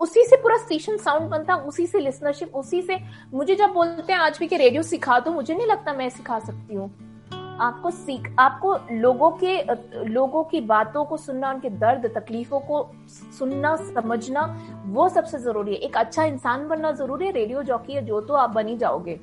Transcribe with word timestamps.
उसी 0.00 0.24
से 0.24 0.36
पूरा 0.36 0.56
स्टेशन 0.56 0.96
साउंड 0.96 1.28
बनता 1.30 1.54
उसी 1.56 1.86
से 1.86 1.98
लिसनरशिप 1.98 2.54
उसी 2.56 2.80
से 2.82 2.98
मुझे 3.34 3.54
जब 3.54 3.72
बोलते 3.72 4.12
हैं 4.12 4.20
आज 4.20 4.38
भी 4.38 4.46
कि 4.46 4.56
रेडियो 4.56 4.82
सिखा 4.82 5.18
दो 5.20 5.30
मुझे 5.32 5.54
नहीं 5.54 5.66
लगता 5.66 5.92
मैं 5.92 6.08
सिखा 6.10 6.38
सकती 6.38 6.74
हूँ। 6.74 6.90
आपको 7.60 7.90
सीख 7.90 8.28
आपको 8.38 8.74
लोगों 8.92 9.30
के 9.42 9.56
लोगों 10.04 10.42
की 10.44 10.60
बातों 10.60 11.04
को 11.04 11.16
सुनना 11.16 11.50
उनके 11.50 11.70
दर्द 11.70 12.06
तकलीफों 12.16 12.60
को 12.60 12.84
सुनना 13.38 13.74
समझना 13.76 14.44
वो 14.86 15.08
सबसे 15.08 15.38
ज़रूरी 15.38 15.74
है। 15.74 15.80
एक 15.80 15.96
अच्छा 15.96 16.24
इंसान 16.24 16.68
बनना 16.68 16.92
ज़रूरी 16.92 17.26
है। 17.26 17.32
रेडियो 17.32 17.62
जॉकी 17.62 17.92
है 17.92 18.04
जो 18.06 18.20
तो 18.20 18.34
आप 18.34 18.50
बनी 18.50 18.76
जाओगे। 18.76 19.18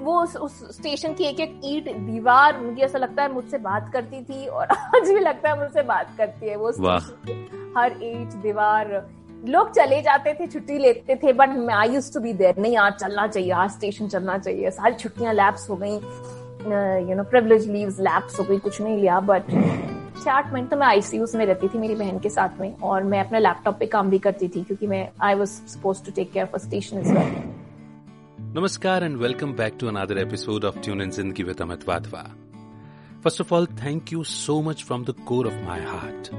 वो 0.00 0.22
उस, 0.22 0.36
उस 0.36 0.76
स्टेशन 0.76 1.14
की 1.14 1.24
एक 1.24 1.40
एक 1.40 1.60
ईट 1.64 1.94
दीवार 1.96 2.58
मुझे 2.60 2.82
ऐसा 2.82 2.98
लगता 2.98 3.22
है 3.22 3.32
मुझसे 3.32 3.58
बात 3.58 3.90
करती 3.92 4.22
थी 4.24 4.46
और 4.46 4.66
आज 4.96 5.10
भी 5.10 5.20
लगता 5.20 5.50
है 5.50 5.58
मुझसे 5.58 5.82
बात 5.82 6.14
करती 6.18 6.48
है। 6.48 6.56
वो 6.56 6.70
हर 7.78 7.98
ईट 8.02 8.42
दीवार 8.42 8.96
लोग 9.46 9.70
चले 9.74 10.00
जाते 10.02 10.32
थे, 10.34 10.46
छुट्टी 10.46 10.78
लेते 10.78 11.14
थे 11.16 11.32
but 11.32 11.70
I 11.72 11.88
used 11.88 12.12
to 12.14 12.20
be 12.20 12.32
there 12.34 12.56
नहीं, 12.58 12.76
आज 12.76 12.92
चलना 12.94 13.26
चाहिए, 13.26 13.50
आज 13.52 13.70
स्टेशन 13.70 14.08
चलना 14.08 14.38
चाहिए। 14.38 14.70
सारी 14.70 14.94
छुट्टियाँ 14.94 15.34
लैप्स 15.34 15.68
हो 15.70 15.76
गई। 15.76 15.94
You 17.10 17.16
know 17.16 17.22
privilege 17.24 17.68
leaves 17.70 18.00
lapse 18.00 18.38
हो 18.40 18.44
गई, 18.44 18.58
कुछ 18.58 18.80
नहीं 18.80 18.96
लिया 18.96 19.20
बट 19.22 19.50
छह 20.18 20.30
आठ 20.32 20.52
महीने 20.52 20.68
तो 20.68 20.76
मैं 20.76 20.86
आईसीयू 20.86 21.26
में 21.36 21.44
रहती 21.46 21.68
थी 21.68 21.78
मेरी 21.78 21.94
बहन 21.94 22.18
के 22.18 22.28
साथ 22.30 22.60
में, 22.60 22.74
और 22.76 23.02
मैं 23.04 23.20
अपने 23.20 23.40
लैपटॉप 23.40 23.78
पे 23.78 23.86
काम 23.86 24.10
भी 24.10 24.18
करती 24.18 24.48
थी, 24.48 24.62
क्योंकि 24.62 24.86
मैं 24.86 25.08
I 25.22 25.34
was 25.34 25.48
supposed 25.48 26.04
to 26.06 26.12
take 26.16 26.32
care 26.32 26.46
for 26.46 26.60
station 26.60 27.00
is 27.00 27.12
well 27.12 27.32
नमस्कार 28.56 29.04
and 29.04 29.16
welcome 29.16 29.52
back 29.54 29.76
to 29.80 29.88
another 29.88 30.18
episode 30.18 30.64
of 30.64 30.78
tune 30.84 31.02
in 31.02 31.10
Zindagi 31.12 31.42
with 31.42 31.62
Amit 31.62 31.88
Wadhwa 31.88 32.22
first 33.24 33.40
of 33.40 33.54
all 33.54 33.66
thank 33.84 34.12
you 34.12 34.22
so 34.26 34.60
much 34.62 34.84
from 34.84 35.04
the 35.04 35.14
core 35.28 35.46
of 35.46 35.64
my 35.66 35.84
heart 35.86 36.30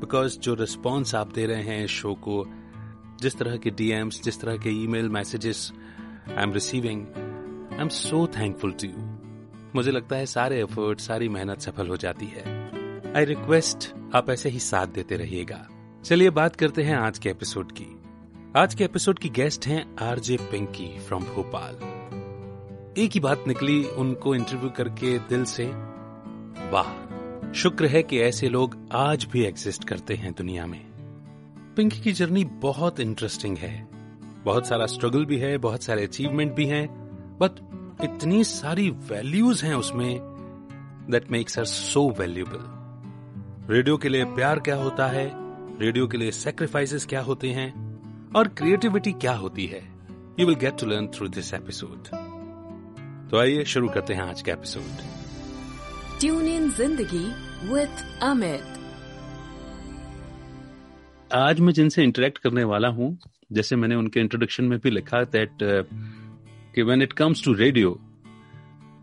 because 0.00 0.38
जो 0.38 0.54
response 0.54 1.14
आप 1.14 1.32
दे 1.32 1.46
रहे 1.46 1.62
हैं 1.62 1.86
show 1.86 2.14
को, 2.14 2.44
जिस 3.20 3.38
तरह 3.38 3.56
के 3.56 3.70
डीएम्स 3.70 4.22
जिस 4.22 4.40
तरह 4.40 4.56
के 4.56 4.70
email 4.70 5.08
messages 5.08 5.72
I 6.36 6.42
am 6.42 6.52
receiving 6.52 7.06
I 7.72 7.80
am 7.80 7.88
so 7.88 8.26
thankful 8.26 8.72
to 8.72 8.88
you 8.88 9.18
मुझे 9.74 9.90
लगता 9.90 10.16
है 10.16 10.26
सारे 10.26 10.60
एफर्ट 10.62 11.00
सारी 11.00 11.28
मेहनत 11.28 11.60
सफल 11.60 11.88
हो 11.88 11.96
जाती 11.96 12.26
है। 12.26 12.42
आई 13.16 13.24
रिक्वेस्ट 13.24 13.92
आप 14.14 14.30
ऐसे 14.30 14.48
ही 14.48 14.58
साथ 14.58 14.86
देते 14.86 15.16
रहिएगा। 15.16 15.68
चलिए 16.04 16.30
बात 16.30 16.56
करते 16.56 16.82
हैं 16.82 16.96
आज 16.96 17.18
के 17.18 17.28
एपिसोड 17.28 17.72
की। 17.72 17.86
आज 18.56 18.74
के 18.74 18.84
एपिसोड 18.84 19.18
की 19.18 19.28
गेस्ट 19.28 19.66
हैं 19.66 19.96
आरजे 20.02 20.36
पिंकी 20.50 20.98
फ्रॉम 20.98 21.24
भोपाल 21.24 21.74
एक 22.98 23.10
ही 23.14 23.20
बात 23.20 23.44
निकली 23.48 23.84
उनको 23.84 24.34
इंटरव्यू 24.34 24.70
करके 24.70 25.18
दिल 25.18 25.44
से, 25.44 25.64
वाह 26.70 27.03
शुक्र 27.54 27.86
है 27.86 28.02
कि 28.02 28.18
ऐसे 28.20 28.48
लोग 28.48 28.88
आज 28.92 29.26
भी 29.32 29.44
एग्जिस्ट 29.44 29.84
करते 29.84 30.14
हैं 30.14 30.32
दुनिया 30.32 30.66
में। 30.66 30.80
पिंकी 31.76 32.00
की 32.00 32.12
जर्नी 32.12 32.44
बहुत 32.44 33.00
इंटरेस्टिंग 33.00 33.58
है। 33.58 33.88
बहुत 34.44 34.66
सारा 34.66 34.86
स्ट्रगल 34.86 35.24
भी 35.24 35.38
है, 35.38 35.58
बहुत 35.58 35.82
सारे 35.82 36.02
अचीवमेंट 36.02 36.52
भी 36.54 36.66
हैं 36.66 36.86
बट 37.40 37.50
इतनी 38.04 38.44
सारी 38.44 38.90
वैल्यूज़ 38.90 39.64
हैं 39.64 39.74
उसमें 39.74 40.18
that 41.10 41.30
makes 41.30 41.58
her 41.58 41.64
so 41.64 42.08
valuable 42.18 43.74
radio 43.74 43.96
के 43.96 44.08
लिए 44.08 44.24
प्यार 44.24 44.60
क्या 44.60 44.76
होता 44.76 45.06
है? 45.06 45.30
रेडियो 45.78 46.06
के 46.06 46.18
लिए 46.18 46.30
सेक्रीफाइसेस 46.30 47.06
क्या 47.06 47.20
होते 47.20 47.48
हैं? 47.48 47.72
और 48.36 48.48
क्रिएटिविटी 48.48 49.12
क्या 49.12 49.34
होती 49.34 49.66
है? 49.66 49.92
You 50.40 50.46
will 50.46 50.56
get 50.56 50.78
to 50.80 50.86
learn 50.86 51.06
through 51.06 51.28
this 51.28 51.54
episode 51.54 52.08
तो 53.30 53.38
आइए 53.38 53.64
शुरू 53.64 53.88
करते 53.88 54.14
हैं 54.14 54.22
आज 54.22 54.42
का 54.42 54.52
एपिसोड 54.52 55.14
ट्यून 56.20 56.48
इन 56.48 56.70
ज़िंदगी 56.70 57.43
विथ 57.64 58.20
अमित 58.22 58.64
आज 61.34 61.60
मैं 61.60 61.72
जिनसे 61.72 62.02
इंटरेक्ट 62.02 62.38
करने 62.38 62.64
वाला 62.64 62.88
हूँ 62.88 63.18
जैसे 63.52 63.76
मैंने 63.76 63.94
उनके 63.94 64.20
इंट्रोडक्शन 64.20 64.64
में 64.64 64.78
भी 64.78 64.90
लिखा 64.90 65.22
दैट 65.24 65.50
uh, 65.50 65.86
कि 66.74 66.82
when 66.82 67.02
it 67.02 67.12
comes 67.12 67.44
to 67.44 67.52
radio 67.52 68.00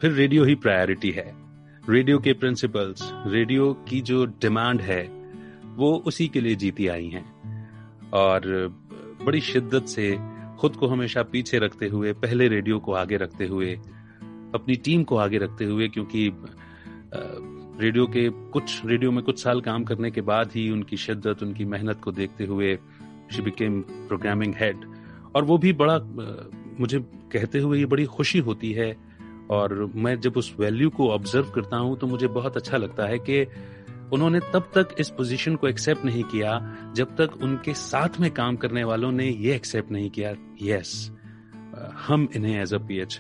फिर 0.02 0.12
रेडियो 0.12 0.44
ही 0.44 0.56
प्रायोरिटी 0.56 1.12
है। 1.12 1.36
रेडियो 1.90 2.20
के 2.20 2.34
प्रिंसिपल्स 2.34 3.10
रेडियो 3.28 3.74
की 3.74 4.02
जो 4.02 4.26
डिमांड 4.26 4.82
है 4.82 5.04
वो 5.76 6.04
उसी 6.06 6.28
के 6.28 6.42
लिए 6.42 6.56
जीती 6.56 6.88
आई 6.88 7.08
हैं। 7.08 7.26
और 8.14 8.42
बड़ी 9.26 9.42
शिद्दत 9.42 9.86
से 9.86 10.18
खुद 10.60 10.76
को 10.76 10.88
हमेशा 10.88 11.24
पीछे 11.24 11.60
रखते 11.60 11.88
हुए 11.88 12.14
पहले 12.14 12.48
रेडियो 12.48 12.80
को 12.80 12.94
आगे 12.94 13.18
रखते 13.18 13.48
हुए 13.48 13.76
अपनी 14.56 14.76
टीम 14.76 15.04
को 15.04 15.18
आगे 15.18 15.38
रखते 15.38 15.66
हुए 15.66 15.88
क्योंकि 15.88 16.30
रेडियो 17.82 18.06
के 18.08 18.30
कुछ, 18.52 18.86
रेडियो 18.86 19.12
में 19.12 19.24
कुछ 19.24 19.42
साल 19.44 19.62
काम 19.62 19.84
करने 19.84 20.10
के 20.12 20.22
बाद 20.22 20.52
ही 20.56 20.70
उनकी 20.70 20.98
शिद्दत, 20.98 21.44
उनकी 21.44 21.66
मेहनत 21.66 22.00
को 22.04 22.12
देखते 22.12 22.46
हुए 22.46 22.76
शी 23.32 23.42
बिकेम 23.42 23.80
प्रोग्रामिंग 23.82 24.54
हेड 24.56 24.86
और 25.36 25.44
वो 25.44 25.58
भी 25.58 25.72
बड़ा, 25.74 25.98
मुझे 26.80 27.00
कहते 27.32 27.60
हुए 27.60 27.80
ये 27.80 27.86
बड़ी 27.86 28.06
खुशी 28.08 28.40
होती 28.40 28.72
है। 28.72 28.96
और 29.52 29.74
मैं 29.96 30.20
जब 30.20 30.38
उस 30.38 30.54
वैल्यू 30.60 30.90
को 30.90 31.10
ऑब्ज़र्व 31.12 31.50
करता 31.52 31.78
हूँ 31.78 31.98
तो 32.00 32.08
मुझे 32.08 32.28
बहुत 32.30 32.58
अच्छा 32.58 32.78
लगता 32.78 33.06
है 33.06 33.18
कि 33.20 33.46
उन्होंने 34.14 34.40
तब 34.54 34.70
तक 34.76 34.96
इस 35.00 35.10
पोजीशन 35.10 35.56
को 35.56 35.68
एक्सेप्ट 35.68 36.06
नहीं 36.06 36.24
किया, 36.24 36.52
जब 36.96 37.16
तक 37.16 37.38
उनके 37.44 37.74
साथ 37.74 38.20
में 38.20 38.30
काम 38.32 38.56
करने 38.56 38.84
वालों 38.84 39.12
ने 39.12 39.30
ये 39.30 39.56
एक्सेप्ट 39.56 39.92
नहीं 39.92 40.10
किया। 40.10 40.34
यस 40.62 41.12
हम 42.08 42.28
इन्हें 42.36 42.62
एज 42.62 42.74
अ 42.74 42.78
पीएच 42.78 43.20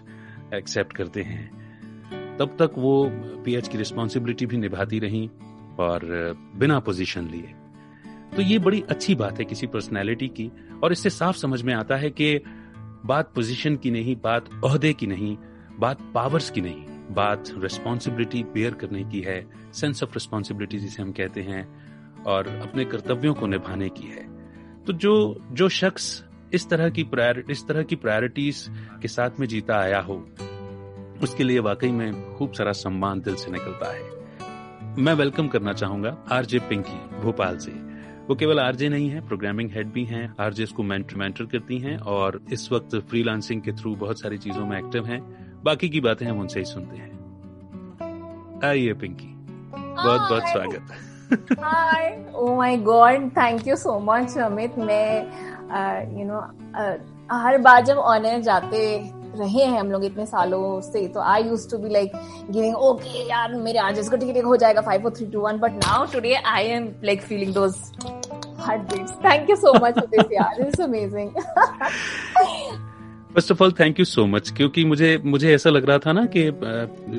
एक्सेप्ट 0.53 0.95
करते 0.95 1.22
हैं। 1.23 1.60
तब 2.39 2.55
तक 2.59 2.71
वो 2.77 2.93
पीएच 3.45 3.67
की 3.67 3.77
रिस्पॉन्सिबिलिटी 3.77 4.45
भी 4.45 4.57
निभाती 4.57 4.99
रही 4.99 5.29
और 5.79 6.05
बिना 6.55 6.79
पोजीशन 6.79 7.27
लिए। 7.27 7.53
तो 8.35 8.41
ये 8.41 8.59
बड़ी 8.59 8.81
अच्छी 8.89 9.15
बात 9.15 9.39
है 9.39 9.45
किसी 9.45 9.67
पर्सनैलिटी 9.67 10.27
की 10.27 10.51
और 10.83 10.91
इससे 10.91 11.09
साफ़ 11.09 11.37
समझ 11.37 11.61
में 11.61 11.73
आता 11.73 11.95
है 11.95 12.09
कि 12.09 12.39
बात 13.05 13.31
पोजीशन 13.35 13.75
की 13.75 13.91
नहीं, 13.91 14.15
बात 14.15 14.49
अहदे 14.65 14.93
की 14.93 15.07
नहीं, 15.07 15.37
बात 15.79 16.01
पावर्स 16.13 16.49
की 16.49 16.61
नहीं, 16.61 16.85
बात 17.11 17.49
रिस्पॉन्सिबिलिटी 17.57 18.43
बेयर 18.43 18.73
करने 18.73 19.03
की 19.03 19.21
है 19.21 19.45
सेंस 19.73 20.03
ऑफ़ 20.03 20.13
रिस्पॉन्सिबिलिटी 20.13 20.79
जिसे 20.79 21.01
हम 21.01 21.11
कहते 21.11 21.41
हैं, 21.41 21.63
और 22.23 22.47
अपने 22.47 22.85
कर्तव्यों 22.85 23.33
को 23.33 23.47
निभाने 23.47 23.89
की 23.89 24.07
है। 24.07 24.23
तो 24.83 24.93
जो 24.93 25.13
जो 25.51 25.69
शख्स 25.69 26.23
इस 26.53 26.69
तरह 26.69 26.89
की 26.89 27.01
इस 27.51 27.65
तरह 27.67 27.83
की 27.83 27.95
प्रायोरिटीज 27.95 28.65
के 29.01 29.07
साथ 29.07 29.39
में 29.39 29.47
जीता 29.47 29.75
आया 29.75 29.99
हो 29.99 30.15
उसके 31.23 31.43
लिए 31.43 31.59
वाकई 31.59 31.91
में 31.91 32.35
खूब 32.35 32.51
सारा 32.51 32.71
सम्मान 32.71 33.21
दिल 33.21 33.35
से 33.35 33.51
निकलता 33.51 33.91
है। 33.93 34.03
मैं 34.97 35.13
वेलकम 35.13 35.47
करना 35.47 35.73
चाहूँगा 35.73 36.15
आरजे 36.31 36.59
पिंकी 36.69 36.97
भोपाल 37.21 37.57
से। 37.57 37.71
वो 38.29 38.35
केवल 38.35 38.59
आरजे 38.59 38.89
नहीं 38.89 39.09
है 39.09 39.21
प्रोग्रामिंग 39.27 39.69
हेड 39.71 39.91
भी 39.91 40.03
हैं 40.05 40.33
आरजे 40.39 40.65
को 40.65 40.83
मेंटर 40.83 41.15
मेंटर 41.15 41.45
करती 41.45 41.77
हैं 41.79 41.97
और 42.09 42.39
इस 42.51 42.71
वक्त 42.71 42.95
फ्रीलांसिंग 43.09 43.61
के 43.61 43.71
थ्रू 43.71 43.95
बहुत 43.95 44.19
सारी 44.21 44.37
चीज़ों 44.37 44.65
में 44.65 44.77
एक्टिव 44.77 45.05
हैं। 45.05 45.21
बाकी 45.63 45.89
की 45.89 46.01
बातें 46.01 46.25
हम 46.27 46.39
उनसे 46.39 46.59
ही 46.59 46.65
सुनते 46.65 46.97
हैं। 46.97 48.59
आइए 48.65 48.93
पिंकी 48.93 49.27
बहुत 49.27 50.21
बहुत 50.21 50.43
स्वागत। 50.47 51.57
Hi 51.59 52.31
oh 52.35 52.55
my 52.55 52.77
god 52.77 53.29
thank 53.31 53.67
you 53.67 53.75
so 53.75 53.99
much 53.99 54.37
Amit 54.37 54.77
मैं 54.79 56.19
यू 56.19 56.25
नो 56.25 56.39
हर 57.37 57.57
बार 57.57 57.83
जब 57.85 57.97
ऑनर 57.97 58.39
जाते 58.41 58.79
रहे 59.35 59.63
हैं 59.63 59.79
हम 59.79 59.91
लोग 59.91 60.05
इतने 60.05 60.25
सालों 60.25 60.81
से 60.81 61.07
तो 61.07 61.19
I 61.21 61.43
used 61.43 61.69
to 61.71 61.77
be 61.77 61.89
like 61.89 62.11
giving 62.51 62.75
okay 62.75 63.27
यार, 63.29 63.53
मेरे 63.57 63.79
आर्जेस 63.79 64.09
को 64.09 64.17
टिकट 64.17 64.43
हो 64.45 64.55
जाएगा 64.57 64.81
five 64.81 65.01
four 65.01 65.11
three 65.17 65.25
two 65.31 65.41
one 65.41 65.57
but 65.59 65.71
now 65.85 66.05
today 66.13 66.33
I 66.33 66.67
am 66.67 66.91
like 67.03 67.21
feeling 67.21 67.53
those 67.53 67.75
heart 68.59 68.81
beats 68.93 69.13
thank 69.25 69.49
you 69.49 69.55
so 69.55 69.73
much 69.85 69.99
this 69.99 70.31
यार 70.33 70.61
it's 70.61 70.81
amazing 70.81 71.29
first 73.33 73.51
of 73.51 73.63
all 73.63 73.71
thank 73.71 73.99
you 73.99 74.05
so 74.05 74.25
much 74.27 74.49
क्योंकि 74.57 74.83
मुझे 74.85 75.17
मुझे 75.25 75.53
ऐसा 75.55 75.69
लग 75.69 75.85
रहा 75.89 75.97
था 75.97 76.11
ना 76.11 76.25
कि 76.35 76.45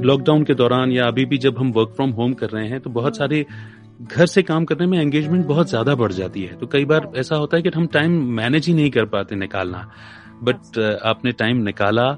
लॉकडाउन 0.05 0.45
के 0.45 0.55
दौरान 0.55 0.93
या 0.93 1.07
अभी 1.07 1.25
भी 1.25 1.39
जब 1.39 1.59
हम 1.59 1.73
वर्क 1.73 1.93
फ्रॉम 1.97 2.11
होम 2.11 2.33
कर 2.35 2.51
रहे 2.51 2.67
हैं 2.69 2.81
तो 2.81 2.91
बहुत 2.91 3.17
सारे 3.17 3.45
घर 4.03 4.27
से 4.27 4.43
काम 4.43 4.65
करने 4.65 4.87
में 4.87 4.99
एंगेजमेंट 5.01 5.47
बहुत 5.47 5.69
ज़्यादा 5.69 5.95
बढ़ 5.95 6.13
जाती 6.13 6.43
है। 6.43 6.57
तो 6.59 6.67
कई 6.67 6.85
बार 6.85 7.11
ऐसा 7.17 7.37
होता 7.37 7.57
है 7.57 7.63
कि 7.63 7.71
हम 7.75 7.87
टाइम 7.87 8.13
मैनेज 8.37 8.67
ही 8.67 8.75
नहीं 8.75 8.91
कर 8.91 9.05
पाते 9.05 9.37
निकालना। 9.37 9.89
बट 10.43 10.79
uh, 10.79 11.07
आपने 11.07 11.33
टाइम 11.33 11.63
निकाला 11.65 12.09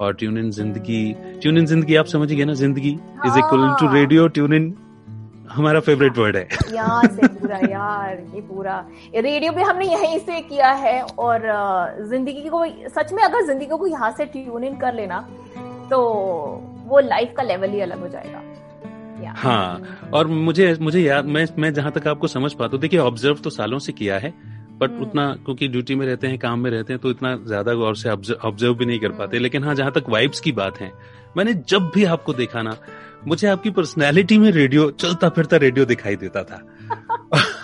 और 0.00 0.14
ट्यून 0.14 0.38
इन 0.38 0.50
ज़िंदगी। 0.50 1.02
ट्यून 1.40 1.58
इन 1.58 1.66
ज़िंदगी 1.66 1.96
आप 1.96 2.06
समझिए 2.06 2.44
ना 2.44 2.54
Zindagi? 2.54 2.90
Is 3.26 3.38
equal 3.38 3.74
to 3.80 3.92
radio 3.92 4.26
tune 4.28 4.54
in 4.54 4.74
हमारा 5.50 5.80
फेवरेट 5.80 6.18
वर्ड 6.18 6.36
है। 6.36 6.42
यार 6.74 7.06
से 7.06 7.26
पूरा 7.28 7.58
यार 7.70 8.20
ये 8.34 8.40
पूरा। 8.40 8.78
रेडियो 9.16 9.52
भी 9.52 9.62
हमने 9.62 9.86
यहीं 9.86 10.18
से 10.18 10.40
किया 10.42 10.70
है 10.84 11.00
और 11.02 11.42
ज़िंदगी 12.08 12.48
को 12.48 12.64
सच 12.90 13.12
में 13.12 13.22
अगर 13.22 13.46
ज़िंदगी 13.46 13.76
को 13.76 13.86
यहाँ 13.86 14.10
से 14.10 14.24
ट्यून 14.26 14.64
इन 14.64 14.76
कर 14.78 14.94
लेना 14.94 15.20
तो 15.90 16.00
वो 16.86 17.00
लाइफ 17.00 17.34
का 17.36 17.42
लेवल 17.42 17.70
ही 17.70 17.80
अलग 17.80 18.00
हो 18.00 18.08
जाएगा। 18.08 18.40
हाँ 19.36 20.10
और 20.14 20.26
मुझे 20.26 20.76
मुझे 20.80 21.00
याद 21.00 21.24
मैं 21.26 21.46
मैं 21.58 21.72
जहाँ 21.74 21.92
तक 21.92 22.06
आपको 22.08 22.26
समझ 22.28 22.52
पाता 22.52 22.70
हूँ 22.72 22.80
देखिए 22.80 22.98
ऑब्ज़र्व 23.00 23.36
तो 23.44 23.50
सालों 23.50 23.78
से 23.78 23.92
किया 23.92 24.18
है 24.18 24.32
बट 24.74 24.90
हम्म। 24.90 25.02
उतना 25.02 25.26
क्योंकि 25.44 25.68
ड्यूटी 25.68 25.94
में 25.94 26.04
रहते 26.06 26.26
हैं 26.26 26.38
काम 26.38 26.60
में 26.60 26.70
रहते 26.70 26.92
हैं 26.92 27.00
तो 27.02 27.10
इतना 27.10 27.36
ज़्यादा 27.46 27.74
गौर 27.74 27.96
से 27.96 28.08
ऑब्ज़र्व 28.08 28.74
भी 28.74 28.86
नहीं 28.86 28.98
कर 29.00 29.12
पाते। 29.12 29.38
लेकिन 29.38 29.64
हाँ 29.64 29.74
जहाँ 29.74 29.92
तक 29.92 30.08
वाइब्स 30.08 30.40
की 30.40 30.52
बात 30.52 30.80
है 30.80 30.92
मैंने 31.36 31.54
जब 31.68 31.90
भी 31.94 32.04
आपको 32.06 32.32
देखा 32.34 32.62
ना 32.62 32.76
मुझे 33.26 33.46
आपकी 33.48 33.70
पर्सनैलिटी 33.70 34.38
में 34.38 34.50
रेडियो 34.52 34.90
चलता 34.92 35.28
फिरता 35.28 35.56
रेडियो 35.56 35.84
दिखाई 35.86 36.16
देता 36.16 36.42
था। 36.44 36.62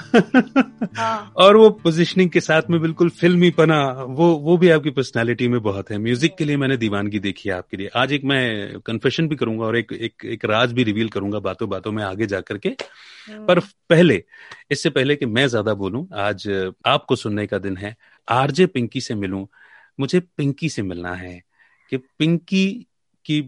हाँ. 0.97 1.33
और 1.37 1.57
वो 1.57 1.69
पोजिशनिंग 1.83 2.31
के 2.31 2.41
साथ 2.41 2.71
में 2.71 2.81
बिल्कुल 2.81 3.09
फिल्मी 3.11 3.51
पना 3.51 3.81
वो 4.11 4.29
वो 4.37 4.57
भी 4.59 4.69
आपकी 4.71 4.91
पर्सनालिटी 4.91 5.49
में 5.49 5.61
बहुत 5.63 5.91
है। 5.91 5.99
म्यूज़िक 5.99 6.37
के 6.39 6.45
लिए 6.45 6.57
मैंने 6.57 6.77
दीवानगी 6.77 7.19
देखी 7.19 7.49
है 7.49 7.55
आपके 7.55 7.77
लिए। 7.77 7.89
आज 7.97 8.13
एक 8.13 8.25
मैं 8.25 8.81
कन्फेशन 8.87 9.29
भी 9.29 9.37
करूँगा 9.37 9.65
और 9.65 9.77
एक 9.77 9.93
एक 9.93 10.25
एक 10.25 10.45
राज 10.45 10.73
भी 10.73 10.85
रिवील 10.85 11.09
करूँगा 11.09 11.39
बातों 11.39 11.69
बातों 11.69 11.93
में 11.93 12.03
आगे 12.05 12.27
जाकर 12.27 12.59
के। 12.59 12.69
हम्म। 12.69 13.47
पर 13.47 13.61
पहले 13.61 14.23
इससे 14.71 14.91
पहले 14.91 15.17
कि 15.17 15.27
मैं 15.27 15.47
ज़्यादा 15.47 15.75
बोलूँ 15.75 16.07
आज 16.19 16.49
आपको 16.87 17.17
सुनने 17.17 17.47
का 17.47 17.59
दिन 17.59 17.77
है। 17.77 17.95
आरजे 18.29 18.67
पिंकी 18.67 19.01
से 19.01 19.15
मिलूं। 19.15 19.45
मुझे 20.01 20.21
पिंकी 20.21 20.69
से 20.69 20.83
मिलना 20.83 21.15
है 21.15 21.41
कि 21.93 21.97
पिंकी 21.97 22.67
की 23.27 23.41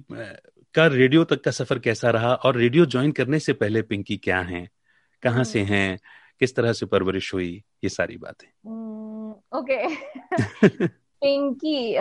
का 0.74 0.86
रेडियो 0.86 1.24
तक 1.24 1.40
का 1.44 1.50
सफ़र 1.50 1.78
कैसा 1.78 2.10
रहा 2.10 2.32
और 2.34 2.56
रेडियो 2.56 2.84
ज्वाइन 2.86 3.12
करने 3.12 3.38
से 3.38 3.52
पहले 3.52 3.82
पिंकी 3.82 4.16
क्या 4.16 4.40
है? 4.40 4.66
कहाँ 5.22 5.44
से 5.44 5.60
हम्म। 5.60 5.72
हैं? 5.72 5.98
किस 6.40 6.56
तरह 6.56 6.73
से 6.73 6.87
परवरिश 6.87 7.34
हुई 7.34 7.64
ये 7.84 7.88
सारी 7.88 8.17
बातें। 8.17 8.70
हम्म, 8.70 9.58
ओके। 9.58 9.96
पिंकी 11.23 11.96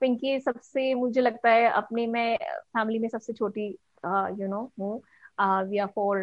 पिंकी 0.00 0.40
सबसे 0.40 0.94
मुझे 0.94 1.20
लगता 1.20 1.50
है 1.50 1.70
अपने 1.70 2.06
में 2.06 2.38
फैमिली 2.52 2.98
में 2.98 3.08
सबसे 3.08 3.32
छोटी 3.32 3.66
यू 4.06 4.48
नो 4.48 4.72
हूँ। 4.80 5.02
We 5.40 5.78
are 5.78 5.86
four 5.86 6.18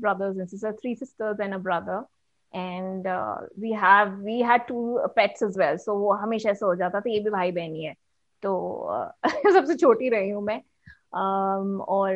brothers 0.00 0.38
and 0.38 0.48
sister 0.48 0.72
three 0.72 0.94
sisters 0.94 1.40
and 1.40 1.54
a 1.54 1.58
brother 1.58 2.04
and 2.54 3.04
we 3.58 3.72
have 3.72 4.08
we 4.08 4.42
had 4.42 4.66
two 4.66 5.00
pets 5.08 5.42
as 5.42 5.58
well 5.58 5.76
so 5.76 5.94
वो 5.94 6.12
हमेशा 6.12 6.50
ऐसा 6.50 6.66
हो 6.66 6.74
जाता 6.74 7.00
था 7.00 7.10
ये 7.10 7.20
भी 7.20 7.30
भाई 7.30 7.52
बहन 7.52 7.74
ही 7.74 7.84
है। 7.84 7.94
तो 8.42 8.52
uh, 9.26 9.30
सबसे 9.52 9.74
छोटी 9.74 10.08
रही 10.08 10.30
हूँ 10.30 10.42
मैं। 10.42 10.62
um, 11.06 11.80
और 11.80 12.14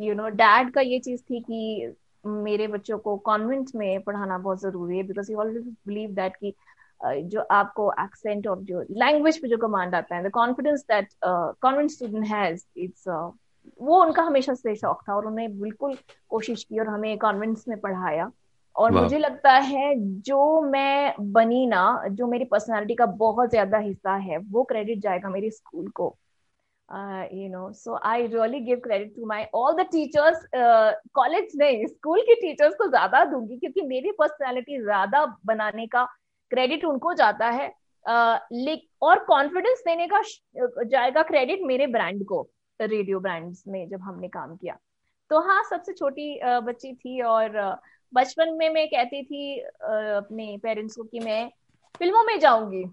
यू 0.00 0.14
नो 0.14 0.28
डैड 0.28 0.70
का 0.70 0.80
ये 0.80 0.98
चीज़ 0.98 1.20
थी 1.22 1.40
कि 1.40 1.94
मेरे 2.26 2.66
बच्चों 2.68 2.98
को 2.98 3.16
कॉन्वेंट 3.26 3.70
में 3.74 4.02
पढ़ाना 4.02 4.38
बहुत 4.38 4.60
ज़रूरी 4.60 4.96
है 4.96 5.02
because 5.02 5.32
you 5.32 5.38
always 5.38 5.64
believe 5.86 6.10
that 6.14 6.36
कि 6.36 6.54
जो 7.00 7.40
आपको 7.52 7.90
एक्सेंट 8.00 8.46
और 8.46 8.62
जो 8.62 8.82
लैंग्वेज 8.90 9.40
पे 9.42 9.48
जो 9.48 9.56
कमांड 9.58 9.94
आता 9.94 10.16
है 10.16 10.22
the 10.24 10.30
confidence 10.32 10.84
that 10.90 11.08
convent 11.24 11.90
student 11.90 12.26
has 12.26 12.64
it's 12.76 13.08
वो 13.08 14.02
उनका 14.02 14.22
हमेशा 14.22 14.54
से 14.54 14.74
शौक 14.76 15.02
था 15.08 15.14
और 15.14 15.26
उन्होंने 15.26 15.48
बिल्कुल 15.60 15.96
कोशिश 16.30 16.64
की 16.64 16.78
और 16.78 16.88
हमें 16.88 17.16
कॉन्वेंट्स 17.18 17.68
में 17.68 17.78
पढ़ाया। 17.80 18.30
और 18.76 18.92
मुझे 18.92 19.18
लगता 19.18 19.52
है 19.52 19.94
जो 20.22 20.60
मैं 20.62 21.14
बनी 21.32 21.66
ना 21.66 22.02
जो 22.10 22.26
मेरी 22.26 22.44
पर्सनालिटी 22.44 22.94
का 22.94 23.06
बहुत 23.18 23.50
ज़्यादा 23.50 23.78
हिस्सा 23.78 24.14
है 24.14 24.38
वो 24.38 24.62
क्रेडिट 24.64 24.98
जाएगा 25.02 25.28
मेरे 25.28 25.50
स्कूल 25.50 25.88
को। 25.90 26.08
Uh, 26.88 27.24
you 27.32 27.48
know 27.48 27.72
so 27.72 27.98
i 28.02 28.28
really 28.32 28.60
give 28.60 28.80
credit 28.82 29.14
to 29.14 29.26
my 29.26 29.48
all 29.52 29.74
the 29.74 29.84
teachers 29.84 30.36
uh, 30.54 30.92
college 31.14 31.56
नहीं 31.56 31.86
स्कूल 31.86 32.20
के 32.20 32.34
टीचर्स 32.34 32.74
को 32.74 32.88
ज़्यादा 32.88 33.24
दूँगी 33.24 33.56
क्योंकि 33.56 33.82
मेरी 33.82 34.10
पर्सनालिटी 34.12 34.80
ज़्यादा 34.82 35.24
बनाने 35.46 35.86
का 35.86 36.04
क्रेडिट 36.50 36.84
उनको 36.84 37.14
जाता 37.14 37.50
है 37.50 37.68
uh, 38.04 38.78
और 39.02 39.24
कॉन्फिडेंस 39.24 39.82
देने 39.86 40.06
का 40.06 40.22
जाएगा 40.84 41.22
क्रेडिट 41.22 41.60
मेरे 41.62 41.86
ब्रांड 41.86 42.24
को 42.24 42.48
रेडियो 42.80 43.20
ब्रांड्स 43.20 43.62
में 43.68 43.88
जब 43.88 44.00
हमने 44.00 44.28
काम 44.28 44.56
किया। 44.56 44.76
तो 45.30 45.40
हाँ 45.40 45.62
सबसे 45.70 45.92
छोटी 45.92 46.40
uh, 46.40 46.60
बच्ची 46.62 46.92
थी 46.94 47.20
और 47.22 47.58
uh, 47.62 47.76
बचपन 48.14 48.52
में 48.52 48.68
मैं 48.70 48.86
कहती 48.88 49.22
थी 49.22 49.60
uh, 49.60 50.16
अपने 50.16 50.56
पेरेंट्स 50.62 50.96
को 50.96 51.02
कि 51.02 51.20
मैं 51.20 51.50
फ़िल्मों 51.98 52.22
में 52.24 52.38
जाऊँगी। 52.40 52.84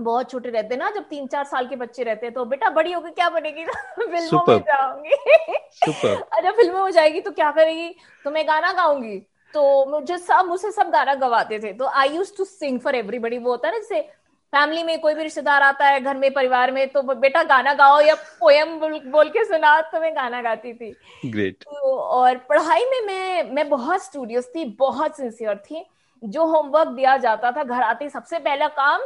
बहुत 0.00 0.30
छोटे 0.30 0.50
रहते 0.50 0.76
ना 0.76 0.90
जब 0.90 1.02
तीन 1.02 1.26
चार 1.26 1.44
साल 1.44 1.66
के 1.66 1.76
बच्चे 1.76 2.02
रहते 2.02 2.26
हैं 2.26 2.34
तो 2.34 2.44
बेटा 2.44 2.70
बड़ी 2.70 2.92
होगी 2.92 3.10
क्या 3.10 3.28
बनेगी? 3.28 3.64
फ़िल्मों 3.98 4.44
में 4.48 4.58
जाऊँगी। 4.58 5.10
अरे 6.32 6.50
फ़िल्मों 6.50 6.84
में 6.84 6.90
जाएगी 6.92 7.20
तो 7.20 7.30
क्या 7.30 7.50
करेगी? 7.50 7.94
तो 8.24 8.30
मैं 8.30 8.46
गाना 8.48 8.72
गाऊँगी। 8.72 9.18
तो 9.54 9.86
मुझे 9.86 10.18
सब 10.18 10.44
मुझसे 10.48 10.70
सब 10.70 10.90
गाना 10.90 11.14
गवाते 11.14 11.58
थे। 11.58 11.72
तो 11.72 11.86
I 11.86 12.08
used 12.08 12.32
to 12.36 12.44
sing 12.44 12.80
for 12.80 12.94
everybody 12.94 13.38
वो 13.38 13.50
होता 13.50 13.68
है 13.68 13.74
ना 13.74 13.78
जैसे 13.78 14.00
फैमिली 14.52 14.82
में 14.82 15.00
कोई 15.00 15.14
भी 15.14 15.22
रिश्तेदार 15.22 15.62
आता 15.62 15.86
है 15.86 16.00
घर 16.00 16.16
में 16.16 16.32
परिवार 16.34 16.70
में 16.72 16.88
तो 16.88 17.02
बेटा 17.02 17.42
गाना 17.42 17.74
गाओ 17.74 18.00
या 18.00 18.14
पोयम 18.14 18.78
बोल, 18.80 18.98
बोल 19.06 19.28
के 19.28 19.44
सुना 19.44 19.80
तो 19.80 20.00
मैं 20.00 20.16
गाना 20.16 20.42
गाती 20.42 20.72
थी। 20.74 20.94
ग्रेट 21.26 21.62
तो, 21.62 21.96
और 21.96 22.36
पढ़ाई 22.48 22.84
में 22.84 23.00
मैं 23.06 23.50
मैं 23.54 23.68
बहुत 23.68 24.04
स्टूडियस 24.04 24.50
थी 24.56 24.64
बहुत 24.64 25.16
सिंसियर 25.16 25.56
थी। 25.56 25.86
जो 26.22 26.44
होमवर्क 26.44 26.88
दिया 26.88 27.16
जाता 27.16 27.50
था 27.52 27.62
घर 27.64 27.82
आते 27.82 28.08
सबसे 28.08 28.38
पहला 28.38 28.66
काम 28.68 29.00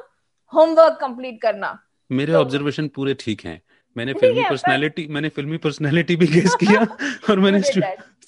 होमवर्क 0.55 0.99
कंप्लीट 1.01 1.41
करना। 1.43 1.79
मेरे 2.11 2.35
ऑब्जर्वेशन 2.35 2.89
तो, 2.89 2.93
पूरे 2.97 3.15
ठीक 3.21 3.45
हैं। 3.45 3.61
मैंने 3.97 4.13
फिल्मी 4.13 4.43
पर्सनालिटी 4.43 5.07
मैंने 5.11 5.29
फिल्मी 5.29 5.57
पर्सनालिटी 5.57 6.17
भी 6.17 6.27
गेस 6.27 6.55
किया 6.55 6.81
और 7.31 7.39
मैंने 7.41 7.61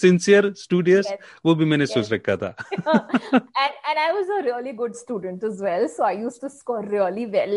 सिंसियर 0.00 0.52
स्टूडियस 0.56 1.06
वो 1.46 1.54
भी 1.54 1.64
मैंने 1.64 1.86
सोच 1.86 2.12
रखा 2.12 2.36
था। 2.36 2.54
And 2.72 3.72
and 3.88 3.98
I 3.98 4.12
was 4.12 4.30
a 4.30 4.38
really 4.40 4.72
good 4.72 4.94
student 4.94 5.44
as 5.44 5.62
well 5.62 5.86
so 5.86 6.04
I 6.04 6.16
used 6.16 6.40
to 6.42 6.48
score 6.48 6.88
really 6.88 7.24
well 7.34 7.54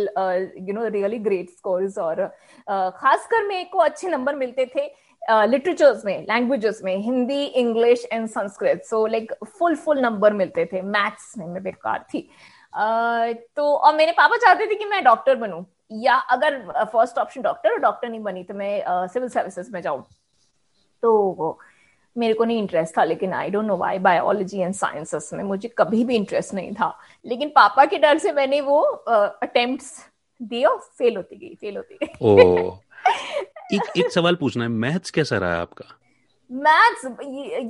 you 0.69 0.74
know 0.74 0.88
really 0.88 1.19
great 1.19 1.50
scores 1.50 1.98
और 1.98 2.24
uh, 2.25 2.92
खासकर 2.98 3.48
मेरे 3.48 3.63
को 3.63 3.80
अच्छे 3.80 4.07
नंबर 4.07 4.36
मिलते 4.36 4.66
थे 4.75 4.86
लिटरेचर्स 5.48 6.00
uh, 6.00 6.06
में 6.06 6.21
लैंग्वेजेस 6.24 6.81
में 6.83 6.95
Hindi 6.98 7.44
English 7.63 8.07
and 8.12 8.27
Sanskrit 8.27 8.83
so 8.86 9.06
like 9.07 9.33
full 9.60 9.75
full 9.75 10.00
number 10.01 10.33
मिलते 10.33 10.66
थे 10.74 10.81
मैथ्स 10.81 11.33
में 11.38 11.48
मैं 11.48 11.63
बेकार 11.63 12.06
थी। 12.13 12.30
तो 12.74 13.74
और 13.75 13.95
मेरे 13.95 14.12
पापा 14.12 14.36
चाहते 14.36 14.66
थे 14.68 14.75
कि 14.75 14.86
मैं 14.86 15.04
डॉक्टर 15.04 15.36
बनूं। 15.36 15.63
या 15.92 16.16
अगर 16.16 16.60
फ़र्स्ट 16.86 17.18
ऑप्शन 17.18 17.42
डॉक्टर 17.42 17.71
और 17.71 17.80
डॉक्टर 17.80 18.10
नहीं 18.10 18.21
बनी 18.24 18.44
तो 18.44 18.54
मैं 18.54 19.07
सिविल 19.07 19.30
सर्विसेज़ 19.30 19.71
में 19.71 19.81
जाऊँ। 19.81 20.06
तो 21.01 21.60
मेरे 22.18 22.33
को 22.33 22.44
नहीं 22.44 22.57
इंटरेस्ट 22.57 22.98
था 22.98 23.04
लेकिन 23.04 23.33
I 23.33 23.50
don't 23.50 23.66
know 23.66 23.77
why 23.77 24.00
biology 24.00 24.60
and 24.60 24.74
sciences 24.74 25.30
में 25.33 25.44
मुझे 25.44 25.69
कभी 25.77 26.04
भी 26.06 26.16
इंटरेस्ट 26.16 26.54
नहीं 26.54 26.74
था। 26.74 26.98
लेकिन 27.25 27.50
पापा 27.50 27.86
के 27.86 27.98
डर 27.98 28.18
से 28.18 28.31
मैंने 28.31 28.62
वो 28.62 28.81
अटेम्प्ट्स 28.81 30.06
दिए 30.42 30.63
और 30.66 30.77
फेल 30.98 31.16
होती 31.16 31.36
गई 31.36 31.56
फेल 31.56 31.77
होती 31.77 31.98
गई। 32.04 32.13
ओ 32.21 32.71
एक 33.74 33.92
एक 33.98 34.12
सवाल 34.12 34.36
पूछना 34.36 34.63
है 34.63 34.69
मैथ्स 34.69 35.12
कैसा 35.12 35.38
रहा 35.38 35.62
आपका? 35.62 35.86
मैथ्स 36.51 37.06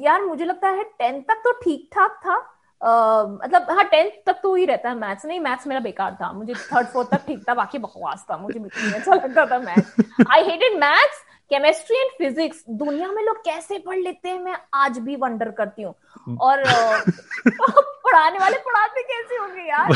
यार 0.04 0.22
मुझे 0.22 0.46
लगता 0.46 0.70
है 0.70 0.84
टेंथ 0.84 1.24
तक 1.24 1.42
तो 1.44 1.52
ठीक 1.52 1.90
ठाक 1.94 2.12
था 2.12 2.59
मतलब 2.84 3.66
हाँ 3.70 3.84
टेंथ 3.84 4.12
तक 4.26 4.40
तो 4.44 4.54
ही 4.56 4.66
रहता 4.66 4.90
है 4.90 4.96
मैथ्स 4.96 5.26
नहीं 5.26 5.40
मैथ्स 5.40 5.68
मेरा 5.68 5.80
बेकार 5.80 6.18
था। 6.22 6.32
मुझे 6.34 6.54
थर्ड 6.54 6.88
फोर्थ 6.88 7.10
तक 7.12 7.26
ठीक 7.28 7.44
था। 7.50 7.54
बाकी 7.54 7.78
बकवास 7.78 8.26
था। 8.32 8.38
मुझे 8.38 8.60
बिल्कुल 8.60 8.92
अच्छा 8.92 9.14
लगता 9.14 9.46
था 9.46 9.60
maths 9.60 9.96
I 10.32 10.44
hated 10.50 10.80
maths 10.80 11.24
chemistry 11.52 11.98
and 11.98 12.12
physics 12.18 12.64
दुनिया 12.70 13.08
में 13.12 13.24
लोग 13.24 13.38
कैसे 13.46 13.80
पढ़ 13.80 13.98
लेते 13.98 14.30
हैं? 14.30 14.40
मैं 14.40 14.56
आज 14.74 14.98
भी 15.00 15.16
वंडर 15.16 15.52
करती 15.52 15.82
हूँ। 15.82 15.94
और 16.38 16.64
पढ़ाने 17.48 18.40
वाले 18.40 18.58
पढ़ाते 18.58 19.02
कैसे 19.02 19.36
होंगे 19.36 19.62
यार? 19.62 19.92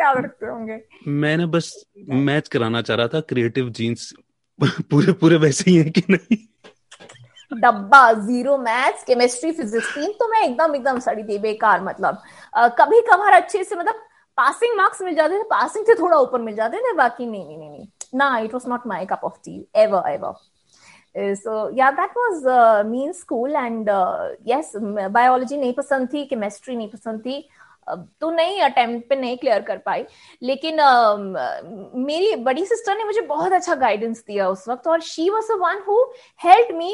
याद 0.00 0.16
रखते 0.16 0.46
होंगे? 0.46 0.80
मैंने 1.08 1.46
बस 1.46 1.72
मैच 2.08 2.48
कराना 2.48 2.82
चाह 2.82 2.96
रहा 2.96 3.08
था। 3.08 3.20
क्रिएटिव 3.20 3.70
जीन्स 3.70 4.12
पूरे 4.62 5.12
पूरे 5.12 5.36
वैसे 5.36 5.70
ही 5.70 5.76
है 5.76 5.90
कि 5.90 6.02
नहीं? 6.10 6.36
डब्बा 7.52 8.12
ज़ीरो 8.12 8.56
मैथ्स 8.58 9.04
केमिस्ट्री 9.04 9.52
फिजिक्स 9.52 9.94
तीन 9.94 10.12
तो 10.18 10.28
मैं 10.28 10.42
एकदम 10.42 10.74
एकदम 10.74 10.98
सड़ी 10.98 11.22
थी 11.24 11.38
बेकार 11.38 11.82
मतलब। 11.84 12.18
uh, 12.54 12.70
कभी 12.80 13.00
कभार 13.02 13.32
अच्छे 13.32 13.64
से 13.64 13.76
मतलब 13.76 14.04
पासिंग 14.38 14.76
मार्क्स 14.76 15.02
मिल 15.02 15.14
जाते 15.14 15.38
थे 15.38 15.42
पासिंग 15.50 15.86
से 15.86 15.94
थोड़ा 15.94 16.18
ऊपर 16.18 16.40
मिल 16.40 16.54
जाते 16.56 16.78
थे 16.78 16.92
बाकी 16.96 17.26
नहीं 17.26 17.46
नहीं 17.46 17.58
नहीं 17.58 17.70
नहीं। 17.70 17.86
ना 18.14 18.36
it 18.38 18.54
was 18.54 18.68
not 18.68 18.86
my 18.86 19.06
cup 19.06 19.20
of 19.24 19.38
tea 19.44 19.66
ever 19.76 20.08
ever 20.10 21.34
so 21.34 21.68
या 21.76 21.90
that 21.90 22.10
was 22.16 22.46
mean 22.86 23.12
school 23.12 23.56
and 23.56 23.88
yes 24.48 24.72
biology 24.76 25.56
नहीं 25.56 25.72
पसंद 25.74 26.08
थी 26.12 26.24
केमिस्ट्री 26.26 26.76
नहीं 26.76 26.88
पसंद 26.90 27.20
थी। 27.20 27.48
तो 28.20 28.30
नहीं 28.30 28.60
अटेम्प्ट 28.62 29.08
पे 29.08 29.16
नहीं 29.16 29.36
क्लियर 29.38 29.62
कर 29.62 29.78
पाई। 29.86 30.04
लेकिन 30.42 30.78
uh, 30.78 31.18
मेरी 32.06 32.34
बड़ी 32.36 32.64
सिस्टर 32.66 32.96
ने 32.96 33.04
मुझे 33.04 33.20
बहुत 33.20 33.52
अच्छा 33.52 33.74
गाइडेंस 33.74 34.24
दिया 34.26 34.48
उस 34.48 34.68
वक्त 34.68 34.86
और 34.88 35.00
she 35.02 35.28
was 35.30 35.52
a 35.52 35.56
one 35.60 35.82
who 35.88 36.02
help 36.44 36.74
me 36.74 36.92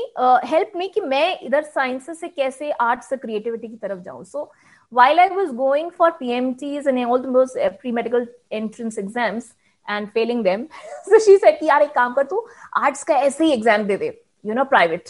help 0.51 0.73
me 0.77 0.89
कि 0.89 1.01
मैं 1.01 1.41
इधर 1.41 1.63
साइंस 1.65 2.19
से 2.21 2.29
कैसे 2.29 2.71
आर्ट 2.71 3.03
से 3.03 3.17
क्रिएटिविटी 3.17 3.69
की 3.69 3.77
तरफ़ 3.77 4.01
जाऊँ। 4.01 4.25
सो 4.25 4.51
while 4.93 5.21
I 5.21 5.27
was 5.29 5.53
going 5.59 5.87
for 5.91 6.09
PMTs 6.13 6.85
and 6.87 7.05
all 7.05 7.23
those 7.37 7.55
uh, 7.57 7.71
pre-medical 7.79 8.27
entrance 8.53 8.99
exams 8.99 9.55
and 9.89 10.11
failing 10.13 10.43
them, 10.45 10.69
so 11.07 11.19
she 11.25 11.37
said 11.39 11.59
कि 11.59 11.67
यार 11.67 11.83
एक 11.83 11.91
काम 11.95 12.15
कर 12.15 12.25
तू 12.25 12.47
आर्ट्स 12.77 13.03
का 13.05 13.15
ऐसे 13.29 13.45
ही 13.45 13.53
एग्ज़ाम 13.53 13.85
दे 13.85 13.97
दे 13.97 14.13
you 14.45 14.55
know 14.55 14.65
private 14.65 15.09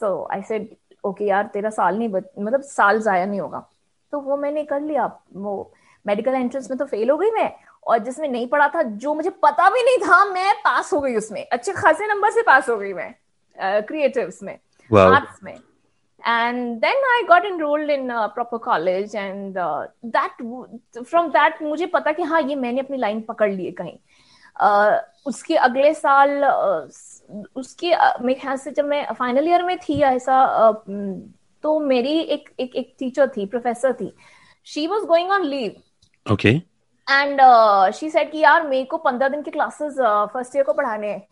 so 0.00 0.10
I 0.32 0.42
said 0.42 0.68
okay 1.04 1.24
यार 1.24 1.50
तेरा 1.54 1.70
साल 1.70 1.98
नहीं 1.98 2.08
मतलब 2.08 2.60
साल 2.62 3.00
जाया 3.02 3.26
नहीं 3.26 3.40
होगा। 3.40 3.64
तो 4.14 4.20
वो 4.20 4.36
मैंने 4.36 4.64
कर 4.64 4.80
लिया। 4.80 5.10
वो 5.34 5.72
मेडिकल 6.06 6.34
एंट्रेंस 6.34 6.70
में 6.70 6.78
तो 6.78 6.84
फेल 6.86 7.10
हो 7.10 7.16
गई 7.18 7.30
मैं 7.30 7.50
और 7.86 7.98
जिसमें 7.98 8.28
नहीं 8.28 8.46
पढ़ा 8.48 8.68
था 8.74 8.82
जो 9.02 9.14
मुझे 9.14 9.30
पता 9.42 9.68
भी 9.70 9.82
नहीं 9.82 9.98
था 9.98 10.24
मैं 10.24 10.54
पास 10.64 10.92
हो 10.92 11.00
गई 11.00 11.16
उसमें। 11.16 11.46
अच्छे 11.46 11.72
खासे 11.74 12.06
नंबर 12.06 12.30
से 12.30 12.42
पास 12.42 12.68
हो 12.68 12.76
गई 12.78 12.92
मैं 12.92 13.14
क्रिएटिव्स 13.58 14.38
uh, 14.38 14.42
में 14.42 14.58
आर्ट्स 14.90 15.42
में। 15.44 15.56
And 16.22 16.82
then 16.82 17.02
I 17.06 17.16
got 17.28 17.46
enrolled 17.46 17.90
in 17.90 18.10
a 18.10 18.20
proper 18.34 18.58
college 18.58 19.14
and 19.14 19.56
uh, 19.58 19.86
that 20.12 20.38
from 21.10 21.26
that 21.32 21.60
मुझे 21.62 21.86
पता 21.86 22.12
कि 22.12 22.22
हाँ 22.22 22.40
ये 22.42 22.54
मैंने 22.56 22.80
अपनी 22.80 22.96
लाइन 22.98 23.20
पकड़ 23.28 23.50
ली 23.50 23.64
है 23.66 23.72
कहीं। 23.80 23.96
uh, 24.56 25.00
उसके 25.26 25.56
अगले 25.66 25.92
साल 25.94 26.30
uh, 26.44 27.46
उसके 27.56 27.94
uh, 27.94 28.20
मेरे 28.22 28.40
ख्याल 28.40 28.56
से 28.56 28.70
जब 28.70 28.84
मैं 28.84 29.06
फाइनल 29.12 29.48
ईयर 29.48 29.62
में 29.62 29.76
थी 29.78 30.00
ऐसा 30.02 30.38
uh, 30.62 30.74
तो 31.64 31.78
मेरी 31.80 32.18
एक 32.18 32.48
एक 32.60 32.74
एक 32.76 32.94
टीचर 32.98 33.28
थी 33.36 33.46
प्रोफेसर 33.46 33.92
थी। 33.92 34.12
She 34.66 34.86
was 34.86 35.04
going 35.06 35.30
on 35.30 35.44
leave 35.44 36.32
okay 36.32 36.50
and 37.06 37.40
she 37.94 38.10
said 38.10 38.30
कि 38.30 38.38
यार 38.38 38.66
मेरे 38.68 38.84
को 38.84 38.96
पंद्रह 38.98 39.28
दिन 39.28 39.42
के 39.42 39.50
क्लासेस 39.50 39.94
फ़र्स्ट 40.32 40.56
ईयर 40.56 40.64
को 40.64 40.72
पढ़ाने 40.72 41.10
हैं। 41.10 41.26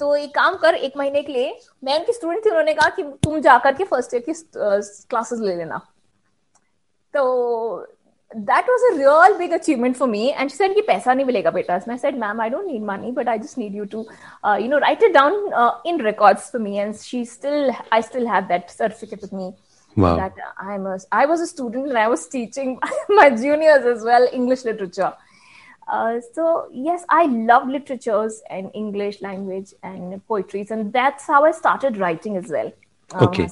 तो 0.00 0.14
एक 0.16 0.34
काम 0.34 0.54
कर 0.56 0.74
एक 0.74 0.96
महीने 0.96 1.22
के 1.22 1.32
लिए 1.32 1.56
मैं 1.84 1.98
उनकी 1.98 2.12
स्टूडेंट 2.12 2.44
थी 2.44 2.50
उन्होंने 2.50 2.74
कहा 2.74 2.88
कि 2.88 3.02
तुम 3.24 3.40
जाकर 3.40 3.74
के 3.74 3.84
फ़र्स्ट 3.84 4.14
ईयर 4.14 4.22
की 4.22 4.32
uh, 4.32 5.08
क्लासेस 5.10 5.40
ले 5.40 5.56
लेना। 5.56 5.80
तो 7.14 7.86
that 8.30 8.68
was 8.70 8.84
a 8.84 8.96
real 8.96 9.36
big 9.38 9.52
achievement 9.52 9.96
for 9.96 10.08
me 10.08 10.28
and 10.28 10.50
said 10.50 10.74
की 10.74 10.80
पैसा 10.82 11.14
नहीं 11.14 11.26
मिलेगा 11.26 11.50
बेटा। 11.50 11.80
मैं 11.88 11.96
said 11.96 12.18
ma'am 12.18 12.40
I 12.40 12.50
don't 12.50 12.64
need 12.66 12.82
money 12.84 13.10
but 13.12 13.28
I 13.28 13.38
just 13.38 13.58
need 13.58 13.74
you 13.76 13.84
to 13.84 14.06
you 14.60 14.68
know 14.68 14.78
write 14.78 15.02
it 15.02 15.12
down 15.14 15.82
in 15.86 16.00
record 16.04 16.38
for 16.38 16.60
me 16.60 16.76
and 16.78 16.94
she 16.96 17.24
still 17.24 17.72
I 17.92 18.02
still 18.02 18.26
have 18.28 18.44
that 18.48 18.70
certificate 18.70 19.22
with 19.22 19.34
me 19.34 19.52
wow. 19.95 20.15
that 20.17 20.33
I'm 20.59 20.85
a 20.85 20.97
I 21.11 21.25
was 21.25 21.41
a 21.41 21.47
student 21.47 21.87
and 21.87 21.97
I 21.97 22.07
was 22.07 22.27
teaching 22.27 22.79
my 23.09 23.29
juniors 23.29 23.85
as 23.85 24.03
well 24.03 24.27
English 24.31 24.65
literature 24.65 25.13
uh, 25.87 26.19
so 26.33 26.67
yes 26.71 27.05
I 27.09 27.25
love 27.25 27.67
literatures 27.67 28.41
and 28.49 28.71
English 28.73 29.21
language 29.21 29.73
and 29.83 30.25
poetries 30.27 30.71
and 30.71 30.93
that's 30.93 31.25
how 31.25 31.45
I 31.45 31.51
started 31.51 31.97
writing 31.97 32.37
as 32.37 32.53
well 32.57 32.71
okay 33.23 33.47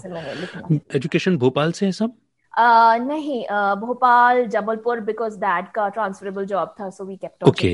education 1.00 1.38
Bhopal 1.38 1.72
से 1.72 1.86
है 1.86 1.92
सब 2.04 2.22
Uh, 2.64 2.98
नहीं 3.06 3.40
uh, 3.46 3.76
Bhopal 3.80 4.46
Jabalpur 4.52 5.00
because 5.08 5.34
that 5.38 5.66
का 5.76 5.88
transferable 5.96 6.46
job 6.52 6.74
था 6.80 6.90
so 6.90 7.06
we 7.06 7.16
kept 7.24 7.44
okay 7.50 7.72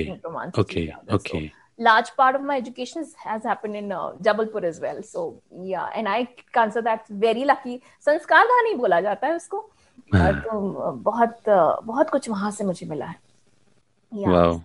okay 0.61 0.85
okay 1.17 1.41
large 1.78 2.14
part 2.16 2.34
of 2.34 2.42
my 2.42 2.56
education 2.56 3.04
has 3.18 3.44
happened 3.44 3.76
in 3.76 3.92
uh, 3.92 4.12
Jabalpur 4.22 4.64
as 4.64 4.80
well. 4.80 5.02
So 5.02 5.42
yeah, 5.62 5.88
and 5.94 6.08
I 6.08 6.28
consider 6.52 6.82
that 6.82 7.06
very 7.08 7.44
lucky. 7.44 7.80
संस्कार 8.06 8.44
धानी 8.46 8.68
नहीं 8.68 8.78
बोला 8.78 9.00
जाता 9.00 9.26
है 9.26 9.36
उसको. 9.36 9.68
तो 10.14 10.92
बहुत 11.04 11.36
बहुत 11.84 12.10
कुछ 12.10 12.28
वहाँ 12.28 12.50
से 12.50 12.64
मुझे 12.64 12.86
मिला 12.86 13.06
है 13.06 13.16
yeah. 14.12 14.58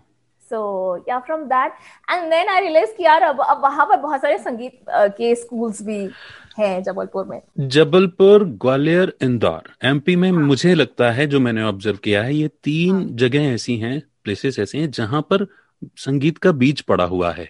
So 0.52 1.04
yeah, 1.08 1.22
from 1.22 1.48
that 1.50 1.78
and 2.10 2.32
then 2.32 2.50
I 2.50 2.60
realized 2.62 2.96
कि 2.98 3.04
यार 3.04 3.24
अब 3.24 3.42
अब 3.42 3.62
वहाँ 3.64 3.86
पर 3.86 3.98
बहुत 3.98 4.22
सारे 4.22 4.38
संगीत 4.38 4.86
के 5.18 5.34
स्कूल्स 5.36 5.82
भी 5.82 6.10
है 6.58 6.82
जबलपुर 6.84 7.26
में 7.26 7.42
जबलपुर 7.60 8.44
ग्वालियर 8.64 9.14
इंदौर 9.22 9.70
एमपी 9.84 10.16
में 10.16 10.32
हाँ. 10.32 10.42
मुझे 10.42 10.74
लगता 10.76 11.12
है 11.12 11.28
जो 11.28 11.40
मैंने 11.40 11.64
ऑब्ज़र्व 11.64 11.98
किया 11.98 12.24
है 12.24 12.36
ये 12.36 12.48
तीन 12.64 12.96
हाँ. 12.96 13.08
जगह 13.12 13.54
ऐसी 13.54 13.78
हैं 13.78 14.02
प्लेसेस 14.24 14.60
ऐसे 14.60 14.78
हैं 14.78 14.92
जहाँ 14.92 15.22
पर 15.22 15.48
संगीत 15.98 16.38
का 16.38 16.52
बीज 16.54 16.82
पड़ा 16.82 17.04
हुआ 17.06 17.32
है 17.32 17.50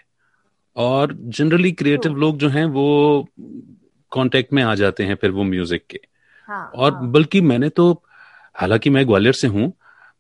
और 0.76 1.14
जनरली 1.14 1.72
क्रिएटिव 1.72 2.16
लोग 2.16 2.38
जो 2.38 2.50
हैं 2.50 2.66
वो 2.68 3.28
कांटेक्ट 4.12 4.54
में 4.54 4.64
आ 4.64 4.74
जाते 4.76 5.04
हैं 5.04 5.16
फिर 5.16 5.32
वो 5.32 5.44
म्यूज़िक 5.44 5.86
के 5.90 6.00
हाँ, 6.50 6.66
और 6.66 6.94
हाँ. 6.94 7.12
बल्कि 7.12 7.42
मैंने 7.42 7.70
तो 7.70 7.92
हालाँकि 8.56 8.90
मैं 8.90 9.06
ग्वालियर 9.08 9.34
से 9.34 9.48
हूँ 9.48 9.72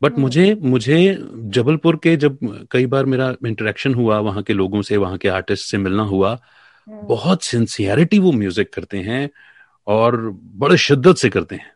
बट 0.02 0.12
हम्म। 0.12 0.22
मुझे 0.22 0.54
मुझे 0.64 1.18
जबलपुर 1.56 1.96
के 2.04 2.16
जब 2.18 2.38
कई 2.72 2.86
बार 2.86 3.06
मेरा 3.06 3.34
इंटरेक्शन 3.48 3.94
हुआ 3.94 4.20
वहाँ 4.20 4.44
के 4.44 4.54
लोगों 4.54 4.82
से 4.82 4.98
वहाँ 4.98 5.18
के 5.18 5.30
आर्टिस्ट 5.30 5.70
से 5.72 5.78
मिलना 5.78 6.04
हुआ 6.04 6.32
हम्म। 6.88 7.08
बहुत 7.08 7.44
सिंसियरिटी 7.44 8.20
वो 8.20 8.32
म्यूज़िक 8.32 8.74
करते 8.74 9.00
हैं 9.00 9.30
और 9.88 10.18
बड़े 10.56 10.78
शिद्दत 10.78 11.18
से 11.18 11.30
करते 11.30 11.56
हैं 11.56 11.72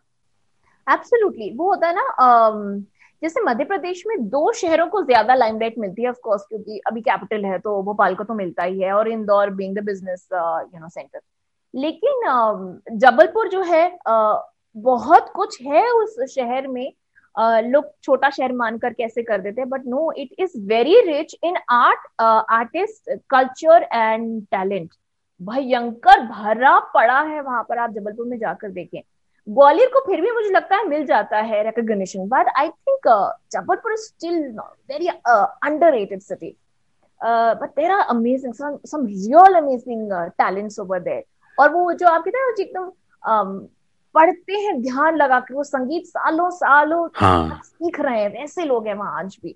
एब्सोल्युटली 0.87 1.51
वो 1.51 1.69
होता 1.69 1.87
है 1.87 1.95
ना 1.95 2.07
जैसे 3.25 3.41
मध्य 3.41 3.63
प्रदेश 3.65 4.03
में 4.08 4.17
दो 4.29 4.51
शहरों 4.53 4.86
को 4.88 5.01
ज़्यादा 5.03 5.34
लाइमलाइट 5.36 5.75
मिलती 5.79 6.03
है 6.03 6.10
ऑफ़ 6.10 6.17
कोर्स 6.24 6.41
क्योंकि 6.50 6.79
अभी 6.88 7.01
कैपिटल 7.01 7.46
है 7.46 7.58
तो 7.60 7.82
भोपाल 7.84 8.15
को 8.15 8.24
तो 8.24 8.34
मिलता 8.34 8.63
ही 8.63 8.82
है, 8.82 8.91
और 8.94 9.08
Indore 9.12 9.50
being 9.51 9.75
the 9.77 9.84
business 9.86 10.27
you 10.34 10.79
know 10.79 10.89
centre 10.89 11.20
लेकिन 11.74 13.00
जबलपुर 13.00 13.48
जो 13.50 13.62
है 13.63 13.88
बहुत 14.75 15.32
कुछ 15.36 15.62
है 15.62 15.89
उस 15.94 16.15
शहर 16.34 16.67
में 16.67 16.91
लोग 17.63 17.89
छोटा 18.03 18.29
शहर 18.29 18.51
मानकर 18.53 18.94
कैसे 18.94 19.24
कर 19.24 19.41
देते 19.41 19.62
हैं 19.62 19.70
but 19.70 19.86
no 19.88 20.12
it 20.17 20.36
is 20.39 20.58
very 20.67 21.00
rich 21.08 21.36
in 21.44 21.58
art 21.72 22.08
artist 22.22 23.12
culture 23.29 23.88
and 23.94 24.41
talent 24.51 24.89
भयंकर 25.41 26.22
भरा 26.27 26.77
पड़ा 26.94 27.20
है 27.24 27.41
वहाँ 27.41 27.63
पर 27.70 27.77
आप 27.77 27.94
जबलपुर 27.94 28.27
में 28.27 28.38
जाकर 28.39 28.70
देखें। 28.72 29.01
ग्वालियर 29.47 29.89
को 29.93 29.99
फिर 29.99 30.21
भी 30.21 30.31
मुझे 30.31 30.49
लगता 30.49 30.75
है 30.75 30.87
मिल 30.87 31.05
जाता 31.05 31.37
है 31.41 31.63
recognition 31.63 32.27
but 32.27 32.47
I 32.57 32.69
think 32.69 33.07
Jabalpur 33.51 33.93
is 33.93 34.01
still 34.01 34.41
very 34.91 35.07
underrated 35.93 36.21
city 36.21 36.55
but 37.21 37.69
there 37.75 37.91
are 37.91 38.05
amazing 38.09 38.53
some 38.53 39.05
real 39.05 39.55
amazing 39.57 40.11
talents 40.37 40.79
over 40.79 40.99
there 40.99 41.23
और 41.57 41.71
वो 41.73 41.91
जो 41.93 42.07
आप 42.07 42.23
कहते 42.23 42.37
हैं 42.37 42.53
एकदम 42.59 42.91
um, 43.23 43.67
पढ़ते 44.15 44.53
हैं 44.53 44.81
ध्यान 44.81 45.15
लगा 45.15 45.39
के 45.39 45.53
वो 45.53 45.63
संगीत 45.63 46.05
सालों 46.05 46.49
सालों 46.49 47.07
हाँ. 47.15 47.61
सीख 47.65 47.99
रहे 47.99 48.21
हैं 48.21 48.29
वैसे 48.33 48.65
लोग 48.65 48.87
हैं 48.87 48.93
वहाँ 48.93 49.19
आज 49.19 49.37
भी। 49.43 49.55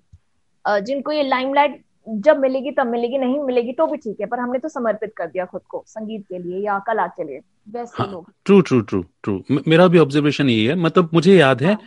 जिनको 0.65 1.11
ये 1.11 1.23
लाइमलाइट 1.23 1.83
जब 2.07 2.37
मिलेगी 2.39 2.71
तब 2.71 2.87
मिलेगी 2.87 3.17
नहीं 3.17 3.39
मिलेगी 3.39 3.71
तो 3.71 3.85
भी 3.87 3.97
ठीक 3.97 4.19
है 4.21 4.25
पर 4.27 4.39
हमने 4.39 4.59
तो 4.59 4.69
समर्पित 4.69 5.13
कर 5.17 5.27
दिया 5.27 5.45
खुद 5.45 5.61
को 5.69 5.83
संगीत 5.87 6.25
के 6.29 6.37
लिए 6.39 6.65
या 6.65 6.77
कला 6.87 7.05
के 7.07 7.23
लिए। 7.23 7.39
वैसे 7.67 8.03
हाँ, 8.03 8.11
लोग। 8.11 8.31
ट्रू 8.45 8.59
ट्रू 8.61 8.79
ट्रू 8.81 9.01
ट्रू 9.23 9.61
मेरा 9.67 9.87
भी 9.87 9.99
ऑब्जर्वेशन 9.99 10.49
यही 10.49 10.65
है 10.65 10.75
मतलब 10.75 11.09
मुझे 11.13 11.35
याद 11.35 11.61
है 11.61 11.73
हाँ. 11.73 11.81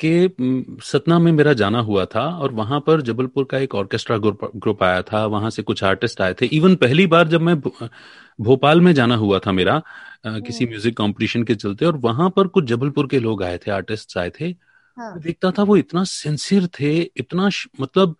कि 0.00 0.78
सतना 0.84 1.18
में 1.18 1.30
मेरा 1.32 1.52
जाना 1.52 1.80
हुआ 1.80 2.04
था 2.04 2.26
और 2.38 2.52
वहाँ 2.52 2.80
पर 2.86 3.00
जबलपुर 3.02 3.44
का 3.50 3.58
एक 3.58 3.74
ऑर्केस्ट्रा 3.74 4.16
ग्रुप 4.18 4.50
ग्रुप 4.56 4.82
आया 4.82 5.02
था 5.02 5.24
वहाँ 5.26 5.50
से 5.50 5.62
कुछ 5.62 5.82
आर्टिस्ट 5.84 6.20
आए 6.20 6.34
थे। 6.40 6.46
इवन 6.46 6.74
पहली 6.76 7.06
बार 7.06 7.28
जब 7.28 7.40
मैं 7.40 7.58
भोपाल 7.58 8.80
में 8.80 8.92
जाना 8.94 9.16
हुआ 9.16 9.38
था 9.38 9.52
मेरा 9.52 9.80
किसी 10.26 10.66
म्यूज़िक 10.66 10.96
कंपटीशन 10.96 11.42
के 11.42 11.54
चलते 11.54 11.86
और 11.86 11.96
वहाँ 11.98 12.30
पर 12.36 12.46
कुछ 12.48 12.64
जबलपुर 12.64 13.06
के 13.06 13.18
लोग 13.20 13.42
आए 13.42 13.58
थे 13.58 13.70
आर्टिस्ट 13.70 14.16
आए 14.18 14.30
थे। 14.40 14.54
हाँ. 14.98 15.18
देखता 15.20 15.50
था 15.50 15.62
वो 15.62 15.76
इतना 15.76 16.04
सिंसियर 16.06 16.66
थे 16.80 16.98
इतना 17.16 17.48
मतलब 17.80 18.16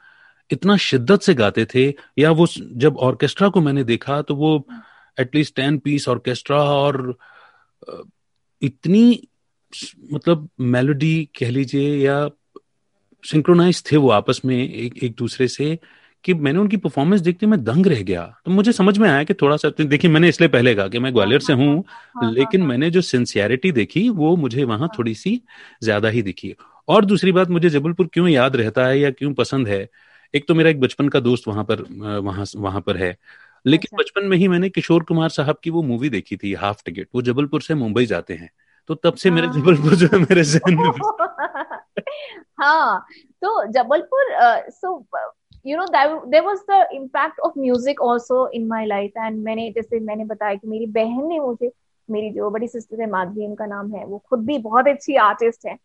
इतना 0.53 0.77
शिद्दत 0.77 1.21
से 1.21 1.35
गाते 1.35 1.67
थे 1.75 1.95
या 2.19 2.31
वो 2.31 2.47
जब 2.73 2.97
ऑर्केस्ट्रा 2.97 3.49
को 3.49 3.61
मैंने 3.61 3.85
देखा 3.85 4.23
तो 4.23 4.35
वो 4.35 4.67
एटलीस्ट 5.21 5.57
टेन 5.57 5.79
पीस 5.79 6.09
ऑर्केस्ट्रा 6.09 6.63
और 6.63 7.19
इतनी 8.63 9.29
मतलब 10.13 10.49
मेलोडी 10.61 11.29
कह 11.39 11.51
लीजिए 11.51 11.97
या 11.97 12.29
सिंक्रोनाइज 13.25 13.83
थे 13.93 13.97
वो 13.97 14.11
आपस 14.11 14.41
में 14.45 14.69
एक 14.69 15.05
एक 15.05 15.15
दूसरे 15.19 15.49
से 15.49 15.79
कि 16.25 16.35
मैंने 16.35 16.59
उनकी 16.59 16.77
परफॉर्मेंस 16.77 17.21
देखते 17.21 17.47
मैं 17.47 17.65
दंग 17.65 17.87
रह 17.87 18.03
गया। 18.03 18.23
तो 18.45 18.51
मुझे 18.51 18.73
समझ 18.73 18.99
में 18.99 19.09
आया 19.11 19.25
कि 19.25 19.35
थोड़ा 19.35 19.57
सा 19.57 19.71
देखिए 19.81 20.11
मैंने 20.11 20.29
इसलिए 20.29 20.49
पहले 20.49 20.75
कहा 20.75 20.89
कि 20.89 20.99
मैं 20.99 21.15
ग्वालियर 21.15 21.41
से 21.41 21.53
हूँ 21.53 21.85
हाँ, 21.89 22.11
हाँ, 22.23 22.33
लेकिन 22.33 22.61
हाँ, 22.61 22.69
मैंने 22.69 22.91
जो 22.91 23.01
सिंसियरिटी 23.01 23.73
देखी 23.73 24.09
वो 24.09 24.37
मुझे 24.37 24.65
वहाँ 24.65 24.89
थोड़ी 24.99 25.15
सी 25.15 25.43
ज़्यादा 25.83 26.09
ही 26.09 26.23
दिखी। 26.23 26.55
और 26.89 27.05
दूसरी 27.05 27.33
बात 27.33 27.49
मुझे 27.49 27.71
जबलपुर 27.71 28.07
क्यों 28.07 28.29
याद 28.29 28.57
रहता 28.57 28.87
है 28.87 29.01
या 29.01 29.11
क्यों 29.11 29.35
पसंद 29.35 29.69
है 29.69 29.89
एक 30.35 30.49
तो 30.49 30.55
मेरा 30.55 30.71
एक 30.71 30.81
बचपन 30.81 31.09
का 31.09 31.21
दोस्त 31.21 31.49
वहाँ 31.49 31.65
पर 31.65 31.83
वहाँ 32.21 32.45
वहाँ 32.57 32.81
पर 32.81 32.97
है। 32.97 33.17
लेकिन 33.67 33.89
अच्छा। 33.93 33.97
बचपन 33.97 34.29
में 34.29 34.37
ही 34.37 34.49
मैंने 34.49 34.69
किशोर 34.69 35.03
कुमार 35.03 35.29
साहब 35.29 35.57
की 35.65 35.71
वो 35.71 35.83
मूवी 35.83 36.09
देखी 36.09 36.37
थी 36.37 36.55
हाफ़ 36.55 36.83
टिकट 36.87 37.09
वो 37.15 37.23
जबलपुर 37.23 37.63
से 37.63 37.75
मुंबई 37.75 38.07
जाते 38.07 38.35
हैं। 38.35 38.51
तो 38.89 38.95
तब 38.95 39.15
से 39.15 39.31
मेरे 39.31 39.47
जबलपुर 39.47 39.95
जो 39.95 40.07
है 40.07 40.19
मेरे 40.19 40.45
जहन 40.45 40.75
में। 40.75 40.91
हाँ 42.61 43.07
तो 43.43 43.67
Jabalpur 43.67 44.35
so 44.71 45.07
you 45.67 45.77
know 45.79 45.87
there 46.27 46.41
was 46.43 46.61
the 46.71 46.89
impact 46.93 47.41
of 47.41 47.53
music 47.59 48.01
also 48.01 48.49
in 48.49 48.67
my 48.67 48.87
life 48.87 49.13
and 49.19 49.45
मैंने 49.45 49.71
जैसे 49.71 50.01
मैंने 50.01 50.25
बताया 50.25 50.55
कि 50.55 50.69
मेरी 50.69 50.87
बहन 50.87 51.27
ने 51.27 51.39
मुझे 51.41 51.73
मेरी 52.11 52.31
जो 52.31 52.51
बड़ी 52.51 52.69
सिस्टर 52.69 53.01
है 53.01 53.11
माधवी 53.11 53.47
उनका 53.47 53.67
नाम 53.67 53.95
है 53.95 54.05
वो 54.07 54.19
खुद 54.19 54.41
भी 54.41 54.59
बहुत 54.59 54.89
अच्छी 54.89 55.17
आर्टिस्ट 55.17 55.67
है। 55.67 55.77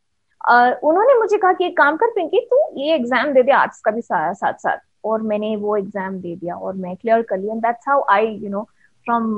उन्होंने 0.50 1.20
मुझे 1.20 1.38
कहा 1.38 1.54
कि 1.54 1.66
एक 1.66 1.78
काम 1.78 1.96
कर 1.96 2.08
पिंकी 2.08 2.40
तू 2.40 2.82
ये 2.82 2.96
एग्ज़ाम 2.96 3.34
दे 3.34 3.44
दे 3.44 3.52
आर्ट्स 3.52 3.82
का 3.82 3.92
भी 3.92 4.02
साथ 4.02 4.34
साथ 4.34 4.78
और 5.04 5.22
मैंने 5.22 5.56
वो 5.56 5.78
एग्ज़ाम 5.78 6.16
दे 6.16 6.36
दिया 6.36 6.56
और 6.56 6.74
मैं 6.74 6.96
क्लियर 6.96 7.22
कर 7.22 7.38
लिया 7.38 7.56
that's 7.56 7.88
how 7.88 8.04
I 8.10 8.28
you 8.28 8.50
know 8.50 8.64
from 9.06 9.36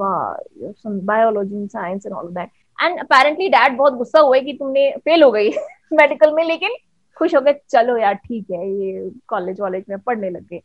biology 1.06 1.68
science 1.68 2.06
and 2.06 2.16
all 2.16 2.28
that 2.28 2.50
and 2.84 3.00
apparently 3.00 3.50
dad 3.50 3.78
बहुत 3.78 3.94
गुस्सा 3.94 4.20
हुए 4.20 4.42
कि 4.42 4.54
तुमने 4.54 4.92
फेल 4.92 5.24
हो 5.24 5.32
गई 5.32 5.50
मेडिकल 5.94 6.34
में 6.34 6.44
लेकिन 6.44 6.76
खुश 7.18 7.36
हो 7.36 7.42
गए 7.42 7.62
चलो 7.70 7.98
यार 7.98 8.14
ठीक 8.14 8.52
है 8.52 8.70
ये 8.70 9.12
कॉलेज 9.28 9.62
वॉलेज 9.62 9.86
में 9.90 10.00
पढ़ने 10.00 10.30
लग 10.30 10.48
गए। 10.48 10.62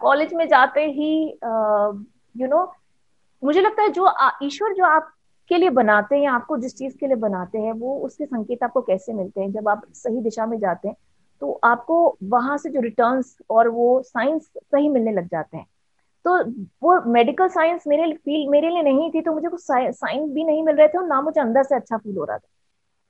कॉलेज 0.00 0.34
में 0.34 0.48
जाते 0.48 0.84
ही 0.84 1.22
you 1.24 1.38
uh, 1.38 2.00
no 2.36 2.46
you 2.46 2.54
know, 2.54 2.66
मुझे 3.44 3.60
लगता 3.60 3.82
है 3.82 3.88
जो 3.88 4.14
ईश्वर 4.42 4.72
जो 4.72 4.84
आपके 5.46 5.58
लिए 5.58 5.70
बनाते 5.70 6.16
हैं 6.18 6.28
आपको 6.28 6.56
जिस 6.58 6.74
चीज़ 6.76 6.96
के 6.98 7.06
लिए 7.06 7.16
बनाते 7.16 7.58
हैं, 7.58 7.72
वो 7.72 7.96
उसके 8.06 8.24
संकेत 8.26 8.62
आपको 8.64 8.80
कैसे 8.82 9.12
मिलते 9.12 9.40
हैं? 9.40 9.50
जब 9.52 9.68
आप 9.68 9.82
सही 9.94 10.20
दिशा 10.20 10.46
में 10.46 10.58
जाते 10.60 10.88
हैं 10.88 10.96
तो 11.42 11.52
आपको 11.64 11.96
वहाँ 12.24 12.56
से 12.58 12.70
जो 12.70 12.80
रिटर्न्स 12.80 13.36
और 13.50 13.68
वो 13.68 14.02
साइंस 14.02 14.46
सही 14.56 14.88
मिलने 14.88 15.12
लग 15.12 15.26
जाते 15.28 15.56
हैं। 15.56 15.66
तो 16.24 16.36
वो 16.82 17.00
मेडिकल 17.12 17.48
साइंस 17.48 17.84
मेरे 17.88 18.12
फील 18.14 18.48
मेरे 18.50 18.70
लिए 18.70 18.82
नहीं 18.82 19.10
थी 19.10 19.20
तो 19.22 19.32
मुझे 19.32 19.48
कुछ 19.48 19.60
साइंस 19.62 20.30
भी 20.30 20.44
नहीं 20.44 20.62
मिल 20.64 20.76
रहे 20.76 20.88
थे 20.88 20.98
और 20.98 21.06
ना 21.06 21.20
मुझे 21.20 21.40
अंदर 21.40 21.62
से 21.62 21.74
अच्छा 21.76 21.96
फील 21.96 22.16
हो 22.16 22.24
रहा 22.24 22.38
था। 22.38 22.48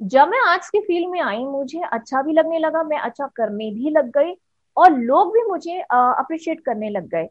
जब 0.00 0.28
मैं 0.28 0.40
आर्ट्स 0.48 0.70
की 0.70 0.80
फ़ील्ड 0.80 1.10
में 1.10 1.20
आई, 1.20 1.44
मुझे 1.44 1.80
अच्छा 1.82 2.22
भी 2.22 2.32
लगने 2.32 2.58
लगा, 2.58 2.82
मैं 2.82 2.98
अच्छा 2.98 3.26
करने 3.36 3.70
भी 3.70 3.90
लग 3.90 4.10
गई 4.10 4.34
और 4.76 4.92
लोग 4.92 5.32
भी 5.34 5.42
मुझे 5.44 5.78
अप्रिशिएट 5.92 6.60
करने 6.60 6.90
लग 6.90 7.08
गए। 7.08 7.28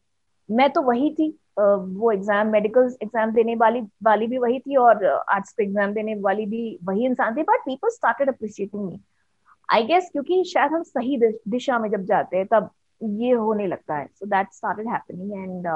मैं 0.49 0.69
तो 0.69 0.81
वही 0.81 1.13
थी। 1.13 1.37
वो 1.57 2.11
एग्ज़ाम 2.11 2.47
मेडिकल 2.47 2.93
एग्ज़ाम 3.03 3.31
देने 3.33 3.55
वाली 3.55 3.81
वाली 4.03 4.27
भी 4.27 4.37
वही 4.37 4.59
थी 4.59 4.75
और 4.77 5.05
आर्ट्स 5.05 5.51
के 5.51 5.63
एग्ज़ाम 5.63 5.93
देने 5.93 6.15
वाली 6.21 6.45
भी 6.45 6.77
वही 6.83 7.05
इंसान 7.05 7.35
थी 7.35 7.43
but 7.43 7.65
people 7.65 7.89
started 7.91 8.29
appreciating 8.29 8.85
me 8.85 8.99
I 9.69 9.83
guess 9.83 10.09
क्योंकि 10.11 10.43
शायद 10.47 10.71
हम 10.71 10.83
सही 10.83 11.17
दिशा 11.17 11.79
में 11.79 11.89
जब 11.91 12.03
जाते 12.05 12.37
हैं, 12.37 12.45
तब 12.45 12.69
ये 13.01 13.31
होने 13.33 13.67
लगता 13.67 13.95
है। 13.95 14.07
So 14.09 14.25
that 14.25 14.51
started 14.53 14.87
happening 14.87 15.31
and 15.33 15.67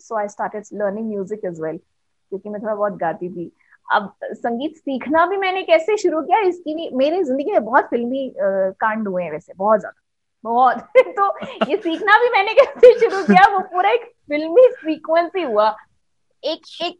so 0.00 0.16
I 0.16 0.28
started 0.28 0.64
learning 0.74 1.08
music 1.08 1.44
as 1.44 1.60
well 1.60 1.76
क्योंकि 1.76 2.48
मैं 2.48 2.60
थोड़ा 2.62 2.74
बहुत 2.74 2.96
गाती 2.98 3.28
थी। 3.28 3.50
अब 3.88 4.12
संगीत 4.24 4.76
सीखना 4.76 5.24
भी 5.26 5.36
मैंने 5.36 5.62
कैसे 5.62 5.96
शुरू 5.96 6.20
किया, 6.22 6.40
इसकी 6.40 6.74
भी 6.74 6.90
मेरी 6.96 7.22
ज़िंदगी 7.24 7.52
में 7.52 7.64
बहुत 7.64 7.84
फिल्मी 7.90 8.32
कांड 8.38 9.08
हुए 9.08 9.22
हैं 9.22 9.30
वैसे, 9.32 9.52
बहुत 9.54 9.80
ज़्यादा। 9.80 10.00
बहुत। 10.44 10.78
तो 10.98 11.28
ये 11.68 11.76
सीखना 11.76 12.18
भी 12.18 12.28
मैंने 12.28 12.52
कैसे 12.54 12.92
शुरू 13.00 13.22
किया 13.22 13.46
वो 13.54 13.60
पूरा 13.60 13.90
एक 13.90 14.04
फिल्मी 14.28 14.68
सीक्वेंस 14.72 15.30
ही 15.36 15.42
हुआ। 15.42 15.76
एक 16.44 16.62
एक 16.82 16.98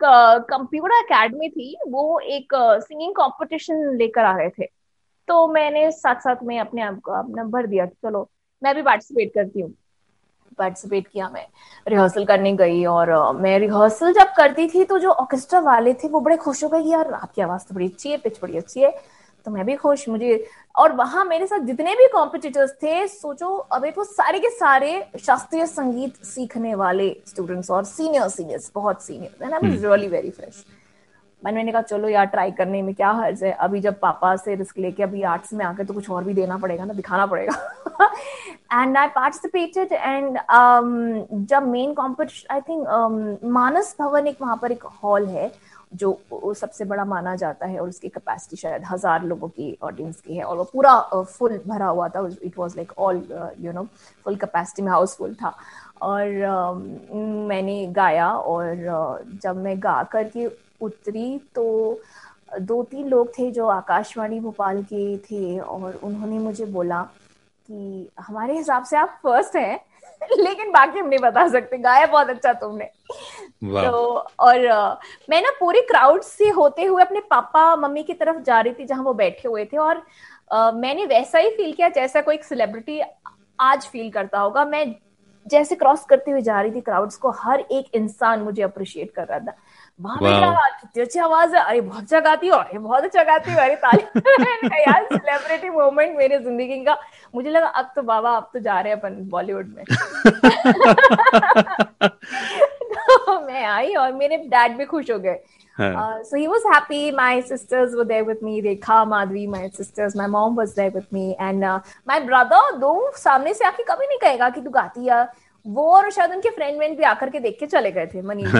कंप्यूटर 0.50 0.94
uh, 0.94 1.04
एकेडमी 1.04 1.48
थी 1.48 1.76
वो 1.88 2.18
एक 2.18 2.54
सिंगिंग 2.54 3.12
कंपटीशन 3.12 3.96
लेकर 3.96 4.24
आ 4.24 4.36
रहे 4.36 4.48
थे। 4.48 4.64
तो 5.28 5.46
मैंने 5.48 5.90
साथ 5.90 6.14
साथ 6.14 6.36
में 6.42 6.58
अपने 6.60 6.82
आप 6.82 7.00
को 7.04 7.12
अपना 7.12 7.44
भर 7.44 7.66
दिया 7.66 7.86
कि 7.86 7.94
चलो 8.04 8.30
मैं 8.62 8.74
भी 8.74 8.82
पार्टिसिपेट 8.82 9.32
करती 9.34 9.60
हूँ। 9.60 9.74
पार्टिसिपेट 10.58 11.06
किया 11.08 11.28
मैं। 11.28 11.46
रिहर्सल 11.88 12.24
करने 12.24 12.52
गई 12.52 12.84
और 12.84 13.10
uh, 13.10 13.40
मैं 13.40 13.58
रिहर्सल 13.58 14.12
जब 14.12 14.32
करती 14.36 14.68
थी 14.68 14.84
तो 14.84 14.98
जो 14.98 15.10
ऑर्केस्ट्रा 15.10 15.60
वाले 15.60 15.94
थे 15.94 16.08
वो 16.08 16.20
बड़े 16.20 16.36
खुश 16.36 16.64
हो 16.64 16.68
गए 16.68 16.82
कि 16.82 16.92
यार 16.92 17.12
आपकी 17.12 17.42
आवाज़ 17.42 17.66
तो 17.68 17.74
बड़ी 17.74 17.86
अच्छी 17.86 18.10
है 18.10 18.18
पिच 18.18 18.42
बड़ी 18.42 18.58
अच्छी 18.58 18.80
है। 18.80 19.17
तो 19.48 19.52
मैं 19.52 19.64
भी 19.66 19.74
खुश 19.76 20.08
मुझे 20.08 20.32
और 20.76 20.92
वहाँ 20.92 21.24
मेरे 21.24 21.46
साथ 21.46 21.60
जितने 21.66 21.94
भी 21.96 22.06
कॉम्पिटिटर्स 22.12 22.72
थे 22.82 23.06
सोचो 23.08 23.48
अभी 23.72 23.90
वो 23.90 24.04
सारे 24.04 24.38
के 24.38 24.48
सारे 24.50 24.90
शास्त्रीय 25.20 25.66
संगीत 25.66 26.16
सीखने 26.24 26.74
वाले 26.74 27.08
स्टूडेंट्स 27.26 27.70
और 27.70 27.84
सीनियर 27.84 28.28
सीनियर्स 28.28 28.70
बहुत 28.74 29.02
senior 29.02 29.44
and 29.44 29.54
I 29.54 29.60
was 29.60 29.84
really 29.84 30.08
very 30.08 30.30
fresh 30.30 30.64
मैंने 31.42 31.72
कहा 31.72 31.82
चलो 31.82 32.08
यार 32.08 32.26
ट्राई 32.26 32.50
करने 32.50 32.82
में 32.82 32.94
क्या 32.94 33.10
हर्ज 33.10 33.42
है? 33.44 33.50
अभी 33.52 33.80
जब 33.80 33.98
पापा 34.00 34.34
से 34.36 34.54
रिस्क 34.54 34.78
लेके 34.78 35.02
अभी 35.02 35.22
आर्ट्स 35.32 35.52
में 35.52 35.64
आकर 35.64 35.84
तो 35.84 35.94
कुछ 35.94 36.10
और 36.10 36.24
भी 36.24 36.34
देना 36.34 36.56
पड़ेगा 36.58 36.84
ना 36.84 36.94
दिखाना 36.94 37.26
पड़ेगा. 37.26 38.10
एंड 38.72 38.96
आई 38.98 39.08
पार्टिसिपेटेड 39.14 39.92
एंड 39.92 40.38
जब 41.48 41.68
main 41.68 41.94
competition 41.94 42.54
I 42.54 42.60
think 42.60 43.38
Manas 43.56 43.94
Bhavan 44.00 44.26
एक 44.26 44.42
वहाँ 44.42 44.58
पर 44.62 44.72
एक 44.72 44.84
हॉल 45.02 45.26
है 45.26 45.50
जो 45.92 46.54
सबसे 46.56 46.84
बड़ा 46.84 47.04
माना 47.04 47.34
जाता 47.36 47.66
है 47.66 47.78
और 47.80 47.88
उसकी 47.88 48.08
कैपेसिटी 48.08 48.56
शायद 48.56 48.84
हज़ार 48.84 49.24
लोगों 49.24 49.48
की 49.48 49.76
ऑडियंस 49.82 50.20
की 50.20 50.36
है 50.36 50.44
और 50.44 50.56
वो 50.56 50.64
पूरा 50.72 50.98
फुल 51.12 51.58
भरा 51.66 51.86
हुआ 51.86 52.08
था। 52.08 52.28
It 52.42 52.58
was 52.58 52.76
like 52.76 52.92
all 52.98 53.22
you 53.60 53.72
know 53.72 53.84
full 54.24 54.36
capacity 54.36 54.82
में 54.82 54.90
हाउसफुल 54.92 55.34
था। 55.34 55.54
और 56.02 56.24
uh, 56.24 56.74
मैंने 57.48 57.86
गाया 57.92 58.30
और 58.30 58.74
uh, 58.76 59.40
जब 59.42 59.56
मैं 59.56 59.78
गा 59.82 60.02
करके 60.12 60.46
उतरी 60.80 61.38
तो 61.54 62.00
दो 62.60 62.82
तीन 62.90 63.08
लोग 63.08 63.28
थे 63.38 63.50
जो 63.50 63.66
आकाशवाणी 63.68 64.38
भोपाल 64.40 64.82
के 64.82 65.16
थे 65.20 65.58
और 65.58 65.98
उन्होंने 66.04 66.38
मुझे 66.38 66.66
बोला 66.66 67.02
कि 67.02 68.08
हमारे 68.20 68.56
हिसाब 68.56 68.84
से 68.84 68.96
आप 68.96 69.18
फ़र्स्ट 69.22 69.56
हैं। 69.56 69.80
लेकिन 70.38 70.70
बाकी 70.70 70.98
हम 70.98 71.08
नहीं 71.08 71.18
बता 71.18 71.48
सकते। 71.48 71.78
गाया 71.78 72.06
बहुत 72.06 72.30
अच्छा 72.30 72.52
तुमने। 72.52 72.84
तो 73.64 74.26
और 74.40 74.58
मैं 75.30 75.42
ना 75.42 75.50
पूरे 75.60 75.80
क्राउड 75.80 76.22
से 76.22 76.48
होते 76.48 76.84
हुए 76.84 77.02
अपने 77.02 77.20
पापा 77.20 77.76
मम्मी 77.76 78.02
की 78.02 78.12
तरफ़ 78.12 78.42
जा 78.42 78.60
रही 78.60 78.72
थी 78.72 78.84
जहाँ 78.84 79.04
वो 79.04 79.14
बैठे 79.14 79.48
हुए 79.48 79.64
थे 79.64 79.76
और 79.76 80.02
uh, 80.54 80.74
मैंने 80.74 81.04
वैसा 81.06 81.38
ही 81.38 81.50
फील 81.50 81.72
किया 81.72 81.88
जैसा 81.88 82.20
कोई 82.20 82.38
सेलिब्रिटी 82.38 83.00
आज 83.60 83.86
फील 83.86 84.10
करता 84.10 84.38
होगा। 84.38 84.64
मैं 84.64 84.94
जैसे 85.46 85.74
क्रॉस 85.74 86.04
करते 86.04 86.30
हुए 86.30 86.40
जा 86.40 86.60
रही 86.60 86.70
थी 86.70 86.80
क्राउड्स 86.80 87.16
को 87.16 87.30
हर 87.30 87.60
एक 87.60 87.86
इंसान 87.94 88.40
मुझे 88.40 88.62
अप्रिशिएट 88.62 89.10
कर 89.10 89.26
रहा 89.26 89.38
था। 89.38 89.56
वहाँ 90.00 90.70
कितनी 90.80 91.02
अच्छी 91.02 91.18
आवाज़ 91.18 91.56
है। 91.56 91.62
अरे 91.62 91.80
बहुत 91.80 92.02
अच्छा 92.02 92.20
गाती 92.20 92.48
हो। 92.48 92.56
अरे 92.56 92.78
बहुत 92.78 93.04
अच्छा 93.04 93.22
गाती 93.22 93.52
हो। 93.52 93.58
अरे 93.60 93.76
ताली 93.76 94.02
यार 94.80 95.04
सेलिब्रिटी 95.04 95.70
मोमेंट 95.70 96.16
मेरी 96.18 96.38
ज़िंदगी 96.38 96.84
का। 96.84 96.96
मुझे 97.34 97.50
लगा 97.50 97.66
अब 97.66 97.92
तो 97.96 98.02
बाबा 98.02 98.30
अब 98.30 98.50
तो 98.52 98.58
जा 98.58 98.80
रहे 98.80 98.92
हैं 98.92 99.00
अपन 99.00 99.14
बॉलीवुड 99.28 99.74
में। 99.76 99.84
तो 102.98 103.40
मैं 103.46 103.64
आई 103.64 103.94
और 103.94 104.12
मेरे 104.12 104.36
डैड 104.36 104.76
भी 104.76 104.84
खुश 104.84 105.10
हो 105.10 105.18
गए. 105.18 105.38
My 107.12 107.40
sisters 107.40 107.94
were 107.94 108.04
there 108.04 108.24
with 108.24 108.42
me. 108.42 108.60
Rekha, 108.62 109.06
Madhvi, 109.06 109.48
my 109.48 109.68
sisters. 109.68 110.16
My 110.16 110.26
mom 110.26 110.56
was 110.56 110.74
there 110.74 110.90
with 110.90 111.12
me. 111.12 111.36
And 111.38 111.64
uh, 111.64 111.78
my 112.06 112.18
brother, 112.20 112.78
दो 112.80 113.10
सामने 113.16 113.54
से 113.54 113.64
आके 113.64 113.82
कभी 113.82 114.06
नहीं 114.06 114.18
कहेगा 114.18 114.48
कि 114.50 114.60
तू 114.60 114.70
गाती 114.70 115.06
है। 115.06 115.28
वो 115.66 115.90
और 115.96 116.10
शायद 116.10 116.30
उनके 116.30 116.50
फ्रेंड 116.50 116.78
वेंड 116.78 116.96
भी 116.98 117.04
आकर 117.04 117.30
के 117.30 117.40
देख 117.40 117.56
के 117.60 117.66
चले 117.66 117.90
गए 117.92 118.06
थे 118.06 118.22
Manish 118.22 118.54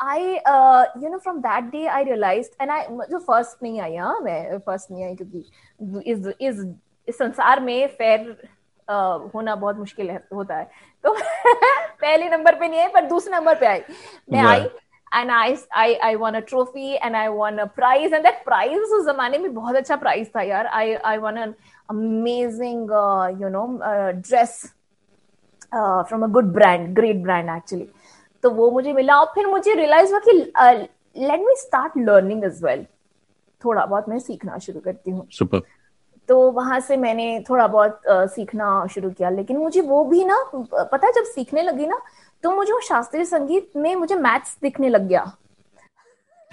i 0.00 0.40
uh, 0.46 0.84
you 1.00 1.10
know 1.10 1.18
from 1.18 1.40
that 1.42 1.70
day 1.70 1.86
i 1.88 2.02
realized 2.02 2.52
and 2.60 2.70
i 2.70 2.82
जो 3.10 3.18
फ़र्स्ट 3.18 3.62
नहीं 3.62 3.80
आई 3.80 3.96
हाँ 3.96 4.18
मैं 4.20 4.58
फ़र्स्ट 4.58 4.90
नहीं 4.90 5.04
आई 5.04 5.14
क्योंकि 5.16 6.10
इस 6.10 6.26
इस 6.40 6.64
इस 7.08 7.18
संसार 7.18 7.60
में 7.60 7.86
फेयर 7.86 8.30
uh, 8.88 9.34
होना 9.34 9.54
बहुत 9.54 9.76
मुश्किल 9.78 10.10
है 10.10 10.22
होता 10.34 10.56
है 10.56 10.70
तो 11.04 11.14
पहले 12.00 12.28
नंबर 12.28 12.54
पे 12.60 12.68
नहीं 12.68 12.80
आई 12.80 12.88
पर 12.94 13.06
दूसरे 13.08 13.36
नंबर 13.36 13.58
पे 13.60 13.66
आई 13.66 13.82
मैं 14.32 14.40
आई 14.40 14.68
and 15.12 15.32
I 15.32 15.58
I 15.74 15.98
I 16.08 16.16
won 16.16 16.36
a 16.36 16.40
trophy 16.40 16.96
and 16.96 17.16
I 17.16 17.28
won 17.28 17.58
a 17.58 17.66
prize 17.66 18.12
and 18.12 18.24
that 18.24 18.44
prize 18.44 18.92
उस 18.98 19.06
जमाने 19.06 19.38
में 19.38 19.54
बहुत 19.54 19.76
अच्छा 19.76 19.96
प्राइज 19.96 20.28
था 20.36 20.42
यार 20.42 20.68
I 20.80 20.84
I 21.12 21.18
won 21.24 21.38
an 21.44 21.54
amazing 21.94 22.84
uh, 22.90 23.26
you 23.40 23.50
know 23.54 23.64
uh, 23.90 24.12
dress 24.12 24.68
uh, 25.72 26.04
from 26.04 26.22
a 26.22 26.28
good 26.28 26.52
brand 26.52 26.94
great 26.94 27.22
brand 27.24 27.50
actually 27.50 27.88
तो 28.42 28.50
वो 28.50 28.70
मुझे 28.70 28.92
मिला 28.92 29.16
और 29.16 29.32
फिर 29.34 29.46
मुझे 29.46 29.74
रियलाइज़ 29.74 30.10
हुआ 30.10 30.18
कि 30.18 30.32
let 31.16 31.40
me 31.40 31.56
start 31.56 31.92
learning 31.98 32.44
as 32.44 32.64
well 32.64 32.86
थोड़ा 33.64 33.86
बहुत 33.86 34.08
मैं 34.08 34.18
सीखना 34.18 34.58
शुरू 34.58 34.80
करती 34.80 35.10
हूँ। 35.10 35.28
तो 36.28 36.50
वहाँ 36.50 36.80
से 36.80 36.96
मैंने 36.96 37.44
थोड़ा 37.50 37.66
बहुत 37.66 38.00
uh, 38.10 38.28
सीखना 38.28 38.86
शुरू 38.86 39.10
किया। 39.10 39.30
लेकिन 39.30 39.56
मुझे 39.56 39.80
वो 39.80 40.04
भी 40.04 40.24
ना 40.24 40.50
पता 40.54 41.06
है 41.06 41.12
जब 41.12 41.24
सीखने 41.24 41.62
लगी 41.62 41.86
ना 41.86 42.02
तो 42.42 42.50
मुझे 42.50 42.72
वो 42.72 42.80
शास्त्रीय 42.80 43.24
संगीत 43.24 43.70
में 43.76 43.96
मुझे 43.96 44.14
मैथ्स 44.14 44.58
दिखने 44.62 44.88
लग 44.88 45.08
गया। 45.08 45.36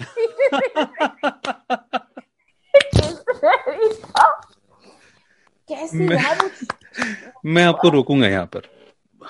कैसे 5.68 5.96
मैं, 5.96 6.36
मैं 7.46 7.64
आपको 7.64 7.88
रोकूँगा 7.88 8.26
यहाँ 8.26 8.46
पर। 8.46 8.77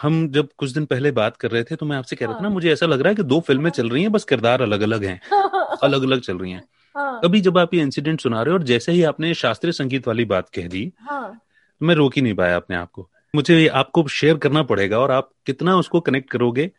हम 0.03 0.29
जब 0.29 0.49
कुछ 0.59 0.71
दिन 0.71 0.85
पहले 0.85 1.11
बात 1.11 1.37
कर 1.37 1.51
रहे 1.51 1.65
थे 1.65 1.77
तो 1.77 1.87
मैं 1.87 1.97
आपसे 1.97 2.17
कह 2.17 2.27
रहा 2.27 2.35
था 2.35 2.41
ना 2.41 2.49
हाँ। 2.49 2.55
मुझे 2.55 2.73
ऐसा 2.73 2.87
लग 2.87 3.01
रहा 3.01 3.09
है 3.09 3.15
कि 3.15 3.23
दो 3.23 3.41
फ़िल्में 3.41 3.71
चल 3.71 3.89
रही 3.89 4.03
हैं 4.03 4.13
बस 4.13 4.25
किरदार 4.25 4.63
अलग 4.63 4.81
अलग 4.81 5.05
हैं 5.05 5.21
अलग 5.83 6.03
अलग 6.03 6.21
चल 6.21 6.39
रही 6.39 6.53
हैं 6.53 6.63
हाँ। 6.95 7.21
अभी 7.25 7.41
जब 7.41 7.59
आप 7.59 7.75
ये 7.75 7.83
इंसिडेंट 7.83 8.21
सुना 8.21 8.43
रहे 8.43 8.53
हो 8.53 8.59
और 8.59 8.65
जैसे 8.65 8.93
ही 8.93 9.03
आपने 9.03 9.33
शास्त्रीय 9.35 9.73
संगीत 9.73 10.09
वाली 10.09 10.25
बात 10.25 10.49
कह 10.49 10.69
दी 10.69 10.93
हाँ। 11.01 11.41
मैं 11.81 11.95
रोक 11.95 12.17
ही 12.17 12.23
नहीं 12.23 12.35
पाया 12.35 12.57
अपने 12.57 12.77
आप 12.77 12.91
को 12.91 13.09
मुझे 13.35 13.67
आपको 13.69 14.07
शेयर 14.09 14.37
करना 14.37 14.63
पड़ेगा 14.63 14.99
और 14.99 15.11
आप 15.11 15.31
कितना 15.47 15.77
उसको 15.77 16.01
कनेक्ट 16.01 16.31
करोगे 16.31 16.71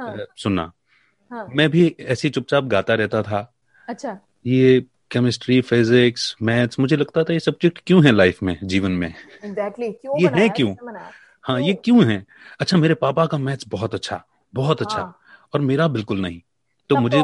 हाँ। 0.00 0.16
सुनना 0.36 0.70
हाँ। 1.30 1.48
मैं 1.54 1.70
भी 1.70 1.94
ऐसी 2.00 2.30
चुपचाप 2.30 2.64
गाता 2.64 2.94
रहता 2.94 3.22
था 3.22 3.50
अच्छा 3.88 4.18
ये 4.46 4.80
केमिस्ट्री 5.10 5.60
फिजिक्स 5.60 6.34
मैथ्स 6.42 6.78
मुझे 6.78 6.96
लगता 6.96 7.22
था 7.24 7.32
ये 7.32 7.40
सब्जेक्ट 7.40 7.78
क्यों 7.86 8.04
है 8.04 8.12
लाइफ 8.12 8.42
में 8.42 8.56
जीवन 8.64 8.92
में 8.92 9.08
exactly, 9.08 9.92
क्यों 9.92 10.20
ये 10.20 10.28
है 10.34 10.48
क्यों 10.48 10.74
हाँ 11.44 11.60
ये 11.60 11.74
क्यों 11.74 12.04
है 12.04 12.24
अच्छा 12.60 12.76
मेरे 12.76 12.94
पापा 12.94 13.26
का 13.26 13.38
मैथ्स 13.38 13.68
बहुत 13.68 13.94
अच्छा 13.94 14.22
बहुत 14.54 14.82
अच्छा 14.82 14.96
हाँ. 14.96 15.18
और 15.54 15.60
मेरा 15.60 15.88
बिल्कुल 15.88 16.20
नहीं 16.20 16.40
तो 16.90 16.96
मुझे 16.96 17.22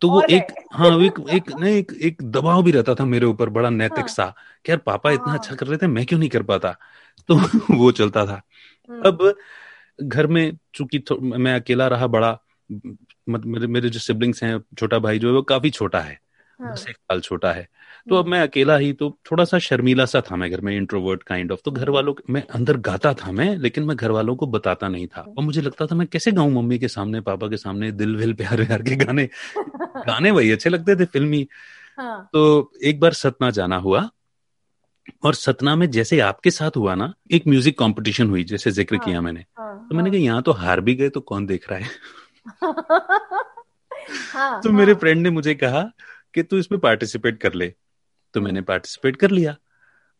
तो 0.00 0.08
वो 0.08 0.22
एक 0.30 0.52
हाँ 0.72 0.90
एक 1.00 1.18
एक 1.30 1.50
नहीं 1.50 1.76
एक 1.76 1.92
एक 2.02 2.22
दबाव 2.22 2.62
भी 2.62 2.70
रहता 2.70 2.94
था 2.94 3.04
मेरे 3.04 3.26
ऊपर 3.26 3.48
बड़ा 3.48 3.70
नैतिक 3.70 3.98
हाँ. 3.98 4.08
सा 4.08 4.34
कि 4.64 4.72
यार 4.72 4.78
पापा 4.78 5.10
इतना 5.10 5.30
हाँ. 5.30 5.38
अच्छा 5.38 5.54
कर 5.54 5.66
रहे 5.66 5.78
थे 5.78 5.86
मैं 5.86 6.04
क्यों 6.06 6.18
नहीं 6.18 6.28
कर 6.28 6.42
पाता 6.42 6.76
तो 7.28 7.36
वो 7.76 7.90
चलता 7.92 8.26
था 8.26 8.40
हम्म। 8.90 9.02
अब 9.02 9.34
घर 10.02 10.26
में 10.26 10.58
चूँकि 10.74 11.02
मैं 11.22 11.54
अकेला 11.54 11.86
रहा 11.86 12.06
बड़ा 12.06 12.38
मेरे 13.28 13.66
मेरे 13.66 13.88
जो 13.88 14.00
सिबलिंग्स 14.00 14.42
हैं 14.42 14.58
छोटा 14.78 14.98
भाई 14.98 15.18
जो 15.18 15.28
है 15.28 15.34
वो 15.34 15.42
काफ़ी 15.42 15.70
छोटा 15.70 16.00
है 16.00 16.18
हाँ. 16.60 16.72
बस 16.72 16.84
एक 16.88 16.96
साल 16.96 17.20
छोटा 17.20 17.52
है 17.52 17.68
तो 18.06 18.16
अब 18.16 18.26
मैं 18.26 18.40
अकेला 18.40 18.76
ही 18.76 18.92
तो 18.92 19.10
थोड़ा 19.30 19.44
सा 19.44 19.58
शर्मीला 19.58 20.04
सा 20.04 20.20
था 20.20 20.36
मैं 20.36 20.50
घर 20.50 20.60
में 20.60 20.76
इंट्रोवर्ट 20.76 21.22
काइंड 21.22 21.52
ऑफ़ 21.52 21.60
तो 21.64 21.70
घर 21.70 21.90
वालों 21.90 22.14
मैं 22.30 22.42
अंदर 22.54 22.76
गाता 22.80 23.12
था 23.14 23.32
मैं 23.32 23.56
लेकिन 23.56 23.84
मैं 23.84 23.96
घर 23.96 24.10
वालों 24.10 24.36
को 24.36 24.46
बताता 24.46 24.88
नहीं 24.88 25.06
था 25.06 25.20
और 25.28 25.44
मुझे 25.44 25.60
लगता 25.60 25.86
था 25.86 25.94
मैं 25.94 26.06
कैसे 26.06 26.32
गाऊं 26.32 26.50
मम्मी 26.52 26.78
के 26.78 26.88
सामने 26.88 27.20
पापा 27.20 27.48
के 27.48 27.56
सामने 27.56 27.90
दिल 27.92 28.16
विल 28.16 28.34
प्यार 28.34 28.64
प्यार 28.64 28.82
के 28.82 28.96
गाने 28.96 29.28
गाने 30.06 30.30
वही 30.30 30.50
अच्छे 30.50 30.70
लगते 30.70 30.96
थे 30.96 31.04
फिल्मी 31.04 31.46
हाँ. 31.98 32.28
तो 32.32 32.72
एक 32.84 33.00
बार 33.00 33.12
सतना 33.14 33.50
जाना 33.50 33.76
हुआ 33.76 34.08
और 35.24 35.34
सतना 35.34 35.74
में 35.76 35.90
जैसे 35.90 36.18
आपके 36.20 36.50
साथ 36.50 36.76
हुआ 36.76 36.94
ना 36.94 37.12
एक 37.32 37.46
म्यूज़िक 37.46 37.78
कंपटीशन 37.78 38.30
हुई 38.30 38.44
जैसे 38.44 38.70
ज़िक्र 38.70 38.96
हाँ, 38.96 39.04
किया 39.04 39.20
मैंने 39.20 39.44
हाँ, 39.58 39.86
तो 39.90 39.94
मैंने 39.94 40.10
हाँ। 40.10 40.12
कहा 40.12 40.24
यहाँ 40.24 40.42
तो 40.42 40.52
हार 40.52 40.80
भी 40.80 40.94
गए 40.94 41.08
तो 41.08 41.20
कौन 41.22 41.46
देख 41.46 41.70
रहा 41.70 41.78
है 41.78 41.90
हाँ, 44.32 44.60
तो 44.62 44.68
हाँ. 44.68 44.78
मेरे 44.78 44.94
फ्रेंड 44.94 45.22
ने 45.22 45.30
मुझे 45.30 45.54
कहा 45.54 45.82
कि 46.36 46.42
तू 46.42 46.58
इसमें 46.58 46.80
पार्टिसिपेट 46.80 47.38
कर 47.38 47.54
ले। 47.54 47.74
तो 48.34 48.40
मैंने 48.40 48.60
पार्टिसिपेट 48.60 49.16
कर 49.16 49.30
लिया। 49.30 49.56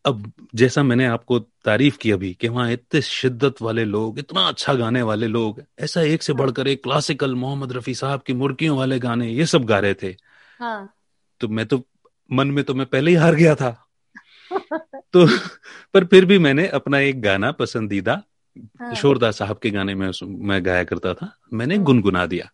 अब 0.05 0.33
जैसा 0.55 0.83
मैंने 0.83 1.07
आपको 1.07 1.39
तारीफ़ 1.39 1.99
की 1.99 2.11
अभी 2.11 2.35
कि 2.35 2.49
वहाँ 2.49 2.73
इतने 2.73 3.03
शिद्दत 3.03 3.63
वाले 3.63 3.85
लोग 3.85 4.19
इतना 4.19 4.41
अच्छा 4.41 4.75
गाने 4.75 5.03
वाले 5.03 5.27
लोग 5.27 5.63
ऐसा 5.79 6.03
एक 6.03 6.23
से 6.23 6.33
बढ़कर 6.33 6.69
एक 6.69 6.83
क्लासिकल 6.83 7.35
मोहम्मद 7.35 7.73
रफी 7.73 7.95
साहब 7.95 8.21
की 8.21 8.33
मुर्गियों 8.33 8.79
वाले 8.79 8.99
गाने 8.99 9.29
ये 9.29 9.47
सब 9.47 9.65
गा 9.65 9.79
रहे 9.79 9.95
थे। 9.95 10.17
हाँ। 10.61 10.95
तो 11.41 11.49
मैं 11.49 11.67
तो 11.67 11.87
मन 12.33 12.47
में 12.51 12.65
तो 12.65 12.75
मैं 12.75 12.87
पहले 12.87 13.11
ही 13.11 13.17
हार 13.17 13.35
गया 13.35 13.55
था। 13.55 13.89
तो 15.13 15.27
पर 15.95 16.05
फिर 16.05 16.25
भी 16.25 16.39
मैंने 16.39 16.69
अपना 16.69 16.99
एक 16.99 17.23
गाना 17.23 17.53
पसंदीदा 17.53 18.23
हाँ। 18.81 18.91
किशोरदास 18.91 19.39
साहब 19.39 19.59
के 19.59 19.71
गाने 19.71 19.95
में 19.95 20.11
मैं 20.25 20.65
गाया 20.65 20.85
करता 20.85 21.15
था। 21.15 21.39
मैंने 21.53 21.75
हम्म। 21.75 21.85
गुनगुना 21.85 22.27
दिया। 22.27 22.51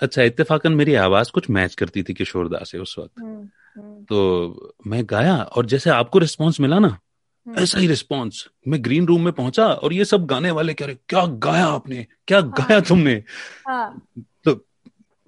अच्छा 0.00 0.22
इत्तेफाकन 0.22 0.72
मेरी 0.72 0.94
आवाज़ 0.94 1.30
कुछ 1.32 1.48
मैच 1.50 1.74
करती 1.74 2.02
थी 2.02 2.14
किशोरदास 2.14 2.70
से 2.70 2.78
उस 2.78 2.94
वक्त। 2.98 3.20
हम्म, 3.20 3.48
हम्म, 3.76 4.02
तो 4.04 4.74
मैं 4.86 5.02
गाया 5.10 5.36
और 5.36 5.66
जैसे 5.66 5.90
आपको 5.90 6.18
रिस्पांस 6.18 6.60
मिला 6.60 6.78
ना 6.78 6.88
हम्म। 6.88 7.58
ऐसा 7.58 7.78
ही 7.78 7.86
रिस्पांस 7.86 8.44
मैं 8.68 8.82
ग्रीन 8.84 9.06
रूम 9.06 9.24
में 9.24 9.32
पहुँचा 9.32 9.66
और 9.66 9.92
ये 9.92 10.04
सब 10.04 10.26
गाने 10.26 10.50
वाले 10.50 10.74
कह 10.74 10.86
रहे 10.86 10.96
क्या 11.08 11.24
गाया 11.26 11.66
आपने? 11.66 12.06
क्या 12.28 12.38
हाँ, 12.38 12.50
गाया 12.50 12.80
तुमने? 12.80 13.22
हाँ। 13.68 14.02
तो 14.44 14.64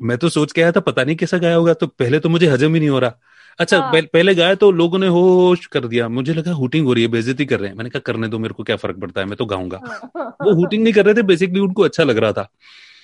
मैं 0.00 0.18
तो 0.18 0.29
सोच 0.29 0.52
के 0.52 0.62
आया 0.62 0.72
था 0.72 0.81
पता 0.81 1.05
नहीं 1.05 1.16
कैसा 1.16 1.38
गाया 1.38 1.57
होगा 1.57 1.74
तो 1.74 1.87
पहले 1.87 2.18
तो 2.20 2.29
मुझे 2.29 2.46
हजम 2.46 2.74
ही 2.74 2.81
नहीं 2.81 2.88
हो 2.90 2.98
रहा। 2.98 3.14
अच्छा 3.59 3.79
हाँ। 3.79 3.92
पह, 3.92 4.00
पहले 4.02 4.35
गाया 4.35 4.55
तो 4.55 4.70
लोगों 4.70 4.98
ने 4.98 5.07
होश 5.09 5.66
कर 5.66 5.87
दिया। 5.87 6.09
मुझे 6.09 6.35
लगा 6.35 6.52
हुटिंग 6.52 6.87
हो 6.87 6.92
रही 6.92 7.02
है 7.02 7.09
बेजती 7.09 7.44
कर 7.46 7.61
रहे 7.61 7.68
हैं। 7.70 7.76
मैंने 7.76 7.90
कहा 7.90 8.00
करने 8.00 8.29
दो 8.29 8.38
मेरे 8.38 8.55
को 8.55 8.62
क्या 8.62 8.76
फ़र्क 8.76 8.98
पड़ता 9.00 9.20
है? 9.20 9.26
मैं 9.26 9.37
तो 9.37 9.44
गाऊँगा। 9.44 9.81
हाँ, 9.87 10.37
वो 10.42 10.55
हुटिंग 10.55 10.83
नहीं 10.83 10.92
कर 10.94 11.05
रहे 11.05 11.14
थे 11.14 11.22
बेसिकली 11.22 11.61
उनको 11.61 11.83
अच्छा 11.83 12.05
लग 12.05 12.18
रहा 12.18 12.33
था। 12.33 12.48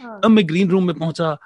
हाँ, 0.03 0.20
अब 0.25 0.31
मैं 0.31 0.48
ग्रीन 0.48 0.70
रूम 0.70 0.87
में 0.87 0.94
पहुँचा 0.96 1.37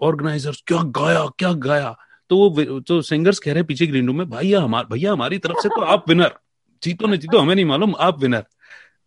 ऑर्गेनाइजर्स 0.00 0.62
क्या 0.66 0.82
गाया 0.98 1.26
क्या 1.38 1.52
गाया? 1.52 1.96
तो 2.30 2.36
वो 2.36 2.80
तो 2.80 3.00
सिंगर्स 3.02 3.38
कह 3.38 3.50
रहे 3.52 3.58
हैं 3.60 3.66
पीछे 3.66 3.86
ग्रीन 3.86 4.06
रूम 4.06 4.16
में 4.18 4.28
भैया 4.30 4.60
हमार 4.60 4.84
भैया 4.84 5.12
हमारी 5.12 5.38
तरफ़ 5.38 5.60
से 5.62 5.68
तो 5.68 5.80
आप 5.80 6.08
विनर 6.08 6.34
जीतो 6.82 7.06
नहीं 7.06 7.18
जीतो 7.20 7.38
हमें 7.38 7.54
नहीं 7.54 7.64
मालूम 7.64 7.94
आप 7.98 8.18
विनर 8.20 8.44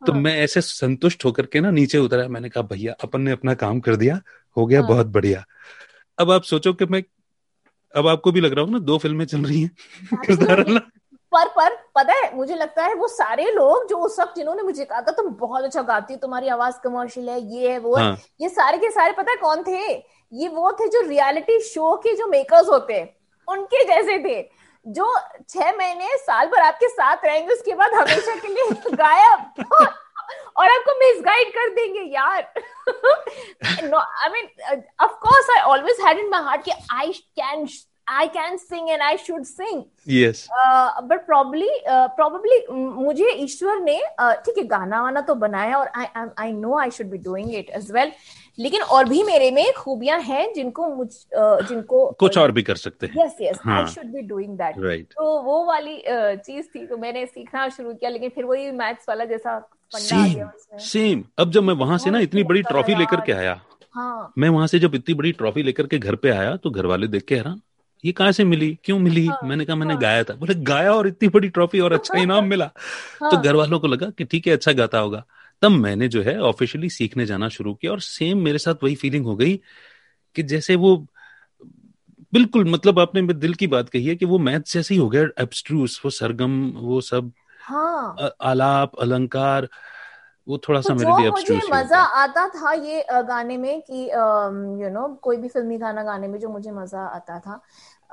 तो 0.06 0.12
हाँ। 0.12 0.22
मैं 0.22 0.36
ऐसे 0.38 0.62
संतुष्ट 0.62 1.26
होकर 1.26 1.46
के 1.46 1.60
ना 1.60 1.72
नीचे 1.72 1.98
उतरा 1.98 2.28
मैंने 2.28 2.50
कहा 2.50 2.64
भैया 2.64 2.94
अपन 3.04 3.22
ने 3.22 3.32
अपना 3.32 3.54
काम 3.54 3.80
कर 3.80 3.96
दिया 3.96 4.20
हो 4.58 4.66
गया 4.66 4.80
हाँ। 4.80 4.90
बहुत 4.90 5.08
बढ़िया. 5.08 5.44
अब 6.20 6.32
आप 6.32 6.44
सोचो 6.44 6.74
कि 6.74 6.86
मैं 6.86 7.04
अब 7.94 8.08
आपको 8.08 8.32
भी 8.32 8.42
लग 8.42 8.54
रहा 8.54 8.62
होगा 8.62 8.72
ना 8.72 8.80
दो 8.80 8.98
फ़िल्में 8.98 9.26
चल 9.26 9.44
रही 9.46 9.62
हैं 9.62 9.72
किरदार 10.26 10.64
पर 11.32 11.48
पर 11.48 11.76
पता 11.96 12.14
है 12.14 12.36
मुझे 12.36 12.56
लगता 12.56 12.84
है 12.84 12.94
वो 12.94 13.08
सारे 13.08 13.52
लोग 13.52 13.88
जो 13.90 13.98
उस 13.98 14.20
वक्त 14.20 14.34
जिन्होंने 14.36 14.64
मुझे 14.64 14.86
कहा 14.86 15.02
था 15.02 15.12
तुम 15.12 15.30
बहुत 15.30 15.64
अच्छा 15.64 15.82
गाती 15.82 16.14
हो 16.14 16.20
तुम्हारी 16.20 16.48
आवाज़ 16.48 16.76
कमर्शियल 16.84 17.30
है 17.30 17.40
ये 17.56 17.72
है 17.72 17.78
वो 17.80 17.96
है। 17.96 18.04
हाँ। 18.04 18.18
ये 18.42 18.50
सारे 18.50 18.78
के 18.78 18.90
सारे 18.92 19.12
पता 19.12 19.32
है 19.32 19.38
कौन 19.38 19.64
थे? 19.64 19.94
ये 20.34 20.48
वो 20.48 20.72
थे 20.72 20.88
जो 20.88 21.02
रियलिटी 21.02 21.60
शो 21.60 21.96
के 21.96 22.16
जो 22.16 22.28
मेकर्स 22.28 22.68
होते 22.68 22.94
हैं 22.94 23.16
उनके 23.48 23.84
जैसे 23.84 24.18
थे 24.20 24.42
जो 24.86 25.16
छह 25.50 25.72
महीने 25.72 26.18
साल 26.18 26.48
भर 26.48 26.60
आपके 26.60 26.88
साथ 26.88 27.26
रहेंगे 27.26 27.54
उसके 27.54 27.74
बाद 27.76 27.94
हमेशा 27.94 28.36
के 28.36 28.48
लिए 28.48 28.92
गायब। 28.94 29.66
और 30.58 30.70
आपको 30.70 30.98
मिसगाइड 31.00 31.50
कर 31.50 31.70
देंगे 31.70 32.02
यार। 32.16 32.52
I 33.64 34.30
mean 34.30 34.82
of 35.02 35.12
course 35.12 35.50
I 35.50 35.62
always 35.62 35.98
had 36.06 36.20
in 36.20 36.30
my 36.30 36.42
heart 36.42 36.64
कि 36.64 36.72
I 36.92 37.12
can 37.40 37.68
I 38.10 38.28
can 38.28 38.58
sing 38.58 38.90
and 38.90 39.02
I 39.02 39.18
should 39.18 39.44
sing 39.44 39.84
yes 40.10 40.48
but 41.04 41.26
probably 41.26 41.70
probably 41.90 42.66
मुझे 42.72 43.30
ईश्वर 43.30 43.80
ने 43.80 43.98
ठीक 43.98 44.26
uh, 44.26 44.46
ठीक 44.46 44.58
है 44.58 44.64
गाना 44.64 45.02
वाना 45.02 45.22
तो 45.22 45.36
बनाया 45.36 45.78
और 45.78 45.92
I 45.96 46.06
I 46.38 46.52
know 46.52 46.78
I 46.80 46.92
should 46.92 47.08
be 47.08 47.18
doing 47.18 47.56
it 47.56 47.70
as 47.70 47.92
well 47.92 48.12
लेकिन 48.60 48.82
और 48.82 49.10
भी 49.10 49.24
मेरे 49.24 49.52
में 49.52 49.72
खूबियाँ 49.74 50.20
हैं 50.22 50.54
जिनको 50.54 50.88
मुझ 50.88 51.08
जिनको 51.68 52.06
कुछ 52.12 52.38
और 52.38 52.52
भी 52.52 52.64
कर 52.64 52.76
सकते 52.76 53.08
हैं। 53.08 53.26
Yes 53.26 53.38
yes 53.42 53.60
I. 53.68 53.86
Should 53.88 54.06
be 54.06 54.22
doing 54.22 54.58
that 54.58 54.76
right 54.80 55.14
तो 55.14 55.42
वो 55.42 55.66
वाली 55.66 56.02
चीज़ 56.08 56.66
थी 56.66 56.86
तो 56.88 56.98
मैंने 56.98 57.26
सीखना 57.26 57.68
शुरू 57.70 57.94
किया 57.94 58.10
लेकिन 58.10 58.30
फिर 58.30 58.46
वही 58.46 58.72
मैथ्स 58.72 59.10
वाला 59.10 59.26
जैसा 59.26 59.60
सेम 59.96 60.78
सेम 60.80 61.24
अब 61.40 61.52
जब 61.52 61.64
मैं 61.64 61.74
वहाँ 61.74 61.98
से 61.98 62.10
ना 62.12 62.20
इतनी 62.20 62.44
बड़ी 62.44 62.62
ट्रॉफी 62.62 62.96
लेकर 62.96 63.22
के 63.22 63.32
आया 63.32 63.60
हाँ। 63.96 64.34
मैं 64.38 64.50
वहाँ 64.50 64.68
से 64.68 64.80
जब 64.80 64.96
इतनी 64.96 65.16
बड़ी 65.16 65.32
ट्रॉफी 65.32 65.64
लेकर 65.64 65.88
के 65.88 65.98
घर 66.00 66.16
पे 66.16 66.30
आया 66.30 66.56
तो 66.56 66.70
घर 66.70 66.86
वाले 66.86 67.08
देख 67.08 67.24
के 67.24 67.36
हैरान 67.36 67.62
ये 68.06 68.12
कहाँ 68.12 68.32
से 68.32 68.44
मिली? 68.44 68.78
क्यों 68.84 69.00
मिली? 69.00 69.26
हाँ, 69.26 69.40
मैंने 69.44 69.66
कहा 69.66 69.76
मैंने 69.76 69.94
हाँ। 69.94 70.02
गाया 70.02 70.24
था। 70.24 70.34
बोले 70.34 70.54
गाया 70.56 70.94
और 70.94 71.08
इतनी 71.08 71.30
बड़ी 71.30 71.50
ट्रॉफी 71.50 71.80
और 71.80 71.94
अच्छा 71.94 72.18
इनाम 72.20 72.46
मिला। 72.46 72.66
हाँ, 73.22 73.32
तो 73.32 73.38
घर 73.38 73.56
वालों 73.56 73.80
को 73.80 73.88
लगा 73.88 74.10
कि 74.10 74.24
ठीक 74.24 74.48
है 74.48 74.54
अच्छा 74.54 74.72
गाता 74.72 75.00
होगा। 75.00 75.24
तब 75.62 75.72
मैंने 75.72 76.08
जो 76.08 76.24
है 76.24 76.40
ऑफिशियली 76.40 76.90
सीखने 76.90 77.26
जाना 77.26 77.50
शुरू 77.50 77.74
किया 77.74 77.92
और 77.92 78.00
सेम 78.00 78.38
मेरे 78.38 78.58
साथ 78.58 78.84
वही 78.84 78.96
फीलिंग 78.96 79.26
हो 79.26 79.36
गई 79.36 79.60
कि 80.36 80.44
जैसे 80.44 80.76
वो 80.76 81.08
बिल्कुल 82.34 82.70
मतलब 82.70 83.00
आपने 83.00 83.22
मेरे 83.22 83.40
दिल 83.40 83.54
की 83.54 83.68
बात 83.68 83.90
कही 83.90 84.06
है 84.06 84.16
कि 84.16 84.26
वो 84.26 84.38
मैथ 84.40 84.74
जैसे 84.74 84.94
ही 84.94 85.00
हो 85.00 85.10
गया 85.10 85.24
एब्स्ट्रूस 85.40 86.02
वो 86.06 86.12
सरगम 86.12 86.72
वो 86.72 87.02
सब 87.02 87.32
हाँ। 87.62 88.16
अ- 88.20 88.36
आलाप 88.42 88.92
अलंकार 88.96 89.70
वो 90.48 90.58
थोड़ा 90.58 90.82
सा 90.82 90.90
तो 90.90 90.96
मेरे 90.96 91.12
लिए 91.12 91.30
मुझे 91.32 91.54
एब्स्ट्रूस 91.54 91.70
मज़ा 91.74 92.00
आता 92.00 92.48
था 92.48 92.72
ये 92.74 93.06
गाने 93.12 93.58
में 93.58 93.82
कि 93.82 94.04
यू 94.84 94.90
नो 94.90 95.08
कोई 95.22 95.38
भी 95.38 95.48
फिल्मी 95.48 95.78
गाना 95.78 96.04
गाने 96.04 96.28
में 96.28 96.40
जो 96.40 96.50
मुझे 96.50 96.72
मज़ा 96.72 97.02
आता 97.02 97.40
था 97.40 97.62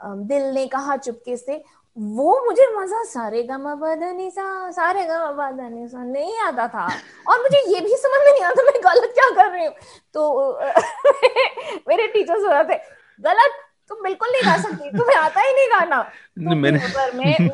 दिल 0.04 0.42
ने 0.42 0.66
कहा 0.66 0.96
चुपके 0.96 1.36
से 1.36 1.64
वो 1.96 2.44
मुझे 2.44 2.66
मज़ा 2.76 3.02
सारे 3.04 3.42
गमा 3.42 3.74
बदनी 3.74 4.30
सा 4.30 4.70
सारे 4.70 5.04
गमा 5.04 5.50
सा 5.86 6.02
नहीं 6.04 6.38
आता 6.38 6.66
था। 6.68 6.84
और 7.28 7.40
मुझे 7.42 7.62
ये 7.74 7.80
भी 7.80 7.96
समझ 7.96 8.20
में 8.26 8.32
नहीं 8.32 8.44
आता 8.44 8.62
मैं 8.62 8.74
गलत 8.84 9.12
क्या 9.14 9.30
कर 9.30 9.50
रही 9.52 9.64
हूँ? 9.64 9.74
तो 10.14 10.58
मेरे 11.88 12.06
टीचर्स 12.06 12.44
हो 12.44 12.50
जाते 12.50 12.80
गलत 13.20 13.58
तुम 13.88 14.02
बिल्कुल 14.02 14.28
नहीं 14.30 14.42
गा 14.42 14.56
सकती 14.62 14.90
तुम्हें 14.98 15.16
आता 15.16 15.40
ही 15.40 15.52
नहीं 15.52 15.68
गाना। 15.68 16.02
तो 16.02 16.54
मैंने 16.56 16.80
मैं 17.14 17.48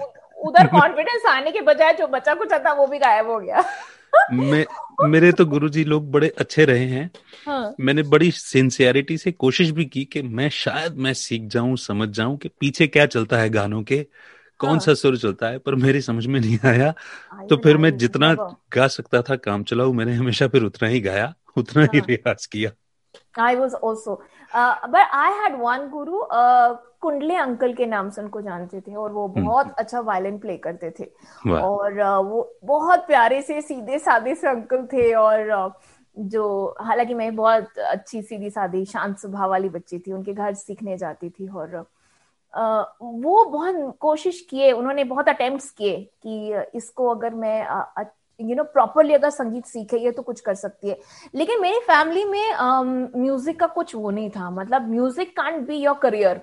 उधर 0.47 0.67
कॉन्फिडेंस 0.77 1.27
आने 1.27 1.51
के 1.51 1.61
बजाय 1.61 1.93
जो 1.93 2.07
बच्चा 2.07 2.35
कुछ 2.35 2.53
आता 2.53 2.73
वो 2.73 2.87
भी 2.87 2.99
गायब 2.99 3.31
हो 3.31 3.39
गया। 3.39 3.65
मैं 4.33 4.65
मेरे 5.03 5.33
तो 5.33 5.47
गुरुजी 5.47 5.85
लोग 5.85 6.11
बड़े 6.11 6.29
अच्छे 6.39 6.65
रहे 6.65 6.85
हैं 6.85 7.11
हाँ 7.47 7.75
मैंने 7.81 8.03
बड़ी 8.03 8.31
सिंसियरिटी 8.31 9.19
से 9.19 9.33
कोशिश 9.33 9.71
भी 9.71 9.85
की 9.85 10.05
कि 10.05 10.23
मैं 10.23 10.49
शायद 10.49 10.97
मैं 10.97 11.13
सीख 11.15 11.43
जाऊँ 11.43 11.77
समझ 11.77 12.09
जाऊँ 12.09 12.37
कि 12.37 12.49
पीछे 12.49 12.87
क्या 12.87 13.07
चलता 13.07 13.39
है 13.39 13.51
गानों 13.51 13.83
के 13.83 14.07
कौन 14.59 14.71
हाँ। 14.71 14.79
सा 14.79 14.95
सुर 14.95 15.17
चलता 15.17 15.47
है 15.47 15.59
पर 15.59 15.75
मेरी 15.75 16.01
समझ 16.01 16.27
में 16.27 16.41
नहीं 16.41 16.59
आया 16.65 16.95
तो 17.51 17.57
फिर 17.57 17.77
मैं 17.77 17.97
जितना 17.97 18.35
गा 18.73 18.87
सकता 18.89 19.23
था 19.23 19.37
काम 19.37 19.63
चलाऊ 19.63 19.93
मैंने 19.93 20.15
हमेशा 20.15 20.49
फिर 20.49 20.63
उतना 20.63 20.89
ही 20.89 21.01
गाया 21.01 21.35
उतना 21.57 21.83
हाँ। 21.83 21.91
ही। 21.95 22.01
रियाज 22.01 22.47
किया 22.47 22.71
I 23.37 23.55
was 23.57 23.75
also. 23.75 24.13
Uh, 24.53 24.75
but 24.89 25.09
I 25.13 25.31
had 25.33 25.59
one 25.61 25.91
guru, 25.91 26.21
uh, 26.23 26.77
Kundle 27.05 27.37
uncle 27.37 27.73
के 27.75 27.87
नाम 27.87 28.11
से 28.11 28.21
उनको 28.23 28.41
जानते 28.41 28.81
थे 28.81 28.95
और 28.95 29.13
वो 29.13 29.27
बहुत 29.31 29.75
अच्छा 29.79 30.01
वायलिन 30.03 30.39
प्ले 30.39 30.57
करते 30.59 30.91
थे। 30.91 31.05
और 31.51 32.03
वो 32.25 32.49
बहुत 32.65 33.07
प्यारे 33.07 33.43
से 33.43 33.61
सीधे 33.63 33.99
सादे 33.99 34.35
से 34.35 34.49
अंकल 34.49 34.87
थे 34.93 35.13
और 35.15 35.73
जो 36.17 36.45
हालाँकि 36.81 37.15
मैं 37.15 37.35
बहुत 37.37 37.79
अच्छी 37.81 38.23
सीधी 38.23 38.51
सादी 38.51 38.85
शांत 38.85 39.19
स्वभाव 39.19 39.51
वाली 39.51 39.69
बच्ची 39.69 39.99
थी 39.99 40.13
उनके 40.13 40.33
घर 40.33 40.55
सीखने 40.55 40.97
जाती 40.99 41.31
थी 41.31 41.49
और 41.49 41.85
uh, 42.55 42.85
वो 43.03 43.45
बहुत 43.45 43.97
कोशिश 44.01 44.41
किए 44.51 44.71
उन्होंने 44.73 45.05
बहुत 45.05 45.29
अटेम्प्ट्स 45.29 45.71
किए 45.71 45.97
कि 46.23 46.63
इसको 46.75 47.09
अगर 47.09 47.35
मैं 47.35 47.61
यू 48.41 48.55
नो 48.57 48.63
प्रॉपरली 48.65 49.15
अगर 49.15 49.31
संगीत 49.31 49.67
सीखे 49.67 49.99
ये 49.99 50.11
तो 50.11 50.23
कुछ 50.23 50.41
कर 50.41 50.55
सकती 50.55 50.89
है। 50.89 50.99
लेकिन 51.35 51.61
मेरी 51.63 51.79
फैमिली 51.81 52.25
में 52.25 53.13
म्यूज़िक 53.17 53.59
का 53.61 53.67
कुछ 53.67 53.95
वो 53.95 54.11
नहीं 54.11 54.31
था। 54.31 54.51
मतलब 54.51 54.89
music 54.91 55.37
can't 55.37 55.67
be 55.67 55.77
your 55.77 55.99
career 55.99 56.41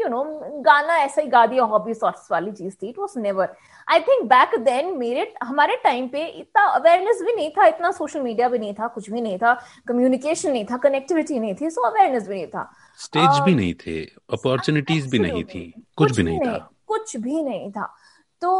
you 0.00 0.08
know 0.08 0.22
गाना 0.64 0.96
ऐसा 0.98 1.20
ही 1.22 1.28
गा 1.28 1.44
दिया 1.46 1.64
हॉबी 1.72 1.94
सॉर्ट्स 1.94 2.30
वाली 2.32 2.52
चीज़ 2.52 2.74
थी 2.82 2.88
it 2.88 2.98
was 2.98 3.14
never 3.18 3.54
I 3.88 4.00
think 4.00 4.24
back 4.28 4.58
then 4.64 4.96
मेरे 4.98 5.32
हमारे 5.42 5.76
टाइम 5.84 6.08
पे 6.08 6.26
इतना 6.26 6.64
अवेयरनेस 6.70 7.22
भी 7.26 7.34
नहीं 7.34 7.50
था 7.50 7.66
इतना 7.66 7.90
सोशल 7.92 8.20
मीडिया 8.20 8.48
भी 8.48 8.58
नहीं 8.58 8.74
था 8.74 8.88
कुछ 8.94 9.10
भी 9.10 9.20
नहीं 9.20 9.38
था 9.38 9.54
कम्युनिकेशन 9.88 10.50
नहीं 10.52 10.64
था 10.64 10.76
कनेक्टिविटी 10.84 11.38
नहीं 11.38 11.54
थी 11.60 11.70
सो 11.70 11.86
अवेयरनेस 11.88 12.28
भी 12.28 12.34
नहीं 12.34 12.46
था. 12.46 12.70
स्टेज 12.98 13.40
भी 13.44 13.54
नहीं 13.54 13.74
थे 13.80 14.00
अपॉर्चुनिटीज़ 14.32 15.08
भी 15.10 15.18
नहीं 15.18 15.44
थी 15.44 15.62
कुछ 15.96 16.16
भी 16.16 16.22
नहीं 16.22 16.38
था. 16.40 16.56
कुछ 16.86 17.16
भी 17.16 17.42
नहीं 17.42 17.70
था. 17.70 17.94
तो 18.42 18.50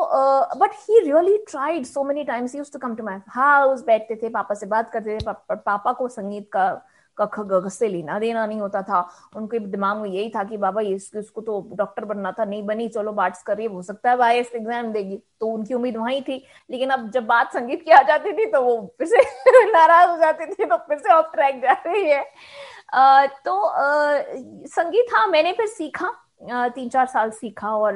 but 0.58 0.70
he 0.80 0.98
really 1.00 1.36
tried 1.50 1.84
so 1.86 2.02
many 2.04 2.24
times 2.24 2.54
used 2.54 2.72
to 2.72 2.78
come 2.78 2.94
to 2.94 3.04
my 3.04 3.20
house 3.28 3.84
बैठते 3.84 4.16
थे 4.22 4.28
पापा 4.28 4.54
से 4.54 4.66
बात 4.66 4.90
करते 4.92 5.16
थे 5.18 5.54
पापा 5.54 5.92
को 5.92 6.08
संगीत 6.08 6.48
का 6.52 6.66
का 7.20 7.26
ख 7.34 7.40
ग 7.52 7.68
से 7.70 7.88
लेना 7.88 8.18
देना 8.18 8.46
नहीं 8.46 8.60
होता 8.60 8.82
था। 8.82 9.00
उनके 9.36 9.58
दिमाग 9.60 9.96
में 9.96 10.08
यही 10.10 10.30
था 10.30 10.44
कि 10.44 10.56
बाबा 10.56 10.80
ये 10.80 10.94
इसको 10.94 11.40
तो 11.40 11.60
डॉक्टर 11.78 12.04
बनना 12.04 12.32
था 12.32 12.44
नहीं 12.44 12.62
बनी 12.66 12.88
चलो 12.88 13.12
बाट्स 13.12 13.42
करिए 13.42 13.68
हो 13.68 13.82
सकता 13.82 14.10
है 14.10 14.22
आई 14.22 14.38
एग्ज़ाम 14.38 14.92
देगी। 14.92 15.16
तो 15.40 15.46
उनकी 15.46 15.74
उम्मीद 15.74 15.96
वही 15.96 16.20
थी। 16.20 16.42
लेकिन 16.70 16.90
अब 16.90 17.10
जब 17.10 17.26
बात 17.26 17.52
संगीत 17.52 17.82
की 17.84 17.90
आ 17.90 18.02
जाती 18.02 18.32
थी 18.32 18.46
तो 18.46 18.62
वो 18.62 18.76
फिर 18.98 19.06
से 19.06 19.20
नाराज़ 19.72 20.10
हो 20.10 20.16
जाती 20.16 20.46
थी 20.46 20.64
तो 20.64 20.76
फिर 20.78 20.98
से 20.98 21.12
ऑफ़ 21.12 21.26
ट्रैक 21.34 21.60
जा 21.62 21.72
रही 21.86 22.08
है। 22.10 22.24
आ, 22.94 23.26
तो 23.26 23.60
आ, 23.60 24.22
संगीत 24.68 25.14
हाँ 25.14 25.26
मैंने 25.28 25.52
फिर 25.52 25.66
सीखा। 25.66 26.12
तीन 26.42 26.88
चार 26.88 27.06
साल 27.06 27.30
सीखा 27.30 27.68
और 27.68 27.94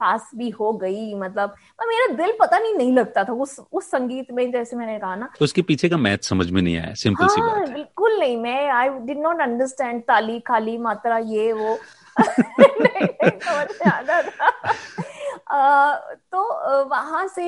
पास 0.00 0.30
भी 0.34 0.48
हो 0.50 0.72
गई 0.72 1.14
मतलब 1.14 1.54
मेरा 1.80 2.06
दिल 2.14 2.32
पता 2.40 2.58
नहीं 2.58 2.74
नहीं 2.74 2.92
लगता 2.92 3.24
था 3.24 3.32
उस 3.32 3.58
उस 3.72 3.90
संगीत 3.90 4.32
में 4.32 4.50
जैसे 4.52 4.76
मैंने 4.76 4.98
कहा 4.98 5.16
ना। 5.16 5.28
उसके 5.42 5.62
पीछे 5.62 5.88
का 5.88 5.96
मैथ 5.96 6.18
समझ 6.18 6.50
में 6.50 6.60
नहीं 6.62 6.76
आया 6.78 6.94
सिंपल 6.94 7.24
हाँ, 7.24 7.28
सी 7.28 7.40
बात 7.40 7.68
है। 7.68 7.74
बिल्कुल 7.74 8.18
नहीं 8.18 8.36
मैं 8.36 8.68
आई 8.70 8.88
डिड 8.88 9.18
नॉट 9.18 9.40
अंडरस्टैंड 9.40 10.02
ताली 10.02 10.38
खाली 10.40 10.76
मात्रा 10.78 11.18
ये 11.18 11.52
वो। 11.52 11.78
नहीं, 12.20 13.04
नहीं 13.04 13.30
समझ 13.30 13.66
में 13.70 13.92
आता 13.92 14.22
था। 14.22 14.50
तो 16.32 16.84
वहाँ 16.88 17.26
से 17.28 17.44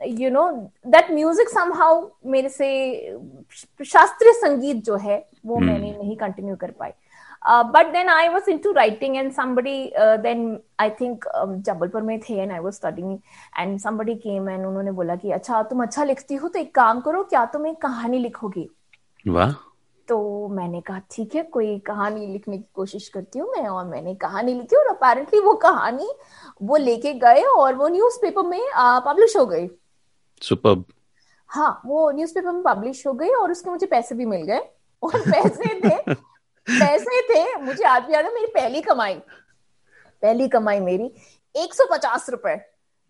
you 0.00 0.30
know 0.30 0.50
that 0.86 1.10
music 1.10 1.48
somehow 1.48 2.06
मेरे 2.26 2.48
से 2.48 2.68
शास्त्रीय 3.84 4.32
संगीत 4.32 4.84
जो 4.84 4.96
है 4.96 5.16
वो 5.46 5.56
hmm. 5.56 5.64
मैंने 5.64 5.90
नहीं 5.90 6.16
कंटिन्यू 6.16 6.56
कर 6.56 6.70
पाई। 6.70 6.90
But 7.46 7.92
then 7.92 8.08
I 8.08 8.28
was 8.28 8.50
into 8.58 8.72
writing 8.72 9.16
and 9.16 9.32
somebody 9.32 9.92
then 9.96 10.58
I 10.80 10.90
think 11.00 11.24
Jabalpur 11.66 12.02
में 12.02 12.18
थे 12.20 12.34
and 12.34 12.52
I 12.52 12.58
was 12.58 12.74
studying 12.74 13.18
and 13.58 13.78
somebody 13.80 14.14
came 14.14 14.48
and 14.48 14.66
उन्होंने 14.66 14.90
बोला 14.92 15.16
कि 15.16 15.30
अच्छा 15.30 15.62
तुम 15.62 15.82
अच्छा 15.82 16.04
लिखती 16.04 16.34
हो 16.34 16.48
तो 16.48 16.58
एक 16.58 16.74
काम 16.74 17.00
करो 17.00 17.22
क्या 17.24 17.44
तुम 17.46 17.66
एक 17.66 17.80
कहानी 17.82 18.18
लिखोगी? 18.18 18.68
वाह। 19.26 19.52
तो 20.08 20.48
मैंने 20.48 20.80
कहा 20.80 21.00
ठीक 21.10 21.34
है 21.34 21.42
कोई 21.42 21.78
कहानी 21.78 22.26
लिखने 22.26 22.58
की 22.58 22.64
कोशिश 22.74 23.08
करती 23.08 23.38
हूँ 23.38 23.50
मैं 23.50 23.66
और 23.66 23.84
मैंने 23.84 24.14
कहानी 24.14 24.54
लिखी 24.54 24.76
और 24.76 24.86
अपेरेंटली 24.86 25.40
वो 25.40 25.54
कहानी 25.62 26.08
वो 26.62 26.76
लेके 26.76 27.12
गए 27.14 27.42
और 27.42 27.74
वो 27.74 27.88
न्यूज़पेपर 27.88 28.46
में 28.46 28.60
पब्लिश 29.06 29.36
हो 29.36 29.46
गई। 29.46 29.68
सुपर 30.42 30.82
हाँ 31.50 31.80
वो 31.86 32.10
न्यूज़पेपर 32.10 32.52
में 32.52 32.62
पब्लिश 32.62 33.06
हो 33.06 33.12
गई 33.12 33.28
और 33.30 33.50
उसके 33.50 33.70
मुझे 33.70 33.86
पैसे 33.86 34.14
भी 34.14 34.24
मिल 34.26 34.42
गए। 34.42 34.60
और 35.02 35.20
पैसे 35.20 35.80
थे 35.80 36.14
पैसे 36.66 37.20
थे 37.22 37.44
मुझे 37.56 37.84
आज 37.84 38.04
भी 38.04 38.14
याद 38.14 38.24
है 38.24 38.34
मेरी 38.34 38.46
पहली 38.54 38.80
कमाई। 38.80 39.14
पहली 40.22 40.48
कमाई 40.48 40.80
मेरी 40.80 41.10
एक 41.54 41.74
सौ 41.74 41.84
पचास 41.90 42.30
रुपए 42.30 42.56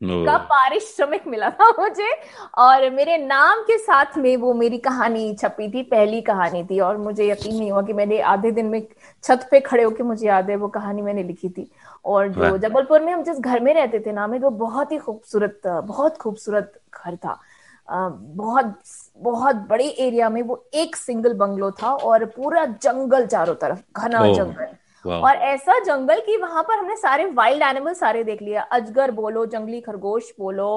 का 0.00 0.36
पारिश्रमिक 0.38 1.26
मिला 1.26 1.48
था 1.50 1.68
मुझे 1.70 2.10
और 2.58 2.88
मेरे 2.90 3.16
नाम 3.18 3.62
के 3.62 3.76
साथ 3.78 4.16
में 4.18 4.36
वो 4.36 4.52
मेरी 4.54 4.78
कहानी 4.78 5.34
छपी 5.34 5.68
थी 5.72 5.82
पहली 5.82 6.20
कहानी 6.22 6.62
थी 6.64 6.80
और 6.80 6.96
मुझे 6.96 7.28
यकीन 7.28 7.56
नहीं 7.56 7.70
हुआ 7.70 7.82
कि 7.82 7.92
मैंने 7.92 8.20
आधे 8.22 8.50
दिन 8.50 8.66
में 8.66 8.80
छत 9.24 9.46
पे 9.50 9.60
खड़े 9.60 9.82
होकर 9.82 10.04
मुझे 10.04 10.26
याद 10.26 10.50
है 10.50 10.56
वो 10.56 10.68
कहानी 10.68 11.02
मैंने 11.02 11.22
लिखी 11.22 11.48
थी। 11.48 11.70
और 12.04 12.28
जो 12.28 12.56
जबलपुर 12.58 13.00
में 13.00 13.12
हम 13.12 13.22
जिस 13.22 13.38
घर 13.38 13.60
में 13.60 13.72
रहते 13.74 14.00
थे 14.00 14.12
ना 14.12 14.26
में 14.26 14.38
वो 14.38 14.50
बहुत 14.50 14.92
ही 14.92 14.98
खूबसूरत 14.98 15.60
बहुत 15.66 16.16
खूबसूरत 16.16 16.80
घर 16.94 17.16
था। 17.16 17.40
बहुत 17.88 18.74
बहुत 19.18 19.56
बड़े 19.68 19.88
एरिया 19.88 20.28
में 20.28 20.40
वो 20.42 20.64
एक 20.74 20.96
सिंगल 20.96 21.34
बंगलो 21.34 21.70
था 21.82 21.92
और 21.92 22.24
पूरा 22.26 22.64
जंगल 22.82 23.26
चारों 23.26 23.54
तरफ़ 23.54 23.82
घना 23.96 24.20
जंगल। 24.32 24.76
और 25.04 25.36
ऐसा 25.44 25.78
जंगल 25.84 26.20
कि 26.20 26.36
वहाँ 26.36 26.62
पर 26.62 26.78
हमने 26.78 26.96
सारे 26.96 27.24
वाइल्ड 27.32 27.62
एनिमल 27.62 27.94
सारे 27.94 28.24
देख 28.24 28.42
लिया 28.42 28.62
अजगर 28.72 29.10
बोलो 29.10 29.44
जंगली 29.46 29.80
खरगोश 29.80 30.32
बोलो 30.38 30.68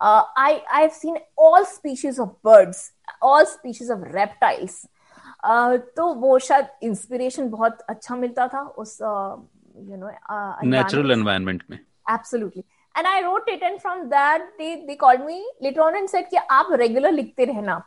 I 0.00 0.54
I 0.54 0.80
have 0.80 0.90
seen 0.90 1.18
all 1.38 1.64
species 1.64 2.20
of 2.20 2.30
birds 2.44 2.90
all 3.22 3.44
species 3.44 3.90
of 3.90 4.00
reptiles 4.14 4.84
तो 5.96 6.12
वो 6.14 6.38
शायद 6.38 6.66
इंस्पिरेशन 6.82 7.48
बहुत 7.50 7.80
अच्छा 7.88 8.16
मिलता 8.16 8.46
था 8.48 8.60
उस 8.78 8.98
यू 9.00 9.96
नो 9.96 10.10
नेचुरल 10.70 11.10
एनवायरनमेंट 11.10 11.62
में। 11.70 11.78
Absolutely 12.10 12.64
and 12.96 13.06
I 13.06 13.20
wrote 13.20 13.48
it 13.48 13.62
and 13.62 13.78
from 13.80 14.02
that 14.10 14.42
they 14.58 14.74
they 14.86 15.16
me 15.24 15.38
letter 15.62 15.80
on 15.80 15.96
and 15.96 16.08
said 16.08 16.28
कि 16.28 16.36
आप 16.36 16.68
रेगुलर 16.72 17.12
लिखते 17.12 17.44
रहना। 17.44 17.82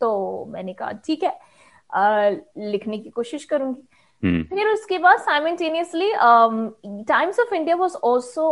तो 0.00 0.44
मैंने 0.48 0.72
कहा 0.72 0.92
ठीक 1.06 1.22
है। 1.24 1.30
uh, 1.30 2.36
लिखने 2.58 2.98
की 2.98 3.10
कोशिश 3.10 3.44
करूँगी। 3.44 3.82
Hmm. 4.22 4.42
फिर 4.48 4.68
उसके 4.68 4.98
बाद 4.98 5.18
simultaneously 5.20 6.10
Times 7.08 7.40
of 7.40 7.54
India 7.54 7.76
was 7.76 7.96
also 8.04 8.50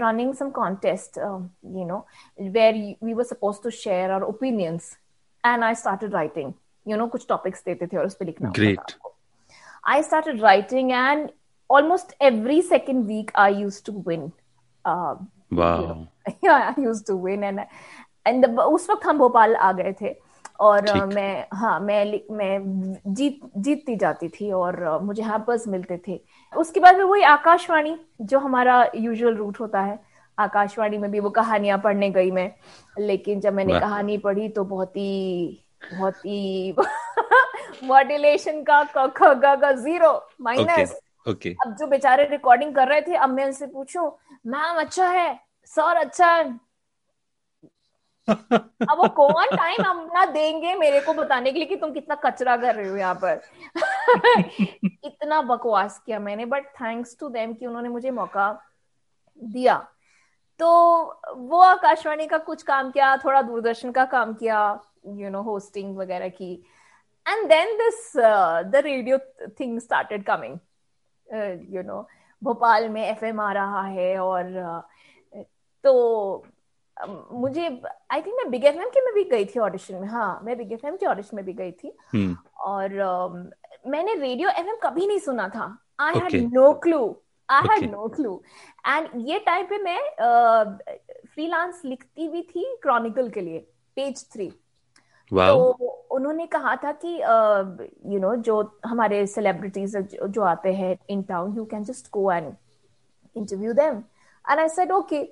running 0.00 0.34
some 0.34 0.50
contest 0.50 1.18
you 1.18 1.86
know 1.86 2.06
where 2.40 2.74
we 3.04 3.12
were 3.12 3.24
supposed 3.24 3.62
to 3.62 3.70
share 3.70 4.10
our 4.10 4.24
opinions 4.24 4.96
and 5.44 5.64
I 5.64 5.74
started 5.74 6.14
writing 6.14 6.52
you 6.86 6.96
know 6.96 7.06
कुछ 7.06 7.26
टॉपिक्स 7.28 7.64
देते 7.64 7.86
थे 7.86 7.96
और 7.96 8.06
उस 8.06 8.14
पर 8.14 8.26
लिखना 8.26 8.50
great 8.56 8.94
I 9.86 10.02
started 10.02 10.42
writing 10.42 10.92
and 10.92 11.28
almost 11.70 12.12
every 12.26 12.54
second 12.66 13.10
week 13.12 13.30
I 13.40 13.48
used 13.54 13.80
to 13.86 13.92
win. 14.04 14.22
Uh, 15.52 15.94
the, 18.44 18.58
उस 18.58 18.90
वक्त 18.90 19.06
हम 19.06 19.18
भोपाल 19.18 19.56
आ 19.56 19.72
गए 19.72 19.94
थे 20.02 20.16
और 20.60 21.14
मैं 21.14 21.46
हाँ 21.54 21.80
मैं 21.80 22.20
मैं 22.30 22.94
जीत 23.14 23.40
जीतती 23.56 23.96
जाती 23.96 24.28
थी 24.28 24.52
और 24.52 25.02
मुझे 25.02 25.22
हैम्पर्स 25.22 25.68
मिलते 25.68 26.00
थे। 26.08 26.20
उसके 26.56 26.80
बाद 26.80 26.96
में 26.96 27.04
वही 27.04 27.22
आकाशवाणी 27.22 28.00
जो 28.20 28.38
हमारा 28.38 28.90
यूजुअल 28.94 29.34
रूट 29.34 29.60
होता 29.60 29.80
है। 29.80 30.00
आकाशवाणी 30.38 30.98
में 30.98 31.10
भी 31.10 31.20
वो 31.20 31.30
कहानियाँ 31.30 31.78
पढ़ने 31.78 32.10
गई 32.10 32.30
मैं। 32.30 32.52
लेकिन 32.98 33.40
जब 33.40 33.54
मैंने 33.54 33.80
कहानी 33.80 34.18
पढ़ी 34.18 34.48
तो 34.48 34.64
बहुत 34.64 34.96
ही 34.96 35.64
बहुत 35.94 36.16
ही 36.16 36.74
मॉड्यूलेशन 37.84 38.62
का 38.62 38.88
क 38.96 39.12
ख 39.16 39.22
ग 39.22 39.72
ज़ीरो 39.72 40.28
माइनस 40.40 41.00
ओके 41.26 41.50
अब 41.66 41.74
जो 41.76 41.86
बेचारे 41.86 42.24
रिकॉर्डिंग 42.28 42.74
कर 42.74 42.88
रहे 42.88 43.00
थे 43.02 43.14
अब 43.16 43.30
मैं 43.30 43.44
उनसे 43.44 43.66
पूछूँ 43.66 44.10
मैम 44.46 44.80
अच्छा 44.80 45.08
है? 45.08 45.38
सर 45.66 45.96
अच्छा 45.96 46.26
है? 46.26 46.44
अब 48.28 48.98
वो 48.98 49.08
कौन 49.08 49.56
टाइम 49.56 49.84
अपना 49.84 50.24
देंगे 50.32 50.74
मेरे 50.74 51.00
को 51.00 51.12
बताने 51.14 51.52
के 51.52 51.58
लिए 51.58 51.68
कि 51.68 51.76
तुम 51.76 51.92
कितना 51.92 52.14
कचरा 52.24 52.56
कर 52.56 52.74
रहे 52.74 52.88
हो 52.88 52.96
यहाँ 52.96 53.14
पर? 53.24 53.40
इतना 55.06 55.40
बकवास 55.42 55.98
किया 56.06 56.18
मैंने 56.18 56.46
बट 56.46 56.66
थैंक्स 56.80 57.16
टू 57.20 57.28
देम 57.28 57.52
कि 57.54 57.66
उन्होंने 57.66 57.88
मुझे 57.88 58.10
मौका 58.10 58.50
दिया। 59.40 59.76
तो 60.60 60.68
वो 61.36 61.60
आकाशवाणी 61.62 62.26
का 62.26 62.38
कुछ 62.38 62.62
काम 62.62 62.90
किया 62.90 63.16
थोड़ा 63.16 63.42
दूरदर्शन 63.42 63.92
का 63.92 64.04
काम 64.04 64.32
किया 64.34 64.60
यू 65.16 65.30
नो 65.30 65.42
होस्टिंग 65.42 65.96
वगैरह 65.96 66.28
की। 66.28 66.52
And 67.26 67.48
then 67.48 67.76
this 67.78 68.12
the 68.16 68.80
radio 68.84 69.18
thing 69.60 69.78
started 69.80 70.24
coming 70.24 70.58
you 71.32 71.82
know 71.82 72.06
Bhopal 72.42 72.88
में 72.88 73.02
एफएम 73.06 73.40
आ 73.40 73.52
रहा 73.52 73.82
है 73.82 74.18
और 74.18 74.44
uh, 74.62 75.44
तो 75.84 76.44
मुझे 77.32 77.66
आई 78.10 78.20
थिंक 78.22 78.36
मैं 78.36 78.50
बिग 78.50 78.64
एफ़ 78.64 78.76
एम 78.76 78.88
के 78.88 79.04
में 79.04 79.14
भी 79.14 79.24
गई 79.24 79.44
थी 79.44 79.58
ऑडिशन 79.60 79.94
में 79.94 80.08
हाँ 80.08 80.40
मैं 80.44 80.56
बिग 80.58 80.72
एफ़ 80.72 80.86
एम 80.86 80.96
के 80.96 81.06
ऑडिशन 81.06 81.36
में 81.36 81.44
भी 81.44 81.52
गई 81.52 81.72
थी। 81.72 81.92
Hmm. 82.14 82.34
और 82.60 82.88
uh, 82.88 83.90
मैंने 83.90 84.14
रेडियो 84.14 84.48
एफ़ 84.48 84.68
एम 84.68 84.76
कभी 84.82 85.06
नहीं 85.06 85.18
सुना 85.18 85.48
था। 85.48 85.66
I 86.00 86.14
had 86.14 86.52
no 86.54 86.72
clue 86.72 87.00
I 87.48 87.68
had 87.70 87.90
no 87.90 88.08
clue 88.08 88.42
and 88.86 89.08
ये 89.28 89.38
टाइम 89.38 89.66
पे 89.66 89.78
मैं 89.78 90.00
फ्रीलांस 91.34 91.78
uh, 91.78 91.84
लिखती 91.84 92.28
भी 92.28 92.42
थी 92.42 92.64
क्रॉनिकल 92.82 93.28
के 93.28 93.40
लिए 93.40 93.58
पेज 93.96 94.24
थ्री 94.32 94.48
wow. 95.32 95.48
तो 95.48 96.07
उन्होंने 96.18 96.46
कहा 96.46 96.74
था 96.76 96.92
कि 96.92 97.08
you 97.08 97.18
uh, 97.18 98.06
no 98.06 98.14
you 98.14 98.20
know, 98.22 98.36
जो 98.42 98.78
हमारे 98.86 99.26
सेलिब्रिटीज 99.26 99.96
जो, 99.96 100.26
जो 100.28 100.42
आते 100.42 100.72
हैं 100.74 100.96
in 101.10 101.22
town 101.22 101.56
you 101.56 101.64
can 101.64 101.84
just 101.84 102.10
go 102.12 102.30
and 102.32 102.52
interview 103.36 103.72
them 103.72 104.02
and 104.50 104.60
I 104.60 104.68
said 104.68 104.92
okay 104.92 105.22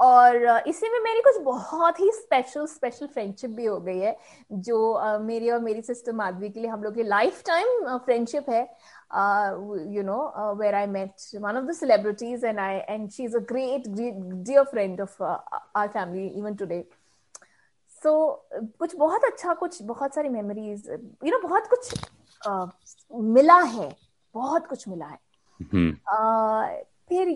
और 0.00 0.36
इसी 0.68 0.88
में 0.88 0.98
मेरी 1.00 1.20
कुछ 1.20 1.40
बहुत 1.42 2.00
ही 2.00 2.10
स्पेशल 2.12 2.66
स्पेशल 2.66 3.06
फ्रेंडशिप 3.06 3.50
भी 3.50 3.64
हो 3.64 3.78
गई 3.80 3.98
है 3.98 4.16
जो 4.52 4.78
uh, 5.04 5.20
मेरी 5.20 5.50
और 5.50 5.60
मेरी 5.60 5.82
सिस्टर 5.82 6.12
माधवी 6.12 6.48
के 6.48 6.60
लिए 6.60 6.70
हम 6.70 6.82
लोग 6.82 6.94
की 6.94 7.02
लाइफ 7.02 7.42
टाइम 7.46 7.96
फ्रेंडशिप 7.98 8.50
है। 8.50 8.62
You 9.94 10.02
know 10.02 10.18
where 10.58 10.74
I 10.74 10.86
met 10.86 11.40
one 11.40 11.56
of 11.56 11.64
the 11.64 11.72
celebrities 11.72 12.44
and 12.44 12.58
I 12.58 12.76
and 12.88 13.08
she 13.10 13.24
is 13.24 13.36
a 13.36 13.40
great 13.52 13.88
great 13.88 14.14
dear 14.48 14.64
friend 14.64 15.00
of 15.00 15.22
our 15.22 15.88
family 15.88 16.26
even 16.26 16.54
today 16.54 16.84
so 18.04 18.10
so, 18.54 18.68
कुछ 18.78 18.96
बहुत 18.96 19.24
अच्छा 19.24 19.54
कुछ 19.54 19.82
बहुत 19.82 20.14
सारी 20.14 20.28
मेमोरीज 20.28 20.88
यू 21.24 21.30
नो 21.30 21.38
बहुत 21.48 21.66
कुछ 21.66 21.92
uh, 22.48 22.68
मिला 23.12 23.60
है 23.60 23.88
बहुत 24.34 24.66
कुछ 24.66 24.88
मिला 24.88 25.06
है। 25.06 25.18
hmm. 25.60 25.90
uh, 26.16 26.84
फिर 27.08 27.28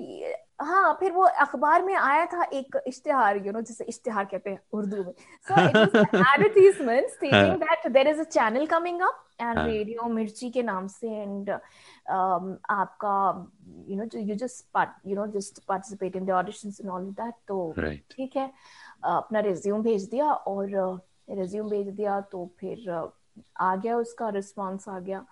हाँ 0.60 0.96
फिर 1.00 1.12
वो 1.12 1.22
अखबार 1.22 1.82
में 1.84 1.94
आया 1.94 2.24
था 2.26 2.42
एक 2.52 2.76
इश्तेहार 2.86 3.36
यू 3.46 3.52
नो 3.52 3.60
जिसे 3.60 3.84
इश्तेहार 3.84 4.24
कहते 4.24 4.50
हैं 4.50 4.60
उर्दू 4.72 4.96
में। 4.96 5.12
So 5.48 5.60
advertisement 5.60 7.10
stating 7.10 7.56
that 7.60 7.86
there 7.92 8.08
is 8.08 8.20
a 8.20 8.24
channel 8.24 8.66
coming 8.66 9.00
up 9.00 9.24
and 9.40 9.58
radio 9.58 10.08
Mirchi 10.08 10.50
के 10.50 10.62
नाम 10.62 10.86
से 10.86 11.08
एंड 11.08 11.50
um, 11.50 12.56
आपका 12.70 13.14
you 13.88 13.96
know 13.96 14.08
you 14.18 14.34
just 14.34 14.78
you 15.06 15.16
know 15.16 15.26
just 15.38 15.62
participate 15.68 16.16
in 16.16 16.26
the 16.26 16.30
auditions 16.40 16.80
and 16.80 16.90
all 16.90 17.04
that 17.20 17.34
तो 17.48 17.72
ठीक 17.76 18.32
right. 18.32 18.36
है। 18.36 18.52
अपना 19.02 19.40
रिज्यूम 19.40 19.82
भेज 19.82 20.04
दिया 20.10 20.32
और 20.32 20.68
रिज्यूम 21.30 21.68
भेज 21.70 21.88
दिया 21.88 22.20
तो 22.32 22.48
फिर 22.60 22.90
आ 23.60 23.74
गया 23.76 23.96
उसका 23.96 24.28
रिस्पॉन्स 24.28 24.88
आ 24.88 24.98
गया। 24.98 25.24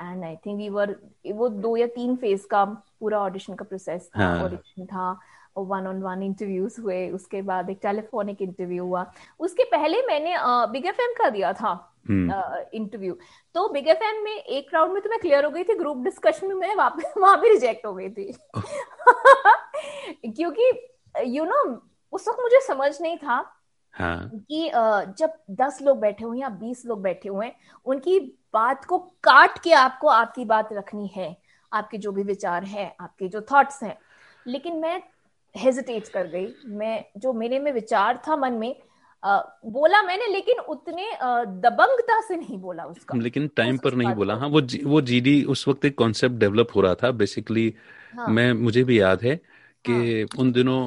And 0.00 0.24
I 0.24 0.36
think 0.36 0.58
we 0.58 0.68
were 0.68 0.94
वो 1.34 1.48
दो 1.48 1.76
या 1.76 1.86
तीन 1.94 2.16
फ़ेज़ 2.16 2.46
का 2.46 2.64
पूरा 2.64 3.20
ऑडिशन 3.20 3.54
का 3.54 3.64
प्रोसेस 3.64 4.10
था 4.16 4.32
ऑडिशन 4.44 4.86
हाँ. 4.92 5.14
था 5.14 5.60
वन 5.60 5.86
ऑन 5.86 6.02
वन 6.02 6.22
इंटरव्यूज़ 6.22 6.80
हुए 6.80 7.10
उसके 7.10 7.42
बाद 7.42 7.70
एक 7.70 7.78
टेलीफोनिक 7.82 8.42
इंटरव्यू 8.42 8.84
हुआ। 8.84 9.04
उसके 9.40 9.64
पहले 9.64 10.02
मैंने 10.06 10.34
बिग 10.72 10.86
एफ़ 10.86 11.00
एम 11.02 11.14
का 11.18 11.30
दिया 11.30 11.52
था 11.52 11.72
इंटरव्यू 12.10 13.12
हम्म। 13.12 13.22
uh, 13.22 13.52
तो 13.54 13.68
बिग 13.68 13.88
एफ़ 13.88 14.04
एम 14.04 14.22
में 14.24 14.36
एक 14.36 14.74
राउंड 14.74 14.92
में 14.92 15.02
तो 15.02 15.10
मैं 15.10 15.18
क्लियर 15.18 15.44
हो 15.44 15.50
गई 15.50 15.64
थी 15.64 15.74
ग्रुप 15.74 16.04
डिस्कशन 16.04 16.46
में 16.46 16.54
मैं 16.54 16.74
वहाँ 17.18 17.40
भी 17.40 17.48
रिजेक्ट 17.48 17.86
हो 17.86 17.94
गई 17.94 18.08
थी। 18.10 18.32
क्योंकि 20.26 20.70
यू 21.24 21.44
नो 21.44 21.64
उस 22.12 22.28
वक्त 22.28 22.38
मुझे 22.40 22.60
समझ 22.66 22.90
नहीं 23.00 23.16
था 23.16 23.36
हाँ. 23.94 24.30
कि 24.34 24.70
जब 25.18 25.32
दस 25.50 25.78
लोग 25.82 26.00
बैठे 26.00 26.24
हुए 26.24 26.38
या 26.38 26.48
बीस 26.48 26.84
लोग 26.86 27.02
बैठे 27.02 27.28
हुए 27.28 27.46
हैं 27.46 27.56
उनकी 27.84 28.18
बात 28.54 28.84
को 28.84 28.98
काट 28.98 29.58
के 29.58 29.72
आपको 29.72 30.08
आपकी 30.08 30.44
बात 30.44 30.68
रखनी 30.72 31.10
है 31.16 31.36
आपके 31.72 31.98
जो 31.98 32.12
भी 32.12 32.22
विचार 32.22 32.64
है 32.64 32.94
आपके 33.00 33.28
जो 33.28 33.40
थॉट्स 33.52 33.82
हैं। 33.82 33.98
लेकिन 34.46 34.76
मैं 34.76 35.02
हेजिटेट 35.54 36.08
कर 36.08 36.26
गई। 36.26 36.46
मैं 36.66 37.04
जो 37.16 37.32
मेरे 37.32 37.58
में 37.58 37.72
विचार 37.72 38.22
था 38.28 38.36
मन 38.36 38.52
में 38.52 38.74
आ, 39.22 39.40
बोला 39.66 40.02
मैंने 40.02 40.26
लेकिन 40.26 40.58
उतने 40.68 41.10
दबंगता 41.62 42.20
से 42.20 42.36
नहीं 42.36 42.58
बोला 42.58 42.84
उसका। 42.84 43.18
लेकिन 43.18 43.48
टाइम 43.56 43.78
पर 43.78 43.94
नहीं 43.94 44.12
बोला। 44.14 44.34
हाँ 44.34 44.48
वो 44.48 44.60
जी, 44.60 44.82
वो 44.84 45.00
जीडी 45.00 45.42
उस 45.44 45.66
वक्त 45.68 45.84
एक 45.84 45.96
कॉन्सेप्ट 45.98 46.36
डेवलप 46.36 46.68
हो 46.76 46.80
रहा 46.80 46.94
था। 46.94 47.10
बेसिकली 47.12 47.74
हाँ. 48.14 48.28
मैं 48.28 48.52
मुझे 48.52 48.84
भी 48.84 49.00
याद 49.00 49.22
है 49.22 49.40
कि 49.88 50.20
हाँ. 50.20 50.42
उन 50.42 50.52
दिनों 50.52 50.80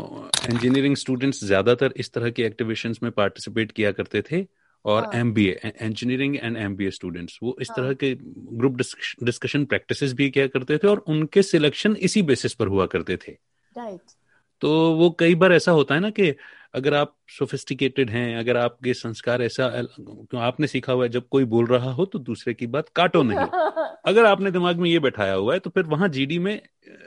इंजीनियरिंग 0.53 0.95
स्टूडेंट्स 0.95 1.43
ज़्यादातर 1.43 1.93
इस 1.97 2.11
तरह 2.13 2.29
की 2.29 2.43
एक्टिविशंस 2.43 2.99
में 3.03 3.11
पार्टिसिपेट 3.11 3.71
किया 3.71 3.91
करते 3.91 4.23
थे 4.31 4.45
और 4.85 5.09
M 5.15 5.33
B 5.33 5.47
engineering 5.49 6.35
and 6.35 6.57
M 6.57 6.75
B 6.75 6.85
A 6.85 6.91
students 6.91 7.39
वो 7.43 7.55
इस 7.61 7.69
तरह 7.75 7.85
हाँ। 7.85 7.95
के 7.95 8.15
ग्रुप 8.57 8.77
डिस्कशन 9.23 9.65
प्रैक्टिस 9.65 10.13
भी 10.13 10.29
किया 10.29 10.47
करते 10.47 10.77
थे 10.77 10.87
और 10.87 11.03
उनके 11.07 11.41
सिलेक्शन 11.43 11.95
इसी 12.01 12.21
बेसिस 12.21 12.53
पर 12.53 12.67
हुआ 12.67 12.85
करते 12.85 13.17
थे 13.17 13.37
right. 13.75 14.15
तो 14.61 14.71
वो 14.93 15.09
कई 15.19 15.35
बार 15.35 15.53
ऐसा 15.53 15.71
होता 15.71 15.95
है 15.95 16.01
ना 16.01 16.09
कि 16.09 16.33
अगर 16.73 16.93
आप 16.93 17.15
सोफिस्टिकेटेड 17.29 18.09
हैं 18.09 18.37
अगर 18.37 18.57
आपके 18.57 18.93
संस्कार 18.93 19.41
ऐसा 19.41 19.69
क्यों 19.99 20.41
आपने 20.41 20.67
सीखा 20.67 20.93
हुआ 20.93 21.03
है 21.03 21.09
जब 21.09 21.27
कोई 21.27 21.45
बोल 21.45 21.65
रहा 21.65 21.91
हो 21.91 22.05
तो 22.05 22.19
दूसरे 22.19 22.53
की 22.53 22.67
बात 22.67 22.89
काटो 22.89 23.23
नहीं। 23.23 23.37
अगर 24.05 24.25
आपने 24.25 24.51
दिमाग 24.51 24.77
में 24.77 24.89
ये 24.89 24.99
बैठाया 24.99 25.33
हुआ 25.33 25.53
है 25.53 25.59
तो 25.59 25.69
फिर 25.69 25.83
वहाँ 25.85 26.09
जीडी 26.09 26.39
में 26.39 26.61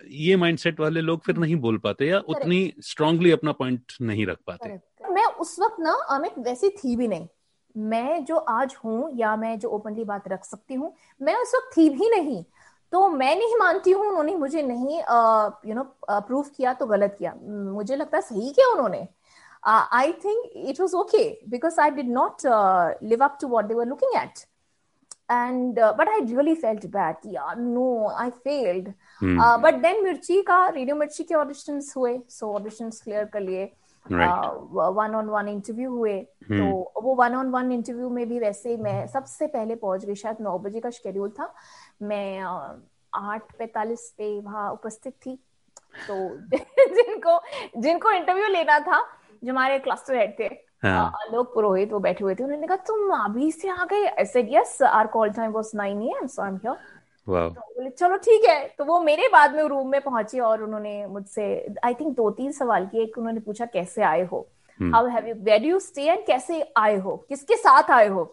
ये 0.08 0.36
माइंडसेट 0.36 0.80
वाले 0.80 1.00
लोग 1.00 1.20
फिर 1.20 1.36
नहीं 1.36 1.56
बोल 1.56 1.78
पाते 1.78 2.06
या 2.06 2.18
उतनी 2.18 2.72
स्ट्रांगली 2.80 3.30
अपना 3.30 3.52
पॉइंट 3.52 3.92
नहीं 4.00 4.26
रख 4.26 4.38
पाते। 4.46 4.78
मैं 5.10 5.24
उस 5.24 5.56
वक्त 5.60 5.76
ना 5.80 5.92
अमित 6.10 6.38
वैसी 6.38 6.68
थी 6.68 6.96
भी 6.96 7.08
नहीं। 7.08 7.26
मैं 7.76 8.24
जो 8.24 8.36
आज 8.36 8.76
हूँ 8.84 9.10
या 9.14 9.36
मैं 9.36 9.58
जो 9.58 9.68
ओपनली 9.68 10.04
बात 10.04 10.28
रख 10.28 10.44
सकती 10.44 10.74
हूँ 10.74 10.94
मैं 11.20 11.34
उस 11.36 11.54
वक्त 11.54 11.76
थी 11.76 11.88
भी 11.90 12.10
नहीं। 12.10 12.44
तो 12.92 13.08
मैं 13.08 13.34
नहीं 13.36 13.56
मानती 13.56 13.90
हूँ 13.90 14.06
उन्होंने 14.06 14.34
मुझे 14.34 14.62
नहीं 14.62 14.98
यू 15.68 15.74
नो 15.74 15.82
प्रूव 16.10 16.50
किया 16.56 16.72
तो 16.72 16.86
गलत 16.86 17.16
किया। 17.18 17.34
मुझे 17.74 17.96
लगता 17.96 18.16
है 18.16 18.22
सही 18.22 18.50
किया 18.50 18.68
उन्होंने। 18.68 19.08
I 19.66 20.12
think 20.24 20.50
it 20.68 20.80
was 20.80 20.96
okay 20.96 21.28
because 21.48 21.80
I 21.80 21.90
did 21.90 22.10
not 22.12 22.46
live 23.02 23.24
up 23.24 23.38
to 23.40 23.48
what 23.48 23.64
they 23.64 23.74
were 23.74 23.86
looking 23.86 24.20
at 24.22 24.44
and 25.30 25.78
uh, 25.78 25.92
but 25.96 26.08
i 26.08 26.20
really 26.26 26.54
felt 26.54 26.90
bad. 26.90 27.16
Yeah 27.24 27.54
no 27.58 28.12
i 28.16 28.30
failed. 28.30 28.92
Hmm. 29.20 29.40
uh, 29.40 29.58
but 29.58 29.80
then 29.82 30.04
mirchi 30.04 30.44
ka 30.44 30.58
radio 30.68 30.94
mirchi 30.94 31.24
के 31.24 31.34
auditions 31.34 31.94
हुए 31.96 32.20
so 32.28 32.52
auditions 32.58 33.02
clear 33.02 33.26
कर 33.32 33.40
लिए. 33.40 33.72
One 34.06 35.14
on 35.14 35.28
one 35.28 35.48
interview 35.48 35.90
हुए. 35.90 36.18
Hmm. 36.20 36.58
तो 36.58 37.00
वो 37.02 37.14
one 37.14 37.34
on 37.34 37.50
one 37.50 37.70
interview 37.72 38.08
में 38.10 38.28
भी 38.28 38.38
वैसे 38.38 38.76
मैं 38.76 39.06
सबसे 39.06 39.46
पहले 39.46 39.74
पहुँच 39.74 40.04
गई 40.04 40.14
शायद 40.14 40.40
नौ 40.40 40.58
बजे 40.58 40.80
का 40.80 40.90
शेड्यूल 40.90 41.30
था. 41.38 41.52
मैं 42.02 42.40
आठ 43.14 43.56
पैतालीस 43.58 44.08
पे 44.18 44.28
वहाँ 44.40 44.70
उपस्थित 44.72 45.12
थी. 45.26 45.38
तो 46.08 46.14
जिनको 46.56 47.40
जिनको 47.80 48.10
इंटरव्यू 48.10 48.48
लेना 48.48 48.78
था 48.78 49.00
जो 49.44 49.52
हमारे 49.52 49.78
क्लस्टर 49.78 50.16
हेड 50.16 50.38
थे 50.38 50.44
हाँ. 50.84 51.04
आलोक 51.16 51.54
पुरोहित 51.54 51.92
वो 51.92 51.98
बैठे 51.98 52.24
हुए 52.24 52.34
थे 52.34 52.44
उन्होंने 52.44 52.66
कहा 52.66 52.76
तुम 52.88 53.10
अभी 53.16 53.50
से 53.52 53.68
आ 53.68 53.84
गए? 53.84 54.06
I 54.06 54.24
said 54.24 54.48
yes 54.52 54.82
our 54.82 55.06
call 55.12 55.30
time 55.32 55.52
was 55.52 55.70
9 55.76 56.02
AM 56.08 56.26
so 56.26 56.42
I 56.42 56.48
am 56.48 56.56
here 56.56 56.76
तो 57.26 57.60
बोले 57.76 57.90
चलो 57.90 58.16
ठीक 58.24 58.44
है। 58.44 58.66
तो 58.78 58.84
वो 58.84 59.00
मेरे 59.00 59.28
बाद 59.32 59.54
में 59.56 59.62
रूम 59.64 59.90
में 59.90 60.00
पहुँची 60.00 60.40
और 60.40 60.62
उन्होंने 60.62 61.06
मुझसे 61.06 61.44
आई 61.84 61.94
थिंक 61.94 62.16
दो 62.16 62.30
तीन 62.30 62.52
सवाल 62.52 62.86
किए 62.86 63.02
एक 63.02 63.18
उन्होंने 63.18 63.40
पूछा 63.40 63.66
कैसे 63.66 64.02
आए 64.02 64.24
हो? 64.24 64.46
How 64.80 65.06
have 65.06 65.26
you 65.28 65.34
where 65.44 65.64
you 65.64 65.78
stay 65.80 66.02
and 66.02 66.26
कैसे 66.26 66.60
आए 66.76 66.96
हो? 66.98 67.16
किसके 67.28 67.56
साथ 67.56 67.90
आए 67.90 68.08
हो? 68.08 68.24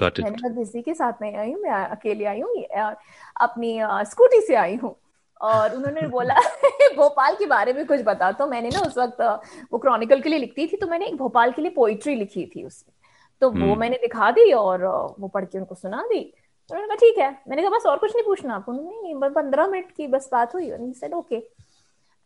मैंने 0.00 0.54
किसी 0.54 0.82
के 0.82 0.94
साथ 0.94 1.22
नहीं 1.22 1.36
आई 1.36 1.52
हूँ 1.52 1.60
मैं 1.62 1.70
अकेले 1.70 2.24
आई 2.24 2.40
हूँ 2.40 2.50
अपनी 3.40 3.78
स्कूटी 4.10 4.40
से 4.40 4.54
आई 4.54 4.76
हूँ। 4.76 4.94
और 5.40 5.74
उन्होंने 5.76 6.06
बोला 6.08 6.34
भोपाल 6.96 7.34
के 7.34 7.46
बारे 7.46 7.72
में 7.72 7.86
कुछ 7.86 8.00
बता। 8.00 8.32
तो 8.32 8.46
मैंने 8.46 8.68
ना 8.68 8.80
उस 8.80 8.98
वक्त 8.98 9.20
वो 9.72 9.78
क्रॉनिकल 9.78 10.20
के 10.20 10.28
लिए 10.28 10.38
लिखती 10.38 10.66
थी 10.66 10.76
तो 10.76 10.86
मैंने 10.86 11.06
एक 11.06 11.16
भोपाल 11.16 11.52
के 11.52 11.62
लिए 11.62 11.70
पोइट्री 11.70 12.14
लिखी 12.14 12.46
थी 12.46 12.64
उसमें। 12.64 12.94
तो 13.40 13.50
वो 13.50 13.56
हम्म। 13.56 13.80
मैंने 13.80 13.96
दिखा 13.96 14.30
दी 14.30 14.52
और 14.52 14.84
वो 15.20 15.28
पढ़ 15.28 15.44
के 15.44 15.58
उनको 15.58 15.74
सुना 15.74 16.02
दी। 16.02 16.34
उन्होंने 16.70 16.86
कहा 16.88 16.96
ठीक 16.96 17.18
है। 17.18 17.30
मैंने 17.48 17.62
कहा 17.62 17.70
बस 17.70 17.86
और 17.86 17.98
कुछ 17.98 18.14
नहीं 18.16 18.24
पूछना। 18.24 18.54
आपको 18.54 18.72
नहीं 18.72 19.14
पंद्रह 19.14 19.66
मिनट 19.66 19.92
की 19.92 20.06
बस 20.06 20.28
बात 20.32 20.54
हुई। 20.54 20.70
Said 20.92 21.14
okay 21.14 21.36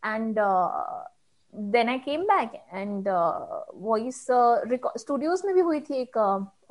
and 0.05 0.37
then 1.55 1.89
I 1.89 1.99
came 1.99 2.23
back 2.23 2.53
and 2.73 3.09
voice 3.75 4.27
studios 4.99 5.43
में 5.45 5.55
भी 5.55 5.61
हुई 5.61 5.81
थी 5.81 5.95
एक 5.95 6.17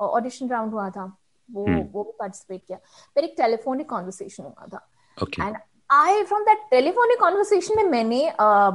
ऑडिशन 0.00 0.46
uh, 0.46 0.52
राउंड 0.52 0.72
हुआ 0.72 0.90
था। 0.90 1.16
वो 1.52 1.64
hmm. 1.64 1.92
वो 1.92 2.04
भी 2.04 2.12
पार्टिसिपेट 2.18 2.62
किया। 2.66 2.78
फिर 3.14 3.24
एक 3.24 3.34
टेलीफोनिक 3.36 3.88
कॉन्वर्सेशन 3.88 4.42
हुआ 4.42 4.66
था। 4.66 4.88
And 5.46 5.56
I 5.92 6.22
from 6.24 6.42
that 6.44 6.58
telephonic 6.70 7.20
conversation 7.20 7.76
में 7.76 7.90
मैंने 7.90 8.20
uh, 8.40 8.72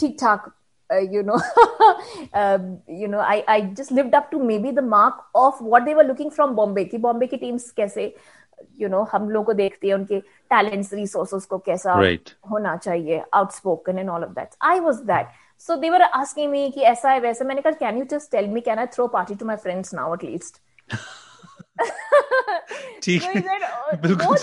ठीक 0.00 0.16
ठाक 0.20 0.50
uh, 0.90 1.00
you 1.14 1.22
know 1.22 1.38
uh, 2.32 2.58
you 3.02 3.08
know 3.08 3.20
I 3.20 3.36
I 3.54 3.60
just 3.80 3.92
lived 3.98 4.14
up 4.14 4.30
to 4.32 4.42
maybe 4.50 4.72
the 4.78 4.86
mark 4.94 5.24
of 5.34 5.60
what 5.72 5.86
they 5.88 5.94
were 6.00 6.06
looking 6.10 6.32
from 6.38 6.56
Bombay 6.60 6.84
कि 6.90 6.98
Bombay 7.06 7.28
की 7.28 7.36
teams 7.36 7.70
कैसे 7.76 8.12
you 8.82 8.90
know 8.94 9.04
हम 9.12 9.30
लोग 9.30 9.46
को 9.46 9.52
देखती 9.60 9.88
है 9.88 9.94
उनके 9.94 10.20
टैलेंट्स 10.54 10.92
रिसोर्सेस 10.94 11.46
को 11.52 11.58
कैसा 11.70 11.94
right. 12.00 12.34
होना 12.50 12.76
चाहिए 12.76 13.22
outspoken 13.40 14.02
and 14.02 14.14
all 14.16 14.28
of 14.28 14.34
that 14.40 14.56
I 14.72 14.78
was 14.88 15.00
that 15.12 15.32
so 15.66 15.78
they 15.84 15.90
were 15.96 16.04
asking 16.20 16.52
me 16.52 16.70
कि 16.74 16.82
ऐसा 16.92 17.10
है 17.10 17.20
वैसा 17.20 17.44
मैंने 17.44 17.62
कहा 17.66 17.78
can 17.78 18.02
you 18.02 18.08
just 18.14 18.32
tell 18.36 18.52
me 18.56 18.64
can 18.68 18.84
I 18.84 18.86
throw 18.96 19.08
party 19.16 19.38
to 19.42 19.50
my 19.52 19.58
friends 19.66 19.96
now 20.00 20.12
at 20.18 20.28
least 20.30 20.60
ठीक 23.02 23.22
है 23.22 23.34
oh, 23.34 24.00
बिल्कुल 24.00 24.36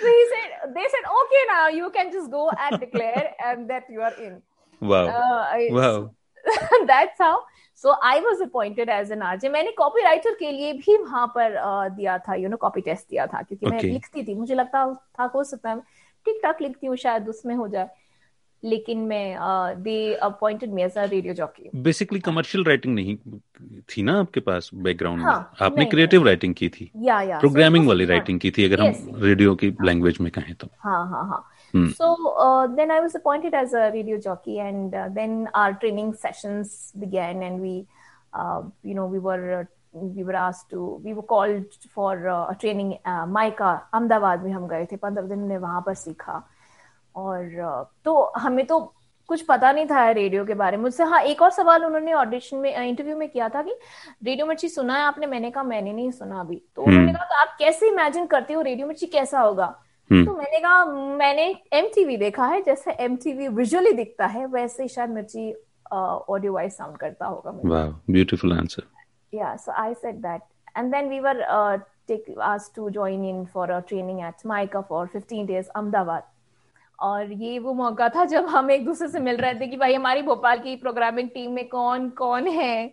so 0.00 0.06
he 0.06 0.24
said 0.32 0.74
they 0.74 0.86
said 0.94 1.04
okay 1.20 1.42
now 1.48 1.68
you 1.68 1.90
can 1.90 2.12
just 2.12 2.30
go 2.30 2.50
and 2.50 2.80
declare 2.80 3.34
and 3.44 3.70
that 3.70 3.84
you 3.90 4.00
are 4.00 4.14
in 4.26 4.40
wow 4.80 5.06
uh, 5.06 5.58
wow 5.70 6.10
that's 6.86 7.18
how 7.18 7.36
so 7.74 7.94
i 8.02 8.20
was 8.20 8.40
appointed 8.40 8.88
as 8.88 9.10
an 9.10 9.20
RJ 9.20 9.50
मैंने 9.50 9.72
copywriter 9.80 10.34
के 10.38 10.52
लिए 10.52 10.72
भी 10.72 10.96
वहाँ 10.96 11.26
पर 11.36 11.56
uh, 11.56 11.96
दिया 11.96 12.18
था 12.18 12.34
you 12.34 12.48
know 12.48 12.56
copy 12.56 12.80
test 12.80 13.08
दिया 13.10 13.26
था 13.26 13.42
क्योंकि 13.42 13.66
okay. 13.66 13.74
मैं 13.74 13.92
लिखती 13.92 14.26
थी 14.28 14.34
मुझे 14.34 14.54
लगता 14.54 14.84
था 15.18 15.30
हो 15.34 15.44
सकता 15.44 15.70
है 15.70 15.80
ठीक 16.26 16.40
ठाक 16.42 16.60
लिखती 16.62 16.86
हूँ 16.86 16.96
शायद 16.96 17.28
उसमें 17.28 17.54
हो 17.54 17.68
जाए 17.68 17.88
लेकिन 18.66 18.98
मैं 19.08 19.36
they 19.82 19.96
appointed 20.14 20.72
me 20.74 20.82
as 20.82 20.96
a 20.98 21.04
radio 21.04 21.34
jockey 21.34 21.70
basically 21.88 22.20
commercial 22.28 22.64
writing 22.64 22.94
नहीं 22.94 23.16
थी 23.90 24.02
ना 24.02 24.18
आपके 24.20 24.40
पास 24.40 24.70
बैकग्राउंड 24.74 25.22
हाँ, 25.22 25.38
में 25.38 25.66
आपने 25.66 25.84
क्रिएटिव 25.84 26.26
राइटिंग 26.26 26.54
की 26.54 26.68
थी 26.68 26.90
या 26.96 27.20
या 27.22 27.38
प्रोग्रामिंग 27.38 27.84
so, 27.84 27.88
वाली 27.88 28.04
राइटिंग 28.04 28.40
की 28.40 28.50
थी 28.50 28.64
अगर 28.64 28.82
yes, 28.82 29.00
हम 29.00 29.22
रेडियो 29.24 29.54
की 29.54 29.74
लैंग्वेज 29.82 30.18
में 30.20 30.30
कहें 30.30 30.54
तो 30.54 30.68
हाँ 30.84 31.04
हाँ 31.10 31.28
हाँ 31.28 31.44
Hmm. 31.74 31.90
So 31.90 32.34
uh, 32.38 32.66
then 32.68 32.90
I 32.90 33.00
was 33.00 33.14
appointed 33.14 33.52
as 33.52 33.72
a 33.74 33.90
radio 33.92 34.18
jockey, 34.18 34.60
and 34.60 34.94
uh, 34.94 35.08
then 35.12 35.48
our 35.52 35.74
training 35.74 36.14
sessions 36.14 36.92
began, 36.98 37.42
and 37.42 37.60
we, 37.60 37.86
uh, 38.32 38.62
you 38.82 38.94
know, 38.94 39.06
we 39.06 39.18
were 39.18 39.68
we 39.92 40.22
were 40.22 40.34
asked 40.34 40.70
to 40.70 41.00
we 41.04 41.12
were 41.12 41.22
called 41.22 41.64
for 41.94 42.12
a 42.28 42.56
training 42.60 42.94
MICA 43.06 43.72
Ahmedabad 43.94 44.42
में 44.44 44.52
हम 44.52 44.66
गए 44.68 44.86
थे 44.92 44.96
पंद्रह 44.96 45.26
दिन 45.26 45.46
ने 45.48 45.58
वहाँ 45.58 45.82
पर 45.86 45.94
सीखा 45.94 46.42
और 47.16 47.88
तो 48.04 48.22
हमें 48.36 48.64
तो 48.66 48.78
कुछ 49.28 49.40
पता 49.42 49.70
नहीं 49.72 49.86
था 49.86 50.10
रेडियो 50.10 50.44
के 50.44 50.54
बारे 50.54 50.76
में। 50.76 50.82
मुझसे 50.82 51.04
हाँ 51.04 51.20
एक 51.22 51.40
और 51.42 51.50
सवाल 51.50 51.84
उन्होंने 51.84 52.12
ऑडिशन 52.14 52.56
में 52.56 52.74
इंटरव्यू 52.76 53.16
में 53.16 53.28
किया 53.28 53.48
था 53.48 53.62
कि 53.62 53.74
रेडियो 54.24 54.46
मिर्ची 54.46 54.68
सुना 54.68 54.96
है 54.96 55.02
आपने? 55.04 55.26
मैंने 55.26 55.50
कहा 55.50 55.62
मैंने 55.62 55.92
नहीं 55.92 56.10
सुना 56.10 56.40
अभी। 56.40 56.62
तो 56.76 56.82
उन्होंने 56.82 57.12
कहा 57.12 57.24
तो 57.24 57.40
आप 57.40 57.56
कैसे 57.58 57.88
इमेजिन 57.88 58.26
करते 58.26 58.54
हो 58.54 58.60
रेडियो 58.62 58.86
मिर्ची 58.86 59.06
कैसा 59.06 59.40
होगा? 59.40 59.74
हम्म। 60.10 60.24
तो 60.26 60.34
मैंने 60.34 60.58
कहा 60.58 60.84
मैंने 61.16 61.46
एम 61.74 62.16
देखा 62.18 62.46
है 62.46 62.60
जैसे 62.62 62.92
एम 63.04 63.16
विजुअली 63.56 63.92
दिखता 63.92 64.26
है 64.26 64.46
वैसे 64.46 64.88
शायद 64.88 65.10
मिर्ची 65.10 65.52
ऑडियो 65.92 66.52
वाइज 66.52 66.72
साउंड 66.72 66.96
करता 66.98 67.26
होगा 67.26 67.50
ब्यूटीफुल 68.10 68.52
आंसर 68.52 68.82
या 69.32 69.54
so 69.56 69.72
I 69.72 69.94
said 69.94 70.16
that 70.22 70.42
and 70.76 70.94
then 70.94 71.08
we 71.08 71.20
were 71.20 71.42
take 72.08 72.24
asked 72.48 72.74
to 72.76 72.88
join 72.90 73.24
in 73.24 73.44
for 73.44 73.70
a 73.70 73.80
training 73.88 74.20
at 74.20 74.46
MICA 74.46 74.80
for 74.80 75.06
15 75.16 75.46
days 75.46 75.68
Ahmedabad 75.68 76.22
और 76.98 77.32
ये 77.32 77.58
वो 77.58 77.72
मौका 77.74 78.08
था 78.08 78.24
जब 78.24 78.46
हम 78.46 78.70
एक 78.70 78.84
दूसरे 78.84 79.08
से 79.08 79.20
मिल 79.20 79.36
रहे 79.36 79.54
थे 79.54 79.66
कि 79.66 79.76
भाई 79.76 79.94
हमारी 79.94 80.22
भोपाल 80.22 80.58
की 80.58 80.76
प्रोग्रामिंग 80.76 81.28
टीम 81.30 81.50
में 81.52 81.68
कौन 81.68 82.08
कौन 82.10 82.46
है 82.48 82.86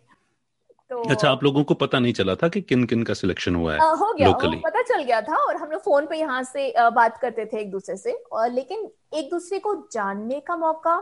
तो 0.92 1.02
अच्छा 1.10 1.30
आप 1.30 1.44
लोगों 1.44 1.64
को 1.64 1.74
पता 1.74 2.00
नहीं 2.00 2.14
चला 2.14 2.36
था 2.36 2.48
कि 2.48 2.62
किन 2.62 2.84
किन 2.86 3.04
का 3.04 3.14
सिलेक्शन 3.14 3.56
हुआ 3.56 3.74
है 3.74 3.80
आ, 3.80 3.92
हो 3.92 4.14
गया 4.14 4.28
लोकली 4.28 4.58
पता 4.66 4.82
चल 4.82 5.04
गया 5.04 5.22
था 5.22 5.38
और 5.38 5.56
हम 5.58 5.72
लोग 5.72 5.82
फ़ोन 5.82 6.06
पे 6.06 6.18
यहाँ 6.18 6.44
से 6.44 6.74
बात 6.78 7.18
करते 7.18 7.46
थे 7.46 7.60
एक 7.62 7.72
दूसरे 7.72 7.96
से 7.98 8.12
और 8.32 8.50
लेकिन 8.52 8.90
एक 9.14 9.30
दूसरे 9.32 9.60
को 9.60 9.76
जानने 9.94 10.40
का 10.40 10.56
मौका 10.58 10.96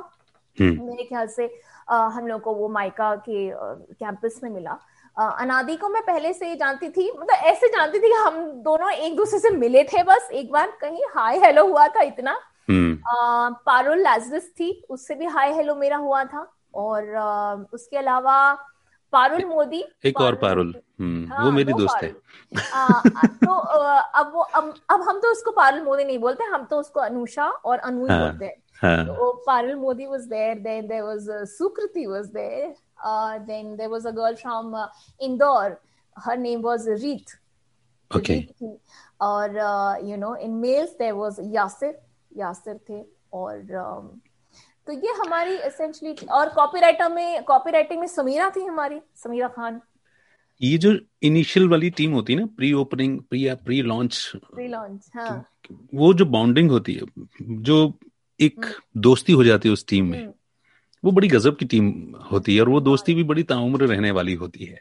हम्म। 0.57 0.87
मेरे 0.87 1.03
ख्याल 1.03 1.27
से 1.27 1.49
आ, 1.89 2.07
हम 2.07 2.27
लोग 2.27 2.41
को 2.41 2.53
वो 2.53 2.67
माइका 2.69 3.15
के 3.29 3.49
कैंपस 3.95 4.39
में 4.43 4.49
मिला 4.49 4.77
अनादि 5.17 5.75
को 5.75 5.89
मैं 5.89 6.01
पहले 6.01 6.33
से 6.33 6.55
जानती 6.55 6.89
थी 6.89 7.09
मतलब 7.11 7.45
ऐसे 7.45 7.67
जानती 7.67 7.99
थी 7.99 8.07
कि 8.07 8.13
हम 8.15 8.39
दोनों 8.63 8.91
एक 8.91 9.15
दूसरे 9.15 9.39
से 9.39 9.49
मिले 9.49 9.83
थे 9.83 10.03
बस 10.03 10.29
एक 10.33 10.51
बार 10.51 10.71
कहीं 10.81 11.03
हाय 11.15 11.39
हेलो 11.39 11.67
हुआ 11.67 11.87
था 11.87 12.01
इतना। 12.03 12.39
पारुल 13.65 14.01
लाजरस 14.01 14.49
थी 14.59 14.71
उससे 14.89 15.15
भी 15.15 15.25
हाय 15.25 15.53
हेलो 15.53 15.75
मेरा 15.75 15.97
हुआ 15.97 16.23
था 16.23 16.51
और 16.73 17.15
आ, 17.15 17.53
उसके 17.73 17.97
अलावा 17.97 18.53
पारुल 19.13 19.45
मोदी 19.45 19.83
एक 20.05 20.17
पारुल 20.17 20.27
और 20.27 20.35
पारुल 20.41 20.75
हम्म, 20.99 21.27
हाँ, 21.31 21.45
वो 21.45 21.51
मेरी 21.51 21.73
दोस्त 21.73 22.03
है 22.03 22.15
आ, 22.73 23.01
तो 23.43 23.53
अब 23.53 24.31
वो 24.33 24.41
अब, 24.41 24.73
अब 24.89 25.01
हम 25.09 25.19
तो 25.19 25.31
उसको 25.31 25.51
पारुल 25.51 25.81
मोदी 25.83 26.03
नहीं 26.03 26.19
बोलते 26.19 26.43
हम 26.53 26.65
तो 26.65 26.79
उसको 26.79 26.99
अनुषा 26.99 27.47
और 27.47 27.77
अनु 27.77 28.07
हाँ, 28.07 28.19
बोलते 28.19 28.45
हैं 28.45 28.61
हाँ. 28.81 29.75
Modi 29.75 30.07
was 30.07 30.27
there. 30.27 30.55
Then 30.55 30.87
there 30.87 31.05
was 31.05 31.29
uh, 31.29 31.45
Sukriti 31.45 32.07
was 32.07 32.31
there. 32.31 32.73
Uh, 33.03 33.39
then 33.47 33.77
there 33.77 33.89
was 33.89 34.05
a 34.05 34.11
girl 34.11 34.35
from 34.35 34.73
uh, 34.73 34.87
name 36.37 36.61
was 36.61 36.87
Reet. 36.87 37.35
Okay. 38.11 38.39
Reet 38.39 38.55
थी. 38.61 38.77
और 39.21 39.55
you 40.03 40.15
know 40.17 40.35
in 40.35 40.51
males 40.51 40.95
there 40.99 41.13
was 41.13 41.35
Yasir 41.55 41.99
Yasir 42.37 42.79
थे 42.89 43.01
और 43.33 43.61
तो 44.87 44.93
ये 44.93 45.13
हमारी 45.13 45.53
essentially 45.53 46.13
और 46.31 46.49
copywriter 46.49 47.09
में 47.09 47.43
copywriting 47.43 47.99
में 47.99 48.07
समीरा 48.07 48.49
थी 48.49 48.63
हमारी 48.65 48.99
समीरा 49.15 49.47
खान। 49.47 49.81
ये 50.61 50.77
जो 50.77 50.91
इनिशियल 51.23 51.67
वाली 51.69 51.89
टीम 51.89 52.11
होती 52.13 52.33
है 52.33 52.39
ना 52.39 52.45
प्री 52.45 52.73
ओपनिंग 52.73 53.19
प्री 53.21 53.47
या 53.47 53.55
प्री 53.55 53.81
लॉन्च 53.81 54.31
प्री 54.35 54.67
लॉन्च 54.67 55.09
हाँ 55.15 55.45
वो 55.93 56.13
जो 56.13 56.25
बॉन्डिंग 56.25 56.71
होती 56.71 56.93
है 56.93 57.01
जो 57.41 57.99
एक 58.39 58.65
दोस्ती 58.97 59.33
हो 59.33 59.43
जाती 59.43 59.69
है 59.69 59.73
उस 59.73 59.85
टीम 59.87 60.05
में 60.05 60.19
हम्म, 60.19 60.33
वो 61.03 61.11
बड़ी 61.11 61.27
गजब 61.27 61.57
की 61.57 61.65
टीम 61.65 61.89
होती 62.31 62.55
है 62.55 62.61
और 62.61 62.69
वो 62.69 62.79
दोस्ती 62.81 63.13
भी 63.13 63.23
बड़ी 63.23 63.43
ताउम्र 63.43 63.85
रहने 63.85 64.11
वाली 64.11 64.33
होती 64.33 64.65
है। 64.65 64.79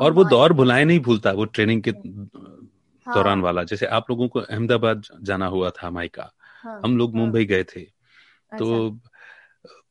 और 0.00 0.12
वो 0.12 0.22
हाँ, 0.22 0.30
दौर 0.30 0.52
भुलाए 0.52 0.84
नहीं 0.84 1.00
भूलता 1.00 1.32
वो 1.32 1.44
ट्रेनिंग 1.44 1.82
के 1.82 1.90
हाँ, 1.90 3.14
दौरान 3.14 3.40
वाला 3.40 3.62
जैसे 3.62 3.86
आप 3.86 4.10
लोगों 4.10 4.28
को 4.28 4.40
अहमदाबाद 4.40 5.02
जाना 5.22 5.46
हुआ 5.46 5.70
था 5.70 5.90
माइका 5.90 6.32
हाँ, 6.64 6.80
हम 6.84 6.96
लोग 6.98 7.14
हाँ, 7.14 7.20
मुंबई 7.22 7.44
गए 7.44 7.64
थे। 7.64 7.80
अच्छा, 7.80 8.58
तो 8.58 8.98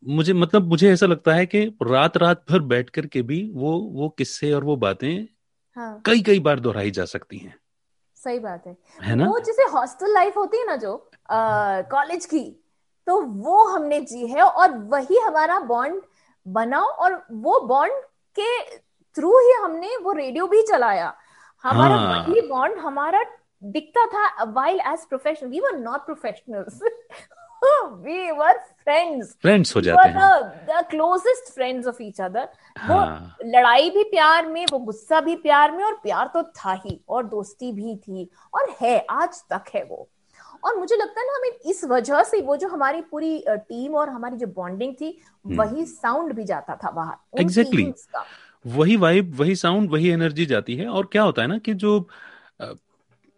मुझे 0.07 0.33
मतलब 0.33 0.67
मुझे 0.67 0.91
ऐसा 0.93 1.05
लगता 1.05 1.33
है 1.33 1.45
कि 1.45 1.65
रात 1.81 2.17
रात 2.17 2.43
भर 2.49 2.59
बैठ 2.71 2.89
कर 2.89 3.05
के 3.05 3.21
भी 3.21 3.41
वो 3.53 3.77
वो 3.93 4.09
किस्से 4.09 4.51
और 4.53 4.63
वो 4.63 4.75
बातें 4.75 5.25
हाँ। 5.77 6.01
कई 6.05 6.21
कई 6.21 6.39
बार 6.39 6.59
दोहराई 6.59 6.91
जा 6.91 7.05
सकती 7.05 7.37
हैं। 7.37 7.55
सही 8.17 8.39
बात 8.39 8.67
है। 8.67 8.75
है 9.01 9.15
ना? 9.15 9.25
वो 9.25 9.39
जैसे 9.39 9.63
हॉस्टल 9.63 10.13
लाइफ 10.13 10.37
होती 10.37 10.57
है 10.57 10.65
ना 10.65 10.75
जो 10.75 10.95
कॉलेज 11.91 12.25
की 12.25 12.43
तो 13.07 13.19
वो 13.21 13.63
हमने 13.67 13.99
जी 14.01 14.27
है 14.27 14.41
और 14.41 14.77
वही 14.89 15.17
हमारा 15.17 15.59
बॉन्ड 15.59 16.01
बना 16.45 16.81
और 16.81 17.25
वो 17.31 17.59
बॉन्ड 17.59 18.03
के 18.39 18.77
थ्रू 19.15 19.37
ही 19.39 19.51
हमने 19.63 19.95
वो 19.97 20.11
रेडियो 20.11 20.47
भी 20.47 20.61
चलाया। 20.61 21.13
हमारा 21.63 21.95
हाँ। 21.95 22.23
वही 22.27 22.41
बॉन्ड 22.41 22.77
हमारा 22.77 23.23
दिखता 23.63 24.05
था 24.07 24.43
while 24.51 24.79
as 24.87 25.05
professional 25.09 25.49
we 25.49 25.59
were 25.59 25.77
not 25.79 26.05
professionals 26.05 26.81
we 28.03 28.31
were 28.31 28.57
friends 28.83 29.35
friends 29.41 29.75
हो 29.75 29.81
जाते 29.81 30.07
हैं। 30.09 30.65
The 30.67 30.83
closest 30.89 31.53
friends 31.53 31.87
of 31.87 32.01
each 32.03 32.21
other 32.21 32.47
वो 32.87 32.95
हाँ। 32.95 33.37
लड़ाई 33.45 33.89
भी 33.89 34.03
प्यार 34.09 34.47
में 34.47 34.65
वो 34.71 34.79
गुस्सा 34.79 35.21
भी 35.21 35.35
प्यार 35.43 35.71
में 35.71 35.83
और 35.83 35.93
प्यार 36.03 36.31
तो 36.33 36.43
था 36.57 36.73
ही 36.85 36.99
और 37.09 37.25
दोस्ती 37.27 37.71
भी 37.71 37.95
थी 37.97 38.29
और 38.53 38.75
है 38.81 38.97
आज 39.11 39.41
तक 39.53 39.71
है 39.75 39.83
वो। 39.83 40.07
और 40.63 40.75
मुझे 40.77 40.95
लगता 40.95 41.21
है 41.21 41.25
ना 41.27 41.33
हमें 41.35 41.69
इस 41.69 41.83
वजह 41.85 42.23
से 42.23 42.41
वो 42.41 42.55
जो 42.57 42.67
हमारी 42.67 43.01
पूरी 43.01 43.43
टीम 43.49 43.95
और 43.95 44.09
हमारी 44.09 44.37
जो 44.37 44.47
बॉन्डिंग 44.55 44.93
थी 45.01 45.17
वही 45.45 45.85
साउंड 45.85 46.33
भी 46.33 46.43
जाता 46.43 46.75
था 46.83 46.91
बाहर 46.91 47.15
उन 47.33 47.43
Exactly. 47.43 47.91
वही 48.65 48.95
वाइब 48.97 49.33
वही 49.39 49.55
साउंड 49.55 49.91
वही 49.91 50.09
एनर्जी 50.09 50.45
जाती 50.45 50.75
है 50.75 50.87
और 50.89 51.09
क्या 51.11 51.23
होता 51.23 51.41
है 51.41 51.47
ना 51.47 51.57
कि 51.57 51.73
जो 51.75 51.99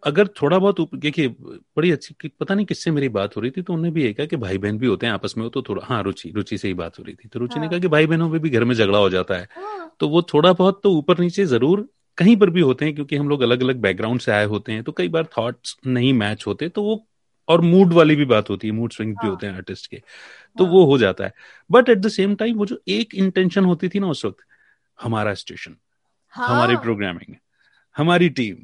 अगर 0.05 0.27
थोड़ा 0.41 0.57
बहुत 0.59 0.95
देखिए 0.95 1.27
बड़ी 1.39 1.91
अच्छी 1.91 2.29
पता 2.39 2.55
नहीं 2.55 2.65
किससे 2.65 2.91
मेरी 2.91 3.09
बात 3.09 3.35
हो 3.35 3.41
रही 3.41 3.51
थी 3.51 3.61
तो 3.61 3.73
उन्होंने 3.73 3.91
भी 3.91 4.03
ये 4.03 4.13
कहा 4.13 4.25
कि 4.25 4.35
भाई 4.35 4.57
बहन 4.57 4.77
भी 4.77 4.87
होते 4.87 5.05
हैं 5.05 5.13
आपस 5.13 5.33
में 5.37 5.43
हो 5.43 5.49
तो 5.49 5.61
थोड़ा 5.61 5.85
हाँ 5.85 6.01
रुचि 6.03 6.31
रुचि 6.35 6.57
से 6.57 6.67
ही 6.67 6.73
बात 6.73 6.99
हो 6.99 7.03
रही 7.03 7.15
थी। 7.15 7.27
तो 7.27 7.39
रुचि 7.39 7.55
ने 7.55 7.61
हाँ। 7.61 7.69
कहा 7.69 7.79
कि 7.79 7.87
भाई 7.87 8.07
बहनों 8.07 8.29
में 8.29 8.39
भी 8.41 8.49
घर 8.49 8.63
में 8.63 8.75
झगड़ा 8.75 8.97
हो 8.97 9.09
जाता 9.09 9.35
है। 9.35 9.47
हाँ, 9.55 9.95
तो 9.99 10.09
वो 10.09 10.21
थोड़ा 10.21 10.53
बहुत 10.53 10.79
तो 10.83 10.91
ऊपर 10.91 11.19
नीचे 11.19 11.45
ज़रूर 11.45 11.89
कहीं 12.17 12.35
पर 12.37 12.49
भी 12.49 12.61
होते 12.61 12.85
हैं 12.85 12.95
क्योंकि 12.95 13.15
हम 13.15 13.29
लोग 13.29 13.41
अलग 13.41 13.63
अलग 13.63 13.75
बैकग्राउंड 13.75 14.19
से 14.19 14.31
आए 14.31 14.45
होते 14.45 14.71
हैं 14.71 14.83
तो 14.83 14.91
कई 14.91 15.07
बार 15.07 15.25
थॉट्स 15.37 15.75
नहीं 15.87 16.13
मैच 16.13 16.43
होते 16.47 16.69
तो 16.69 16.83
वो 16.83 17.05
और 17.47 17.61
मूड 17.61 17.93
वाली 17.93 18.15
भी 18.15 18.25
बात 18.25 18.49
होती 18.49 18.67
है 18.67 18.73
मूड 18.73 18.91
स्विंग 18.91 19.11
भी 19.11 19.25
हाँ। 19.25 19.29
होते 19.29 19.47
हैं 19.47 19.53
आर्टिस्ट 19.53 19.91
के। 19.91 19.97
तो 20.57 20.65
हाँ। 20.65 20.73
वो 20.73 20.85
हो 20.85 20.97
जाता 20.97 21.23
है। 21.23 21.33
But 21.71 21.89
at 21.89 21.97
the 21.97 22.07
same 22.07 22.35
time 22.35 22.57
वो 22.57 22.65
जो 22.65 22.79
एक 22.87 23.15
इंटेंशन 23.15 23.65
होती 23.65 23.89
थी 23.89 23.99
ना 23.99 24.07
उस 24.07 24.25
वक्त 24.25 24.45
हमारा 25.01 25.33
स्टेशन 25.33 25.75
हाँ, 26.33 26.47
हमारी 26.47 26.75
प्रोग्रामिंग 26.75 27.35
हमारी 27.95 28.29
टीम 28.29 28.57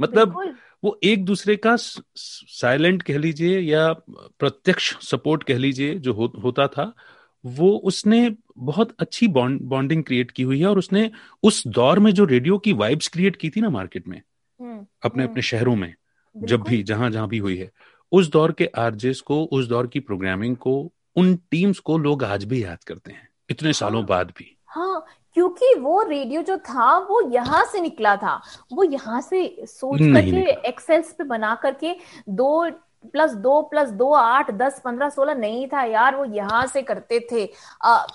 मतलब 0.00 0.54
वो 0.82 0.98
एक 1.04 1.24
दूसरे 1.24 1.56
का 1.56 1.74
साइलेंट 1.76 3.02
कह 3.02 3.18
लीजिए 3.18 3.58
या 3.60 3.92
प्रत्यक्ष 4.38 4.94
सपोर्ट 5.06 5.42
कह 5.42 5.58
लीजिए 5.58 5.94
जो 5.94 6.12
हो, 6.12 6.32
होता 6.42 6.66
था 6.66 6.92
वो 7.44 7.70
उसने 7.84 8.36
बहुत 8.58 8.94
अच्छी 9.00 9.28
बॉन्ड 9.28 9.60
बॉन्डिंग 9.62 10.04
क्रिएट 10.04 10.30
की 10.30 10.42
हुई 10.42 10.60
है 10.60 10.66
और 10.66 10.78
उसने 10.78 11.10
उस 11.42 11.66
दौर 11.66 11.98
में 11.98 12.10
जो 12.14 12.24
रेडियो 12.24 12.58
की 12.58 12.72
वाइब्स 12.72 13.08
क्रिएट 13.08 13.36
की 13.36 13.50
थी 13.50 13.60
ना 13.60 13.70
मार्केट 13.70 14.08
में 14.08 14.20
हम्म, 14.60 14.86
अपने 15.04 15.22
हम्म, 15.22 15.30
अपने 15.32 15.42
शहरों 15.42 15.76
में 15.76 15.94
जब 16.36 16.62
भी 16.62 16.82
जहाँ 16.82 17.10
जहाँ 17.10 17.28
भी 17.28 17.38
हुई 17.38 17.56
है 17.56 17.70
उस 18.12 18.30
दौर 18.30 18.52
के 18.52 18.66
आरजेस 18.78 19.20
को 19.20 19.44
उस 19.44 19.66
दौर 19.66 19.86
की 19.86 20.00
प्रोग्रामिंग 20.00 20.56
को 20.56 20.92
उन 21.16 21.34
टीम्स 21.50 21.78
को 21.78 21.98
लोग 21.98 22.24
आज 22.24 22.44
भी 22.44 22.62
याद 22.64 22.84
करते 22.84 23.12
हैं 23.12 23.28
इतने 23.50 23.72
सालों 23.72 24.00
हाँ। 24.00 24.06
बाद 24.06 24.32
भी। 24.38 24.56
हाँ 24.66 25.06
क्योंकि 25.36 25.74
वो 25.80 26.02
रेडियो 26.02 26.42
जो 26.42 26.56
था 26.58 26.96
वो 27.00 27.20
यहाँ 27.32 27.64
से 27.72 27.80
निकला 27.80 28.16
था। 28.16 28.40
वो 28.72 28.84
यहाँ 28.84 29.20
से 29.20 29.46
सोच 29.60 29.98
करके 29.98 30.30
निकला। 30.32 30.68
एक्सेल्स 30.68 31.12
पे 31.12 31.24
बना 31.24 31.54
करके 31.54 31.96
दो 32.28 32.70
प्लस 33.12 33.32
दो 33.34 33.60
प्लस 33.62 33.90
दो 33.90 34.10
आठ 34.12 34.50
दस 34.52 34.80
पंद्रह 34.84 35.08
सोलह 35.08 35.34
नहीं 35.34 35.66
था 35.68 35.82
यार 35.82 36.16
वो 36.16 36.24
यहाँ 36.24 36.66
से 36.66 36.82
करते 36.82 37.20
थे। 37.32 37.44
आ, 37.82 38.06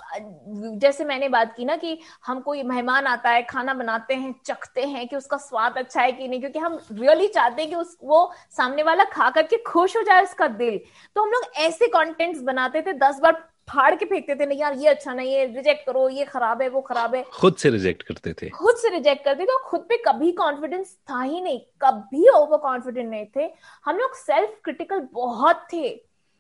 जैसे 0.76 1.06
मैंने 1.06 1.30
बात 1.30 1.54
की 1.56 1.66
ना 1.66 1.76
कि 1.76 1.98
हम 2.26 2.40
कोई 2.40 2.62
मेहमान 2.64 3.06
आता 3.08 3.30
है 3.30 3.42
खाना 3.44 3.74
बनाते 3.74 4.14
हैं 4.14 4.34
चखते 4.46 4.84
हैं 4.84 5.08
कि 5.08 5.16
उसका 5.16 5.38
स्वाद 5.38 5.78
अच्छा 5.78 6.02
है 6.02 6.12
कि 6.12 6.28
नहीं 6.28 6.40
क्योंकि 6.40 6.60
हम 6.60 6.80
रियली 6.92 7.28
चाहते 7.28 7.62
हैं 7.62 7.70
कि 7.72 7.76
उस 7.76 7.98
वो 8.04 8.32
सामने 8.58 8.84
वाला 8.84 9.04
खा 9.04 9.30
करके 9.30 9.58
खुश 9.68 9.98
हो 9.98 10.02
जाए 10.02 10.24
उसका 10.24 10.48
दिल। 10.48 10.80
तो 11.16 11.24
हम 11.24 11.30
लोग 11.30 11.52
ऐसे 11.58 11.88
कंटेंट्स 11.88 12.42
बनाते 12.42 12.82
थे 12.82 12.94
दस 13.00 13.20
बार 13.24 13.44
फाड़ 13.68 13.94
के 13.96 14.06
फेंकते 14.06 14.36
थे 14.36 14.46
नहीं 14.46 14.60
यार 14.60 14.74
ये 14.74 14.88
अच्छा 14.88 15.14
नहीं 15.14 15.34
है 15.34 15.46
रिजेक्ट 15.56 15.86
करो 15.86 16.08
ये 16.10 16.26
खराब 16.26 16.62
है 16.62 16.70
वो 16.70 16.82
खराब 16.82 17.16
है। 17.16 17.24
खुद 17.34 17.56
से 17.56 17.70
रिजेक्ट 17.70 18.04
करते 18.04 18.34
थे। 18.42 18.50
खुद 18.50 18.76
से 18.78 18.90
रिजेक्ट 18.90 19.24
करते 19.26 19.44
थे 19.44 19.54
और 19.54 19.64
खुद 19.70 19.86
पे 19.90 19.98
कभी 20.08 20.32
कॉन्फिडेंस 20.32 20.96
था 21.12 21.22
ही 21.22 21.42
नहीं 21.42 21.60
कभी 21.82 22.28
ओवर 22.30 22.58
कॉन्फिडेंट 22.58 23.10
नहीं 23.10 23.26
थे। 23.36 23.50
हम 23.86 23.98
लोग 23.98 24.16
सेल्फ 24.16 24.60
क्रिटिकल 24.64 25.08
बहुत 25.14 25.68
थे। 25.74 25.88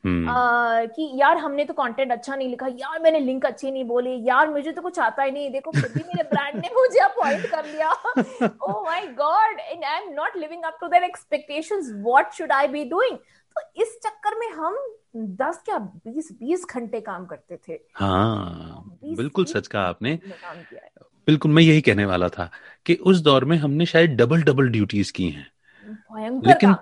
हम्म। 0.03 0.29
आ, 0.29 0.85
कि 0.85 1.11
यार 1.15 1.37
हमने 1.37 1.63
तो 1.65 1.73
कंटेंट 1.73 2.11
अच्छा 2.11 2.35
नहीं 2.35 2.49
लिखा 2.49 2.67
यार 2.79 2.99
मैंने 3.01 3.19
लिंक 3.19 3.45
अच्छी 3.45 3.71
नहीं 3.71 3.83
बोली 3.83 4.11
यार 4.27 4.49
मुझे 4.49 4.71
तो 4.71 4.81
कुछ 4.81 4.99
आता 4.99 5.23
ही 5.23 5.31
नहीं 5.31 5.49
देखो 5.51 5.71
भी 5.71 5.99
मेरे 5.99 6.23
ब्रांड 6.23 6.55
ने 6.55 6.69
मुझे 6.73 6.99
अपॉइंट 6.99 7.45
कर 7.51 7.65
लिया। 7.65 7.91
ओह 8.63 8.83
my 8.85 9.07
God 9.17 9.59
and 9.59 9.83
I 9.83 9.97
am 9.97 10.11
not 10.13 10.37
living 10.37 10.63
up 10.63 10.77
to 10.81 10.87
their 10.87 11.03
expectations 11.03 11.89
what 12.05 12.33
should 12.33 12.51
I 12.51 12.67
be 12.67 12.83
doing 12.89 13.17
तो 13.57 13.83
इस 13.83 13.99
चक्कर 14.03 14.39
में 14.39 14.49
हम 14.49 14.95
दस 15.15 15.61
क्या 15.65 15.77
बीस 15.77 16.31
बीस 16.31 16.65
घंटे 16.69 17.01
काम 17.01 17.25
करते 17.25 17.59
थे। 17.69 17.79
हाँ 17.93 18.97
बिल्कुल 19.03 19.45
सच 19.45 19.67
कहा 19.67 19.81
आपने। 19.81 20.19
बिल्कुल 21.27 21.51
मैं 21.51 21.63
यही 21.63 21.81
कहने 21.81 22.05
वाला 22.05 22.29
था 22.29 22.51
कि 22.85 22.95
उस 22.95 23.21
दौर 23.21 23.45
में 23.45 23.57
हमने 23.57 23.85
शायद 23.85 24.09
डबल 24.09 24.43
डबल 24.43 24.69
ड्यूटीज़ 24.69 25.13
की 25.13 25.29
हैं। 25.29 25.51
लेकिन- 26.47 26.75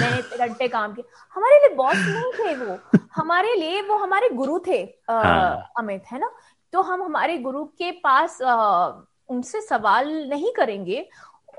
मैंने 0.00 0.18
इतने 0.18 0.46
घंटे 0.48 0.68
काम 0.68 0.94
किया 0.94 1.26
हमारे 1.34 1.58
लिए 1.58 1.74
बॉस 1.76 1.96
नहीं 1.96 2.32
थे 2.32 2.54
वो। 2.64 2.98
हमारे 3.14 3.54
लिए 3.54 3.82
वो 3.82 3.96
हमारे 3.96 4.28
गुरु 4.30 4.58
थे 4.66 4.82
अ, 4.84 5.12
हाँ। 5.12 5.72
अमित 5.78 6.04
है 6.12 6.18
ना? 6.18 6.30
तो 6.72 6.82
हम 6.82 7.02
हमारे 7.02 7.38
गुरु 7.38 7.64
के 7.64 7.90
पास 8.04 8.40
अ, 8.42 8.54
उनसे 9.28 9.60
सवाल 9.60 10.08
नहीं 10.30 10.52
करेंगे 10.52 11.08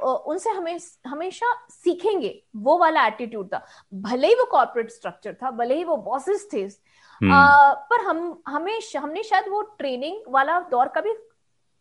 उनसे 0.03 0.49
हमें 0.49 0.79
हमेशा 1.07 1.53
सीखेंगे। 1.69 2.43
वो 2.55 2.77
वाला 2.77 3.05
एटीट्यूड 3.07 3.47
था। 3.53 3.65
भले 3.93 4.27
ही 4.27 4.35
वो 4.35 4.45
कॉर्पोरेट 4.45 4.89
स्ट्रक्चर 4.91 5.33
था 5.33 5.51
भले 5.51 5.75
ही 5.75 5.83
वो 5.83 5.97
बॉसेस 5.97 6.47
थे। 6.53 6.61
हम्म, 6.61 7.33
आ, 7.33 7.73
पर 7.73 8.01
हम 8.05 8.41
हमें 8.47 8.79
हमने 8.97 9.23
शायद 9.23 9.45
वो 9.49 9.61
ट्रेनिंग 9.61 10.21
वाला 10.27 10.59
दौर 10.71 10.87
कभी 10.87 11.13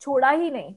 छोड़ा 0.00 0.30
ही 0.30 0.50
नहीं। 0.50 0.74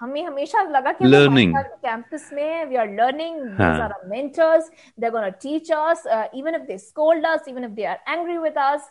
हमें 0.00 0.22
हमेशा 0.24 0.62
लगा 0.70 0.92
कि 0.92 1.04
Learning. 1.04 1.52
कैंपस 1.56 2.30
में 2.34 2.64
we 2.66 2.76
are 2.76 2.88
learning 2.90 3.40
these. 3.40 3.80
Our 3.80 3.94
mentors 4.08 4.70
they 4.98 5.06
are 5.06 5.12
gonna 5.12 5.28
teach 5.42 5.70
us 5.72 6.04
even 6.34 6.54
if 6.54 6.62
they 6.62 6.78
scold 6.78 7.26
us 7.26 7.48
even 7.48 7.64
if 7.64 7.72
they 7.72 7.84
are 7.84 7.98
angry 8.08 8.38
with 8.38 8.58
us 8.58 8.90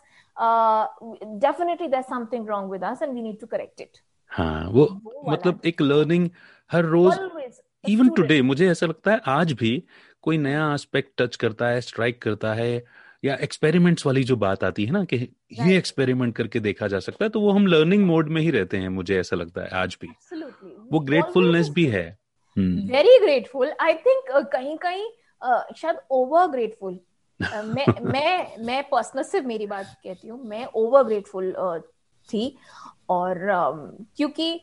definitely 1.40 1.88
there 1.88 2.02
something 2.02 2.48
wrong 2.48 2.70
with 2.72 2.84
us 2.84 3.02
and 3.02 3.12
we 3.14 3.22
need 3.22 3.40
to 3.40 3.46
correct 3.46 3.80
it 3.80 3.98
हाँ 4.30 4.68
वो 4.70 4.84
वो 5.04 5.22
मतलब 5.30 5.60
एक 5.66 5.82
learning 5.82 6.28
हर 6.70 6.84
रोज 6.86 7.18
even 7.84 8.08
today 8.16 8.40
मुझे 8.42 8.70
ऐसा 8.70 8.86
लगता 8.86 9.12
है 9.12 9.20
आज 9.28 9.52
भी 9.60 9.72
कोई 10.22 10.38
नया 10.38 10.72
एस्पेक्ट 10.74 11.10
टच 11.18 11.36
करता 11.36 11.68
है 11.68 11.80
स्ट्राइक 11.80 12.22
करता 12.22 12.52
है 12.54 12.72
या 13.24 13.34
एक्सपेरिमेंट्स 13.34 14.06
वाली 14.06 14.24
जो 14.24 14.36
बात 14.36 14.64
आती 14.64 14.84
है 14.84 14.92
ना 14.92 15.04
कि 15.04 15.16
ये 15.52 15.76
एक्सपेरिमेंट 15.76 16.36
करके 16.36 16.60
देखा 16.60 16.86
जा 16.86 16.98
सकता 16.98 17.24
है 17.24 17.28
तो 17.28 17.40
वो 17.40 17.50
हम 17.50 17.66
लर्निंग 17.66 18.06
मोड 18.06 18.28
में 18.28 18.42
ही 18.42 18.50
रहते 18.50 18.76
हैं 18.76 18.88
मुझे 18.88 19.20
ऐसा 19.20 19.36
लगता 19.36 19.60
है 19.60 19.68
आज 19.68 19.98
भी। 20.00 20.08
वो 20.92 21.00
ग्रेटफुलनेस 21.00 21.68
भी 21.68 21.86
है। 21.86 22.18
वेरी 22.58 23.18
ग्रेटफुल 23.18 23.72
आई 23.80 23.94
थिंक 23.94 24.48
कहीं 24.52 24.76
कहीं 24.76 25.06
uh, 25.52 25.76
शायद 25.76 25.96
ओवर 26.10 26.46
ग्रेटफुल 26.46 27.00
मैं 27.64 28.04
मैं 28.04 28.64
मैं 28.66 28.82
पर्सनल 28.82 29.22
सिर्फ़ 29.22 29.46
मेरी 29.46 29.66
बात 29.66 29.86
कहती 30.04 30.28
हूँ 30.28 30.44
मैं 30.44 30.66
ओवर 30.66 31.02
ग्रेटफुल 31.02 31.54
थी। 32.32 32.56
और 33.08 33.36
um, 33.36 34.06
क्योंकि 34.16 34.60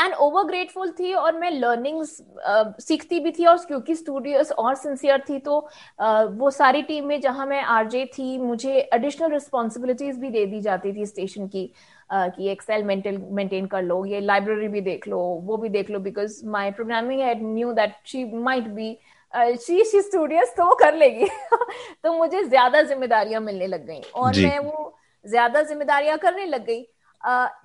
एंड 0.00 0.14
ओवर 0.14 0.44
ग्रेटफुल 0.44 0.90
थी 0.90 1.12
और 1.14 1.38
मैं 1.38 1.50
लर्निंग्स 1.50 2.10
uh, 2.48 2.80
सीखती 2.80 3.20
भी 3.20 3.30
थी 3.32 3.44
और 3.46 3.58
क्योंकि 3.58 3.94
स्टूडियोस 3.94 4.52
और 4.52 4.74
सिंसियर 4.74 5.24
थी 5.28 5.38
तो 5.38 5.58
uh, 6.00 6.26
वो 6.38 6.50
सारी 6.50 6.82
टीम 6.82 7.06
में 7.06 7.20
जहाँ 7.20 7.46
मैं 7.46 7.62
आरजे 7.62 8.04
थी 8.18 8.36
मुझे 8.38 8.78
एडिशनल 8.94 9.32
रिस्पॉन्सिबिलिटीज 9.32 10.18
भी 10.18 10.30
दे 10.30 10.44
दी 10.46 10.60
जाती 10.60 10.92
थी 10.92 11.06
स्टेशन 11.06 11.46
की 11.48 11.70
uh, 12.12 12.30
कि 12.36 12.48
एक्सेल 12.48 12.84
मेंटेन 12.84 13.66
कर 13.66 13.82
लो 13.82 14.04
ये 14.04 14.20
लाइब्रेरी 14.20 14.68
भी 14.68 14.80
देख 14.80 15.08
लो 15.08 15.18
वो 15.44 15.56
भी 15.56 15.68
देख 15.68 15.90
लो 15.90 16.00
because 16.00 16.40
my 16.46 16.70
programming 16.70 17.20
head 17.20 17.42
knew 17.42 17.72
that 17.72 17.94
she 18.06 18.24
might 18.34 18.68
be 18.70 18.98
she 19.34 19.84
she 19.84 20.00
studious 20.00 20.54
तो 20.56 20.64
वो 20.64 20.74
कर 20.74 20.94
लेगी। 20.94 21.26
तो 22.04 22.12
मुझे 22.12 22.42
ज़्यादा 22.44 22.82
जिम्मेदारियाँ 22.82 23.40
मिलने 23.40 23.66
लग 23.66 23.86
गई 23.86 24.00
और 24.14 24.36
मैं 24.36 24.58
वो 24.58 24.94
ज़्यादा 25.24 25.62
जिम्मेदारियाँ 25.62 26.18
करने 26.18 26.44
लग 26.46 26.66
गई। 26.66 26.80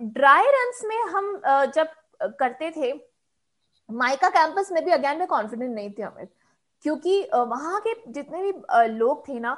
ड्राई 0.01 0.43
uh, 0.43 0.53
रन्स 0.53 0.81
में 0.85 0.97
हम 1.13 1.41
uh, 1.49 1.73
जब 1.73 1.87
करते 2.39 2.71
थे 2.71 2.91
माइका 3.89 4.29
कैंपस 4.29 4.71
में 4.71 4.83
भी 4.85 4.91
अगेन 4.91 5.17
में 5.17 5.27
कॉन्फिडेंट 5.27 5.73
नहीं 5.75 5.89
थे 5.97 6.03
अमित 6.03 6.31
क्योंकि 6.83 7.21
वहाँ 7.33 7.79
के 7.87 7.93
जितने 8.11 8.41
भी 8.43 8.87
लोग 8.93 9.27
थे 9.27 9.39
ना 9.39 9.57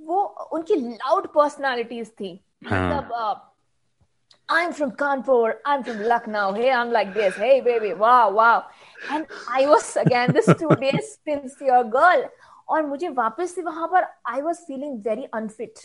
वो 0.00 0.22
उनकी 0.52 0.74
लाउड 0.76 1.26
पर्सनालिटीज 1.34 2.10
थी 2.20 2.40
हाँ. 2.66 2.86
मतलब 2.86 3.50
I'm 4.48 4.72
from 4.74 4.90
Kanpur, 4.90 5.54
I'm 5.64 5.82
from 5.82 6.02
Lucknow, 6.02 6.52
hey, 6.52 6.70
I'm 6.70 6.92
like 6.92 7.14
this, 7.14 7.34
hey, 7.34 7.62
baby, 7.62 7.94
wow, 7.94 8.30
wow. 8.30 8.64
And 9.10 9.26
I 9.50 9.66
was 9.66 9.96
again 9.96 10.32
the 10.32 10.42
studious, 10.42 11.18
sincere 11.24 11.84
girl. 11.84 12.28
और 12.68 12.82
मुझे 12.86 13.08
वापस 13.08 13.54
से 13.54 13.62
वहाँ 13.62 13.86
पर 13.88 14.04
I 14.26 14.40
was 14.40 14.60
feeling 14.66 14.98
very 15.06 15.24
unfit 15.34 15.78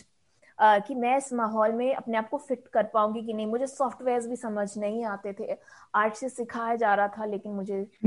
कि 0.62 0.94
मैं 0.94 1.16
इस 1.16 1.32
माहौल 1.32 1.72
में 1.72 1.94
अपने 1.94 2.18
आप 2.18 2.28
को 2.28 2.38
फिट 2.38 2.68
कर 2.72 2.82
पाऊँगी 2.82 3.22
कि 3.22 3.32
नहीं? 3.32 3.46
मुझे 3.46 3.66
सॉफ्टवेयर 3.66 4.20
भी 4.20 4.36
समझ 4.36 4.78
नहीं 4.78 5.04
आते 5.04 5.32
थे। 5.32 5.58
आर्ट 5.94 6.14
से 6.14 6.28
सिखाया 6.28 6.76
जा 6.76 6.94
रहा 6.94 7.08
था 7.08 7.24
लेकिन 7.24 7.52
मुझे 7.52 7.86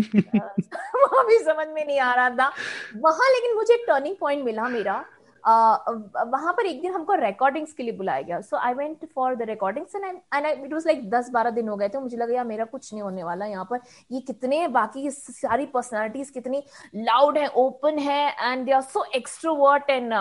वहाँ 0.95 1.26
भी 1.26 1.38
समझ 1.39 1.68
में 1.68 1.86
नहीं 1.86 1.99
आ 1.99 2.14
रहा 2.16 2.30
था। 2.30 2.51
वहाँ 2.97 3.30
लेकिन 3.30 3.56
मुझे 3.56 3.78
टर्निंग 3.88 4.16
पॉइंट 4.20 4.45
मिला 4.45 4.64
मेरा। 4.64 5.06
वहाँ 5.46 6.54
पर 6.58 6.66
एक 6.66 6.82
दिन 6.82 6.94
हमको 6.94 7.14
रिकॉर्डिंग्स 7.16 7.74
के 7.74 7.84
लिए 7.84 7.94
बुलाया 7.98 8.22
गया। 8.22 8.39
So 8.41 8.58
I 8.58 8.74
went 8.74 9.06
for 9.16 9.36
the 9.36 9.41
recordings 9.50 9.96
and 9.96 10.06
and 10.06 10.46
it 10.46 10.74
was 10.74 10.88
like 10.88 11.10
दस 11.10 11.30
बारह 11.34 11.50
दिन 11.52 11.70
हो 11.70 11.76
गए 11.78 11.89
थे। 11.89 12.00
मुझे 12.00 12.18
लगा 12.18 12.36
यार 12.36 12.46
मेरा 12.46 12.66
कुछ 12.66 12.94
नहीं 12.94 13.04
होने 13.04 13.24
वाला 13.24 13.46
यहाँ 13.46 13.66
पर। 13.70 13.80
ये 14.12 14.20
कितने 14.28 14.68
बाकी 14.68 15.10
सारी 15.12 15.66
पर्सनालिटीज 15.74 16.30
कितनी 16.30 16.64
लाउड 16.96 17.38
है 17.38 17.48
ओपन 17.58 18.00
है 18.00 18.52
and 18.52 18.66
they 18.66 18.72
are 18.72 18.82
so 18.82 19.06
extrovert 19.16 19.89
and 19.89 20.14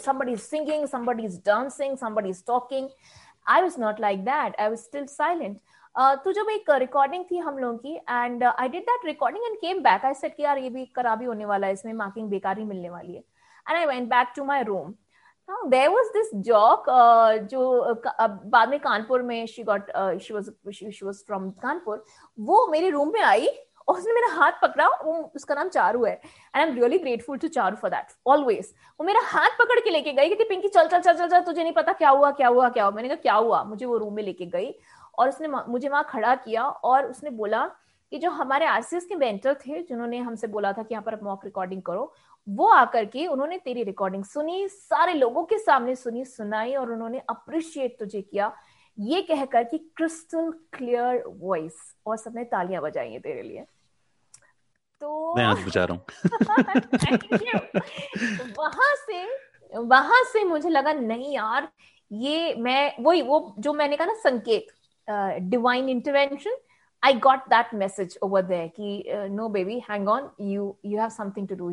somebody 0.00 0.32
is 0.36 0.44
singing 0.44 0.84
somebody 0.90 1.24
is 1.26 1.34
dancing 1.46 1.96
somebody 1.98 2.30
is 2.30 2.42
talking. 2.42 2.88
I 3.46 3.56
was 3.62 3.76
not 3.78 4.00
like 4.04 4.24
that. 4.24 4.56
I 4.58 4.68
was 4.68 4.82
still 4.82 5.06
silent. 5.08 5.58
Uh, 5.94 6.14
तो 6.24 6.32
जब 6.32 6.50
एक 6.50 6.70
रिकॉर्डिंग 6.80 7.24
थी 7.30 7.38
हम 7.38 7.58
लोगों 7.58 7.76
की 7.78 7.94
and 7.94 8.44
I 8.44 8.68
did 8.68 8.82
that 8.84 9.06
recording 9.06 9.44
and 9.44 9.56
came 9.60 9.82
back 9.82 10.04
I 10.04 10.14
said 10.14 10.34
कि 10.34 10.42
यार 10.42 10.58
ये 10.58 10.70
भी 10.70 10.84
खराबी 10.96 11.24
होने 11.24 11.44
वाला 11.44 11.66
है 11.66 11.72
इसमें 11.72 11.92
मार्किंग 11.94 12.28
बेकार 12.30 12.58
ही 12.58 12.64
मिलने 12.64 12.90
वाली 12.90 13.14
है। 13.14 13.22
And 13.68 13.78
I 13.78 13.86
went 13.86 14.08
back 14.08 14.34
to 14.34 14.44
my 14.44 14.60
room. 14.62 14.94
Now 15.48 15.60
there 15.70 15.90
was 15.92 16.12
this 16.16 16.28
jock 16.48 16.84
जो 17.50 17.60
बाद 18.50 18.68
में 18.68 18.78
कानपुर 18.80 19.22
में 19.22 19.46
she 19.46 19.64
got 19.64 19.90
uh, 19.94 20.18
she 20.18 20.36
was 20.36 20.50
she, 20.76 20.90
she 20.90 21.04
was 21.08 21.24
from 21.30 21.50
Kanpur 21.62 22.04
वो 22.38 22.66
मेरे 22.70 22.90
रूम 22.90 23.12
में 23.12 23.20
आई 23.22 23.48
और 23.88 23.98
उसने 23.98 24.12
मेरा 24.12 24.28
हाथ 24.34 24.52
पकड़ा 24.62 24.86
वो 25.04 25.12
उसका 25.36 25.54
नाम 25.54 25.68
चारू 25.68 26.04
है। 26.04 26.12
And 26.12 26.56
I 26.56 26.62
am 26.62 26.74
really 26.74 26.98
grateful 26.98 27.38
to 27.38 27.48
Charu 27.48 27.76
for 27.76 27.90
that 27.90 28.12
always 28.26 28.72
वो 29.00 29.06
मेरा 29.06 29.20
हाथ 29.24 29.58
पकड़ 29.58 29.78
के 29.80 29.90
लेके 29.90 30.12
गई 30.12 30.34
कि 30.34 30.44
पिंकी 30.44 30.68
चल 30.68 30.86
चल 30.88 31.00
चल 31.00 31.14
चल 31.18 31.28
चल 31.28 31.40
तुझे 31.40 31.62
नहीं 31.62 31.72
पता 31.72 31.92
क्या 31.92 32.10
हुआ 32.10 32.30
क्या 32.30 32.48
हुआ 32.48 32.68
क्या 32.68 32.84
हुआ? 32.84 32.94
मैंने 32.96 33.08
कहा 33.08 33.16
क्या 33.22 33.34
हुआ? 33.34 33.62
मुझे 33.64 33.86
वो 33.86 33.96
रूम 33.98 34.14
में 34.14 34.22
लेके 34.22 34.46
गई 34.46 34.74
और 35.18 35.28
उसने 35.28 35.48
मुझे 35.48 35.88
वहाँ 35.88 36.04
खड़ा 36.10 36.34
किया 36.34 36.64
और 36.64 37.06
उसने 37.10 37.30
बोला 37.30 37.70
कि 38.12 38.18
जो 38.18 38.30
हमारे 38.30 38.66
आरसीएस 38.66 39.04
के 39.06 39.14
मेंटर 39.14 39.54
थे 39.54 39.82
जिन्होंने 39.82 40.18
हमसे 40.18 40.46
बोला 40.46 40.72
था 40.72 40.82
कि 40.82 40.94
यहाँ 40.94 41.02
पर 41.04 41.18
मॉक 41.22 41.44
रिकॉर्डिंग 41.44 41.82
करो 41.82 42.12
वो 42.48 42.68
आकर 42.68 43.04
के 43.04 43.26
उन्होंने 43.26 43.58
तेरी 43.58 43.82
रिकॉर्डिंग 43.82 44.24
सुनी 44.24 44.68
सारे 44.68 45.14
लोगों 45.14 45.44
के 45.44 45.58
सामने 45.58 45.96
सुनी 45.96 46.24
सुनाई 46.24 46.74
और 46.74 46.90
उन्होंने 46.92 47.18
अप्रिशिएट 47.18 47.98
तुझे 47.98 48.22
किया। 48.22 48.56
ये 48.98 49.22
कहकर 49.22 49.64
कि 49.64 49.78
क्रिस्टल 49.78 50.52
क्लियर 50.72 51.24
वॉइस 51.26 51.74
और 52.06 52.16
सबने 52.16 52.44
तालियाँ 52.44 52.82
बजाई 52.82 53.12
है 53.12 53.20
तेरे 53.20 53.42
लिए। 53.42 53.64
तो 55.00 55.34
मैं 55.36 55.44
आज 55.44 55.66
बजा 55.66 55.84
रहा 55.84 55.94
हूँ। 55.94 56.04
वहाँ 58.58 58.94
से 58.94 59.50
वहाँ 59.78 60.24
से 60.24 60.44
मुझे 60.44 60.68
लगा 60.68 60.92
नहीं 60.92 61.34
यार 61.34 61.68
ये 62.12 62.54
मैं 62.54 62.94
वही 63.00 63.22
वो 63.22 63.54
जो 63.58 63.72
मैंने 63.72 63.96
कहा 63.96 64.06
ना 64.06 64.14
Sanket 64.14 64.66
divine 65.40 65.88
intervention 65.88 66.56
I 67.04 67.12
got 67.12 67.38
that 67.38 67.74
message 67.74 68.18
over 68.22 68.42
there 68.42 68.68
कि 68.68 69.04
uh, 69.14 69.28
no 69.36 69.48
baby 69.48 69.78
hang 69.90 70.08
on 70.08 70.22
you 70.52 70.76
you 70.84 70.98
have 70.98 71.12
something 71.12 71.46
to 71.46 71.56
do 71.56 71.70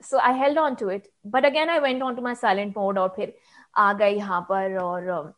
so, 0.00 0.18
I 0.18 0.32
held 0.32 0.58
on 0.58 0.76
to 0.76 0.88
it. 0.88 1.08
But 1.24 1.44
again, 1.44 1.68
I 1.68 1.78
went 1.80 2.02
on 2.02 2.16
to 2.16 2.22
my 2.22 2.34
silent 2.34 2.76
mode 2.76 2.98
और 2.98 3.12
फिर 3.16 3.34
आ 3.76 3.92
गई 3.92 4.16
यहाँ 4.16 4.40
पर 4.50 4.76
और 4.78 5.32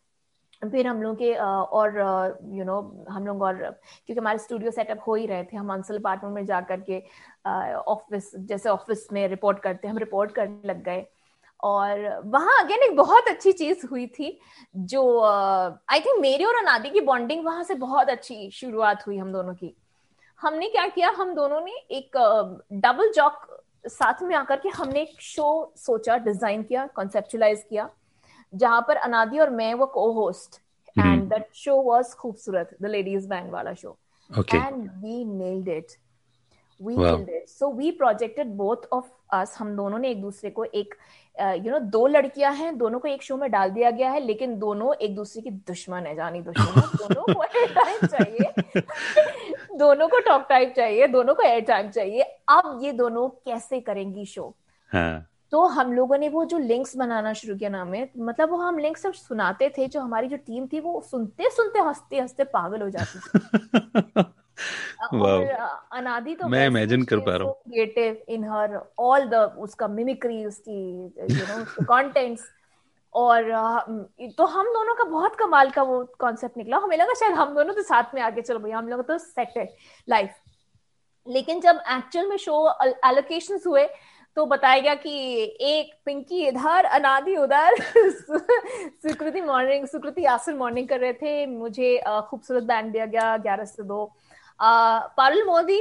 फिर 0.63 0.87
हम 0.87 1.03
लोग 1.03 1.17
के 1.19 1.33
और 1.35 1.97
यू 2.55 2.65
नो 2.65 3.05
हम 3.11 3.27
लोग 3.27 3.43
और, 3.43 3.55
क्योंकि 3.57 4.19
हमारे 4.21 4.39
स्टूडियो 4.39 4.71
सेटअप 4.71 5.01
हो 5.07 5.15
ही 5.15 5.27
रहे 5.27 5.45
थे, 5.45 5.57
हम 5.57 5.73
अंसल 5.73 5.99
अपार्टमेंट 5.99 6.35
में 6.35 6.45
जा 6.47 6.61
करके 6.71 7.03
ऑफ़िस 7.93 8.31
जैसे 8.37 8.69
ऑफ़िस 8.69 9.07
में 9.13 9.27
रिपोर्ट 9.29 9.59
करते, 9.63 9.89
हम 9.89 9.99
रिपोर्ट 9.99 10.33
करने 10.33 10.69
लग 10.69 10.83
गए। 10.85 11.07
और 11.61 12.23
वहाँ 12.27 12.63
अगेन 12.63 12.83
एक 12.83 12.97
बहुत 12.97 13.29
अच्छी 13.29 13.53
चीज़ 13.53 13.87
हुई 13.87 14.07
थी, 14.19 14.39
जो 14.77 15.21
आई 15.23 16.01
थिंक 16.01 16.21
मेरी 16.21 16.45
और 16.45 16.57
अनादि 16.57 16.91
की 16.91 17.01
बॉन्डिंग 17.01 17.45
वहाँ 17.45 17.65
से 17.65 17.75
बहुत 17.75 18.09
अच्छी 18.11 18.51
शुरुआत 18.51 19.07
हुई 19.07 19.19
हम 19.19 19.33
दोनों 19.33 19.55
की। 19.55 19.75
हमने 20.41 20.69
क्या 20.69 20.87
किया, 20.87 21.11
हम 21.11 21.35
दोनों 21.35 21.61
ने 21.61 21.73
एक 21.97 22.17
डबल 22.73 23.13
जॉक 23.17 23.52
साथ 23.87 24.23
में 24.23 24.37
आकर 24.37 24.57
के 24.57 24.69
हमने 24.69 25.01
एक 25.03 25.21
शो 25.21 25.73
सोचा 25.77 26.17
डिज़ाइन 26.17 26.63
किया 26.63 26.87
कॉन्सेप्चुलाइज 26.87 27.65
किया 27.71 27.91
जहाँ 28.55 28.85
पर 28.89 28.97
अनादि 28.97 29.39
और 29.39 29.51
मैं 29.51 29.75
वो 29.75 29.87
को 29.87 30.13
host 30.13 30.61
and 30.99 31.29
that 31.29 31.49
show 31.55 31.83
was 31.83 32.15
खूबसूरत 32.15 32.77
द 32.83 32.87
लेडीज़ 32.87 33.29
बैंड 33.29 33.51
वाला 33.51 33.75
show 33.75 33.97
and 34.55 34.91
we 34.91 35.25
nailed 35.25 35.69
it 35.69 35.87
we 36.81 36.97
nailed 36.97 37.29
it 37.29 37.49
so 37.49 37.73
we 37.73 37.91
projected 37.91 38.47
both 38.47 38.77
of 38.93 39.11
us 39.31 39.57
हम 39.59 39.77
दोनों 39.77 39.99
ने 39.99 40.11
एक 40.11 40.23
दूसरे 40.23 40.51
को 40.51 40.65
एक 40.65 40.95
यू 41.41 41.73
नो 41.73 41.79
दो 41.79 42.07
लड़कियाँ 42.07 42.53
हैं 42.55 42.79
दोनों 42.79 42.99
को 42.99 43.09
एक 43.09 43.23
शो 43.23 43.37
में 43.37 43.51
डाल 43.51 43.71
दिया 43.71 43.91
गया 43.91 44.11
है 44.11 44.21
लेकिन 44.21 44.59
दोनों 44.59 44.95
एक 44.95 45.15
दूसरे 45.17 45.43
की 45.43 45.51
दुश्मन 45.51 46.07
है 46.07 46.15
जानी 46.15 46.41
दुश्मन 46.41 46.81
दोनों 46.97 47.35
को 47.35 47.43
चाहिए। 48.07 48.53
दोनों 49.73 50.09
को 50.09 50.19
टॉक 50.19 50.47
टाइम 50.49 50.71
चाहिए 50.71 51.07
दोनों 51.07 51.35
को 51.35 51.43
एयर 51.43 51.61
टाइम 51.61 51.91
चाहिए। 51.91 52.23
अब 52.49 52.81
ये 52.83 52.93
दोनों 52.93 53.29
कैसे 53.29 53.81
करेंगी 53.81 54.25
शो 54.25 54.55
हाँ. 54.93 55.27
तो 55.51 55.65
हम 55.67 55.93
लोगों 55.93 56.19
ने 56.19 56.29
वो 56.29 56.45
जो 56.45 56.59
लिंक्स 56.59 56.97
बनाना 56.97 57.33
शुरू 57.33 57.57
किया 57.57 57.71
नाम 57.71 57.95
है 57.95 58.09
मतलब 58.19 58.51
वो 58.51 58.57
हम 58.57 58.79
लिंक्स 58.79 59.03
सब 59.03 59.13
सुनाते 59.13 59.69
थे 59.79 59.87
जो 59.87 60.01
हमारी 60.01 60.29
जो 60.29 60.37
टीम 60.37 60.67
थी 60.67 60.81
वो 60.81 61.01
सुनते 61.11 61.51
सुनते 61.51 61.79
हँसते 61.79 62.19
हँसते 62.19 62.45
पागल 62.45 62.83
हो 62.83 62.91
जाती 62.91 64.23
अनादि 65.93 66.35
तो 66.35 66.49
मैं 66.49 66.67
इमेजिन 66.67 67.03
कर 67.03 67.19
पा 67.19 67.37
रहा 67.37 67.49
हूँ। 67.49 67.55
Creative 67.55 68.17
in 68.29 68.45
her 68.45 68.79
all 68.99 69.27
the 69.27 69.35
उसका 69.59 69.89
मिमिक्री 69.89 70.45
उसकी 70.45 71.05
यू 71.31 71.47
नो 71.49 71.85
कंटेंट्स 71.85 72.45
और 73.15 73.43
तो 74.37 74.45
हम 74.47 74.67
दोनों 74.67 74.95
का 74.95 75.05
बहुत 75.05 75.37
कमाल 75.37 75.71
का 75.71 75.83
वो 75.83 76.05
कॉन्सेप्ट 76.19 76.57
निकला। 76.57 76.77
हमें 76.77 76.97
लगा 76.97 77.15
शायद 77.15 77.33
हम 77.33 77.55
दोनों 77.55 77.75
तो 77.75 77.83
साथ 77.83 78.15
में 78.15 78.23
आगे 78.23 78.43
चलो 78.43 78.59
भैया 78.59 78.79
हम 78.79 78.89
लोग 78.89 79.07
तो 79.09 79.19
सेट 79.19 79.53
है 79.57 79.77
लाइफ 80.09 80.35
लेकिन 81.29 81.61
जब 81.61 81.83
एक्चुअल 81.91 82.27
में 82.27 82.37
शो 82.37 82.75
एलोकेशन 83.09 83.61
हुए 83.67 83.89
तो 84.37 84.47
बताया 84.47 84.79
गया 84.81 84.95
कि 84.95 85.13
एक 85.61 85.93
पिंकी 86.05 86.47
इधर 86.47 86.85
अनादि 86.85 87.37
उधर 87.37 87.75
सुकृति 89.07 89.41
मॉर्निंग 89.41 89.87
सुकृति 89.87 90.25
आसन 90.25 90.55
मॉर्निंग 90.57 90.89
कर 90.89 91.01
रहे 91.01 91.13
थे। 91.13 91.47
मुझे 91.47 92.03
खूबसूरत 92.09 92.63
बैंड 92.63 92.93
दिया 92.93 93.07
गया 93.07 93.37
ग्यारह 93.37 93.65
से 93.65 93.83
दो। 93.83 94.13
Parul 94.61 95.45
Modi 95.47 95.79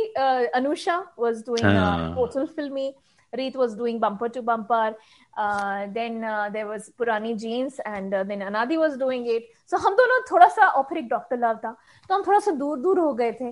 Anusha 0.56 0.98
was 1.20 1.44
was 1.44 1.48
doing 1.50 2.92
uh. 3.34 3.38
Reet 3.38 3.56
was 3.56 3.76
doing 3.76 4.00
bumper 4.00 4.30
to 4.30 4.42
bumper. 4.42 4.96
Uh, 5.38 5.88
then 5.94 6.24
uh, 6.24 6.50
there 6.50 6.68
was 6.68 6.92
Purani 7.00 7.40
Jeans 7.40 7.80
and 7.86 8.14
uh, 8.14 8.24
then 8.24 8.40
Anadi 8.40 8.78
was 8.78 8.98
doing 8.98 9.26
it. 9.28 9.44
So 9.66 9.78
हम 9.78 9.96
दोनों 9.96 10.22
थोड़ा 10.32 10.48
सा 10.48 10.68
और 10.68 10.84
फिर 10.84 10.98
एक 10.98 11.10
डॉक्टर 11.10 11.38
लव 11.38 11.60
था 11.64 11.76
तो 12.10 12.16
हम 12.16 12.24
थोड़ा 12.28 12.40
सा 12.40 12.52
दूर 12.52 12.80
दूर 12.80 13.00
हो 13.00 13.14
गए 13.14 13.32
थे 13.32 13.52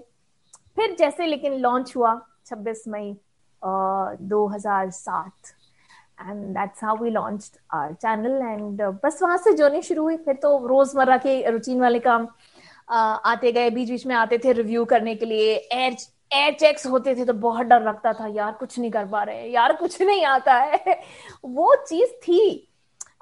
फिर 0.76 0.96
जैसे 1.00 1.26
लेकिन 1.26 1.54
लॉन्च 1.54 1.96
हुआ 1.96 2.22
26 2.46 2.88
मई 2.88 3.14
uh, 3.62 4.16
2007 4.32 5.54
and 6.22 6.44
that's 6.46 6.84
how 6.84 6.96
we 6.98 7.10
launched 7.10 7.58
our 7.74 7.94
channel 7.94 8.42
and 8.42 8.82
बस 9.06 9.22
वहाँ 9.24 9.38
से 9.38 9.54
जर्नी 9.54 9.82
शुरू 9.82 10.04
हुई 10.04 10.18
फिर 10.18 10.36
तो 10.36 10.68
रोज़मर्रा 10.68 11.18
के 11.18 11.52
रूटीन 11.52 11.82
वाले 11.82 12.00
काम 12.00 12.28
आते 12.92 13.52
गए 13.52 13.70
बीच 13.70 13.90
बीच 13.90 14.06
में 14.08 14.16
आते 14.16 14.38
थे 14.38 14.54
रिव्यू 14.54 14.86
करने 14.86 15.16
के 15.16 15.26
लिए 15.26 15.56
एयर 15.56 15.96
एयर 16.34 16.54
चेक्स 16.54 16.86
होते 16.86 17.16
थे 17.16 17.26
तो 17.26 17.34
बहुत 17.34 17.66
डर 17.66 17.84
लगता 17.84 18.14
था 18.14 18.28
यार 18.28 18.52
कुछ 18.52 18.80
नहीं 18.80 18.92
कर 18.92 19.06
पा 19.06 19.24
रहे 19.24 19.48
यार 19.48 19.76
कुछ 19.76 20.02
नहीं 20.02 20.26
आता 20.26 20.54
है। 20.54 21.02
वो 21.46 21.76
चीज़ 21.88 22.10
थी। 22.10 22.70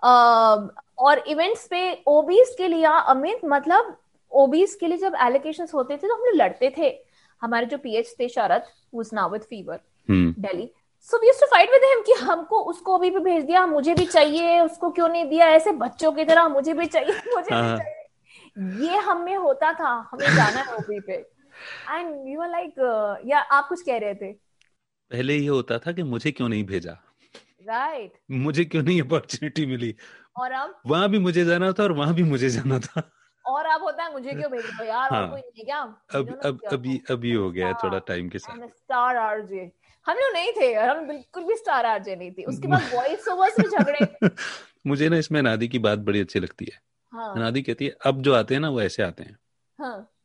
आ, 0.03 0.55
और 0.99 1.19
इवेंट्स 1.27 1.67
पे 1.67 2.03
ओबीस 2.07 2.55
के 2.57 2.67
लिए 2.67 2.85
अमित 2.85 3.41
मतलब 3.45 3.97
ओबीज 4.31 4.75
के 4.75 4.87
लिए 4.87 4.97
जब 4.97 5.15
एलोकेशन 5.21 5.67
होते 5.73 5.93
थे 5.93 6.07
तो 6.07 6.15
हम 6.15 6.21
लोग 6.21 6.35
लड़ते 6.35 6.73
थे। 6.77 6.99
हमारे 7.41 7.65
जो 7.65 7.77
पीएच 7.77 8.15
थे 8.19 8.27
Sharad 8.29 8.63
who's 8.95 9.09
now 9.13 9.29
with 9.29 9.41
Fever 9.41 9.79
Delhi 10.09 10.71
so 11.01 11.17
we 11.17 11.31
to 11.31 11.45
fight 11.45 11.71
with 11.71 11.81
him 11.83 12.01
कि 12.01 12.13
हमको 12.13 12.59
उसको 12.61 12.97
अभी 12.97 13.09
भी 13.09 13.19
भेज 13.19 13.43
दिया 13.43 13.65
मुझे 13.65 13.93
भी 13.93 14.05
चाहिए 14.05 14.59
उसको 14.59 14.89
क्यों 14.89 15.09
नहीं 15.09 15.25
दिया 15.25 15.47
ऐसे 15.47 15.71
बच्चों 15.71 16.11
की 16.11 16.25
तरह 16.25 16.47
मुझे 16.47 16.73
भी 16.73 16.85
चाहिए 16.85 17.13
मुझे 17.35 17.55
भी 17.55 17.67
हाँ। 17.67 17.77
चाहिए। 17.77 18.87
ये 18.87 18.97
हम 18.97 19.21
में 19.21 19.35
होता 19.35 19.73
था 19.73 20.09
हमें 20.11 20.35
जाना 20.35 20.61
है 20.61 20.75
ओबी 20.75 20.99
पे। 20.99 21.36
एंड 21.91 22.27
यू 22.27 22.41
आर 22.41 22.49
लाइक 22.49 22.75
या 23.25 23.39
आप 23.39 23.67
कुछ 23.69 23.81
कह 23.81 23.97
रहे 23.97 24.15
थे। 24.15 24.33
पहले 25.11 25.35
ये 25.35 25.47
होता 25.47 25.79
था 25.79 25.91
कि 25.91 26.03
मुझे 26.03 26.31
क्यों 26.31 26.49
नहीं 26.49 26.63
भेजा। 26.63 26.97
Right 27.67 28.11
right. 28.11 28.23
मुझे 28.31 28.65
क्यों 28.65 28.83
नहीं 28.83 29.01
अपॉर्चुनिटी 29.01 29.65
मिली। 29.65 29.95
और 30.37 30.51
अब? 30.51 30.81
वहाँ 30.85 31.09
भी 31.09 31.19
मुझे 31.19 31.45
जाना 31.45 31.71
था 31.71 31.83
और 31.83 31.91
वहाँ 31.91 32.13
भी 32.13 32.23
मुझे 32.23 32.49
जाना 32.49 32.79
था। 32.79 33.11
और 33.45 33.65
अब 33.65 33.81
होता 33.81 34.03
है 34.03 34.13
मुझे 34.13 34.33
क्यों 34.33 34.51
भेज 34.51 34.65
यार? 34.87 35.13
हाँ, 35.13 35.29
कोई 35.29 35.39
नहीं 35.39 35.65
क्या? 35.65 35.81
अब 36.13 36.39
अब 36.45 36.59
अभी 36.71 37.01
अभी 37.09 37.33
हो 37.33 37.51
गया 37.51 37.73
थोड़ा 37.73 37.99
टाइम 37.99 38.29
के 38.29 38.39
साथ। 38.39 38.67
स्टार 38.67 39.17
आरजे 39.17 39.71
हम 40.07 40.15
लोग 40.15 40.33
नहीं 40.33 40.51
थे 40.61 40.73
हम 40.73 41.07
बिल्कुल 41.07 41.43
भी 41.43 41.55
स्टार 41.55 41.85
आरजे 41.85 42.15
नहीं 42.15 42.31
थी। 42.31 42.43
उसके 42.43 42.67
बाद 42.67 42.81
वॉइस 42.93 43.27
ओवर्स 43.27 43.59
में 43.59 43.69
झगड़े। 43.69 44.29
मुझे 44.87 45.09
ना 45.09 45.17
इसमें 45.17 45.41
नादी 45.41 45.67
की 45.67 45.79
बात 45.79 45.99
बड़ी 45.99 46.21
अच्छी 46.21 46.39
लगती 46.39 46.65
है। 46.65 46.81
हाँ. 47.13 47.35
नादी 47.35 47.61
कहती 47.61 47.85
है 47.85 47.95
अब 48.05 48.21
जो 48.21 48.33
आते 48.33 48.53
हैं 48.53 48.61
ना 48.61 48.69
वो 48.69 48.81
ऐसे 48.81 49.03
आते 49.03 49.23
हैं। 49.23 49.37
हाँ. 49.79 50.16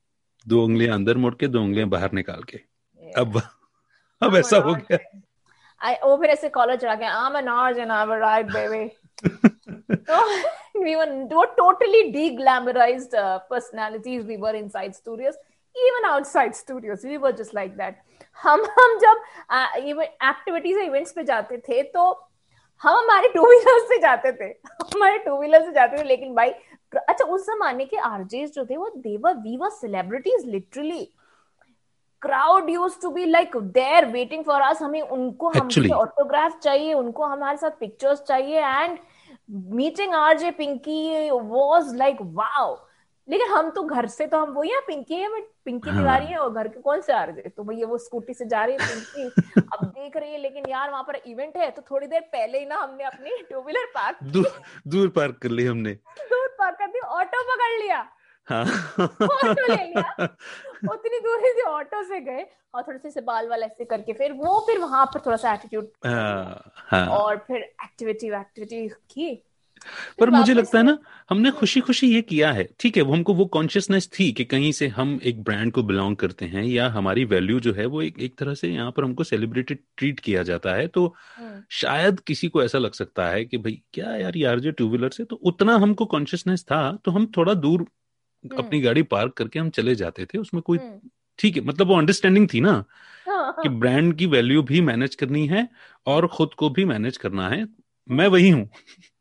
दो 0.49 0.65
उंगलियाँ 0.65 0.95
अंदर 0.95 1.17
मोड़ 1.17 1.35
के 1.35 1.49
दो 1.49 1.61
उंगलियाँ 1.61 1.89
बाहर 1.89 2.13
निकाल 2.13 2.43
के। 2.43 2.57
अब 3.21 3.35
oh 3.35 3.43
अब 4.23 4.37
ऐसा 4.37 4.57
हो 4.57 4.75
गया। 4.75 4.99
आई 5.81 5.95
वो 5.95 6.17
फिर 6.17 6.31
ऐसे 6.31 6.49
कॉलेज 6.49 6.81
चला 6.81 6.95
गया 6.95 7.15
I 7.15 7.31
am 7.31 7.37
an 7.37 7.49
RJ 7.49 7.79
and 7.79 7.91
I 7.91 8.03
am 8.03 8.13
right 8.13 8.47
baby 8.47 8.85
we 10.85 10.95
were 10.95 11.11
two 11.33 11.45
totally 11.45 12.03
deglamorised 12.13 13.11
personalities 13.51 14.27
we 14.27 14.37
were 14.37 14.55
inside 14.55 14.93
studios 14.93 15.39
even 15.77 16.05
outside 16.05 16.53
studios 16.53 17.05
we 17.05 17.17
were 17.17 17.33
just 17.33 17.55
like 17.55 17.77
that 17.77 18.03
हम 18.43 18.65
हम 18.79 18.99
जब 18.99 19.23
इवन 19.87 20.03
एक्टिविटीज़ 20.03 20.79
इवेंट्स 20.79 21.13
पे 21.13 21.25
जाते 21.25 21.59
थे 21.59 21.83
तो 21.83 22.29
हम 22.83 22.97
हमारे 22.97 23.29
टू 23.29 23.47
व्हीलर 23.47 23.79
से 23.79 23.99
जाते 23.99 24.33
थे। 24.33 24.45
हमारे 24.95 25.19
टू 25.19 25.39
व्हीलर 25.39 25.63
से 25.63 25.73
जाते 25.73 25.99
थे 25.99 26.03
लेकिन 26.03 26.35
भाई 26.35 26.51
अच्छा 26.99 27.25
उस 27.25 27.47
जमाने 27.47 27.85
के 27.85 27.97
आरजेस 27.97 28.53
जो 28.53 28.65
थे 28.65 28.77
वो 28.77 28.89
there 28.97 29.35
we 29.37 29.57
were 29.57 29.71
celebrities 29.71 30.47
literally 30.47 31.05
crowd 32.23 32.71
used 32.71 33.01
to 33.03 33.11
be 33.11 33.25
like 33.25 33.57
they're 33.57 34.07
waiting 34.07 34.45
for 34.45 34.61
us 34.61 34.83
हमें 34.83 35.01
उनको 35.01 35.49
हमारे 35.49 35.89
ऑटोग्राफ 35.89 36.59
चाहिए 36.59 36.93
उनको 36.95 37.25
हमारे 37.25 37.57
साथ 37.57 37.79
पिक्चर्स 37.81 38.23
चाहिए 38.23 38.61
and 38.61 38.99
meeting 39.75 40.15
RJ 40.15 40.51
Pinky 40.51 41.31
was 41.31 41.95
like 41.97 42.19
wow 42.23 42.75
लेकिन 43.29 43.49
हम 43.49 43.71
तो 43.71 43.83
घर 43.83 44.07
से 44.07 44.27
तो 44.27 44.39
हम 44.39 44.53
वो 44.53 44.65
या 44.65 44.81
पिंकी 44.81 45.15
है 45.15 45.29
बट 45.29 45.49
पिंकी 45.65 45.91
हाँ. 45.91 45.99
तिवारी 45.99 46.27
है 46.27 46.37
और 46.37 46.53
घर 46.53 46.69
के 46.69 46.81
कौन 46.81 47.01
से 47.01 47.13
आ 47.13 47.25
रहे 47.25 47.49
तो 47.49 47.65
भैया 47.65 47.87
वो 47.87 47.99
स्कूटी 47.99 48.35
से 48.35 48.45
जा 48.45 48.65
रही 48.65 48.77
है 48.81 48.87
पिंकी। 48.89 49.61
अब 49.61 49.85
देख 49.85 50.17
रही 50.17 50.33
है 50.33 50.39
लेकिन 50.39 50.65
यार 50.69 50.91
वहाँ 50.91 51.03
पर 51.03 51.17
इवेंट 51.27 51.57
है 51.57 51.71
तो 51.71 51.83
थोड़ी 51.83 52.07
देर 52.07 52.21
पहले 52.21 52.59
ही 52.59 52.67
ना 52.67 52.77
हमने 52.77 53.05
अपनी 53.05 53.43
टू 53.51 53.61
व्हीलर 53.61 53.87
पार्क 53.95 54.19
दूर 54.23 54.63
दूर 54.89 55.09
पार्क 55.09 55.39
कर 55.39 55.49
ली 55.49 55.67
हमने। 55.67 55.93
दूर 56.19 56.57
पार्क 56.59 56.77
कर 56.79 56.87
दी 56.87 56.99
ऑटो 56.99 57.43
पकड़ 57.43 57.83
लिया। 57.83 58.09
हाँ। 58.49 58.65
ऑटो 59.05 59.75
ले 59.75 59.85
लिया। 59.85 60.25
उतनी 60.93 61.19
दूर 61.19 61.41
ही 61.41 61.61
ऑटो 61.63 62.03
से 62.03 62.21
गए 62.21 62.47
और 62.75 62.83
थोड़े 62.83 63.11
से 63.11 63.21
बाल 63.21 63.49
वाल 63.49 63.63
ऐसे 63.63 63.85
करके 63.85 64.13
फिर 64.13 64.33
वो 64.33 64.59
फिर 64.61 64.79
वहाँ 64.79 65.07
पर 65.07 65.21
थोड़ा 65.27 65.37
सा 65.37 65.53
एटीट्यूड 65.55 65.89
हाँ, 66.07 66.73
हाँ. 66.77 67.07
और 67.07 67.37
फिर 67.37 67.57
एक्टिविटी 67.57 68.27
एक्टिविटी 68.27 68.89
की। 68.89 69.45
पर 70.21 70.31
मुझे 70.31 70.55
लगता 70.55 70.79
है 70.79 70.85
ना 70.85 70.99
हमने 71.31 71.51
खुशी 71.51 71.81
खुशी 71.81 72.07
ये 72.07 72.21
किया 72.23 72.51
है 72.53 72.69
ठीक 72.81 72.97
है 72.97 73.03
वो 73.03 73.13
हमको 73.13 73.35
वो 73.35 73.45
कॉन्शियसनेस 73.53 74.09
थी 74.13 74.31
कि 74.33 74.45
कहीं 74.45 74.73
से 74.73 74.89
हम 74.91 75.19
एक 75.23 75.43
ब्रांड 75.43 75.73
को 75.73 75.83
बिलोंग 75.83 76.17
करते 76.17 76.47
हैं 76.47 76.65
या 76.65 76.89
हमारी 76.91 77.25
वैल्यू 77.25 77.61
जो 77.61 77.73
है 77.73 77.87
वो 77.87 78.03
एक 78.03 78.19
एक 78.21 78.37
तरह 78.39 78.55
से 78.55 78.69
यहाँ 78.69 78.91
पर 78.91 79.05
हमको 79.05 79.25
सेलिब्रेटेड 79.25 79.79
ट्रीट 79.97 80.21
किया 80.21 80.43
जाता 80.43 80.75
है 80.75 80.87
तो 80.89 81.07
हम्म। 81.37 81.63
शायद 81.73 82.21
किसी 82.23 82.49
को 82.49 82.63
ऐसा 82.63 82.79
लग 82.79 82.93
सकता 82.95 83.29
है 83.29 83.45
कि 83.45 83.59
भाई 83.59 83.81
क्या 83.95 84.15
यार 84.17 84.37
यार 84.37 84.61
जो 84.61 84.71
टू 84.73 84.89
व्हीलर 84.89 85.11
से 85.11 85.25
तो 85.25 85.37
उतना 85.45 85.77
हमको 85.79 86.05
कॉन्शियसनेस 86.07 86.65
था 86.65 86.81
तो 87.05 87.11
हम 87.11 87.27
थोड़ा 87.37 87.55
दूर 87.57 87.81
हम्म। 87.81 88.57
अपनी 88.57 88.81
गाड़ी 88.81 89.03
पार्क 89.09 89.35
करके 89.35 89.59
हम 89.59 89.71
चले 89.71 89.95
जाते 89.95 90.25
थे 90.25 90.39
उसमें 90.39 90.63
कोई 90.63 90.79
हम्म। 90.79 91.11
ठीक 91.39 91.57
है 91.57 91.63
मतलब 91.65 91.87
वो 91.87 91.97
अंडरस्टैंडिंग 91.97 92.49
थी 92.49 92.61
ना 92.61 92.73
हाँ, 93.29 93.55
कि 93.63 93.69
ब्रांड 93.69 94.05
हाँ। 94.05 94.13
की 94.13 94.27
वैल्यू 94.29 94.63
भी 94.63 94.81
मैनेज 94.83 95.15
करनी 95.15 95.47
है 95.47 95.69
और 96.07 96.27
खुद 96.29 96.55
को 96.55 96.71
भी 96.71 96.85
मैनेज 96.85 97.17
करना 97.17 97.49
है 97.49 97.67
मैं 98.09 98.27
वही 98.29 98.51
हूँ 98.51 98.69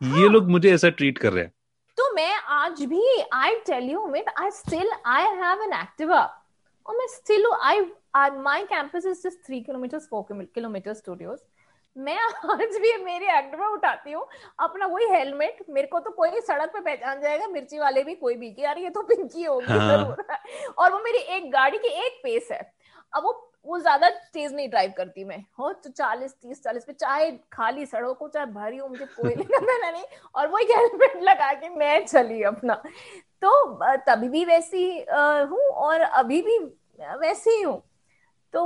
हाँ. 0.00 0.18
ये 0.20 0.28
लोग 0.28 0.48
मुझे 0.50 0.72
ऐसा 0.74 0.88
ट्रीट 0.88 1.18
कर 1.18 1.32
रहे 1.32 1.44
हैं। 1.44 1.52
तो 1.98 2.12
मैं 2.14 2.34
आज 2.48 2.82
भी 2.84 3.02
आई 3.34 3.54
टेल 3.66 3.90
यू 3.90 4.06
मिट 4.06 4.28
I 4.40 4.50
still 4.50 4.90
I 5.06 5.24
have 5.36 5.62
an 5.62 5.72
Activa 5.72 6.20
और 6.86 6.96
मैं 6.96 7.06
still 7.06 7.46
I 7.62 7.80
my 8.38 8.64
campus 8.64 9.06
is 9.06 9.22
just 9.22 9.46
three 9.46 9.60
kilometre 9.60 9.98
four 10.00 10.44
kilometre 10.54 10.94
studios 10.94 11.38
मैं 11.96 12.18
आज 12.52 12.76
भी 12.80 12.96
मेरी 13.04 13.26
एक्टिवा 13.38 13.68
उठाती 13.68 14.12
हूँ। 14.12 14.24
अपना 14.60 14.86
वही 14.86 15.06
हेलमेट 15.10 15.64
मेरे 15.70 15.86
को 15.86 16.00
तो 16.00 16.10
कोई 16.10 16.40
सड़क 16.40 16.70
पे 16.72 16.80
पहचान 16.80 17.20
जाएगा 17.20 17.46
मिर्ची 17.46 17.78
वाले 17.78 18.02
भी 18.04 18.14
कोई 18.14 18.34
भी 18.34 18.50
कि 18.50 18.62
यार 18.62 18.78
ये 18.78 18.90
तो 18.90 19.02
पिंकी 19.02 19.44
होगी 19.44 19.78
हाँ. 19.78 20.16
और 20.78 20.92
वो 20.92 20.98
मेरी 21.04 21.18
एक 21.36 21.50
गाड़ी 21.52 21.78
की 21.78 21.88
एक 22.06 22.20
पेस 22.24 22.48
है। 22.52 22.60
अब 23.12 23.22
वो 23.24 23.32
वो 23.68 23.78
ज़्यादा 23.78 24.08
तेज 24.08 24.52
नहीं 24.54 24.68
ड्राइव 24.70 24.92
करती 24.96 25.24
मैं। 25.24 25.38
हो 25.58 25.72
तो 25.74 25.90
चालीस 25.90 26.32
तीस 26.32 26.62
चालीस 26.62 26.84
पे 26.84 26.92
चाहे 26.92 27.30
खाली 27.52 27.86
सड़कों 27.86 28.14
को 28.14 28.28
चाहे 28.28 28.46
भरी 28.52 28.76
हो 28.76 28.88
मुझे 28.88 29.04
कोई 29.06 29.34
लेना 29.34 29.90
नहीं। 29.90 30.04
और 30.34 30.48
वही 30.48 30.66
हेलमेट 30.72 31.22
लगा 31.22 31.52
के 31.54 31.68
मैं 31.68 32.04
चली 32.06 32.42
अपना। 32.42 32.74
तो 33.42 33.50
तभी 34.06 34.28
भी 34.28 34.44
वैसी 34.44 34.86
हूँ 35.10 35.60
और 35.60 36.00
अभी 36.00 36.40
भी 36.42 36.58
वैसी 37.18 37.50
ही। 37.50 37.62
हूँ 37.62 37.82
तो 38.54 38.62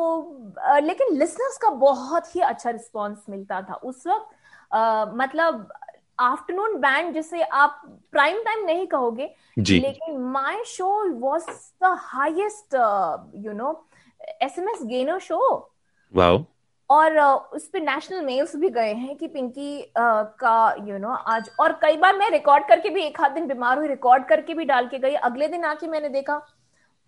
लेकिन 0.80 1.16
लिसनर्स 1.18 1.56
का 1.58 1.70
बहुत 1.78 2.34
ही 2.34 2.40
अच्छा 2.42 2.70
रिस्पॉन्स 2.70 3.24
मिलता 3.28 3.60
था 3.62 3.74
उस 3.74 4.06
वक्त। 4.06 4.36
मतलब 5.16 5.68
आफ्टरनून 6.20 6.76
बैंड 6.80 7.12
जिसे 7.14 7.42
आप 7.42 7.80
प्राइम 8.12 8.42
टाइम 8.44 8.64
नहीं 8.64 8.86
कहोगे 8.86 9.24
लेकिन 9.58 10.18
my 10.32 10.62
show 10.66 10.88
was 11.20 11.46
the 11.82 11.96
highest 12.00 12.74
you 13.44 13.52
know 13.52 13.72
SMS 14.42 14.78
gainer 14.82 15.18
show 15.18 15.70
wow 16.14 16.44
और 16.90 17.20
उस 17.20 17.68
पे 17.68 17.80
नेशनल 17.80 18.24
मेल्स 18.24 18.56
भी 18.56 18.68
गए 18.68 18.92
हैं 18.92 19.16
कि 19.16 19.26
पिंकी 19.26 19.82
uh, 19.82 20.24
का 20.38 20.76
यू 20.78 20.86
you 20.86 21.00
नो 21.00 21.08
know, 21.08 21.18
आज 21.26 21.50
और 21.60 21.72
कई 21.72 21.96
बार 21.96 22.16
मैं 22.16 22.30
रिकॉर्ड 22.30 22.68
करके 22.68 22.88
भी 22.88 23.02
एक 23.02 23.20
आध 23.20 23.32
दिन 23.32 23.46
बीमार 23.46 23.78
हुई 23.78 23.88
रिकॉर्ड 23.88 24.24
करके 24.28 24.54
भी 24.54 24.64
डाल 24.64 24.88
के 24.88 24.98
गई 24.98 25.14
अगले 25.14 25.48
दिन 25.48 25.64
आके 25.64 25.86
मैंने 25.86 26.08
देखा 26.08 26.46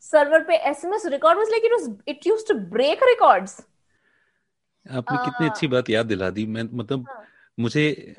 सर्वर 0.01 0.41
पे 0.41 0.57
SMS 0.57 1.07
record 1.07 1.39
was 1.39 1.47
like 1.51 1.63
it 1.65 1.73
was 1.73 1.97
it 2.09 2.27
used 2.27 2.49
to 2.49 2.55
break 2.55 3.01
records 3.03 3.67
आपने 4.91 5.19
uh, 5.19 5.25
कितनी 5.25 5.47
अच्छी 5.49 5.67
बात 5.67 5.91
याद 5.91 6.07
दिला 6.07 6.31
दी। 6.31 6.47
मैं 6.47 6.63
मतलब 6.63 7.07
हाँ. 7.09 7.25
मुझे 7.61 8.15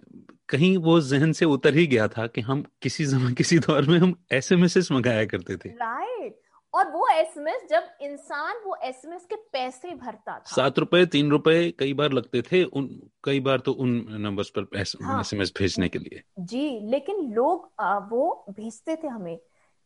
कहीं 0.49 0.77
वो 0.77 1.01
जहन 1.01 1.31
से 1.31 1.45
उतर 1.45 1.73
ही 1.73 1.87
गया 1.87 2.07
था 2.07 2.27
कि 2.27 2.41
हम 2.41 2.65
किसी 2.81 3.05
समय 3.05 3.33
किसी 3.37 3.59
दौर 3.59 3.81
में 3.81 3.99
हम 3.99 4.15
एसएमएस 4.31 4.91
मंगाया 4.91 5.25
करते 5.25 5.57
थे। 5.57 5.69
Right 5.69 6.21
right. 6.21 6.44
और 6.75 6.91
वो 6.91 7.07
एसएमएस 7.07 7.67
जब 7.69 7.83
इंसान 8.01 8.55
वो 8.65 8.75
एसएमएस 8.83 9.25
के 9.25 9.35
पैसे 9.35 9.95
भरता 9.95 10.33
था। 10.33 10.55
सात 10.55 10.79
रुपए 10.79 11.05
तीन 11.05 11.29
रुपए 11.29 11.73
कई 11.79 11.93
बार 11.93 12.11
लगते 12.11 12.41
थे 12.41 12.63
उन 12.63 12.89
कई 13.23 13.39
बार 13.39 13.59
तो 13.59 13.71
उन 13.71 14.05
नंबर्स 14.09 14.49
पर 14.49 14.67
एसएमएस 14.77 15.31
हाँ, 15.33 15.45
भेजने 15.59 15.87
के 15.89 15.99
लिए। 15.99 16.23
जी 16.39 16.79
लेकिन 16.89 17.33
लोग 17.33 17.71
आ, 17.79 17.97
वो 17.97 18.45
भेजते 18.49 18.95
थे 18.95 19.07
हमें। 19.07 19.37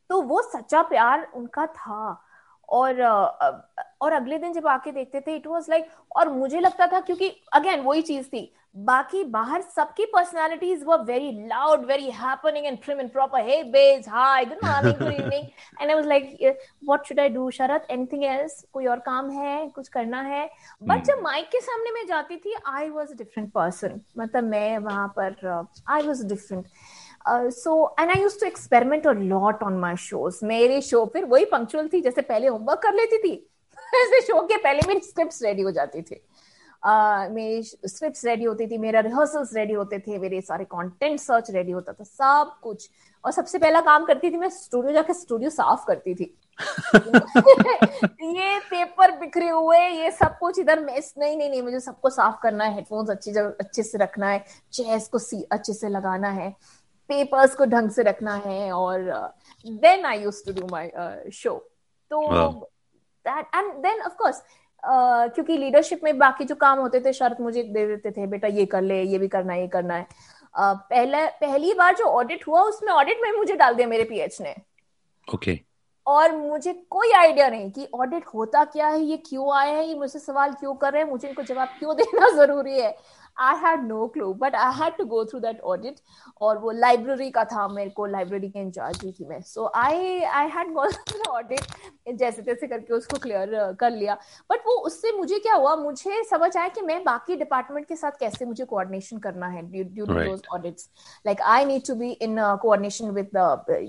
तो 0.10 0.22
वो 0.22 0.42
सच्चा 0.42 0.82
प्यार 0.82 1.32
उनका 1.36 1.66
था। 1.66 2.26
और 2.70 3.02
और 4.02 4.14
अगले 4.14 4.38
दिन 4.38 4.54
जब 4.54 4.68
आके 4.68 4.92
देखते 4.92 5.22
थे 5.22 5.36
इट 5.36 5.48
वाज 5.48 5.70
लाइक 5.70 5.88
और 6.16 6.30
मुझे 6.30 6.60
लगता 6.60 6.88
था 6.88 7.00
क्योंकि 7.00 7.30
अगेन 7.54 7.80
वही 7.80 8.02
चीज़ 8.02 8.28
थी। 8.28 8.54
बाकी 8.78 9.24
बाहर 9.24 9.62
सबकी 9.62 10.06
personalities 10.06 10.84
were 10.84 11.02
very 11.02 11.32
loud 11.48 11.86
very 11.86 12.10
happening 12.12 12.66
and 12.66 12.78
prim 12.78 13.00
and 13.00 13.12
proper 13.12 13.42
hey 13.42 13.64
beige 13.64 14.06
hi 14.10 14.46
good 14.46 14.58
morning 14.66 14.96
good 14.96 15.14
evening 15.14 15.44
and 15.82 15.90
I 15.90 15.96
was 15.96 16.06
like 16.06 16.38
what 16.86 17.06
should 17.06 17.20
I 17.20 17.30
do 17.30 17.50
Sharad 17.52 17.88
anything 17.92 18.24
else 18.24 18.66
कोई 18.74 18.86
और 18.86 19.00
काम 19.00 19.30
है? 19.32 19.68
कुछ 19.68 19.88
करना 19.88 20.22
है? 20.22 20.50
But 20.84 20.98
hmm. 20.98 21.08
जब 21.08 21.22
माइक 21.22 21.50
के 21.50 21.60
सामने 21.62 21.92
मैं 21.92 22.06
जाती 22.08 22.38
थी 22.38 22.56
I 22.66 22.90
was 22.90 23.12
a 23.12 23.16
different 23.16 23.52
person 23.52 24.02
मतलब 24.18 24.44
मैं 24.44 24.78
वहाँ 24.78 25.08
पर 25.20 25.66
I 25.90 26.08
was 26.08 26.26
different 26.26 26.66
so 27.54 27.96
and 28.00 28.10
I 28.10 28.22
use 28.22 28.40
to 28.40 28.46
experiment 28.48 29.08
a 29.08 29.12
lot 29.12 29.64
on 29.64 29.74
my 29.74 29.96
shows 29.96 30.46
मेरे 30.46 30.82
शो 30.82 31.06
फिर 31.06 31.26
वही 31.26 31.46
पंक्चुअल 31.46 31.90
थी 31.94 32.02
जैसे 32.02 32.22
पहले 32.22 32.48
होमवर्क 32.48 32.80
कर 32.80 32.94
लेती 32.94 33.18
थी। 33.18 33.46
ऐसे 33.96 34.22
शो 34.22 34.42
के 34.42 34.58
पहले 34.58 34.80
मेरी 34.88 35.00
स्क्रिप्ट 35.00 35.34
रेडी 35.44 35.62
हो 35.62 35.72
जाती 35.72 36.02
थी। 36.02 36.22
Uh, 36.84 37.30
मेरी 37.32 37.62
स्क्रिप्ट 37.64 38.26
रेडी 38.26 38.44
होती 38.44 38.68
थी 38.68 38.78
मेरा 38.78 39.00
रिहर्सल्स 39.00 39.54
रेडी 39.56 39.74
होते 39.74 40.00
थे 40.00 40.18
मेरे 40.18 40.42
सारे 40.42 40.66
कंटेंट 40.66 41.20
सर्च 41.20 41.52
रेडी 41.52 41.72
होता 41.72 41.94
था 41.94 42.04
सब 42.04 42.60
कुछ। 42.64 42.90
और 43.24 43.32
सबसे 43.32 43.58
पहला 43.58 43.82
काम 43.82 44.06
करती 44.06 44.32
थी 44.32 44.38
मैं 44.38 44.50
स्टूडियो 44.50 44.94
जाकर 44.94 45.14
स्टूडियो 45.14 45.50
साफ़ 45.50 45.86
करती 45.88 46.16
थी। 46.16 46.36
ये 48.22 48.60
पेपर 48.60 49.12
बिखरे 49.12 49.50
हुए 49.50 49.80
ये 49.80 50.12
सब 50.12 50.38
कुछ 50.40 50.60
इधर 50.60 50.80
मेस 50.80 51.14
नहीं 51.18 51.38
नहीं 51.38 51.50
नहीं 51.50 51.62
मुझे 51.62 51.80
सबको 51.80 52.10
साफ़ 52.10 52.36
करना 52.44 52.64
है 52.64 52.74
हेडफोन्स 52.76 53.10
अच्छी 53.10 53.32
जगह 53.32 53.54
अच्छे 53.60 53.84
से 53.84 53.98
रखना 53.98 54.30
है 54.30 54.44
चेयर्स 54.74 55.08
को 55.08 55.20
सी 55.20 55.42
अच्छे 55.52 55.74
से 55.74 55.90
लगाना 55.90 56.30
है 56.30 56.50
पेपर्स 57.08 57.56
को 57.56 57.66
ढंग 57.66 57.90
से 57.90 58.04
रखना 58.04 58.36
है 58.46 58.72
और 58.72 59.02
then 59.66 60.06
I 60.06 60.22
use 60.22 60.44
to 60.46 60.62
do 60.62 60.68
my 60.72 60.92
show 61.32 61.56
तो 62.12 62.22
दैट 63.26 63.56
एंड 63.56 63.74
देन 63.74 64.02
ऑफ़ 64.02 64.16
क्योंकि 64.86 65.58
लीडरशिप 65.58 66.02
में 66.04 66.18
बाकी 66.18 66.46
जो 66.46 66.56
काम 66.56 66.80
होते 66.80 67.00
थे 67.00 67.14
शर्त 67.14 67.42
मुझे 67.42 67.64
दे 67.64 67.88
देते 67.88 68.12
थे 68.12 68.28
बेटा 68.28 68.48
ये 68.48 68.66
कर 68.66 68.82
ले 68.82 69.04
ये 69.04 69.18
भी 69.18 69.28
करना 69.28 69.54
है 69.54 69.62
ये 69.62 69.68
करना 69.68 69.94
है। 69.94 70.08
uh, 70.08 70.76
पहला 70.76 71.26
पहली 71.26 71.74
बार 71.74 71.96
जो 71.96 72.06
ऑडिट 72.06 72.48
हुआ 72.48 72.62
उसमें 72.62 72.94
ऑडिट 72.94 73.18
में 73.22 73.32
मुझे 73.32 73.56
डाल 73.56 73.76
दिया 73.76 73.88
मेरे 73.88 74.04
पीएच 74.04 74.42
ने। 74.42 74.56
Okay 75.34 75.52
okay. 75.52 75.66
और 76.08 76.38
मुझे 76.38 76.74
कोई 76.74 77.12
आइडिया 77.12 77.50
नहीं 77.50 77.72
कि 77.72 77.88
ऑडिट 77.94 78.26
होता 78.26 78.64
क्या 78.64 78.88
है 78.88 79.02
ये 79.02 79.18
क्यों 79.18 79.58
आया 79.58 79.74
है 79.74 79.88
ये 79.88 79.96
मुझसे 79.96 80.20
सवाल 80.20 80.52
क्यों 80.52 80.76
कर 80.76 80.94
रहे 80.94 81.04
हैं 81.04 81.10
मुझे 81.10 81.28
इनको 81.28 81.44
जवाब 81.44 81.68
क्यों 81.68 81.96
देना 81.98 82.30
ज़रूरी 82.30 82.80
है? 82.80 82.98
I 83.40 83.56
had 83.64 83.84
no 83.88 84.08
clue 84.14 84.34
but 84.42 84.56
I 84.56 84.74
had 84.80 84.98
to 84.98 85.06
go 85.06 85.24
through 85.26 85.40
that 85.40 85.62
audit 85.62 86.00
और 86.42 86.58
वो 86.60 86.72
लाइब्रेरी 86.72 87.30
का 87.32 87.44
था 87.46 87.68
मेरे 87.68 87.90
को 87.90 88.06
लाइब्रेरी 88.06 88.50
के 88.50 88.60
इंचार्ज 88.60 89.04
ही 89.04 89.12
थी 89.12 89.26
मैं। 89.26 89.42
So 89.42 89.72
I 89.76 90.20
I 90.22 90.50
had 90.56 90.74
go 90.74 90.88
through 90.92 91.32
audit 91.32 92.18
जैसे 92.20 92.42
तैसे 92.42 92.68
करके 92.68 92.94
उसको 92.94 93.18
क्लियर 93.20 93.50
कर 93.80 93.92
लिया। 93.92 94.18
बट 94.52 94.60
वो 94.68 94.74
उससे 94.86 95.12
मुझे 95.18 95.40
क्या 95.40 95.54
हुआ? 95.54 95.76
मुझे 95.76 96.24
समझ 96.30 96.56
आया 96.58 96.68
कि 96.68 96.82
मैं 96.82 97.04
बाकी 97.04 97.36
डिपार्टमेंट 97.36 97.88
के 97.88 97.96
साथ 97.96 98.20
कैसे 98.20 98.46
मुझे 98.46 98.66
कोऑर्डिनेशन 98.66 99.18
करना 99.20 99.48
है 99.48 99.62
due 99.72 100.06
to 100.06 100.14
those 100.14 100.42
audits 100.54 100.90
like 101.26 101.42
I 101.42 101.66
need 101.66 101.86
to 101.88 101.96
be 101.96 102.12
in 102.12 102.38
coordination 102.62 103.12
with 103.12 103.38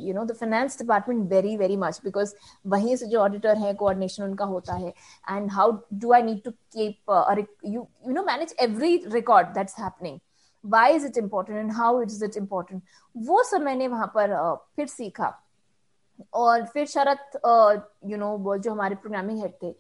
you 0.01 0.15
know 0.15 0.25
the 0.25 0.37
finance 0.41 0.79
department 0.79 1.29
very 1.31 1.57
very 1.57 1.77
much 1.77 2.01
because 2.05 2.35
वहीं 2.67 2.97
से 2.97 3.07
जो 3.07 3.21
ऑडिटर 3.21 3.59
है 3.59 3.75
कोऑर्डिनेशन 3.75 4.25
उनका 4.25 4.45
होता 4.45 4.75
है। 4.75 4.93
And 5.31 5.51
how 5.53 5.73
do 5.95 6.13
I 6.13 6.23
need 6.23 6.43
to 6.45 6.51
keep 6.51 7.47
you 7.67 7.87
know 8.09 8.23
manage 8.25 8.55
every 8.61 8.97
record 9.07 9.40
thought 9.41 9.55
that's 9.55 9.75
happening. 9.75 10.21
Why 10.65 10.91
is 10.91 11.05
it 11.05 11.17
important 11.17 11.59
and 11.59 11.73
how 11.73 12.01
is 12.01 12.23
it 12.23 12.37
important? 12.37 12.83
वो 13.17 13.43
सब 13.43 13.61
मैंने 13.63 13.89
वहाँ 13.89 14.07
पर 14.17 14.35
फिर 14.77 14.87
सीखा। 14.87 15.37
और 16.35 16.65
फिर 16.67 16.87
शरत 16.87 17.41
यू 18.07 18.17
नो 18.17 18.57
जो 18.57 18.73
हमारे 18.73 18.95
प्रोग्रामिंग 18.95 19.39
हेड 19.41 19.53
थे 19.63 19.71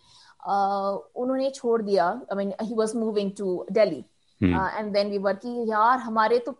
उन्होंने 1.20 1.50
छोड़ 1.50 1.80
दिया। 1.82 2.06
I 2.06 2.36
mean 2.36 2.52
he 2.62 2.74
was 2.74 2.94
moving 2.96 3.30
to 3.38 3.66
Delhi 3.72 4.04
and 4.40 4.92
then 4.92 5.10
we 5.10 5.18
were 5.18 5.34
की 5.34 5.70
यार 5.70 5.98
हमारे 5.98 6.38
तो 6.38 6.54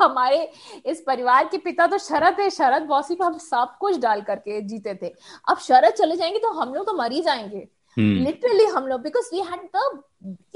हमारे 0.00 0.50
इस 0.86 1.02
परिवार 1.06 1.48
के 1.48 1.58
पिता 1.58 1.86
तो 1.86 1.98
शरद 1.98 2.40
है। 2.40 2.50
शरद 2.50 2.82
बॉसी 2.88 3.14
को 3.14 3.24
हम 3.24 3.38
सब 3.38 3.76
कुछ 3.80 3.98
डाल 4.00 4.22
करके 4.22 4.60
जीते 4.60 4.94
थे। 5.02 5.14
अब 5.48 5.58
शरद 5.58 5.92
चले 5.92 6.16
जाएँगे 6.16 6.38
तो 6.38 6.52
हम 6.60 6.74
लोग 6.74 6.86
तो 6.86 6.96
मर 6.98 7.12
ही 7.12 7.22
जाएँगे। 7.22 7.68
लिटरली 7.98 8.64
हम 8.64 8.86
लोग 8.86 9.00
because 9.00 9.26
we 9.34 9.40
had 9.40 9.60
the 9.76 10.02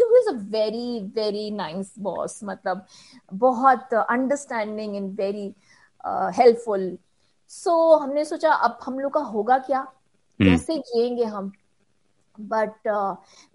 you 0.00 0.16
is 0.16 0.28
a 0.28 0.50
very 0.50 1.00
very 1.14 1.50
nice 1.50 1.94
boss 1.98 2.40
मतलब 2.44 2.86
बहुत 3.32 3.94
understanding 3.94 4.96
and 4.96 5.16
very 5.16 5.54
helpful 6.08 6.98
so 7.48 7.96
हमने 7.96 8.24
सोचा 8.24 8.52
अब 8.52 8.78
हम 8.82 8.98
लोग 8.98 9.12
का 9.12 9.20
होगा 9.20 9.58
क्या? 9.58 9.86
Hmm. 9.86 10.44
कैसे 10.44 10.78
जिएँगे 10.78 11.24
हम? 11.24 11.52
But 12.40 12.72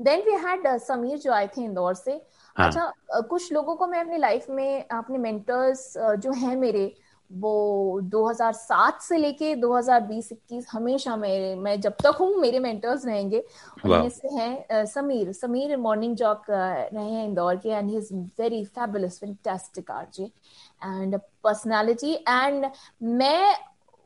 then 0.01 0.19
we 0.21 0.31
had 0.31 0.77
Sameer 0.77 1.17
जो 1.17 1.31
आए 1.31 1.47
थे 1.47 1.63
इंदौर 1.63 1.93
से। 1.93 2.11
हाँ. 2.57 2.67
अच्छा 2.67 2.93
uh, 3.17 3.27
कुछ 3.27 3.53
लोगों 3.53 3.75
को 3.75 3.87
मैं 3.87 4.01
अपनी 4.01 4.17
लाइफ 4.17 4.45
में 4.49 4.87
अपने 4.87 5.17
मेंटर्स 5.17 5.97
uh, 5.97 6.15
जो 6.15 6.31
हैं 6.31 6.55
मेरे 6.55 6.95
वो 7.31 7.99
2007 8.11 8.99
से 9.01 9.17
लेके 9.17 9.55
2020-21 9.55 10.65
हमेशा 10.71 11.15
मेरे 11.15 11.53
मैं 11.55 11.79
जब 11.81 11.93
तक 12.03 12.17
हूँ 12.19 12.35
मेरे 12.41 12.59
मेंटर्स 12.59 13.05
रहेंगे। 13.05 13.43
उनमें 13.85 14.09
से 14.09 14.27
हैं 14.27 14.85
समीर। 14.85 15.31
समीर 15.33 15.75
मॉर्निंग 15.77 16.15
जॉक 16.15 16.45
रहे 16.49 17.03
हैं 17.03 17.25
इंदौर 17.25 17.55
के 17.55 17.69
and 17.69 17.89
he 17.89 17.97
is 17.97 18.13
very 18.13 18.63
fabulous 18.65 19.19
fantastic 19.19 19.91
RJ 19.91 20.23
and 20.23 21.19
personality 21.43 22.13
and 22.13 22.65
मैं 23.01 23.55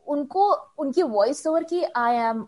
उनको 0.06 0.50
उनकी 0.78 1.02
वॉइस 1.02 1.46
ओवर 1.46 1.64
की 1.64 1.82
I 1.82 2.16
am 2.16 2.44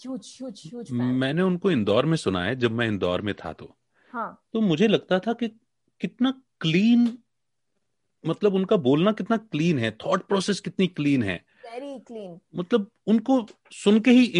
huge 0.00 0.36
huge 0.38 0.62
huge 0.66 0.90
मैंने 0.92 1.42
उनको 1.42 1.70
इंदौर 1.70 2.06
में 2.06 2.16
सुना 2.16 2.42
है 2.44 2.56
जब 2.56 2.72
मैं 2.72 2.86
इंदौर 2.88 3.20
में 3.20 3.34
था 3.34 3.52
तो। 3.52 3.74
हाँ। 4.14 4.28
तो 4.52 4.60
मुझे 4.60 4.88
लगता 4.88 5.18
था 5.18 5.32
कि 5.32 5.48
कितना 6.00 6.30
क्लीन 6.60 7.06
मतलब 8.26 8.54
उनका 8.54 8.76
बोलना 8.76 9.12
कितना 9.12 9.36
क्लीन 9.36 9.78
है 9.78 9.90
थॉट 9.90 10.22
प्रोसेस 10.22 10.60
कितनी 10.60 10.86
क्लीन 10.86 11.22
है। 11.22 11.44
वेरी 11.64 11.98
क्लीन 11.98 12.38
मतलब 12.56 12.90
उनको 13.06 13.46
सुन 13.72 14.00
के 14.00 14.10
ही 14.10 14.32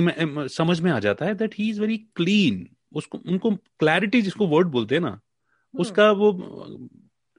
समझ 0.49 0.81
में 0.81 0.93
आ 0.93 0.99
जाता 0.99 1.27
है 1.27 1.35
that 1.35 1.55
he 1.59 1.71
is 1.71 1.81
very 1.81 1.99
clean 1.99 2.69
उसको 2.93 3.19
उनको 3.19 3.51
क्लैरिटी 3.51 4.23
जिसको 4.23 4.47
वर्ड 4.47 4.67
बोलते 4.67 4.95
हैं 4.95 5.03
ना 5.03 5.21
hmm. 5.21 5.81
उसका 5.81 6.11
वो 6.11 6.29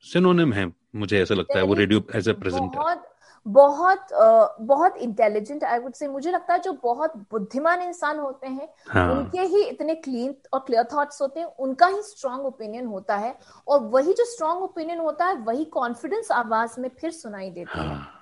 सिनोनिम 0.02 0.54
है 0.54 0.74
मुझे 0.95 1.22
ऐसा 1.22 1.36
लगता 1.36 1.58
है 1.58 1.64
वो 1.64 1.74
रेडियो 1.74 2.08
एज 2.16 2.30
ए 2.30 2.34
प्रेजेंटर 2.34 2.78
बहुत 2.78 3.16
बहुत 3.48 4.08
बहुत 4.62 4.98
इंटेलिजेंट 4.98 5.64
आई 5.64 5.80
वुड 5.80 5.93
से 5.93 6.08
मुझे 6.08 6.32
लगता 6.32 6.54
है 6.54 6.60
जो 6.60 6.74
बहुत 6.84 7.16
बुद्धिमान 7.32 7.82
इंसान 7.82 8.20
होते 8.20 8.48
हैं 8.48 8.68
हाँ. 8.89 9.12
उनके 9.12 9.41
ही 9.45 9.64
इतने 9.64 9.95
क्लीन 9.95 10.36
और 10.54 10.60
क्लियर 10.60 10.88
थॉट्स 10.93 11.22
होते 11.22 11.39
हैं 11.39 11.48
उनका 11.60 11.88
ही 11.88 12.02
स्ट्रांग 12.02 12.45
ओपिनियन 12.45 12.86
होता 12.86 13.16
है 13.16 13.36
और 13.68 13.84
वही 13.88 14.14
जो 14.14 14.26
स्ट्रांग 14.26 14.64
ओपिनियन 14.64 15.00
होता 15.00 15.26
है 15.26 15.36
वही 15.43 15.66
कॉन्फिडेंस 15.74 16.32
आवाज़ 16.32 16.80
में 16.82 16.89
फिर 17.00 17.12
सुनाई 17.12 17.50
देती 17.50 17.80
हाँ. 17.80 17.88
है 17.88 18.16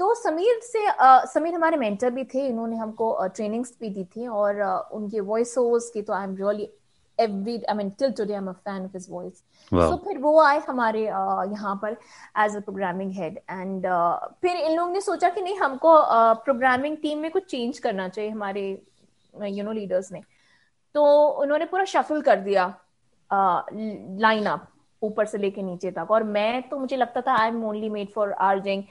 तो 0.00 0.14
समीर 0.14 0.60
से 0.62 0.86
uh, 0.86 1.26
समीर 1.26 1.54
हमारे 1.54 1.76
मेंटर 1.76 2.10
भी 2.10 2.24
थे 2.24 2.46
इन्होंने 2.46 2.76
हमको 2.76 3.26
ट्रेनिंग्स 3.26 3.72
भी 3.80 3.88
दी 3.88 4.04
थी 4.04 4.26
और 4.26 4.62
uh, 4.62 4.92
उनके 4.92 5.20
वॉइस 5.20 5.56
ओवर्स 5.58 5.90
की 5.90 6.02
तो 6.02 6.12
I 6.12 6.24
am 6.24 6.36
really 6.36 6.68
every 7.18 7.60
I 7.68 7.74
mean 7.74 7.92
till 7.92 8.12
today 8.12 8.34
I'm 8.34 8.48
a 8.48 8.54
fan 8.54 8.84
of 8.84 8.92
his 8.92 9.06
voice. 9.08 9.42
Wow. 9.72 9.90
So 9.90 9.96
फिर 10.04 10.18
वो 10.18 10.40
आए 10.40 10.58
हमारे 10.68 11.02
यहाँ 11.02 11.74
पर 11.82 11.96
as 12.44 12.56
a 12.56 12.60
programming 12.60 13.12
head 13.12 13.38
and 13.50 13.86
फिर 14.42 14.56
इन 14.56 14.76
लोगों 14.76 14.92
ने 14.92 15.00
सोचा 15.00 15.28
कि 15.28 15.42
नहीं 15.42 15.58
हमको 15.58 15.96
प्रोग्रामिंग 16.44 16.96
टीम 17.02 17.18
में 17.18 17.30
कुछ 17.30 17.50
चेंज 17.50 17.78
करना 17.78 18.08
चाहिए 18.08 18.30
हमारे 18.30 18.68
यू 19.34 19.64
नो 19.64 19.72
लीडर्स 19.72 20.12
ने 20.12 20.20
तो 20.94 21.04
उन्होंने 21.42 21.64
पूरा 21.64 21.84
शफल 21.86 22.22
कर 22.22 22.40
दिया 22.40 22.72
लाइन 23.30 24.46
अप 24.46 24.66
ऊपर 25.02 25.26
से 25.26 25.38
लेके 25.38 25.62
नीचे 25.62 25.90
तक 25.90 26.10
और 26.10 26.22
मैं 26.24 26.62
तो 26.68 26.78
मुझे 26.78 26.96
लगता 26.96 27.20
था 27.20 27.34
I 27.36 27.48
am 27.48 27.64
only 27.64 27.88
made 27.90 28.10
for 28.12 28.32
RJing 28.42 28.82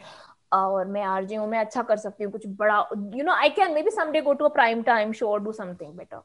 और 0.53 0.87
मैं 0.87 1.03
आरजे 1.03 1.35
हूँ 1.35 1.47
मैं 1.49 1.59
अच्छा 1.59 1.81
कर 1.83 1.97
सकती 1.97 2.23
हूँ 2.23 2.31
कुछ 2.31 2.47
बड़ा 2.59 2.77
you 3.15 3.23
know 3.23 3.33
I 3.33 3.49
can 3.49 3.73
maybe 3.83 3.91
someday 3.91 4.21
go 4.21 4.33
to 4.33 4.45
a 4.45 4.53
prime 4.53 4.81
time 4.83 5.11
show 5.11 5.29
और 5.29 5.43
डू 5.43 5.51
समथिंग 5.51 5.93
बेटर 5.97 6.21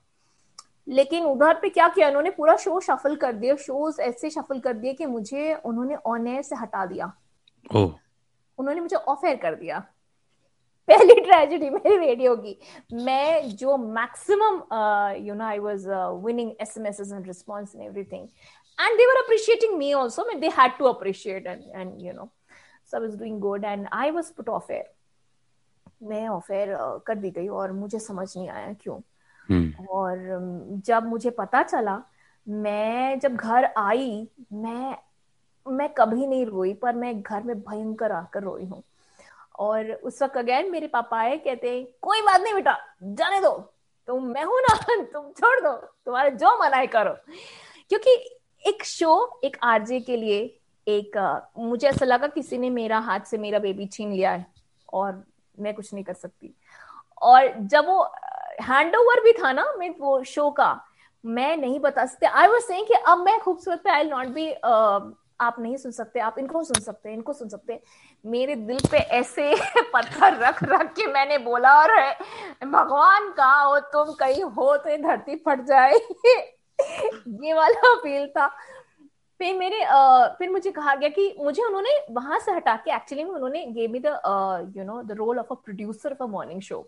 लेकिन 0.91 1.24
उधर 1.24 1.55
पे 1.62 1.68
क्या 1.68 1.88
किया? 1.88 2.09
उन्होंने 2.09 2.30
पूरा 2.30 2.57
शो 2.57 2.80
शफल 2.80 3.16
कर 3.16 3.32
दिया। 3.32 3.57
शोज़ 3.57 4.01
ऐसे 4.01 4.30
शफल 4.30 4.61
कर 4.61 4.74
दिए 4.74 4.93
कि 4.95 5.07
मुझे 5.07 5.55
उन्होंने 5.55 5.97
ऑन 6.07 6.26
एयर 6.26 6.43
से 6.43 6.57
हटा 6.57 6.84
दिया। 6.86 7.12
उन्होंने 7.74 8.80
मुझे 8.80 8.97
ऑफ़ 8.97 9.26
एयर 9.26 9.36
कर 9.36 9.55
दिया। 9.55 9.78
पहली 10.88 11.14
ट्रेजेडी 11.20 11.68
मेरी 11.70 11.97
रेडियो 11.97 12.34
की। 12.36 12.57
मैं 12.93 13.49
जो 13.57 13.76
maximum 13.76 14.55
you 15.26 15.34
know 15.34 15.45
I 15.45 15.59
was 15.59 15.86
winning 16.24 16.51
SMS 16.61 17.01
and 17.01 17.26
response 17.26 17.74
and 17.74 17.84
everything 17.84 18.26
and 18.78 18.97
they 18.99 19.07
were 19.07 19.22
appreciating 19.22 19.76
me 19.78 19.93
also 19.93 20.24
मैं 20.24 20.38
they 20.41 20.49
had 20.59 20.76
to 20.78 20.84
appreciate 20.86 21.47
and 21.47 21.62
and 21.66 22.03
you 22.03 22.12
know 22.12 22.28
so 22.91 22.97
I 22.97 23.07
was 23.07 23.18
doing 23.18 23.38
good 23.41 23.64
and 23.64 23.86
I 23.93 24.11
was 24.11 24.30
put 24.34 24.49
off 24.49 24.72
air 24.72 24.93
मैं 26.09 26.26
off 26.28 26.53
air 26.53 26.76
कर 27.07 27.14
दी 27.14 27.30
गई 27.30 27.49
और 27.49 27.72
मुझे 27.72 27.99
समझ 27.99 28.26
नहीं 28.36 28.49
आया 28.49 28.72
क्यों। 28.82 28.99
और 29.91 30.17
जब 30.87 31.07
मुझे 31.07 31.31
पता 31.31 31.63
चला, 31.63 32.03
मैं 32.49 33.19
जब 33.19 33.37
घर 33.37 33.65
आई, 33.77 34.29
मैं 34.53 34.97
मैं 35.67 35.89
कभी 35.89 36.27
नहीं 36.27 36.47
रोई, 36.47 36.75
पर 36.75 36.95
मैं 36.95 37.23
घर 37.23 37.43
में 37.43 37.61
भयंकर 37.61 38.13
आकर 38.13 38.43
रोई 38.43 38.65
हूँ। 38.65 38.83
और 39.59 39.93
उस 39.93 40.23
वक्त 40.23 40.37
अगैन 40.37 40.71
मेरे 40.71 40.87
पापा 40.87 41.19
आए, 41.21 41.37
कहते 41.37 41.97
कोई 42.03 42.21
बात 42.21 42.41
नहीं 42.41 42.55
बेटा, 42.55 42.79
जाने 43.03 43.41
दो। 43.41 43.73
तुम, 44.07 44.25
मैं 44.25 44.45
हूँ 44.45 44.61
ना, 44.61 44.75
तुम 45.13 45.33
छोड़ 45.33 45.61
दो, 45.61 45.73
तुम्हारे 45.77 46.31
जो 46.31 46.65
मना 46.65 46.77
है 46.77 46.87
करो। 46.87 47.17
क्योंकि 47.89 48.11
एक 48.67 48.85
शो 48.85 49.41
एक 49.45 49.57
आरजे 49.63 50.01
के 50.01 50.17
लिए 50.17 50.61
एक 50.89 51.43
मुझे 51.59 51.89
ऐसा 51.89 52.05
लगा 52.05 52.27
किसी 52.27 52.59
ने 52.59 52.71
मेरा 52.71 52.99
हाथ 52.99 53.21
से 53.21 53.39
मेरा 53.39 53.59
बेबी 53.59 53.87
छीन 53.87 54.13
लिया 54.13 54.31
है, 54.31 54.47
और 54.93 55.25
मैं 55.61 55.75
कुछ 55.75 55.95
नहीं 55.95 56.05
कर 56.05 56.15
सकती। 56.15 56.55
और 57.23 57.55
जब 57.59 57.87
वो 57.87 58.13
हैंड 58.61 58.97
ओवर 58.97 59.21
भी 59.25 59.33
था 59.33 59.53
ना 59.53 59.73
मैं 59.79 59.91
वो 59.99 60.23
शो 60.25 60.51
का 60.51 60.79
मैं 61.25 61.57
नहीं 61.57 61.81
बता 61.81 62.05
सकते। 62.07 62.27
आई 62.27 62.47
वॉज़ 62.47 62.65
सेइंग 62.65 62.87
कि 62.87 62.95
अब 62.95 63.19
मैं 63.19 63.39
खूबसूरत 63.41 63.81
पे 63.85 63.91
आई 63.91 64.05
नॉट 64.05 64.27
बी 64.27 64.53
आप 65.41 65.57
नहीं 65.61 65.77
सुन 65.77 65.93
सकते 65.93 66.21
आप 66.21 66.39
इनको 66.39 66.63
सुन 66.65 66.81
सकते 66.81 67.09
हैं 67.09 67.17
इनको 67.17 67.33
सुन 67.33 67.49
सकते 67.49 67.73
हैं। 67.73 67.81
मेरे 68.25 68.55
दिल 68.55 68.79
पे 68.91 68.99
ऐसे 69.19 69.55
पत्थर 69.95 70.37
रख 70.37 70.63
रख 70.65 70.93
के 70.95 71.07
मैंने 71.07 71.39
बोला 71.39 71.75
और 71.81 71.95
भगवान 72.67 73.31
का 73.31 73.53
हो 73.53 73.79
तुम 73.95 74.13
कहीं 74.15 74.43
हो 74.43 74.77
तो 74.77 74.97
धरती 75.03 75.37
फट 75.37 75.65
जाए। 75.65 75.93
ये 77.45 77.53
वाला 77.53 77.95
फील 77.95 78.27
था। 78.29 78.47
फिर 79.41 79.55
मेरे 79.57 79.81
uh, 79.81 80.39
फिर 80.39 80.51
मुझे 80.51 80.71
कहा 80.71 80.95
गया 80.95 81.09
कि 81.09 81.35
मुझे 81.41 81.63
उन्होंने 81.63 81.91
वहाँ 82.11 82.39
से 82.39 82.53
हटा 82.53 82.75
के 82.77 82.95
एक्चुअली 82.95 83.25
में 83.25 83.31
उन्होंने 83.31 83.65
gave 83.67 83.91
me 83.91 83.99
the 83.99 84.07
you 84.77 84.85
know 84.85 85.03
the 85.03 85.13
role 85.13 85.39
of 85.39 85.47
a 85.51 85.55
producer 85.55 86.17
a 86.21 86.27
morning 86.27 86.61
show 86.61 86.81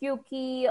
क्योंकि 0.00 0.66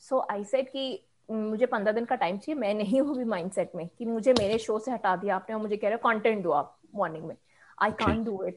सो 0.00 0.26
आई 0.30 0.44
सेड 0.44 0.68
कि 0.70 1.04
मुझे 1.30 1.66
पंद्रह 1.66 1.92
दिन 1.92 2.04
का 2.04 2.14
टाइम 2.14 2.38
चाहिए। 2.38 2.60
मैं 2.60 2.74
नहीं 2.74 3.00
हूँ 3.00 3.16
भी 3.16 3.24
माइंड 3.24 3.52
सेट 3.52 3.72
में 3.74 3.88
कि 3.98 4.04
मुझे 4.04 4.32
मेरे 4.32 4.58
शो 4.58 4.78
से 4.78 4.90
हटा 4.90 5.16
दिया 5.16 5.36
आपने 5.36 5.54
और 5.54 5.62
मुझे 5.62 5.76
कह 5.76 5.88
रहे 5.88 5.94
हो 5.94 6.10
कंटेंट 6.10 6.42
दो 6.42 6.50
आप 6.50 6.78
मॉर्निंग 6.94 7.24
में। 7.24 7.36
I 7.82 7.90
can 7.90 8.24
do 8.24 8.44
it 8.44 8.56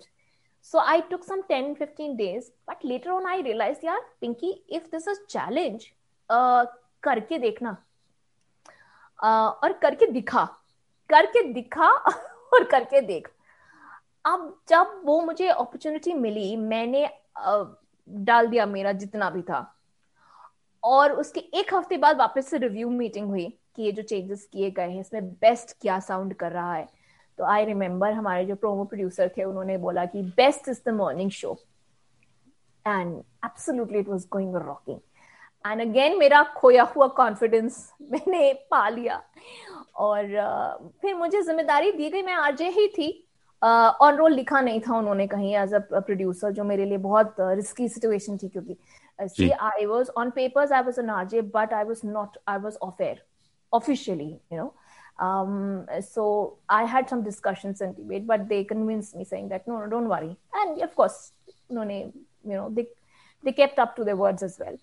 So 0.74 0.80
I 0.80 1.02
took 1.02 1.24
some 1.24 1.42
10, 1.50 1.76
15 1.76 2.16
days, 2.18 2.52
but 2.70 2.84
later 2.84 3.12
on 3.12 3.26
I 3.26 3.42
realized, 3.42 3.84
yeah, 3.84 3.98
Pinky, 4.22 4.52
if 4.70 4.90
this 4.92 5.08
is 5.08 5.18
challenge, 5.30 5.84
uh, 6.30 6.66
करके 7.04 7.38
देखना। 7.38 7.78
uh, 9.24 9.64
और 9.64 9.74
करके 9.74 10.06
दिखा। 10.06 10.46
करके 11.10 11.44
दिखा 11.54 11.90
और 12.54 12.64
करके 12.64 13.02
देख। 13.02 13.28
अब 14.26 14.62
जब 14.70 15.02
वो 15.06 15.22
मुझे 15.22 15.48
अपॉर्चुनिटी 15.48 16.14
मिली 16.14 16.56
मैंने 16.56 17.10
uh, 17.48 17.68
डाल 18.10 18.48
दिया 18.48 18.66
मेरा 18.66 18.92
जितना 18.94 19.30
भी 19.30 19.42
था। 19.42 19.70
और 20.84 21.12
उसके 21.12 21.40
एक 21.40 21.74
हफ़्ते 21.74 21.98
बाद 21.98 22.18
वापस 22.18 22.48
से 22.48 22.58
रिव्यू 22.58 22.90
मीटिंग 22.90 23.28
हुई 23.28 23.46
कि 23.76 23.84
ये 23.84 23.92
जो 23.92 24.02
चेंजेस 24.04 24.48
किए 24.54 24.72
गए 24.72 24.90
हैं, 24.90 25.00
इसमें 25.02 25.30
बेस्ट 25.32 25.76
क्या 25.82 26.00
साउंड 26.00 26.34
कर 26.34 26.52
रहा 26.52 26.74
है। 26.76 26.88
तो 27.40 27.44
आई 27.44 27.66
रिमेम्बर 27.66 28.12
हमारे 28.14 28.46
जो 28.46 28.56
प्रोमो 28.56 28.84
प्रोड्यूसर 28.86 29.32
थे, 29.38 29.44
उन्होंने 29.44 29.78
बोला 29.78 30.06
कि 30.06 30.22
best 30.38 30.70
is 30.70 30.82
the 30.86 30.94
morning 30.94 31.32
show 31.32 31.58
and 32.86 33.18
absolutely 33.46 34.00
it 34.00 34.10
was 34.10 34.26
going 34.32 34.56
rocking 34.58 35.00
and 35.66 35.82
again 35.82 36.18
मेरा 36.20 36.44
खोया 36.58 36.84
हुआ 36.96 37.08
कॉन्फिडेंस 37.18 37.92
मैंने 38.12 38.54
पा 38.72 38.88
लिया। 38.90 39.22
और 39.96 40.26
फिर 41.02 41.16
मुझे 41.16 41.42
ज़िम्मेदारी 41.42 41.92
दी 41.92 42.10
गई, 42.10 42.22
मैं 42.22 42.34
आरजे 42.34 42.70
ही 42.70 42.88
थी। 42.88 43.10
ऑन 43.64 44.12
uh, 44.12 44.18
रोल 44.18 44.34
लिखा 44.34 44.62
नहीं 44.62 44.80
था 44.88 44.98
उन्होंने 44.98 45.28
कहीं 45.28 45.56
एज 45.58 45.74
अ 45.74 45.80
प्रोड्यूसर 45.80 46.52
जो 46.52 46.64
मेरे 46.64 46.86
लिए 46.86 46.98
बहुत 47.08 47.36
रिस्की 47.40 47.88
uh, 47.88 47.94
सिचुएशन 47.94 48.38
थी 48.38 48.48
क्योंकि 48.50 48.78
see 49.22 49.50
I 49.52 49.86
was 49.86 50.10
on 50.18 50.30
papers 50.36 50.72
I 50.72 50.82
was 50.84 51.00
an 51.00 51.10
RJ 51.10 51.42
but 51.56 51.74
I 51.74 51.84
was 51.84 52.02
not 52.06 52.38
I 52.48 52.58
was 52.60 52.78
off 52.84 53.04
air 53.04 53.24
officially 53.74 54.30
you 54.54 54.58
know 54.58 54.74
Um, 55.20 55.86
so 56.02 56.58
I 56.68 56.86
had 56.86 57.08
some 57.08 57.24
discussions 57.24 57.82
and 57.82 57.96
debate, 57.96 58.26
but 58.26 58.50
they 58.50 58.64
convinced 58.64 59.16
me 59.16 59.24
saying 59.24 59.50
that 59.50 59.68
no, 59.68 59.80
no, 59.80 59.88
don't 59.88 60.10
worry. 60.10 60.36
And 60.56 60.82
of 60.82 60.96
course, 60.96 61.32
no, 61.70 61.84
you 61.84 62.12
know, 62.44 62.70
they 62.70 62.88
they 63.44 63.52
kept 63.52 63.80
up 63.80 63.96
to 63.98 64.04
their 64.04 64.16
words 64.16 64.42
as 64.42 64.58
well. 64.60 64.78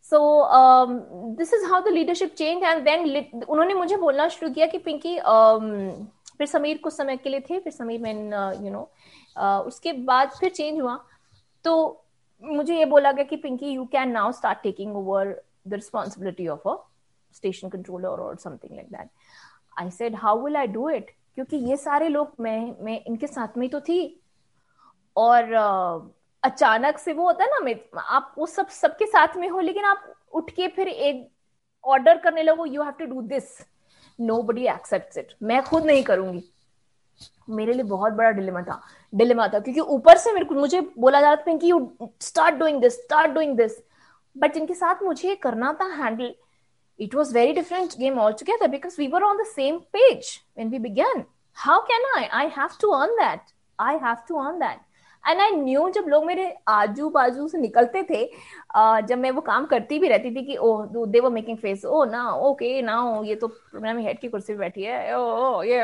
So 0.00 0.42
um, 0.44 1.36
this 1.36 1.52
is 1.52 1.68
how 1.68 1.80
the 1.82 1.90
leadership 1.90 2.36
changed, 2.36 2.64
and 2.64 2.86
then 2.86 3.06
उन्होंने 3.48 3.74
मुझे 3.74 3.96
बोलना 3.96 4.28
शुरू 4.28 4.50
किया 4.54 4.66
कि 4.66 4.78
Pinky 4.78 5.18
um, 5.20 6.08
फिर 6.40 6.46
समीर 6.48 6.78
कुछ 6.78 6.92
समय 6.92 7.16
के 7.16 7.30
लिए 7.30 7.40
थे 7.40 7.58
फिर 7.60 7.72
समीर 7.72 8.00
मैन 8.00 8.32
यू 8.64 8.70
नो 8.72 8.82
उसके 9.66 9.92
बाद 9.92 10.30
फिर 10.30 10.50
चेंज 10.50 10.80
हुआ। 10.80 10.98
तो 11.64 11.72
मुझे 12.42 12.76
ये 12.78 12.84
बोला 12.84 13.12
गया 13.12 13.24
कि 13.24 13.36
Pinky 13.36 13.70
you 13.70 13.84
can 13.84 14.10
now 14.10 14.32
start 14.32 14.62
taking 14.62 14.96
over 14.96 15.34
the 15.68 15.74
responsibility 15.74 16.48
of 16.48 16.68
a 16.68 16.74
station 17.34 17.68
controller 17.68 18.20
और 18.20 18.36
something 18.36 18.74
like 18.76 18.88
that 18.92 19.08
I 19.78 19.90
said 19.90 20.14
how 20.14 20.44
will 20.44 20.56
I 20.56 20.66
do 20.66 20.88
it 20.90 21.10
क्योंकि 21.34 21.56
ये 21.56 21.76
सारे 21.76 22.08
लोग 22.08 22.34
मैं 22.40 22.74
मैं 22.80 23.00
इनके 23.06 23.26
साथ 23.26 23.58
में 23.58 23.68
तो 23.68 23.80
थी। 23.80 24.00
और 25.16 25.44
uh, 25.44 26.14
अचानक 26.42 26.98
से 26.98 27.12
वो 27.12 27.24
होता 27.24 27.44
है 27.44 27.50
ना 27.52 28.00
आप 28.00 28.34
वो 28.38 28.46
सब 28.46 28.68
सबके 28.68 29.06
साथ 29.06 29.36
में 29.36 29.48
हो 29.48 29.60
लेकिन 29.60 29.84
आप 29.84 30.12
उठ 30.32 30.50
के 30.50 30.68
फिर 30.68 30.88
एक 30.88 31.28
ऑर्डर 31.84 32.18
करने 32.18 32.42
लगो 32.42 32.66
you 32.66 32.82
have 32.82 32.92
to 32.92 33.06
do 33.06 33.22
this 33.22 33.58
nobody 34.42 34.66
accept 34.68 35.18
it 35.18 35.34
मैं 35.42 35.62
खुद 35.64 35.86
नहीं 35.86 36.02
करूँगी। 36.04 36.42
मेरे 37.50 37.72
लिए 37.72 37.82
बहुत 37.84 38.12
बड़ा 38.12 38.30
डिलेमा 38.30 38.62
था। 38.62 38.80
डिलेमा 39.12 39.46
था, 39.48 39.58
क्योंकि 39.58 39.80
ऊपर 39.80 40.16
से 40.16 40.32
मेरे 40.32 40.54
मुझे 40.54 40.80
बोला 40.98 41.20
जा 41.20 41.32
रहा 41.32 41.42
था 41.46 41.56
कि 41.56 41.70
you 41.70 42.10
start 42.20 42.54
doing 42.54 42.80
this 42.80 42.98
start 43.02 43.30
doing 43.30 43.56
this 43.56 43.72
but 44.36 44.56
इनके 44.56 44.74
साथ 44.74 45.02
मुझे 45.02 45.34
करना 45.42 45.72
था 45.80 45.84
handle 45.94 46.34
it 46.98 47.14
was 47.14 47.32
very 47.34 47.52
different 47.52 47.96
game 47.98 48.18
all 48.18 48.32
together 48.32 48.68
because 48.68 48.96
we 48.98 49.06
were 49.06 49.22
on 49.22 49.38
the 49.38 49.46
same 49.46 49.78
page 49.92 50.38
when 50.58 50.68
we 50.70 50.78
begin 50.78 51.24
how 51.56 51.80
can 51.82 52.06
I 52.16 52.24
I 52.24 52.50
have 52.58 52.76
to 52.80 52.90
earn 52.92 53.16
that 53.16 53.52
I 53.78 53.98
have 54.04 54.16
to 54.28 54.36
earn 54.36 54.58
that 54.58 54.80
and 55.28 55.40
I 55.40 55.50
knew 55.50 55.90
जब 55.90 56.04
लोग 56.08 56.24
मेरे 56.24 56.56
आजू 56.68 57.10
बाजू 57.10 57.48
से 57.48 57.58
निकलते 57.58 58.02
थे 58.02 58.30
uh, 58.76 59.00
जब 59.00 59.18
मैं 59.18 59.30
वो 59.30 59.40
काम 59.40 59.66
करती 59.66 59.98
भी 59.98 60.08
रहती 60.08 60.36
थी 60.36 60.46
कि 60.46 60.56
ओह 60.56 61.06
दे 61.06 61.20
वर 61.20 61.30
मेकिंग 61.30 61.58
फेस 61.58 61.84
ओ 61.84 62.04
ना 62.04 62.30
ओके 62.30 62.82
ना 62.82 62.96
हो 62.96 63.24
ये 63.24 63.34
तो 63.34 63.48
प्रोग्राम 63.48 63.98
हेड 63.98 64.18
की 64.18 64.28
कुर्सी 64.28 64.52
पे 64.52 64.58
बैठी 64.58 64.82
है 64.82 65.18
ओ 65.18 65.22
ओ 65.22 65.62
ये 65.62 65.78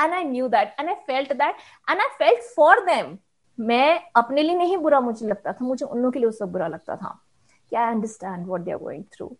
and 0.00 0.12
I 0.12 0.24
knew 0.24 0.48
that 0.48 0.76
and 0.80 0.88
I 0.88 0.94
felt 0.94 1.32
that 1.32 1.54
and 1.90 2.00
I 2.00 2.06
felt 2.06 2.54
for 2.56 2.80
them 2.80 3.18
मैं 3.60 4.00
अपने 4.16 4.42
लिए 4.42 4.54
नहीं 4.54 4.76
बुरा 4.76 5.00
मुझे 5.00 5.26
लगता 5.26 5.52
था 5.52 5.64
मुझे 5.64 5.86
उन 5.86 5.98
लोगों 5.98 6.10
के 6.10 6.18
लिए 6.18 6.30
सब 6.30 6.52
बुरा 6.52 6.66
लगता 6.66 6.96
था। 6.96 7.24
कि 7.70 7.76
I 7.76 7.92
understand 7.92 8.46
what 8.46 8.60
they 8.60 8.70
are 8.70 8.78
going 8.78 9.04
through 9.04 9.36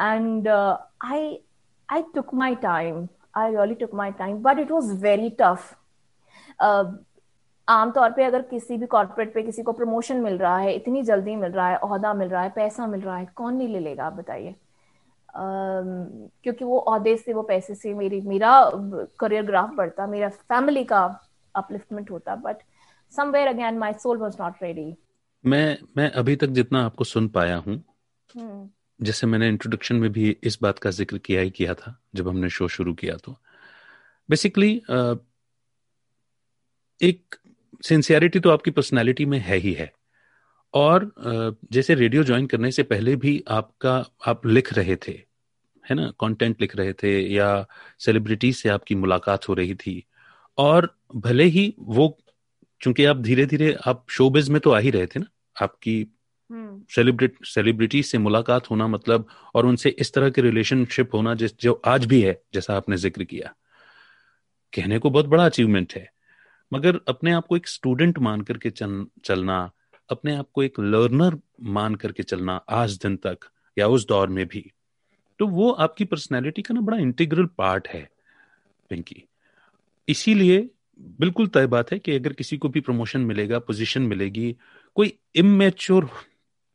and 0.00 0.48
I 1.04 1.44
I 1.92 2.02
took 2.02 2.34
my 2.34 2.54
time 2.54 3.08
really 3.38 3.74
took 3.74 3.92
my 3.92 4.10
time 4.10 4.38
but 4.42 4.58
it 4.58 4.70
was 4.70 4.92
very 5.02 5.30
tough. 5.30 5.76
Uh, 6.60 6.84
आमतौर 7.68 8.10
पे 8.12 8.24
अगर 8.24 8.42
किसी 8.42 8.76
भी 8.76 8.86
कॉर्पोरेट 8.86 9.32
पे 9.34 9.42
किसी 9.42 9.62
को 9.62 9.72
प्रमोशन 9.72 10.16
मिल 10.16 10.38
रहा 10.38 10.58
है 10.58 10.74
इतनी 10.74 11.02
जल्दी 11.02 11.34
मिल 11.36 11.52
रहा 11.52 11.68
है 11.68 11.76
अहदा 11.76 12.12
मिल 12.14 12.28
रहा 12.28 12.42
है 12.42 12.50
पैसा 12.50 12.86
मिल 12.86 13.00
रहा 13.00 13.16
है 13.16 13.26
कौन 13.34 13.54
नहीं 13.54 13.68
ले 13.68 13.80
लेगा 13.80 14.04
आप 14.04 14.12
बताइए। 14.12 14.54
क्योंकि 15.36 16.64
वो 16.64 16.78
अहदे 16.78 17.16
से 17.16 17.32
वो 17.32 17.42
पैसे 17.42 17.74
से 17.74 17.92
मेरी 17.94 18.20
मेरा 18.20 18.52
करियर 19.20 19.44
ग्राफ 19.46 19.74
बढ़ता 19.74 20.06
मेरा 20.06 20.28
फैमिली 20.28 20.84
का 20.84 21.02
अपलिफ्टमेंट 21.54 22.10
होता 22.10 22.34
but 22.36 22.62
somewhere 23.12 23.48
again 23.48 23.78
my 23.78 23.92
soul 23.92 24.18
was 24.18 24.36
not 24.40 24.62
ready 24.62 24.94
मैं 25.44 25.78
मैं 25.96 26.10
अभी 26.10 26.36
तक 26.36 26.46
जितना 26.46 26.84
आपको 26.84 27.04
सुन 27.04 27.28
पाया 27.28 27.56
हूँ 27.56 27.82
हम्म। 28.34 28.68
जैसे 29.00 29.26
मैंने 29.26 29.48
इंट्रोडक्शन 29.48 29.96
में 29.96 30.10
भी 30.12 30.36
इस 30.42 30.58
बात 30.62 30.78
का 30.78 30.90
ज़िक्र 30.90 31.18
किया 31.18 31.40
ही 31.40 31.50
किया 31.50 31.74
था 31.74 31.96
जब 32.14 32.28
हमने 32.28 32.48
शो 32.48 32.68
शुरू 32.68 32.94
किया 32.94 33.16
तो। 33.16 33.36
बेसिकली 34.28 34.70
एक 37.00 37.36
सिंसियरिटी 37.84 38.40
तो 38.40 38.50
आपकी 38.50 38.70
पर्सनैलिटी 38.70 39.24
में 39.26 39.38
है 39.38 39.56
ही 39.56 39.72
है। 39.72 39.90
और 40.74 41.10
जैसे 41.72 41.94
रेडियो 41.94 42.24
ज्वाइन 42.24 42.46
करने 42.46 42.70
से 42.72 42.82
पहले 42.82 43.14
भी 43.16 43.42
आपका 43.48 43.94
आप 44.26 44.46
लिख 44.46 44.72
रहे 44.72 44.96
थे 44.96 45.12
है 45.84 45.94
ना? 45.94 46.10
कंटेंट 46.20 46.60
लिख 46.60 46.76
रहे 46.76 46.92
थे 46.92 47.20
या 47.34 47.66
सेलिब्रिटी 47.98 48.52
से 48.52 48.68
आपकी 48.68 48.94
मुलाकात 48.94 49.48
हो 49.48 49.54
रही 49.54 49.74
थी। 49.74 50.02
और 50.58 50.94
भले 51.16 51.44
ही 51.46 51.74
वो 51.78 52.16
चूँकि 52.80 53.04
आप 53.04 53.16
धीरे 53.16 53.46
धीरे 53.46 53.72
आप 53.86 54.04
शोबिज 54.10 54.48
में 54.48 54.60
तो 54.60 54.70
आ 54.70 54.78
ही 54.78 54.90
रहे 54.90 55.06
थे 55.06 55.20
ना? 55.20 55.26
आपकी 55.56 56.06
सेलिब्रिट 56.90 57.36
सेलिब्रिटी 57.46 58.02
से 58.02 58.18
मुलाकात 58.18 58.70
होना 58.70 58.86
मतलब 58.86 59.26
और 59.54 59.66
उनसे 59.66 59.90
इस 59.90 60.12
तरह 60.12 60.30
के 60.30 60.42
रिलेशनशिप 60.42 61.14
होना 61.14 61.34
जिस 61.34 61.58
जो 61.60 61.80
आज 61.86 62.04
भी 62.06 62.20
है 62.22 62.40
जैसा 62.54 62.76
आपने 62.76 62.96
ज़िक्र 62.96 63.24
किया। 63.24 63.54
कहने 64.72 64.98
को 64.98 65.10
बहुत 65.10 65.26
बड़ा 65.26 65.44
अचीवमेंट 65.44 65.92
है। 65.94 66.08
मगर 66.72 67.00
अपने 67.08 67.32
आप 67.32 67.46
को 67.46 67.56
एक 67.56 67.68
स्टूडेंट 67.68 68.18
मान 68.18 68.40
करके 68.40 68.70
चल, 68.70 69.06
चलना 69.24 69.70
अपने 70.10 70.34
आप 70.36 70.48
को 70.52 70.62
एक 70.62 70.80
लर्नर 70.80 71.38
मान 71.62 71.94
करके 71.94 72.22
चलना 72.22 72.56
आज 72.68 72.92
दिन 72.92 73.16
तक 73.16 73.38
या 73.78 73.88
उस 73.88 74.06
दौर 74.06 74.28
में 74.28 74.46
भी 74.46 74.72
तो 75.38 75.46
वो 75.46 75.70
आपकी 75.70 76.04
पर्सनैलिटी 76.04 76.62
का 76.62 76.74
ना 76.74 76.80
बड़ा 76.80 76.98
इंटीग्रल 76.98 77.46
पार्ट 77.46 77.88
है 77.88 78.08
पिंकी 78.90 79.24
इसीलिए 80.08 80.70
बिल्कुल 81.00 81.46
तय 81.46 81.66
बात 81.66 81.92
है 81.92 81.98
कि 81.98 82.12
अगर 82.12 82.32
किसी 82.32 82.58
को 82.58 82.68
भी 82.68 82.80
प्रमोशन 82.80 83.20
मिलेगा 83.20 83.58
पोजीशन 83.58 84.02
मिलेगी 84.02 84.56
कोई 84.94 85.18
इमेच्योर 85.34 86.10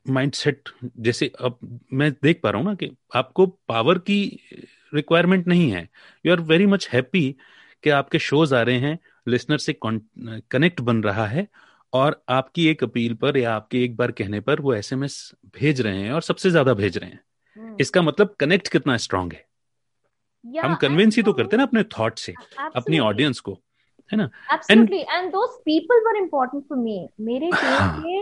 माइंडसेट 0.09 0.69
जैसे 0.99 1.31
अब 1.41 1.79
मैं 1.93 2.11
देख 2.11 2.39
पा 2.43 2.49
रहा 2.49 2.61
हूँ 2.61 2.67
ना 2.67 2.75
कि 2.75 2.91
आपको 3.15 3.47
पावर 3.47 3.97
की 3.97 4.39
रिक्वायरमेंट 4.93 5.47
नहीं 5.47 5.71
है। 5.71 5.89
You 6.25 6.31
are 6.31 6.41
very 6.41 6.65
much 6.65 6.89
happy 6.93 7.35
कि 7.83 7.89
आपके 7.89 8.19
शोज़ 8.19 8.55
आ 8.55 8.61
रहे 8.61 8.77
हैं 8.77 8.99
लिसनर 9.27 9.57
से 9.57 9.75
कनेक्ट 9.83 10.81
बन 10.81 11.03
रहा 11.03 11.25
है 11.27 11.47
और 11.93 12.23
आपकी 12.29 12.67
एक 12.67 12.83
अपील 12.83 13.13
पर 13.13 13.37
या 13.37 13.55
आपके 13.55 13.83
एक 13.83 13.95
बार 13.95 14.11
कहने 14.11 14.39
पर 14.39 14.61
वो 14.61 14.73
एसएमएस 14.73 15.31
भेज 15.59 15.81
रहे 15.81 15.97
हैं 15.97 16.11
और 16.11 16.21
सबसे 16.21 16.49
ज़्यादा 16.49 16.73
भेज 16.73 16.97
रहे 16.97 17.09
हैं। 17.09 17.19
hmm. 17.19 17.81
इसका 17.81 18.01
मतलब 18.01 18.35
कनेक्ट 18.39 18.67
कितना 18.67 18.97
स्ट्रांग 18.97 19.33
है। 19.33 19.45
yeah, 20.45 20.65
हम 20.65 20.75
कन्विंस 20.75 21.17
ही 21.17 21.23
तो 21.23 21.33
करते 21.33 21.55
हैं 21.55 21.57
ना 21.57 21.63
अपने 21.63 21.83
थॉट 21.83 22.19
से 22.19 22.31
absolutely. 22.31 22.75
अपनी 22.75 22.99
ऑडियंस 22.99 23.39
को 23.39 23.59
है 24.11 24.17
ना? 24.17 24.29
Absolutely 24.53 24.99
and 24.99 25.31
those 25.31 25.59
people 25.65 26.01
were 26.07 26.17
important 26.17 26.63
for 26.63 26.77
me 26.77 27.09
मेरे 27.19 27.49
के 27.55 28.17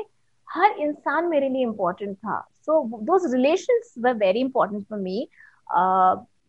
हर 0.47 0.71
इंसान 0.79 1.25
मेरे 1.25 1.49
लिए 1.49 1.61
इम्पोर्टेंट 1.61 2.15
था। 2.17 2.39
So 2.55 2.83
those 3.03 3.33
relations 3.33 3.93
were 3.99 4.13
very 4.13 4.39
important 4.39 4.83
for 4.89 4.99
me 4.99 5.27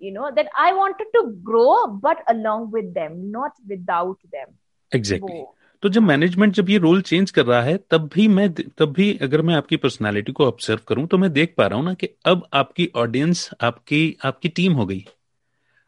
you 0.03 0.13
know 0.13 0.29
that 0.37 0.49
i 0.59 0.71
wanted 0.73 1.11
to 1.17 1.21
grow 1.49 1.75
but 2.07 2.23
along 2.29 2.71
with 2.71 2.93
them 2.95 3.19
not 3.31 3.53
without 3.69 4.19
them. 4.33 4.49
Exactly. 4.93 5.43
तो 5.83 5.89
जब 5.89 6.03
management 6.03 6.53
जब 6.55 6.69
ये 6.71 6.79
रोल 6.79 7.01
चेंज 7.03 7.31
कर 7.31 7.45
रहा 7.47 7.61
है 7.63 7.77
तब 7.91 8.09
भी 8.15 8.27
मैं 8.29 8.53
तब 8.55 8.93
भी 8.93 9.07
अगर 9.23 9.43
मैं 9.43 9.55
आपकी 9.55 9.77
पर्सनालिटी 9.77 10.33
को 10.33 10.47
ऑब्ज़र्व 10.47 10.81
करूँ 10.89 11.07
तो 11.07 11.19
मैं 11.19 11.33
देख 11.33 11.55
पा 11.59 11.67
रहा 11.67 11.79
हूँ 11.79 11.85
ना 11.85 11.95
कि 11.95 12.09
अब 12.27 12.47
आपकी 12.53 12.91
ऑडियंस 12.97 13.49
आपकी 13.61 14.03
आपकी 14.25 14.49
टीम 14.49 14.73
हो 14.73 14.87
गई। 14.87 15.05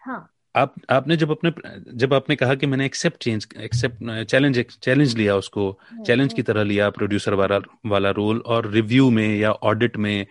हाँ। 0.03 0.19
आप 0.57 0.75
आपने 0.91 1.17
जब 1.17 1.31
अपने 1.31 1.53
जब 1.93 2.15
आपने 2.15 2.37
कहा 2.37 2.55
कि 2.55 2.67
मैंने 2.67 2.87
accept 2.87 3.23
change 3.23 3.47
accept 3.61 4.25
challenge 4.25 4.65
challenge 4.83 5.17
लिया 5.17 5.37
उसको 5.37 5.71
चैलेंज 6.07 6.21
हम्म, 6.21 6.37
की 6.37 6.43
हम्म। 6.43 6.53
तरह 6.53 6.63
लिया 6.63 6.91
प्रोड्यूसर 6.91 7.35
वाला 7.35 7.59
वाला 7.87 8.11
रोल 8.11 8.43
और 8.47 8.71
रिव्यू 8.71 9.11
में 9.11 9.37
या 9.37 9.53
ऑडिट 9.71 9.97
में 9.97 10.27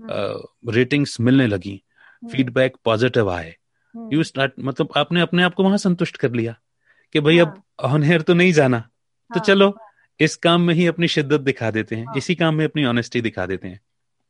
रेटिंग्स 0.00 1.16
हम्म। 1.20 1.26
मिलने 1.26 1.46
लगी 1.46 1.82
फीडबैक 2.22 2.76
पॉजिटिव 2.84 3.30
आए। 3.30 3.54
यू 3.94 4.22
स्टार्ट 4.22 4.52
मतलब 4.60 4.92
आपने 4.96 5.20
अपने 5.20 5.42
आप 5.42 5.54
को 5.54 5.64
वहाँ 5.64 5.78
संतुष्ट 5.78 6.16
कर 6.16 6.32
लिया 6.32 6.54
कि 7.14 7.20
भाई 7.20 7.38
हाँ. 7.38 7.46
अब 7.46 7.62
ऑन 7.84 8.02
हेयर 8.02 8.22
तो 8.22 8.34
नहीं 8.34 8.52
जाना। 8.52 8.78
तो 8.78 9.38
हाँ, 9.38 9.44
चलो 9.44 9.74
इस 10.20 10.36
काम 10.36 10.60
में 10.60 10.74
ही 10.74 10.86
अपनी 10.86 11.08
शिद्दत 11.08 11.40
दिखा 11.40 11.70
देते 11.70 11.96
हैं 11.96 12.06
हाँ. 12.06 12.14
इसी 12.16 12.34
काम 12.34 12.54
में 12.54 12.64
अपनी 12.64 12.84
ऑनेस्टी 12.84 13.20
दिखा 13.20 13.46
देते 13.46 13.68
हैं। 13.68 13.80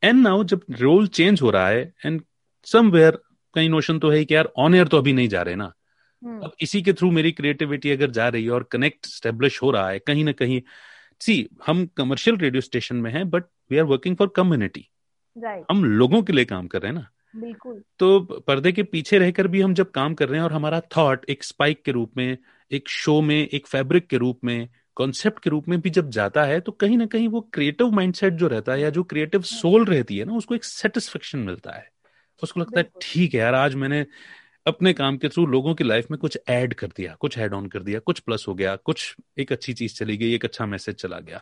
एंड 0.03 0.23
नाउ 0.23 0.45
जब 0.45 0.65
रोल 0.71 1.07
चेंज 1.09 1.43
हो 1.43 1.51
रहा 1.51 1.69
है 1.69 1.93
एंड 2.07 2.23
समवेयर 2.67 3.19
कहीं 3.55 3.69
नोशन 3.69 3.99
तो 3.99 4.11
है 4.11 4.25
कि 4.25 4.35
यार 4.35 4.53
ऑन 4.57 4.75
एयर 4.75 4.89
तो 4.89 4.99
अभी 4.99 5.13
नहीं 5.13 5.29
जा 5.29 5.43
रहे 5.43 5.55
ना। 5.55 5.73
हम्म, 6.23 6.41
अब 6.41 6.53
इसी 6.61 6.81
के 6.83 6.93
थ्रू 6.93 7.11
मेरी 7.11 7.33
क्रिएटिविटी 7.33 7.91
अगर 7.91 8.11
जा 8.11 8.29
रही 8.29 8.45
है 8.45 8.51
और 8.51 8.63
कनेक्ट 8.63 9.07
स्टेब्लिश 9.07 9.61
हो 9.63 9.71
रहा 9.71 9.89
है 9.89 9.99
कहीं 9.99 10.25
ना 10.25 10.33
कहीं 10.33 10.61
सी 11.21 11.35
हम 11.67 11.85
कमर्शियल 11.97 12.37
रेडियो 12.37 12.61
स्टेशन 12.61 12.97
में 12.97 13.11
हैं 13.13 13.29
but 13.31 13.45
we 13.71 13.79
are 13.79 13.85
working 13.85 14.17
for 14.17 14.33
community 14.37 14.87
हम 15.71 15.85
लोगों 15.85 16.23
के 16.23 16.33
लिए 16.33 16.45
काम 16.45 16.67
कर 16.67 16.83
रहे 16.83 16.93
हैं 16.93 16.99
ना। 16.99 17.07
बिल्कुल। 17.35 17.83
तो 18.01 18.21
पर्दे 18.41 18.73
के 18.73 18.83
पीछे 18.83 19.19
रहकर 19.19 19.47
भी 19.49 19.61
हम 19.61 19.75
जब 19.75 19.91
काम 19.91 20.15
कर 20.15 20.29
रहे 20.29 20.39
हैं 20.39 20.45
और 20.45 20.53
हमारा 20.53 20.81
थॉट 20.97 21.25
एक 21.31 21.45
स्पाइक 21.45 21.83
के 21.85 21.93
रूप 21.93 22.13
में 22.17 22.37
एक 22.71 22.89
शो 22.89 23.21
में 23.21 23.37
एक 23.37 23.67
फैब्रिक 23.67 24.07
के 24.07 24.17
रूप 24.17 24.41
में 24.45 24.69
कॉन्सेप्ट 24.97 25.39
के 25.39 25.51
रूप 25.51 25.69
में 25.69 25.81
भी 25.81 25.91
जब 25.91 26.11
जाता 26.11 26.45
है 26.45 26.61
तो 26.61 26.73
कहीं 26.73 26.99
ना 26.99 27.07
कहीं 27.07 27.29
वो 27.29 27.41
क्रिएटिव 27.55 27.91
माइंडसेट 27.91 28.35
जो 28.35 28.49
रहता 28.49 28.73
है 28.73 28.81
या 28.81 28.91
जो 28.91 29.05
क्रिएटिव 29.05 29.43
सोल 29.43 29.85
रहती 29.85 30.19
है 30.19 30.25
ना 30.25 30.35
उसको 30.35 30.55
एक 30.55 30.65
सेटिस्फेक्शन 30.65 31.39
मिलता 31.39 31.73
है। 31.73 31.89
उसको 32.43 32.61
लगता 32.61 32.81
है 32.81 32.91
ठीक 33.03 33.35
है 33.35 33.41
यार 33.41 33.55
आज 33.55 33.75
मैंने 33.75 34.07
अपने 34.67 34.93
काम 34.93 35.17
के 35.19 35.29
थ्रू 35.29 35.47
लोगों 35.47 35.75
की 35.75 35.85
लाइफ 35.85 36.11
में 36.11 36.19
कुछ 36.19 36.39
ऐड 36.49 36.75
कर 36.75 36.89
दिया 36.89 37.15
कुछ 37.17 37.39
ऐड 37.39 37.55
ऑन 37.55 37.67
कर 37.69 37.83
दिया 37.83 38.01
कुछ 38.01 38.21
प्लस 38.21 38.45
हो 38.49 38.55
गया 38.55 38.77
कुछ 38.77 39.15
एक 39.39 39.53
अच्छी 39.53 39.75
चीज़ 39.75 39.95
चली 39.97 40.17
गई 40.17 40.35
एक 40.35 40.45
अच्छा 40.45 40.67
मैसेज 40.67 40.95
चला 40.95 41.21
गया। 41.21 41.41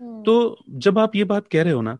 हम्म, 0.00 0.22
तो 0.24 0.64
जब 0.70 0.98
आप 0.98 1.16
ये 1.16 1.24
बात 1.24 1.48
कह 1.48 1.62
रहे 1.62 1.72
हो 1.72 1.82
ना 1.82 1.98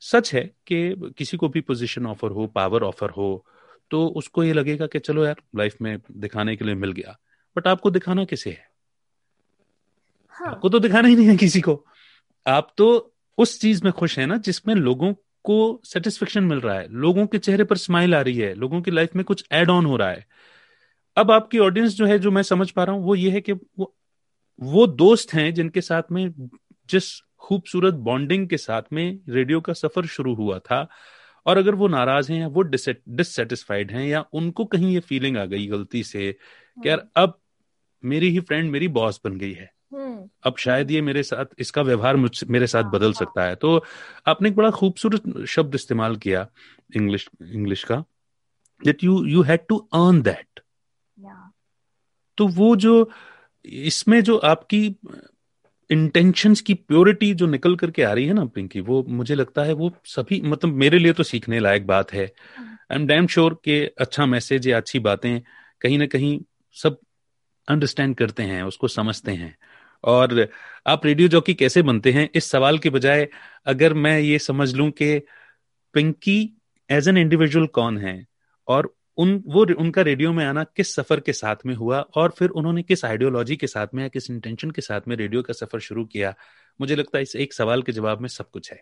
सच 0.00 0.34
है 0.34 0.50
कि 0.66 1.12
किसी 1.18 1.36
को 1.36 1.48
भी 1.48 1.60
पोजीशन 1.60 2.06
ऑफ़र 2.06 2.30
हो 2.30 2.46
पावर 2.46 2.82
ऑफ़र 2.82 3.10
हो 3.10 3.46
तो 3.90 4.06
उसको 4.06 4.44
ये 4.44 4.52
लगेगा 4.52 4.86
कि 4.86 4.98
चलो 4.98 5.24
यार 5.24 5.36
लाइफ 5.56 5.76
में 5.82 5.98
दिखाने 6.12 6.56
के 6.56 6.64
लिए 6.64 6.74
मिल 6.74 6.92
गया। 6.92 7.18
बट 7.56 7.66
आपको 7.66 7.90
दिखाना 7.90 8.24
किसे 8.24 8.50
है? 8.50 8.68
हाँ। 10.28 10.48
आपको 10.48 10.68
तो 10.68 10.78
दिखाना 10.78 11.08
ही 11.08 11.16
नहीं 11.16 11.26
है 11.26 11.36
किसी 11.36 11.60
को। 11.60 11.86
आप 12.46 12.74
तो 12.76 13.14
उस 13.38 13.60
चीज़ 13.60 13.84
में 13.84 13.92
खुश 13.92 14.18
है 14.18 14.26
ना 14.26 14.36
जिसमें 14.36 14.74
लोगों 14.74 15.14
को 15.44 15.80
सेटिस्फेक्शन 15.84 16.44
मिल 16.44 16.60
रहा 16.60 16.78
है। 16.78 16.88
लोगों 16.90 17.26
के 17.26 17.38
चेहरे 17.38 17.64
पर 17.64 17.76
स्माइल 17.76 18.14
आ 18.14 18.20
रही 18.20 18.38
है। 18.38 18.54
लोगों 18.54 18.82
की 18.82 18.90
लाइफ 18.90 19.16
में 19.16 19.24
कुछ 19.24 19.44
एड 19.52 19.70
ऑन 19.70 19.86
हो 19.86 19.96
रहा 19.96 20.10
है। 20.10 20.26
अब 21.16 21.30
आपकी 21.30 21.58
ऑडियंस 21.58 21.94
जो 21.94 22.06
है 22.06 22.18
जो 22.18 22.30
मैं 22.30 22.42
समझ 22.42 22.70
पा 22.70 22.84
रहा 22.84 22.96
हूँ 22.96 23.04
वो 23.04 23.14
ये 23.14 23.30
है 23.30 23.40
कि 23.40 23.52
वो 23.52 23.94
वो 24.60 24.86
दोस्त 24.86 25.34
हैं 25.34 25.54
जिनके 25.54 25.80
साथ 25.80 26.02
में 26.12 26.50
जिस 26.90 27.20
खूबसूरत 27.38 27.94
बॉन्डिंग 27.94 28.48
के 28.48 28.56
साथ 28.56 28.82
में 28.92 29.18
रेडियो 29.28 29.60
का 29.60 29.72
सफ़र 29.72 30.06
शुरू 30.06 30.34
हुआ 30.34 30.58
था। 30.58 30.88
और 31.46 31.58
अगर 31.58 31.74
वो 31.74 31.88
नाराज़ 31.88 32.32
हैं 32.32 32.40
या 32.40 32.48
वो 32.48 32.62
डिससेटिस्फाइड 32.62 33.90
हैं 33.90 34.06
या 34.06 34.24
उनको 34.32 34.64
कहीं 34.64 34.92
ये 34.94 35.00
फीलिंग 35.00 35.36
आ 35.36 35.44
गई 35.44 35.66
गलती 35.66 36.02
से 36.02 36.32
कि 36.78 36.88
यार 36.88 37.06
अब 37.16 37.38
मेरी 38.04 38.30
ही 38.30 38.40
फ्रेंड 38.40 38.70
मेरी 38.70 38.88
बॉस 38.88 39.20
बन 39.24 39.36
गई 39.38 39.52
है। 39.52 39.70
हम्म, 39.94 40.28
अब 40.42 40.56
शायद 40.56 40.90
ये 40.90 41.00
मेरे 41.00 41.22
साथ 41.22 41.46
इसका 41.58 41.82
व्यवहार 41.82 42.16
मेरे 42.16 42.66
साथ 42.66 42.82
हाँ, 42.82 42.90
बदल 42.90 43.06
हाँ। 43.06 43.12
सकता 43.12 43.44
है। 43.44 43.54
तो 43.54 43.84
आपने 44.26 44.48
एक 44.48 44.56
बड़ा 44.56 44.70
खूबसूरत 44.70 45.44
शब्द 45.48 45.74
इस्तेमाल 45.74 46.16
किया 46.16 46.46
इंग्लिश 46.96 47.28
इंग्लिश 47.42 47.84
का। 47.84 48.04
That 48.84 49.04
you 49.04 49.24
you 49.24 49.42
had 49.42 49.66
to 49.68 49.76
earn 49.76 50.22
that 50.22 50.60
तो 52.38 52.46
वो 52.48 52.74
जो 52.76 53.10
इसमें 53.64 54.22
जो 54.22 54.36
आपकी 54.36 54.96
इंटेंशंस 55.90 56.60
की 56.60 56.74
प्योरिटी 56.74 57.32
जो 57.34 57.46
निकल 57.46 57.76
करके 57.76 58.02
आ 58.02 58.12
रही 58.12 58.26
है 58.26 58.32
ना 58.32 58.44
पिंकी 58.44 58.80
वो 58.80 59.02
मुझे 59.08 59.34
लगता 59.34 59.62
है 59.62 59.72
वो 59.72 59.90
सभी 60.04 60.40
मतलब 60.42 60.72
मेरे 60.74 60.98
लिए 60.98 61.12
तो 61.12 61.22
सीखने 61.22 61.60
लायक 61.60 61.86
बात 61.86 62.12
है। 62.12 62.24
आई 62.24 62.96
एम 62.96 63.06
डैम 63.06 63.26
श्योर 63.26 63.54
कि 63.64 63.80
अच्छा 64.00 64.26
मैसेज 64.26 64.68
या 64.68 64.76
अच्छी 64.76 64.98
बातें 64.98 65.40
कहीं 65.80 65.98
ना 65.98 66.06
कहीं 66.06 66.38
सब 66.76 66.98
अंडरस्टैंड 67.68 68.14
करते 68.16 68.42
हैं 68.42 68.62
उसको 68.62 68.88
समझते 68.88 69.32
हैं। 69.32 69.56
और 70.04 70.48
आप 70.86 71.06
रेडियो 71.06 71.28
जॉकी 71.28 71.54
कैसे 71.54 71.82
बनते 71.82 72.12
हैं 72.12 72.28
इस 72.34 72.50
सवाल 72.50 72.78
के 72.78 72.90
बजाय 72.90 73.28
अगर 73.66 73.94
मैं 73.94 74.18
ये 74.20 74.38
समझ 74.38 74.74
लूँ 74.74 74.90
कि 74.92 75.18
पिंकी 75.94 76.38
एज 76.90 77.08
एन 77.08 77.16
इंडिविजुअल 77.16 77.66
कौन 77.66 77.98
है 77.98 78.24
और 78.68 78.94
उन, 79.18 79.42
वो 79.46 79.66
उनका 79.74 80.02
रेडियो 80.02 80.32
में 80.32 80.44
आना 80.44 80.64
किस 80.76 80.94
सफ़र 80.94 81.20
के 81.20 81.32
साथ 81.32 81.64
में 81.66 81.74
हुआ 81.74 82.00
और 82.16 82.30
फिर 82.38 82.50
उन्होंने 82.50 82.82
किस 82.82 83.04
आइडियोलॉजी 83.04 83.56
के 83.56 83.66
साथ 83.66 83.94
में 83.94 84.02
या 84.02 84.08
किस 84.08 84.30
इंटेंशन 84.30 84.70
के 84.70 84.82
साथ 84.82 85.08
में 85.08 85.16
रेडियो 85.16 85.42
का 85.42 85.52
सफ़र 85.54 85.80
शुरू 85.80 86.04
किया? 86.04 86.34
मुझे 86.80 86.96
लगता 86.96 87.18
है 87.18 87.22
इस 87.22 87.34
एक 87.36 87.52
सवाल 87.54 87.82
के 87.82 87.92
जवाब 87.92 88.20
में 88.20 88.28
सब 88.28 88.50
कुछ 88.50 88.72
है। 88.72 88.78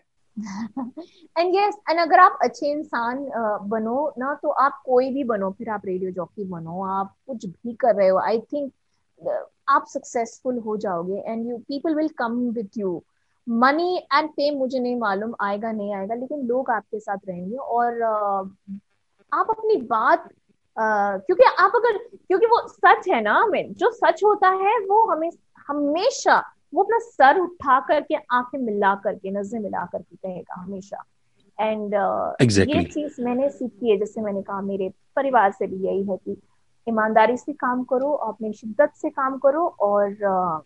एंड 1.37 1.55
यस 1.55 1.77
एंड 1.89 1.99
अगर 1.99 2.19
आप 2.19 2.39
अच्छे 2.43 2.71
इंसान 2.71 3.25
बनो 3.69 4.13
ना 4.19 4.33
तो 4.41 4.49
आप 4.49 4.81
कोई 4.85 5.09
भी 5.13 5.23
बनो, 5.23 5.51
फिर 5.51 5.69
आप 5.69 5.85
रेडियो 5.85 6.11
जॉकी 6.11 6.43
बनो, 6.45 6.83
आप 6.85 7.15
कुछ 7.27 7.45
भी 7.45 7.73
कर 7.73 7.95
रहे 7.95 8.07
हो 8.07 8.17
आई 8.19 8.39
थिंक 8.53 8.71
आप 9.69 9.85
सक्सेसफुल 9.89 10.57
हो 10.59 10.77
जाओगे 10.77 11.23
and 11.27 11.49
you 11.49 11.57
people 11.57 11.95
will 11.95 12.07
come 12.17 12.33
with 12.53 12.69
you 12.77 13.03
money 13.47 13.95
and 14.13 14.29
fame 14.29 14.57
मुझे 14.57 14.79
नहीं 14.79 14.95
मालूम, 14.95 15.33
आएगा 15.41 15.71
नहीं 15.71 15.93
आएगा, 15.95 16.15
लेकिन 16.15 16.45
लोग 16.47 16.69
आपके 16.71 16.99
साथ 16.99 17.17
रहेंगे 17.27 17.57
और 17.57 18.01
आप 19.39 19.49
अपनी 19.49 19.75
बात 19.75 20.25
अ, 20.77 21.17
क्योंकि 21.17 21.43
आप 21.59 21.71
अगर 21.75 21.97
क्योंकि 21.97 22.45
वो 22.45 22.67
सच 22.67 23.07
है 23.09 23.21
ना 23.21 23.33
हमें 23.33 23.73
जो 23.73 23.91
सच 23.91 24.23
होता 24.23 24.49
है 24.49 24.77
वो 24.79 25.11
हमें 25.11 25.29
हमेशा 25.67 26.43
वो 26.73 26.83
अपना 26.83 26.97
सर 26.99 27.39
उठा 27.39 27.79
करके 27.79 28.15
आँखें 28.15 28.57
मिला 28.59 28.95
करके 28.95 29.31
नज़रें 29.31 29.61
मिला 29.61 29.85
करके 29.85 30.15
कहेगा 30.15 30.61
हमेशा 30.61 31.03
एंड 31.59 31.95
uh, 31.95 32.45
Exactly. 32.45 32.75
ये 32.75 32.83
चीज़ 32.83 33.21
मैंने 33.21 33.49
सीखी 33.49 33.91
है 33.91 33.97
जैसे 33.97 34.21
मैंने 34.21 34.41
कहा 34.41 34.61
मेरे 34.61 34.89
परिवार 35.15 35.51
से 35.51 35.67
भी 35.67 35.75
यही 35.75 36.03
है 36.03 36.17
कि 36.17 36.37
ईमानदारी 36.87 37.37
से 37.37 37.53
काम 37.53 37.83
करो 37.83 38.11
अपनी 38.11 38.53
शिद्दत 38.53 38.91
से 38.95 39.09
काम 39.09 39.37
करो 39.37 39.67
और 39.79 40.11
uh, 40.11 40.65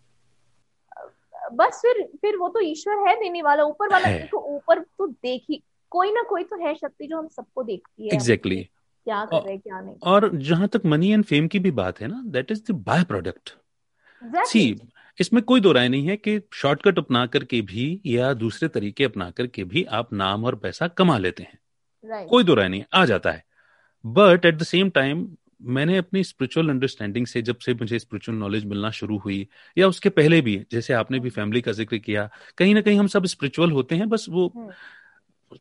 बस 1.54 1.82
फिर 1.82 2.04
फिर 2.22 2.38
वो 2.38 2.50
तो 2.50 2.60
ईश्वर 2.60 3.08
है 3.08 3.16
देने 3.16 3.42
वाला 3.42 3.64
ऊपर 3.64 3.92
वाला 3.92 4.08
है। 4.08 4.28
तो 4.28 4.38
ऊपर 4.38 4.80
तो 4.80 5.08
देखी 5.08 5.64
कोई 5.92 6.12
ना 6.12 6.22
कोई 6.22 6.44
तो 6.44 6.66
है 6.66 6.76
शक्ति 6.76 7.08
जो 7.08 7.18
हम 7.18 7.28
सबको 7.28 7.64
देखती 7.64 8.08
है 8.08 8.16
एग्जैक्टली 8.16 8.56
क्या 8.56 9.26
कर 9.26 9.42
रहे 9.42 9.58
क्या 9.58 9.80
नहीं। 9.82 9.96
और 10.04 10.36
जहाँ 10.36 10.68
तक 10.68 10.82
मनी 10.86 11.12
एंड 11.12 11.24
फेम 11.24 11.48
की 11.48 11.60
भी 11.60 11.72
बात 11.72 12.02
है 12.02 12.08
ना 12.08 12.22
that 12.26 12.52
is 12.52 12.64
the 12.72 12.76
byproduct 13.04 13.54
see 14.48 14.82
इसमें 15.20 15.44
कोई 15.44 15.60
दो 15.60 15.72
राय 15.72 15.90
नहीं 15.90 16.08
है 16.08 16.18
कि 16.18 16.42
शॉर्टकट 16.54 17.00
अपना 17.00 17.26
करके 17.26 17.62
भी 17.62 18.02
या 18.06 18.34
दूसरे 18.34 18.70
तरीके 18.70 19.04
अपना 19.04 19.30
करके 19.32 19.64
भी 19.64 19.84
आप 19.84 20.14
नाम 20.14 20.46
और 20.46 20.56
पैसा 20.56 20.88
कमा 20.88 21.18
लेते 21.18 21.44
हैं। 21.44 21.60
Right. 22.14 22.30
कोई 22.30 22.44
दो 22.44 22.54
राय 22.54 22.68
नहीं 22.68 22.84
आ 22.94 23.06
जाता 23.06 23.32
है। 23.32 23.44
But 24.06 24.46
at 24.46 24.56
the 24.56 24.64
same 24.64 24.90
time 24.90 25.28
मैंने 25.62 25.98
अपनी 25.98 26.24
स्पिरिचुअल 26.24 26.70
अंडरस्टैंडिंग 26.70 27.26
से 27.28 27.42
जब 27.42 27.58
से 27.58 27.74
मुझे 27.74 28.00
स्पिरिचुअल 28.00 28.38
नॉलेज 28.38 28.66
मिलना 28.66 28.92
शुरू 28.92 29.18
हुई 29.18 29.48
या 29.78 29.88
उसके 29.88 30.10
पहले 30.10 30.42
भी 30.42 30.66
जैसे 30.72 30.94
आपने 30.94 31.20
भी 31.20 31.30
फैमिली 31.30 31.62
का 31.62 31.72
ज़िक्र 31.72 31.98
किया 31.98 32.30
कहीं 32.58 32.76
ना 32.76 32.82
कहीं 32.82 33.00
हम 33.00 33.08
सब 33.08 33.26
स्पिरिचुअल 33.26 33.72
होते 33.72 33.96
हैं 33.96 34.10
बस 34.10 34.26
वो 34.30 34.54
हम्म, 34.58 34.72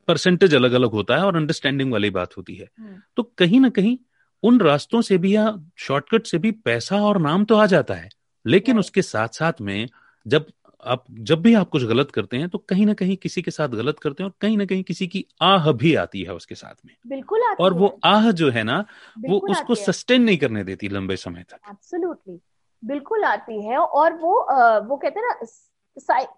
परसेंटेज 0.09 0.55
अलग 0.55 0.73
अलग 0.73 0.91
होता 0.91 1.17
है 1.17 1.25
और 1.25 1.37
अंडरस्टैंडिंग 1.37 1.93
वाली 1.93 2.11
बात 2.11 2.37
होती 2.37 2.55
है। 2.55 2.69
हम्म, 2.79 2.97
तो 3.17 3.23
कहीं 3.39 3.61
ना 3.61 3.69
कहीं 3.71 3.97
उन 4.43 4.61
रास्तों 4.61 5.01
से 5.01 5.19
भी 5.19 5.35
या 5.37 5.47
शॉर्टकट 5.79 6.27
से 6.27 6.39
भी 6.39 6.51
पैसा 6.65 7.03
और 7.03 7.19
नाम 7.19 7.45
तो 7.45 7.57
आ 7.57 7.67
जाता 7.67 7.95
है 7.95 8.09
लेकिन 8.45 8.79
उसके 8.79 9.03
साथ 9.03 9.29
साथ 9.29 9.61
में 9.61 9.89
जब 10.27 10.47
आप 10.85 11.05
जब 11.21 11.41
भी 11.43 11.55
आप 11.55 11.69
कुछ 11.69 11.85
गलत 11.85 12.11
करते 12.11 12.37
हैं 12.37 12.49
तो 12.49 12.59
कहीं 12.59 12.85
ना 12.87 12.93
कहीं 12.95 13.17
किसी 13.17 13.43
के 13.43 13.51
साथ 13.51 13.69
गलत 13.69 13.99
करते 13.99 14.23
हैं 14.23 14.29
और 14.31 14.35
कहीं 14.41 14.57
ना 14.59 14.65
कहीं 14.65 14.83
किसी 14.83 15.07
की 15.07 15.25
आह 15.43 15.71
भी 15.73 15.95
आती 15.95 16.23
है 16.23 16.35
उसके 16.35 16.55
साथ 16.55 16.75
में। 16.87 16.95
बिल्कुल 17.07 17.43
आती 17.43 17.63
और 17.65 17.73
वो 17.73 17.89
आह 18.05 18.31
जो 18.31 18.51
है 18.51 18.63
ना 18.63 18.79
वो 19.19 19.39
उसको 19.51 19.75
सस्टेन 19.75 20.23
नहीं 20.23 20.37
करने 20.39 20.65
देती 20.65 20.89
लंबे 20.89 21.17
समय 21.17 21.45
तक। 21.51 21.59
एब्सोल्युटली 21.71 22.39
बिल्कुल 22.83 23.25
आती 23.25 23.63
है 23.67 23.79
और 23.79 24.13
वो 24.15 24.35
अ, 24.35 24.79
वो 24.79 24.97
कहते 24.97 25.21
हैं 25.21 25.27
ना 25.29 25.47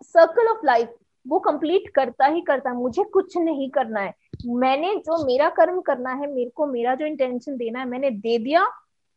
सर्कल 0.02 0.48
ऑफ़ 0.48 0.66
लाइफ 0.66 0.94
वो 1.26 1.38
कंप्लीट 1.38 1.88
करता 1.94 2.26
ही 2.26 2.40
करता 2.40 2.70
है 2.70 2.76
मुझे 2.76 3.04
कुछ 3.04 3.36
नहीं 3.36 3.70
करना 3.70 4.00
है। 4.00 4.14
मैंने 4.46 4.94
जो 4.96 5.24
मेरा 5.26 5.48
कर्म 5.50 5.80
करना 5.80 6.12
है 6.12 6.26
मेरे 6.34 6.50
को 6.50 6.66
मेरा 6.66 6.94
जो 6.94 7.06
इंटेंशन 7.06 7.56
देना 7.56 7.78
है 7.78 7.84
मैंने 7.88 8.10
दे 8.10 8.38
दिया 8.38 8.66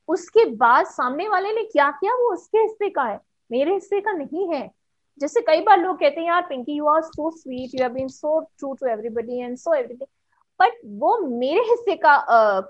उसके 0.09 0.45
बाद 0.55 0.85
सामने 0.85 1.27
वाले 1.27 1.53
ने 1.53 1.63
क्या 1.63 1.89
किया? 1.91 2.13
वो 2.13 2.31
उसके 2.33 2.57
हिस्से 2.57 2.89
का 2.89 3.03
है 3.03 3.19
मेरे 3.51 3.73
हिस्से 3.73 3.99
का 4.01 4.11
नहीं 4.11 4.47
है। 4.53 4.69
जैसे 5.21 5.41
कई 5.41 5.61
बार 5.61 5.79
लोग 5.79 5.99
कहते 5.99 6.19
हैं 6.21 6.27
यार 6.27 6.41
Pinky 6.41 6.73
you 6.73 6.85
are 6.87 7.01
so 7.01 7.29
sweet 7.31 7.75
you 7.75 7.81
have 7.83 7.93
been 7.93 8.07
so 8.07 8.39
true 8.57 8.73
to 8.73 8.87
everybody 8.87 9.39
and 9.39 9.57
so 9.57 9.73
everything 9.73 10.07
but 10.59 10.79
वो 10.99 11.17
मेरे 11.27 11.61
हिस्से 11.61 11.95
का 11.95 12.13
अ, 12.13 12.61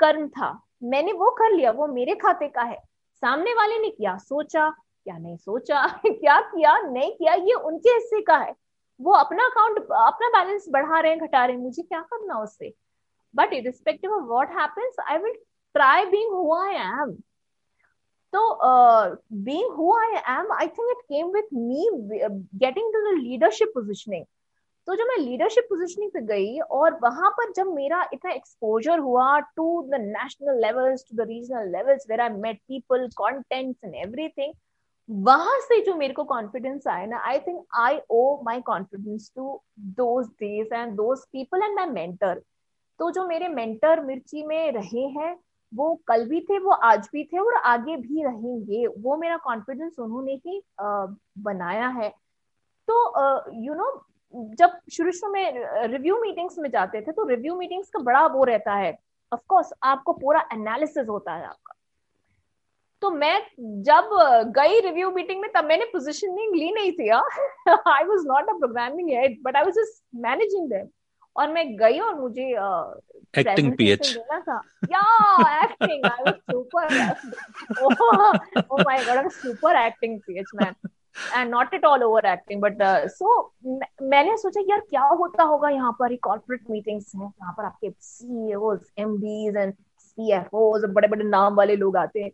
कर्म 0.00 0.28
था। 0.28 0.58
मैंने 0.84 1.12
वो 1.12 1.30
कर 1.30 1.52
लिया 1.52 1.70
वो 1.70 1.86
मेरे 1.86 2.14
खाते 2.14 2.48
का 2.48 2.62
है। 2.62 2.76
सामने 3.22 3.54
वाले 3.54 3.78
ने 3.78 3.88
क्या 3.90 4.16
सोचा 4.18 4.68
क्या 4.70 5.16
नहीं 5.18 5.36
सोचा 5.36 5.86
क्या 6.06 6.40
किया 6.40 6.76
नहीं 6.78 7.12
किया 7.12 7.34
ये 7.34 7.54
उनके 7.54 7.90
हिस्से 7.90 8.20
का 8.20 8.36
है। 8.36 8.54
वो 9.00 9.12
अपना 9.12 9.46
अकाउंट 9.46 9.78
अपना 9.78 10.28
बैलेंस 10.28 10.66
बढ़ा 10.68 11.00
रहे 11.00 11.12
हैं 11.12 11.20
घटा 11.20 11.44
रहे 11.44 11.56
हैं 11.56 11.62
मुझे 11.62 11.82
क्या 11.82 12.00
करना 12.00 12.40
उससे? 12.42 12.74
But 13.34 13.50
what 14.30 14.48
happens 14.50 14.96
i 15.08 15.18
will 15.18 15.36
try 15.74 16.04
being 16.10 16.30
who 16.30 16.52
i 16.52 16.72
am. 16.72 17.22
so 18.32 18.58
uh, 18.60 19.16
being 19.44 19.68
who 19.76 19.88
i 19.94 20.22
am 20.28 20.52
i 20.58 20.66
think 20.66 20.92
it 20.96 21.02
came 21.08 21.32
with 21.32 21.50
me 21.52 21.90
uh, 22.24 22.34
getting 22.60 22.92
to 22.92 23.02
the 23.08 23.16
leadership 23.22 23.74
positioning. 23.78 24.24
तो 24.86 24.94
जब 24.94 25.04
मैं 25.04 25.16
लीडरशिप 25.16 25.64
पोजिशनिंग 25.64 26.10
पे 26.10 26.20
गई 26.20 26.58
और 26.58 26.98
वहाँ 27.02 27.30
पर 27.30 27.52
जब 27.52 27.66
मेरा 27.66 28.08
इतना 28.12 28.32
एक्सपोजर 28.32 28.98
हुआ 28.98 29.38
to 29.38 29.82
the 29.82 29.94
national 29.94 30.60
levels 30.60 31.04
to 31.10 31.16
the 31.16 31.26
regional 31.28 31.68
levels 31.68 32.06
where 32.10 32.20
I 32.20 32.28
met 32.28 32.58
people 32.58 33.08
contents 33.16 33.84
and 33.84 33.94
everything 33.94 34.54
वहाँ 35.12 35.58
से 35.60 35.80
जो 35.84 35.94
मेरे 35.94 36.14
को 36.14 36.24
कॉन्फिडेंस 36.24 36.86
आया 36.86 37.06
ना 37.06 37.18
I 37.18 37.38
think 37.38 37.64
I 37.74 37.98
owe 38.10 38.42
my 38.44 38.60
confidence 38.60 39.32
to 39.36 39.62
those 39.78 40.26
days 40.26 40.74
and 40.74 40.96
people 41.00 41.62
and 41.62 41.74
my 41.76 41.86
mentor 41.86 42.42
तो 42.98 43.10
जो 43.10 43.26
मेरे 43.26 43.48
मेंटर 43.48 44.00
मिर्ची 44.00 44.46
में 44.46 44.72
रहे 44.72 45.00
हैं, 45.00 45.36
वो 45.74 46.00
कल 46.06 46.28
भी 46.28 46.40
थे, 46.40 46.58
वो 46.58 46.70
आज 46.70 47.08
भी 47.12 47.24
थे 47.24 47.38
और 47.38 47.54
आगे 47.54 47.96
भी 47.96 48.22
रहेंगे। 48.24 48.86
वो 48.86 49.16
मेरा 49.16 49.36
कॉन्फिडेंस 49.36 49.98
उन्होंने 49.98 50.32
ही 50.46 50.62
बनाया 50.80 51.88
है। 51.88 52.08
तो 52.88 53.52
यू 53.64 53.74
नो 53.74 54.06
जब 54.34 54.78
शुरू 54.92 55.12
शुरू 55.12 55.32
में 55.32 55.52
रिव्यू 55.86 56.20
मीटिंग्स 56.20 56.58
में 56.58 56.70
जाते 56.70 57.00
थे 57.00 57.12
तो 57.12 57.28
रिव्यू 57.28 57.56
मीटिंग्स 57.56 57.90
का 57.90 57.98
बड़ा 57.98 58.26
वो 58.26 58.44
रहता 58.44 58.74
है। 58.74 58.98
ऑफ़ 59.32 59.40
कोर्स 59.48 59.72
आपको 59.82 60.12
पूरा 60.12 60.48
एनालिसिस 60.52 61.08
होता 61.08 61.34
है। 61.34 61.50
तो 63.02 63.10
मैं 63.10 63.36
जब 63.84 64.10
गई 64.56 64.80
रिव्यू 64.80 65.10
मीटिंग 65.10 65.40
में 65.40 65.50
तब 65.54 65.64
मैंने 65.64 65.84
पोजीशनिंग 65.92 66.54
ली 66.56 66.72
नहीं 66.72 66.92
थी 66.92 67.08
I 67.08 68.04
was 68.04 68.26
not 68.26 68.48
a 68.48 68.58
programming 68.58 69.08
head 69.10 69.38
but 69.44 69.56
I 69.56 69.62
was 69.62 69.74
just 69.74 70.02
managing 70.24 70.68
them 70.70 70.88
और 71.36 71.48
मैं 71.52 71.64
गई 71.76 71.98
और 71.98 72.14
मुझे 72.20 72.48
एक्टिंग 73.40 73.72
पीएच 73.76 74.00
देना 74.02 74.38
था। 74.40 74.60
या 74.92 75.62
acting 75.62 76.04
I 76.06 76.24
was 76.24 76.34
super 76.34 76.84
oh 77.84 78.82
my 78.82 78.98
god 78.98 79.16
I 79.16 79.22
was 79.22 79.30
super 79.32 79.76
acting 79.76 80.18
PH 80.26 80.50
man 80.56 80.74
and 81.34 81.50
not 81.50 81.74
at 81.74 81.84
all 81.84 82.02
over 82.02 82.26
acting 82.26 82.60
but 82.62 82.82
so 83.10 83.40
मैंने 84.02 84.36
सोचा 84.36 84.60
यार 84.70 84.80
क्या 84.90 85.02
होता 85.02 85.42
होगा 85.44 85.68
यहाँ 85.70 85.92
पर? 86.00 86.16
कॉर्पोरेट 86.22 86.70
मीटिंग्स 86.70 87.12
हैं 87.14 87.22
यहाँ 87.22 87.52
पर 87.58 87.64
आपके 87.64 87.90
सीईओज 88.00 88.80
एमडीज 88.98 89.56
एंड 89.56 89.74
सीएफओज 90.00 90.84
बड़े 90.94 91.08
बड़े 91.08 91.24
नाम 91.24 91.54
वाले 91.56 91.76
लोग 91.76 91.96
आते 91.96 92.20
हैं। 92.22 92.30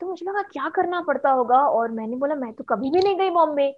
तो 0.00 0.06
मुझे 0.06 0.26
लगा 0.26 0.42
क्या 0.44 0.68
करना 0.76 1.00
पड़ता 1.02 1.30
होगा? 1.30 1.58
और 1.58 1.90
मैंने 1.92 2.16
बोला 2.16 2.34
मैं 2.36 2.52
तो 2.52 2.64
कभी 2.64 2.90
भी 2.90 3.00
नहीं 3.00 3.16
गई 3.18 3.30
बॉम्बे 3.30 3.68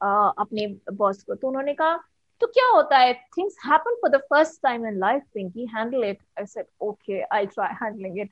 अपने 0.00 0.66
बॉस 0.92 1.22
को। 1.22 1.34
तो 1.34 1.48
उन्होंने 1.48 1.74
कहा 1.74 1.96
तो 2.40 2.46
क्या 2.46 2.66
होता 2.68 2.98
है? 2.98 3.12
Things 3.36 3.56
happen 3.66 3.94
for 4.02 4.10
the 4.10 4.20
first 4.30 4.62
time 4.62 4.86
in 4.86 4.98
life 4.98 5.22
Pinky 5.34 5.66
handle 5.74 6.04
it 6.04 6.18
I 6.38 6.46
said 6.46 6.66
okay 6.80 7.20
I 7.22 7.46
try 7.46 7.74
handling 7.82 8.18
it 8.18 8.30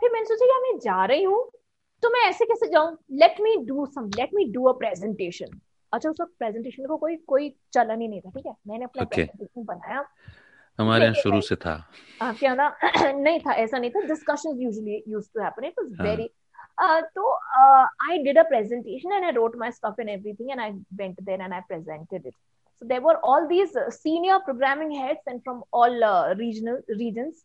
फिर 0.00 0.10
मैंने 0.12 0.26
सोचा 0.26 0.46
यार 0.46 0.60
मैं 0.62 0.78
जा 0.80 1.04
रही 1.04 1.22
हूँ 1.22 1.44
तो 2.02 2.08
मैं 2.10 2.20
ऐसे 2.28 2.44
कैसे 2.44 2.68
जाऊँ? 2.68 2.96
Let 3.12 3.40
me 3.40 3.56
do 3.66 3.86
some 3.86 4.10
let 4.16 4.34
me 4.34 4.44
do 4.52 4.64
a 4.64 4.72
presentation 4.78 5.58
अच्छा 5.92 6.10
उस 6.10 6.20
वक्त 6.20 6.32
प्रेजेंटेशन 6.38 6.86
को 6.86 6.96
कोई 6.96 7.16
कोई 7.28 7.48
चलन 7.72 8.00
ही 8.00 8.08
नहीं 8.08 8.20
था 8.20 8.30
ठीक 8.30 8.46
है? 8.46 8.52
मैंने 8.66 8.84
अपना 8.84 9.02
okay. 9.02 9.14
प्रेजेंटेशन 9.14 9.64
बनाया। 9.64 10.04
हमारे 10.78 11.04
यहाँ 11.04 11.14
शुरू 11.22 11.40
से 11.40 11.56
था 11.56 11.74
आ, 12.22 12.32
क्या 12.32 12.54
ना 12.54 12.74
नहीं 12.82 13.38
था 13.40 13.52
ऐसा 13.64 13.78
नहीं 13.78 13.90
था 13.90 14.06
discussion 14.06 14.60
usually 14.62 15.02
use 15.08 15.28
to 15.34 15.42
happen 15.42 15.64
it 15.64 15.80
was 15.80 16.06
very 16.08 16.28
तो 17.16 17.32
I 18.10 18.18
did 18.24 18.38
a 18.38 18.42
presentation 18.48 19.12
and 19.12 19.24
I 19.24 19.30
wrote 19.40 19.56
my 19.60 19.72
stuff 19.72 20.00
and 20.00 20.10
everything 20.10 20.50
and 20.50 20.60
I 20.60 20.70
went 21.02 21.20
there 21.20 21.40
and 21.40 21.52
I 21.52 21.60
presented 21.68 22.26
it 22.26 22.34
so 22.82 22.86
there 22.86 23.00
were 23.00 23.18
all 23.24 23.48
these 23.48 23.74
uh, 23.74 23.90
senior 23.90 24.38
programming 24.40 24.92
heads 24.92 25.20
and 25.26 25.42
from 25.44 25.62
all 25.72 26.04
uh, 26.04 26.34
regional 26.40 26.80
regions 27.00 27.44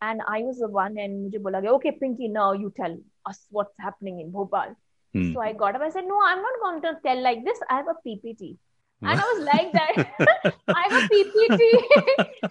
and 0.00 0.22
i 0.28 0.42
was 0.42 0.58
the 0.58 0.70
one 0.76 0.96
and 1.02 1.18
mujhe 1.24 1.42
bola 1.44 1.60
gaya 1.64 1.74
okay 1.74 1.92
pinky 2.00 2.30
now 2.36 2.48
you 2.62 2.70
tell 2.78 2.96
us 3.32 3.38
what's 3.58 3.86
happening 3.86 4.18
in 4.22 4.32
bhopal 4.36 4.74
hmm. 5.14 5.28
so 5.32 5.44
i 5.46 5.52
got 5.62 5.78
up 5.78 5.86
i 5.88 5.90
said 5.96 6.08
no 6.12 6.18
i'm 6.30 6.42
not 6.48 6.58
going 6.64 6.80
to 6.86 6.92
tell 7.06 7.22
like 7.28 7.44
this 7.50 7.62
i 7.70 7.78
have 7.80 7.92
a 7.94 7.98
ppt 8.06 8.50
And 9.02 9.20
I 9.20 9.24
was 9.24 9.44
like 9.44 9.72
that. 9.72 10.54
I 10.68 10.82
have 10.88 11.02
a 11.02 11.08
PPT. 11.08 11.60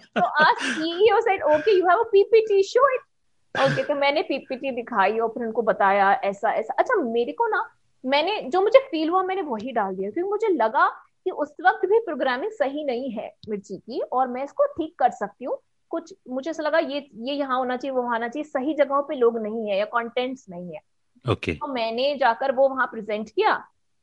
so 0.16 0.22
our 0.22 0.54
CEO 0.60 1.20
said, 1.24 1.40
okay, 1.50 1.72
you 1.72 1.86
have 1.86 1.98
a 1.98 2.08
PPT, 2.14 2.62
show 2.64 2.84
it. 2.96 3.08
okay, 3.54 3.84
तो 3.84 3.94
मैंने 3.94 4.22
PPT 4.22 4.70
दिखाई 4.72 5.18
और 5.18 5.28
फिर 5.28 5.44
उनको 5.46 5.62
बताया 5.62 6.12
ऐसा 6.24 6.50
ऐसा 6.50 6.74
अच्छा 6.78 6.94
मेरे 7.02 7.32
को 7.32 7.46
ना 7.46 7.62
मैंने 8.04 8.40
जो 8.52 8.60
मुझे 8.62 8.78
फील 8.90 9.08
हुआ 9.08 9.22
मैंने 9.22 9.42
वही 9.42 9.72
डाल 9.72 9.96
दिया 9.96 10.10
क्योंकि 10.10 10.30
मुझे 10.30 10.48
लगा 10.54 10.86
कि 11.24 11.30
उस 11.30 11.52
वक्त 11.66 11.86
भी 11.88 11.98
प्रोग्रामिंग 12.04 12.52
सही 12.52 12.84
नहीं 12.84 13.10
है 13.10 13.30
मिर्ची 13.48 13.76
की 13.76 14.00
और 14.12 14.28
मैं 14.28 14.44
इसको 14.44 14.66
ठीक 14.72 14.94
कर 14.98 15.10
सकती 15.10 15.44
हूँ 15.44 15.58
कुछ 15.90 16.14
मुझे 16.30 16.50
ऐसा 16.50 16.62
लगा 16.62 16.78
ये 16.78 17.06
ये 17.28 17.34
यहाँ 17.34 17.58
होना 17.58 17.76
चाहिए 17.76 17.94
वो 17.96 18.02
होना 18.02 18.28
चाहिए 18.28 18.44
सही 18.44 18.74
जगहों 18.74 19.02
पे 19.08 19.16
लोग 19.16 19.38
नहीं 19.42 19.68
है 19.70 19.78
या 19.78 19.84
कंटेंट्स 19.92 20.46
नहीं 20.50 20.72
है 20.72 20.80
ओके 21.24 21.32
okay. 21.32 21.60
तो 21.60 21.72
मैंने 21.72 22.14
जाकर 22.20 22.52
वो 22.52 22.68
वहाँ 22.68 22.86
प्रेजेंट 22.86 23.28
किया 23.30 23.54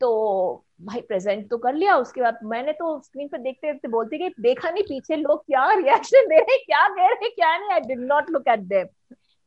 तो 0.02 0.66
भाई 0.82 1.02
प्रेजेंट 1.02 1.50
तो 1.50 1.58
कर 1.58 1.74
लिया 1.74 1.96
उसके 1.98 2.22
बाद 2.22 2.40
मैंने 2.44 2.72
तो 2.72 3.00
स्क्रीन 3.00 3.28
पर 3.28 3.38
देखते 3.38 3.72
देखते 3.72 3.88
बोलती 3.88 4.18
गई 4.18 4.30
देखा 4.42 4.70
नहीं 4.70 4.84
पीछे 4.84 5.16
लोग 5.16 5.46
क्या 5.46 5.72
रिएक्शन 5.74 6.28
दे 6.28 6.40
रहे 6.40 6.58
क्या 6.58 6.88
कह 6.88 7.08
रहे 7.08 7.30
क्या 7.30 7.58
नहीं 7.58 7.72
I 7.72 7.80
did 7.80 8.00
not 8.00 8.30
look 8.30 8.48
at 8.48 8.60
them 8.60 8.88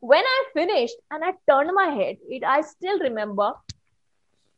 when 0.02 0.24
I 0.24 0.44
finished 0.54 0.96
and 1.10 1.24
I 1.24 1.30
turned 1.48 1.72
my 1.72 1.84
head, 1.88 2.16
it 2.28 2.44
I 2.44 2.60
still 2.62 2.98
remember 2.98 3.50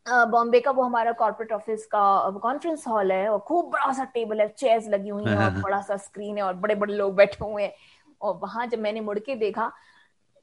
Bombay 0.06 0.58
uh, 0.58 0.64
का 0.64 0.70
वो 0.70 0.82
हमारा 0.82 1.12
कॉर्पोरेट 1.12 1.52
ऑफ़िस 1.52 1.84
का 1.86 2.30
कॉन्फ्रेंस 2.42 2.86
हॉल 2.88 3.12
है 3.12 3.28
और 3.28 3.38
खूब 3.38 3.70
बड़ा 3.70 3.92
सा 3.92 4.04
टेबल 4.04 4.40
है 4.40 4.48
चेयर्स 4.48 4.88
लगी 4.88 5.08
हुई 5.08 5.24
हैं 5.24 5.36
और 5.36 5.50
बड़ा 5.62 5.80
सा 5.80 5.96
स्क्रीन 5.96 6.36
है 6.36 6.42
और 6.42 6.54
बड़े 6.54 6.74
बड़े 6.74 6.94
लोग 6.94 7.14
बैठे 7.16 7.44
हुए 7.44 7.62
हैं। 7.62 7.72
और 8.20 8.36
वहाँ 8.36 8.66
जब 8.66 8.78
मैंने 8.78 9.00
मुड़ 9.00 9.18
के 9.18 9.34
देखा 9.34 9.70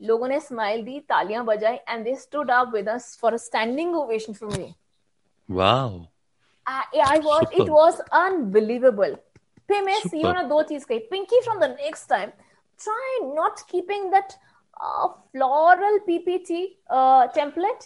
लोगों 0.02 0.28
ने 0.28 0.39
स्माइल 0.39 0.84
दी 0.84 0.99
तालियाँ 1.10 1.43
बजाई 1.45 1.76
and 1.89 2.04
they 2.04 2.16
stood 2.16 2.52
up 2.52 2.72
with 2.74 2.89
us 2.89 3.18
for 3.22 3.34
a 3.34 3.38
standing 3.38 3.95
ovation 3.95 4.34
for 4.34 4.58
me 4.58 4.74
wow 5.56 5.99
was 7.24 7.47
Super. 7.49 7.64
it 7.64 7.70
was 7.70 8.02
unbelievable. 8.12 9.16
फिर 9.68 9.82
मैं 9.84 9.99
सीईओ 9.99 10.32
ने 10.34 10.43
दो 10.47 10.62
चीज़ 10.70 10.86
कही 10.86 10.99
Pinky 11.12 11.41
from 11.41 11.60
the 11.60 11.76
next 11.82 12.10
time 12.10 12.32
try 12.80 13.20
not 13.34 13.64
keeping 13.68 14.10
that 14.12 14.36
uh, 14.78 15.08
floral 15.32 15.99
PPT 16.08 16.78
uh, 16.89 17.28
template 17.28 17.86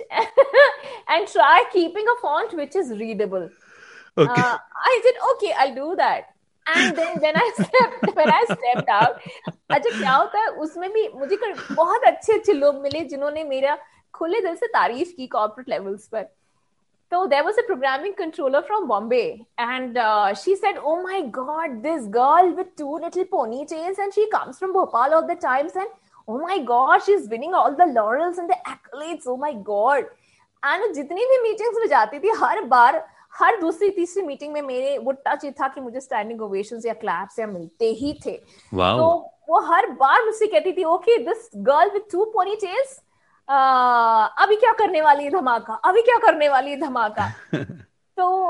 and 1.09 1.28
try 1.28 1.63
keeping 1.74 2.05
a 2.07 2.22
font 2.22 2.53
which 2.53 2.76
is 2.76 2.91
readable. 2.91 3.49
Okay. 4.18 4.41
Uh, 4.41 4.57
I 4.91 5.01
said, 5.03 5.20
okay, 5.34 5.53
I'll 5.57 5.76
do 5.76 5.95
that. 5.97 6.30
And 6.68 6.95
then 6.97 7.20
when 7.20 7.36
I 7.36 7.51
stepped 7.55 8.16
when 8.16 8.32
I 8.32 8.43
stepped 8.45 8.89
out, 8.89 9.20
अच्छा 9.72 9.89
क्या 9.97 10.11
होता 10.11 10.39
है 10.39 10.47
उसमें 10.66 10.89
भी 10.93 11.07
मुझे 11.16 11.38
बहुत 11.72 12.03
अच्छे 12.07 12.34
अच्छे 12.34 12.53
लोग 12.53 12.82
मिले 12.82 13.03
जिन्होंने 13.11 13.43
मेरा 13.43 13.78
खुले 14.13 14.39
दिल 14.41 14.55
से 14.55 14.68
तारीफ़ 14.74 15.11
की 15.18 15.28
कॉर्पोरेट 15.36 15.70
लेवल्स 15.70 16.07
पर 16.07 16.26
So 17.12 17.26
there 17.26 17.42
was 17.42 17.56
a 17.58 17.62
programming 17.64 18.14
controller 18.14 18.62
from 18.62 18.86
Bombay, 18.86 19.44
and 19.58 19.96
uh, 19.98 20.32
she 20.32 20.54
said, 20.54 20.76
"Oh 20.90 21.02
my 21.02 21.22
God, 21.38 21.82
this 21.82 22.06
girl 22.06 22.50
with 22.58 22.68
two 22.76 22.98
little 23.04 23.24
ponytails, 23.32 23.98
and 23.98 24.14
she 24.14 24.26
comes 24.34 24.61
from 24.61 24.72
Bhopal 24.72 25.16
all 25.18 25.26
the 25.26 25.34
times, 25.34 25.72
and 25.74 25.88
oh 26.28 26.38
my 26.38 26.58
God, 26.68 27.02
she's 27.06 27.28
winning 27.28 27.52
all 27.52 27.74
the 27.80 27.86
laurels 27.86 28.38
and 28.38 28.48
the 28.48 28.58
accolades. 28.74 29.26
Oh 29.26 29.36
my 29.46 29.52
God!" 29.70 30.04
And 30.62 30.94
जितनी 30.94 31.26
भी 31.32 31.40
meetings 31.42 31.78
में 31.80 31.88
जाती 31.88 32.18
थी 32.20 32.36
हर 32.44 32.64
बार 32.76 33.02
हर 33.40 33.61
दूसरी 33.61 33.90
तीसरी 33.98 34.22
meeting 34.22 34.52
में 34.52 34.62
मेरे 34.62 34.96
वो 35.04 35.12
टच 35.26 35.44
था 35.61 35.68
कि 35.74 35.80
मुझे 35.80 36.00
स्टैंडिंग 36.00 36.42
ओवेशन 36.42 36.80
या 36.86 36.94
क्लैप्स 37.02 37.38
या 37.38 37.46
मिलते 37.46 37.90
ही 38.00 38.12
थे 38.26 38.38
wow. 38.74 38.96
तो 38.98 39.06
वो 39.48 39.61
हर 39.72 39.90
बार 40.00 40.24
मुझसे 40.24 40.46
कहती 40.46 40.72
थी 40.72 40.84
okay 40.94 41.18
this 41.24 41.50
girl 41.68 41.90
with 41.94 42.11
two 42.12 42.24
pony 42.34 42.56
tails 42.66 43.00
अभी 43.49 44.55
क्या 44.55 44.71
करने 44.71 45.01
वाली 45.01 45.23
है 45.23 45.29
धमाका? 45.29 45.73
अभी 45.73 46.01
क्या 46.01 46.17
करने 46.17 46.49
वाली 46.49 46.71
है 46.71 46.79
धमाका? 46.79 47.29
तो 48.17 48.49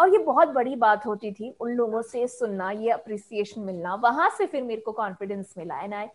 और 0.00 0.08
ये 0.08 0.18
बहुत 0.18 0.48
बड़ी 0.48 0.76
बात 0.76 1.06
होती 1.06 1.32
थी 1.32 1.56
उन 1.60 1.70
लोगों 1.70 2.02
से 2.02 2.26
सुनना 2.28 2.70
ये 2.70 2.90
अप्रिसिएशन 2.90 3.60
मिलना। 3.60 3.94
वहाँ 3.94 4.30
से 4.38 4.46
फिर 4.46 4.62
मेरे 4.62 4.80
को 4.80 4.92
कॉन्फिडेंस 4.92 5.54
मिला 5.58 5.80
and 5.80 5.94
I 5.94 6.06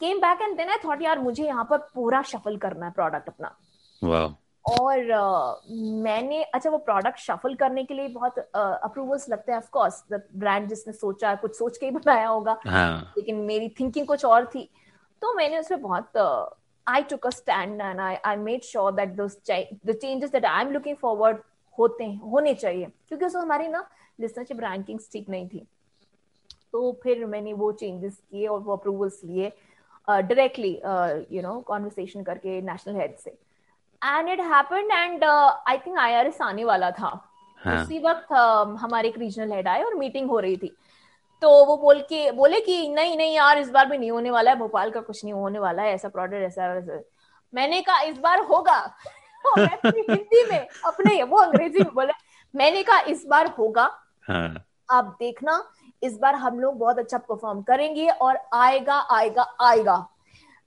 came 0.00 0.18
back 0.18 0.42
and 0.42 0.56
then 0.56 0.68
I 0.68 0.76
thought 0.84 1.02
यार 1.02 1.18
मुझे 1.18 1.44
यहाँ 1.44 1.64
पर 1.64 1.78
पूरा 1.78 2.22
शफल 2.22 2.56
करना 2.56 2.86
है 2.86 2.92
प्रोडक्ट 2.92 3.28
अपना. 3.28 3.56
Wow. 4.04 4.32
और 4.80 4.96
uh, 4.96 5.70
मैंने 6.04 6.42
अच्छा 6.42 6.70
वो 6.70 6.78
प्रोडक्ट 6.78 7.18
शफल 7.18 7.54
करने 7.54 7.84
के 7.84 7.94
लिए 7.94 8.08
बहुत 8.08 8.38
अप्रूवल्स 8.38 9.24
uh, 9.24 9.30
लगते 9.30 9.52
हैं 9.52 9.58
ऑफ़ 9.58 9.70
कोर्स 9.70 10.04
द 10.12 10.22
ब्रांड 10.36 10.68
जिसने 10.68 10.92
सोचा 10.92 11.34
कुछ 11.34 11.58
सोच 11.58 11.78
के 11.78 11.86
ही 11.86 11.92
बनाया 11.92 12.28
होगा। 12.28 12.58
हाँ. 12.66 13.12
लेकिन 13.16 13.36
मेरी 13.36 13.68
थिंकिंग 13.68 14.06
कुछ 14.06 14.24
और 14.24 14.46
थी। 14.46 14.70
तो 15.22 15.34
मैंने 15.34 15.58
उसमें 15.58 15.82
बहुत 15.82 16.10
uh, 16.16 16.63
I 16.86 17.00
took 17.00 17.26
a 17.26 17.30
stand 17.34 17.80
and 17.80 18.00
I, 18.00 18.14
I 18.26 18.36
made 18.38 18.64
sure 18.64 18.90
that 18.96 19.12
those 19.18 19.34
ch- 19.50 19.76
the 19.86 19.94
changes 20.04 20.32
that 20.34 20.44
I'm 20.44 20.72
looking 20.72 20.96
forward 21.04 21.36
होते 21.78 22.04
हैं 22.04 22.20
होने 22.20 22.54
चाहिए। 22.54 22.86
क्योंकि 23.08 23.24
उसमें 23.24 23.42
हमारी 23.42 23.68
ना 23.68 23.86
लिसनरशिप 24.20 24.60
रैंकिंग्स 24.60 25.08
ठीक 25.12 25.28
नहीं 25.28 25.48
थी। 25.48 25.66
तो 26.72 27.00
फिर 27.02 27.24
मैंने 27.26 27.52
वो 27.52 27.72
चेंजेस 27.72 28.20
किए 28.30 28.46
और 28.46 28.60
वो 28.60 28.76
अप्रूवल्स 28.76 29.20
लिए 29.24 29.52
डायरेक्टली 30.10 30.70
यू 31.32 31.42
नो 31.42 31.60
कॉन्वर्सेशन 31.60 32.22
करके 32.22 32.60
नेशनल 32.62 32.96
हेड 32.96 33.16
से। 33.16 33.30
And 34.04 34.28
it 34.28 34.40
happened 34.40 34.90
and 34.92 35.24
I 35.24 35.78
think 35.86 35.98
IRS 35.98 36.40
आने 36.42 36.64
वाला 36.64 36.90
था। 36.90 37.30
हाँ. 37.64 37.82
उसी 37.82 37.98
वक्त 37.98 38.32
uh, 38.32 38.76
हमारे 38.78 39.08
एक 39.08 39.18
रीजनल 39.18 39.52
हेड 39.52 39.68
आए 39.68 39.82
और 39.82 39.94
मीटिंग 39.94 40.30
हो 40.30 40.38
रही 40.38 40.56
थी। 40.56 40.76
तो 41.42 41.64
वो 41.64 41.76
बोल 41.76 42.00
के 42.08 42.30
बोले 42.32 42.60
कि 42.60 42.88
नहीं 42.88 43.16
नहीं 43.16 43.34
यार 43.34 43.58
इस 43.58 43.70
बार 43.70 43.86
भी 43.86 43.98
नहीं 43.98 44.10
होने 44.10 44.30
वाला 44.30 44.50
है 44.50 44.56
भोपाल 44.58 44.90
का 44.90 45.00
कुछ 45.00 45.24
नहीं 45.24 45.34
होने 45.34 45.58
वाला 45.58 45.82
है 45.82 45.94
ऐसा 45.94 46.08
प्रोडक्ट 46.08 46.42
ऐसा 46.42 46.72
वैसा 46.74 47.00
मैंने 47.54 47.80
कहा 47.82 48.00
इस 48.00 48.18
बार 48.18 48.40
होगा 48.42 48.78
हिंदी 49.56 50.44
में 50.50 50.66
अपने 50.86 51.22
वो 51.22 51.38
अंग्रेज़ी 51.38 51.78
में 51.78 51.94
बोले 51.94 52.12
मैंने 52.54 52.82
कहा 52.82 53.00
इस 53.08 53.24
बार 53.26 53.46
होगा 53.58 53.90
हाँ. 54.28 54.64
आप 54.90 55.16
देखना 55.20 55.62
इस 56.02 56.18
बार 56.18 56.34
हम 56.34 56.60
लोग 56.60 56.78
बहुत 56.78 56.98
अच्छा 56.98 57.18
परफॉर्म 57.18 57.62
करेंगे 57.62 58.08
और 58.08 58.38
आएगा 58.54 58.98
आएगा 59.10 59.54
आएगा 59.60 60.04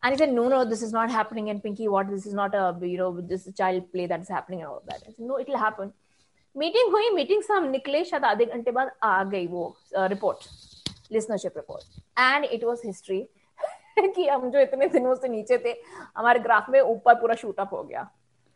And 0.04 0.14
he 0.14 0.18
said, 0.18 0.32
no, 0.32 0.48
no, 0.48 0.64
this 0.64 0.82
is 0.84 0.94
not 0.94 1.10
happening. 1.10 1.50
And 1.50 1.62
Pinky, 1.62 1.88
what? 1.88 2.10
This 2.10 2.26
is 2.26 2.34
not 2.34 2.54
a, 2.54 2.78
you 2.82 2.98
know, 2.98 3.20
this 3.20 3.50
child 3.58 3.92
play 3.92 4.06
that 4.06 4.22
is 4.22 4.30
happening 4.30 4.62
and 4.62 4.70
all 4.70 4.84
that. 4.88 5.02
I 5.02 5.12
said, 5.12 5.16
no, 5.20 5.38
it 5.38 5.48
will 5.48 5.58
happen. 5.58 5.92
Meeting 6.58 6.92
हुई 6.92 7.10
meeting 7.10 7.44
से 7.44 7.54
हम 7.54 7.68
निकले 7.70 8.04
शायद 8.04 8.26
आधे 8.26 8.46
घंटे 8.46 8.72
बाद 8.72 8.92
आ 9.04 9.24
गई 9.24 9.48
वो 9.48 9.76
report 9.96 10.48
listenership 11.12 11.58
report 11.58 12.00
and 12.20 12.46
it 12.46 12.64
was 12.64 12.82
history 12.86 13.22
कि 14.00 14.28
हम 14.28 14.50
जो 14.52 14.60
इतने 14.60 14.88
दिनों 14.88 15.14
से 15.16 15.28
नीचे 15.28 15.58
थे 15.58 15.76
हमारे 16.18 16.40
ग्राफ 16.40 16.70
में 16.70 16.80
ऊपर 16.82 17.16
पूरा 17.16 17.36
शूट 17.36 17.60
अप 17.60 17.74
हो 17.74 17.84
गया. 17.84 18.10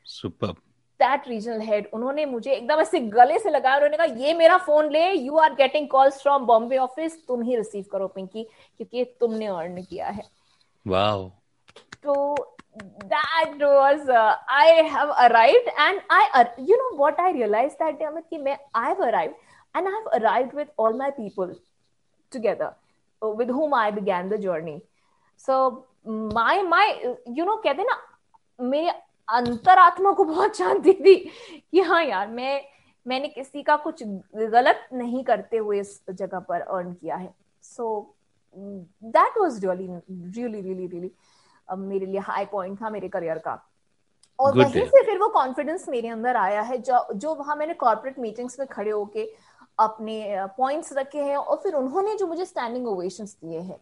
सुपर 0.05 0.51
दैट 0.99 1.27
रीजनल 1.27 1.61
हेड 1.61 1.89
उन्होंने 1.93 2.25
मुझे 2.25 2.51
एकदम 2.53 2.79
ऐसे 2.79 2.99
गले 2.99 3.37
से 3.39 3.49
लगाया 3.49 3.75
उन्होंने 3.75 3.97
कहा 3.97 4.23
ये 4.23 4.33
मेरा 4.33 4.57
फ़ोन 4.65 4.91
ले 4.91 5.11
you 5.11 5.37
are 5.37 5.53
getting 5.55 5.87
calls 5.89 6.21
from 6.21 6.45
Bombay 6.45 6.77
office 6.77 7.17
तुम 7.27 7.41
ही 7.41 7.55
रिसीव 7.55 7.85
करो 7.91 8.07
पिंकी 8.07 8.43
क्योंकि 8.43 9.03
तुमने 9.19 9.47
अर्न 9.47 9.81
किया 9.83 10.07
है. 10.07 10.23
वाओ 10.85 11.29
तो 12.03 12.35
that 12.75 13.53
was 13.59 14.07
uh, 14.07 14.35
I 14.49 14.65
have 14.89 15.09
arrived 15.09 15.69
and 15.77 16.01
I 16.09 16.29
uh, 16.33 16.45
you 16.57 16.77
know 16.77 16.97
what 16.97 17.19
I 17.19 17.31
realized 17.31 17.79
that 17.79 17.99
day 17.99 18.05
Amit 18.05 18.29
ki 18.29 18.37
मैं 18.37 18.57
I've 18.73 18.99
arrived 18.99 19.35
and 19.75 19.87
I've 19.87 20.21
arrived 20.21 20.53
with 20.53 20.69
all 20.77 20.93
my 20.93 21.11
people 21.11 21.53
together 22.31 22.73
uh, 23.21 23.29
with 23.29 23.49
whom 23.49 23.73
I 23.73 23.91
began 23.91 24.29
the 24.29 24.37
journey 24.37 24.81
so 25.35 25.85
my 26.05 26.61
my 26.61 26.85
you 27.27 27.45
know 27.45 27.57
कहते 27.65 27.83
ना 27.83 27.97
मेरे 28.59 28.89
अंतरात्मा 29.27 30.11
को 30.13 30.23
बहुत 30.23 30.57
शांति 30.57 30.93
थी 30.93 31.15
कि 31.71 31.81
हाँ 31.81 32.03
यार 32.03 32.27
मैं 32.27 32.61
मैंने 33.05 33.27
किसी 33.27 33.63
का 33.63 33.75
कुछ 33.83 34.03
गलत 34.35 34.87
नहीं 34.93 35.23
करते 35.23 35.57
हुए 35.57 35.79
इस 35.79 35.99
जगह 36.09 36.39
पर 36.49 36.61
अर्न 36.61 36.93
किया 36.93 37.15
है 37.15 37.33
so 37.63 37.87
that 38.55 39.37
was 39.39 39.63
really 39.65 39.87
really 39.87 40.61
really 40.61 40.87
really 40.87 41.11
मेरे 41.75 42.05
लिए 42.05 42.19
हाई 42.19 42.45
पॉइंट 42.45 42.81
था 42.81 42.89
मेरे 42.89 43.09
करियर 43.09 43.37
का। 43.37 43.69
और 44.39 44.51
Good 44.51 44.63
वहीं 44.63 44.81
day. 44.81 44.91
से 44.91 45.05
फिर 45.05 45.19
वो 45.19 45.29
कॉन्फिडेंस 45.29 45.89
मेरे 45.89 46.07
अंदर 46.07 46.35
आया 46.35 46.61
है 46.61 46.77
जो 46.77 47.13
जो 47.13 47.35
वहाँ 47.35 47.55
मैंने 47.55 47.73
कॉर्पोरेट 47.73 48.19
मीटिंग्स 48.19 48.59
में 48.59 48.67
खड़े 48.67 48.91
होके 48.91 49.35
अपने 49.79 50.35
पॉइंट्स 50.39 50.93
रखे 50.93 51.19
हैं 51.19 51.37
और 51.37 51.57
फिर 51.57 51.73
उन्होंने 51.73 52.15
जो 52.15 52.27
मुझे 52.27 52.45
स्टैंडिंग 52.45 52.87
ओवेशंस 52.87 53.37
दिए 53.43 53.59
हैं। 53.59 53.77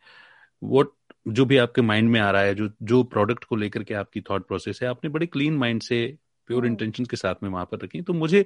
वोट 0.62 0.94
जो 1.28 1.44
भी 1.44 1.56
आपके 1.56 1.82
माइंड 1.82 2.10
में 2.10 2.20
आ 2.20 2.30
रहा 2.30 2.42
है, 2.42 2.54
जो 2.54 2.68
जो 2.82 3.02
प्रोडक्ट 3.02 3.44
को 3.44 3.56
लेकर 3.56 3.82
के 3.84 3.94
आपकी 3.94 4.20
थॉट 4.20 4.46
प्रोसेस 4.46 4.80
है, 4.82 4.88
आपने 4.88 5.10
बड़े 5.10 5.26
क्लीन 5.26 5.56
माइंड 5.56 5.82
से 5.82 6.18
प्योर 6.48 6.58
हम्म। 6.58 6.70
इंटेंशन 6.72 7.04
के 7.04 7.16
साथ 7.16 7.42
में 7.42 7.50
वहाँ 7.50 7.64
पर 7.64 7.78
रखी 7.78 8.00
तो 8.02 8.12
मुझे 8.12 8.44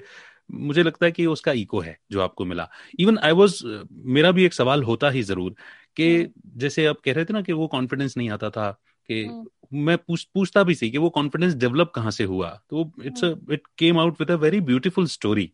मुझे 0.53 0.83
लगता 0.83 1.07
है 1.07 1.13
कि 1.13 1.27
उसका 1.27 1.53
इको 1.53 1.81
है 1.81 1.97
जो 2.13 2.21
आपको 2.21 2.45
मिला। 2.45 2.69
इवन 2.99 3.19
आई 3.19 3.33
वाज 3.33 3.61
मेरा 3.93 4.31
भी 4.31 4.45
एक 4.45 4.55
सवाल 4.55 4.83
होता 4.83 5.11
ही 5.11 5.23
ज़रूर 5.23 5.55
कि 5.97 6.33
जैसे 6.57 6.87
आप 6.87 7.01
कह 7.05 7.13
रहे 7.13 7.25
थे 7.25 7.33
ना 7.33 7.43
कि 7.43 7.53
वो 7.53 7.67
कॉन्फिडेंस 7.67 8.17
नहीं 8.17 8.31
आता 8.31 8.51
था 8.51 8.71
कि 9.09 9.25
हम्म। 9.25 9.85
मैं 9.87 9.97
पूछ 9.99 10.23
पूछता 10.35 10.63
भी 10.63 10.75
सी 10.75 10.91
कि 10.91 10.99
वो 10.99 11.09
कॉन्फिडेंस 11.11 11.55
डेवलप 11.55 11.93
कहाँ 11.95 12.11
से 12.11 12.25
हुआ? 12.25 12.51
तो 12.71 12.91
it's 13.05 13.25
it 13.51 13.63
came 13.79 13.99
out 13.99 14.21
with 14.21 14.31
a 14.31 14.35
very 14.35 14.61
beautiful 14.61 15.07
story 15.07 15.51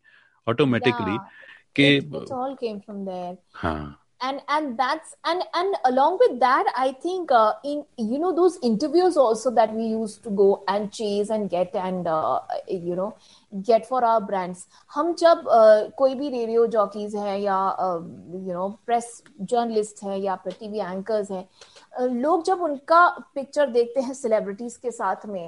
automatically 0.46 1.16
कि 1.76 2.00
it 2.00 2.32
all 2.32 2.54
came 2.56 2.80
from 2.80 3.04
there. 3.06 3.36
हाँ। 3.54 4.07
and 4.21 4.41
and 4.55 4.77
that's 4.79 5.09
and 5.29 5.41
and 5.61 5.77
along 5.87 6.13
with 6.19 6.35
that 6.41 6.67
i 6.81 6.91
think 7.05 7.31
uh, 7.39 7.53
in 7.71 7.79
you 8.11 8.19
know 8.19 8.29
those 8.35 8.53
interviews 8.67 9.17
also 9.23 9.51
that 9.57 9.73
we 9.79 9.87
used 9.93 10.19
to 10.27 10.31
go 10.41 10.45
and 10.73 10.91
chase 10.99 11.31
and 11.37 11.49
get 11.53 11.75
and 11.87 12.07
uh, 12.11 12.39
you 12.85 12.95
know 12.99 13.07
get 13.69 13.89
for 13.89 13.99
our 14.11 14.21
brands 14.29 14.61
हम 14.95 15.11
जब 15.23 15.43
uh, 15.57 15.91
कोई 15.97 16.15
भी 16.21 16.29
radio 16.37 16.65
jockeys 16.77 17.15
हैं 17.15 17.37
या 17.39 17.57
you 18.45 18.53
know 18.53 18.69
press 18.85 19.11
journalist 19.53 20.03
हैं 20.03 20.17
या 20.17 20.35
फिर 20.45 20.53
TV 20.59 20.79
anchors 20.79 21.31
हैं 21.31 21.43
uh, 21.99 22.09
लोग 22.23 22.43
जब 22.51 22.61
उनका 22.69 23.07
पिक्चर 23.35 23.69
देखते 23.79 24.01
हैं 24.07 24.13
सेलिब्रिटीज 24.23 24.77
के 24.85 24.91
साथ 25.01 25.25
में 25.35 25.47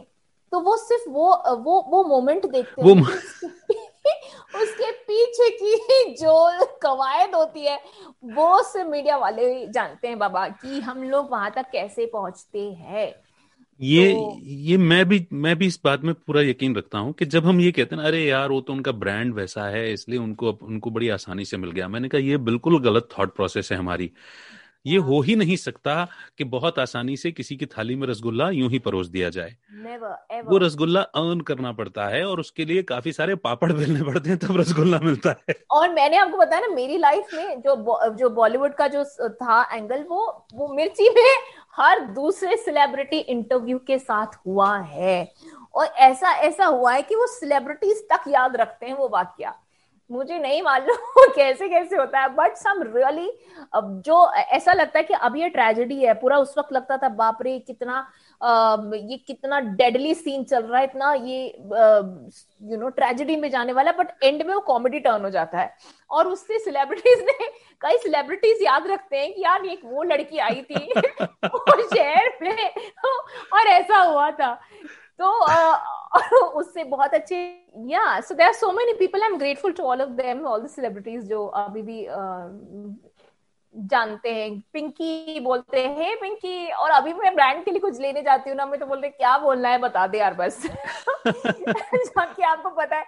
तो 0.51 0.59
वो 0.67 0.75
सिर्फ 0.77 1.07
वो 1.19 1.31
वो 1.69 1.81
वो 1.91 2.03
मोमेंट 2.15 2.45
देखते 2.51 2.81
वो 2.81 2.93
हैं 2.93 3.01
mo- 3.01 3.09
कि 3.09 3.87
उसके 4.62 4.90
पीछे 4.90 5.50
की 5.50 6.14
जो 6.14 6.66
कवायद 6.82 7.34
होती 7.34 7.66
है 7.66 7.80
वो 8.24 8.62
सिर्फ़ 8.62 8.88
मीडिया 8.88 9.16
वाले 9.16 9.66
जानते 9.66 10.08
हैं 10.08 10.18
बाबा 10.18 10.48
कि 10.48 10.80
हम 10.80 11.02
लोग 11.02 11.30
वहाँ 11.30 11.50
तक 11.50 11.66
कैसे 11.72 12.06
पहुँचते 12.06 12.60
हैं। 12.60 13.14
ये 13.80 14.12
तो- 14.12 14.38
ये 14.42 14.76
मैं 14.76 15.08
भी 15.08 15.26
मैं 15.32 15.56
भी 15.56 15.66
इस 15.66 15.80
बात 15.84 16.00
में 16.00 16.14
पूरा 16.14 16.42
यकीन 16.42 16.76
रखता 16.76 16.98
हूँ 16.98 17.12
कि 17.12 17.24
जब 17.24 17.44
हम 17.44 17.60
ये 17.60 17.72
कहते 17.72 17.96
हैं 17.96 18.02
अरे 18.02 18.24
यार 18.24 18.48
वो 18.48 18.60
तो 18.60 18.72
उनका 18.72 18.92
ब्रांड 18.92 19.34
वैसा 19.34 19.64
है 19.64 19.92
इसलिए 19.92 20.18
उनको 20.18 20.58
उनको 20.62 20.90
बड़ी 20.90 21.08
आसानी 21.08 21.44
से 21.44 21.56
मिल 21.56 21.70
गया। 21.70 21.88
मैंने 21.88 22.08
कहा 22.08 22.20
ये 22.20 22.36
बिल्कुल 22.36 22.80
गलत 22.80 23.08
थॉट 23.18 23.34
प्रोसेस 23.34 23.72
है 23.72 23.78
हमारी। 23.78 24.10
ये 24.86 24.98
हाँ। 24.98 25.08
हो 25.08 25.22
नहीं 25.36 25.56
सकता 25.56 26.08
कि 26.38 26.44
बहुत 26.44 26.78
आसानी 26.78 27.16
से 27.16 27.32
किसी 27.32 27.56
की 27.56 27.66
थाली 27.66 27.96
में 27.96 28.06
रसगुल्ला 28.08 28.50
यूँ 28.50 28.70
ही 28.70 28.78
परोस 28.78 29.06
दिया 29.06 29.28
जाए। 29.30 29.56
नेवर 29.74 30.42
वो 30.42 30.58
रसगुल्ला 30.58 31.00
अर्न 31.00 31.40
करना 31.40 31.72
पड़ता 31.72 32.06
है 32.08 32.24
और 32.24 32.40
उसके 32.40 32.64
लिए 32.64 32.82
काफ़ी 32.82 33.12
सारे 33.12 33.34
पापड़ 33.34 33.72
बेलने 33.72 34.02
पड़ते 34.02 34.30
हैं 34.30 34.38
तब 34.38 34.56
रसगुल्ला 34.56 34.98
मिलता 34.98 35.34
है। 35.48 35.54
और 35.70 35.88
मैंने 35.88 36.16
आपको 36.16 36.38
बताया 36.38 36.60
ना 36.60 36.74
मेरी 36.74 36.98
लाइफ 36.98 37.34
में 37.34 37.60
जो 37.60 37.76
जो 38.14 38.30
बॉलीवुड 38.30 38.74
का 38.74 38.88
जो 38.88 39.04
था 39.34 39.62
एंगल 39.72 40.04
वो 40.10 40.46
वो 40.54 40.68
मिर्ची 40.68 41.08
में 41.10 41.36
हर 41.76 42.00
दूसरे 42.00 42.56
सेलिब्रिटी 42.56 43.18
इंटरव्यू 43.18 43.78
के 43.78 43.98
साथ 43.98 44.38
हुआ 44.46 44.76
है। 44.78 45.32
और 45.74 45.86
ऐसा 45.86 46.32
ऐसा 46.32 46.64
हुआ 46.64 46.92
है 46.92 47.02
कि 47.02 47.14
वो 47.14 47.26
सेलिब्रिटीज 47.26 48.02
तक 48.12 48.24
याद 48.28 48.56
रखते 48.56 48.86
हैं 48.86 48.94
वो 48.94 49.08
वाक्य। 49.08 49.52
मुझे 50.10 50.38
नहीं 50.38 50.60
मालूम 50.62 51.26
कैसे 51.36 51.68
कैसे 51.68 51.96
होता 51.96 52.20
है 52.20 52.28
बट 52.34 52.56
सम 52.56 52.82
रियली 52.96 53.28
अब 53.74 54.00
जो 54.06 54.16
ऐसा 54.32 54.72
लगता 54.72 54.98
है 54.98 55.04
कि 55.04 55.14
अब 55.14 55.36
ये 55.36 55.48
ट्रेजेडी 55.48 56.00
है 56.04 56.14
पूरा 56.14 56.38
उस 56.38 56.54
वक्त 56.58 56.72
लगता 56.72 56.96
था 56.96 57.08
बाप 57.20 57.42
रे 57.42 57.58
कितना 57.58 57.98
अ, 58.40 58.76
ये 58.94 59.16
कितना 59.16 59.60
डेडली 59.80 60.14
सीन 60.14 60.44
चल 60.44 60.62
रहा 60.62 60.78
है 60.78 60.84
इतना 60.84 61.12
ये 61.14 61.44
यू 62.70 62.76
नो 62.76 62.88
ट्रेजेडी 62.88 63.36
में 63.36 63.48
जाने 63.50 63.72
वाला 63.72 63.90
है 63.90 63.96
बट 63.96 64.24
एंड 64.24 64.42
में 64.42 64.54
वो 64.54 64.60
कॉमेडी 64.60 65.00
टर्न 65.00 65.24
हो 65.24 65.30
जाता 65.30 65.58
है। 65.60 65.74
और 66.10 66.28
उससे 66.28 66.58
सेलिब्रिटीज 66.58 67.22
ने 67.28 67.48
कई 67.80 67.96
सेलिब्रिटीज 67.98 68.62
याद 68.62 68.86
रखते 68.86 69.16
हैं 69.16 69.32
कि 69.34 69.42
यार 69.42 69.66
एक 69.66 69.80
वो 69.84 70.02
लड़की 70.02 70.38
आई 70.38 70.62
थी 70.70 70.92
वो 71.44 71.82
शहर 71.94 72.38
में 72.42 72.70
और 73.52 73.66
ऐसा 73.66 73.98
हुआ 74.02 74.30
था। 74.30 74.52
तो 75.20 75.28
उससे 76.58 76.84
बहुत 76.84 77.14
अच्छे 77.14 77.36
या 77.86 78.20
so 78.20 78.34
there 78.34 78.46
are 78.46 78.52
so 78.52 78.72
many 78.72 78.92
people 78.92 79.22
I 79.22 79.28
am 79.28 79.36
grateful 79.38 79.72
to 79.72 79.82
all 79.82 80.02
of 80.02 80.08
them 80.08 80.46
all 80.46 80.60
the 80.60 80.66
celebrities 80.66 81.24
जो 81.24 81.46
अभी 81.46 81.82
भी 81.82 82.06
जानते 83.74 84.28
हैं। 84.34 84.62
पिंकी 84.72 85.40
बोलते 85.40 85.80
हैं 85.86 86.16
पिंकी 86.20 86.70
और 86.72 86.90
अभी 86.90 87.12
मैं 87.12 87.34
ब्रांड 87.34 87.64
के 87.64 87.70
लिए 87.70 87.80
कुछ 87.80 88.00
लेने 88.00 88.22
जाती 88.22 88.50
हूँ 88.50 88.56
ना 88.56 88.66
मैं 88.66 88.80
तो 88.80 88.86
बोलते 88.86 89.06
हैं, 89.06 89.16
क्या 89.16 89.36
बोलना 89.38 89.68
है 89.68 89.78
बता 89.78 90.06
दे 90.06 90.18
यार 90.18 90.34
बस। 90.34 90.66
जबकि 91.26 92.42
आपको 92.42 92.70
पता 92.70 92.96
है 92.96 93.04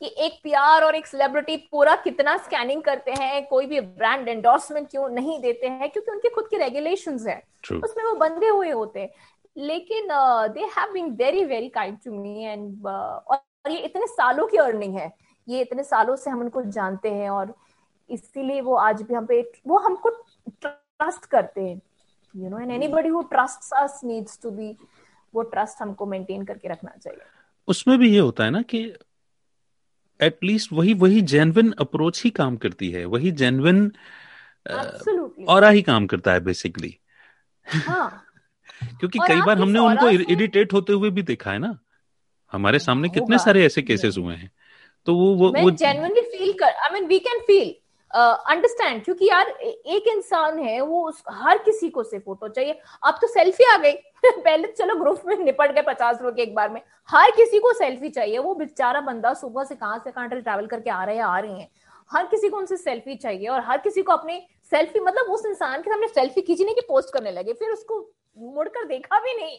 कि 0.00 0.14
एक 0.18 0.38
पीआर 0.44 0.84
और 0.84 0.94
एक 0.94 1.06
सेलिब्रिटी 1.06 1.56
पूरा 1.70 1.96
कितना 1.96 2.36
स्कैनिंग 2.36 2.82
करते 2.82 3.12
हैं 3.12 3.46
कोई 3.46 3.66
भी 3.66 3.80
ब्रांड 3.80 4.28
एंडोर्समेंट 4.28 4.88
क्यों 4.90 5.08
नहीं 5.08 5.40
देते 5.40 5.66
हैं 5.66 5.90
क्योंकि 5.90 6.12
उनके 6.12 6.28
खुद 6.28 6.48
के 6.48 6.58
रेगुलेशंस 6.58 7.26
हैं। 7.26 7.42
उसमें 7.82 8.04
वो 8.04 8.12
बंधे 8.12 8.48
हुए 8.48 8.70
होते 8.70 9.00
हैं। 9.00 9.10
लेकिन 9.56 10.08
they 10.54 10.64
have 10.76 10.92
been 10.92 11.10
very 11.16 11.44
very 11.44 11.68
kind 11.68 11.98
to 12.04 12.12
me 12.12 12.44
and 12.44 12.86
और 12.86 13.70
ये 13.70 13.78
इतने 13.78 14.06
सालों 14.06 14.46
की 14.46 14.56
अर्निंग 14.56 14.96
है। 14.98 15.12
ये 15.48 15.60
इतने 15.60 15.82
सालों 15.84 16.16
से 16.16 16.30
हम 16.30 16.40
उनको 16.40 16.62
जानते 16.72 17.10
हैं 17.10 17.30
और 17.30 17.54
इसीलिए 18.10 18.60
वो 18.60 18.74
आज 18.76 19.02
भी 19.02 19.14
हम 19.14 19.26
पे 19.26 19.40
वो 19.66 19.78
हमको 19.78 20.10
ट्रस्ट 20.60 21.26
करते 21.26 21.60
हैं 21.60 21.80
you 22.34 22.50
know 22.50 22.58
and 22.58 22.70
anybody 22.72 23.08
who 23.08 23.22
trusts 23.30 23.72
us 23.72 24.00
needs 24.04 24.38
to 24.42 24.50
be 24.50 24.76
वो 25.34 25.42
ट्रस्ट 25.42 25.82
हमको 25.82 26.06
मेंटेन 26.06 26.44
करके 26.44 26.68
रखना 26.68 26.90
चाहिए। 27.02 27.20
उसमें 27.68 27.98
भी 27.98 28.12
ये 28.12 28.18
होता 28.18 28.44
है 28.44 28.50
ना 28.50 28.62
कि 28.62 28.82
एटलीस्ट 30.20 30.72
वही 30.72 30.94
वही 30.94 31.20
जेन्युइन 31.30 31.72
अप्रोच 31.80 32.22
ही 32.24 32.30
काम 32.30 32.56
करती 32.56 32.90
है 32.90 33.04
वही 33.04 33.30
जेन्युइन 33.40 33.84
एब्सोल्युटली 34.70 35.44
और 35.44 35.64
ही 35.64 35.82
काम 35.82 36.06
करता 36.06 36.32
है 36.32 36.40
बेसिकली 36.40 36.96
हाँ। 37.66 38.25
क्योंकि 38.86 39.18
कई 39.18 39.40
बार 39.40 39.58
हमने 39.58 39.78
उनको 39.78 40.08
इरिटेट 40.08 40.72
होते 40.72 40.92
हुए 40.92 41.10
भी 41.10 41.22
देखा 41.22 41.50
है 41.50 41.58
ना। 41.58 41.78
हमारे 42.52 42.78
सामने 42.78 43.08
कितने 43.08 43.38
सारे 43.38 43.66
ऐसे 43.66 43.82
केसेस 43.82 44.14
हुए 44.18 44.34
हैं। 44.34 44.52
तो 45.06 45.14
वो 45.14 45.34
वो 45.34 45.52
मैं 45.52 45.62
वो 45.62 45.70
genuinely 45.70 46.40
feel 46.40 46.52
कर 46.58 46.66
I 46.66 46.90
mean 46.92 47.06
we 47.06 47.18
can 47.18 47.40
feel 47.40 47.74
understand 48.18 49.04
क्योंकि 49.04 49.28
यार 49.28 49.46
एक 49.86 50.04
इंसान 50.08 50.58
है 50.58 50.80
वो 50.80 51.08
उस 51.08 51.22
हर 51.30 51.58
किसी 51.58 51.90
को 51.90 52.02
से 52.02 52.18
फ़ोटो 52.18 52.48
चाहिए। 52.48 52.80
अब 53.04 53.14
तो 53.14 53.26
सेल्फी 53.26 53.64
आ 53.64 53.76
गई। 53.76 53.92
पहले 54.26 54.68
चलो 54.68 54.96
ग्रुप 54.96 55.22
में 55.26 55.36
निपट 55.36 55.72
गए 55.72 55.82
पचास 55.82 56.18
लोग 56.22 56.40
एक 56.40 56.54
बार 56.54 56.70
में। 56.70 56.80
हर 57.08 57.30
किसी 57.30 57.58
को 57.58 57.72
सेल्फी 57.72 58.08
चाहिए। 58.08 58.38
वो 58.38 58.54
बेचारा 58.54 59.00
बंदा 59.00 59.34
सुबह 59.34 59.64
से 59.64 59.74
कहाँ 59.74 59.98
से 59.98 60.10
कहाँ 60.10 60.28
ट्रैवल 60.28 60.66
करके 60.66 60.90
आ 60.90 61.04
रहे 61.04 61.16
हैं 61.16 61.22
आ 61.22 61.38
रही 61.38 61.60
हैं। 61.60 61.68
हर 62.10 62.26
किसी 62.26 62.48
को 62.48 62.56
उनसे 62.56 62.76
सेल्फी 62.76 63.14
चाहिए 63.14 63.46
और 63.46 63.60
हर 63.60 63.78
किसी 63.78 64.02
को 64.02 64.12
अपनी 64.12 64.46
सेल्फी 64.70 65.00
मतलब 65.00 65.24
उस 65.24 65.46
इंसान 65.46 65.82
के 65.82 65.90
सामने 65.90 66.08
सेल्फी 66.08 66.40
खींचने 66.40 66.74
की 66.74 66.80
पोस्ट 66.80 67.12
करने 67.12 67.30
लगे। 67.30 67.52
फिर 67.52 67.68
उसको 67.68 68.10
मुड़कर 68.38 68.84
देखा 68.84 69.18
भी 69.20 69.34
नहीं 69.34 69.58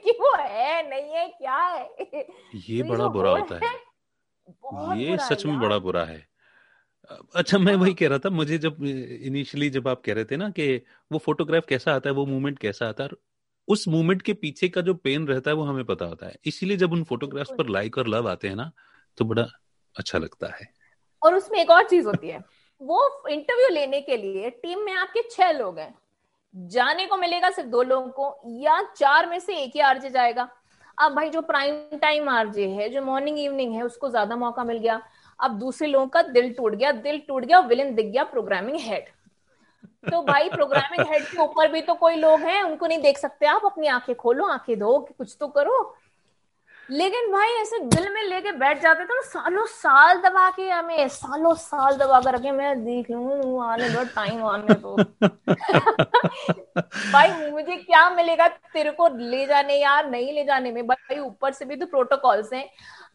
कि 0.00 0.10
वो 0.10 0.36
है 0.40 0.90
नहीं 0.90 1.10
है 1.10 1.28
क्या 1.28 1.56
है? 1.56 1.94
ये 2.54 2.82
तो 2.82 2.88
बड़ा 2.88 3.08
बुरा 3.08 3.30
होता 3.30 3.54
है, 3.54 3.60
है। 3.66 5.02
ये 5.02 5.18
सच 5.18 5.46
में 5.46 5.60
बड़ा 5.60 5.78
बुरा 5.78 6.04
है। 6.04 6.28
अच्छा 7.34 7.58
मैं 7.58 7.74
वही 7.74 7.94
कह 7.94 8.08
रहा 8.08 8.18
था 8.18 8.30
मुझे 8.30 8.58
जब 8.58 8.76
इनिशियली 9.22 9.70
जब 9.70 9.88
आप 9.88 10.02
कह 10.04 10.14
रहे 10.14 10.24
थे 10.24 10.36
ना 10.36 10.50
कि 10.50 10.82
वो 11.12 11.18
फोटोग्राफ 11.18 11.66
कैसा 11.66 11.94
आता 11.94 12.08
है 12.08 12.14
वो 12.14 12.26
मूवमेंट 12.26 12.58
कैसा 12.58 12.88
आता 12.88 13.04
है 13.04 13.10
उस 13.68 13.88
मूवमेंट 13.88 14.22
के 14.22 14.32
पीछे 14.32 14.68
का 14.68 14.80
जो 14.80 14.94
पेन 14.94 15.26
रहता 15.26 15.50
है 15.50 15.56
वो 15.56 15.62
हमें 15.62 15.84
पता 15.84 16.04
होता 16.04 16.26
है। 16.26 16.36
इसीलिए 16.44 16.76
जब 16.76 16.92
उन 16.92 17.04
फोटोग्राफ्स 17.04 17.50
पर 17.58 17.68
लाइक 17.68 17.98
और 17.98 18.08
लव 18.08 18.28
आते 18.28 18.48
हैं 18.48 18.56
ना 18.56 18.72
तो 19.16 19.24
बड़ा 19.24 19.46
अच्छा 19.98 20.18
लगता 20.18 20.46
है। 20.46 20.74
और 21.22 21.34
उसमें 21.34 21.60
एक 21.60 21.70
और 21.70 21.88
चीज़ 21.88 22.06
होती 22.06 22.28
है। 22.28 22.44
वो 22.82 23.28
इंटरव्यू 23.28 23.68
लेने 23.68 24.00
के 24.00 24.16
लिए 24.16 24.50
टीम 24.50 24.78
में 24.78 24.92
आपके 24.92 25.22
छह 25.30 25.50
लोग 25.50 25.78
हैं। 25.78 26.03
जाने 26.54 27.06
को 27.06 27.16
मिलेगा 27.16 27.50
सिर्फ़ 27.50 27.68
दो 27.70 27.82
लोगों 27.82 28.08
को, 28.08 28.40
या 28.60 28.80
चार 28.96 29.26
में 29.26 29.38
से 29.38 29.56
एक 29.56 29.72
ही 29.74 29.80
आरजे 29.82 30.10
जाएगा। 30.10 30.48
अब 30.98 31.14
भाई 31.14 31.28
जो 31.30 31.40
प्राइम 31.42 31.98
टाइम 31.98 32.28
आरजे 32.28 32.68
है, 32.68 32.88
जो 32.88 33.02
मॉर्निंग 33.02 33.38
इवनिंग 33.38 33.74
है, 33.74 33.82
उसको 33.82 34.10
ज़्यादा 34.10 34.36
मौका 34.36 34.64
मिल 34.64 34.78
गया। 34.78 35.00
अब 35.40 35.58
दूसरे 35.58 35.88
लोगों 35.88 36.06
का 36.06 36.22
दिल 36.22 36.52
टूट 36.54 36.74
गया, 36.74 36.92
दिल 36.92 37.18
टूट 37.28 37.44
गया 37.44 37.58
विलन 37.60 37.94
दिख 37.94 38.06
गया 38.06 38.24
प्रोग्रामिंग 38.24 38.78
हेड 38.80 39.12
तो 40.04 40.20
भाई 40.22 40.48
प्रोग्रामिंग 40.48 41.06
हेड 41.08 41.22
के 41.22 41.40
ऊपर 41.42 41.70
भी 41.72 41.80
तो 41.80 41.94
कोई 41.94 42.16
लोग 42.16 42.40
हैं, 42.40 42.62
उनको 42.62 42.86
नहीं 42.86 43.00
देख 43.02 43.18
सकते। 43.18 43.46
आप 43.46 43.62
अपनी 43.64 43.86
आँखें 43.88 44.14
खोलो, 44.14 44.46
आँखें 44.46 44.78
धो, 44.78 44.98
कुछ 45.18 45.36
तो 45.40 45.48
करो। 45.48 45.94
लेकिन 46.90 47.32
भाई 47.32 47.48
ऐसे 47.48 47.78
दिल 47.78 48.14
में 48.14 48.22
लेके 48.22 48.52
बैठ 48.52 48.82
जाते 48.82 49.04
थे 49.04 49.22
सालों 49.22 49.66
साल 49.66 50.18
दबा 50.18 50.50
के 50.50 50.68
हमें 50.68 51.08
सालों 51.08 51.54
साल 51.54 51.96
दबा 51.96 52.20
कर 52.20 52.34
रखे 52.34 52.50
मैं 52.50 52.84
देख 52.84 53.10
लू 53.10 53.58
आने 53.58 53.88
दो 53.88 54.04
टाइम 54.04 54.44
आने 54.44 54.74
दो। 54.74 54.96
भाई 57.12 57.50
मुझे 57.50 57.76
क्या 57.76 58.10
मिलेगा 58.10 58.48
तेरे 58.48 58.90
को 58.90 59.08
ले 59.08 59.46
जाने 59.46 59.74
या 59.74 60.02
नहीं 60.02 60.32
ले 60.32 60.44
जाने 60.44 60.72
में? 60.72 60.86
भाई 60.86 61.18
ऊपर 61.18 61.52
से 61.52 61.64
भी 61.64 61.76
तो 61.76 61.86
प्रोटोकॉल्स 61.86 62.52
हैं 62.52 62.70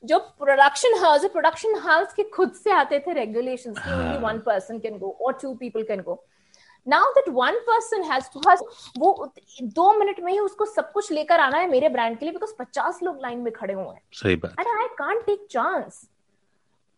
जो 0.06 0.20
प्रोडक्शन 0.20 1.04
हाउस 1.04 1.24
है 1.24 1.30
प्रोडक्शन 1.30 1.80
हाउस 1.80 2.14
के 2.14 2.24
खुद 2.24 2.52
से 2.52 2.72
आते 2.72 3.00
थे 3.00 3.14
रेगुलेशन 3.14 3.74
की 3.74 3.94
only 3.94 4.18
one 4.18 4.40
person 4.40 4.80
can 4.80 4.98
go 4.98 5.18
और 5.22 5.34
two 5.34 5.54
people 5.54 5.84
can 5.84 6.02
go 6.02 6.26
now 6.90 7.12
that 7.12 7.30
one 7.34 7.60
person 7.68 8.04
has 8.12 8.30
to 8.34 8.42
has 8.50 8.62
वो 9.00 9.32
दो 9.64 9.92
मिनट 10.00 10.20
में 10.20 10.32
ही 10.32 10.40
उसको 10.40 10.66
सब 10.66 10.92
कुछ 10.92 11.12
लेकर 11.12 11.40
आना 11.40 11.58
है 11.58 11.70
मेरे 11.70 11.90
ब्रांड 11.90 12.18
के 12.20 12.26
लिए 12.26 12.34
बिकॉज़ 12.34 12.54
पचास 12.60 13.00
लोग 13.04 13.22
लाइन 13.22 13.40
में 13.40 13.52
खड़े 13.54 13.74
हुए 13.74 13.86
हैं। 13.86 14.02
सही 14.14 14.36
बात। 14.36 14.60
And 14.60 14.80
I 14.80 14.88
can't 14.98 15.26
take 15.26 15.46
chance 15.52 16.08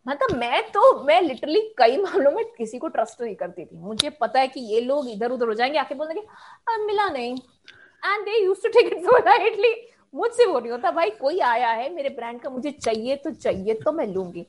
मतलब 0.06 0.38
मैं 0.38 0.62
तो 0.72 0.82
मैं 1.06 1.22
लिटरली 1.22 1.60
कई 1.78 1.98
मामलों 1.98 2.32
में 2.32 2.44
किसी 2.54 2.78
को 2.80 2.88
ट्रस्ट 2.88 3.22
नहीं 3.22 3.36
करती 3.36 3.66
थी। 3.66 3.78
मुझे 3.78 4.10
पता 4.22 4.40
है 4.40 4.48
कि 4.48 4.60
ये 4.74 4.80
लोग 4.82 5.10
इधर 5.10 5.32
उधर 5.32 5.48
हो 5.48 5.54
जाएँगे 5.54 5.78
आके 5.80 5.96
बोल 5.96 6.08
देंगे 6.08 6.86
मिला 6.86 7.08
नहीं। 7.10 7.36
And 8.04 8.26
they 8.26 8.44
use 8.44 8.62
to 8.64 8.70
take 8.70 8.92
it 8.94 9.04
so 9.04 9.18
lightly 9.20 9.74
मुझसे 10.14 10.46
वो 10.46 10.60
नहीं 10.60 10.72
होता 10.72 10.92
भाई 10.92 11.10
कोई 11.20 11.40
आया 11.40 11.70
है 11.70 11.94
मेरे 11.94 12.10
ब्रांड 12.10 12.40
का 12.42 12.50
मुझे 12.50 12.72
चाहिए 12.72 13.16
तो 13.16 13.32
चाहिए 13.32 13.74
तो 13.84 13.92
मैं 13.92 14.08
लूँगी। 14.08 14.46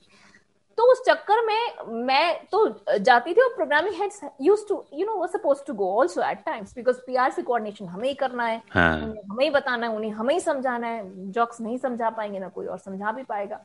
तो 0.79 0.91
उस 0.93 1.03
चक्कर 1.07 1.45
में 1.47 1.95
मैं 2.07 2.47
तो 2.53 2.67
जाती 3.01 3.35
थी 3.35 3.41
और 3.41 3.55
programming 3.57 3.95
heads 3.95 4.21
used 4.43 4.69
to 4.69 4.83
you 4.95 5.07
know 5.07 5.15
वो 5.15 5.27
suppose 5.27 5.63
to 5.67 5.75
go 5.75 5.91
also 6.01 6.23
at 6.23 6.43
times 6.47 6.75
because 6.75 6.99
PR 7.07 7.31
से 7.31 7.43
कोऑर्डिनेशन 7.43 7.87
हमें 7.87 8.09
ही 8.09 8.15
करना 8.15 8.47
है 8.47 8.63
हाँ. 8.71 8.97
हमें 9.31 9.45
ही 9.45 9.51
बताना 9.51 9.87
है 9.87 9.97
उन्हें 9.97 10.11
हमें 10.13 10.35
ही 10.35 10.41
समझाना 10.41 10.87
है 10.87 11.31
जॉक्स 11.33 11.61
नहीं 11.61 11.79
समझा 11.79 12.11
पाएँगे 12.11 12.39
ना 12.39 12.49
कोई 12.49 12.67
और 12.67 12.79
समझा 12.79 13.13
भी 13.13 13.23
पाएगा 13.23 13.61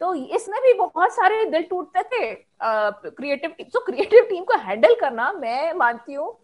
तो 0.00 0.14
इसमें 0.14 0.60
भी 0.62 0.72
बहुत 0.74 1.12
सारे 1.12 1.44
दिल 1.44 1.62
टूटते 1.62 2.02
थे 2.02 2.34
क्रिएटिव 2.62 3.50
टीम 3.50 3.68
तो 3.74 3.80
क्रिएटिव 3.80 4.26
टीम 4.30 4.44
को 4.44 4.56
हैंडल 4.58 4.94
करना 5.00 5.32
मैं 5.32 5.72
मानती 5.74 6.14
हूँ 6.14 6.36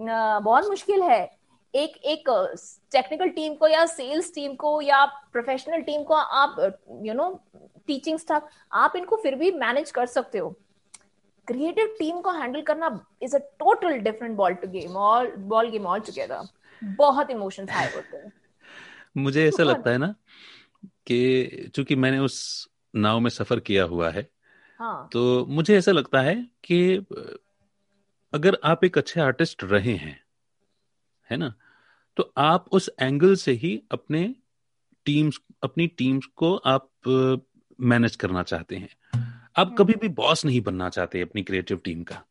बहुत 0.00 0.68
मुश्किल 0.68 1.02
है 1.02 1.22
एक 1.74 1.96
एक 2.06 2.28
टेक्निकल 2.92 3.28
टीम 3.28 3.54
को 3.54 3.68
या 3.68 3.84
सेल्स 3.86 4.32
टीम 4.34 4.54
को 4.54 4.80
या 4.80 5.04
प्रोफेशनल 5.32 5.80
टीम 5.82 6.02
को 6.02 6.14
आप 6.14 6.56
यू 7.04 7.14
नो 7.14 7.28
टीचिंग 7.88 8.18
स्टाफ 8.18 8.48
आप 8.72 8.96
इनको 8.96 9.16
फिर 9.16 9.34
भी 9.34 9.50
मैनेज 9.52 9.90
कर 9.90 10.06
सकते 10.06 10.38
हो। 10.38 10.50
क्रिएटिव 11.48 11.86
टीम 11.98 12.20
को 12.20 12.30
हैंडल 12.30 12.62
करना 12.62 12.88
is 13.22 13.36
a 13.36 13.38
total 13.38 13.98
different 13.98 14.36
ball 14.36 14.54
to 14.54 14.68
game 14.68 14.96
all 14.96 15.30
ball 15.50 15.70
game 15.70 15.86
altogether 16.00 16.48
बहुत 16.84 17.30
इमोशंस 17.30 17.70
हाई 17.70 17.88
होते 17.96 18.16
हैं। 18.16 18.32
मुझे 19.16 19.48
ऐसा 19.48 19.62
लगता 19.62 19.90
है 19.90 19.98
ना 19.98 20.14
कि 21.06 21.70
चूँकि 21.74 21.96
मैंने 21.96 22.18
उस 22.18 22.68
नाव 22.96 23.20
में 23.20 23.30
सफ़र 23.30 23.60
किया 23.60 23.84
हुआ 23.84 24.10
है 24.10 24.28
हाँ. 24.80 25.08
तो 25.12 25.46
मुझे 25.46 25.76
ऐसा 25.78 25.92
लगता 25.92 26.20
है 26.20 26.34
कि 26.64 26.96
अगर 28.32 28.58
आप 28.64 28.84
एक 28.84 28.98
अच्छे 28.98 29.20
आर्टिस्ट 29.20 29.64
रहे 29.64 29.94
हैं 29.96 30.18
है 31.30 31.36
ना 31.36 31.54
तो 32.16 32.32
आप 32.36 32.66
उस 32.72 32.90
एंगल 33.00 33.34
से 33.36 33.52
ही 33.52 33.82
अपने 33.90 34.34
टीम्स 35.04 35.38
अपनी 35.62 35.86
टीम्स 35.86 36.26
को 36.36 36.56
आप 36.56 36.90
मैनेज 37.78 38.16
करना 38.16 38.42
चाहते 38.42 38.76
हैं 38.76 38.88
आप 39.12 39.66
हम्म। 39.66 39.76
कभी 39.76 39.94
भी 39.94 40.08
बॉस 40.14 40.44
नहीं 40.44 40.60
बनना 40.60 40.88
चाहते 40.88 41.20
अपनी 41.20 41.42
क्रिएटिव 41.42 41.80
टीम 41.84 42.02
का 42.02 42.22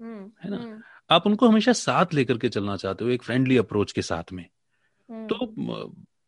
हम्म, 0.00 0.30
है 0.44 0.50
ना 0.50 0.56
हम्म। 0.56 0.80
आप 1.10 1.26
उनको 1.26 1.48
हमेशा 1.48 1.72
साथ 1.74 2.14
लेकर 2.14 2.38
के 2.38 2.48
चलना 2.48 2.76
चाहते 2.76 3.04
हो 3.04 3.10
एक 3.10 3.22
फ्रेंडली 3.22 3.56
अप्रोच 3.56 3.92
के 3.92 4.02
साथ 4.02 4.32
में 4.32 4.46
तो 5.28 5.46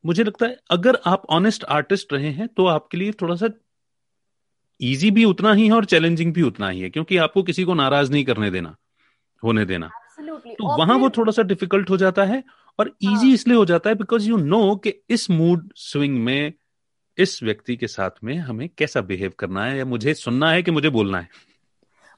मुझे 0.04 0.24
लगता 0.24 0.46
है 0.46 0.56
अगर 0.70 0.98
आप 1.06 1.26
ऑनेस्ट 1.30 1.64
आर्टिस्ट 1.70 2.12
रहे 2.12 2.30
हैं 2.30 2.48
तो 2.48 2.66
आपके 2.66 2.98
लिए 2.98 3.12
थोड़ा 3.12 3.34
सा 3.36 3.48
इजी 4.80 5.10
भी 5.10 5.24
उतना 5.24 5.52
ही 5.52 5.66
है 5.66 5.72
और 5.72 5.84
चैलेंजिंग 5.84 6.32
भी 6.34 6.42
उतना 6.42 6.68
ही 6.68 6.80
है 6.80 6.90
क्योंकि 6.90 7.16
आपको 7.16 7.42
किसी 7.42 7.64
को 7.64 7.74
नाराज़ 7.74 8.12
नहीं 8.12 8.24
करने 8.24 8.50
देना 8.50 8.76
होने 9.42 9.64
देना 9.64 9.90
Absolutely. 10.10 10.52
तो 10.52 10.76
वहाँ 10.78 10.96
वो 10.96 11.10
थोड़ा 11.10 11.32
सा 11.32 11.42
डिफ़िकल्ट 11.42 11.90
हो 11.90 11.96
जाता 11.96 12.24
है 12.24 12.42
और 12.78 12.88
इजी 13.02 13.14
हाँ. 13.16 13.34
इसलिए 13.34 13.56
हो 13.56 13.64
जाता 13.64 13.90
है 13.90 13.96
बिकॉज़ 13.96 14.28
यू 14.28 14.36
नो 14.36 14.74
कि 14.76 14.94
इस 15.10 15.30
मूड 15.30 15.72
स्विंग 15.76 16.18
में 16.24 16.52
इस 17.20 17.42
व्यक्ति 17.42 17.76
के 17.76 17.86
साथ 17.86 18.10
में 18.24 18.36
हमें 18.36 18.68
कैसा 18.68 19.00
बिहेव 19.00 19.32
करना 19.38 19.64
है 19.64 19.78
या 19.78 19.84
मुझे 19.84 20.14
सुनना 20.14 20.50
है 20.50 20.62
कि 20.62 20.70
मुझे 20.70 20.90
बोलना 20.90 21.18
है? 21.18 21.28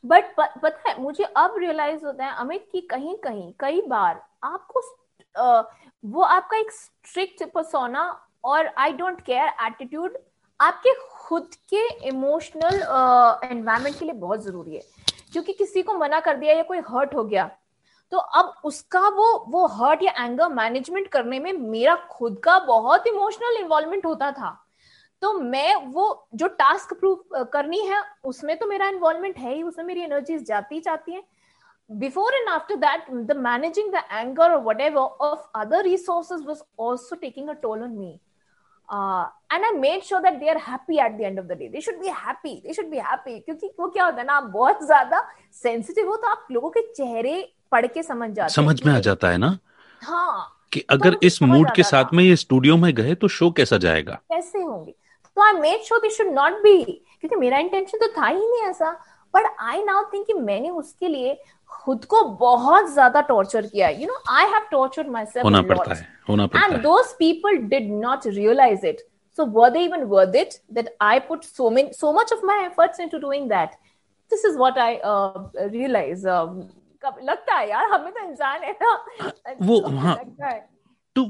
बट 0.04 0.34
पता 0.36 0.88
है, 0.88 1.00
मुझे 1.02 1.24
अब 1.24 1.54
रियलाइज़ 1.58 2.04
होता 2.04 2.24
है, 2.24 2.34
अमित, 2.34 2.68
की 2.72 2.80
कहीं 2.80 3.16
कहीं 3.16 3.52
कई 3.60 3.80
बार 3.80 4.22
आपको 4.44 4.80
वो 6.04 6.22
आपका 6.22 6.58
एक 6.58 6.72
स्ट्रिक्ट 6.72 7.42
परसोना 7.52 8.26
और 8.44 8.66
आई 8.66 8.92
डोंट 8.92 9.20
केयर 9.20 9.48
एटीट्यूड 9.66 10.18
आपके 10.60 10.94
खुद 11.10 11.54
के 11.74 12.08
इमोशनल 12.08 12.74
एनवायरमेंट 13.44 13.98
के 13.98 14.04
लिए 14.04 14.14
बहुत 14.14 14.44
ज़रूरी 14.44 14.74
है। 14.74 14.82
क्योंकि 15.32 15.52
किसी 15.52 15.82
को 15.82 15.94
मना 15.94 16.20
कर 16.20 16.36
दिया 16.36 16.54
या 16.54 16.62
कोई 16.62 16.78
हर्ट 16.78 17.14
हो 17.14 17.24
गया 17.24 17.50
तो 18.12 18.18
अब 18.18 18.54
उसका 18.64 19.00
वो 19.00 19.44
वो 19.48 19.66
हर्ट 19.66 20.02
या 20.02 20.12
एंगर 20.24 20.48
मैनेजमेंट 20.48 21.08
करने 21.08 21.38
में 21.38 21.52
मेरा 21.52 21.94
खुद 22.10 22.38
का 22.38 22.58
बहुत 22.58 23.06
इमोशनल 23.06 23.56
इन्वॉल्वमेंट 23.60 24.06
होता 24.06 24.30
था। 24.30 24.61
तो 25.22 25.32
मैं 25.32 25.74
वो 25.92 26.06
जो 26.34 26.46
टास्क 26.58 26.92
प्रूव 27.00 27.44
करनी 27.52 27.80
है 27.86 28.02
उसमें 28.24 28.56
तो 28.58 28.66
मेरा 28.66 28.88
इन्वॉल्वमेंट 28.88 29.38
है 29.38 29.54
ही 29.54 29.62
उसमें 29.62 29.84
मेरी 29.84 30.00
एनर्जीज 30.02 30.46
जाती 30.46 30.80
जाती 30.80 31.12
है। 31.12 31.22
Before 31.90 32.34
and 32.34 32.48
after 32.48 32.76
that 32.76 33.10
the 33.10 33.36
managing 33.38 33.92
the 33.92 34.02
anger 34.12 34.50
और 34.50 34.62
whatever 34.80 35.00
of 35.00 35.46
other 35.60 35.82
resources 35.84 36.44
was 36.46 36.62
also 36.80 37.16
taking 37.16 37.48
a 37.48 37.52
toll 37.62 37.82
on 37.82 37.90
me 37.90 38.10
and 38.88 39.64
I 39.64 39.70
made 39.78 40.02
sure 40.04 40.22
that 40.22 40.38
they 40.38 40.48
are 40.50 40.56
happy 40.68 40.98
at 41.00 41.16
the 41.18 41.20
end 41.20 41.38
of 41.38 41.46
the 41.46 41.58
day 41.58 41.68
they 41.68 41.80
should 41.80 42.00
be 42.00 42.08
happy 42.18 42.54
they 42.62 42.72
should 42.74 42.88
be 42.90 42.98
happy 43.00 43.38
क्योंकि 43.40 43.70
वो 43.80 43.88
क्या 43.88 44.04
होता 44.04 44.20
है 44.20 44.26
ना 44.26 44.34
आप 44.34 44.50
बहुत 44.54 44.84
ज़्यादा 44.86 45.26
sensitive 45.62 46.08
हो 46.08 46.16
तो 46.16 46.28
आप 46.28 46.46
लोगों 46.52 46.70
के 46.70 46.80
चेहरे 46.92 47.36
पढ़ 47.72 47.86
के 47.86 48.02
समझ 48.02 48.30
जाते 48.30 48.54
समझ 48.54 48.82
में 48.86 48.92
आ 48.94 48.98
जाता 49.00 49.28
है 49.28 49.38
ना? 49.38 49.56
हाँ 50.02 50.58
कि 50.72 50.80
अगर 50.90 51.14
तो 51.14 51.26
इस 51.26 51.40
मूड 51.42 51.70
के 51.74 51.82
साथ 51.82 52.12
में 52.14 52.22
ये 52.24 52.36
स्टूडियो 52.36 52.76
में 52.76 52.92
गए 52.94 53.14
तो 53.14 53.28
शो 53.28 53.50
कैसा 53.50 53.76
जाएगा? 53.78 54.14
कैसे 54.28 54.58
होंगे? 54.58 54.94
तो 55.36 55.42
I 55.42 55.60
made 55.60 55.82
sure 55.82 55.98
this 55.98 56.16
should 56.16 56.32
not 56.34 56.62
be 56.62 56.82
क्योंकि 56.84 57.36
मेरा 57.36 57.58
इंटेंशन 57.58 57.98
तो 57.98 58.08
था 58.18 58.26
ही 58.26 58.38
नहीं 58.38 58.62
ऐसा। 58.70 58.90
बट 59.34 59.44
आई 59.60 59.82
नाउ 59.84 60.02
थिंक 60.12 60.26
कि 60.26 60.34
मैंने 60.34 60.70
उसके 60.70 61.08
लिए 61.08 61.38
खुद 61.70 62.04
को 62.04 62.22
बहुत 62.40 62.92
ज़्यादा 62.92 63.20
टॉर्चर 63.28 63.66
किया 63.66 63.88
you 63.88 64.06
know 64.06 64.18
I 64.34 64.50
have 64.50 64.66
tortured 64.70 65.08
myself 65.26 65.44
होना 65.44 65.62
पड़ता 65.62 65.94
है 65.94 66.08
होना 66.28 66.46
पड़ता 66.46 66.66
है। 66.66 66.72
And 66.72 66.82
those 66.82 67.16
people 67.18 67.56
did 67.72 67.90
not 68.02 68.26
realise 68.26 68.86
it 68.86 69.08
so 69.38 69.44
were 69.52 69.68
they 69.74 69.82
even 69.84 70.02
worth 70.08 70.34
it 70.38 70.54
that 70.76 70.88
i 71.04 71.12
put 71.26 71.44
so 71.58 71.68
many 71.74 71.94
so 71.98 72.08
much 72.16 72.32
of 72.34 72.42
my 72.48 72.56
efforts 72.64 72.98
into 73.04 73.20
doing 73.20 73.44
that? 73.52 73.76
This 74.30 74.42
is 74.48 74.58
what 74.62 74.80
i 74.86 74.88
uh, 75.10 75.38
realize 75.74 76.26
um, 76.32 76.58
लगता 77.28 77.54
है 77.54 77.68
यार 77.70 77.86
हमें 77.92 78.10
तो 78.12 78.24
इंसान 78.24 78.62
है 78.62 78.72
ना। 78.82 78.90
वो 79.62 79.80
हाँ। 80.02 80.16
तो 81.16 81.24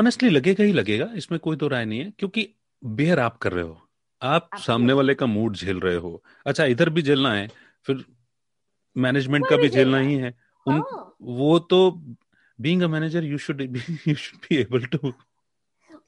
ऑनेस्टली 0.00 0.30
लगेगा 0.30 0.64
ही 0.64 0.72
लगेगा 0.72 1.08
इसमें 1.16 1.38
कोई 1.40 1.56
तो 1.56 1.68
राय 1.68 1.84
नहीं 1.84 2.00
है 2.00 2.12
क्योंकि 2.18 2.48
बेयर 2.86 3.20
आप 3.20 3.36
कर 3.38 3.52
रहे 3.52 3.64
हो। 3.64 3.80
आप 4.22 4.48
सामने 4.58 4.92
वाले 4.92 5.14
का 5.14 5.26
मूड 5.26 5.56
झेल 5.56 5.80
रहे 5.80 5.96
हो। 5.96 6.22
अच्छा 6.46 6.64
इधर 6.64 6.90
भी 6.90 7.02
झेलना 7.02 7.32
है 7.32 7.48
फिर 7.86 8.04
मैनेजमेंट 8.96 9.46
का 9.48 9.56
भी 9.56 9.68
झेलना 9.68 9.98
ही 9.98 10.14
है। 10.14 10.34
उन 10.66 10.74
हाँ. 10.74 11.16
वो 11.22 11.58
तो 11.58 11.90
being 12.58 12.82
a 12.82 12.86
manager 12.86 13.24
you 13.24 13.38
should 13.38 13.60
you 13.60 14.14
should 14.14 14.38
be 14.38 14.56
able 14.56 14.84
to 14.86 15.12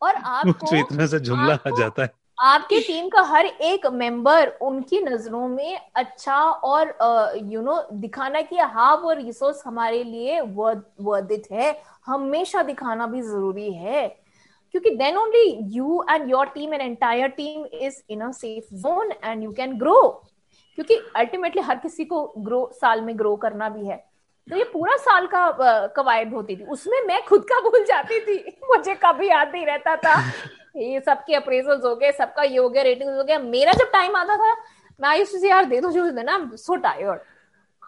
और 0.02 0.14
आपको 0.14 0.76
इतना 0.76 1.06
सा 1.06 1.18
जुमला 1.18 1.54
आ 1.66 1.70
जाता 1.78 2.02
है। 2.02 2.10
आपकी 2.38 2.80
टीम 2.80 3.08
का 3.08 3.22
हर 3.22 3.46
एक 3.46 3.86
मेंबर 3.86 4.48
उनकी 4.62 5.00
नज़रों 5.00 5.48
में 5.48 5.80
अच्छा 5.96 6.36
और 6.44 6.94
यू 7.44 7.62
नो 7.62 7.88
दिखाना 7.92 8.40
कि 8.40 8.58
हाँ 8.58 8.96
वो 8.96 9.12
रिसोर्स 9.12 9.62
हमारे 9.66 10.02
लिए 10.04 10.40
वर्दित 10.40 11.50
है। 11.52 11.82
हमेशा 12.06 12.62
दिखाना 12.62 13.06
भी 13.06 13.22
ज़रूरी 13.22 13.72
है। 13.72 14.06
क्योंकि 14.72 14.90
then 14.90 15.16
only 15.16 15.58
you 15.76 16.04
and 16.10 16.30
your 16.30 16.46
team 16.46 16.74
and 16.74 16.82
entire 16.82 17.28
team 17.28 17.66
is 17.72 18.02
in 18.10 18.20
a 18.20 18.30
safe 18.30 18.74
zone 18.74 19.12
and 19.24 19.42
you 19.44 19.52
can 19.52 19.78
grow 19.78 20.24
क्योंकि 20.78 20.94
अल्टीमेटली 21.16 21.62
हर 21.62 21.76
किसी 21.76 22.04
को 22.04 22.32
ग्रो 22.38 22.70
साल 22.74 23.00
में 23.00 23.18
ग्रो 23.18 23.36
करना 23.36 23.68
भी 23.68 23.86
है। 23.86 23.96
तो 24.50 24.56
ये 24.56 24.64
पूरा 24.64 24.96
साल 24.96 25.26
का 25.26 25.86
कवायद 25.86 26.32
होती 26.32 26.56
थी। 26.56 26.64
उसमें 26.64 27.00
मैं 27.06 27.24
खुद 27.24 27.44
का 27.44 27.60
भूल 27.60 27.84
जाती 27.84 28.20
थी। 28.20 28.58
मुझे 28.68 28.94
कभी 28.94 29.28
याद 29.28 29.52
नहीं 29.52 29.66
रहता 29.66 29.96
था। 29.96 30.14
ये 30.76 31.00
सबके 31.00 31.34
अप्रेजल्स 31.34 31.84
हो 31.84 31.94
गए 31.96 32.12
सबका 32.12 32.42
ये 32.42 32.58
हो 32.58 32.68
गया 32.68 32.82
रेटिंग 32.82 33.10
हो 33.10 33.24
गया। 33.24 33.38
मेरा 33.38 33.72
जब 33.72 33.90
टाइम 33.92 34.16
आता 34.16 34.36
था 34.36 34.54
मैं 35.00 35.08
आई 35.08 35.24
से 35.24 35.48
यार 35.48 35.64
दे 35.64 35.80
दो 35.80 35.90
जो 35.90 36.10
ना 36.22 36.50
so 36.54 36.76
tired 36.76 37.20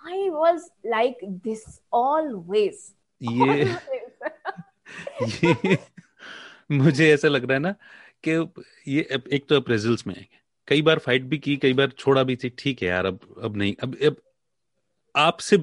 I 0.08 0.28
was 0.28 0.70
like 0.86 1.18
this 1.24 1.80
always 1.92 2.94
ये 3.22 3.64
ये 5.44 5.78
मुझे 6.70 7.12
ऐसा 7.12 7.28
लग 7.28 7.44
रहा 7.44 7.54
है 7.54 7.60
ना 7.60 7.74
कि 8.26 8.30
ये 8.92 9.00
एक 9.32 9.46
तो 9.48 9.56
अप्रेजल्स 9.56 10.06
में 10.06 10.14
कई 10.68 10.82
बार 10.82 10.98
फाइट 10.98 11.22
भी 11.22 11.38
की 11.38 11.56
कई 11.56 11.72
बार 11.72 11.90
छोड़ा 11.98 12.22
भी 12.22 12.36
थी। 12.36 12.48
ठीक 12.58 12.82
है 12.82 12.88
यार 12.88 13.06
अब 13.06 13.20
अब 13.42 13.56
नहीं। 13.56 13.74
अब 13.82 13.96
अब 14.06 14.16
आपसे 15.14 15.56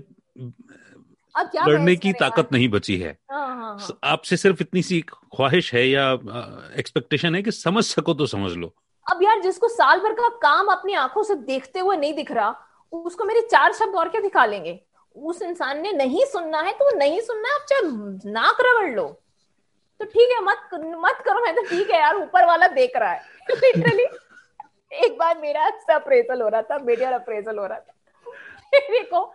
लड़ने 1.68 1.96
की 1.96 2.12
ताकत 2.14 2.50
नहीं 2.52 2.68
बची 2.70 2.98
है। 2.98 3.18
हाँ, 3.32 3.48
हाँ, 3.48 3.78
हाँ. 3.80 4.00
आपसे 4.04 4.38
सिर्फ़ 4.38 4.62
इतनी 4.62 4.82
सी 4.82 5.00
ख्वाहिश 5.02 5.74
है 5.74 5.88
या 5.88 6.12
एक्सपेक्टेशन 6.80 7.36
है 7.36 7.42
कि 7.44 7.52
समझ 7.52 7.84
सको 7.84 8.14
तो 8.14 8.26
समझ 8.26 8.52
लो। 8.54 8.74
अब 9.06 9.24
यार 9.24 9.42
जिसको 9.42 9.68
साल 9.68 10.00
भर 10.00 10.14
का 10.14 10.30
काम 10.42 10.68
अपनी 10.68 10.94
आँखों 10.94 11.24
से 11.24 11.36
देखते 11.36 11.80
हुए 11.80 11.98
नहीं 11.98 12.14
दिख 12.14 12.32
रहा 12.32 12.56
उसको 12.94 13.26
मेरे 13.26 13.42
चार 13.42 13.74
शब्द 13.74 13.96
और 13.96 14.10
क्या 14.10 14.22
दिखा 14.22 14.46
लेंगे? 14.46 14.80
उस 15.16 15.42
इंसान 15.42 15.82
ने 15.82 15.92
नहीं 15.92 16.26
सुनना 16.26 16.60
है 16.62 16.74
तो 16.74 16.86
वो 16.86 16.98
नहीं 16.98 17.22
सुनना 17.22 17.50
है। 17.50 17.56
आप 17.56 17.66
चाहे 17.70 18.32
नाक 18.32 18.58
रगड़ 18.62 18.96
लो। 18.96 19.08
तो 20.00 20.06
ठीक 20.06 20.32
है 20.32 20.42
मत 20.44 20.70
मत 21.04 21.22
करो 21.26 21.44
मैं 21.44 21.54
तो 21.56 21.62
ठीक 21.70 21.90
है 21.90 22.00
यार 22.00 22.16
ऊपर 22.16 22.46
वाला 22.46 22.68
देख 22.76 22.98
रहा 22.98 23.12
है। 23.12 23.22
लिटरली 23.52 24.04
एक 25.06 25.18
बार 25.20 25.38
मेरा 25.38 25.66
अप्रेजल 25.96 26.42
हो 26.42 26.48
रहा 26.48 26.62
था 26.62 26.78
मेडियल 26.80 27.14
अप्रेजल 27.14 27.58
हो 27.60 27.66
रहा 27.66 27.80
था। 27.80 27.94
मेरे 28.74 29.04
को 29.14 29.34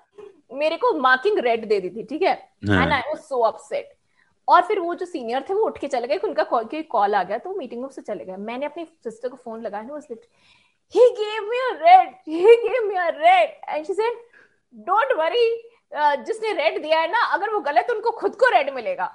मेरे 0.59 0.77
को 0.77 0.93
मार्किंग 1.01 1.39
रेड 1.45 1.67
दे 1.69 1.81
दी 1.81 1.91
थी 1.91 2.03
ठीक 2.05 2.23
है? 2.23 2.35
And 2.65 2.93
I 2.93 3.01
was 3.01 3.19
so 3.19 3.41
upset 3.43 3.93
और 4.49 4.63
फिर 4.67 4.79
वो 4.81 4.95
जो 4.95 5.07
सीनियर 5.07 5.45
थे 5.49 5.55
वो 5.55 5.67
उठ 5.67 5.79
के 5.79 5.89
चले 5.89 6.07
गए 6.07 6.17
उनका 6.25 6.43
कॉल 6.53 7.15
आ 7.15 7.23
गया 7.23 7.39
तो 7.39 7.55
मीटिंग 7.55 7.81
रूम 7.83 7.91
से 7.91 8.03
चले 8.03 8.25
गए। 8.25 8.37
मैंने 8.37 8.67
अपनी 8.67 8.85
सिस्टर 9.05 9.29
को 9.29 9.37
फ़ोन 9.37 9.63
लगाया 9.63 9.85
ना 9.85 10.01
he 10.95 11.05
gave 11.19 11.45
me 11.51 11.59
a 11.67 11.75
red 11.77 12.09
he 12.27 12.41
gave 12.63 12.87
me 12.87 12.97
a 12.97 13.11
red. 13.19 13.53
And 13.69 13.87
she 13.87 13.95
said 13.95 14.17
don't 14.89 15.13
worry 15.19 15.47
uh, 15.93 16.17
जिसने 16.27 16.53
रेड 16.53 16.83
दिया 16.83 16.99
है 17.01 17.11
ना 17.13 17.25
अगर 17.35 17.51
वो 17.51 17.61
गलत 17.61 17.91
उनको 17.91 18.11
खुद 18.19 18.35
को 18.35 18.49
रेड 18.55 18.73
मिलेगा। 18.75 19.07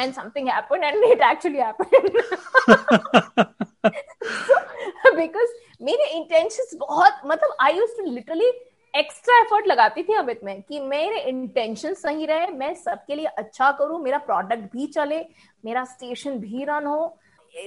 And 0.00 0.14
something 0.14 0.46
happened 0.46 0.84
and 0.84 0.96
it 0.96 1.20
actually 1.20 1.58
happened. 1.58 2.16
So, 5.02 5.14
because 5.16 5.50
मेरे 5.82 6.04
इंटेंशंस 6.10 6.70
बहुत 6.74 7.20
मतलब 7.26 7.56
I 7.60 7.72
use 7.72 7.90
to 7.96 8.04
literally 8.10 8.46
extra 8.94 9.38
effort 9.38 9.66
लगाती 9.66 10.02
थी 10.02 10.14
अमित 10.14 10.40
में 10.44 10.62
कि 10.62 10.80
मेरे 10.80 11.20
इंटेंशन 11.20 11.94
सही 11.94 12.26
रहे 12.26 12.46
मैं 12.46 12.74
सबके 12.74 13.14
लिए 13.14 13.26
अच्छा 13.26 13.70
करूँ 13.72 14.00
मेरा 14.02 14.18
प्रोडक्ट 14.18 14.72
भी 14.72 14.86
चले 14.86 15.20
मेरा 15.64 15.84
स्टेशन 15.84 16.38
भी 16.38 16.64
रन 16.64 16.86
हो। 16.86 17.18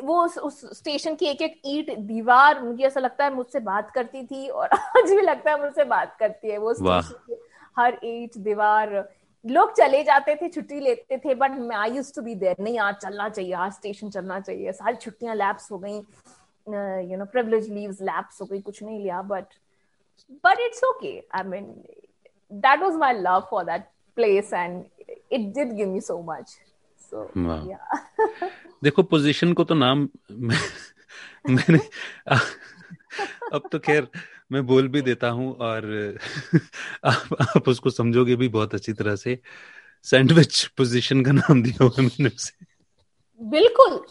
वो 0.04 0.26
उस, 0.26 0.38
उस 0.38 0.78
स्टेशन 0.78 1.16
की 1.16 1.26
एक 1.26 1.42
एक 1.42 1.62
ईट 1.66 2.00
दीवार 2.00 2.62
मुझे 2.64 2.84
ऐसा 2.84 3.00
लगता 3.00 3.26
है 3.26 3.34
मुझसे 3.36 3.60
बात 3.60 3.92
करती 3.92 4.24
थी 4.24 4.48
और 4.48 4.68
आज 4.74 5.12
भी 5.12 5.22
लगता 5.22 5.52
है 5.52 5.62
मुझसे 5.62 5.84
बात 5.84 6.16
करती 6.20 6.52
है 6.52 6.58
वो 6.58 6.74
स्टेशन 6.74 7.36
हर 7.78 8.00
ईट 8.04 8.38
दीवार 8.38 9.10
लोग 9.46 9.72
चले 9.78 10.04
जाते 10.04 10.36
थे 10.36 10.50
छुट्टी 10.50 10.80
लेते 10.80 11.18
थे 11.18 11.36
but 11.36 11.72
I 11.76 11.92
use 11.96 12.14
to 12.16 12.22
be 12.22 12.36
there 12.44 12.56
नहीं 12.60 12.80
आज 12.80 12.96
चलना 13.02 13.30
चाहिए 13.30 13.54
आज 13.54 13.72
स्टेशन 13.74 14.10
चलना 14.10 14.40
चाहिए 14.40 14.72
सारी 14.74 14.96
छुट्टियाँ 14.96 15.36
लैप्स 15.36 15.72
हो 15.72 15.78
गई 15.86 15.98
you 17.12 17.18
know 17.18 17.26
privilege 17.32 17.70
leaves 17.74 18.02
lapse 18.02 18.42
हो 18.42 18.46
गई 18.46 18.62
कुछ 18.62 18.84
नहीं 18.84 19.00
लिया 19.00 19.22
but 19.34 19.60
but 20.44 20.58
it's 20.60 20.82
okay. 20.92 21.24
I 21.32 21.44
mean, 21.44 21.84
that 22.52 22.80
was 22.80 22.96
my 22.96 23.14
love 23.14 23.50
for 23.50 23.64
that 23.66 23.92
place, 24.18 24.54
and 24.54 24.86
it 25.30 25.54
did 25.54 25.76
give 25.78 25.90
me 25.90 26.00
so 26.00 26.22
much. 26.22 26.52
So 27.12 27.30
yeah. 27.36 27.88
देखो 28.84 29.04
पोजीशन 29.04 29.54
को 29.54 29.64
तो 29.64 29.76
नाम 29.76 30.08
मैं, 30.32 30.58
मैंने 31.50 31.80
अब 33.54 33.68
तो 33.72 33.80
खैर 33.80 34.08
मैं 34.52 34.68
बोल 34.68 34.88
भी 34.88 35.02
देता 35.02 35.30
हूँ 35.30 35.58
और 35.58 36.18
आप, 37.06 37.28
आप 37.42 37.68
उसको 37.68 37.90
समझोगे 37.90 38.36
भी 38.36 38.48
बहुत 38.48 38.76
अच्छी 38.76 38.94
तरह 38.94 39.16
से। 39.16 39.40
सैंडविच 40.04 40.66
पोजीशन 40.66 41.24
का 41.24 41.32
नाम 41.32 41.64
दिया 41.64 41.84
हुआ 41.84 42.02
मैंने 42.02 42.30
उसे। 42.30 42.66
बिल्कुल। 43.44 44.06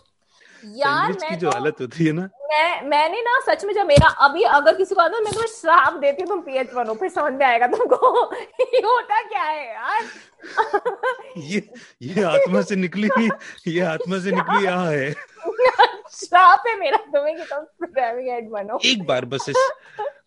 यार 0.65 1.13
मैं 1.13 1.31
की 1.31 1.37
जो 1.37 1.51
तो, 1.51 1.59
हालत 1.59 1.77
होती 1.81 2.05
है 2.05 2.13
ना। 2.13 2.23
मैं 2.23 2.83
मैंने 2.83 3.21
ना 3.21 3.41
सच 3.41 3.65
में 3.65 3.75
जब 3.75 3.87
मेरा 3.87 4.09
अभी 4.09 4.43
अगर 4.43 4.77
किसी 4.77 4.95
को 4.95 5.01
आता 5.01 5.21
मैं 5.21 5.33
तुम्हें 5.33 5.49
श्राप 5.49 5.93
देती 5.93 6.23
हूँ 6.23 6.29
तुम 6.29 6.41
पीएच 6.41 6.73
बनो 6.73 6.95
फिर 6.95 7.09
समझ 7.09 7.33
में 7.33 7.47
आएगा 7.47 7.67
तुमको। 7.67 8.35
ये 8.61 8.79
होता 8.79 9.23
क्या 9.23 9.43
है 9.43 9.75
यार? 9.75 10.05
ये 11.39 11.71
ये 12.03 12.23
आत्मा 12.23 12.63
से 12.63 12.77
निकली 12.77 13.11
ये 13.67 13.81
आत्मा 13.81 14.19
से 14.19 14.31
निकली 14.35 14.67
आ 14.67 14.81
है। 14.81 15.11
श्राप 16.21 16.65
है 16.67 16.79
मेरा 16.79 16.97
तुम्हें 17.07 17.37
कि 17.37 17.43
तुम 17.45 17.65
प्रोग्रामिंग 17.79 18.29
हेड 18.31 18.49
बनो 18.51 18.79
एक 18.87 19.07
बार 19.07 19.25
बस 19.27 19.49
इस 19.49 19.57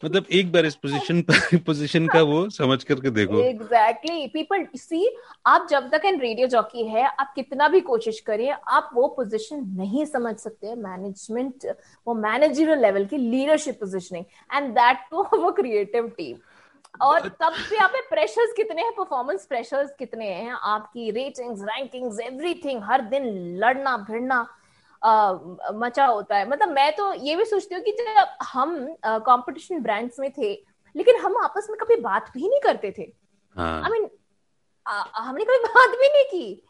मतलब 0.06 0.26
एक 0.32 0.52
बार 0.52 0.66
इस 0.66 0.76
पोजीशन 0.76 1.22
पर 1.22 1.58
पोजीशन 1.66 2.08
का 2.08 2.22
वो 2.24 2.38
समझ 2.52 2.84
करके 2.84 3.10
देखो। 3.12 3.40
एग्जैक्टली 3.42 4.26
पीपल 4.28 4.66
सी 4.78 5.08
आप 5.48 5.68
जब 5.70 5.90
तक 5.92 6.06
एन 6.06 6.20
रेडियो 6.20 6.48
जॉकी 6.48 6.84
है 6.88 7.06
आप 7.06 7.32
कितना 7.36 7.68
भी 7.68 7.80
कोशिश 7.82 8.20
करें 8.22 8.50
आप 8.50 8.90
वो 8.94 9.08
पोजीशन 9.18 9.64
नहीं 9.78 10.06
समझ 10.06 10.36
सकते। 10.38 10.76
मैनेजमेंट 10.78 11.68
वो 12.08 12.14
मैनेजरियल 12.16 12.82
लेवल 12.82 13.06
की 13.06 13.18
leadership 13.20 13.80
positioning 13.80 14.26
and 14.52 14.70
that 14.74 14.98
too 15.12 15.24
वो 15.34 15.52
क्रिएटिव 15.52 16.08
टीम 16.18 16.38
और 17.02 17.28
तब 17.42 17.54
भी 17.70 17.78
आप 17.84 17.94
प्रेशर्स 18.10 18.54
कितने 18.58 18.82
हैं 18.82 18.92
परफॉर्मेंस 18.98 19.46
प्रेशर्स 19.46 19.94
कितने 20.00 20.26
हैं 20.26 20.58
आपकी 20.64 21.10
रेटिंग्स 21.12 21.62
रैंकिंग्स 21.70 22.20
एवरीथिंग 22.22 22.82
हर 22.84 23.02
दिन 23.08 23.24
लड़ना 23.64 23.96
भिड़ना। 24.10 24.46
मचा 25.76 26.06
होता 26.06 26.38
है। 26.38 26.50
मतलब 26.50 26.70
मैं 26.70 26.92
तो 26.96 27.14
ये 27.16 27.36
भी 27.36 27.46
सोचती 27.46 27.76
हूँ 27.76 27.84
कि 27.84 27.92
जब 27.94 28.38
हम 28.44 28.76
कंपटीशन 29.06 29.82
ब्रांड्स 29.84 30.20
में 30.20 30.30
थे 30.32 30.54
लेकिन 30.96 31.16
हम 31.22 31.38
आपस 31.38 31.68
में 31.70 31.78
कभी 31.80 31.96
बात 32.02 32.30
भी 32.34 32.48
नहीं 32.50 32.60
करते 32.64 32.92
थे। 32.98 33.04
आई 33.56 33.92
मीन 33.92 34.10
हमने 34.86 35.44
कभी 35.44 35.58
बात 35.66 35.98
भी 36.00 36.08
नहीं 36.08 36.26
की। 36.26 36.62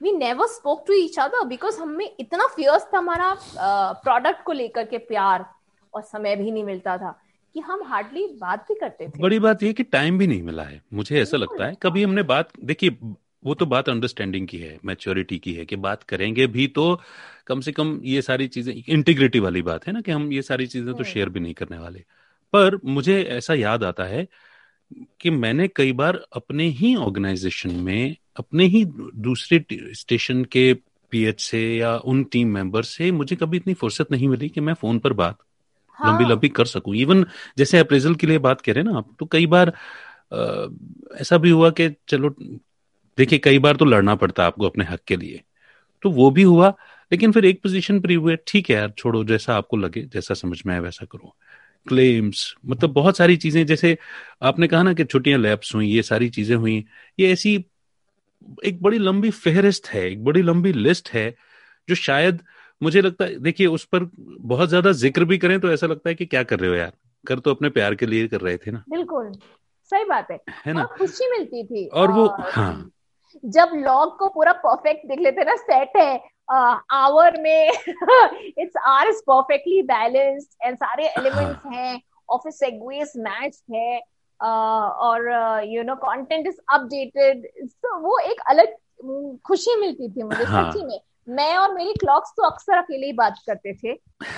We 0.00 0.12
never 0.12 0.46
spoke 0.48 0.84
to 0.86 0.92
each 0.94 1.18
other 1.18 1.44
because 1.46 1.80
हमें 1.80 2.08
इतना 2.20 2.46
फियर्स 2.46 2.84
था 2.84 2.98
हमारा 2.98 3.34
प्रोडक्ट 4.04 4.42
को 4.44 4.52
लेकर 4.52 4.84
के 4.84 4.98
प्यार 5.00 5.44
और 5.94 6.02
समय 6.02 6.36
भी 6.36 6.50
नहीं 6.50 6.64
मिलता 6.64 6.96
था 6.98 7.18
कि 7.54 7.60
हम 7.60 7.82
हार्डली 7.86 8.26
बात 8.40 8.64
भी 8.68 8.74
करते 8.74 9.06
थे। 9.06 9.20
बड़ी 9.20 9.38
बात 9.38 9.62
यह 9.62 9.72
कि 9.72 9.82
टाइम 9.84 10.18
भी 10.18 10.26
नहीं 10.26 10.42
मिला 10.42 10.62
है। 10.62 10.80
मुझे 10.92 11.20
ऐसा 11.22 11.36
लगता 11.36 11.66
है 11.66 11.76
कभी 11.82 12.02
हमने 12.02 12.22
बात 12.24 12.48
देखिए 12.64 12.90
वो 13.42 13.54
तो 13.54 13.66
बात 13.66 13.88
अंडरस्टैंडिंग 13.88 14.46
की 14.48 14.58
है 14.58 14.78
मैच्योरिटी 14.84 15.38
की 15.38 15.52
है 15.54 15.64
कि 15.64 15.76
बात 15.78 16.02
करेंगे 16.02 16.46
भी 16.46 16.66
तो 16.68 17.00
कम 17.46 17.60
से 17.60 17.72
कम 17.72 17.98
ये 18.04 18.22
सारी 18.22 18.46
चीज़ें 18.48 18.74
इंटीग्रिटी 18.74 19.40
वाली 19.40 19.62
बात 19.62 19.86
है 19.86 19.92
ना 19.92 20.00
कि 20.00 20.12
हम 20.12 20.32
ये 20.32 20.42
सारी 20.42 20.66
चीज़ें 20.66 20.94
तो 20.94 21.04
शेयर 21.04 21.26
हम्म। 21.26 21.34
भी 21.34 21.40
नहीं 21.40 21.54
करने 21.54 21.78
वाले 21.78 22.04
पर 22.52 22.78
मुझे 22.86 23.22
ऐसा 23.22 23.54
याद 23.54 23.84
आता 23.84 24.04
है 24.04 24.26
कि 25.20 25.30
मैंने 25.30 25.68
कई 25.68 25.92
बार 25.92 26.22
अपने 26.32 26.64
ही 26.70 26.94
ऑर्गेनाइजेशन 26.96 27.74
में 27.80 28.16
अपने 28.36 28.64
ही 28.66 28.84
दूसरे 29.20 29.64
स्टेशन 29.94 30.44
के 30.44 30.72
पीएच 31.12 31.40
से 31.40 31.60
या 31.76 31.96
उन 32.04 32.22
टीम 32.24 32.48
मेंबर 32.48 32.82
से 32.82 33.10
मुझे 33.12 33.36
कभी 33.36 33.56
इतनी 33.56 33.74
फुर्सत 33.74 34.12
नहीं 34.12 34.28
मिली 34.28 34.48
कि 34.48 34.60
मैं 34.60 34.74
फ़ोन 34.74 34.98
पर 34.98 35.12
बात 35.12 35.38
हाँ। 35.98 36.10
लंबी 36.10 36.24
लंबी 36.24 36.48
कर 36.48 36.64
सकूँ 36.66 36.94
इवन 36.96 37.24
जैसे 37.58 37.78
अप्रेजल 37.78 38.14
के 38.14 38.26
लिए 38.26 38.38
बात 38.38 38.60
करें 38.60 38.82
ना 38.82 38.96
आप 38.98 39.14
तो 39.20 39.26
कई 39.26 39.46
बार 39.46 39.72
आ, 40.32 40.66
ऐसा 41.16 41.38
भी 41.38 41.50
हुआ 41.50 41.70
कि 41.70 41.88
चलो 42.08 42.34
देखिए 43.18 43.38
कई 43.38 43.58
बार 43.58 43.76
तो 43.76 43.84
लड़ना 43.84 44.14
पड़ता 44.14 44.42
है 44.42 44.46
आपको 44.46 44.66
अपने 44.66 44.84
हक 44.84 45.00
के 45.06 45.16
लिए। 45.16 45.40
तो 46.02 46.10
वो 46.10 46.30
भी 46.30 46.42
हुआ 46.42 46.68
लेकिन 47.12 47.32
फिर 47.32 47.44
एक 47.44 47.62
पोजीशन 47.62 48.00
पर 48.00 48.14
हुए 48.14 48.36
ठीक 48.46 48.70
है 48.70 48.76
यार 48.76 48.90
छोड़ो 48.98 49.22
जैसा 49.24 49.54
आपको 49.54 49.76
लगे 49.76 50.02
जैसा 50.02 50.34
समझ 50.34 50.62
में 50.66 50.74
आए 50.74 50.80
वैसा 50.80 51.06
करो। 51.06 51.34
क्लेम्स 51.86 52.54
मतलब 52.66 52.90
बहुत 52.90 53.16
सारी 53.16 53.36
चीज़ें 53.36 53.64
जैसे 53.66 53.96
आपने 54.42 54.68
कहा 54.68 54.82
ना 54.82 54.92
कि 54.94 55.04
छुट्टियाँ 55.04 55.38
लैप्स 55.38 55.74
हुई 55.74 55.88
ये 55.88 56.02
सारी 56.02 56.28
चीज़ें 56.30 56.56
हुई 56.56 56.84
ये 57.18 57.32
ऐसी 57.32 57.54
एक 58.64 58.82
बड़ी 58.82 58.98
लंबी 58.98 59.30
फेहरिस्त 59.30 59.86
है 59.88 60.04
एक 60.10 60.24
बड़ी 60.24 60.42
लंबी 60.42 60.72
लिस्ट 60.72 61.10
है 61.10 61.28
जो 61.88 61.94
शायद 61.94 62.40
मुझे 62.80 63.00
लगता 63.00 63.24
है 63.24 63.38
देखिए 63.38 63.66
उस 63.66 63.84
पर 63.84 64.08
बहुत 64.18 64.68
ज़्यादा 64.68 64.92
ज़िक्र 64.92 65.24
भी 65.24 65.38
करें 65.38 65.58
तो 65.60 65.70
ऐसा 65.72 65.86
लगता 65.86 66.08
है 66.08 66.14
कि 66.14 66.26
क्या 66.26 66.42
कर 66.42 66.60
रहे 66.60 66.70
हो 66.70 66.76
यार? 66.76 66.92
कर 67.24 67.38
तो 67.38 67.50
अपने 67.50 67.68
प्यार 67.68 67.94
के 67.94 68.06
लिए 68.06 68.28
कर 68.28 68.40
रहे 68.40 68.56
थे 68.56 68.70
ना। 68.70 68.82
बिल्कुल 68.90 69.32
सही 69.92 70.04
बात 70.04 70.30
है। 70.30 70.38
है 70.66 70.72
ना? 70.72 70.84
खुशी 70.98 71.30
मिलती 71.30 71.64
थी 71.64 71.86
और 71.88 72.10
वो 72.10 72.26
हाँ। 72.40 72.90
जब 73.44 73.70
लॉग 73.76 74.18
को 74.18 74.28
पूरा 74.28 74.52
परफेक्ट 74.64 75.06
दिख 75.08 75.20
लेते 75.20 75.44
ना 75.44 75.56
सेट 75.56 75.96
है 75.96 76.14
आवर 76.92 77.40
में 77.40 77.68
it's 77.68 78.76
are 78.86 79.08
is 79.08 79.20
perfectly 79.26 79.82
balanced 79.82 80.66
and 80.66 80.76
सारे 80.76 81.06
एलिमेंट्स 81.08 81.64
हाँ. 81.64 81.72
हैं 81.72 82.00
ऑफ़िस 82.28 82.58
सेगवेज 82.58 83.12
मैच 83.18 83.62
है 83.74 84.00
और 84.40 85.30
you 85.66 85.82
know 85.82 85.94
content 85.94 86.46
is 86.46 86.58
updated 86.74 87.46
तो 87.62 87.98
वो 88.00 88.18
एक 88.30 88.40
अलग 88.46 88.76
खुशी 89.46 89.80
मिलती 89.80 90.08
थी 90.08 90.22
मुझे 90.22 90.44
हाँ. 90.44 90.70
सच्ची 90.70 90.86
में 90.86 91.00
मैं 91.28 91.56
और 91.56 91.74
मेरी 91.74 91.92
क्लॉक्स 91.94 92.32
तो 92.36 92.42
अक्सर 92.42 92.76
अकेले 92.78 93.06
ही 93.06 93.12
बात 93.12 93.34
करते 93.46 93.72
थे 93.74 93.92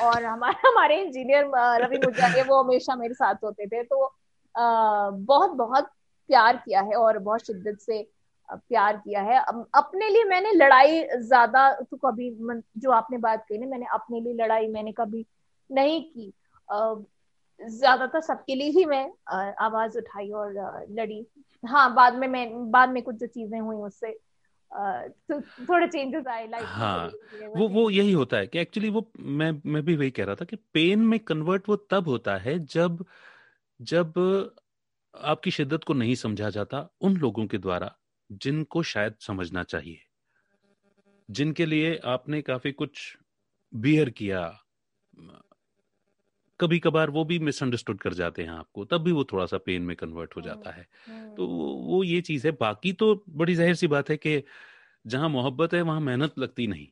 और 0.04 0.24
हमारे 0.24 0.68
हमारे 0.68 1.00
इंजीनियर 1.02 1.50
रवि 1.84 1.98
मुजारे 1.98 2.42
वो 2.42 2.62
हमेशा 2.62 2.96
मेरे 2.96 3.14
साथ 3.14 3.44
होते 3.44 3.66
थे 3.66 3.82
तो 3.82 4.12
बहुत 4.54 5.50
बहुत 5.50 5.88
प्यार 6.28 6.56
किया 6.56 6.80
है 6.80 6.96
और 6.96 7.18
बहुत 7.18 7.46
शिद्दत 7.46 7.78
से 7.80 8.06
प्यार 8.48 8.96
किया 8.96 9.20
है। 9.22 9.38
अपने 9.74 10.08
लिए 10.08 10.24
मैंने 10.24 10.52
लड़ाई 10.52 11.02
ज़्यादा 11.18 11.70
तो 11.82 11.96
कभी 11.96 12.30
जो 12.78 12.90
आपने 12.90 13.18
बात 13.18 13.44
कही 13.48 13.58
ना 13.58 13.66
मैंने 13.66 13.86
अपने 13.94 14.20
लिए 14.20 14.34
लड़ाई 14.34 14.66
मैंने 14.68 14.92
कभी 14.92 15.24
नहीं 15.70 16.02
की। 16.02 16.32
ज़्यादातर 17.60 18.20
सबके 18.20 18.54
लिए 18.54 18.70
ही 18.70 18.84
मैं 18.84 19.04
आवाज़ 19.60 19.98
उठाई 19.98 20.30
और 20.30 20.54
लड़ी। 20.90 21.26
हाँ 21.64 21.94
बाद 21.94 22.14
में 22.14 22.28
मैं 22.28 22.70
बाद 22.70 22.88
में 22.88 23.02
कुछ 23.02 23.16
जो 23.16 23.26
चीज़ें 23.26 23.60
हुई 23.60 23.76
उससे 23.76 24.10
तो 24.70 25.40
थोड़े 25.40 25.86
चेंजेस 25.86 26.26
आए 26.26 26.46
लाइफ 26.48 26.68
हाँ। 26.68 27.06
वो 27.56 27.68
वो 27.68 27.88
यही 27.90 28.12
होता 28.12 28.36
है 28.36 28.46
कि 28.46 28.58
एक्चुअली 28.58 28.90
वो 28.90 29.06
मैं 29.18 29.50
मैं 29.66 29.82
भी 29.84 29.96
वही 29.96 30.10
कह 30.10 30.24
रहा 30.24 30.34
था 30.34 30.44
कि 30.44 30.56
पेन 30.74 31.00
में 31.00 31.18
कन्वर्ट 31.20 31.68
वो 31.68 31.76
तब 31.76 32.08
होता 32.08 32.36
है 32.36 32.58
जब 32.66 33.04
जब 33.80 34.14
आपकी 35.14 35.50
शिद्दत 35.50 35.84
को 35.84 35.94
नहीं 35.94 36.14
समझा 36.14 36.50
जाता 36.50 36.88
उन 37.00 37.16
लोगों 37.16 37.46
के 37.46 37.58
द्वारा। 37.58 37.94
जिनको 38.32 38.82
शायद 38.82 39.14
समझना 39.20 39.62
चाहिए। 39.62 40.00
जिनके 41.30 41.66
लिए 41.66 41.96
आपने 41.96 42.42
काफ़ी 42.42 42.72
कुछ 42.72 43.18
बियर 43.74 44.10
किया। 44.10 44.60
कभी 46.60 46.78
कभार 46.78 47.10
वो 47.10 47.24
भी 47.24 47.38
मिसअंडरस्टूड 47.38 48.00
कर 48.00 48.14
जाते 48.14 48.42
हैं 48.42 48.50
आपको 48.50 48.84
तब 48.84 49.02
भी 49.02 49.12
वो 49.12 49.24
थोड़ा 49.24 49.46
सा 49.46 49.58
पेन 49.58 49.82
में 49.82 49.96
कन्वर्ट 49.96 50.36
हो 50.36 50.40
जाता 50.40 50.70
है। 50.70 50.86
तो 51.36 51.46
वो 51.46 52.04
ये 52.04 52.20
चीज़ 52.20 52.46
है। 52.46 52.52
बाकी 52.52 52.92
तो 52.92 53.24
बड़ी 53.28 53.54
ज़ाहिर 53.54 53.74
सी 53.74 53.86
बात 53.86 54.10
है 54.10 54.16
कि 54.16 54.42
जहाँ 55.06 55.28
मोहब्बत 55.28 55.74
है 55.74 55.82
वहाँ 55.82 56.00
मेहनत 56.00 56.38
लगती 56.38 56.66
नहीं। 56.66 56.88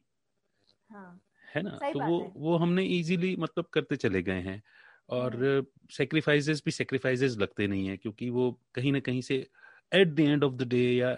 हाँ, 0.91 1.21
है 1.55 1.63
ना? 1.63 1.79
तो 1.93 2.01
वो 2.01 2.33
वो 2.37 2.57
हमने 2.57 2.85
इजीली 2.85 3.37
मतलब 3.37 3.65
करते 3.65 3.97
चले 3.97 4.23
गए 4.23 4.41
हैं। 4.41 4.63
और 5.09 5.67
सेक्रीफाइसेस 5.93 6.57
हम्म। 6.57 6.65
भी 6.65 6.71
सेक्रीफाइसेस 6.71 7.37
लगते 7.39 7.67
नहीं 7.67 7.87
है 7.89 7.97
क्योंकि 7.97 8.31
वो 8.31 8.61
कहीं 8.75 8.93
ना 8.93 9.01
कहीं 9.01 9.21
से 9.21 9.47
at 9.93 10.09
the 10.09 10.21
end 10.21 10.45
of 10.45 10.53
the 10.55 10.69
day 10.69 10.83
या 10.93 11.17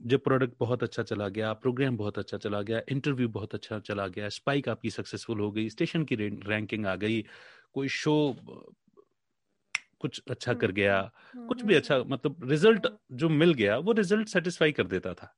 जब 0.00 0.20
प्रोडक्ट 0.20 0.54
बहुत 0.60 0.82
अच्छा 0.82 1.02
चला 1.02 1.28
गया 1.28 1.52
प्रोग्राम 1.62 1.96
बहुत 1.96 2.18
अच्छा 2.18 2.38
चला 2.38 2.60
गया 2.62 2.80
इंटरव्यू 2.88 3.28
बहुत 3.28 3.54
अच्छा 3.54 3.78
चला 3.80 4.06
गया 4.08 4.28
स्पाइक 4.28 4.68
आपकी 4.68 4.90
सक्सेसफुल 4.90 5.40
हो 5.40 5.50
गई 5.50 5.68
स्टेशन 5.70 6.04
की 6.04 6.14
रैंकिंग 6.16 6.86
आ 6.86 6.94
गई 6.96 7.24
कोई 7.74 7.88
शो 7.94 8.14
कुछ 10.00 10.20
अच्छा 10.30 10.54
कर 10.54 10.70
गया 10.72 10.98
हम्म, 10.98 11.46
कुछ 11.46 11.62
भी 11.62 11.74
हम्म, 11.74 11.80
अच्छा 11.80 11.94
हम्म। 11.94 12.12
मतलब 12.12 12.50
रिज़ल्ट 12.50 12.86
जो 13.12 13.28
मिल 13.28 13.54
गया 13.54 13.78
वो 13.78 13.92
रिज़ल्ट 13.92 14.28
सेटिस्फाई 14.28 14.72
कर 14.72 14.86
देता 14.86 15.14
था 15.14 15.34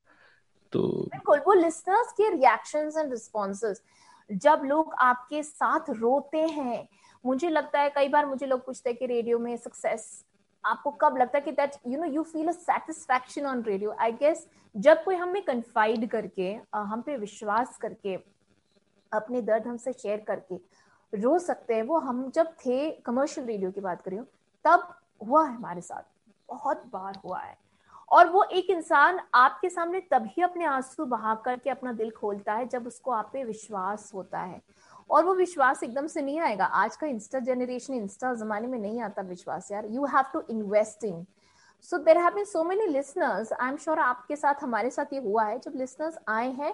तो 0.72 0.82
बिल्कुल 1.12 1.38
वो 1.46 1.52
लिसनर्स 1.54 2.12
के 2.12 2.30
रिएक्शंस 2.30 2.96
एंड 2.96 3.10
रिस्पॉन्सेस 3.10 3.82
जब 4.30 4.62
लोग 4.64 4.94
आपके 5.00 5.42
साथ 5.42 5.90
रोते 5.90 6.38
हैं 6.38 6.88
मुझे 7.24 7.48
लगता 7.48 7.80
है 7.80 7.90
कई 7.90 8.08
बार 8.08 8.26
मुझे 8.26 8.46
लोग 8.46 8.64
पूछते 8.66 8.90
हैं 8.90 8.98
कि 8.98 9.06
रेडियो 9.06 9.38
में 9.38 9.56
सक्सेस 9.56 10.04
आपको 10.64 10.90
कब 10.90 11.16
लगता 11.16 11.38
है 11.38 11.44
कि 11.44 11.52
that 11.52 11.76
you 11.86 11.98
know 11.98 12.06
you 12.06 12.22
feel 12.22 12.48
a 12.48 12.52
satisfaction 12.52 13.46
on 13.46 13.62
radio 13.62 13.94
I 14.00 14.12
guess 14.12 14.46
जब 14.76 15.02
कोई 15.04 15.16
हमें 15.16 15.42
कन्फाइड 15.42 16.08
करके 16.10 16.52
हम 16.74 17.02
पे 17.02 17.16
विश्वास 17.16 17.76
करके, 17.76 18.14
अपने 19.12 19.42
दर्द 19.42 19.66
हमसे 19.66 19.92
शेयर 19.92 20.24
करके 20.28 20.56
रो 21.12 21.38
सकते 21.38 21.74
हैं, 21.74 21.82
वो 21.82 21.98
हम 21.98 22.30
जब 22.30 22.52
थे 22.56 22.90
कमर्शियल 23.06 23.46
रेडियो 23.46 23.70
की 23.70 23.80
बात 23.80 24.02
करें, 24.02 24.22
तब 24.64 24.94
हुआ 25.20 25.46
है 25.48 25.54
हमारे 25.56 25.80
साथ। 25.80 26.02
बहुत 26.48 26.84
बार 26.86 27.18
हुआ 27.24 27.40
है। 27.40 27.56
और 28.08 28.28
वो 28.28 28.42
एक 28.44 28.70
इंसान 28.70 29.20
आपके 29.34 29.68
सामने 29.70 30.00
तभी 30.10 30.42
अपने 30.42 30.64
आँसू 30.64 31.04
बहा 31.06 31.34
करके 31.34 31.70
अपना 31.70 31.92
दिल 31.92 32.10
खोलता 32.10 32.54
है 32.54 32.66
जब 32.68 32.86
उसको 32.86 33.10
आप 33.10 33.30
पे 33.32 33.44
विश्वास 33.44 34.10
होता 34.14 34.40
है। 34.40 34.60
और 35.10 35.24
वो 35.24 35.34
विश्वास 35.34 35.82
एकदम 35.82 36.06
से 36.06 36.22
नहीं 36.22 36.40
आएगा। 36.40 36.64
आज 36.64 36.96
का 36.96 37.06
इंस्टा 37.06 37.38
जनरेशन 37.40 37.94
इंस्टा 37.94 38.32
जमाने 38.34 38.66
में 38.66 38.78
नहीं 38.78 39.00
आता 39.02 39.22
विश्वास 39.22 39.70
यार। 39.72 39.86
You 39.90 40.04
have 40.06 40.24
to 40.32 40.42
invest 40.50 41.04
in 41.04 41.24
so 41.88 41.98
there 41.98 42.18
have 42.18 42.34
been 42.34 42.44
so 42.44 42.64
many 42.64 42.86
listeners 42.86 43.52
I 43.52 43.68
am 43.68 43.76
sure 43.76 43.98
आपके 43.98 44.36
साथ 44.36 44.62
हमारे 44.62 44.90
साथ 44.90 45.12
ये 45.12 45.20
हुआ 45.20 45.44
है। 45.44 45.58
जब 45.58 45.72
लिसनर्स 45.76 46.18
आए 46.28 46.50
हैं 46.52 46.72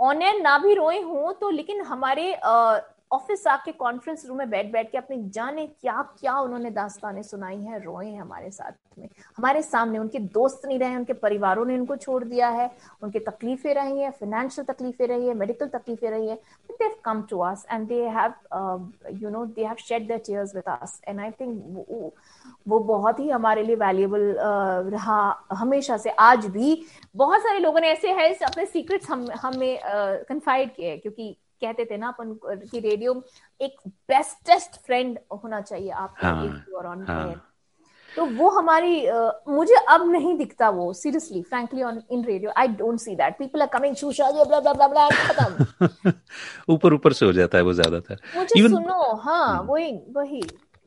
ऑन 0.00 0.22
एयर 0.22 0.40
ना 0.42 0.58
भी 0.58 0.74
रोए 0.74 1.00
हों 1.02 1.32
तो 1.32 1.50
लेकिन 1.50 1.80
हमारे 1.82 2.32
uh, 2.46 2.78
ऑफ़िस 3.12 3.46
आके 3.46 3.72
कॉन्फ्रेंस 3.72 4.26
रूम 4.26 4.38
में 4.38 4.50
बैठ 4.50 4.72
बैठ 4.72 4.90
के 4.90 4.98
अपने 4.98 5.16
जाने 5.22 5.66
क्या 5.66 6.02
क्या 6.20 6.38
उन्होंने 6.40 6.70
दास्तानें 6.70 7.22
सुनाई 7.22 7.56
हैं 7.56 7.78
रोए 7.84 8.06
हैं 8.06 8.20
हमारे 8.20 8.50
साथ 8.50 8.72
में। 8.98 9.08
हमारे 9.36 9.62
सामने 9.62 9.98
उनके 9.98 10.18
दोस्त 10.18 10.62
नहीं 10.66 10.78
रहे 10.78 10.96
उनके 10.96 11.12
परिवारों 11.12 11.64
ने 11.64 11.78
उनको 11.78 11.96
छोड़ 11.96 12.24
दिया 12.24 12.48
है 12.48 12.70
उनकी 13.02 13.18
तकलीफें 13.18 13.74
रही 13.74 14.00
हैं 14.00 14.10
फाइनेंशियल 14.10 14.64
तकलीफें 14.72 15.06
रही 15.06 15.26
है 15.28 15.34
मेडिकल 15.34 15.68
तकलीफें 15.68 16.10
रही 16.10 16.28
है 16.28 16.34
but 16.34 16.74
they 16.74 16.94
come 17.04 17.22
to 17.22 17.38
us 17.38 17.66
and 17.70 17.88
they 17.88 18.02
have 18.08 18.92
you 19.12 19.30
know 19.30 19.46
they 19.46 19.64
have 19.64 19.74
shed 19.74 20.08
their 20.08 20.20
tears 20.26 20.54
with 20.54 20.64
us 20.68 21.00
and 21.08 21.20
I 21.20 21.30
think 21.30 22.12
वो 22.68 22.80
बहुत 22.80 23.20
ही 23.20 23.30
हमारे 23.30 23.62
लिए 23.62 23.76
वैल्यूएबल 23.76 24.32
uh, 24.32 24.92
रहा 24.92 25.46
हमेशा 25.52 25.96
से। 25.96 26.10
आज 26.10 26.46
भी 26.46 26.86
बहुत 27.16 27.40
सारे 27.40 27.58
लोगों 27.58 27.80
ने 27.80 27.88
ऐसे 27.88 28.12
है 28.12 28.32
अपने 28.34 28.66
सीक्रेट्स 28.66 29.10
हम 29.10 29.30
हमें 29.30 29.78
कन्फाइड 30.28 30.70
uh, 30.70 30.76
किए 30.76 30.96
क्योंकि 30.98 31.36
कहते 31.60 31.84
थे 31.84 31.96
ना 31.96 32.08
अपन 32.08 32.38
की 32.44 32.80
रेडियो 32.80 33.24
एक 33.60 33.76
बेस्टेस्ट 33.86 34.80
फ्रेंड 34.86 35.18
होना 35.42 35.60
चाहिए 35.60 35.90
आपका 35.90 36.28
हाँ, 36.28 36.64
हाँ. 37.08 37.52
तो 38.16 38.24
वो 38.26 38.48
हमारी 38.48 39.06
uh, 39.06 39.30
मुझे 39.48 39.74
अब 39.74 40.10
नहीं 40.10 40.36
दिखता 40.38 40.68
वो 40.70 40.92
seriously 40.92 41.42
frankly 41.42 41.82
on 41.82 42.02
in 42.10 42.24
radio 42.24 42.50
I 42.56 42.68
don't 42.68 43.00
see 43.00 43.14
that 43.16 43.38
people 43.38 43.62
are 43.62 43.66
coming 43.66 43.96
शूशा 43.96 44.30
blah 44.44 44.60
blah 44.60 44.72
blah 44.72 44.88
blah 44.88 45.08
खत्म। 45.08 46.12
ऊपर 46.74 46.94
ऊपर 46.94 47.12
से 47.12 47.26
हो 47.26 47.32
जाता 47.32 47.58
है 47.58 47.64
वो 47.64 47.72
ज़्यादातर। 47.72 48.20
मुझे 48.36 48.60
Even... 48.60 48.70
सुनो 48.70 49.14
हाँ 49.16 49.62
वही 49.62 49.92
वही 50.10 50.42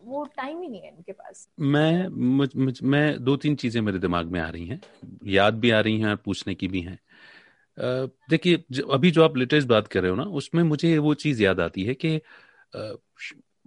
वो 0.06 0.24
टाइम 0.26 0.62
ही 0.62 0.68
नहीं 0.70 0.82
है 0.82 0.88
इनके 0.88 1.12
पास। 1.12 1.48
मैं 1.60 2.08
मुझ, 2.08 2.50
मुझ, 2.56 2.84
मैं 2.84 3.24
दो 3.24 3.36
तीन 3.38 3.56
चीज़ें 3.56 3.82
मेरे 3.82 4.00
दिमाग 4.00 4.26
में 4.26 4.40
आ 4.42 4.50
रही 4.50 4.66
हैं 4.66 4.82
याद 5.26 5.54
भी 5.54 5.72
आ 5.72 5.80
रही 5.80 6.00
हैं 6.00 6.10
और 6.10 6.16
पूछने 6.16 6.56
की 6.56 6.68
भी 6.68 6.82
हैं। 6.82 7.00
देखिए 7.80 8.64
अभी 8.92 9.12
जो 9.12 9.24
आप 9.24 9.38
लेटेस्ट 9.38 9.68
बात 9.68 9.88
कर 9.88 10.02
रहे 10.02 10.10
हो 10.10 10.16
ना 10.18 10.24
उसमें 10.36 10.64
मुझे 10.64 10.98
वो 11.00 11.14
चीज़ 11.16 11.44
याद 11.44 11.60
आती 11.60 11.84
है 11.84 11.94
कि 11.96 12.20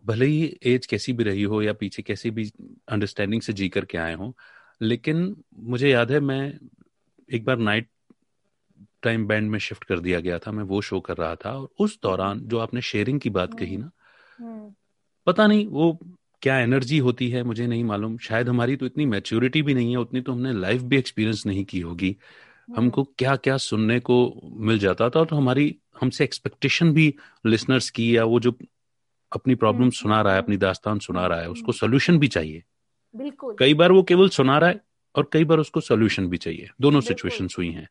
भले 0.05 0.27
ही 0.27 0.45
एज 0.67 0.87
कैसी 0.87 1.13
भी 1.13 1.25
रही 1.25 1.43
हो 1.45 1.63
या 1.63 1.73
पीछे 1.75 2.03
कैसी 2.03 2.31
भी 2.31 2.51
अंडरस्टैंडिंग 2.89 3.43
से 3.43 3.53
जी 3.53 3.69
करके 3.69 3.99
आए 3.99 4.15
हो 4.15 4.35
लेकिन 4.81 5.35
मुझे 5.65 5.91
याद 5.91 6.13
है 6.13 6.21
मैं 6.23 6.43
एक 7.29 7.45
बार 7.45 7.59
नाइट 7.59 7.89
टाइम 9.03 9.27
बैंड 9.27 9.51
में 9.51 9.59
शिफ्ट 9.59 9.85
कर 9.85 10.01
दिया 10.01 10.21
गया 10.21 10.39
था 10.39 10.53
मैं 10.53 10.65
वो 10.65 10.81
शो 10.81 11.01
कर 11.01 11.17
रहा 11.17 11.35
था 11.37 11.53
और 11.53 11.69
उस 11.81 11.99
दौरान 12.03 12.41
जो 12.47 12.59
आपने 12.59 12.81
शेयरिंग 12.83 13.21
की 13.21 13.31
बात 13.31 13.59
कही 13.59 13.77
ना 13.77 13.91
हम्म। 14.39 14.73
पता 15.27 15.47
नहीं 15.47 15.67
वो 15.69 15.99
क्या 16.43 16.59
एनर्जी 16.59 16.99
होती 16.99 17.29
है 17.31 17.43
मुझे 17.43 17.67
नहीं 17.67 17.85
मालूम 17.85 18.17
शायद 18.19 18.49
हमारी 18.49 18.77
तो 18.77 18.87
इतनी 18.87 19.07
मैच्योरिटी 19.07 19.63
भी 19.63 19.75
नहीं 19.75 19.91
है 19.91 19.97
उतनी 19.97 20.21
तो 20.21 20.33
हमने 20.33 20.53
लाइफ 20.53 20.83
भी 20.83 20.97
एक्सपीरियंस 20.97 21.45
नहीं 21.47 21.65
की 21.65 21.81
होगी 21.81 22.17
हमको 22.77 23.05
क्या 23.05 23.37
क्या 23.37 23.57
सुनने 23.57 24.01
को 24.01 24.41
मिल 24.55 24.79
जाता 24.79 25.11
था 25.11 25.21
और 25.21 25.27
तो 25.27 25.37
हमारी 25.37 25.77
हमसे 26.01 26.25
एक्सपेक्टेशन 26.25 26.93
भी 26.93 27.15
लिसनर्स 27.47 27.91
की 27.91 28.17
या 28.17 28.25
वो 28.25 28.41
जो 28.41 28.59
अपनी 29.33 29.55
प्रॉब्लम 29.55 29.83
हम्म, 29.83 29.91
सुना 29.91 30.23
रहा 30.23 30.33
है 30.33 30.39
हम्म, 30.39 30.45
अपनी 30.45 30.57
दास्तान 30.57 30.99
सुना 30.99 31.27
रहा 31.27 31.39
है 31.39 31.45
हम्म, 31.45 31.53
उसको 31.53 31.73
सोल्यूशन 31.73 32.19
भी 32.19 32.29
चाहिए। 32.29 32.63
बिल्कुल। 33.17 33.57
कई 33.59 33.75
बार 33.75 33.93
वो 33.93 34.03
केवल 34.03 34.29
सुना 34.29 34.59
रहा 34.59 34.71
है 34.71 34.81
और 35.17 35.31
कई 35.33 35.45
बार 35.45 35.59
उसको 35.59 35.81
सोल्यूशन 35.81 36.27
भी 36.27 36.37
चाहिए। 36.37 36.71
दोनों 36.81 37.01
सिचुएशन 37.01 37.49
हुई 37.59 37.71
हैं। 37.71 37.89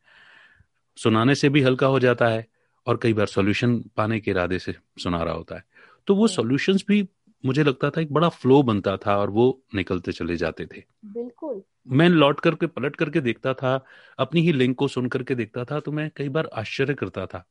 सुनाने 0.97 1.35
से 1.35 1.49
भी 1.49 1.61
हल्का 1.61 1.87
हो 1.87 1.99
जाता 1.99 2.27
है 2.27 2.47
और 2.87 2.99
कई 3.01 3.13
बार 3.13 3.25
सोल्यूशन 3.25 3.79
पाने 3.79 4.19
के 4.19 4.31
इरादे 4.31 4.59
से 4.59 4.75
सुना 4.97 5.23
रहा 5.23 5.33
होता 5.33 5.55
है। 5.55 5.63
तो 6.07 6.15
वो 6.15 6.27
सोल्यूशंस 6.27 6.85
भी 6.87 7.07
मुझे 7.45 7.63
लगता 7.63 7.89
था 7.89 8.01
एक 8.01 8.11
बड़ा 8.13 8.29
फ्लो 8.29 8.63
बनता 8.63 8.97
था 8.97 9.17
और 9.17 9.29
वो 9.29 9.61
निकलते 9.75 10.11
चले 10.11 10.37
जाते 10.37 10.65
थे। 10.65 10.83
बिल्कुल। 11.05 11.61
मैं 11.87 12.09
लौट 12.09 12.39
करके 12.39 12.67
पलट 12.67 12.95
करके 12.95 13.21
देखता 13.21 13.53
था 13.53 13.85
अपनी 14.19 14.41
ही 14.41 14.51
लिंक 14.53 14.77
को 14.77 14.87
सुन 14.87 15.07
करके 15.09 15.35
देखता 15.35 15.65
था 15.65 15.79
तो 15.79 15.91
मैं 15.91 16.11
कई 16.15 16.29
बार 16.29 16.49
आश्चर्य 16.53 16.93
करता 16.93 17.25
था। 17.25 17.45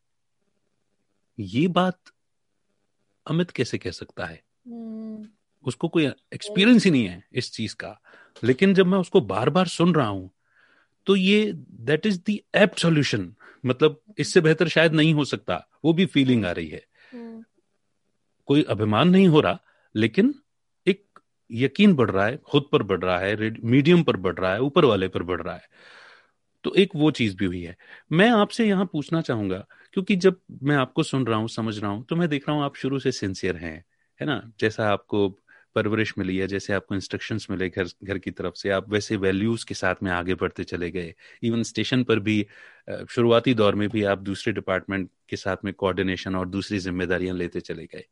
ये 1.38 1.68
बात 1.68 1.98
अमित 3.26 3.50
कैसे 3.50 3.78
कह 3.78 3.90
सकता 3.90 4.26
है? 4.26 4.42
hmm. 4.68 5.26
उसको 5.66 5.88
कोई 5.88 6.06
एक्सपीरियंस 6.06 6.84
ही 6.84 6.90
नहीं 6.90 7.06
है 7.06 7.24
इस 7.32 7.52
चीज़ 7.52 7.74
का। 7.74 8.00
लेकिन 8.44 8.74
जब 8.74 8.86
मैं 8.86 8.98
उसको 8.98 9.20
बार 9.20 9.50
बार 9.50 9.66
सुन 9.66 9.94
रहा 9.94 10.08
हूँ 10.08 10.30
तो 11.06 11.16
ये 11.16 11.52
दैट 11.70 12.06
इज़ 12.06 12.20
द 12.30 12.70
सॉल्यूशन 12.78 13.34
मतलब 13.66 14.00
इससे 14.18 14.40
बेहतर 14.40 14.68
शायद 14.68 14.92
नहीं 14.92 15.14
हो 15.14 15.24
सकता 15.24 15.66
वो 15.84 15.92
भी 15.92 16.06
फीलिंग 16.06 16.44
आ 16.44 16.52
रही 16.52 16.68
है। 16.68 16.84
hmm. 17.14 17.44
कोई 18.46 18.62
अभिमान 18.62 19.08
नहीं 19.08 19.28
हो 19.28 19.40
रहा 19.40 19.60
लेकिन 19.94 20.34
एक 20.86 21.04
यकीन 21.50 21.94
बढ़ 21.94 22.10
रहा 22.10 22.26
है, 22.26 22.36
खुद 22.38 22.68
पर 22.72 22.82
बढ़ 22.82 23.00
रहा 23.00 23.18
है 23.18 23.50
मीडियम 23.64 24.02
पर 24.02 24.16
बढ़ 24.18 24.34
रहा 24.34 24.52
है, 24.52 24.60
ऊपर 24.62 24.84
वाले 24.84 25.08
पर 25.08 25.22
बढ़ 25.24 25.42
रहा 25.42 25.54
है। 25.54 25.68
तो 26.64 26.72
एक 26.76 26.90
वो 26.96 27.10
चीज़ 27.12 27.36
भी 27.36 27.44
हुई 27.44 27.60
है। 27.62 27.76
मैं 28.12 28.28
आपसे 28.30 28.66
यहाँ 28.66 28.84
पूछना 28.92 29.20
चाहूँगा, 29.22 29.64
क्योंकि 29.94 30.16
जब 30.16 30.40
मैं 30.62 30.76
आपको 30.76 31.02
सुन 31.02 31.26
रहा 31.26 31.38
हूँ, 31.38 31.48
समझ 31.50 31.78
रहा 31.78 31.90
हूँ 31.90 32.04
तो 32.04 32.16
मैं 32.16 32.28
देख 32.28 32.48
रहा 32.48 32.56
हूँ 32.56 32.64
आप 32.64 32.76
शुरू 32.76 32.98
से 32.98 33.12
सिंसियर 33.12 33.56
हैं, 33.56 33.84
है 34.20 34.26
ना? 34.26 34.42
जैसा 34.60 34.88
आपको 34.88 35.28
परवरिश 35.76 36.12
मिली 36.18 36.36
है, 36.36 36.46
जैसे 36.46 36.72
आपको 36.72 36.94
इंस्ट्रक्शंस 36.94 37.46
मिले 37.50 37.68
घर 37.68 37.86
घर 38.04 38.18
की 38.18 38.30
तरफ़ 38.30 38.54
से, 38.54 38.70
आप 38.70 38.88
वैसे 38.90 39.16
वैल्यूज़ 39.16 39.64
के 39.66 39.74
साथ 39.74 40.02
में 40.02 40.10
आगे 40.12 40.34
बढ़ते 40.34 40.64
चले 40.64 40.90
गए। 40.90 41.14
इवन 41.42 41.62
स्टेशन 41.62 42.02
पर 42.04 42.18
भी 42.20 42.46
शुरुआती 43.10 43.54
दौर 43.54 43.74
में 43.74 43.88
भी 43.88 44.02
आप 44.04 44.18
दूसरे 44.20 44.52
डिपार्टमेंट 44.52 45.08
के 45.28 45.36
साथ 45.36 45.64
में 45.64 45.72
कोऑर्डिनेशन 45.74 46.36
और 46.36 46.48
दूसरी 46.48 46.78
जिम्मेदारियाँ 46.78 47.36
लेते 47.36 47.60
चले 47.60 47.84
गए। 47.86 48.04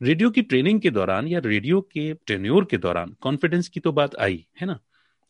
रेडियो 0.00 0.30
की 0.30 0.42
ट्रेनिंग 0.42 0.80
के 0.80 0.90
दौरान 0.90 1.28
या 1.28 1.40
रेडियो 1.44 1.80
के 1.80 2.12
टेन्योर 2.26 2.64
के 2.64 2.76
दौरान 2.76 3.16
कॉन्फिडेंस 3.20 3.68
की 3.68 3.80
तो 3.80 3.92
बात 3.92 4.16
आई 4.16 4.46
है 4.60 4.66
ना 4.66 4.78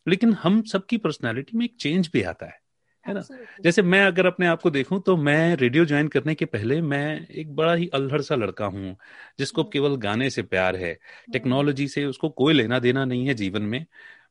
लेकिन 0.07 0.33
हम 0.33 0.61
सबकी 0.61 0.97
पर्सनैलिटी 0.97 1.57
में 1.57 1.65
एक 1.65 1.75
चेंज 1.79 2.09
भी 2.13 2.21
आता 2.21 2.45
है 2.45 2.59
है 3.05 3.13
ना 3.13 3.21
जैसे 3.63 3.81
मैं 3.81 4.01
अगर 4.05 4.25
अपने 4.25 4.47
आप 4.47 4.61
को 4.61 4.69
देखूँ 4.69 5.01
तो 5.01 5.15
मैं 5.17 5.55
रेडियो 5.55 5.85
ज्वाइन 5.85 6.07
करने 6.07 6.35
के 6.35 6.45
पहले 6.45 6.81
मैं 6.81 7.27
एक 7.27 7.55
बड़ा 7.55 7.73
ही 7.73 7.87
अल्हड़ 7.87 8.21
सा 8.21 8.35
लड़का 8.35 8.65
हूँ 8.65 8.95
जिसको 9.39 9.61
हम्म। 9.61 9.71
केवल 9.71 9.95
गाने 9.95 10.29
से 10.29 10.41
प्यार 10.43 10.75
है 10.75 10.93
टेक्नोलॉजी। 11.33 11.87
से 11.87 12.05
उसको 12.05 12.29
कोई 12.29 12.53
लेना 12.53 12.79
देना 12.79 13.05
नहीं 13.05 13.27
है 13.27 13.33
जीवन 13.33 13.61
में 13.61 13.85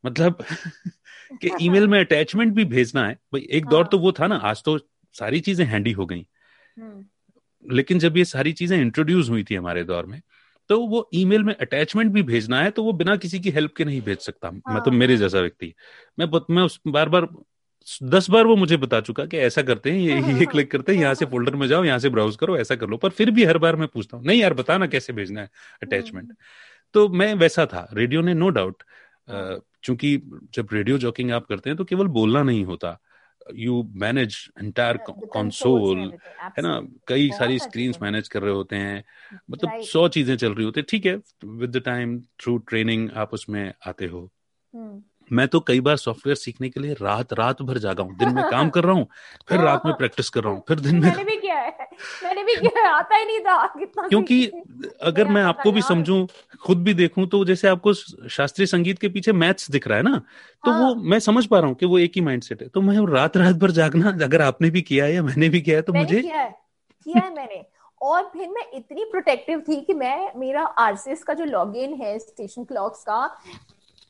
मतलब 0.07 0.45
कि 1.43 1.51
ईमेल 1.63 1.89
में 1.89 1.99
अटैचमेंट 2.01 2.53
भी 2.55 2.65
भेजना 2.65 3.07
है 3.07 3.15
भाई 3.33 3.47
एक 3.51 3.67
दौर 3.67 3.87
तो 3.87 3.97
हाँ। 3.97 4.05
वो 4.05 4.13
था 4.13 4.27
ना 4.27 4.37
आज 4.45 4.63
तो 4.65 4.79
सारी 5.15 5.41
चीज़ें 5.41 5.65
हैंडी 5.67 5.93
हो 5.93 6.07
गई 6.07 6.27
हम्म। 6.79 7.05
लेकिन 7.73 7.99
जब 7.99 8.17
ये 8.17 8.25
सारी 8.25 8.53
चीज़ें 8.53 8.77
इंट्रोड्यूस 8.81 9.31
हुई 9.31 9.45
थी 9.45 9.55
हमारे 9.55 9.85
दौर 9.85 10.07
में 10.07 10.21
तो 10.71 10.81
वो 10.87 11.09
ईमेल 11.15 11.43
में 11.45 11.55
अटैचमेंट 11.55 12.13
भी 12.13 12.23
भेजना 12.23 12.61
है 12.63 12.71
तो 12.71 12.83
वो 12.85 12.93
बिना 12.93 13.17
किसी 13.17 13.41
की 13.41 13.51
हेल्प 13.51 13.75
के 13.77 13.85
नहीं 13.85 14.01
भेज 14.03 14.19
सकता। 14.19 14.49
हाँ, 14.49 14.77
मतलब 14.77 14.93
मेरे 14.93 15.15
हाँ। 15.15 15.21
जैसा 15.21 15.41
व्यक्ति। 15.41 15.73
मैं 16.19 16.27
मैं 16.51 16.63
उस 16.63 16.81
बार 16.87 17.09
बार 17.09 17.29
दस 18.05 18.29
बार 18.31 18.47
वो 18.47 18.55
मुझे 18.57 18.77
बता 18.77 19.01
चुका 19.01 19.25
कि 19.27 19.39
ऐसा 19.39 19.63
करते 19.63 19.91
हैं 19.91 19.99
ये 19.99 20.39
ये 20.39 20.47
क्लिक 20.47 20.71
करते 20.71 20.95
हैं 20.95 21.01
यहाँ 21.01 21.15
से 21.15 21.27
फोल्डर 21.27 21.57
में 21.57 21.67
जाओ 21.69 21.85
यहाँ 21.85 21.99
से 21.99 22.09
ब्राउज 22.11 22.37
करो 22.37 22.57
ऐसा 22.59 22.77
कर 22.77 22.89
लो। 22.89 22.97
पर 22.97 23.11
फिर 23.11 23.31
भी 23.31 23.45
हर 23.45 23.59
बार 23.59 23.77
मैं 23.77 23.89
पूछता 23.89 24.17
हूँ 24.17 24.25
नहीं 24.27 24.41
यार 24.41 24.55
बता 24.55 24.79
ना 24.79 24.87
कैसे 24.87 25.13
भेजना 25.13 25.41
है 25.41 25.51
अटैचमेंट 25.83 26.25
हम्म। 26.25 26.37
तो 26.95 27.09
मैं 27.09 27.33
वैसा 27.35 27.67
था 27.67 27.89
रेडियो 27.93 28.23
ने 28.23 28.35
नो 28.35 28.49
डाउट 28.49 28.83
चूँकि 29.85 30.17
जब 30.55 30.69
रेडियो 30.73 30.99
जॉकिंग 30.99 31.31
आप 31.33 31.47
करते 31.47 31.71
हैं 31.71 31.77
तो 31.77 31.85
केवल 31.85 32.07
बोलना 32.09 32.43
नहीं 32.43 32.65
होता। 32.65 32.99
यू 33.55 33.83
मैनेज 33.95 34.37
एंटायर 34.61 34.97
कंसोल 35.07 36.13
है 36.59 36.63
ना? 36.63 36.81
कई 37.09 37.31
सारी 37.33 37.59
स्क्रीन 37.59 37.95
मैनेज 38.03 38.29
कर 38.29 38.43
रहे 38.43 38.53
होते 38.55 38.77
हैं 38.77 39.05
मतलब 39.51 39.73
सौ 39.83 40.09
चीज़ें 40.09 40.37
चल 40.37 40.55
रही 40.55 40.65
होती 40.65 40.81
है। 40.81 40.87
ठीक 40.91 41.07
है 41.07 41.17
with 41.45 41.71
the 41.71 41.83
time 41.83 42.21
through 42.21 42.59
training 42.59 43.11
आप 43.11 43.35
उसमें 43.35 43.73
आते 43.87 44.07
हो। 44.07 44.31
हम्म। 44.75 45.03
मैं 45.31 45.47
तो 45.49 45.61
कई 45.61 45.81
बार 45.81 45.97
सॉफ्टवेयर 45.97 46.37
सीखने 46.37 46.69
के 46.69 46.81
लिए 46.81 46.93
रात 46.93 47.33
रात 47.33 47.63
भर 47.63 47.79
जागा 47.79 48.03
हूँ। 48.03 48.17
दिन 48.19 48.35
में 48.35 48.43
काम 48.51 48.69
कर 48.71 48.85
रहा 48.85 48.95
हूँ 48.95 49.07
फिर 49.49 49.61
रात 49.61 49.87
में 49.87 49.95
प्रैक्टिस 49.99 50.29
कर 50.29 50.43
रहा 50.45 50.53
हूँ 50.53 50.63
फिर 50.69 50.81
दिन 50.81 50.95
में 50.95 51.01
मैंने 51.03 51.25
भी 51.25 51.37
किया 51.37 51.55
है 51.55 51.89
मैंने 52.25 52.45
भी 52.45 52.55
किया 52.57 52.81
है 52.81 52.93
आता 52.93 53.17
ही 53.17 53.25
नहीं 53.25 53.41
था 53.41 53.67
कितना 53.69 54.09
क्योंकि 54.09 54.45
अगर 55.03 55.29
मैं 55.29 55.43
आपको 55.43 55.73
भी 55.73 55.83
समझूं 55.83 56.27
खुद 56.63 56.83
भी 56.83 56.95
देखूँ 56.95 57.27
तो 57.27 57.45
जैसे 57.45 57.69
आपको 57.69 57.93
शास्त्रीय 57.93 58.67
संगीत 58.67 58.99
के 58.99 59.09
पीछे 59.09 59.33
मैथ्स 59.33 59.71
दिख 59.71 59.89
रहा 59.89 59.99
है 59.99 60.05
ना 60.05 60.21
तो 60.65 60.71
हाँ। 60.71 60.81
वो 60.81 60.95
मैं 60.95 61.19
समझ 61.19 61.47
पा 61.47 61.59
रहा 61.59 61.69
हूँ 61.69 61.77
कि 61.77 61.87
वो 61.87 61.99
एक 61.99 62.13
ही 62.17 62.21
माइंडसेट 62.21 62.63
है। 62.63 62.69
तो 62.69 62.81
मैं 62.81 63.07
रात 63.13 63.37
रात 63.37 63.57
भर 63.57 63.71
जागना 63.71 64.11
अगर 64.25 64.43
आपने 64.43 64.71
भी 64.71 64.83
किया 64.83 65.05
है 65.05 65.15
या 65.15 65.23
मैंने 65.23 65.49
भी 65.49 65.61
किया 65.61 65.77
है 65.77 65.83
तो 65.83 65.93
मुझे 65.93 66.21
किया 66.23 66.41
है 66.41 66.51
किया 67.07 67.25
है 67.25 67.35
मैंने। 67.35 67.65
और 68.01 68.23
फिर 68.23 68.49
मैं 68.49 68.63
इतनी 68.75 69.05
प्रोटेक्टिव 69.05 69.61
थी 69.61 69.81
कि 69.81 69.95
मैं 69.95 70.33
मेरा 70.37 70.63
आरसीएस 70.79 71.23
का 71.23 71.35
जो 71.35 71.45
लॉगिन 71.45 71.95
है 71.95 72.19
स्टेशन 72.19 72.65
क्लॉक्स 72.65 73.03
का 73.03 73.27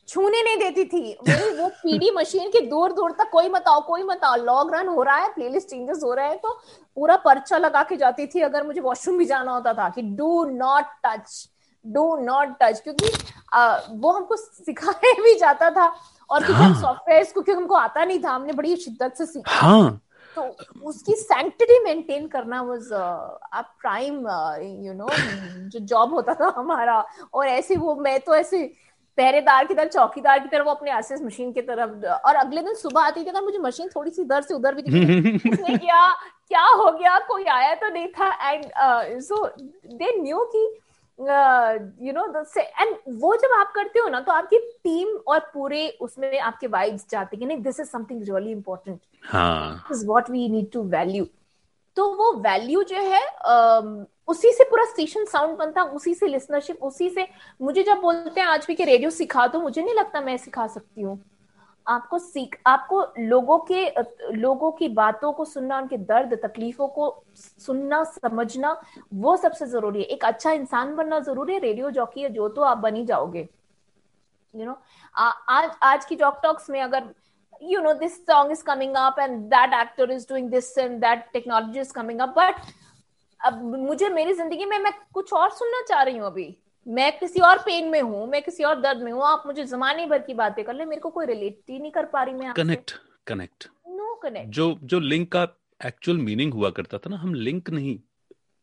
छूने 0.07 0.41
नहीं 0.43 0.57
देती 0.57 0.83
थी। 0.85 1.13
वो 1.59 1.67
पीडी 1.69 2.11
मशीन 2.11 2.49
के 2.49 2.61
दूर 2.67 2.91
दूर 2.93 3.11
तक 3.11 3.29
कोई 3.31 3.49
मत 3.49 3.67
आओ 3.67 3.81
कोई 3.87 4.03
मत 4.03 4.23
आओ। 4.23 4.35
लॉग 4.35 4.73
रन 4.75 4.87
हो 4.87 5.03
रहा 5.03 5.15
है 5.17 5.33
प्लेलिस्ट 5.33 5.69
चेंजेस 5.69 6.01
हो 6.03 6.13
रहा 6.13 6.25
है 6.25 6.37
तो 6.37 6.53
पूरा 6.97 7.15
पर्चा 7.25 7.57
लगा 7.57 7.83
के 7.83 7.97
जाती 7.97 8.27
थी। 8.27 8.41
अगर 8.41 8.65
मुझे 8.67 8.81
वॉशरूम 8.81 9.17
भी 9.17 9.25
जाना 9.25 9.51
होता 9.51 9.73
था 9.73 9.89
कि 9.89 10.01
do 10.01 10.43
not 10.47 10.85
touch 11.05 11.47
do 11.85 12.15
not 12.21 12.55
touch 12.61 12.79
क्योंकि 12.79 13.11
आ, 13.53 13.77
वो 13.89 14.11
हमको 14.11 14.35
सिखाया 14.35 15.13
भी 15.23 15.35
जाता 15.39 15.69
था 15.71 15.85
और 16.29 16.43
क्योंकि 16.43 16.53
हाँ. 16.53 16.69
हम 16.69 16.81
सॉफ्टवेयर 16.81 17.23
क्योंकि 17.23 17.51
हमको 17.51 17.75
आता 17.75 18.03
नहीं 18.03 18.19
था 18.23 18.31
हमने 18.31 18.53
बड़ी 18.53 18.75
शिद्दत 18.77 19.13
से 19.17 19.25
सीखा। 19.25 19.51
हाँ. 19.57 20.01
तो 20.35 20.43
उसकी 20.85 21.13
सैंक्टिटी 21.13 21.79
मेंटेन 21.83 22.27
करना 22.27 22.61
was 22.61 22.91
a 22.93 23.61
prime 23.81 24.15
you 24.85 24.93
know 24.93 25.07
जो 25.69 25.79
जॉब 25.81 26.13
होता 26.13 26.33
था 26.33 26.53
हमारा। 26.57 27.03
और 27.33 27.47
ऐसे 27.47 27.75
वो 27.75 27.95
मैं 27.97 28.19
तो 28.19 28.35
ऐसे 28.35 28.59
पहरेदार 29.17 29.65
की 29.65 29.73
तरह 29.73 29.87
चौकीदार 29.87 30.39
की 30.39 30.47
तरह 30.47 30.63
वो 30.63 30.71
अपने 30.71 30.91
आसिस 30.91 31.21
मशीन 31.21 31.51
की 31.51 31.61
तरफ़ 31.61 32.05
और 32.27 32.35
अगले 32.35 32.61
दिन 32.61 32.73
सुबह 32.73 33.01
आती 33.01 33.23
थी 33.23 33.29
अगर 33.29 33.41
मुझे 33.41 33.57
मशीन 33.57 33.89
थोड़ी 33.95 34.11
सी 34.11 34.21
इधर 34.21 34.41
से 34.41 34.53
उधर 34.53 34.75
भी 34.75 34.81
दिखी 34.81 35.49
उसने 35.53 35.77
क्या 35.77 36.07
क्या 36.47 36.65
हो 36.65 36.91
गया? 36.91 37.17
कोई 37.19 37.43
आया 37.43 37.73
तो 37.75 37.89
नहीं 37.89 38.07
था 38.07 38.51
एंड 38.51 38.65
सो 39.21 39.45
दे 39.93 40.11
न्यू 40.21 40.43
की 40.55 40.65
यू 42.07 42.13
नो 42.13 42.25
एंड 42.57 42.95
वो 43.21 43.35
जब 43.35 43.53
आप 43.59 43.71
करते 43.75 43.99
हो 43.99 44.07
ना 44.07 44.19
तो 44.19 44.31
आपकी 44.31 44.57
टीम 44.83 45.15
और 45.27 45.39
पूरे 45.53 45.87
उसमें 46.01 46.39
आपके 46.39 46.67
वाइब्स 46.67 47.05
जाते 47.09 47.37
हैं 47.37 47.47
नहीं 47.47 47.61
this 47.61 47.79
is 47.79 47.87
something 47.87 48.21
really 48.21 48.51
important 48.51 48.99
is 49.91 50.05
what 50.07 50.29
we 50.29 50.47
need 50.49 50.71
to 50.71 50.83
value 50.89 51.25
तो 51.97 52.05
वो 52.15 52.31
वैल्यू 52.41 52.83
जो 52.83 52.95
है 53.03 53.21
उसी 54.27 54.51
से 54.53 54.63
पूरा 54.63 54.83
स्टेशन 54.85 55.25
साउंड 55.25 55.57
बनता 55.57 55.83
उसी 55.95 56.13
से 56.13 56.27
लिसनरशिप 56.27 56.83
उसी 56.83 57.09
से 57.09 57.27
मुझे 57.61 57.83
जब 57.83 58.01
बोलते 58.01 58.41
हैं 58.41 58.47
आज 58.47 58.65
भी 58.67 58.75
कि 58.75 58.85
रेडियो 58.85 59.09
सिखा 59.11 59.47
दो 59.47 59.61
मुझे 59.61 59.81
नहीं 59.81 59.95
लगता 59.95 60.21
मैं 60.21 60.37
सिखा 60.37 60.67
सकती 60.67 61.01
हूँ। 61.01 61.19
आपको 61.87 62.19
सीख 62.19 62.57
आपको 62.67 63.01
लोगों 63.19 63.57
के 63.71 63.85
लोगों 64.33 64.71
की 64.71 64.87
बातों 64.89 65.31
को 65.33 65.45
सुनना 65.45 65.77
उनके 65.77 65.97
दर्द 65.97 66.33
तकलीफों 66.43 66.87
को 66.87 67.23
सुनना 67.35 68.03
समझना 68.03 68.75
वो 69.13 69.35
सबसे 69.37 69.65
ज़रूरी 69.65 69.99
है। 69.99 70.05
एक 70.05 70.25
अच्छा 70.25 70.51
इंसान 70.51 70.95
बनना 70.95 71.19
ज़रूरी 71.19 71.53
है। 71.53 71.59
रेडियो 71.59 71.91
जॉकी 71.91 72.21
है 72.21 72.29
जो 72.29 72.49
तो 72.49 72.61
आप 72.61 72.77
बनी 72.77 73.05
जाओगे। 73.05 73.39
यू 73.39 74.59
you 74.59 74.65
नो 74.65 74.71
know, 74.71 74.81
आज 75.49 75.71
आज 75.83 76.05
की 76.05 76.15
जॉक 76.15 76.39
टॉक्स 76.43 76.69
में 76.69 76.81
अगर 76.81 77.09
you 77.61 77.81
know 77.81 77.93
this 77.99 78.17
song 78.25 78.51
is 78.51 78.61
coming 78.63 78.95
up 78.95 79.17
and 79.17 79.51
that 79.51 79.73
actor 79.73 80.09
is 80.11 80.25
doing 80.25 80.49
this 80.49 80.75
and 80.77 81.01
that 81.01 81.31
technology 81.33 81.79
is 81.79 81.91
coming 81.91 82.21
up 82.21 82.35
but 82.35 82.55
अब 83.39 83.61
मुझे 83.75 84.09
मेरी 84.09 84.33
ज़िंदगी 84.33 84.65
में 84.65 84.77
मैं 84.79 84.91
कुछ 85.13 85.33
और 85.33 85.49
सुनना 85.51 85.81
चाह 85.89 86.01
रही 86.03 86.17
हूँ 86.17 86.25
अभी। 86.27 86.55
मैं 86.87 87.11
किसी 87.19 87.39
और 87.39 87.57
पेन 87.57 87.89
में 87.89 88.01
हूँ 88.01 88.27
मैं 88.27 88.41
किसी 88.41 88.63
और 88.63 88.79
दर्द 88.81 89.01
में 89.03 89.11
हूँ 89.11 89.23
आप 89.25 89.43
मुझे 89.45 89.63
जमाने 89.63 90.05
भर 90.05 90.19
की 90.19 90.33
बातें 90.33 90.63
कर 90.65 90.73
ले 90.73 90.85
मेरे 90.85 91.01
को 91.01 91.09
कोई 91.09 91.25
रिलेट 91.25 91.59
ही 91.69 91.79
नहीं 91.79 91.91
कर 91.91 92.05
पा 92.05 92.23
रही 92.23 92.33
मैं 92.33 92.53
कनेक्ट 92.53 92.93
कनेक्ट 93.27 93.67
नो 93.87 94.13
कनेक्ट 94.15 94.49
जो 94.49 94.73
जो 94.83 94.99
लिंक 94.99 95.31
का 95.31 95.47
एक्चुअल 95.85 96.17
मीनिंग 96.17 96.53
हुआ 96.53 96.69
करता 96.69 96.97
था 96.97 97.09
ना 97.09 97.17
हम 97.17 97.33
लिंक 97.33 97.69
नहीं 97.69 97.97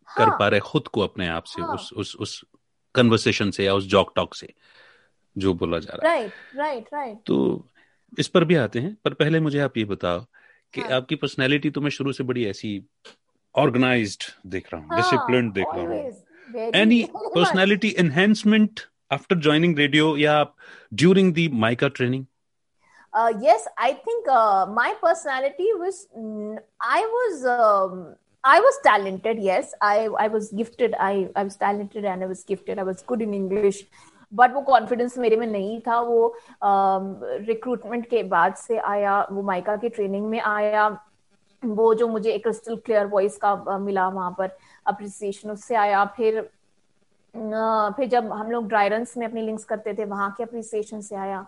हाँ, 0.09 0.17
कर 0.17 0.37
पा 0.39 0.49
रहे 0.49 0.61
खुद 0.61 0.89
को 0.89 1.01
अपने 1.01 1.29
आप 1.29 1.45
से 1.45 1.63
हाँ, 1.63 1.75
उस 1.75 1.93
उस 1.93 2.17
उस 2.17 2.45
कन्वर्सेशन 2.95 3.51
से 3.51 3.65
या 3.65 3.75
उस 3.75 3.87
जॉक 3.87 4.13
टॉक 4.17 4.35
से 4.35 4.53
जो 5.37 5.55
बोला 5.55 5.79
जा 5.79 5.97
रहा 5.97 6.13
है। 6.13 6.19
राइट 6.19 6.33
राइट 6.57 6.89
राइट 6.95 7.19
तो 7.27 7.37
इस 8.19 8.29
पर 8.29 8.45
भी 8.45 8.55
आते 8.55 8.81
हैं 8.81 8.97
पर 9.05 9.15
पहले 9.15 9.41
मुझे 9.41 9.59
आप 9.61 9.77
ये 9.79 9.85
बताओ 9.85 10.25
कि 10.75 10.81
हाँ. 10.81 10.91
आपकी 10.97 11.15
पर्सनैलिटी 11.17 11.71
तो 11.71 11.81
मैं 11.81 11.91
शुरू 11.91 12.13
से 12.13 12.25
बड़ी 12.25 12.45
ऐसी 12.47 12.73
ऑर्गेनाइज्ड 13.55 14.23
देख 14.55 14.73
रहा 14.73 14.83
हूँ 14.83 14.97
डिसिप्लिन 14.97 15.51
देख 15.53 15.67
रहा 15.75 15.83
हूँ 15.83 16.71
any 16.83 17.03
personality 17.15 17.95
enhancement 17.99 18.81
after 19.13 19.39
joining 19.47 19.79
radio 19.79 20.17
या 20.17 20.45
during 20.95 21.33
the 21.35 21.49
MICA 21.67 21.89
training 21.99 22.25
Uh, 23.15 23.33
yes, 23.41 23.67
I 23.79 23.93
think 23.93 24.29
uh, 24.29 24.67
my 24.67 24.93
personality 25.01 25.67
was. 25.81 25.99
I 26.95 27.01
was. 27.17 27.45
Um, 27.47 28.17
I 28.45 28.59
was 28.61 28.79
talented. 28.87 29.39
Yes, 29.41 29.73
I. 29.81 30.09
I 30.23 30.27
was 30.27 30.49
gifted. 30.51 30.97
I. 31.09 31.29
I 31.37 31.45
was 31.45 31.55
talented 31.61 32.05
and 32.05 32.25
I 32.25 32.27
was 32.27 32.43
gifted. 32.43 32.81
I 32.81 32.87
was 32.89 33.05
good 33.13 33.23
in 33.23 33.33
English. 33.33 33.85
But 34.35 34.55
वो 34.55 34.61
confidence 34.63 35.19
मेरे 35.19 35.37
में 35.37 35.47
नहीं 35.47 35.81
था 35.81 36.01
वो 36.01 36.35
recruitment 36.63 38.05
uh, 38.05 38.11
के 38.11 38.23
बाद 38.23 38.55
से 38.57 38.79
आया 38.79 39.21
वो 39.31 39.43
माइका 39.43 39.77
की 39.77 39.89
ट्रेनिंग 39.89 40.27
में 40.31 40.41
आया 40.41 40.89
वो 41.63 41.93
जो 41.95 42.09
मुझे 42.09 42.31
एक 42.33 42.43
क्रिस्टल 42.43 42.77
क्लियर 42.77 43.07
वॉइस 43.07 43.37
का 43.45 43.79
मिला 43.79 44.09
वहाँ 44.09 44.35
पर 44.39 44.57
अप्रिसिएशन 44.87 45.51
उससे 45.51 45.75
आया। 45.75 46.05
फिर 46.17 46.41
फिर 47.35 48.09
जब 48.09 48.33
हम 48.33 48.51
लोग 48.51 48.69
ड्राई 48.69 48.89
रन 48.89 49.07
में 49.19 49.27
अपनी 49.27 49.43
लिंक्स 49.43 49.65
करते 49.65 49.95
थे 49.95 50.05
वहाँ 50.05 50.31
के 50.37 50.43
अप्रिसिएशन 50.43 51.01
से 51.01 51.17
आया। 51.17 51.41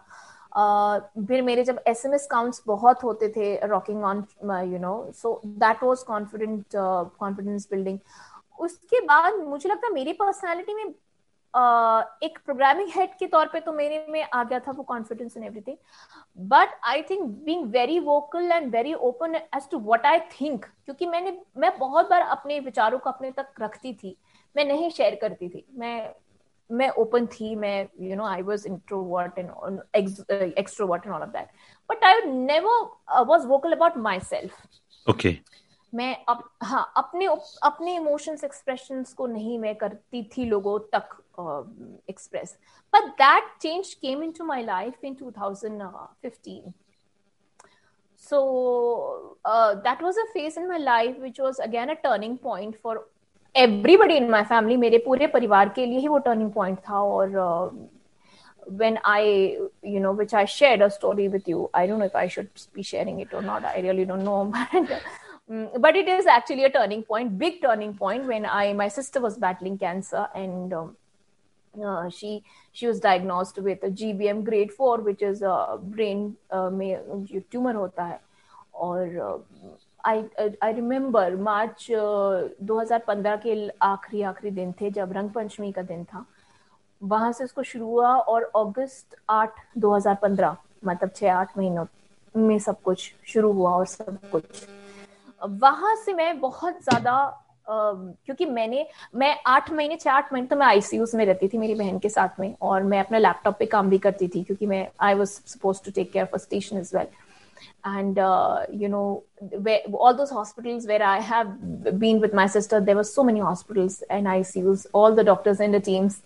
फिर 1.18 1.42
मेरे 1.42 1.64
जब 1.64 1.80
एस 1.86 2.04
एम 2.06 2.14
एस 2.14 2.26
काउंट्स 2.30 2.62
बहुत 2.66 3.02
होते 3.04 3.28
थे 3.36 3.54
rocking 3.66 4.04
on 4.04 4.24
you 4.72 4.78
know 4.78 4.94
so 5.14 5.40
that 5.46 5.82
was 5.82 6.04
confident 6.04 6.64
confidence 6.76 7.68
building 7.70 7.98
उसके 8.60 9.00
बाद 9.06 9.34
मुझे 9.38 9.68
लगता 9.68 9.86
है 9.86 9.92
मेरी 9.94 10.12
पर्सनैलिटी 10.12 10.74
में 10.74 10.84
एक 12.22 12.38
प्रोग्रामिंग 12.44 12.90
हेड 12.96 13.10
के 13.18 13.26
तौर 13.26 13.46
पे 13.46 13.60
तो 13.60 13.72
मेरे 13.72 14.06
में 14.10 14.22
आ 14.22 14.42
गया 14.44 14.58
था 14.58 14.72
वो 14.72 14.82
confidence 14.82 15.36
in 15.36 15.44
everything 15.44 15.76
but 16.48 16.78
I 16.84 17.02
think 17.02 17.22
being 17.44 17.64
very 17.72 17.98
vocal 18.00 18.52
and 18.52 18.70
very 18.72 18.94
open 19.08 19.34
as 19.34 19.68
to 19.70 19.78
what 19.78 20.06
I 20.06 20.20
think 20.40 20.64
क्योंकि 20.64 21.06
मैंने 21.06 21.38
मैं 21.56 21.78
बहुत 21.78 22.10
बार 22.10 22.20
अपने 22.20 22.60
विचारों 22.60 22.98
को 22.98 23.10
अपने 23.10 23.30
तक 23.30 23.60
रखती 23.60 23.92
थी 23.94 24.16
मैं 24.56 24.64
नहीं 24.64 24.90
शेयर 24.90 25.14
करती 25.14 25.48
थी। 25.48 25.64
मैं 25.74 26.14
मैं 26.70 26.88
ओपन 26.98 27.26
थी 27.26 27.54
मैं 27.56 27.88
you 28.00 28.16
know 28.16 28.24
I 28.26 28.42
was 28.42 28.66
introvert 28.66 29.38
and 29.38 29.80
extrovert 29.96 31.06
and 31.06 31.14
all 31.14 31.22
of 31.22 31.30
that 31.30 31.48
but 31.90 32.04
I 32.04 32.20
never 32.24 33.24
was 33.26 33.46
vocal 33.46 33.72
about 33.72 33.96
myself 34.20 35.08
okay 35.10 35.36
मैं 35.92 36.24
अप, 36.28 36.42
हाँ 36.62 36.92
अपने 36.96 37.26
अपने 37.62 37.94
इमोशंस 37.96 38.44
एक्सप्रेशंस 38.44 39.12
को 39.12 39.26
नहीं 39.26 39.58
मैं 39.58 39.74
करती 39.74 40.22
थी 40.36 40.44
लोगों 40.44 40.78
तक। 40.92 41.16
Express 42.09 42.57
but 42.95 43.09
that 43.21 43.51
change 43.61 43.93
came 44.01 44.23
into 44.23 44.45
my 44.45 44.63
life 44.63 45.03
in 45.05 45.15
2015 45.21 46.73
so 48.23 48.39
uh, 49.51 49.69
that 49.85 50.01
was 50.07 50.17
a 50.23 50.25
phase 50.33 50.57
in 50.61 50.67
my 50.71 50.77
life 50.81 51.15
which 51.21 51.39
was 51.43 51.59
again 51.67 51.91
a 51.93 51.95
turning 52.03 52.35
point 52.43 52.75
for 52.83 52.93
everybody 53.55 54.17
in 54.23 54.29
my 54.33 54.41
family 54.51 54.77
मेरे 54.83 54.97
पूरे 55.05 55.27
परिवार 55.37 55.69
के 55.77 55.85
लिए 55.85 55.99
ही 55.99 56.07
वो 56.07 56.19
turning 56.27 56.51
point 56.57 56.83
था 56.89 56.99
और 57.15 57.33
uh, 57.45 57.87
when 58.81 58.99
I, 59.11 59.57
you 59.93 59.99
know, 59.99 60.11
which 60.17 60.33
I 60.41 60.45
shared 60.45 60.81
a 60.81 60.89
story 60.95 61.27
with 61.27 61.47
you. 61.47 61.69
I 61.73 61.87
don't 61.87 61.99
know 61.99 62.05
if 62.05 62.15
I 62.15 62.27
should 62.27 62.49
be 62.75 62.83
sharing 62.83 63.19
it 63.23 63.33
or 63.33 63.41
not. 63.41 63.65
I 63.65 63.79
really 63.79 64.05
don't 64.05 64.23
know. 64.23 64.53
But 64.53 65.01
Mm, 65.51 65.81
but 65.81 65.97
it 65.97 66.07
is 66.07 66.27
actually 66.27 66.63
a 66.63 66.69
turning 66.69 67.03
point, 67.03 67.37
big 67.37 67.61
turning 67.61 67.93
point 67.93 68.25
when 68.25 68.45
I 68.45 68.71
my 68.73 68.87
sister 68.87 69.19
was 69.19 69.37
battling 69.37 69.77
cancer 69.77 70.27
and 70.33 70.73
um, 70.73 70.95
uh, 71.84 72.08
she 72.10 72.42
she 72.72 72.86
was 72.86 73.00
diagnosed 73.00 73.58
with 73.58 73.82
a 73.82 73.90
GBM 73.90 74.44
grade 74.44 74.72
four, 74.72 74.98
which 74.98 75.22
is 75.22 75.42
a 75.42 75.78
brain 75.80 76.36
uh, 76.50 76.70
में 76.70 77.24
जो 77.24 77.40
tumour 77.50 77.74
होता 77.74 78.04
है। 78.04 78.20
और 78.74 79.44
I 80.04 80.24
I 80.62 80.72
remember 80.72 81.36
मार्च 81.36 81.86
2015 82.70 83.40
के 83.42 83.68
आखिरी 83.82 84.22
आखिरी 84.22 84.50
दिन 84.50 84.72
थे 84.80 84.90
जब 84.90 85.12
रंग 85.12 85.30
पंचमी 85.30 85.72
का 85.72 85.82
दिन 85.82 86.04
था। 86.04 86.24
वहाँ 87.02 87.32
से 87.32 87.44
उसको 87.44 87.62
शुरू 87.62 87.86
हुआ 87.86 88.14
और 88.16 88.50
अगस्त 88.56 89.16
8 89.30 89.60
2015 89.78 90.56
मतलब 90.84 91.10
छह 91.16 91.32
आठ 91.34 91.56
महीनों 91.58 91.86
में 92.34 92.58
सब 92.58 92.80
कुछ 92.82 93.12
शुरू 93.26 93.52
हुआ 93.52 93.70
और 93.76 93.86
सब 93.86 94.18
कुछ। 94.32 94.44
वहाँ 95.62 95.94
से 95.96 96.12
मैं 96.12 96.38
बहुत 96.40 96.82
ज़्यादा 96.84 97.16
क्योंकि 97.68 98.46
मैंने, 98.46 98.86
मैं 99.14 99.36
आठ 99.46 99.70
महीने 99.72 99.96
छह 99.96 100.10
आठ 100.10 100.32
महीने 100.32 100.48
तो 100.48 100.56
मैं 100.56 100.66
आईसीयू 100.66 101.06
में 101.14 101.26
रहती 101.26 101.48
थी 101.48 101.58
मेरी 101.58 101.74
बहन 101.74 101.98
के 101.98 102.08
साथ 102.08 102.40
में 102.40 102.54
और 102.62 102.82
मैं 102.82 103.00
अपने 103.00 103.18
लैपटॉप 103.18 103.58
पे 103.58 103.66
काम 103.66 103.90
भी 103.90 103.98
करती 103.98 104.28
थी 104.28 104.42
क्योंकि 104.42 104.66
मैं 104.66 104.88
I 105.00 105.14
was 105.14 105.30
suppose 105.30 105.84
to 105.84 105.90
take 105.90 106.12
care 106.12 106.24
for 106.24 106.40
station 106.40 106.78
is 106.78 106.96
well 106.96 107.06
and 107.86 108.18
you 108.82 108.88
know 108.88 109.24
all 109.98 110.14
those 110.14 110.32
hospitals 110.32 110.86
where 110.86 111.02
I 111.02 111.20
have 111.20 111.46
been 111.94 112.20
with 112.20 112.34
my 112.34 112.48
sister 112.48 112.80
there 112.80 112.96
are 112.96 113.02
so 113.02 113.22
many 113.22 113.40
hospitals 113.40 114.02
and 114.10 114.28
ICUs 114.60 114.86
all 114.94 115.14
the 115.16 115.20
doctors 115.20 115.60
and 115.60 115.76
the 115.76 115.82
teams 115.84 116.22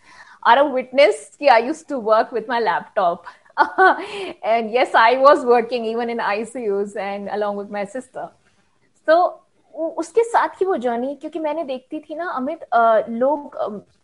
are 0.47 0.59
a 0.59 0.63
witness 0.63 1.37
कि 1.39 1.47
I 1.47 1.63
use 1.63 1.85
to 1.89 2.01
work 2.01 2.35
with 2.35 2.49
my 2.49 2.61
laptop 2.61 3.25
and 4.45 4.75
yes 4.75 4.97
I 4.97 5.17
was 5.17 5.47
working 5.47 5.87
even 5.87 6.11
in 6.11 6.21
ICUs 6.65 6.99
and 6.99 7.29
along 7.29 7.61
with 7.61 7.73
my 7.73 7.85
उसके 9.75 10.25
साथ 10.25 10.49
की 10.59 10.65
वो 10.65 10.77
journey 10.77 11.15
क्योंकि 11.15 11.39
मैंने 11.39 11.65
देखती 11.65 12.01
थी 12.01 12.15
ना 12.15 12.29
अमित 12.31 12.61
लोग 13.09 13.55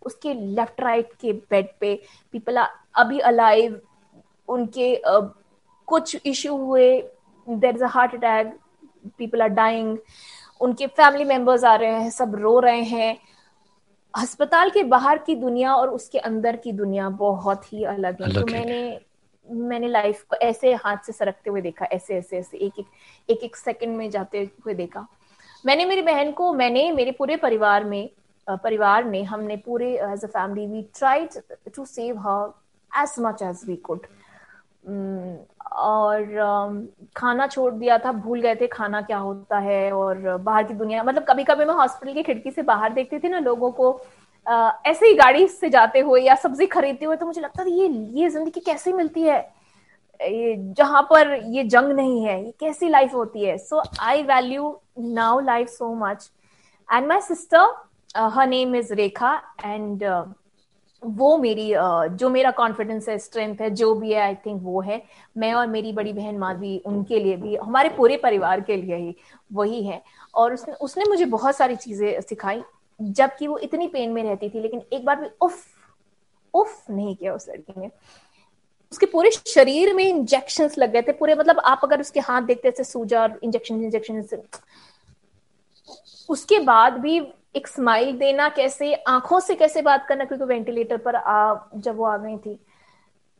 उसके 0.02 0.34
लेफ़्ट 0.34 0.80
राइट 0.80 1.12
के 1.20 1.32
बेड 1.32 1.68
पे 1.80 1.94
पीपल 2.32 2.56
अभी 2.94 3.18
अलाइव 3.18 3.80
उनके 4.48 5.01
कुछ 5.05 6.16
इशू 6.26 6.56
हुए 6.56 6.88
there 7.48 7.74
is 7.74 7.84
a 7.84 7.88
heart 7.88 8.14
attack 8.14 8.59
people 9.18 9.43
are 9.43 9.48
dying 9.48 9.98
उनके 10.60 10.86
फैमिली 10.86 11.24
मेंबर्स 11.24 11.64
आ 11.64 11.74
रहे 11.74 12.01
हैं 12.01 12.10
सब 12.10 12.34
रो 12.34 12.59
रहे 12.60 12.82
हैं। 12.82 13.16
अस्पताल 14.14 14.70
के 14.70 14.82
बाहर 14.82 15.18
की 15.18 15.34
दुनिया 15.34 15.74
और 15.74 15.88
उसके 15.88 16.18
अंदर 16.18 16.56
की 16.56 16.72
दुनिया 16.72 17.09
बहुत 17.09 17.72
ही 17.72 17.84
अलग 17.84 18.22
है। 18.22 18.32
तो 18.32 18.47
मैंने 18.47 19.01
मैंने 19.48 19.88
लाइफ 19.88 20.22
को 20.22 20.36
ऐसे 20.36 20.72
हाथ 20.74 20.97
से 21.06 21.12
सरकते 21.12 21.51
हुए 21.51 21.60
देखा 21.60 21.84
ऐसे 21.84 22.14
ऐसे 22.14 22.38
ऐसे 22.38 22.56
एक 22.56 22.78
एक 22.78 22.86
एक 23.28 23.44
एक 23.44 23.56
सेकंड 23.56 23.97
में 23.97 24.09
जाते 24.10 24.51
हुए 24.64 24.74
देखा। 24.74 25.06
मैंने 25.66 25.84
मेरी 25.84 26.02
बहन 26.02 26.30
को, 26.32 26.52
मैंने 26.52 26.90
मेरे 26.93 27.10
पूरे 27.12 27.36
परिवार 27.36 27.84
में 27.84 28.09
परिवार 28.47 29.05
ने 29.05 29.22
हमने 29.24 29.56
पूरे 29.56 29.93
as 30.05 30.24
a 30.24 30.28
family 30.28 30.66
we 30.66 30.82
tried 30.98 31.28
to 31.74 31.84
save 31.84 32.18
her 32.20 33.02
as 33.02 33.14
much 33.20 33.43
as 33.43 33.62
we 33.68 33.76
could 33.88 34.06
और 35.72 36.24
खाना 37.16 37.47
छोड़ 37.47 37.72
दिया 37.72 37.98
था, 37.98 38.12
भूल 38.12 38.40
गए 38.40 38.55
थे 38.56 38.66
खाना 38.66 39.01
क्या 39.02 39.18
होता 39.18 39.59
है 39.59 39.90
और 39.93 40.36
बाहर 40.36 40.64
की 40.64 40.74
दुनिया 40.74 41.02
मतलब 41.02 41.24
कभी 41.28 41.44
कभी 41.44 41.64
मैं 41.64 41.74
हॉस्पिटल 41.74 42.14
की 42.14 42.22
खिड़की 42.22 42.51
से 42.51 42.62
बाहर 42.62 42.93
देखती 42.93 43.18
थी 43.18 43.28
ना 43.28 43.38
लोगों 43.40 43.70
को 43.72 43.90
ऐसे 44.47 45.06
ही 45.06 45.14
गाड़ी 45.14 45.47
से 45.48 45.68
जाते 45.70 46.01
हुए 46.01 46.20
या 46.22 46.34
सब्ज़ी 46.36 46.66
खरीदते 46.68 47.05
हुए 47.05 47.16
तो 47.16 47.26
मुझे 47.26 47.40
लगता 47.40 47.64
था, 47.64 47.68
ये 47.68 47.88
ये 47.88 48.28
ज़िंदगी 48.30 48.60
कैसे 48.60 48.93
मिलती 48.93 49.22
है? 49.22 49.38
ये 50.20 50.55
जहाँ 50.72 51.02
पर 51.10 51.34
ये 51.44 51.64
जंग 51.64 51.93
नहीं 51.93 52.24
है, 52.24 52.44
ये 52.44 52.52
कैसी 52.60 52.88
लाइफ 52.88 53.14
होती 53.14 53.44
है? 53.44 53.56
So 53.59 53.82
I 54.01 54.22
value 54.24 54.76
now 54.97 55.40
life 55.40 55.68
so 55.68 55.94
much 55.94 56.31
and 56.89 57.06
my 57.06 57.20
sister 57.20 57.74
her 58.16 58.47
name 58.47 58.77
is 58.77 58.93
Rekha 58.94 59.40
and 59.64 60.05
वो 61.02 61.36
मेरी 61.39 61.68
uh, 61.70 62.06
जो 62.09 62.28
मेरा 62.31 62.51
कॉन्फिडेंस 62.51 63.09
है 63.09 63.18
स्ट्रेंथ 63.18 63.56
है 63.60 63.68
जो 63.70 63.94
भी 63.94 64.12
है 64.12 64.20
आई 64.20 64.35
थिंक 64.35 64.60
वो 64.62 64.81
है। 64.81 65.02
मैं 65.36 65.52
और 65.55 65.66
मेरी 65.66 65.93
बड़ी 65.93 66.12
बहन 66.12 66.39
माधवी 66.39 66.78
उनके 66.86 67.18
लिए 67.18 67.36
भी 67.36 67.56
हमारे 67.56 67.89
पूरे 67.89 68.16
परिवार 68.16 68.60
के 68.60 68.77
लिए 68.77 68.97
ही 68.97 69.14
वही 69.52 69.82
है। 69.86 70.02
और 70.35 70.55
उसने 70.55 70.74
उसने 70.74 71.05
मुझे 71.09 71.24
बहुत 71.24 71.56
सारी 71.56 71.77
चीज़ें 71.77 72.20
सिखाई 72.20 72.62
जबकि 73.01 73.47
वो 73.47 73.59
इतनी 73.59 73.86
पेन 73.89 74.12
में 74.12 74.23
रहती 74.23 74.48
थी 74.48 74.60
लेकिन 74.60 74.82
एक 74.93 75.05
बार 75.05 75.20
भी 75.20 75.28
उफ 75.40 75.64
उफ 76.55 76.90
नहीं 76.90 77.14
किया 77.16 77.35
उस 77.35 77.48
लड़की 77.48 77.81
ने। 77.81 77.90
उसके 78.92 79.06
पूरे 79.06 79.30
शरीर 79.30 79.94
में 79.94 80.04
इंजेक्शन 80.04 80.70
लग 80.78 80.92
गए 80.92 81.02
थे, 81.02 81.12
पूरे 81.12 81.34
मतलब 81.34 81.58
आप 81.64 81.80
अगर 81.84 82.00
उसके 82.00 82.20
हाथ 82.20 82.42
देखते 82.42 82.70
थे 82.70 82.84
सूजा 82.84 83.22
और 83.22 83.38
इंजेक्शन 83.44 83.82
इंजेक्शन 83.84 84.22
उसके 86.28 86.58
बाद 86.60 86.92
भी 87.00 87.20
एक 87.56 87.68
स्माइल 87.68 88.16
देना, 88.18 88.48
कैसे, 88.48 88.94
आँखों 88.94 89.40
से 89.40 89.54
कैसे 89.54 89.82
बात 89.82 90.06
करना, 90.08 90.24
क्योंकि 90.24 90.44
वेंटिलेटर 90.44 90.96
पर, 90.96 91.16
आ, 91.16 91.54
जब 91.76 91.96
वो 91.96 92.04
आ 92.04 92.16
गई 92.16 92.36
थी 92.36 92.58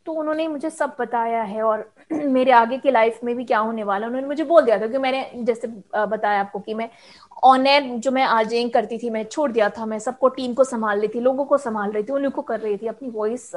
तो 0.07 0.13
उन्होंने 0.13 0.47
मुझे 0.49 0.71
सब 0.71 0.95
बताया 0.99 1.43
है 1.43 1.63
और 1.63 1.91
मेरे 2.13 2.53
आगे 2.53 2.77
की 2.79 2.91
लाइफ 2.91 3.19
में 3.25 3.35
भी 3.37 3.45
क्या 3.45 3.59
होने 3.59 3.85
वाला 3.85 4.07
उन्होंने 4.07 4.27
मुझे 4.27 4.45
बोल 4.45 4.63
दिया 4.65 4.77
था 4.77 4.81
क्योंकि 4.81 4.99
मैंने 4.99 5.31
जैसे 5.45 5.69
बताया 5.95 6.41
आपको 6.41 6.59
कि 6.59 6.75
मैं 6.75 6.89
ऑन 7.45 7.67
एयर 7.67 7.83
जो 7.99 8.11
मैं 8.11 8.25
आर्जिंग 8.25 8.71
करती 8.73 8.99
थी, 8.99 9.11
मैं 9.11 9.25
छोड़ 9.25 9.51
दिया 9.53 9.69
था, 9.71 9.87
मैं 9.87 9.99
सबको 9.99 10.29
टीम 10.29 10.55
को 10.55 10.65
संभाल 10.65 10.99
रही 11.01 11.09
थी, 11.15 11.21
लोगों 11.21 11.45
को 11.45 11.59
संभाल 11.59 11.91
रही 11.93 12.03
थी, 12.03 12.13
उन्हीं 12.13 12.31
को 12.31 12.43
कर 12.43 12.61
रही 12.61 12.77
थी, 12.77 12.87
अपनी 12.87 13.09
वॉइस 13.11 13.51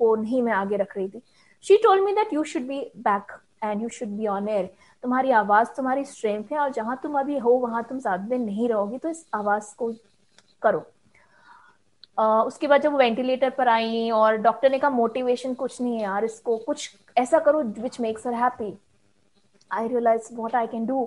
को 0.00 0.14
नहीं 0.16 0.42
मैं 0.42 0.52
आगे 0.54 0.76
रख 0.76 0.96
रही 0.96 1.08
थी। 1.08 1.22
She 1.64 1.76
told 1.78 2.04
me 2.04 2.12
that 2.12 2.32
you 2.32 2.44
should 2.44 2.66
be 2.66 2.80
back 2.98 3.32
and 3.64 3.82
you 3.82 3.88
should 3.88 4.08
be 4.08 4.26
on 4.28 4.48
air 4.48 4.70
तुम्हारी 5.02 5.30
आवाज़ 5.32 5.68
तुम्हारी 5.76 6.04
स्ट्रेंथ 6.06 6.52
है 6.52 6.58
और 6.58 6.72
जहाँ 6.72 6.98
तुम 7.02 7.18
अभी 7.20 7.38
हो 7.38 7.50
वहाँ 7.58 7.82
तुम 7.88 7.98
ज़्यादा 7.98 8.26
दिन 8.28 8.42
नहीं 8.42 8.68
रहोगी 8.68 8.98
तो 8.98 9.08
इस 9.08 9.26
आवाज़ 9.34 9.74
को 9.76 9.92
करो। 10.62 10.86
Uh, 12.18 12.46
उसके 12.46 12.66
बाद 12.66 12.82
जब 12.82 12.92
वो 12.92 12.98
वेंटिलेटर 12.98 13.50
पर 13.50 13.68
आई 13.68 14.10
और 14.10 14.36
डॉक्टर 14.38 14.70
ने 14.70 14.78
कहा 14.78 14.90
मोटिवेशन 14.90 15.54
कुछ 15.54 15.80
नहीं 15.80 15.94
है 15.94 16.02
यार 16.02 16.24
इसको 16.24 16.56
कुछ 16.56 16.96
ऐसा 17.18 17.38
करो 17.38 17.62
which 17.78 18.00
makes 18.00 18.26
her 18.26 18.34
happy 18.34 18.72
I 19.70 19.88
realise 19.88 20.28
what 20.34 20.54
I 20.54 20.66
can 20.66 20.86
do 20.86 21.04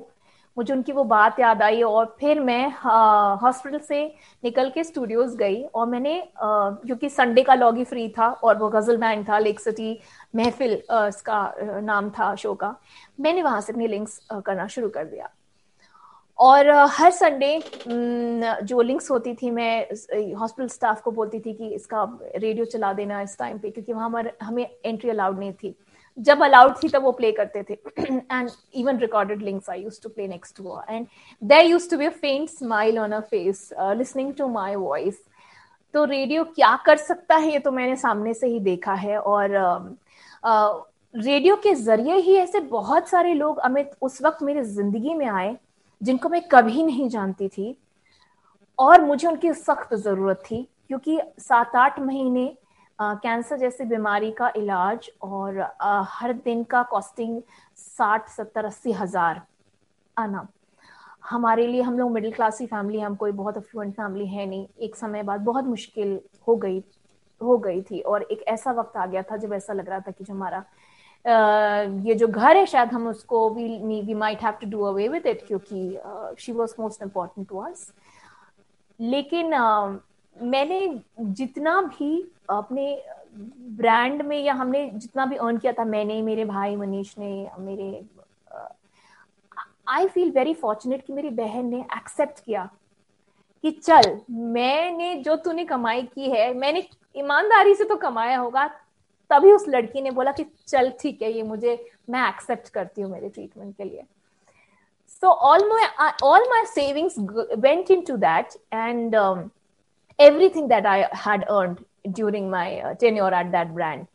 मुझे 0.58 0.74
उनकी 0.74 0.92
वो 0.92 1.04
बात 1.04 1.40
याद 1.40 1.62
आई 1.62 1.82
और 1.82 2.16
फिर 2.20 2.40
मैं 2.40 2.68
हॉस्पिटल 2.76 3.80
से 3.80 4.06
निकल 4.44 4.70
के 4.70 4.84
स्टूडियोज 4.84 5.36
गई 5.36 5.64
और 5.66 5.88
मैंने 5.88 6.22
क्योंकि 6.38 7.10
संडे 7.10 7.44
का 7.44 7.54
लॉगी 7.56 7.84
फ्री 7.84 8.08
था 8.18 8.28
और 8.28 8.58
वो 8.58 8.70
गज़ल 8.70 8.98
बैंड 8.98 9.28
था 9.30 9.40
लेक 9.40 9.60
सिटी 9.60 10.00
महफिल 10.36 10.74
इसका 10.92 11.54
नाम 11.62 12.10
था 12.10 12.34
शो 12.36 12.54
का, 12.56 12.76
मैंने 13.20 13.44
वहाँ 13.44 13.62
से 13.62 13.74
अपने 13.74 13.88
लिंक्स 13.88 14.20
करना 14.36 14.68
शुरू 14.68 14.90
कर 14.90 15.06
दिया। 15.06 15.30
और 16.40 16.70
हर 16.92 17.12
संडे 17.12 17.62
जो 17.88 18.82
लिंक्स 18.82 19.10
होती 19.12 19.34
थी, 19.34 19.50
मैं 19.52 20.34
हॉस्पिटल 20.36 20.68
स्टाफ 20.68 21.02
को 21.02 21.12
बोलती 21.12 21.40
थी 21.40 21.54
कि 21.54 21.68
इसका 21.76 22.04
रेडियो 22.36 22.66
चला 22.66 22.94
देना 22.94 23.22
इस 23.22 23.38
टाइम 23.40 23.58
पे, 23.58 23.70
क्योंकि 23.70 23.94
वहाँ 23.94 24.24
हमें 24.42 24.68
एंट्री 24.86 25.10
अलाउड 25.10 25.40
नहीं 25.40 25.54
थी। 25.54 25.76
जब 26.18 26.44
अलाउड 26.44 26.76
थी 26.84 26.90
तब 26.90 27.04
वो 27.04 27.12
प्ले 27.12 27.32
करते 27.32 27.64
थे। 27.64 27.74
And 28.02 28.50
even 28.76 28.98
recorded 29.00 29.42
links 29.42 29.70
I 29.70 29.82
use 29.82 30.02
to 30.04 30.10
play 30.10 30.28
next 30.28 30.58
to 30.58 30.80
and 30.90 31.08
there 31.42 31.66
use 31.66 31.90
to 31.90 31.98
be 31.98 32.10
faint 32.10 32.50
smile 32.50 33.00
on 33.00 33.12
a 33.12 33.20
face 33.30 33.70
listening 33.98 34.34
to 34.34 34.48
my 34.50 34.76
voice 34.76 35.24
तो 35.94 36.04
रेडियो 36.06 36.44
क्या 36.46 36.76
कर 36.86 36.98
सकता 36.98 37.36
है 37.36 37.52
ये 37.52 37.60
तो 37.60 37.72
मैंने 37.72 37.96
सामने 37.96 38.34
से 38.34 38.48
ही 38.48 38.60
देखा 38.62 38.94
है। 38.94 39.18
और 39.18 39.50
रेडियो 41.16 41.56
uh, 41.56 41.60
uh, 41.60 41.64
के 41.64 41.74
ज़रिए 41.76 42.16
ही 42.18 42.36
ऐसे 42.36 42.60
बहुत 42.60 43.10
सारे 43.10 43.34
लोग 43.34 43.58
अमित 43.60 43.92
उस 44.02 44.22
वक्त 44.22 44.42
मेरी 44.44 44.62
ज़िंदगी 44.64 45.14
में 45.14 45.28
आए 45.28 45.56
जिनको 46.02 46.30
मैं 46.30 46.42
कभी 46.52 46.84
नहीं 46.84 47.08
जानती 47.10 47.48
थी। 47.48 47.76
और 48.80 49.02
मुझे 49.02 49.28
उनकी 49.28 49.54
सख्त 49.54 49.94
ज़रूरत 49.96 50.42
थी 50.46 50.62
क्योंकि 50.88 51.20
सात 51.40 51.76
आठ 51.76 52.00
महीने 52.00 52.46
कैंसर 53.00 53.58
जैसी 53.58 53.86
बीमारी 53.86 54.32
का 54.32 54.52
इलाज 54.58 55.10
और 55.24 55.60
आ, 55.60 56.02
हर 56.10 56.34
दिन 56.36 56.64
का 56.64 56.84
कॉस्टिंग 56.92 57.42
साठ 57.78 58.30
सत्तर 58.30 58.66
अस्सी 58.66 58.92
हज़ार 58.92 59.42
आना। 60.18 60.48
हमारे 61.30 61.68
लिए 61.68 61.82
हम 61.82 61.98
लोग 62.00 62.12
मिडिल 62.12 62.32
क्लास 62.32 62.58
की 62.60 62.66
फैमिली 62.66 63.00
हम 63.00 63.16
कोई 63.16 63.32
बहुत 63.34 63.58
अफ्लुएंट 63.58 63.94
फैमिली 63.94 64.28
है 64.28 64.46
नहीं। 64.46 64.68
एक 64.82 64.96
समय 64.96 65.24
बाद 65.24 65.42
बहुत 65.42 65.66
मुश्किल 65.66 66.20
हो 66.48 66.56
गई 66.56 66.84
हो 67.42 67.58
गई 67.58 67.82
थी 67.82 68.00
और 68.02 68.22
एक 68.24 68.44
ऐसा 68.48 68.72
वक्त 68.72 68.98
आ 68.98 69.06
गया 69.06 69.22
था 69.32 69.38
जब 69.38 69.54
ऐसा 69.54 69.74
लग 69.74 69.90
रहा 69.90 70.00
था 70.00 70.12
कि 70.12 70.24
जो 70.24 70.34
हमारा 70.34 70.64
ये 72.06 72.16
जो 72.16 72.28
घर 72.28 72.58
है 72.58 72.66
शायद 72.66 72.90
हम 72.90 73.08
उसको 73.08 73.50
we 73.50 74.02
we 74.02 74.14
might 74.14 74.42
have 74.44 74.54
to 74.62 74.70
do 74.70 74.82
away 74.84 75.08
with 75.08 75.28
it 75.28 75.46
क्योंकि 75.48 76.00
she 76.40 76.52
was 76.52 76.74
most 76.80 77.04
important 77.04 77.48
to 77.50 77.60
us 77.60 77.92
लेकिन 79.00 79.54
uh, 79.54 79.98
मैंने 80.38 81.00
जितना 81.20 81.82
भी 81.82 82.22
अपने 82.50 83.04
ब्रांड 83.78 84.22
में 84.22 84.38
या 84.40 84.54
हमने 84.54 84.90
जितना 84.90 85.26
भी 85.26 85.36
अर्न 85.36 85.58
किया 85.58 85.74
था, 85.74 85.86
मैंने, 85.86 86.22
मेरे 86.22 86.46
भाई 86.46 86.76
मनीष 86.76 87.18
ने, 87.18 87.50
मेरे 87.60 88.04
आई 89.90 90.08
फील 90.08 90.32
वेरी 90.32 90.54
फॉर्चुनेट 90.54 91.06
कि 91.06 91.14
मेरी 91.14 91.30
बहन 91.30 91.66
ने 91.66 91.80
एक्सेप्ट 91.96 92.44
किया 92.46 92.70
कि 93.64 93.72
चल, 93.72 94.18
मैंने 94.30 95.16
जो 95.16 95.36
तूने 95.36 95.66
कमाई 95.66 96.02
की 96.04 96.30
है, 96.30 96.54
मैंने 96.54 96.88
ईमानदारी 97.16 97.76
से 97.76 97.84
तो 97.84 97.96
कमाया 97.96 98.38
होगा, 98.38 98.68
तभी 99.30 99.52
उस 99.52 99.66
लड़की 99.70 100.02
ने 100.02 100.12
बोला 100.12 100.32
कि 100.32 100.46
चल, 100.68 100.92
ठीक 101.00 101.22
है, 101.22 101.32
ये 101.32 101.44
मुझे, 101.44 101.76
मैं 102.10 102.28
एक्सेप्ट 102.30 102.70
करती 102.70 103.02
हूँ 103.02 103.12
मेरे 103.12 103.30
ट्रीटमेंट 103.30 103.76
के 103.78 103.84
लिए। 103.84 104.04
So 105.10 105.28
all 105.28 105.68
my 105.70 106.10
all 106.24 106.48
my 106.50 106.66
savings 106.66 107.16
went 107.60 107.92
into 108.02 108.18
that 108.18 108.54
and 108.74 109.16
everything 110.20 110.70
that 110.70 110.86
I 110.86 111.04
had 111.26 111.44
earn 111.44 111.76
during 112.08 112.50
my 112.52 112.82
tenure 113.00 113.34
at 113.34 113.46
that 113.46 113.68
brand 113.68 114.06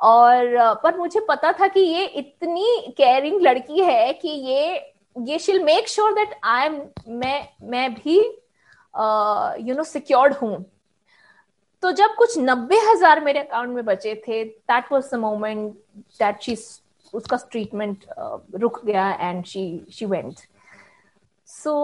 और 0.00 0.56
uh, 0.56 0.76
पर 0.82 0.96
मुझे 0.98 1.20
पता 1.20 1.52
था 1.52 1.66
कि 1.68 1.80
ये 1.80 2.04
इतनी 2.04 2.94
केयरिंग 2.96 3.40
लड़की 3.40 3.80
है 3.80 4.12
कि 4.12 4.28
ये 4.28 4.92
ये 5.28 5.38
she'll 5.38 5.62
make 5.64 5.88
sure 5.88 6.12
that 6.14 6.34
I 6.44 6.66
am 6.66 6.80
मैं 7.08 7.48
मैं 7.62 7.94
भी 7.94 8.18
यू 9.68 9.74
नो 9.74 9.82
सिक्योर्ड 9.82 10.34
हूँ। 10.34 10.64
तो 11.82 11.92
जब 11.92 12.14
कुछ 12.14 12.38
नब्बे 12.38 12.76
हज़ार 12.76 13.20
मेरे 13.20 13.40
अकाउंट 13.40 13.74
में 13.74 13.84
बचे 13.84 14.14
थे 14.28 14.44
that 14.44 14.92
was 14.92 15.10
the 15.12 15.18
moment 15.18 15.72
that 16.18 16.40
she 16.42 16.56
उसका 17.14 17.36
ट्रीटमेंट 17.50 18.04
uh, 18.04 18.38
रुक 18.54 18.84
गया 18.84 19.10
and 19.20 19.44
she 19.44 19.64
she 19.92 20.06
went 20.06 20.34
so 21.46 21.74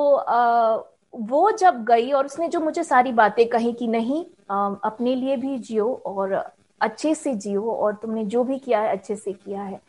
वो 1.14 1.50
जब 1.50 1.84
गई 1.84 2.10
और 2.12 2.26
उसने 2.26 2.48
जो 2.48 2.60
मुझे 2.60 2.82
सारी 2.84 3.12
बातें 3.12 3.48
कही 3.48 3.72
कि 3.72 3.86
नहीं 3.86 4.24
अपने 4.50 5.14
लिए 5.14 5.36
भी 5.36 5.58
जियो 5.58 5.92
और 6.06 6.32
अच्छे 6.80 7.14
से 7.14 7.34
जियो 7.34 7.70
और 7.72 7.94
तुमने 7.94 8.24
जो 8.24 8.44
भी 8.44 8.58
किया 8.58 8.80
है, 8.80 8.92
अच्छे 8.92 9.16
से 9.16 9.32
किया 9.32 9.62
है। 9.62 9.80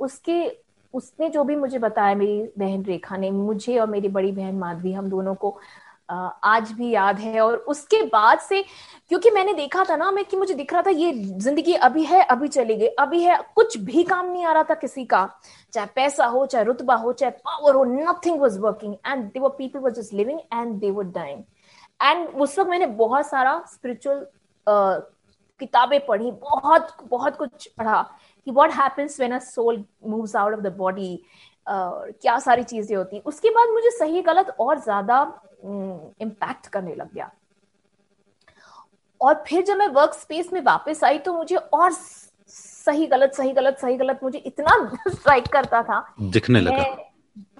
उसके, 0.00 0.48
उसने 0.94 1.28
जो 1.28 1.44
भी 1.44 1.56
मुझे 1.56 1.78
बताया, 1.78 2.14
मेरी 2.14 2.42
बहन 2.58 2.82
रेखा 2.84 3.16
ने, 3.16 3.30
मुझे 3.30 3.78
और 3.78 3.86
मेरी 3.86 4.08
बड़ी 4.08 4.32
बहन 4.32 4.54
माधवी, 4.54 4.92
हम 4.92 5.08
दोनों 5.10 5.34
को 5.34 5.56
आज 6.08 6.70
भी 6.72 6.90
याद 6.90 7.18
है 7.18 7.40
और 7.40 7.56
उसके 7.68 8.02
बाद 8.04 8.38
से, 8.40 8.62
क्योंकि 9.08 9.30
मैंने 9.30 9.52
देखा 9.52 9.84
था 9.84 9.96
ना, 9.96 10.10
मैं, 10.10 10.24
कि 10.24 10.36
मुझे 10.36 10.54
दिख 10.54 10.72
रहा 10.72 10.82
था, 10.82 10.90
ये 10.90 11.12
ज़िंदगी 11.12 11.74
अभी 11.74 12.04
है, 12.04 12.22
अभी 12.22 12.48
चली 12.48 12.76
गई, 12.76 12.86
अभी 12.98 13.22
है, 13.22 13.38
कुछ 13.56 13.76
भी 13.80 14.04
काम 14.04 14.30
नहीं 14.32 14.44
आ 14.44 14.52
रहा 14.52 14.62
था 14.70 14.74
किसी 14.76 15.04
का, 15.04 15.28
चाहे 15.72 15.86
पैसा 15.94 16.26
हो, 16.26 16.44
चाहे 16.46 16.64
रुतबा 16.64 16.94
हो, 16.94 17.12
चाहे 17.12 17.30
पावर 17.32 17.74
हो 17.74 17.84
nothing 17.84 18.40
was 18.40 18.58
working 18.58 18.94
and 19.06 19.24
they 19.24 19.40
were 19.40 19.50
people 19.58 19.78
were 19.80 19.92
just 19.92 20.14
living 20.14 20.40
and 20.54 20.78
they 20.80 20.90
were 20.90 21.04
dying 21.12 21.42
and 22.00 22.28
उस 22.30 22.58
वक्त 22.58 22.70
मैंने 22.70 22.86
बहुत 22.86 23.26
सारा 23.26 23.62
स्पिरिचुअल 23.68 24.26
किताबें 25.60 26.04
पढ़ी, 26.06 26.30
बहुत 26.32 26.96
बहुत 27.04 27.36
कुछ 27.36 27.66
पढ़ा, 27.68 28.02
कि 28.46 28.50
what 28.50 28.72
happens 28.72 29.18
when 29.20 29.32
a 29.32 29.38
soul 29.40 29.84
moves 30.06 30.36
out 30.36 30.54
of 30.54 30.60
the 30.60 30.74
body 30.76 31.20
क्या 31.66 32.38
सारी 32.40 32.62
चीज़ें 32.64 32.96
होती। 32.96 33.18
उसके 33.26 33.50
बाद 33.50 33.72
मुझे 33.72 33.90
सही 33.90 34.22
गलत 34.22 34.54
और 34.60 34.78
ज़्यादा 34.80 35.22
इम्पैक्ट 35.60 36.66
करने 36.66 36.94
लग 36.94 37.12
गया। 37.14 37.30
और 39.20 39.42
फिर 39.46 39.64
जब 39.64 39.76
मैं 39.76 39.86
वर्क 39.88 40.14
स्पेस 40.14 40.52
में 40.52 40.60
वापस 40.62 41.02
आई 41.04 41.18
तो 41.18 41.32
मुझे 41.34 41.56
और 41.56 41.92
सही 41.92 43.06
गलत 43.06 43.32
सही 43.34 43.52
गलत 43.52 43.78
सही 43.78 43.96
गलत 43.96 44.20
मुझे 44.22 44.38
इतना 44.38 44.76
स्ट्राइक 45.08 45.48
करता 45.48 45.82
था। 45.82 46.04
दिखने 46.20 46.60
लगा। 46.60 46.84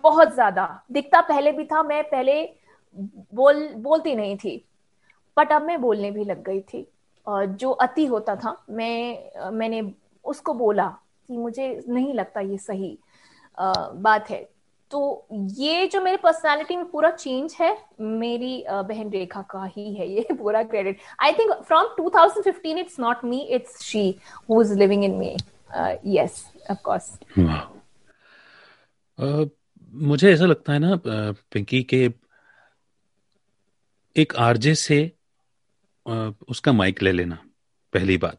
बहुत 0.03 0.35
ज़्यादा। 0.35 0.83
दिखता 0.93 1.21
पहले 1.21 1.53
भी 1.53 1.65
था 1.65 1.83
मैं 1.83 2.03
पहले 2.05 2.43
बोल 3.35 3.69
बोलती 3.77 4.15
नहीं 4.15 4.37
थी। 4.37 4.65
बट 5.37 5.53
अब 5.53 5.63
मैं 5.63 5.81
बोलने 5.81 6.11
भी 6.11 6.25
लग 6.25 6.43
गई 6.43 6.61
थी। 6.63 6.87
और 7.27 7.47
जो 7.47 7.71
अति 7.71 8.05
होता 8.07 8.37
था 8.37 8.57
मैं 8.71 9.51
मैंने 9.53 9.83
उसको 10.25 10.55
बोला 10.55 10.87
कि 11.29 11.37
मुझे 11.37 11.69
नहीं 11.89 12.15
लगता 12.15 12.41
ये 12.41 12.59
सही 12.59 12.99
बात 13.59 14.31
है। 14.31 14.49
तो 14.91 15.27
ये 15.59 15.87
जो 15.87 16.01
मेरे 16.01 16.17
पर्सनालिटी 16.17 16.77
में 16.77 16.85
पूरा 16.91 17.11
चेंज 17.11 17.57
है, 17.61 17.77
मेरी 18.01 18.65
बहन 18.69 19.11
रेखा 19.11 19.43
का 19.43 19.65
ही 19.77 19.95
है 19.95 20.09
ये 20.09 20.27
पूरा 20.39 20.63
credit 20.63 20.99
I 21.23 21.33
think 21.33 21.53
from 21.63 21.89
2015 22.01 22.79
it's 22.79 22.99
not 23.01 23.25
me 23.25 23.41
it's 23.51 23.83
she 23.83 24.05
who 24.51 24.63
is 24.63 24.75
living 24.79 25.05
in 25.05 25.15
me 25.15 25.37
yes 26.07 26.45
of 26.71 26.79
course 26.85 27.19
मुझे 29.95 30.33
ऐसा 30.33 30.47
लगता 30.47 30.73
है 30.73 30.79
ना 30.79 30.99
पिंकी 31.07 31.83
के 31.83 32.09
एक 34.17 34.35
आरजे 34.37 34.75
से 34.75 35.01
उसका 36.49 36.73
माइक 36.73 37.03
ले 37.03 37.13
लेना, 37.13 37.39
पहली 37.93 38.17
बात. 38.17 38.39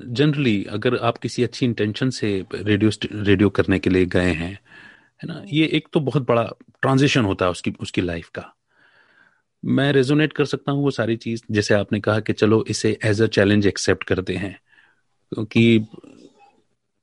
जनरली 0.00 0.64
अगर 0.64 0.96
आप 0.96 1.18
किसी 1.18 1.44
अच्छी 1.44 1.66
इंटेंशन 1.66 2.10
से 2.10 2.28
रेडियो 2.54 2.90
रेडियो 3.12 3.48
करने 3.50 3.78
के 3.78 3.90
लिए 3.90 4.06
गए 4.06 4.32
हैं 4.32 4.58
है 5.22 5.28
ना? 5.28 5.42
ये 5.46 5.66
एक 5.66 5.88
तो 5.92 6.00
बहुत 6.00 6.26
बड़ा 6.28 6.42
ट्रांजिशन 6.82 7.24
होता 7.24 7.44
है 7.44 7.50
उसकी 7.50 7.72
उसकी 7.80 8.00
लाइफ 8.00 8.28
का। 8.28 8.54
मैं 9.64 9.92
रेजोनेट 9.92 10.32
कर 10.32 10.44
सकता 10.44 10.72
हूँ 10.72 10.82
वो 10.82 10.90
सारी 10.90 11.16
चीज़ 11.16 11.42
जैसे 11.50 11.74
आपने 11.74 12.00
कहा 12.00 12.20
कि 12.20 12.32
चलो 12.32 12.64
इसे 12.68 12.98
एज 13.04 13.22
अ 13.22 13.26
चैलेंज 13.26 13.66
एक्सेप्ट 13.66 14.04
करते 14.04 14.34
हैं। 14.34 14.60
क्योंकि 15.34 15.86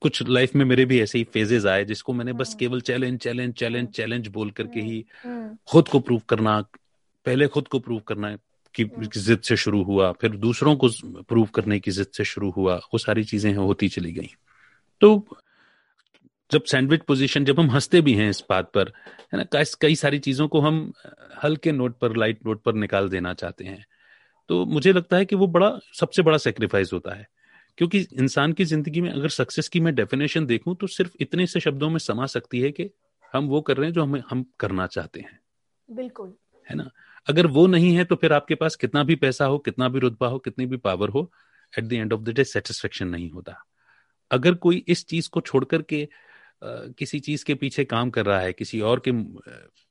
कुछ 0.02 0.24
लाइफ 0.28 0.56
में 0.56 0.66
मेरे 0.66 0.86
भी 0.86 1.02
ऐसे 1.02 1.18
ही 1.18 1.24
फेजेस 1.24 1.66
आए 1.66 1.86
जिसको 1.86 2.14
मैंने 2.14 2.34
बस 2.34 2.48
हाँ। 2.48 2.56
केवल 2.56 2.82
चैलेंज 2.82 3.20
चैलेंज 3.20 3.54
चैलेंज 3.54 3.90
चैलेंज 3.90 4.28
बोल 4.28 4.52
करके 4.52 4.80
ही 4.80 5.06
हाँ, 5.24 5.34
हाँ। 5.34 5.58
खुद 5.68 5.88
को 5.88 6.00
प्रूव 6.00 6.22
करना 6.30 6.62
पहले 7.26 7.48
खुद 7.48 7.68
को 7.68 7.80
प्रूव 7.80 8.00
करना 8.00 8.38
की 8.76 8.84
जिद 9.18 9.40
से 9.40 9.58
शुरू 9.58 9.84
हुआ 9.84 10.12
फिर 10.12 10.30
दूसरों 10.30 10.76
को 10.76 10.90
प्रूव 11.22 11.46
करने 11.46 11.80
की 11.80 11.92
जिद 11.92 12.08
से 12.08 12.24
शुरू 12.24 12.50
हुआ 12.50 12.76
वो 12.76 12.98
सारी 12.98 13.24
चीज़ें 13.24 13.54
होती 13.54 13.88
चली 13.88 14.12
गई। 14.12 14.30
तो 15.02 15.28
जब 16.52 16.64
सैंडविच 16.64 17.02
पोजीशन 17.02 17.46
जब 17.46 17.60
हम 17.60 17.70
हँसते 17.72 18.02
भी 18.02 18.14
हैं 18.14 18.30
इस 18.30 18.44
बात 18.50 18.72
पर 18.74 18.92
है 19.34 19.38
ना 19.38 19.64
कई 19.82 19.96
सारी 19.96 20.20
चीज़ों 20.20 20.48
को 20.48 20.60
हम 20.60 20.94
हल्के 21.44 21.72
नोट 21.72 21.98
पर 22.00 22.16
लाइट 22.18 22.46
नोट 22.46 22.62
पर 22.64 22.74
निकाल 22.74 23.10
देना 23.10 23.34
चाहते 23.34 23.66
हैं। 23.66 23.86
तो 24.50 24.66
मुझे 24.66 24.94
लगता 24.94 25.18
है 25.18 25.26
कि 25.26 25.36
वो 25.36 25.48
बड़ा 25.48 25.80
सबसे 26.00 26.22
बड़ा 26.22 26.38
सेक्रीफाइस 26.38 26.94
होता 26.94 27.16
है। 27.16 27.28
क्योंकि 27.78 28.00
इंसान 28.14 28.54
की 28.54 28.66
ज़िंदगी 28.66 29.02
में 29.02 29.10
अगर 29.12 29.30
सक्सेस 29.30 29.68
की 29.70 29.80
मैं 29.80 29.96
डेफिनेशन 29.96 30.46
देखूँ 30.46 30.76
तो 30.76 30.88
सिर्फ़ 30.88 31.12
इतने 31.20 31.48
से 31.48 31.60
शब्दों 31.60 31.90
में 31.90 31.98
समा 32.00 32.26
सकती 32.26 32.60
है 32.60 32.72
कि 32.72 32.90
हम 33.34 33.48
वो 33.48 33.62
कर 33.62 33.78
रहे 33.78 33.88
हैं 33.88 33.94
जो 33.94 34.04
हमें 34.04 34.22
हम 34.30 34.46
करना 34.60 34.88
चाहते 34.88 35.20
हैं। 35.20 35.40
बिल्कुल। 35.90 36.34
है 36.70 36.76
ना? 36.76 36.90
अगर 37.28 37.48
वो 37.48 37.68
नहीं 37.68 37.96
है 37.96 38.04
तो 38.06 38.16
फिर 38.16 38.34
आपके 38.34 38.56
पास 38.56 38.76
कितना 38.76 39.04
भी 39.04 39.16
पैसा 39.16 39.46
हो 39.46 39.58
कितना 39.58 39.90
भी 39.90 40.00
रुतबा 40.00 40.28
हो 40.28 40.40
कितनी 40.40 40.66
भी 40.66 40.78
पावर 40.78 41.10
हो 41.10 41.32
at 41.74 41.86
the 41.86 41.94
end 41.94 42.14
of 42.14 42.22
the 42.22 42.30
day 42.30 42.44
satisfaction 42.44 43.08
नहीं 43.08 43.30
होता। 43.30 43.64
अगर 44.32 44.54
कोई 44.54 44.84
इस 44.88 45.06
चीज़ 45.08 45.30
को 45.30 45.42
छोड़ 45.42 45.64
करके 45.66 46.08
किसी 47.00 47.20
चीज़ 47.20 47.44
के 47.46 47.54
पीछे 47.56 47.84
काम 47.86 48.10
कर 48.10 48.26
रहा 48.26 48.40
है, 48.40 48.54
किसी 48.54 48.80
और 48.82 49.02
के 49.08 49.12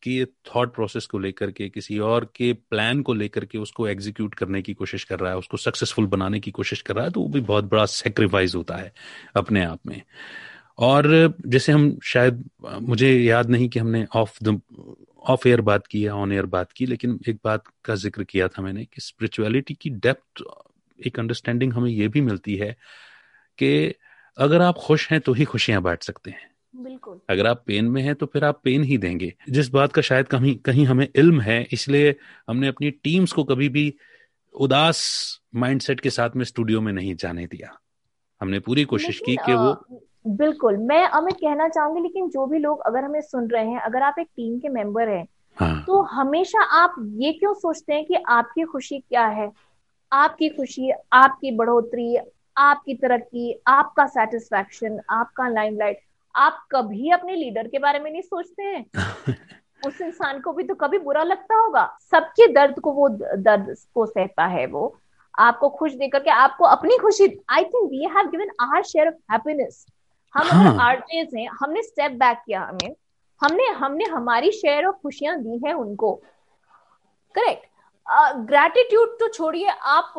की 0.02 0.24
थॉट 0.48 0.74
प्रोसेस 0.74 1.06
को 1.06 1.18
लेकर 1.18 1.50
के, 1.50 1.68
किसी 1.68 1.98
और 2.00 2.24
के 2.36 2.52
प्लान 2.52 3.02
को 3.02 3.14
लेकर 3.14 3.44
के 3.44 3.58
उसको 3.58 3.86
एग्जीक्यूट 3.88 4.34
करने 4.34 4.62
की 4.62 4.74
कोशिश 4.74 5.04
कर 5.04 5.20
रहा 5.20 5.30
है, 5.32 5.38
उसको 5.38 5.56
सक्सेसफुल 5.56 6.06
बनाने 6.06 6.40
की 6.40 6.50
कोशिश 6.50 6.82
कर 6.82 6.94
रहा 6.94 7.04
है 7.04 7.10
तो 7.10 7.20
वो 7.20 7.28
भी 7.28 7.40
बहुत 7.42 7.64
बड़ा 7.64 7.84
सेक्रीफाइस 7.86 8.54
होता 8.54 8.76
है 8.76 8.92
अपने 9.36 9.64
आप 9.64 9.80
में। 9.86 10.00
और 10.80 11.34
जैसे 11.46 11.72
हम 11.72 11.98
शायद 12.04 12.44
मुझे 12.82 13.12
याद 13.12 13.50
नहीं 13.50 13.68
कि 13.68 13.78
हमने 13.78 14.06
ऑफ़ 14.16 14.38
द 14.44 14.60
ऑफ़ 15.24 15.48
एयर 15.48 15.60
बात 15.62 15.86
की 15.86 16.06
या 16.06 16.14
ऑन 16.14 16.32
एयर 16.32 16.46
बात 16.48 16.72
की, 16.72 16.86
लेकिन 16.86 17.18
एक 17.28 17.38
बात 17.44 17.64
का 17.84 17.94
ज़िक्र 17.96 18.24
किया 18.24 18.48
था 18.48 18.62
मैंने 18.62 18.84
कि 18.84 19.00
स्पिरिचुअलिटी 19.00 19.74
की 19.74 19.90
डेप्थ 19.90 20.42
एक 20.98 21.18
अंडरस्टैंडिंग 21.18 21.72
हमें 21.72 21.90
यह 21.90 22.08
भी 22.08 22.20
मिलती 22.20 22.56
है 22.56 22.70
कि 23.58 23.94
अगर 24.38 24.62
आप 24.62 24.76
खुश 24.78 25.10
हैं 25.10 25.20
तो 25.20 25.32
ही 25.32 25.44
खुशियाँ 25.44 25.82
बांट 25.82 26.02
सकते 26.02 26.30
हैं। 26.30 26.50
बिल्कुल। 26.74 27.20
अगर 27.30 27.46
आप 27.46 27.62
पेन 27.66 27.84
में 27.84 28.02
हैं 28.02 28.14
तो 28.14 28.26
फिर 28.26 28.44
आप 28.44 28.60
पेन 28.64 28.84
ही 28.84 28.98
देंगे। 28.98 29.32
जिस 29.50 29.68
बात 29.68 29.92
का 29.92 30.02
शायद 30.02 30.28
कहीं 30.28 30.56
कहीं 30.56 30.86
हमें 30.86 31.08
इल्म 31.16 31.40
है 31.40 31.62
इसलिए 31.72 32.14
हमने 32.48 32.68
अपनी 32.68 32.90
टीम्स 32.90 33.32
को 33.32 33.44
कभी 33.44 33.68
भी 33.68 33.94
उदास 34.54 35.00
माइंडसेट 35.54 36.00
के 36.00 36.10
साथ 36.10 36.30
में 36.36 36.44
स्टूडियो 36.44 36.80
में 36.80 36.92
नहीं 36.92 37.14
जाने 37.14 37.46
दिया। 37.46 37.78
हमने 38.40 38.58
पूरी 38.58 38.84
कोशिश 38.84 39.18
की 39.26 39.36
कि 39.36 39.52
वो 39.52 40.00
बिल्कुल 40.26 40.76
मैं 40.76 41.02
अमित 41.08 41.34
कहना 41.34 41.68
चाहूँगी 41.68 42.00
लेकिन 42.00 42.28
जो 42.28 42.46
भी 42.46 42.58
लोग 42.58 42.80
अगर 42.80 43.04
हमें 43.04 43.20
सुन 43.20 43.48
रहे 43.48 43.68
हैं 43.68 43.80
अगर 43.80 44.02
आप 44.02 44.14
एक 44.18 44.26
टीम 44.26 44.58
के 44.58 44.68
मेंबर 44.68 45.08
हैं 45.08 45.26
हाँ. 45.56 45.84
तो 45.86 46.00
हमेशा 46.02 46.62
आप 46.62 46.94
ये 46.98 47.32
क्यों 47.32 47.54
सोचते 47.54 47.94
हैं 47.94 48.04
कि 48.04 48.14
आपकी 48.14 48.62
खुशी 48.62 48.98
क्या 48.98 49.26
है? 49.26 49.50
आपकी 50.12 50.48
खुशी 50.48 50.90
आपकी 51.12 51.50
बढ़ोतरी 51.50 52.16
आपकी 52.56 52.94
तरक्की 52.94 53.62
आपका 53.66 54.06
सेटिस्फैक्शन 54.06 55.00
आपका 55.10 55.48
लाइमलाइट 55.48 56.00
आप 56.36 56.66
कभी 56.70 57.10
अपने 57.10 57.34
लीडर 57.36 57.68
के 57.68 57.78
बारे 57.78 57.98
में 57.98 58.10
नहीं 58.10 58.22
सोचते 58.22 58.62
हैं? 58.62 58.84
उस 59.86 60.00
इंसान 60.00 60.40
को 60.40 60.52
भी 60.52 60.64
तो 60.64 60.74
कभी 60.74 60.98
बुरा 60.98 61.22
लगता 61.22 61.56
होगा। 61.56 61.98
सबके 62.00 62.46
दर्द 62.52 62.80
को 62.80 62.92
वो 62.92 63.08
दर्द 63.08 63.74
को 63.94 64.06
सहता 64.06 64.46
है 64.46 64.66
वो। 64.66 64.96
आपको 65.38 65.68
खुश 65.68 65.92
देख 65.92 66.12
करके 66.12 66.30
आपको 66.30 66.64
अपनी 66.64 66.98
खुशी 66.98 67.40
I 67.50 67.64
think 67.64 67.90
we 67.90 68.04
have 68.04 68.28
given 68.28 68.50
our 68.60 68.82
share 68.82 69.08
of 69.08 69.14
happiness 69.32 69.86
हम 70.34 70.46
हाँ। 70.46 70.96
हैं 71.12 71.48
हमने 71.48 71.82
स्टेप 71.82 72.12
बैक 72.12 72.38
किया 72.46 72.62
हमें 72.62 72.94
हमने 73.42 73.66
हमने 73.66 74.04
हमारी 74.04 74.50
शेयर 74.50 74.86
ऑफ़ 74.86 74.96
खुशियाँ 74.96 75.36
दी 75.38 75.60
है 75.66 75.72
उनको। 75.72 76.14
करेक्ट 77.34 77.66
ग्रेटिट्यूड 78.48 79.08
तो 79.08 79.28
छोड़िए 79.28 79.68
आप 79.68 80.12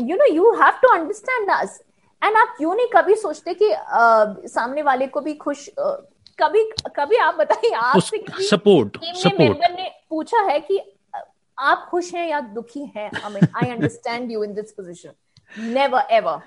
you 0.00 0.16
know 0.16 0.32
you 0.34 0.52
have 0.52 0.78
to 0.82 0.88
understand 0.88 1.50
us 1.50 1.82
and 2.22 2.36
आप 2.36 2.54
क्यों 2.58 2.74
नहीं 2.74 2.86
कभी 2.94 3.14
सोचते 3.16 3.54
कि 3.54 3.68
uh, 3.68 4.48
सामने 4.48 4.82
वाले 4.82 5.06
को 5.06 5.20
भी 5.20 5.34
खुश 5.34 5.68
uh, 5.68 5.96
कभी 6.38 6.64
कभी 6.96 7.16
आप 7.16 7.34
बताइए 7.34 7.74
आपसे 7.74 8.24
सपोर्ट 8.48 8.96
सपोर्ट। 9.14 9.70
ने 9.70 9.90
पूछा 10.10 10.40
है 10.40 10.58
कि 10.60 10.80
आप 11.58 11.86
खुश 11.90 12.14
हैं 12.14 12.28
या 12.28 12.40
दुखी 12.40 12.84
हैं? 12.96 13.10
I 13.14 13.32
mean 13.32 13.48
I 13.56 13.70
understand 13.70 14.30
you 14.32 14.44
in 14.44 14.54
this 14.54 14.72
position 14.72 15.72
never 15.72 16.06
ever 16.10 16.40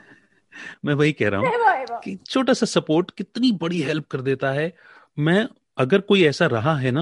मैं 0.85 0.93
वही 0.93 1.11
कह 1.11 1.29
रहा 1.29 1.41
हूँ 1.41 1.99
कि 1.99 2.15
छोटा 2.29 2.53
सा 2.53 2.65
सपोर्ट 2.65 3.11
कितनी 3.11 3.51
बड़ी 3.61 3.81
हेल्प 3.81 4.07
कर 4.07 4.21
देता 4.21 4.51
है। 4.51 4.71
मैं 5.17 5.47
अगर 5.77 6.01
कोई 6.01 6.23
ऐसा 6.25 6.45
रहा 6.45 6.75
है 6.77 6.91
ना 6.91 7.01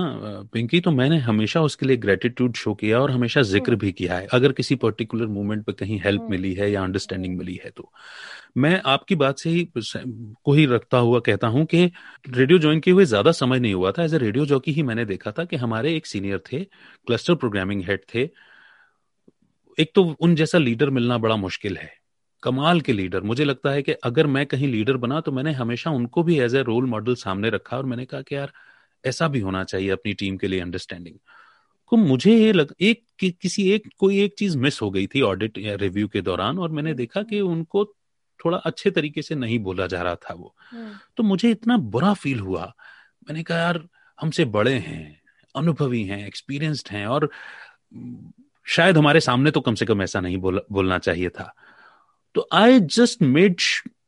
पिंकी 0.54 0.80
तो 0.82 0.92
मैंने 0.92 1.18
हमेशा 1.18 1.62
उसके 1.62 1.86
लिए 1.86 1.98
ग्रेटिट्यूड 1.98 2.56
शो 2.56 2.74
किया 2.74 3.00
और 3.00 3.12
हमेशा 3.12 3.42
ज़िक्र 3.42 3.72
हम्म। 3.72 3.80
भी 3.80 3.92
किया 3.92 4.18
है। 4.18 4.28
अगर 4.32 4.52
किसी 4.52 4.76
पर्टिकुलर 4.76 5.28
मोमेंट 5.28 5.64
पे 5.66 5.74
कहीं 5.74 6.00
हेल्प 6.00 6.22
हम्म। 6.22 6.32
मिली 6.32 6.54
है 6.54 6.72
या 6.72 6.84
अंडरस्टैंडिंग 6.84 7.38
मिली 7.38 7.60
है 7.64 7.70
तो। 7.70 7.92
मैं 8.56 8.82
आपकी 8.86 9.16
बात 9.16 9.40
से 9.40 9.50
ही 9.50 9.68
को 9.78 10.54
ही 10.54 10.66
रखता 10.66 10.98
हुआ 10.98 11.20
कहता 11.20 11.48
हूँ 11.48 11.66
कि 11.66 11.86
रेडियो 12.26 12.60
ज्वाइन 12.60 12.80
किए 12.80 12.94
हुए 12.94 13.06
ज़्यादा 13.06 13.32
समय 13.32 13.60
नहीं 13.60 13.74
हुआ 13.74 13.92
था। 13.92 14.04
एज 14.04 14.14
ए 14.14 14.18
रेडियो 14.18 14.46
जॉकी 14.46 14.72
ही 14.72 14.84
मैंने 14.84 15.06
देखा 15.06 15.32
था 15.32 15.46
कि 15.46 15.56
हमारे 15.56 15.96
एक 15.96 16.06
सीनियर 16.06 16.42
थे 16.52 16.64
क्लस्टर 16.64 17.36
प्रोग्रामिंग 17.36 17.84
हेड 17.84 18.02
थे। 18.16 18.30
एक 19.78 19.92
तो 19.96 20.04
उन 20.22 20.36
जैसा 20.36 20.58
लीडर 20.58 20.90
मिलना 20.90 21.18
बड़ा 21.18 21.36
मुश्किल 21.36 21.78
है। 21.78 21.92
कमाल 22.44 22.82
के 22.82 22.94
लीडर 22.94 23.22
मुझे 23.24 23.46
लगता 23.46 23.72
है 23.72 23.82
कि 23.82 23.92
अगर 24.04 24.28
मैं 24.28 24.46
कहीं 24.46 24.68
लीडर 24.68 24.98
बना 24.98 25.20
तो 25.22 25.32
मैंने 25.32 25.52
हमेशा 25.54 25.92
उनको 25.92 26.24
भी 26.24 26.40
एज 26.40 26.56
ए 26.56 26.62
रोल 26.64 26.86
मॉडल 26.86 27.16
सामने 27.16 27.50
रखा 27.50 27.78
और 27.78 27.86
मैंने 27.86 28.06
कहा 28.06 28.22
कि 28.22 28.36
यार 28.36 28.52
ऐसा 29.04 29.28
भी 29.28 29.40
होना 29.40 29.64
चाहिए 29.64 29.90
अपनी 29.90 30.14
टीम 30.14 30.38
के 30.38 30.48
लिए 30.48 30.60
अंडरस्टैंडिंग 30.60 31.16
को 31.92 31.98
मुझे 31.98 32.36
ये 32.38 32.52
लग 32.54 32.74
एक 32.82 33.04
कि, 33.20 33.32
किसी 33.32 33.70
एक 33.72 33.88
कोई 34.00 34.20
एक 34.24 34.36
चीज़ 34.40 34.58
मिस 34.58 34.82
हो 34.82 34.90
गई 34.92 35.08
थी 35.08 35.22
ऑडिट 35.22 35.58
या 35.58 35.76
रिव्यू 35.76 36.08
के 36.08 36.22
दौरान 36.22 36.60
और 36.60 36.72
मैंने 36.72 36.94
देखा 36.94 37.24
कि 37.24 37.42
उनको 37.42 37.84
थोड़ा 38.46 38.58
अच्छे 38.60 38.92
तरीके 38.92 39.22
से 39.22 39.36
नहीं 39.36 39.60
बोला 39.60 39.88
जा 39.88 40.02
रहा 40.02 40.16
था 40.16 40.34
वो 40.34 40.54
हम्म। 40.72 40.94
तो 41.18 41.24
मुझे 41.24 41.52
इतना 41.52 41.78
बुरा 41.90 42.14
फील 42.16 42.40
हुआ 42.40 42.74
मैंने 43.30 43.44
कहा 43.44 43.58
यार 43.58 43.84
हमसे 44.20 44.46
बड़े 44.48 44.74
हैं 44.80 45.22
अनुभवी 45.56 46.04
हैं 46.04 46.26
एक्सपीरियंस्ड 46.28 46.90
हैं 46.92 47.06
और 47.08 47.30
शायद 48.66 48.98
हमारे 48.98 49.20
सामने 49.20 49.52
तो 49.52 49.62
कम 49.62 49.76
से 49.76 49.86
कम 49.86 50.02
ऐसा 50.02 50.20
नहीं 50.20 50.38
बोल, 50.38 50.62
बोलना 50.72 50.98
चाहिए 51.00 51.30
था 51.30 51.54
तो 52.36 52.48
आई 52.54 52.80
जस्ट 52.80 53.22
मेड 53.22 53.60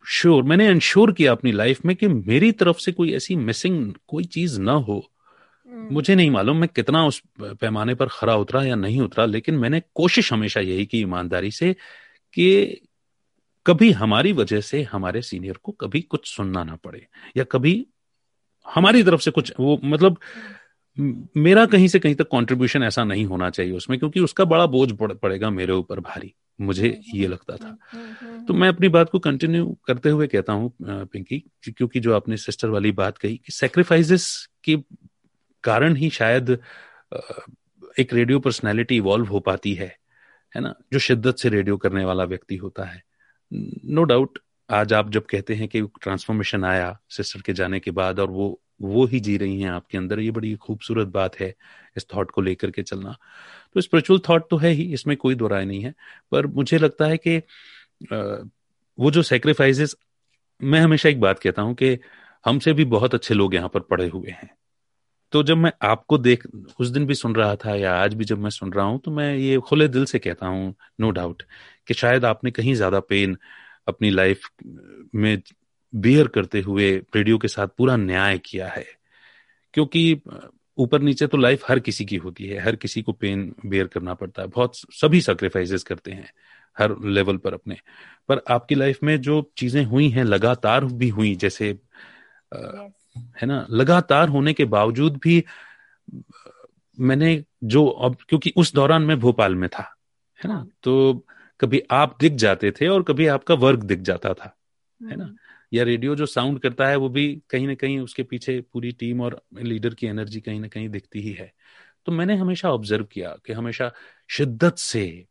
श्योर 0.08 0.44
मैंने 0.44 0.70
इंश्योर 0.70 1.12
किया 1.12 1.32
अपनी 1.32 1.52
लाइफ 1.52 1.86
में 1.86 1.96
कि 1.96 2.08
मेरी 2.08 2.52
तरफ़ 2.54 2.78
से 2.78 2.92
कोई 2.92 3.14
ऐसी 3.14 3.36
मिसिंग 3.36 3.94
कोई 4.08 4.24
चीज़ 4.26 4.60
ना 4.62 4.72
हो 4.72 5.00
hmm. 5.00 5.92
मुझे 5.92 6.16
नहीं 6.16 6.30
मालूम 6.32 6.58
मैं 6.58 6.70
कितना 6.70 7.06
उस 7.06 7.22
पैमाने 7.40 7.96
पर 7.96 8.08
खरा 8.12 8.36
उतरा 8.36 8.64
या 8.64 8.76
नहीं 8.76 9.02
उतरा 9.02 9.26
लेकिन 9.26 9.56
मैंने 9.56 9.82
कोशिश 9.96 10.32
हमेशा 10.34 10.60
यही 10.62 10.86
की 10.86 11.00
ईमानदारी 11.00 11.52
से 11.52 11.74
कि 12.34 12.82
कभी 13.66 13.92
हमारी 13.92 14.32
वजह 14.34 14.62
से 14.62 14.84
हमारे 14.84 15.22
सीनियर 15.22 15.58
को 15.64 15.72
कभी 15.72 16.02
कुछ 16.02 16.36
सुनना 16.36 16.64
ना 16.64 16.76
पड़े 16.76 17.08
या 17.38 17.44
कभी 17.44 17.88
हमारी 18.74 19.04
तरफ़ 19.04 19.22
से 19.22 19.32
कुछ 19.32 19.54
वो 19.60 19.80
मतलब 19.84 20.18
मेरा 21.38 21.66
कहीं 21.66 21.88
से 21.88 22.00
कहीं 22.00 22.16
तक 22.16 22.24
कंट्रीब्यूशन 22.24 22.84
ऐसा 22.84 23.04
नहीं 23.04 23.26
होना 23.26 23.50
चाहिए 23.50 23.72
उसमें 23.72 24.00
क्योंकि 24.00 24.20
उसका 24.20 24.46
बड़ा 24.46 24.66
बोझ 24.66 24.92
पड़ेगा 25.02 25.50
मेरे 25.50 25.74
ऊपर 25.74 26.00
भारी 26.00 26.34
मुझे 26.62 26.88
हम्म, 26.88 27.18
ये 27.18 27.28
लगता 27.28 27.58
था। 27.58 27.78
हम्म, 27.92 28.28
हम्म, 28.28 28.46
तो 28.46 28.54
मैं 28.54 28.70
अपनी 28.70 28.90
बात 28.90 29.10
को 29.10 29.20
कंटिन्यू 29.20 29.78
करते 29.88 30.10
हुए 30.10 30.28
कहता 30.28 30.54
हूँ 30.54 30.74
पिंकी 30.82 31.40
क्योंकि 31.70 32.00
जो 32.00 32.16
आपने 32.16 32.38
सिस्टर 32.38 32.70
वाली 32.70 32.92
बात 32.92 33.18
कही 33.18 33.38
कि 33.38 33.52
सेक्रीफाइसेस 33.52 34.50
के 34.64 34.78
कारण 35.64 35.96
ही 35.96 36.10
शायद 36.10 36.50
एक 38.00 38.14
रेडियो 38.14 38.40
पर्सनैलिटी 38.40 38.96
इवॉल्व 38.96 39.26
हो 39.26 39.40
पाती 39.40 39.74
है 39.74 39.98
है 40.56 40.62
ना? 40.62 40.76
जो 40.94 41.00
शिद्दत 41.00 41.36
से 41.36 41.50
रेडियो 41.50 41.78
करने 41.78 42.06
वाला 42.06 42.24
व्यक्ति 42.24 42.56
होता 42.56 42.84
है। 42.84 43.04
नो 43.52 44.04
डाउट, 44.04 44.40
आज 44.70 44.94
आप 44.94 45.10
जब 45.12 45.26
कहते 45.26 45.56
हैं 45.56 45.68
कि 45.68 45.82
ट्रांसफॉर्मेशन 46.02 46.64
आया 46.66 46.98
सिस्टर 47.10 47.42
के 47.42 47.54
जाने 47.54 47.80
के 47.80 47.92
बाद 47.92 48.20
और 48.20 48.30
वो 48.32 48.60
वो 48.82 49.06
ही 49.06 49.20
जी 49.20 49.36
रही 49.38 49.62
हैं 49.62 49.70
आपके 49.72 49.98
अंदर, 49.98 50.20
ये 50.20 50.32
बड़ी 50.32 50.54
खूबसूरत 50.56 51.08
बात 51.08 51.40
है 51.40 51.54
इस 51.98 52.06
थॉट 52.16 52.32
को 52.32 52.42
लेकर 52.42 52.72
के 52.72 52.84
चलना। 52.84 53.16
तो 53.76 53.82
स्पिरिचुअल 53.82 54.20
थॉट 54.30 54.50
तो 54.50 54.58
है 54.58 54.70
ही, 54.70 54.84
इसमें 54.94 55.16
कोई 55.18 55.36
दो 55.36 55.48
राय 55.48 55.66
नहीं 55.66 55.82
है, 55.82 55.94
पर 56.32 56.48
मुझे 56.48 56.78
लगता 56.78 57.06
है 57.06 57.18
कि 57.18 57.38
वो 58.98 59.12
जो 59.12 59.22
सेक्रीफाइसेस 59.24 59.96
मैं 60.62 60.80
हमेशा 60.80 61.10
एक 61.10 61.20
बात 61.22 61.40
कहता 61.40 61.62
हूँ 61.62 61.76
कि 61.76 61.98
हमसे 62.46 62.74
भी 62.74 62.86
बहुत 62.88 63.16
अच्छे 63.16 63.34
लोग 63.34 63.56
यहाँ 63.56 63.70
पर 63.70 63.80
पड़े 63.82 64.08
हुए 64.08 64.32
हैं। 64.32 64.50
तो 65.34 65.42
जब 65.44 65.58
मैं 65.58 65.72
आपको 65.84 66.18
देख, 66.18 66.44
उस 66.80 66.88
दिन 66.90 67.06
भी 67.06 67.14
सुन 67.16 67.36
रहा 67.36 67.56
था 67.56 67.76
या 67.76 67.94
आज 67.96 68.14
भी 68.14 68.26
जब 68.26 68.40
मैं 68.40 68.50
सुन 68.50 68.74
रहा 68.74 68.86
हूँ 68.86 69.00
तो 69.00 69.12
मैं 69.12 69.36
ये 69.36 69.58
खुले 69.60 69.88
दिल 69.88 70.06
से 70.06 70.20
कहता 70.20 70.48
हूँ, 70.48 70.74
नो 71.00 71.10
डाउट 71.12 71.44
कि 71.88 71.94
शायद 71.94 72.26
आपने 72.26 72.52
कहीं 72.52 72.74
ज़्यादा 72.76 73.00
पेन 73.00 73.38
अपनी 73.88 74.10
लाइफ 74.10 74.50
में 75.16 75.42
बियर 75.94 76.28
करते 76.28 76.62
हुए 76.62 76.92
रेडियो 77.16 77.38
के 77.38 77.48
साथ 77.48 77.68
पूरा 77.78 77.96
न्याय 77.96 78.38
किया 78.38 78.68
है। 78.68 78.86
क्योंकि 79.74 80.22
ऊपर 80.78 81.02
नीचे 81.02 81.28
तो 81.28 81.38
लाइफ 81.38 81.64
हर 81.70 81.80
किसी 81.80 82.06
की 82.06 82.16
होती 82.16 82.48
है 82.48 82.60
हर 82.60 82.76
किसी 82.76 83.02
को 83.02 83.12
पेन 83.14 83.54
बेयर 83.66 83.88
करना 83.88 84.14
पड़ता 84.14 84.42
है। 84.42 84.48
बहुत 84.48 84.76
सभी 84.76 85.22
सेक्रीफाइसेस 85.22 85.84
करते 85.84 86.12
हैं 86.12 86.30
हर 86.78 86.96
लेवल 87.06 87.38
पर 87.38 87.54
अपने। 87.54 87.78
पर 88.30 88.42
आपकी 88.50 88.76
लाइफ 88.76 89.04
में 89.04 89.20
जो 89.22 89.42
चीज़ें 89.58 89.84
हुई 89.86 90.10
हैं 90.10 90.24
लगातार 90.24 90.86
भी 90.86 91.10
हुई 91.10 91.36
जैसे 91.36 91.72
आ, 92.52 92.58
है 93.38 93.48
ना? 93.48 93.66
लगातार 93.70 94.30
होने 94.30 94.54
के 94.54 94.66
बावजूद 94.66 95.20
भी 95.24 95.44
मैंने 96.98 97.44
जो 97.64 97.86
अब 97.88 98.16
क्योंकि 98.30 98.54
उस 98.58 98.74
दौरान 98.74 99.02
मैं 99.02 99.20
भोपाल 99.20 99.56
में 99.56 99.70
था 99.70 99.84
है 100.40 100.50
ना। 100.50 100.66
तो 100.84 101.26
कभी 101.60 101.82
आप 101.92 102.18
दिख 102.22 102.34
जाते 102.34 102.72
थे 102.72 102.88
और 102.88 103.04
कभी 103.04 103.28
आपका 103.28 103.56
वर्क 103.56 103.80
दिख 103.80 104.00
जाता 104.00 104.34
था 104.34 104.58
है 105.02 105.16
ना? 105.16 105.24
हम्म। 105.24 105.36
या 105.74 105.84
रेडियो 105.84 106.16
जो 106.16 106.26
साउंड 106.26 106.60
करता 106.60 106.88
है 106.88 106.96
वो 106.96 107.10
भी 107.10 107.42
कहीं 107.50 107.68
ना 107.68 107.74
कहीं 107.76 108.00
उसके 108.00 108.24
पीछे 108.24 108.62
पूरी 108.74 108.92
टीम 108.92 109.22
और 109.22 109.42
लीडर 109.58 109.94
की 109.94 110.08
एनर्जी 110.08 110.42
कहीं 110.42 110.60
ना 110.60 110.68
कहीं 110.68 110.90
दिखती 110.90 111.22
ही 111.22 111.32
है। 111.32 111.52
तो 112.06 112.12
मैंने 112.12 112.36
हमेशा 112.36 112.70
ऑब्ज़र्व 112.70 113.06
किया 113.06 113.36
कि 113.46 113.54
हमेशा 113.54 113.92
शिद्दत 114.30 114.78
से 114.78 115.26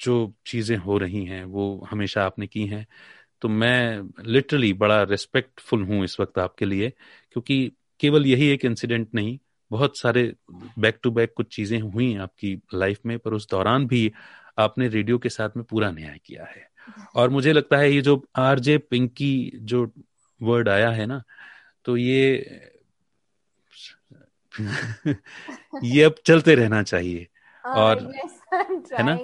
जो 0.00 0.34
चीज़ें 0.46 0.76
हो 0.76 0.98
रही 0.98 1.24
हैं 1.24 1.44
वो 1.44 1.86
हमेशा 1.90 2.24
आपने 2.24 2.46
की 2.46 2.66
हैं। 2.66 2.86
तो 3.42 3.48
मैं 3.48 4.02
लिटरली 4.26 4.72
बड़ा 4.72 5.02
रिस्पेक्टफुल 5.02 5.82
हूँ 5.82 6.04
इस 6.04 6.20
वक्त 6.20 6.38
आपके 6.38 6.64
लिए 6.64 6.90
क्योंकि 7.32 7.72
केवल 8.00 8.26
यही 8.26 8.48
एक 8.48 8.64
इंसिडेंट 8.64 9.08
नहीं 9.14 9.38
बहुत 9.70 9.98
सारे 9.98 10.34
बैक 10.78 10.98
टू 11.02 11.10
बैक 11.10 11.32
कुछ 11.36 11.56
चीज़ें 11.56 11.80
हुई 11.80 12.16
आपकी 12.16 12.62
लाइफ 12.74 12.98
में 13.06 13.18
पर 13.18 13.32
उस 13.32 13.48
दौरान 13.50 13.86
भी 13.86 14.12
आपने 14.58 14.88
रेडियो 14.88 15.18
के 15.18 15.28
साथ 15.28 15.50
में 15.56 15.64
पूरा 15.64 15.90
न्याय 15.90 16.20
किया 16.24 16.44
है। 16.44 16.70
और 17.14 17.30
मुझे 17.30 17.52
लगता 17.52 17.76
है 17.76 17.92
ये 17.92 18.00
जो 18.00 18.26
आरजे 18.36 18.78
पिंकी 18.78 19.52
जो 19.54 19.92
वर्ड 20.42 20.68
आया 20.68 20.90
है 20.90 21.06
ना 21.06 21.22
तो 21.84 21.96
ये 21.96 22.44
ये 25.84 26.02
अब 26.02 26.14
चलते 26.26 26.54
रहना 26.54 26.82
चाहिए। 26.82 27.26
और 27.74 28.12
है 28.98 29.02
ना? 29.02 29.18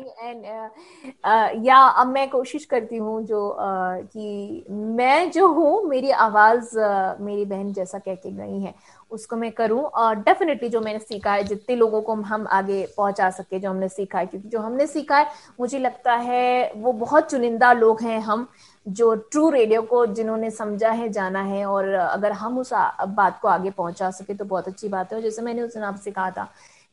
या 1.65 1.77
अब 1.77 2.07
मैं 2.07 2.31
कोशिश 2.31 2.65
करती 2.65 2.97
हूँ 2.97 3.23
जो 3.23 3.49
uh, 3.51 4.07
कि 4.13 4.65
मैं 4.71 5.31
जो 5.31 5.49
हूँ 5.49 5.83
मेरी 5.85 6.11
आवाज़ 6.11 6.79
uh, 6.79 7.21
मेरी 7.21 7.45
बहन 7.45 7.73
जैसा 7.73 7.99
कह 7.99 8.15
के 8.15 8.31
गई 8.31 8.61
है 8.61 8.75
उसको 9.11 9.37
मैं 9.37 9.53
करूँ 9.53 9.83
और 9.83 10.15
डेफिनेटली 10.15 10.69
जो 10.69 10.81
मैंने 10.81 10.99
सीखा 10.99 11.33
है 11.33 11.45
जितने 11.45 11.77
लोगों 11.77 12.03
को 12.03 12.15
हम 12.15 12.47
आगे 12.47 12.89
पहुँचा 12.97 13.31
सके 13.31 13.59
जो 13.59 13.71
हमने 13.71 13.89
सीखा 13.89 14.19
है 14.19 14.27
क्योंकि 14.27 14.49
जो 14.49 14.61
हमने 14.61 14.87
सीखा 14.87 15.17
है 15.17 15.27
मुझे 15.61 15.79
लगता 15.79 16.15
है 16.15 16.73
वो 16.77 16.93
बहुत 16.93 17.31
चुनिंदा 17.31 17.73
लोग 17.73 18.03
हैं 18.03 18.21
हम 18.21 18.49
जो 18.89 19.15
ट्रू 19.15 19.51
रेडियो 19.51 19.83
को 19.83 20.07
जिन्होंने 20.07 20.51
समझा 20.51 20.91
है 20.91 21.09
जाना 21.09 21.43
है 21.43 21.67
और 21.67 21.89
अगर 21.89 22.33
हम 22.33 22.59
उस 22.59 22.71
बात 23.09 23.41
को 23.41 23.49
आगे 23.49 23.71
पहुँचा 23.71 24.11
सके 24.11 24.35
तो 24.35 24.45
बहुत 24.45 24.69
अच्छी 24.69 24.89
बात 24.89 25.13
है। 25.13 25.23
जैसे 25.23 25.43
मैंने 25.43 25.63
उस 25.63 25.75
दिन 25.75 25.83
आपसे 25.83 26.11
कहा 26.11 26.31
था 26.31 26.49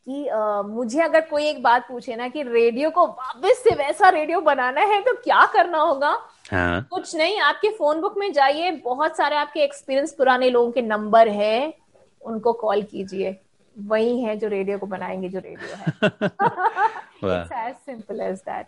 कि 0.07 0.28
आ, 0.28 0.61
मुझे 0.61 1.02
अगर 1.02 1.22
कोई 1.22 1.45
एक 1.45 1.61
बात 1.64 1.88
पूछे 1.88 2.15
ना 2.15 2.28
कि 2.28 2.44
रेडियो 2.44 2.90
को 2.90 3.06
वापस 3.07 3.61
से 3.64 3.76
वैसा 3.76 4.10
रेडियो 4.10 4.40
बनाना 4.41 4.82
है 4.84 5.02
तो 5.02 5.14
क्या 5.23 5.45
करना 5.53 5.78
होगा? 5.80 6.10
हाँ. 6.52 6.82
कुछ 6.91 7.15
नहीं 7.15 7.40
आपके 7.41 7.69
फ़ोन 7.69 8.02
बुक 8.02 8.18
में 8.18 8.32
जाइए 8.34 8.72
बहुत 8.86 9.18
सारे 9.18 9.36
आपके 9.36 9.60
एक्सपीरियंस 9.60 10.14
पुराने 10.14 10.49
लोगों 10.49 10.72
के 10.72 10.82
नंबर 10.82 11.28
है 11.30 11.73
उनको 12.22 12.53
कॉल 12.53 12.82
कीजिए। 12.84 13.36
वही 13.76 14.19
है 14.22 14.36
जो 14.38 14.48
रेडियो 14.48 14.78
को 14.78 14.86
बनाएँगे 14.88 15.30
जो 15.30 15.40
रेडियो 15.40 15.76
है। 15.76 17.69
As 17.69 17.76
simple 17.76 18.22
as 18.22 18.38
that 18.40 18.68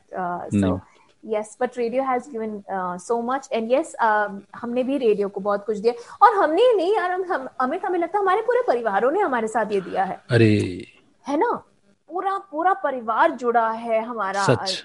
so 0.55 0.79
yes 1.23 1.57
but 1.61 1.77
radio 1.77 2.03
has 2.03 2.29
given 2.29 2.97
so 2.99 3.21
much 3.21 3.49
and 3.53 3.71
yes 3.71 3.95
हमने 4.01 4.83
भी 4.83 4.97
रेडियो 4.97 5.27
को 5.29 5.41
बहुत 5.41 5.65
कुछ 5.65 5.77
दिया। 5.77 5.93
और 6.21 6.35
हमने 6.35 6.73
नहीं 6.75 6.95
यार 6.95 7.11
हम 7.11 7.47
अमित 7.59 7.85
हमें 7.85 7.99
लगता 7.99 8.17
है 8.17 8.23
हमारे 8.23 8.41
पूरे 8.41 8.61
परिवारों 8.67 9.11
ने 9.11 9.19
हमारे 9.19 9.47
साथ 9.47 9.71
ये 9.71 9.81
दिया 9.81 10.03
है। 10.03 10.21
अरे! 10.31 10.85
है 11.25 11.37
ना? 11.37 11.51
पूरा 12.09 12.37
पूरा 12.51 12.73
परिवार 12.73 13.31
जुड़ा 13.31 13.69
है 13.69 14.03
हमारा 14.05 14.43
सच। 14.45 14.83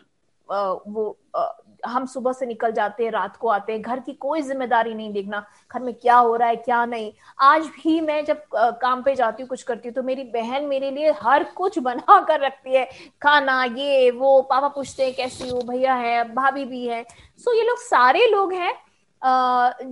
आ, 0.49 0.63
वो 0.71 1.17
आ, 1.37 1.49
हम 1.87 2.07
सुबह 2.07 2.33
से 2.33 2.47
निकल 2.47 2.73
जाते 2.73 3.05
हैं 3.05 3.11
रात 3.13 3.37
को 3.37 3.49
आते 3.49 3.73
हैं 3.73 3.83
घर 3.83 4.01
की 4.01 4.13
कोई 4.13 4.41
ज़िम्मेदारी 4.43 4.95
नहीं 4.95 5.13
देखना 5.13 5.45
घर 5.73 5.81
में 5.83 5.93
क्या 5.95 6.17
हो 6.17 6.35
रहा 6.37 6.49
है 6.49 6.57
क्या 6.57 6.85
नहीं। 6.85 7.13
आज 7.41 7.67
भी 7.67 8.01
मैं 8.01 8.25
जब 8.25 8.43
आ, 8.57 8.71
काम 8.71 9.03
पे 9.03 9.15
जाती 9.15 9.43
हूँ 9.43 9.49
कुछ 9.49 9.63
करती 9.63 9.89
हूँ 9.89 9.95
तो 9.95 10.03
मेरी 10.03 10.25
बहन 10.35 10.65
मेरे 10.65 10.91
लिए 10.91 11.13
हर 11.23 11.45
कुछ 11.57 11.79
बना 11.79 12.21
कर 12.29 12.41
रखती 12.41 12.75
है। 12.75 12.85
खाना 13.23 13.63
ये 13.65 14.11
वो 14.11 14.41
पापा 14.43 14.69
पूछते 14.69 15.05
हैं 15.05 15.15
कैसी 15.15 15.49
हो? 15.49 15.61
भैया 15.63 15.95
है 15.95 16.23
भाभी 16.35 16.65
भी 16.65 16.87
है। 16.87 17.05
सो 17.39 17.55
ये 17.55 17.65
लोग 17.65 17.79
सारे 17.81 18.27
लोग 18.27 18.53
हैं 18.53 18.75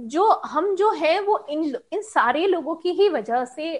जो 0.09 0.31
हम 0.47 0.74
जो 0.77 0.90
है 0.93 1.18
वो 1.20 1.39
इन 1.51 1.62
इन 1.93 2.02
सारे 2.02 2.47
लोगों 2.47 2.74
की 2.74 2.90
ही 2.93 3.09
वजह 3.09 3.44
से 3.44 3.73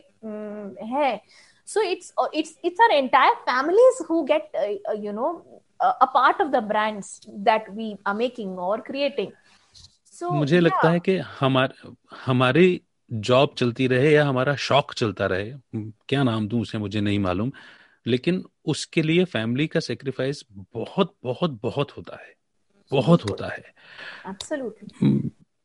है। 0.85 1.21
So 1.67 1.83
it's 1.83 2.13
it's 2.35 2.51
it's 2.65 2.81
our 2.81 3.03
entire 3.03 3.37
families 3.47 4.03
who 4.09 4.25
get 4.27 4.43
uh, 4.55 5.03
you 5.05 5.13
know 5.13 5.43
a 6.01 6.07
part 6.07 6.41
of 6.41 6.53
the 6.53 6.61
brands 6.61 7.09
that 7.49 7.65
we 7.77 7.95
are 8.07 8.15
making 8.15 8.57
or 8.59 8.83
creating. 8.91 9.33
So 10.21 10.31
मुझे 10.31 10.57
yeah. 10.57 10.67
लगता 10.67 10.91
है 10.91 11.01
कि 11.01 11.17
हमारे 11.17 11.91
हमारी 12.27 12.83
जॉब 13.13 13.55
चलती 13.59 13.87
रहे 13.87 14.13
या 14.13 14.27
हमारा 14.27 14.57
शौक 14.57 14.95
चलता 14.95 15.27
रहे 15.27 15.53
क्या 15.77 16.23
नाम 16.23 16.49
दूँ 16.49 16.61
उसे 16.61 16.79
मुझे 16.79 17.01
नहीं 17.01 17.19
मालूम 17.19 17.53
लेकिन 18.07 18.45
उसके 18.65 19.03
लिए 19.03 19.25
फैमिली 19.25 19.67
का 19.67 19.81
सेक्रीफाइस 19.81 20.45
बहुत 20.53 21.15
बहुत 21.23 21.61
बहुत 21.63 21.97
होता 21.97 22.17
है। 22.17 22.35
बहुत 22.91 23.31
होता 23.31 23.49
है। 23.49 23.75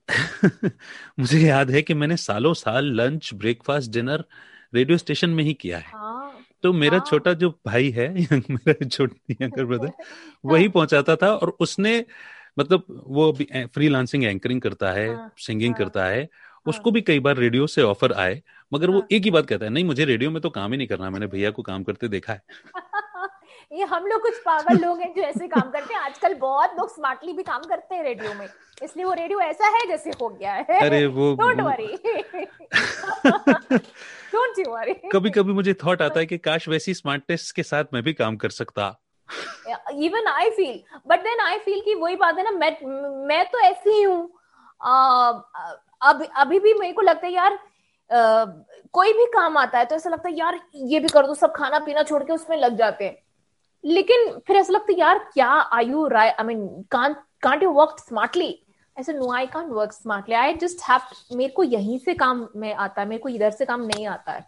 मुझे 1.19 1.39
याद 1.39 1.71
है 1.71 1.81
कि 1.81 1.93
मैंने 1.93 2.17
सालों 2.17 2.53
साल 2.53 2.85
lunch 2.85 3.33
breakfast 3.33 3.91
dinner 3.91 4.25
radio 4.73 4.97
station 4.97 5.29
में 5.31 5.43
ही 5.43 5.53
किया 5.55 5.77
है। 5.79 5.93
हाँ, 5.93 6.45
तो 6.63 6.71
मेरा 6.73 6.99
हाँ. 6.99 7.01
छोटा 7.01 7.33
जो 7.35 7.49
भाई 7.65 7.89
है 7.91 8.07
मेरा 8.51 8.87
छोटी 8.87 9.37
यंगर 9.41 9.65
ब्रदर 9.65 9.91
वही 10.45 10.67
पहुंचाता 10.69 11.15
था 11.15 11.33
और 11.35 11.49
उसने 11.59 11.97
मतलब 12.59 12.85
वो 13.07 13.31
फ्री 13.67 13.89
लांसिंग 13.89 14.23
एंकरिंग 14.23 14.61
करता 14.61 14.91
है 14.91 15.07
हाँ, 15.07 15.29
सिंगिंग 15.39 15.75
हाँ, 15.75 15.75
करता 15.75 16.05
है 16.07 16.27
हाँ, 16.65 16.65
उसको 16.65 16.91
भी 16.91 17.01
कई 17.01 17.19
बार 17.19 17.37
रेडियो 17.37 17.67
से 17.67 17.81
ऑफ़र 17.83 18.13
आए 18.15 18.41
मगर 18.71 18.89
हाँ, 18.89 18.91
वो 18.91 19.07
एक 19.11 19.23
ही 19.23 19.31
बात 19.31 19.47
कहता 19.47 19.65
है 19.65 19.71
नहीं 19.71 19.83
मुझे 19.85 20.05
रेडियो 20.05 20.31
में 20.31 20.41
तो 20.41 20.49
काम 20.51 20.71
ही 20.71 20.77
नहीं 20.77 20.87
करना 20.87 21.09
मैंने 21.09 21.27
भैया 21.27 21.51
को 21.51 21.63
काम 21.63 21.83
करते 21.83 22.07
देखा 22.09 22.33
है। 22.33 22.41
ये 23.71 23.83
हम 23.85 24.05
लोग 24.07 24.21
कुछ 24.21 24.37
पागल 24.45 24.77
लोग 24.77 24.99
हैं 24.99 25.13
जो 25.15 25.21
ऐसे 25.23 25.47
काम 25.47 25.69
करते 25.71 25.93
हैं। 25.93 26.01
आजकल 26.01 26.33
बहुत 26.39 26.75
लोग 26.77 26.89
स्मार्टली 26.93 27.33
भी 27.33 27.43
काम 27.43 27.61
करते 27.63 27.95
हैं 27.95 28.03
रेडियो 28.03 28.33
में। 28.33 28.47
इसलिए 28.83 29.05
वो 29.05 29.13
रेडियो 29.13 29.39
ऐसा 29.41 29.67
है 29.75 29.85
जैसे 29.87 30.11
हो 30.21 30.29
गया 30.29 30.53
है। 30.53 30.79
अरे 30.79 31.05
वो 31.07 31.31
don't 31.35 31.61
worry 31.61 31.87
don't 34.33 34.59
you 34.59 34.71
worry 34.71 34.93
कभी 35.13 35.29
कभी 35.29 35.53
मुझे 35.53 35.73
थॉट 35.85 36.01
आता 36.01 36.19
है 36.19 36.25
कि 36.25 36.37
काश 36.39 36.67
वैसी 36.67 36.93
स्मार्टनेस 36.93 37.51
के 37.51 37.63
साथ 37.63 37.93
मैं 37.93 38.03
भी 38.03 38.13
काम 38.13 38.37
कर 38.37 38.49
सकता। 38.49 38.93
Even 40.03 40.27
I 40.27 40.49
feel 40.49 40.99
but 41.07 41.23
then 41.23 41.39
I 41.39 41.57
feel 41.57 41.81
कि 41.81 41.95
वही 41.95 42.15
बात 42.15 42.37
है 42.37 42.43
ना 42.43 42.51
मैं 42.51 42.75
मैं 43.27 43.43
तो 43.51 43.59
ऐसी 43.61 43.89
ही 43.89 44.01
हूँ। 44.03 44.23
अब 44.81 46.27
अभी 46.37 46.59
भी 46.59 46.73
मेरे 46.73 46.93
को 46.93 47.01
लगता 47.01 47.27
है 47.27 47.33
यार 47.33 47.59
Uh, 48.09 48.47
कोई 48.93 49.11
भी 49.13 49.25
काम 49.33 49.57
आता 49.57 49.79
है 49.79 49.85
तो 49.85 49.95
ऐसा 49.95 50.09
लगता 50.09 50.29
है 50.29 50.35
यार 50.37 50.59
ये 50.75 50.99
भी 50.99 51.07
कर 51.07 51.27
दो 51.27 51.33
सब 51.33 51.51
खाना 51.55 51.79
पीना 51.79 52.01
छोड़ 52.03 52.23
के 52.23 52.33
उसमें 52.33 52.57
लग 52.57 52.75
जाते 52.77 53.05
हैं। 53.05 53.15
लेकिन 53.85 54.39
फिर 54.47 54.55
ऐसा 54.55 54.73
लगता 54.73 54.93
है 54.93 54.99
यार 54.99 55.19
क्या 55.33 55.49
I 55.49 55.85
you 55.85 56.07
right 56.07 56.29
I 56.29 56.45
mean 56.45 56.85
can't 56.91 57.63
you 57.63 57.71
work 57.71 57.95
smartly 57.99 58.67
ऐसे 58.99 59.13
no 59.13 59.31
I 59.33 59.45
can't 59.45 59.69
work 59.71 59.93
smartly 59.93 60.35
I 60.35 60.53
just 60.53 60.81
have 60.89 61.35
मेरे 61.37 61.53
को 61.53 61.63
यहीं 61.63 61.99
से 61.99 62.13
काम 62.13 62.47
में 62.55 62.73
आता 62.73 63.01
है 63.01 63.07
मेरे 63.07 63.21
को 63.21 63.29
इधर 63.29 63.51
से 63.51 63.65
काम 63.65 63.81
नहीं 63.81 64.07
आता 64.07 64.31
है. 64.31 64.45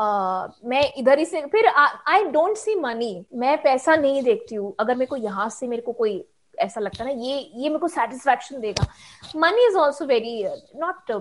Uh, 0.00 0.48
मैं 0.64 0.92
इधर 0.96 1.18
ही 1.18 1.24
से 1.24 1.40
फिर 1.40 1.66
आई 1.66 2.24
डोंट 2.24 2.56
सी 2.56 2.74
मनी 2.74 3.26
मैं 3.34 3.62
पैसा 3.62 3.96
नहीं 3.96 4.22
देखती 4.22 4.54
हूँ। 4.54 4.74
अगर 4.80 4.94
मेरे 4.94 5.06
को 5.06 5.16
यहाँ 5.16 5.48
से 5.48 5.66
मेरे 5.66 5.82
को 5.82 5.92
कोई 5.92 6.24
ऐसा 6.58 6.80
लगता 6.80 7.04
है 7.04 7.16
ना 7.16 7.24
ये 7.24 7.38
ये 7.54 7.68
मेरे 7.68 7.78
को 7.78 7.88
सेटिस्फेक्शन 7.88 8.60
देगा। 8.60 8.86
Money 9.36 9.66
is 9.66 9.76
also 9.76 10.04
very 10.04 10.44
not 10.76 11.12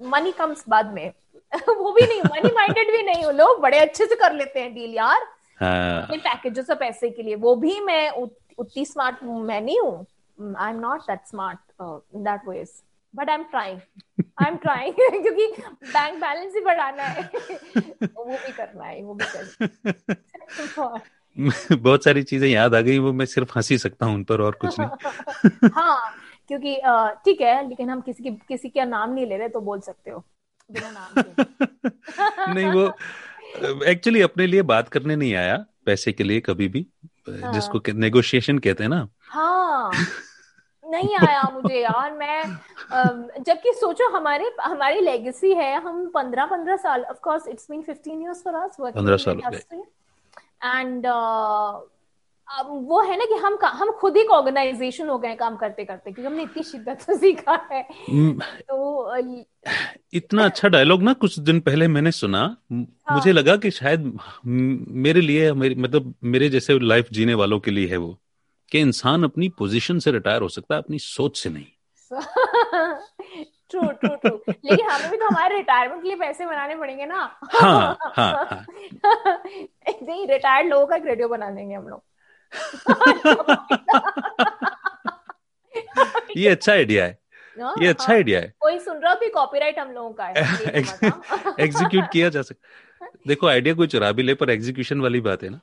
money 0.00 0.32
comes 0.32 0.64
बाद 0.68 0.92
में। 0.94 1.12
वो 1.68 1.92
भी 1.92 2.06
नहीं 2.06 2.20
मनी 2.22 2.50
माइंडेड 2.54 2.90
भी 2.90 3.02
नहीं 3.02 3.24
हूँ। 3.24 3.32
लोग 3.32 3.60
बड़े 3.60 3.78
अच्छे 3.78 4.06
से 4.06 4.14
कर 4.14 4.32
लेते 4.32 4.60
हैं 4.60 4.74
डील 4.74 4.94
यार। 4.94 5.26
पैकेजेस 5.62 6.70
और 6.70 6.76
पैसे 6.76 7.10
के 7.10 7.22
लिए। 7.22 7.34
वो 7.34 7.54
भी 7.56 7.80
मैं 7.80 8.08
उतनी 8.10 8.84
स्मार्ट 8.84 9.22
मैं 9.24 9.60
नहीं 9.60 9.80
हूँ। 9.80 10.54
I 10.58 10.70
am 10.70 10.78
not 10.80 11.00
that 11.00 11.26
smart 11.26 11.58
that 11.82 12.48
ways 12.48 12.82
but 13.14 13.28
I 13.28 13.34
am 13.34 13.42
trying 13.44 13.80
I 14.42 14.48
am 14.48 14.56
trying 14.56 14.94
क्योंकि 14.94 15.46
बैंक 15.84 16.20
बैलेंस 16.20 16.54
ही 16.54 16.60
बढ़ाना 16.60 17.02
है। 17.02 17.22
वो 18.02 18.24
भी 18.24 18.52
करना 18.52 18.84
है 18.84 19.02
वो 19.02 19.14
भी 19.14 19.24
करना 19.24 21.00
बहुत 21.76 22.04
सारी 22.04 22.22
चीज़ें 22.22 22.48
याद 22.48 22.74
आ 22.74 22.80
गई 22.80 22.98
वो 22.98 23.12
मैं 23.12 23.26
सिर्फ़ 23.26 23.52
हँसी 23.56 23.78
सकता 23.78 24.06
हूँ 24.06 24.14
उन 24.14 24.24
पर 24.24 24.40
और 24.40 24.58
कुछ 24.60 24.80
नहीं। 24.80 25.68
हाँ 25.74 26.14
क्योंकि 26.48 26.74
ठीक 27.24 27.40
है 27.40 27.68
लेकिन 27.68 27.90
हम 27.90 28.00
किसी 28.00 28.22
की 28.22 28.30
किसी 28.48 28.68
का 28.68 28.84
नाम 28.84 29.10
नहीं 29.10 29.26
ले 29.26 29.36
रहे 29.36 29.48
तो 29.48 29.60
बोल 29.60 29.80
सकते 29.80 30.10
हो। 30.10 30.24
बिना 30.70 30.90
नाम 30.90 31.22
के। 31.22 32.52
नहीं 32.52 32.72
वो 32.72 32.92
एक्चुअली 33.56 34.20
अपने 34.20 34.46
लिए 34.46 34.62
बात 34.62 34.88
करने 34.88 35.16
नहीं 35.16 35.34
आया 35.34 35.64
पैसे 35.86 36.12
के 36.12 36.24
लिए 36.24 36.40
कभी 36.40 36.68
भी 36.68 36.86
हाँ. 37.28 37.52
जिसको 37.52 37.80
नेगोशिएशन 37.94 38.58
कहते 38.58 38.84
हैं 38.84 38.90
ना। 38.90 39.06
हाँ। 39.28 39.92
नहीं 40.84 41.16
आया 41.16 41.42
मुझे 41.52 41.80
यार 41.80 42.12
मैं 42.12 42.42
जबकि 43.42 43.72
सोचो 43.72 44.08
हमारे 44.16 44.50
हमारी 44.62 45.00
लेगेसी 45.00 45.52
है 45.54 45.74
हम 45.82 46.06
पंद्रह 46.14 46.46
पंद्रह 46.46 46.76
साल 46.76 47.04
of 47.04 47.18
course 47.22 47.46
it's 47.48 47.66
been 47.70 47.82
fifteen 47.82 48.22
years 48.22 48.42
for 48.44 48.54
us 48.54 48.76
पंद्रह 48.80 49.16
साल 49.16 49.40
एंड 50.64 51.06
वो 52.66 53.02
है 53.02 53.18
ना 53.18 53.24
कि 53.24 53.34
हम 53.34 53.58
हम 53.64 53.90
खुद 53.90 54.16
ही 54.16 54.24
ऑर्गेनाइजेशन 54.24 55.08
हो 55.08 55.18
गए 55.18 55.34
काम 55.34 55.56
करते 55.56 55.84
करते 55.84 56.12
क्योंकि 56.12 56.26
हमने 56.26 56.42
इतनी 56.42 56.62
शिद्दत 56.62 57.00
से 57.00 57.16
सीखा 57.16 57.68
है। 57.72 57.88
तो 58.60 59.14
इतना 60.12 60.44
अच्छा 60.44 60.68
डायलॉग 60.68 61.02
ना 61.02 61.12
कुछ 61.12 61.38
दिन 61.38 61.60
पहले 61.60 61.88
मैंने 61.88 62.12
सुना। 62.12 62.56
हाँ. 62.72 62.86
मुझे 63.12 63.32
लगा 63.32 63.56
कि 63.56 63.70
शायद 63.70 64.18
मेरे 64.46 65.20
लिए 65.20 65.52
मेरे 65.52 65.74
मतलब 65.74 66.14
मेरे 66.24 66.48
जैसे 66.48 66.78
लाइफ 66.78 67.08
जीने 67.12 67.34
वालों 67.34 67.60
के 67.60 67.70
लिए 67.70 67.88
है 67.88 67.96
वो 67.96 68.18
कि 68.72 68.78
इंसान 68.78 69.24
अपनी 69.24 69.48
पोजीशन 69.48 69.98
से 69.98 70.10
रिटायर 70.10 70.42
हो 70.42 70.48
सकता 70.48 70.74
है 70.74 70.80
अपनी 70.80 70.98
सोच 70.98 71.38
से 71.38 71.50
नहीं। 71.50 71.66
ट्रू 73.70 73.80
ट्रू 73.80 74.14
ट्रू 74.14 74.40
लेकिन 74.48 74.86
हमें 74.86 75.10
भी 75.10 75.16
तो 75.16 75.26
हमारे 75.26 75.56
रिटायरमेंट 75.56 76.02
के 76.02 76.08
लिए 76.08 76.16
पैसे 76.16 76.46
बनाने 76.46 76.76
पड़ेंगे 76.76 77.06
ना। 77.06 77.38
हाँ 77.42 77.98
हाँ, 78.02 78.32
हाँ. 78.32 78.66
नहीं 80.02 80.26
रिटायर्ड 80.26 80.68
लोगों 80.68 80.86
का 80.86 80.96
रेडियो 80.96 81.28
बना 81.28 81.50
देंगे 81.50 81.74
हम 81.74 81.88
लोग। 81.88 82.02
ये 86.36 86.48
अच्छा 86.48 86.72
आइडिया 86.72 87.04
है। 87.04 87.18
हाँ, 87.56 87.74
ये 87.82 87.88
अच्छा 87.88 88.12
आइडिया 88.12 88.38
हाँ। 88.38 88.46
है। 88.46 88.52
कोई 88.60 88.78
सुन 88.78 88.98
रहा 88.98 89.12
हो 89.12 89.28
कॉपीराइट 89.34 89.78
हम 89.78 89.90
लोगों 89.90 90.12
का 90.12 90.24
है 90.24 90.34
एग्जीक्यूट 91.60 92.04
किया 92.12 92.28
जा 92.28 92.42
सकता 92.42 93.06
देखो 93.26 93.46
आइडिया 93.46 93.74
कोई 93.74 93.86
चुरा 93.86 94.12
भी 94.12 94.22
ले 94.22 94.34
पर 94.34 94.50
एग्जीक्यूशन 94.50 95.00
वाली 95.00 95.20
बात 95.20 95.42
है 95.42 95.50
ना। 95.50 95.60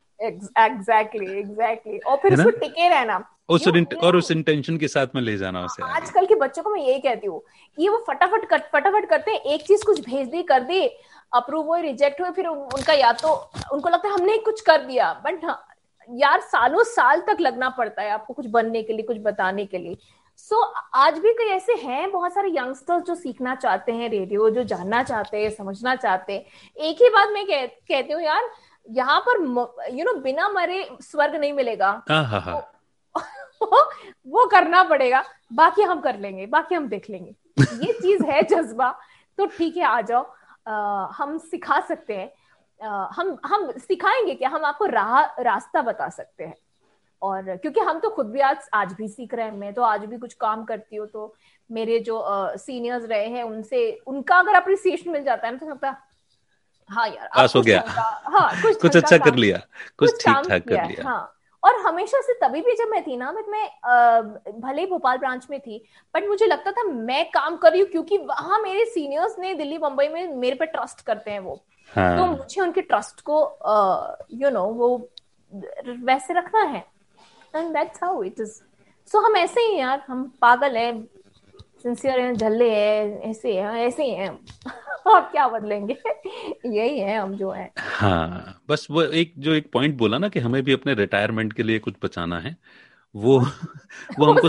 एग्जैक्टली 0.65 1.39
एग्जैक्टली 1.39 1.97
और 1.97 2.17
फिर 2.17 2.33
उसको 2.33 2.49
टिके 2.49 2.89
रहना। 2.89 3.23
उस 3.49 3.67
और 4.03 4.15
उस 4.15 4.31
इंटेंशन 4.31 4.77
के 4.77 4.87
साथ 4.87 5.07
में 5.15 5.21
ले 5.21 5.37
जाना 5.37 5.65
उसे 5.65 5.83
आजकल 5.83 6.25
के 6.25 6.35
बच्चों 6.35 6.63
को 6.63 6.69
मैं 6.69 6.81
यही 6.81 6.99
कहती 6.99 7.27
हूँ 7.27 7.43
ये 7.77 7.89
वो 7.89 8.05
फटाफट 8.07 8.49
कर, 8.49 8.59
फटाफट 8.73 9.09
करते 9.09 9.31
हैं 9.31 9.39
एक 9.53 9.61
चीज़ 9.61 9.85
कुछ 9.85 10.05
भेज 10.05 10.27
दी 10.27 10.43
कर 10.43 10.63
दी 10.63 10.89
अप्रूव 11.33 11.67
हुए 11.67 11.81
रिजेक्ट 11.81 12.21
हुए 12.21 12.31
फिर 12.31 12.47
उनका 12.47 12.93
या 12.93 13.13
तो 13.13 13.51
उनको 13.73 13.89
लगता 13.89 14.07
है 14.07 14.13
हमने 14.13 14.37
कुछ 14.37 14.61
कर 14.61 14.85
दिया 14.85 15.21
बट 15.25 15.43
यार 16.09 16.39
सालों 16.41 16.83
साल 16.83 17.21
तक 17.21 17.37
लगना 17.39 17.69
पड़ता 17.69 18.01
है 18.01 18.09
आपको 18.09 18.33
कुछ 18.33 18.45
बनने 18.45 18.83
के 18.83 18.93
लिए 18.93 19.03
कुछ 19.03 19.17
बताने 19.19 19.65
के 19.65 19.77
लिए। 19.77 19.97
सो 20.37 20.55
so, 20.55 20.71
आज 20.93 21.17
भी 21.19 21.33
कई 21.33 21.49
ऐसे 21.49 21.73
हैं 21.73 22.11
बहुत 22.11 22.33
सारे 22.33 22.49
यंगस्टर्स 22.49 23.03
जो 23.03 23.15
सीखना 23.15 23.55
चाहते 23.55 23.91
हैं 23.91 24.09
रेडियो 24.09 24.49
जो 24.49 24.63
जानना 24.63 25.03
चाहते 25.03 25.41
हैं 25.43 25.49
समझना 25.49 25.95
चाहते 25.95 26.33
हैं। 26.33 26.45
एक 26.77 27.01
ही 27.01 27.09
बात 27.09 27.29
मैं 27.33 27.45
कह, 27.45 27.65
कहती 27.65 28.13
हूँ 28.13 28.21
यार 28.21 28.49
यहाँ 28.89 29.19
पर 29.27 29.41
यू 29.93 30.05
नो 30.05 30.13
बिना 30.21 30.49
मरे 30.49 30.87
स्वर्ग 31.01 31.35
नहीं 31.35 31.53
मिलेगा। 31.53 31.89
हाँ, 32.09 32.23
हाँ, 32.25 32.41
हाँ। 32.41 32.61
वो 34.27 34.45
करना 34.45 34.83
पड़ेगा। 34.83 35.23
बाकी 35.53 35.81
हम 35.81 35.99
कर 36.01 36.19
लेंगे 36.19 36.45
बाकी 36.45 36.75
हम 36.75 36.87
देख 36.87 37.09
लेंगे। 37.09 37.31
ये 37.85 37.93
चीज़ 37.93 38.23
है 38.23 38.41
जज्बा। 38.43 38.89
तो 39.37 39.45
ठीक 39.47 39.77
है 39.77 39.83
आ 39.83 40.01
जाओ। 40.01 40.23
आ, 40.67 41.05
हम 41.13 41.37
सिखा 41.37 41.79
सकते 41.79 42.13
हैं। 42.13 42.31
हम 42.81 43.37
हम 43.45 43.71
सिखाएँगे 43.79 44.35
कि 44.35 44.45
हम 44.45 44.65
आपको 44.65 44.85
राह 44.85 45.41
रास्ता 45.41 45.81
बता 45.81 46.09
सकते 46.09 46.43
हैं। 46.43 46.55
और 47.21 47.55
क्योंकि 47.57 47.79
हम 47.79 47.99
तो 47.99 48.09
खुद 48.09 48.27
भी 48.31 48.39
आज 48.39 48.69
आज 48.73 48.93
भी 48.93 49.07
सीख 49.07 49.33
रहे 49.33 49.45
हैं। 49.45 49.51
मैं 49.53 49.73
तो 49.73 49.81
आज 49.81 50.05
भी 50.05 50.17
कुछ 50.17 50.33
काम 50.33 50.63
करती 50.65 50.95
हूँ 50.95 51.07
तो 51.07 51.33
मेरे 51.69 51.99
जो 51.99 52.23
सीनियर्स 52.57 53.05
रहे 53.05 53.27
हैं 53.27 53.43
उनसे 53.43 53.81
उनका 54.07 54.37
अगर 54.37 54.55
अप्रिसिएशन 54.55 55.11
मिल 55.11 55.23
जाता 55.23 55.47
है 55.47 55.53
ना 55.53 55.59
तो 55.59 55.69
लगता 55.69 55.95
हाँ 56.89 57.07
यार 57.07 57.29
पास 57.35 57.55
हो 57.55 57.61
गया। 57.61 57.81
हाँ 58.27 58.49
कुछ 58.61 58.81
कुछ 58.81 58.97
अच्छा 58.97 59.17
कर 59.17 59.35
लिया 59.35 59.61
कुछ 59.97 60.25
ठीक 60.25 60.47
ठाक 60.49 60.67
कर 60.67 60.83
लिया। 60.83 61.09
हाँ। 61.09 61.35
और 61.63 61.79
हमेशा 61.81 62.19
से 62.21 62.33
तभी 62.41 62.61
भी 62.61 62.73
जब 62.75 62.89
मैं 62.89 63.01
थी 63.03 63.17
ना 63.17 63.31
मैं 63.31 63.65
भले 64.61 64.81
ही 64.81 64.87
भोपाल 64.87 65.17
ब्रांच 65.17 65.47
में 65.49 65.59
थी 65.59 65.81
बट 66.15 66.27
मुझे 66.27 66.45
लगता 66.45 66.71
था 66.71 66.83
मैं 66.83 67.25
काम 67.31 67.57
कर 67.57 67.71
रही 67.71 67.81
हूँ 67.81 67.89
क्योंकि 67.89 68.17
वहाँ 68.17 68.59
मेरे 68.61 68.85
सीनियर्स 68.85 69.35
ने 69.39 69.53
दिल्ली 69.53 69.77
बम्बई 69.77 70.07
में 70.07 70.35
मेरे 70.35 70.55
पे 70.55 70.65
ट्रस्ट 70.65 71.01
करते 71.05 71.31
हैं 71.31 71.39
वो। 71.39 71.59
हाँ. 71.89 72.17
तो 72.17 72.25
मुझे 72.25 72.61
उनके 72.61 72.81
ट्रस्ट 72.81 73.21
को 73.21 73.41
you 74.31 74.39
you 74.39 74.53
know 74.53 74.59
you 74.59 74.69
know, 74.69 74.77
वो 74.77 75.09
वैसे 76.05 76.33
रखना 76.33 76.61
है। 76.63 76.83
And 77.55 77.73
that's 77.73 78.03
how 78.03 78.23
it 78.23 78.39
is 78.39 78.59
so 79.11 79.19
हम 79.19 79.35
ऐसे 79.37 79.61
ही 79.61 79.77
यार 79.79 80.03
हम 80.07 80.23
पागल 80.41 80.77
है 80.77 80.91
सिंसियर 81.83 82.19
है 82.19 82.33
झल्ले 82.33 82.69
है 82.71 83.29
ऐसे 83.29 83.53
है 83.53 83.85
ऐसे 83.85 84.03
ही 84.03 84.13
है। 84.15 84.29
आप 85.15 85.31
क्या 85.31 85.47
बदलेंगे? 85.47 85.97
यही 86.65 86.99
है 86.99 87.17
हम 87.17 87.35
जो 87.35 87.51
है। 87.51 87.71
हाँ 87.79 88.61
बस 88.69 88.87
वो 88.91 89.03
एक 89.03 89.33
जो 89.37 89.53
एक 89.53 89.69
पॉइंट 89.73 89.97
बोला 89.97 90.17
ना 90.17 90.29
कि 90.29 90.39
हमें 90.39 90.63
भी 90.63 90.73
अपने 90.73 90.93
रिटायरमेंट 90.93 91.53
के 91.53 91.63
लिए 91.63 91.79
कुछ 91.79 91.93
बचाना 92.03 92.39
है 92.39 92.57
वो 93.15 93.39
वो 94.19 94.25
हमको 94.25 94.47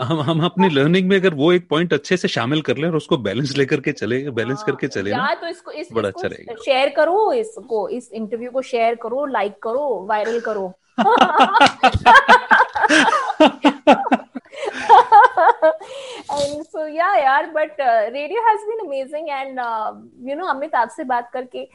हम 0.00 0.20
हम 0.20 0.44
अपनी 0.44 0.68
लर्निंग 0.68 1.08
में 1.08 1.16
अगर 1.16 1.34
वो 1.34 1.52
एक 1.52 1.68
पॉइंट 1.68 1.92
अच्छे 1.92 2.16
से 2.16 2.28
शामिल 2.28 2.62
कर 2.62 2.76
ले 2.76 2.86
और 2.86 2.96
उसको 2.96 3.16
बैलेंस 3.16 3.56
लेकर 3.56 3.80
के 3.80 3.92
चले 3.92 4.30
बैलेंस 4.30 4.58
हाँ, 4.58 4.66
करके 4.66 4.88
चले 4.88 5.10
ना 5.10 5.34
तो 5.34 5.46
इसको 5.46 5.70
इस, 5.70 5.88
बड़ा 5.92 6.08
अच्छा 6.08 6.28
रहेगा। 6.28 6.54
शेयर 6.64 6.88
करो 6.88 7.32
इसको 7.32 7.88
इस 7.88 8.12
इंटरव्यू 8.12 8.50
को 8.50 8.62
शेयर 8.62 8.94
करो 8.94 9.26
लाइक 9.26 9.62
करो 9.62 10.06
वायरल 10.08 10.40
करो। 10.40 10.74
and 16.30 16.66
so 16.66 16.84
yeah 16.86 17.14
यार 17.22 17.52
radio 18.12 18.40
has 18.48 18.60
been 18.68 18.80
amazing 18.86 19.30
and 19.30 19.58
uh, 19.58 19.92
you 20.28 20.36
know 20.36 20.48
Amit 20.48 20.74
आपसे 20.74 21.04
बात 21.04 21.30
करके 21.32 21.68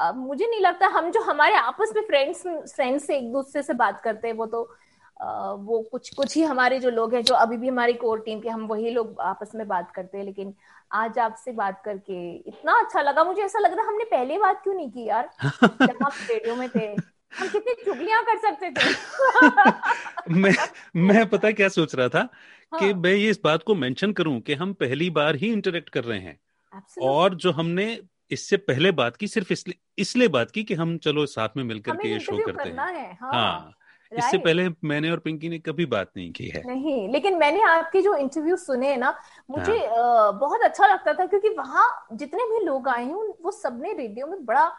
uh, 0.00 0.14
मुझे 0.14 0.46
नहीं 0.46 0.60
लगता 0.60 0.86
हम 0.86 1.10
जो 1.10 1.20
हमारे 1.20 1.54
आपस 1.54 1.92
में 1.96 2.02
फ्रेंड्स 2.02 2.42
फ्रेंड्स 2.74 3.06
से 3.06 3.16
एक 3.16 3.32
दूसरे 3.32 3.62
से 3.62 3.72
बात 3.72 4.00
करते 4.00 4.28
हैं 4.28 4.34
वो 4.34 4.46
तो 4.46 4.76
uh, 5.22 5.56
वो 5.58 5.88
कुछ 5.92 6.14
कुछ 6.14 6.36
ही 6.36 6.42
हमारे 6.42 6.80
जो 6.80 6.90
लोग 6.90 7.14
हैं 7.14 7.22
जो 7.22 7.34
अभी 7.34 7.56
भी 7.56 7.68
हमारी 7.68 7.92
कोर 7.92 8.20
टीम 8.20 8.40
के 8.40 8.48
हम 8.48 8.66
वही 8.66 8.90
लोग 8.90 9.20
आपस 9.20 9.52
में 9.54 9.68
बात 9.68 9.90
करते 9.90 10.18
हैं 10.18 10.24
लेकिन 10.24 10.54
आज 10.92 11.18
आपसे 11.18 11.52
बात 11.52 11.82
करके 11.84 12.36
इतना 12.36 12.80
अच्छा 12.80 13.02
लगा 13.02 13.24
मुझे 13.24 13.42
ऐसा 13.42 13.58
लग 13.58 13.76
रहा 13.76 13.88
हमने 13.88 14.04
पहले 14.04 14.38
बात 14.38 14.62
क्यों 14.62 14.74
नहीं 14.74 14.90
की 14.90 15.04
यार? 15.04 15.30
जब 15.64 15.98
आप 16.02 16.12
रेडियो 16.30 16.56
में 16.56 16.68
थे। 16.68 17.17
हम 17.32 17.48
कितनी 17.48 17.84
चुगलियाँ 17.84 18.24
कर 18.24 18.38
सकते 18.38 18.70
थे 18.70 20.30
मैं 20.30 20.54
मैं 20.96 21.28
पता 21.28 21.50
क्या 21.50 21.68
सोच 21.68 21.94
रहा 21.94 22.08
था 22.08 22.18
हाँ. 22.18 22.80
कि 22.80 22.94
मैं 22.94 23.14
ये 23.14 23.30
इस 23.30 23.40
बात 23.44 23.62
को 23.62 23.74
मेंशन 23.74 24.12
करूँ 24.12 24.40
कि 24.40 24.54
हम 24.54 24.72
पहली 24.72 25.10
बार 25.10 25.36
ही 25.36 25.52
इंटरेक्ट 25.52 25.88
कर 25.88 26.04
रहे 26.04 26.18
हैं 26.18 26.38
Absolutely. 26.72 27.08
और 27.10 27.34
जो 27.34 27.52
हमने 27.52 28.00
इससे 28.30 28.56
पहले 28.56 28.90
बात 28.90 29.16
की 29.16 29.28
सिर्फ़ 29.28 29.52
इसलिए 29.52 29.78
इसलिए 29.98 30.28
बात 30.28 30.50
की 30.50 30.64
कि 30.64 30.74
हम 30.74 30.96
चलो 30.98 31.26
साथ 31.26 31.48
में 31.56 31.64
मिलकर 31.64 31.96
के 31.96 32.08
ये 32.08 32.18
शो 32.18 32.36
करते 32.46 32.68
हैं 32.68 32.86
है, 32.86 33.18
हाँ, 33.22 33.32
हाँ 33.32 33.74
इससे 34.12 34.38
पहले 34.38 34.68
मैंने 34.84 35.10
और 35.10 35.18
पिंकी 35.18 35.48
ने 35.48 35.58
कभी 35.58 35.86
बात 35.86 36.10
नहीं 36.16 36.32
की 36.32 36.48
है 36.48 36.62
नहीं 36.66 37.08
लेकिन 37.08 37.36
मैंने 37.36 37.62
आपके 37.62 38.02
जो 38.02 38.14
इंटरव्यू 38.14 38.56
सुने 38.56 38.96
ना 38.96 39.14
मुझे 39.50 39.78
हाँ. 39.78 40.38
बहुत 40.38 40.60
अच्छा 40.60 40.86
लगता 40.86 41.12
था 41.12 41.26
क्योंकि 41.26 41.48
वहाँ 41.48 42.06
जितने 42.12 42.44
भी 42.44 42.64
लोग 42.64 42.88
आए 42.88 43.04
हैं 43.04 43.14
वो 43.42 43.50
सबने 43.50 43.92
रेडियो 43.92 44.26
में 44.26 44.44
बड़ा 44.44 44.72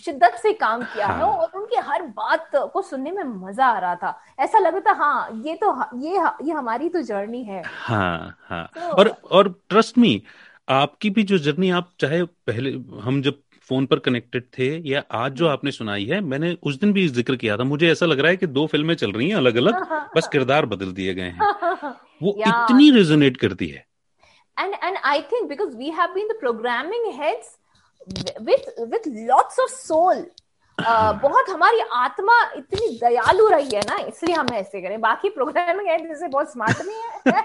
शिद्दत 0.00 0.38
से 0.42 0.52
काम 0.52 0.82
किया 0.82 1.06
हाँ. 1.06 1.16
है 1.18 1.24
और 1.24 1.58
उनकी 1.58 1.76
हर 1.86 2.02
बात 2.16 2.50
को 2.72 2.82
सुनने 2.82 3.10
में 3.10 3.22
मज़ा 3.24 3.66
आ 3.66 3.78
रहा 3.78 3.94
था। 3.94 4.18
ऐसा 4.40 4.58
लग 4.58 4.80
था 4.86 4.92
हाँ 4.92 5.42
ये 5.44 5.54
तो 5.54 5.72
ये 6.00 6.18
ये 6.46 6.52
हमारी 6.52 6.88
तो 6.88 7.02
जर्नी 7.02 7.42
है। 7.44 7.62
हाँ 7.66 8.36
हाँ। 8.48 8.64
तो, 8.74 8.80
और 8.80 9.08
और 9.08 9.48
ट्रस्ट 9.68 9.98
मी 9.98 10.22
आपकी 10.68 11.10
भी 11.10 11.22
जो 11.22 11.38
जर्नी 11.38 11.70
आप 11.70 11.90
चाहे 12.00 12.22
पहले 12.22 12.70
हम 13.00 13.20
जब 13.22 13.40
फ़ोन 13.70 13.86
पर 13.86 13.98
कनेक्टेड 13.98 14.44
थे 14.58 14.66
या 14.90 15.02
आज 15.14 15.32
जो 15.32 15.48
आपने 15.48 15.70
सुनाई 15.72 16.04
है 16.04 16.20
मैंने 16.20 16.56
उस 16.62 16.78
दिन 16.80 16.92
भी 16.92 17.06
ज़िक्र 17.08 17.36
किया 17.36 17.56
था। 17.56 17.64
मुझे 17.64 17.90
ऐसा 17.92 18.06
लग 18.06 18.20
रहा 18.20 18.30
है 18.30 18.36
कि 18.36 18.46
दो 18.46 18.66
फ़िल्में 18.66 18.94
चल 18.94 19.12
रही 19.12 19.28
हैं 19.28 19.36
अलग 19.36 19.56
अलग 19.56 19.82
बस 20.16 20.28
किरदार 20.32 20.66
बदल 20.66 20.92
दिए 20.92 21.14
गए 21.14 21.30
हैं। 21.30 21.40
वो 22.22 22.34
इतनी 22.38 22.90
रेजोनेट 22.90 23.36
करती 23.36 23.66
है। 23.66 23.84
And 24.56 24.76
and 24.86 24.98
i 25.04 25.18
think 25.30 25.48
because 25.48 25.72
we 25.78 25.88
have 25.96 26.12
been 26.12 26.28
the 26.28 26.36
programming 26.42 27.02
heads 27.16 27.48
with 28.40 28.66
with 28.90 29.06
lots 29.28 29.58
of 29.58 29.70
soul. 29.70 30.26
Uh, 30.78 31.12
बहुत 31.20 31.48
हमारी 31.50 31.80
आत्मा 31.96 32.34
इतनी 32.56 32.88
दयालु 32.98 33.48
रही 33.48 33.74
है 33.74 33.80
ना 33.88 33.96
इसलिए 34.08 34.34
हम 34.34 34.48
ऐसे 34.54 34.80
करें। 34.80 35.00
बाकी 35.00 35.28
प्रोग्रामिंग 35.30 35.88
है 35.88 35.98
जैसे 35.98 36.28
बहुत 36.28 36.52
स्मार्ट 36.52 36.82
भी 36.82 36.94
है 37.30 37.40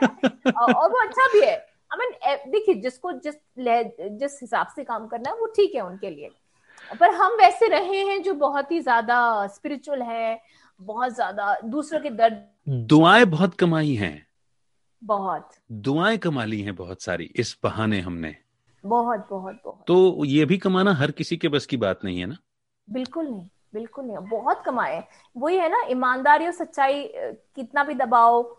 और 0.52 0.90
वो 0.90 1.02
अच्छा 1.06 1.28
भी 1.34 1.42
है। 1.46 1.56
आई 1.92 1.98
मीन 2.00 2.52
देखिए 2.52 2.76
जिसको 2.82 3.12
जिस 3.12 3.36
जिस 4.20 4.38
हिसाब 4.42 4.68
से 4.76 4.84
काम 4.84 5.08
करना 5.08 5.30
है 5.30 5.36
वो 5.38 5.46
ठीक 5.56 5.76
है 5.76 5.82
उनके 5.82 6.10
लिए। 6.10 6.30
पर 7.00 7.10
हम 7.14 7.38
वैसे 7.38 7.68
रहे 7.68 8.04
हैं 8.06 8.22
जो 8.24 8.34
बहुत 8.34 8.72
ही 8.72 8.80
ज़्यादा 8.80 9.48
स्पिरिचुअल 9.48 10.02
है 10.02 10.40
बहुत 10.80 11.16
ज़्यादा 11.16 11.58
दूसरों 11.66 12.00
के 12.02 12.10
दर्द 12.10 12.48
दुआएँ 12.68 13.26
बहुत 13.26 13.54
कमाई 13.56 13.94
हैं। 13.96 14.28
बहुत। 15.02 15.50
दुआएँ 15.72 16.18
कमा 16.18 16.44
ली 16.46 16.62
हैं 16.62 16.76
बहुत 16.76 17.02
सारी 17.04 17.32
इस 17.36 17.58
बहाने 17.64 18.00
हमने। 18.00 18.36
बहुत 18.86 19.28
बहुत 19.30 19.62
बहुत। 19.66 19.84
तो 19.88 20.26
ये 20.26 20.46
भी 20.46 20.58
कमाना 20.58 20.94
हर 20.94 21.12
किसी 21.12 21.38
के 21.38 21.48
बस 21.48 21.66
की 21.66 21.78
बात 21.78 22.00
नहीं 22.04 22.20
है 22.20 22.26
ना? 22.26 22.38
बिल्कुल 22.90 23.28
नहीं 23.28 23.48
बिल्कुल 23.74 24.06
नहीं। 24.06 24.18
बहुत 24.18 24.64
कमाए 24.66 25.04
वही 25.38 25.58
है 25.58 25.70
ना 25.70 25.84
ईमानदारी 25.90 26.46
और 26.46 26.52
सच्चाई 26.52 27.12
कितना 27.56 27.84
भी 27.84 27.94
दबाओ 27.94 28.58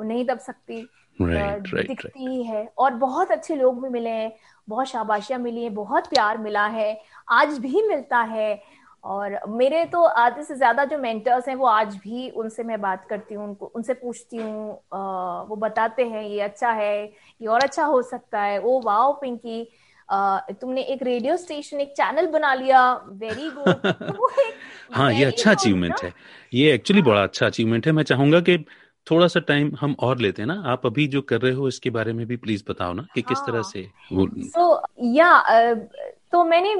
नहीं 0.00 0.26
दब 0.26 0.38
सकती। 0.38 0.88
Right, 1.22 1.62
right, 1.62 1.86
दिखती 1.86 2.38
right. 2.38 2.50
है। 2.50 2.72
और 2.78 2.94
बहुत 2.94 3.30
अच्छे 3.30 3.56
लोग 3.56 3.82
भी 3.82 3.88
मिले 3.88 4.10
हैं 4.10 4.36
बहुत 4.68 4.86
शाबाशियाँ 4.86 5.40
मिली 5.40 5.62
है 5.62 5.70
बहुत 5.70 6.06
प्यार 6.06 6.38
मिला 6.38 6.66
है 6.66 7.00
आज 7.28 7.58
भी 7.58 7.82
मिलता 7.88 8.18
है। 8.18 8.62
और 9.04 9.38
मेरे 9.48 9.84
तो 9.84 10.02
आधे 10.02 10.42
से 10.42 10.54
ज़्यादा 10.54 10.84
जो 10.84 10.98
मेंटर्स 10.98 11.48
हैं 11.48 11.54
वो 11.54 11.66
आज 11.66 11.96
भी 11.96 12.28
उनसे 12.30 12.62
मैं 12.62 12.80
बात 12.80 13.04
करती 13.04 13.34
हूँ 13.34 13.44
उनको 13.44 13.66
उनसे 13.66 13.94
पूछती 13.94 14.36
हूँ 14.36 14.70
वो 15.48 15.56
बताते 15.56 16.04
हैं 16.04 16.22
ये 16.22 16.40
अच्छा 16.40 16.70
है 16.70 17.04
ये 17.04 17.46
और 17.46 17.60
अच्छा 17.60 17.84
हो 17.84 18.02
सकता 18.02 18.42
है। 18.42 18.60
ओ 18.60 18.80
वाओ 18.80 19.12
पिंकी 19.12 19.66
Uh, 20.08 20.40
तुमने 20.60 20.82
एक 20.82 21.02
रेडियो 21.02 21.36
स्टेशन 21.36 21.80
एक 21.80 21.92
चैनल 21.92 22.26
बना 22.26 22.52
लिया। 22.54 22.80
वेरी 23.12 23.48
गुड 23.50 23.86
तो 23.86 24.28
हाँ 24.94 25.12
ये 25.12 25.24
अच्छा 25.24 25.50
अचीवमेंट 25.50 26.02
है। 26.02 26.12
ये 26.54 26.72
एक्चुअली 26.72 27.02
हाँ. 27.02 27.10
बड़ा 27.10 27.22
अच्छा 27.22 27.46
अचीवमेंट 27.46 27.86
है। 27.86 27.92
मैं 27.92 28.02
चाहूँगा 28.02 28.40
कि 28.40 28.58
थोड़ा 29.06 29.26
सा 29.26 29.40
टाइम 29.40 29.72
हम 29.80 29.94
और 30.00 30.18
लेते 30.18 30.42
हैं 30.42 30.46
ना। 30.46 30.62
आप 30.66 30.86
अभी 30.86 31.06
जो 31.06 31.22
कर 31.22 31.40
रहे 31.40 31.52
हो 31.52 31.68
इसके 31.68 31.90
बारे 31.90 32.12
में 32.12 32.26
भी 32.26 32.36
प्लीज़ 32.36 32.64
बताओ 32.68 32.92
ना 32.92 33.06
कि 33.14 33.22
किस 33.22 33.38
तरह 33.38 33.54
हाँ। 33.54 33.62
से 33.62 33.88
वो 34.12 34.26
so, 34.26 34.78
या 35.16 35.30
तो 36.34 36.42
मैंने 36.44 36.70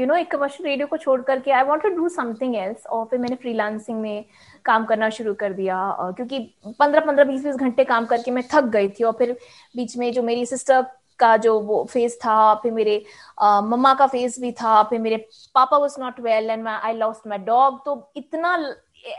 यू 0.00 0.06
नो 0.06 0.14
एक 0.14 0.30
कमर्शियल 0.30 0.68
रेडियो 0.68 0.86
को 0.86 0.96
छोड़ 0.96 1.20
करके 1.22 1.50
I 1.50 1.62
want 1.64 1.82
to 1.82 1.88
do 1.94 2.08
something 2.08 2.54
else 2.56 2.86
और 2.86 3.04
फिर 3.10 3.18
मैंने 3.20 3.36
फ्रीलांसिंग 3.36 4.00
में 4.00 4.24
काम 4.64 4.84
करना 4.86 5.08
शुरू 5.16 5.32
कर 5.40 5.52
दिया। 5.52 5.78
क्योंकि 6.16 6.38
पंद्रह 6.78 7.00
पंद्रह 7.06 7.24
बीस 7.24 7.44
बीस 7.44 7.56
घंटे 7.56 7.84
काम 7.84 8.06
करके 8.06 8.30
मैं 8.30 8.42
थक 8.52 8.64
गई 8.76 8.88
थी। 8.88 9.04
और 9.04 9.12
फिर 9.18 9.36
बीच 9.76 9.96
में 9.96 10.12
जो 10.12 10.22
मेरी 10.22 10.46
सिस्टर 10.46 10.86
का 11.18 11.36
जो 11.36 11.58
वो 11.60 11.82
फेस 11.92 12.18
था, 12.24 12.54
फिर 12.54 12.72
मेरे 12.72 12.96
मम्मा 13.42 13.94
का 13.94 14.06
फेस 14.06 14.40
भी 14.40 14.52
था, 14.52 14.82
फिर 14.82 15.00
मेरे 15.00 15.16
पापा 15.54 15.76
was 15.76 16.00
not 16.00 16.20
well 16.20 16.50
and 16.50 16.68
I 16.68 16.92
lost 16.94 17.26
my 17.28 17.38
dog 17.50 17.84
तो 17.84 18.12
इतना 18.16 18.56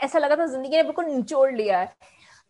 ऐसा 0.04 0.20
लगा 0.20 0.36
था 0.36 0.46
ज़िंदगी 0.46 0.76
ने 0.76 0.84
बिल्कुल 0.84 1.06
निचोड़ 1.06 1.52
लिया 1.52 1.80
है। 1.80 1.92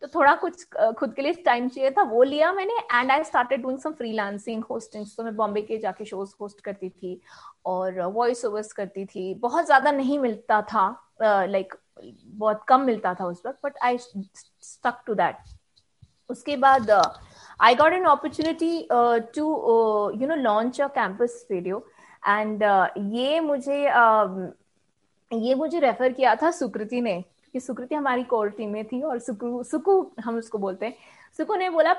तो 0.02 0.08
थोड़ा 0.14 0.34
कुछ 0.34 0.64
खुद 0.98 1.14
के 1.14 1.22
लिए 1.22 1.32
टाइम 1.44 1.68
चाहिए 1.68 1.90
था 1.90 2.02
वो 2.02 2.22
लिया 2.22 2.52
मैंने 2.52 2.74
and 2.92 3.10
I 3.10 3.22
started 3.24 3.62
doing 3.62 3.78
some 3.78 3.92
freelancing 3.92 4.64
hosting 4.70 5.06
तो 5.16 5.24
मैं 5.24 5.34
बॉम्बे 5.36 5.62
के 5.62 5.78
जाके 5.78 6.04
शोज़ 6.04 6.34
होस्ट 6.40 6.60
करती 6.60 6.88
थी 6.88 7.20
और 7.66 8.00
वॉइस 8.00 8.44
ओवर्स 8.44 8.72
करती 8.72 9.04
थी। 9.04 9.32
बहुत 9.34 9.66
ज़्यादा 9.66 9.90
नहीं 9.90 10.18
मिलता 10.18 10.60
था 10.62 10.88
लाइक 11.22 11.66
uh, 11.66 11.72
like, 11.72 12.14
बहुत 12.26 12.64
कम 12.68 12.80
मिलता 12.80 13.14
था 13.14 13.26
उस 13.26 13.42
वक्त 13.46 13.58
but 13.64 13.78
I 13.82 13.98
stuck 13.98 15.02
to 15.06 15.14
that 15.14 15.36
उसके 16.30 16.56
बाद 16.56 16.90
I 16.90 17.74
got 17.74 17.92
an 17.92 18.04
opportunity 18.04 18.88
to 18.90 19.46
you 20.20 20.26
know 20.28 20.34
launch 20.34 20.80
a 20.80 20.88
campus 20.94 21.46
radio 21.50 21.78
and 22.28 22.62
ये 23.14 23.40
मुझे 23.40 23.82
uh, 23.84 24.52
ये 25.30 25.54
मुझे 25.54 25.78
रेफर 25.80 26.12
किया 26.12 26.34
था 26.34 26.50
सुकृति 26.50 27.00
ने। 27.00 27.22
कि 27.56 27.60
सुकृति 27.60 27.94
हमारी 27.94 28.24
कोर 28.30 28.50
टीम 28.56 28.70
में 28.70 28.84
थी 28.84 29.00
और 29.02 29.18
सुकु 29.18 29.62
सुकु 29.64 29.94
हम 30.24 30.36
उसको 30.38 30.58
बोलते 30.58 30.86
हैं। 30.86 30.94
सुकु 31.38 31.54
ने 31.56 31.70
बोला 31.70 31.94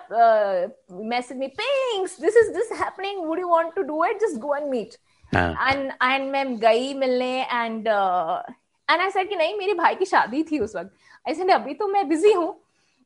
मैसेज 1.10 1.38
में 1.38 1.50
pings 1.62 2.20
this 2.22 2.38
is 2.38 2.52
this 2.54 2.72
happening 2.82 3.26
would 3.26 3.40
you 3.40 3.48
want 3.50 3.74
to 3.76 3.82
do 3.84 4.04
it 4.06 4.20
just 4.22 4.40
go 4.42 4.56
and 4.56 4.68
meet 4.70 4.96
and 5.36 5.92
and 6.04 6.30
मैं 6.32 6.46
गई 6.60 6.94
मिलने 6.94 7.34
एंड 7.42 7.88
एंड 7.88 9.02
आई 9.02 9.10
सेड 9.10 9.30
कि 9.30 9.36
नहीं 9.36 9.58
मेरे 9.58 9.74
भाई 9.74 9.96
की 9.96 10.06
शादी 10.06 10.44
थी 10.52 10.60
उस 10.60 10.76
वक्त। 10.76 10.96
ऐसे 11.26 11.44
नहीं 11.44 11.56
अभी 11.56 11.74
तो 11.74 11.88
मैं 11.88 12.08
बिज़ी 12.10 12.34
हूँ 12.34 12.56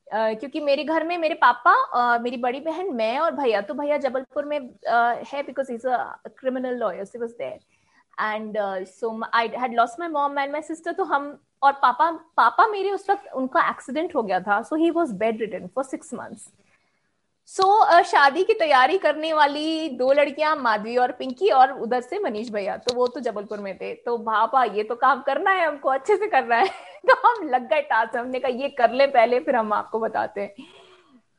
Uh, 0.08 0.40
क्योंकि 0.40 0.60
मेरे 0.60 0.84
घर 0.84 1.04
में 1.08 1.18
मेरे 1.18 1.34
पापा 1.42 1.74
uh, 1.98 2.22
मेरी 2.24 2.38
बड़ी 2.38 2.60
बहन 2.60 2.90
मैं 2.96 3.18
और 3.20 3.32
भैया 3.36 3.62
तो 3.62 3.74
भैया 3.74 3.98
जबलपुर 3.98 4.46
में 4.46 4.58
uh, 4.60 5.28
है 5.28 5.44
because 5.44 5.72
is 5.72 5.88
a 5.88 5.98
criminal 6.40 6.76
lawyer 6.76 7.06
she 7.06 7.20
was 7.20 7.30
there 7.30 7.60
and 8.22 8.58
so 8.86 9.22
I 9.34 9.48
had 9.48 9.74
lost 9.74 10.00
my 10.00 10.10
mom 10.10 10.40
and 10.40 10.52
my 10.52 10.62
sister 10.62 10.92
तो 10.92 11.04
हम 11.04 11.40
और 11.62 11.72
पापा 11.72 12.12
पापा 12.38 12.68
मेरे 12.68 12.92
उस 12.92 13.10
वक्त 13.10 13.34
उनका 13.34 13.70
एक्सीडेंट 13.70 14.16
हो 14.16 14.24
गया 14.24 14.40
था 14.40 14.62
so 14.62 14.76
he 14.76 14.90
was 14.90 15.14
bedridden 15.42 15.68
for 15.68 15.84
six 15.84 16.14
months 16.14 16.50
so 17.46 17.64
so, 17.64 17.94
uh, 17.94 18.04
शादी 18.04 18.44
की 18.44 18.54
तैयारी 18.54 18.98
करने 18.98 19.34
वाली 19.34 19.90
दो 19.90 20.14
लड़कियाँ 20.14 20.56
माधवी 20.56 20.98
और 20.98 21.12
पिंकी 21.12 21.50
और 21.50 21.72
उधर 21.72 22.02
से 22.02 22.20
मनीष 22.20 22.50
भैया 22.50 22.78
तो 22.78 22.96
वो 22.96 23.08
तो 23.08 23.20
जबलपुर 23.20 23.60
में 23.60 23.78
थे। 23.78 23.94
तो 23.94 24.18
भापा 24.18 24.64
ये 24.64 24.84
तो 24.84 24.96
काम 24.96 25.22
करना 25.22 25.52
है 25.52 25.68
हमको 25.68 25.90
अच्छे 25.90 26.16
से 26.16 26.28
करना 26.28 26.56
है। 26.56 26.68
तो 27.10 27.16
हम 27.28 27.48
लग 27.50 27.70
गए 27.70 27.82
टास्क 27.82 28.16
हमने 28.16 28.40
कहा 28.40 28.52
ये 28.52 28.70
कर 28.70 28.92
ले 28.92 29.08
पहले 29.08 29.40
फिर 29.40 29.56
हम 29.56 29.74
आपको 29.74 30.00
बताते 30.00 30.42
हैं। 30.42 30.56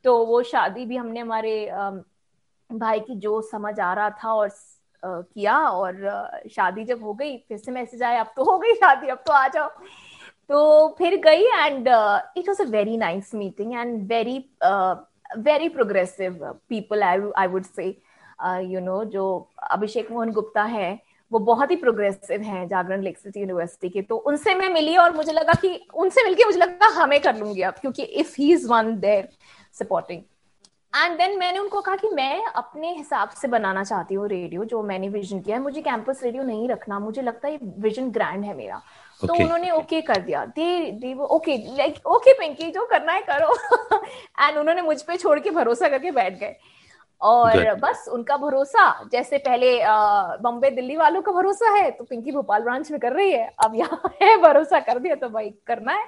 तो 0.03 0.25
वो 0.25 0.43
शादी 0.43 0.85
भी 0.85 0.95
हमने 0.95 1.19
हमारे 1.19 1.71
भाई 2.71 2.99
की 2.99 3.15
जो 3.15 3.41
समझ 3.41 3.79
आ 3.79 3.93
रहा 3.93 4.09
था 4.09 4.33
और 4.33 4.49
किया 5.05 5.57
और 5.59 6.41
शादी 6.51 6.83
जब 6.85 7.03
हो 7.03 7.13
गई, 7.13 7.37
फिर 7.37 7.57
से 7.57 7.71
मैसेज 7.71 8.03
आया, 8.03 8.19
अब 8.19 8.31
तो 8.35 8.43
हो 8.43 8.57
गई 8.59 8.73
शादी, 8.73 9.07
अब 9.07 9.23
तो 9.27 9.33
आ 9.33 9.47
जाओ। 9.47 9.69
तो 10.49 10.87
फिर 10.97 11.15
गई 11.21 11.43
and 11.43 11.87
it 12.37 12.49
was 12.49 12.61
a 12.61 12.65
very 12.69 12.97
nice 12.97 13.33
meeting 13.35 13.73
and 13.73 14.07
very 14.07 14.37
very 15.39 15.69
progressive 15.69 16.33
people 16.69 17.03
I 17.03 17.19
I 17.37 17.47
would 17.47 17.63
say 17.65 17.85
you 18.63 18.79
know 18.79 19.03
जो 19.05 19.25
अभिषेक 19.71 20.11
मोहन 20.11 20.31
गुप्ता 20.31 20.63
है, 20.63 20.99
वो 21.31 21.39
बहुत 21.39 21.71
ही 21.71 21.75
प्रोग्रेसिव 21.75 22.41
हैं 22.41 22.67
जागरण 22.67 23.01
लेक 23.01 23.17
सिटी 23.17 23.39
यूनिवर्सिटी 23.39 23.89
के। 23.89 24.01
तो 24.01 24.15
उनसे 24.17 24.55
मैं 24.55 24.69
मिली 24.69 24.95
और 24.97 25.15
मुझे 25.15 25.31
लगा 25.31 25.53
कि, 25.53 25.87
उनसे 25.93 26.23
मिलके 26.23 26.45
मुझे 26.45 26.59
लगा 26.59 26.87
हमें 27.01 27.19
कर 27.21 27.35
लूँगी 27.37 27.61
अब, 27.61 27.73
क्योंकि 27.73 28.03
if 28.03 28.35
he 28.37 28.51
is 28.53 28.67
one 28.67 28.95
there 28.99 29.29
supporting 29.79 30.21
and 30.93 31.17
then 31.17 31.37
मैंने 31.39 31.59
उनको 31.59 31.79
कहा 31.81 31.95
कि 31.95 32.09
मैं 32.09 32.43
अपने 32.45 32.91
हिसाब 32.93 33.29
से 33.29 33.47
बनाना 33.47 33.83
चाहती 33.83 34.15
हूँ 34.15 34.27
रेडियो 34.29 34.63
जो 34.63 34.81
मैंने 34.83 35.07
विजन 35.09 35.39
किया 35.39 35.55
है। 35.57 35.61
मुझे 35.63 35.81
कैंपस 35.81 36.19
रेडियो 36.23 36.43
नहीं 36.43 36.67
रखना। 36.69 36.99
मुझे 36.99 37.21
लगता 37.21 37.47
है 37.47 37.57
विजन 37.79 38.09
ग्रैंड 38.11 38.43
है 38.45 38.53
मेरा। 38.57 38.81
तो 39.21 39.27
okay. 39.27 39.37
तो 39.37 39.43
उन्होंने 39.43 39.71
ओके 39.71 39.95
okay 39.95 40.07
कर 40.07 40.21
दिया। 40.21 40.43
दे 40.45 40.91
दे 40.91 41.13
वो 41.13 41.25
ओके 41.25 41.57
लाइक 41.77 42.05
ओके 42.07 42.33
पिंकी 42.33 42.69
जो 42.71 42.85
करना 42.85 43.13
है 43.13 43.21
करो। 43.29 43.53
एंड 44.39 44.57
उन्होंने 44.57 44.81
मुझ 44.81 45.01
पे 45.01 45.17
छोड़ 45.17 45.39
के 45.39 45.51
भरोसा 45.51 45.89
करके 45.89 46.11
बैठ 46.11 46.39
गए। 46.39 46.55
और 47.21 47.51
Good. 47.53 47.79
बस 47.81 48.07
उनका 48.13 48.37
भरोसा। 48.37 48.83
जैसे 49.11 49.37
पहले 49.37 49.77
बम्बे 50.43 50.69
दिल्ली 50.69 50.97
वालों 50.97 51.21
का 51.21 51.31
भरोसा 51.31 51.69
है 51.71 51.89
तो 51.91 52.03
पिंकी 52.03 52.31
भोपाल 52.31 52.63
ब्रांच 52.63 52.91
में 52.91 52.99
कर 52.99 53.13
रही 53.13 53.31
है। 53.31 53.47
अब 53.65 53.75
यहाँ 53.75 54.11
है 54.21 54.35
भरोसा 54.41 54.79
कर 54.79 54.99
दिया 54.99 55.15
तो 55.15 55.29
भाई 55.29 55.49
करना 55.67 55.93
है। 55.93 56.05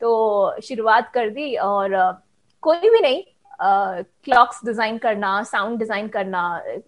तो 0.00 0.60
शुरुआत 0.60 1.10
कर 1.14 1.30
दी 1.30 1.54
और 1.56 1.96
कोई 2.62 2.90
भी 2.90 3.00
नहीं 3.00 3.22
क्लॉक्स 3.60 4.60
डिज़ाइन 4.64 4.98
करना 4.98 5.42
साउंड 5.44 5.78
डिज़ाइन 5.78 6.08
करना 6.08 6.42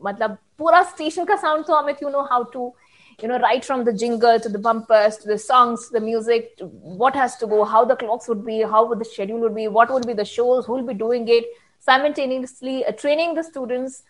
मतलब 0.04 0.36
पूरा 0.58 0.82
स्टेशन 0.82 1.24
का 1.24 1.36
साउंड 1.36 1.64
तो 1.66 1.74
Amit 1.74 2.02
you 2.02 2.08
know 2.08 2.22
how 2.30 2.42
to 2.52 2.74
you 3.18 3.28
know 3.28 3.36
right 3.36 3.64
from 3.64 3.84
the 3.84 3.90
jingle 3.96 4.38
to 4.38 4.50
the 4.50 4.60
bumpers 4.64 5.22
to 5.22 5.32
the 5.32 5.36
songs 5.38 5.88
the 5.94 6.02
music 6.02 6.54
what 6.98 7.16
has 7.16 7.44
go 7.44 7.62
how 7.64 7.84
the 7.84 7.96
clocks 8.00 8.28
would 8.28 8.44
be 8.44 8.62
how 8.64 8.86
would 8.88 8.98
the 8.98 9.06
schedule 9.06 9.40
would 9.40 9.52
be 9.52 9.66
what 9.78 9.90
would 9.90 10.06
be 10.06 10.14
the 10.14 10.22
shows 10.26 10.66
who'll 10.68 10.82
be 10.82 10.94
doing 10.96 11.30
it 11.30 11.52
simultaneously 11.88 12.82
training 12.92 13.36
the 13.38 13.42
students 13.42 14.02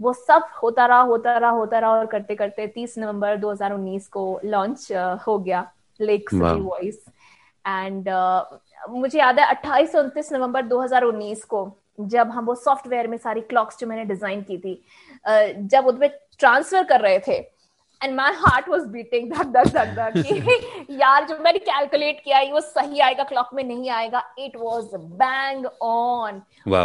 वो 0.00 0.12
सब 0.12 0.42
होता 0.62 0.86
रहा 0.86 1.00
होता 1.02 1.36
रहा 1.38 1.50
होता 1.50 1.78
रहा 1.78 1.90
और 1.90 2.06
करते 2.06 2.34
करते 2.34 2.66
30 2.76 2.96
नवंबर 2.98 3.36
2019 3.40 4.06
को 4.08 4.24
लॉन्च 4.44 4.86
हो 5.26 5.38
गया 5.38 5.70
लेक 6.00 6.30
सिटी 6.30 6.60
वॉइस 6.60 7.04
एंड 7.64 8.08
मुझे 8.90 9.18
याद 9.18 9.40
है 9.40 9.46
28 9.54 9.94
29 9.96 10.32
नवंबर 10.32 10.66
2019 10.68 11.44
को 11.44 11.64
जब 12.08 12.30
हम 12.30 12.44
वो 12.44 12.54
सॉफ्टवेयर 12.54 13.06
में 13.06 13.16
सारी 13.18 13.40
क्लॉक्स 13.40 13.78
जो 13.78 13.86
मैंने 13.86 14.04
डिज़ाइन 14.04 14.42
की 14.42 14.58
थी 14.58 14.82
जब 15.56 15.86
उसमें 15.86 16.08
ट्रांसफ़र 16.38 16.84
कर 16.84 17.00
रहे 17.00 17.18
थे 17.18 17.36
and 18.02 18.14
my 18.16 18.32
heart 18.32 18.68
was 18.68 18.86
beating 18.86 19.32
धक 19.32 19.46
धक 19.46 19.66
धक 19.66 19.94
धक 19.94 20.86
यार 20.90 21.24
जो 21.24 21.38
मैंने 21.38 21.58
कैलकुलेट 21.58 22.20
किया 22.24 22.40
वो 22.52 22.60
सही 22.60 23.00
आएगा 23.00 23.24
क्लॉक 23.24 23.50
में 23.54 23.64
नहीं 23.64 23.90
आएगा 23.90 24.34
इट 24.38 24.56
वॉज़ 24.56 24.96
बैंग 24.96 25.66
ऑन 25.82 26.42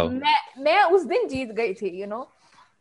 मैं 0.08 0.38
मैं 0.58 0.82
उस 0.82 1.04
दिन 1.04 1.28
जीत 1.28 1.48
गई 1.48 1.74
थी 1.74 1.88
यू 1.88 2.00
you 2.00 2.08
नो 2.08 2.16
know? 2.16 2.28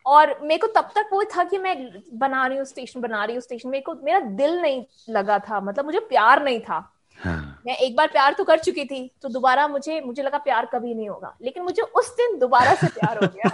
और 0.06 0.40
मेरे 0.42 0.58
को 0.58 0.68
तब 0.68 0.90
तक 0.96 1.10
वो 1.14 1.24
था 1.24 1.44
कि 1.44 1.58
मैं 1.58 1.92
बना 2.14 2.48
रही 2.48 2.58
हूँ 2.58 2.66
स्टेशन 2.66 3.02
बना 3.02 3.26
रही 3.26 3.36
हूँ 3.36 3.42
स्टेशन 3.42 3.70
मेरे 3.70 3.82
को 3.82 3.94
मेरा 3.94 4.20
दिल 4.20 4.62
नहीं 4.62 4.84
लगा 5.10 5.40
था 5.40 5.60
मतलब 5.60 5.86
मुझे 5.86 6.00
प्यार 6.00 6.44
नहीं 6.44 6.60
था। 6.60 6.95
हाँ. 7.18 7.62
मैं 7.66 7.76
एक 7.78 7.96
बार 7.96 8.08
प्यार 8.08 8.34
तो 8.34 8.44
कर 8.44 8.60
चुकी 8.60 8.86
थी 8.86 9.00
तो 9.22 9.30
दोबारा 9.30 9.68
मुझे 9.68 10.00
मुझे 10.02 10.24
लगा 10.24 10.38
प्यार 10.40 10.66
कभी 10.66 10.94
नहीं 10.94 11.10
होगा। 11.10 11.36
लेकिन 11.42 11.64
मुझे 11.64 11.82
उस 11.82 12.16
दिन 12.18 12.38
दोबारा 12.40 12.74
से 12.76 12.88
प्यार 12.90 13.24
हो 13.24 13.28
गया। 13.28 13.50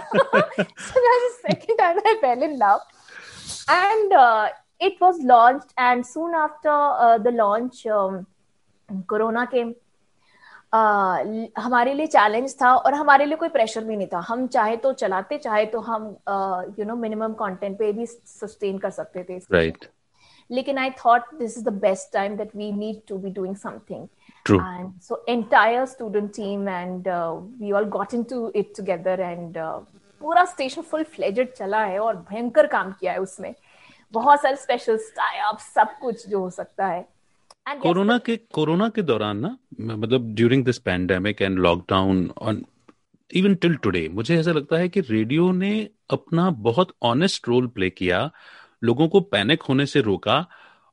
Second 1.30 1.78
time 1.78 1.98
I 1.98 2.14
fell 2.16 2.42
in 2.42 2.56
love 2.56 2.80
and 3.70 4.12
it 4.82 5.02
was 5.02 5.24
launched 5.24 5.80
and 5.80 6.04
soon 6.04 6.34
after 6.34 7.18
the 7.18 7.34
launch 7.34 7.82
corona 9.08 9.44
के 9.54 9.64
Uh, 10.74 11.46
हमारे 11.58 11.92
लिए 11.94 12.06
चैलेंज 12.06 12.54
था 12.60 12.72
और 12.74 12.94
हमारे 12.94 13.24
लिए 13.24 13.36
कोई 13.36 13.48
प्रेशर 13.48 13.84
भी 13.84 13.96
नहीं 13.96 14.06
था। 14.06 14.18
हम 14.18 14.46
चाहे 14.46 14.76
तो 14.76 14.92
चलाते 14.92 15.38
चाहे 15.38 15.64
तो 15.66 15.80
हम 15.80 16.04
यू 16.78 16.84
नो 16.84 16.94
मिनिमम 16.96 17.32
कंटेंट 17.32 17.78
पे 17.78 17.92
भी 17.92 18.06
सस्टेन 18.06 18.78
कर 18.78 18.90
सकते 18.90 19.24
थे। 19.24 19.36
Right 19.52 19.76
right. 19.76 19.90
लेकिन 20.52 20.78
I 20.78 20.90
thought 20.90 21.30
this 21.38 21.56
is 21.56 21.64
the 21.64 21.76
best 21.86 22.12
time 22.12 22.36
that 22.36 22.54
we 22.54 22.70
need 22.72 23.06
to 23.06 23.18
be 23.18 23.30
doing 23.30 23.56
something. 23.56 24.08
True. 24.44 24.60
And 24.60 24.92
so 25.00 25.20
entire 25.28 25.86
student 25.86 26.34
team 26.34 26.68
and 26.68 27.06
uh, 27.08 27.36
we 27.60 27.72
all 27.72 27.84
got 27.84 28.14
into 28.14 28.50
it 28.54 28.74
together 28.74 29.16
and 29.22 29.56
uh, 29.56 29.80
पूरा 30.20 30.44
station 30.44 30.82
full 30.82 31.02
fledged 31.14 31.52
चला 31.52 31.84
है 31.84 31.98
और 31.98 32.16
भयंकर 32.30 32.66
काम 32.66 32.92
किया 33.00 33.12
है 33.12 33.20
उसमें 33.20 33.54
बहुत 34.12 34.42
सारे 34.42 34.56
स्पेशल 34.56 34.96
टाइप 35.16 35.58
सब 35.74 35.98
कुछ 36.00 36.26
जो 36.28 36.40
हो 36.40 36.50
सकता 36.50 36.86
है 36.86 37.06
कोरोना 37.82 38.18
के 38.18 38.36
कोरोना 38.54 38.88
के 38.88 39.02
दौरान 39.02 39.38
ना 39.46 39.56
मतलब 39.80 40.34
during 40.34 40.64
this 40.64 40.78
pandemic 40.88 41.42
and 41.42 41.58
lockdown 41.58 42.30
on 42.42 42.64
even 43.30 43.54
till 43.54 43.76
today 43.84 44.08
मुझे 44.12 44.38
ऐसा 44.38 44.52
लगता 44.52 44.78
है 44.78 44.88
कि 44.88 45.00
रेडियो 45.00 45.50
ने 45.52 45.72
अपना 46.10 46.48
बहुत 46.68 46.92
ऑनेस्ट 47.10 47.48
रोल 47.48 47.66
प्ले 47.76 47.90
किया 47.90 48.30
लोगों 48.82 49.08
को 49.08 49.20
पैनिक 49.20 49.62
होने 49.62 49.86
से 49.86 50.00
रोका 50.00 50.44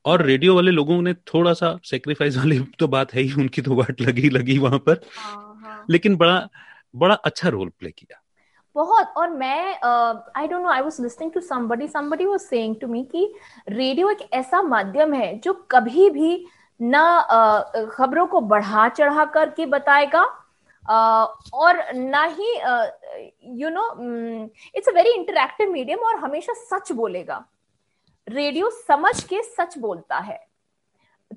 और 0.06 0.22
रेडियो 0.22 0.56
वाले 0.56 0.72
लोगों 0.72 1.02
ने 1.02 1.14
थोड़ा 1.14 1.54
सा 1.54 1.78
सेक्रीफाइस 1.86 2.38
वाली 2.38 2.60
तो 2.80 2.88
बात 2.88 3.14
है 3.14 3.22
ही 3.22 3.34
उनकी 3.34 3.62
तो 3.62 3.76
वाट 3.76 4.02
लगी 4.02 4.30
लगी 4.30 4.58
वहाँ 4.58 4.80
पर। 4.80 5.02
हाँ, 5.18 5.60
हाँ. 5.64 5.86
लेकिन 5.90 6.16
बड़ा 6.18 6.48
बड़ा 6.96 7.16
अच्छा 7.16 7.50
रोल 7.50 7.70
प्ले 7.70 7.92
किया। 7.92 8.22
बहुत 8.76 9.14
और 9.18 9.30
मैं 9.30 9.74
I 10.38 10.48
don't 10.48 10.62
know 10.62 10.70
I 10.70 10.82
was 10.82 10.98
listening 11.02 11.32
to 11.32 11.40
somebody 11.40 11.88
somebody 11.88 12.26
was 12.26 12.40
saying 12.40 12.76
to 12.82 12.88
me 12.88 13.04
कि 13.04 13.34
रेडियो 13.70 14.10
एक 14.10 14.28
ऐसा 14.34 14.62
माध्यम 14.62 15.14
है 15.14 15.38
जो 15.40 15.54
कभी 15.72 16.10
भी 16.10 16.46
ना 16.80 17.04
uh, 17.28 17.86
खबरों 17.92 18.26
को 18.28 18.42
बढ़ा 18.42 18.88
चढ़ा 18.90 19.26
करके 19.26 19.66
बताएगा 19.66 20.24
uh, 20.24 21.54
और 21.54 21.84
ना 21.94 22.24
ही 22.40 22.54
you 23.62 23.70
know 23.70 23.86
it's 24.76 24.90
a 24.90 24.92
very 24.92 25.10
interactive 25.10 25.72
medium 25.72 26.00
और 26.00 26.16
हमेशा 26.16 26.54
सच 26.54 26.92
बोलेगा। 26.92 27.46
रेडियो 28.30 28.70
समझ 28.70 29.24
के 29.24 29.42
सच 29.44 29.78
बोलता 29.78 30.18
है। 30.18 30.40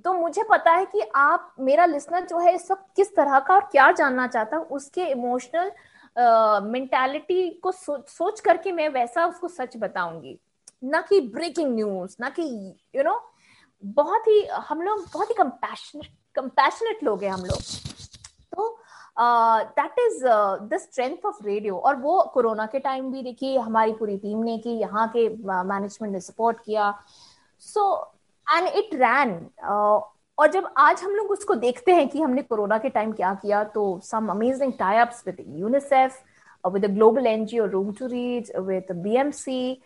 तो 0.05 0.13
मुझे 0.13 0.43
पता 0.51 0.73
है 0.73 0.85
कि 0.85 1.01
आप 1.15 1.55
मेरा 1.61 1.85
लिसनर 1.85 2.27
जो 2.27 2.39
है 2.39 2.55
इस 2.55 2.71
वक्त 2.71 2.87
किस 2.97 3.15
तरह 3.17 3.39
का 3.39 3.55
और 3.55 3.69
क्या 3.73 3.91
जानना 3.93 4.27
चाहता 4.27 4.57
है 4.57 4.63
उसके 4.63 5.07
इमोशनल 5.07 5.73
मेंटालिटी 6.71 7.51
uh, 7.51 7.61
को 7.61 7.73
सो, 7.73 8.05
सोच 8.09 8.41
करके 8.41 8.73
मैं 8.73 8.89
वैसा 8.89 9.27
उसको 9.27 9.49
सच 9.49 9.77
बताऊँगी। 9.77 10.39
ना 10.85 11.01
कि 11.01 11.21
ब्रेकिंग 11.21 11.75
न्यूज़ 11.75 12.17
ना 12.21 12.29
कि 12.29 12.43
यू 12.43 13.01
you 13.01 13.05
नो 13.05 13.11
know, 13.11 13.21
बहुत 13.85 14.27
ही 14.29 14.45
हम 14.69 14.83
लोग 14.83 15.05
बहुत 15.15 15.31
ही 15.31 15.35
कंपैशनेट 15.35 16.11
कंपैशनेट 16.37 17.03
लोग 17.05 17.25
हैं 17.25 17.31
हम 17.31 17.45
लोग। 17.45 17.92
That 19.17 19.99
is 19.99 20.25
the 20.69 20.79
strength 20.81 21.27
of 21.27 21.45
radio 21.45 21.77
और 21.77 21.97
वो 21.97 22.23
कोरोना 22.35 22.67
के 22.67 22.79
टाइम 22.79 23.11
भी 23.13 23.23
देखिए, 23.23 23.59
हमारी 23.59 23.93
पूरी 23.93 24.17
टीम 24.19 24.43
ने 24.45 24.57
की 24.59 24.79
यहाँ 24.81 25.07
के 25.17 25.29
मैनेजमेंट 25.45 26.13
ने 26.13 26.21
सपोर्ट 26.21 26.61
किया। 26.65 26.95
सो 27.63 27.85
एंड 28.47 28.69
इट 28.69 28.95
रैन 28.95 29.39
और 30.39 30.51
जब 30.51 30.69
आज 30.79 31.03
हम 31.03 31.15
लोग 31.15 31.31
उसको 31.31 31.55
देखते 31.55 31.93
हैं 31.95 32.09
कि 32.09 32.21
हमने 32.21 32.43
कोरोना 32.43 32.79
के 32.79 32.89
टाइम 32.91 33.13
क्या 33.13 33.33
किया 33.35 33.63
तो 33.75 34.01
some 34.05 34.29
amazing 34.31 34.73
types 34.79 35.23
with 35.27 35.45
UNICEF 35.59 36.23
with 36.65 36.85
global 36.95 37.27
NGO 37.27 37.67
room 37.67 37.93
to 37.93 38.07
reach 38.07 38.51
with 38.59 38.93
BMC 38.97 39.83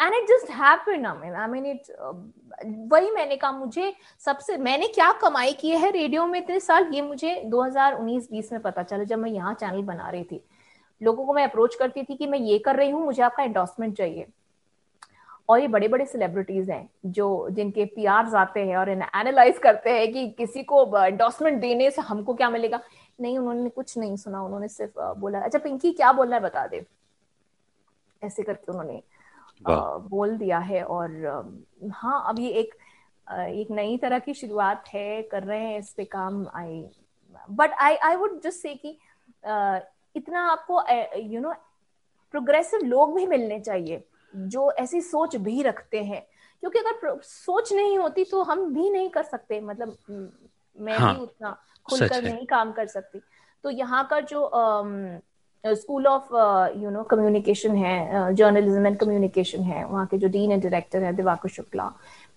and 0.00 0.14
it 0.14 0.28
just 0.28 0.50
it 1.68 1.90
वही 2.92 3.10
मैंने 3.10 3.36
कहा, 3.36 3.52
मुझे 3.52 3.92
सबसे, 4.18 4.56
मैंने 4.56 4.88
क्या 4.88 5.12
कमाई 5.12 5.52
की 5.52 5.70
है 5.70 5.90
रेडियो 5.90 6.26
में 6.26 6.38
इतने 6.40 6.60
साल, 6.60 6.90
ये 6.94 7.02
मुझे 7.02 7.34
2019-20 7.44 8.52
में 8.52 8.60
पता 8.62 8.82
चला 8.82 9.04
जब 9.04 9.18
मैं 9.18 9.30
यहाँ 9.30 9.54
चैनल 9.54 9.82
बना 9.82 10.10
रही 10.10 10.24
थी। 10.24 10.44
लोगों 11.02 11.26
को 11.26 11.34
मैं 11.34 11.44
अप्रोच 11.44 11.74
करती 11.74 12.02
थी 12.02 12.16
कि 12.16 12.26
मैं 12.26 12.38
ये 12.38 12.58
कर 12.58 12.76
रही 12.76 12.90
हूँ, 12.90 13.04
मुझे 13.04 13.22
आपका 13.22 13.42
एंडोर्समेंट 13.42 13.96
चाहिए। 13.96 14.26
और 15.48 15.60
ये 15.60 15.68
बड़े 15.68 15.88
बड़े 15.88 16.04
सेलिब्रिटीज 16.06 16.70
हैं 16.70 16.88
जो, 17.06 17.48
जिनके 17.50 17.84
पी 17.84 18.04
आते 18.06 18.60
हैं 18.60 18.76
और 18.76 18.88
एनालाइज 18.90 19.58
करते 19.58 19.90
हैं 19.90 20.12
कि 20.12 20.28
किसी 20.30 20.62
को 20.62 20.84
एंडोर्समेंट 20.98 21.60
देने 21.60 21.90
से 21.90 22.02
हमको 22.02 22.34
क्या 22.34 22.50
मिलेगा। 22.50 22.80
नहीं, 23.20 23.38
उन्होंने 23.38 23.70
कुछ 23.70 23.96
नहीं 23.98 24.16
सुना, 24.16 24.42
उन्होंने 24.42 24.68
सिर्फ़ 24.68 25.00
बोला 25.18 25.40
अच्छा 25.40 25.58
पिंकी, 25.58 25.92
क्या 25.92 26.12
बोलना 26.12 26.36
है 26.36 26.42
बता 26.42 26.66
दे? 26.66 26.84
ऐसे 28.22 28.42
करके 28.42 28.72
उन्होंने 28.72 29.02
बोल 29.62 30.36
दिया 30.38 30.58
है 30.58 30.82
और 30.82 31.10
हाँ 31.92 32.24
अब 32.28 32.38
ये 32.38 32.50
एक 32.50 32.74
एक 33.30 33.70
नई 33.70 33.96
तरह 33.98 34.18
की 34.18 34.34
शुरुआत 34.34 34.88
है 34.88 35.22
कर 35.22 35.42
रहे 35.42 35.60
हैं 35.60 35.78
इस 35.78 35.90
पे 35.90 36.04
काम 36.04 36.46
I 36.54 36.84
but 37.50 37.72
I 37.72 37.96
I 37.96 38.16
would 38.16 38.40
just 38.40 38.60
say 38.60 38.74
कि 38.74 38.98
इतना 40.16 40.40
आपको 40.50 40.82
यू 41.18 41.40
नो 41.40 41.52
प्रोग्रेसिव 42.30 42.80
लोग 42.80 43.14
भी 43.16 43.26
मिलने 43.26 43.60
चाहिए 43.60 44.04
जो 44.36 44.70
ऐसी 44.72 45.00
सोच 45.00 45.36
भी 45.36 45.62
रखते 45.62 46.02
हैं। 46.04 46.26
क्योंकि 46.60 46.78
अगर 46.78 47.20
सोच 47.22 47.72
नहीं 47.72 47.98
होती 47.98 48.24
तो 48.24 48.42
हम 48.42 48.74
भी 48.74 48.90
नहीं 48.90 49.08
कर 49.10 49.22
सकते 49.22 49.60
मतलब 49.60 49.96
मैं 50.76 50.98
हाँ, 50.98 51.14
भी 51.14 51.20
उतना 51.20 51.50
खुलकर 51.90 52.22
नहीं 52.22 52.46
काम 52.46 52.72
कर 52.72 52.86
सकती। 52.86 53.20
तो 53.64 53.70
यहाँ 53.70 54.06
का 54.10 54.20
जो 54.20 54.50
school 55.64 56.06
of 56.06 56.34
you 56.78 56.90
know 56.90 57.02
communication 57.10 57.76
है 57.76 58.34
जर्नलिज्म 58.34 58.86
एंड 58.86 58.96
कम्युनिकेशन 58.98 59.62
है। 59.62 59.84
वहाँ 59.84 60.06
के 60.06 60.18
जो 60.18 60.28
डीन 60.28 60.52
एंड 60.52 60.62
डायरेक्टर 60.62 61.02
है 61.02 61.12
दिवाकर 61.16 61.48
शुक्ला 61.48 61.90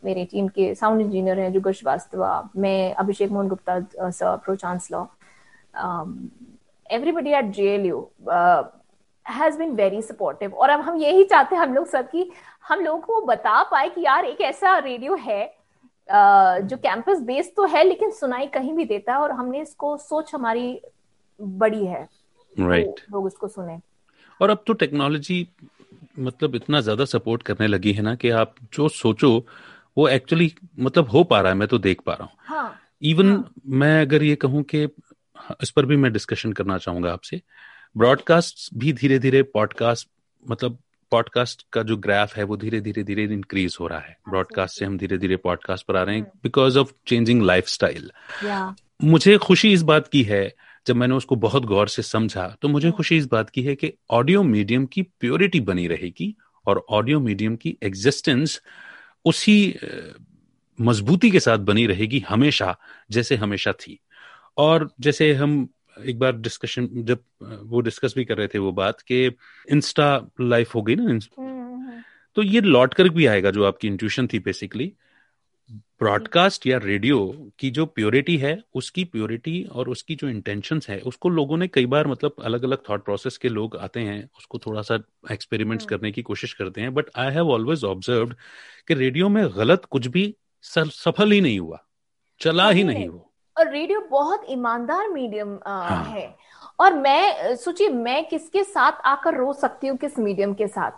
मेरे 0.06 0.24
टीम 0.32 0.48
के 0.48 0.74
साउंड 0.76 1.02
इंजीनियर 1.02 1.40
हैं 1.40 1.52
जुगर 1.54 1.72
श्रीवास्तवा 1.72 2.50
मैं 2.58 2.94
Abhishek 2.94 3.32
Mohan 3.32 3.48
Gupta 3.48 3.80
sir 4.10 4.36
pro 4.46 4.56
chancellor 4.56 5.06
everybody 6.86 7.34
at 7.34 7.52
J 7.56 7.74
L 7.74 7.86
U 7.86 8.00
has 9.26 9.58
been 9.58 9.74
very 9.76 10.02
supportive 10.02 10.54
और 10.54 10.70
अब 10.70 10.82
हम 10.82 10.98
यही 10.98 11.24
चाहते 11.24 11.56
हैं 11.56 11.62
हम 11.62 11.74
लोग 11.74 11.88
सब 11.88 12.10
की 12.10 12.32
हम 12.68 12.80
लोगों 12.80 13.00
को 13.02 13.22
बता 13.26 13.62
पाए 13.72 13.90
कि 13.90 14.02
यार 14.02 14.26
एक 14.26 14.42
ऐसा 14.42 14.78
रेडियो 14.78 15.16
है 15.16 15.46
uh, 15.46 16.60
जो 16.62 16.78
कैंपस 16.78 17.22
बेस्ड 17.22 17.56
तो 17.56 17.66
है 17.66 17.84
लेकिन 17.84 18.12
सुनाई 18.12 18.48
कहीं 18.48 18.74
भी 18.74 18.86
देता 18.86 19.14
है 19.14 19.20
और 19.20 19.32
हमने 19.32 19.62
इसको 19.62 19.96
सोच 19.98 20.34
हमारी 20.36 20.82
बड़ी 21.40 21.86
है। 21.86 22.08
Right. 22.60 22.86
तो 22.86 23.12
लोग 23.12 23.28
इसको 23.28 23.48
सुने। 23.48 23.80
और 24.42 24.50
अब 24.50 24.64
तो 24.68 24.74
टेक्नोलॉजी 24.74 25.48
मतलब 26.20 26.56
इतना 26.56 26.82
ज़्यादा 26.82 27.06
सपोर्ट 27.06 27.44
करने 27.44 27.68
लगी 27.68 27.92
है 27.94 28.02
ना 28.02 28.16
कि 28.16 28.30
आप 28.30 28.56
जो 28.74 28.90
सोचो 28.90 29.48
वो 29.98 30.08
एक्चुअली 30.08 30.54
मतलब 30.80 31.10
हो 31.10 31.24
पा 31.24 31.42
रहा 31.42 31.52
है 31.52 31.58
मैं 31.58 31.68
तो 31.68 31.78
देख 31.78 32.02
पा 32.02 32.14
रहा 32.14 32.24
हूँ। 32.24 32.34
हाँ, 32.40 32.76
इवन 33.02 33.30
हाँ. 33.30 33.52
मैं 33.68 34.02
अगर 34.02 34.24
ये 34.24 34.36
कहूँ 34.36 34.64
कि 34.64 34.84
इस 35.62 35.70
पर 35.70 35.86
भी 35.86 35.96
मैं 35.96 36.14
डिस्कशन 36.14 36.54
करना 36.54 36.78
चाहूँगा 36.78 37.14
आपसे 37.14 37.42
ब्रॉडकास्ट 37.98 38.78
भी 38.78 38.94
धीरे 38.94 39.20
धीरे 39.20 39.44
पॉडकास्ट 39.44 40.10
मतलब 40.50 40.78
पॉडकास्ट 41.12 41.68
का 41.74 41.84
जो 41.84 41.98
ग्राफ 41.98 42.36
है 42.36 42.44
वो 42.44 42.58
धीरे 42.58 42.82
धीरे 42.82 43.04
धीरे 43.04 43.24
इंक्रीज 43.24 43.78
हो 43.80 43.88
रहा 43.88 44.00
है। 44.00 44.18
ब्रॉडकास्ट 44.30 44.80
से 44.80 44.86
हम 44.86 44.98
धीरे 44.98 45.18
धीरे 45.18 45.36
पॉडकास्ट 45.36 45.86
पर 45.86 45.96
आ 45.96 46.04
रहे 46.04 46.16
हैं 46.16 46.24
बिकॉज़ 46.24 46.78
ऑफ़ 46.78 46.92
चेंजिंग 47.08 47.42
लाइफ 47.42 47.66
मुझे 49.04 49.38
खुशी 49.38 49.74
इस 49.74 49.82
बात 49.82 50.08
की 50.08 50.24
है 50.24 50.54
जब 50.90 50.96
मैंने 50.96 51.16
उसको 51.16 51.36
बहुत 51.38 51.66
गौर 51.66 51.88
से 51.88 52.02
समझा 52.02 52.48
तो 52.62 52.68
मुझे 52.68 52.88
हाँ। 52.88 52.96
खुशी 52.98 53.18
इस 53.18 53.26
बात 53.26 53.50
की 53.50 53.62
है 53.64 53.76
कि 53.76 53.94
ऑडियो 54.10 54.44
मीडियम 54.44 54.86
की 54.86 55.02
प्योरिटी 55.20 55.60
बनी 55.60 55.88
रहेगी 55.88 56.36
और 56.68 56.86
ऑडियो 56.90 57.20
मीडियम 57.20 57.56
की 57.56 57.78
एग्जिस्टेंस 57.84 58.60
उसी 59.26 59.58
मजबूती 60.80 61.32
के 61.32 61.40
साथ 61.40 61.58
बनी 61.66 61.86
रहेगी 61.86 62.20
हमेशा 62.20 62.76
जैसे 63.12 63.36
हमेशा 63.36 63.72
थी 63.72 64.00
और 64.58 64.90
जैसे 65.00 65.34
हम 65.34 65.68
एक 66.08 66.20
बार 66.20 66.36
डिस्कशन 66.38 66.88
जब 67.04 67.24
वो 67.64 67.82
डिस्कस 67.82 68.14
भी 68.16 68.26
कर 68.26 68.38
रहे 68.38 68.48
थे 68.48 68.60
वो 68.60 68.72
बात 68.72 69.02
कि 69.02 69.26
इंस्टा 69.72 70.10
लाइफ 70.42 70.76
हो 70.76 70.82
गई 70.82 70.96
ना 70.96 71.04
हम्म, 71.04 71.20
हम्म। 71.38 72.02
तो 72.38 72.44
ये 72.44 72.62
लौट 72.62 72.94
कर 72.94 73.10
भी 73.10 73.26
आएगा 73.26 73.52
जो 73.52 73.66
आपकी 73.66 73.88
इंट्यूशन 73.88 74.28
थी 74.28 74.40
बेसिकली 74.40 74.92
ब्रॉडकास्ट 76.02 76.66
या 76.68 76.78
रेडियो 76.78 77.18
की 77.60 77.70
जो 77.72 77.86
प्योरिटी 77.88 78.36
है 78.38 78.58
उसकी 78.76 79.04
प्योरिटी 79.06 79.64
और 79.72 79.90
उसकी 79.90 80.16
जो 80.16 80.28
इंटेंशंस 80.30 80.90
है 80.90 81.00
उसको 81.02 81.30
लोगों 81.30 81.58
ने 81.58 81.68
कई 81.68 81.86
बार 81.86 82.08
मतलब 82.08 82.36
अलग 82.42 82.64
अलग 82.64 82.84
थॉट 82.90 83.04
प्रोसेस 83.06 83.38
के 83.38 83.50
लोग 83.50 83.76
आते 83.78 84.00
हैं 84.02 84.24
उसको 84.38 84.58
थोड़ा 84.58 84.82
सा 84.82 85.00
एक्सपेरिमेंट्स 85.32 85.86
हम्म। 85.86 85.90
करने 85.90 86.12
की 86.12 86.22
कोशिश 86.22 86.54
करते 86.54 86.82
हैं 86.82 86.94
but 86.94 87.10
I 87.18 87.34
have 87.34 87.52
always 87.52 87.84
observe 87.86 88.36
कि 88.88 88.94
रेडियो 88.94 89.30
में 89.30 89.44
गलत 89.58 89.86
कुछ 89.88 90.08
भी 90.08 90.34
सफल 90.66 91.32
ही 91.32 91.42
नहीं 91.42 91.60
हुआ 91.60 91.84
चला 92.42 92.70
ही 92.70 92.84
नहीं 92.84 93.08
वो 93.10 93.26
और 93.58 93.72
रेडियो 93.72 94.02
बहुत 94.12 94.46
ईमानदार 94.50 95.10
मीडियम 95.10 95.58
हाँ. 95.68 96.04
है 96.06 96.36
और 96.80 96.94
मैं 96.96 97.56
सोचिए 97.58 97.90
मैं 97.90 98.24
किसके 98.28 98.64
साथ 98.66 99.02
आकर 99.06 99.36
रो 99.36 99.52
सकती 99.56 99.88
हूँ 99.88 99.98
किस 99.98 100.18
मीडियम 100.20 100.54
के 100.54 100.68
साथ 100.68 100.92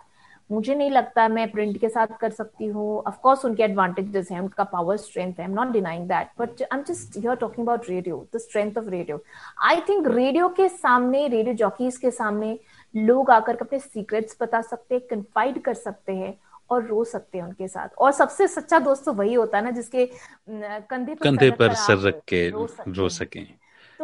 मुझे 0.52 0.76
नहीं 0.76 0.92
लगता 0.92 1.28
मैं 1.30 1.50
प्रिंट 1.52 1.78
के 1.80 1.90
साथ 1.90 2.08
कर 2.22 2.30
सकती 2.32 2.68
हूँ। 2.68 2.98
ऑफकोर्स 3.08 3.46
उनके 3.46 3.64
एडवांटेजेस 3.64 4.32
हैं 4.32 4.40
उनका 4.40 4.64
पावर 4.74 4.98
स्ट्रेंथ 4.98 5.34
है 5.34 5.40
I 5.40 5.46
am 5.46 5.54
not 5.56 5.72
denying 5.74 6.08
that 6.08 6.28
but 6.40 6.62
I 6.62 6.78
am 6.78 6.84
just 6.88 7.18
you're 7.26 7.36
talking 7.36 7.66
about 7.68 7.90
radio 7.90 8.26
the 8.36 8.40
strength 8.40 8.78
of 8.78 8.90
radio 8.90 9.24
I 9.70 9.82
think 9.90 10.08
radio 10.08 10.50
के 10.58 10.68
सामने 10.70 11.28
रेडियो 11.28 11.56
जॉकीज 11.56 11.98
के 11.98 12.12
सामने 12.12 12.58
लोग 12.96 13.32
आकर 13.32 13.58
अपने 13.62 13.80
सीक्रेट्स 13.80 14.38
बता 14.42 14.62
सकते 14.62 14.96
हैं 14.96 15.08
कन्फाइड 15.10 15.62
कर 15.64 15.74
सकते 15.76 16.16
हैं 16.16 16.34
और 16.70 16.86
रो 16.86 17.04
सकते 17.04 17.38
हैं 17.38 17.46
उनके 17.46 17.68
साथ। 17.68 17.96
और 17.98 18.12
सबसे 18.12 18.48
सच्चा 18.48 18.80
दोस्त 18.80 19.06
तो 19.06 19.14
वही 19.14 19.34
होता 19.34 19.58
है 19.58 19.64
ना 19.64 19.72
जिसके 19.72 20.06
कंधे 20.06 21.14
पर 21.14 21.24
कंधे 21.24 21.50
पर 21.52 21.74
सर 21.78 21.98
रख 22.00 22.22
के 22.28 22.50
रो 22.50 23.10
सके। 23.10 23.40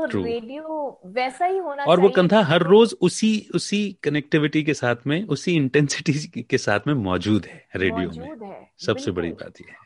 तो 0.05 0.23
रेडियो 0.23 0.99
वैसा 1.05 1.45
ही 1.45 1.57
होना 1.57 1.83
और 1.83 1.99
वो 1.99 2.09
कंधा 2.09 2.41
हर 2.41 2.61
रोज 2.61 2.95
उसी 3.01 3.49
उसी 3.55 3.97
कनेक्टिविटी 4.03 4.63
के 4.63 4.73
साथ 4.73 4.95
में 5.07 5.27
उसी 5.27 5.55
इंटेंसिटी 5.55 6.41
के 6.49 6.57
साथ 6.57 6.79
में 6.87 6.93
मौजूद 6.93 7.45
है 7.45 7.67
रेडियो 7.75 8.07
मौजूद 8.07 8.37
में 8.39 8.47
है 8.47 8.71
सबसे 8.77 9.11
बड़ी 9.11 9.29
बात 9.29 9.61
ये 9.61 9.69
है। 9.71 9.77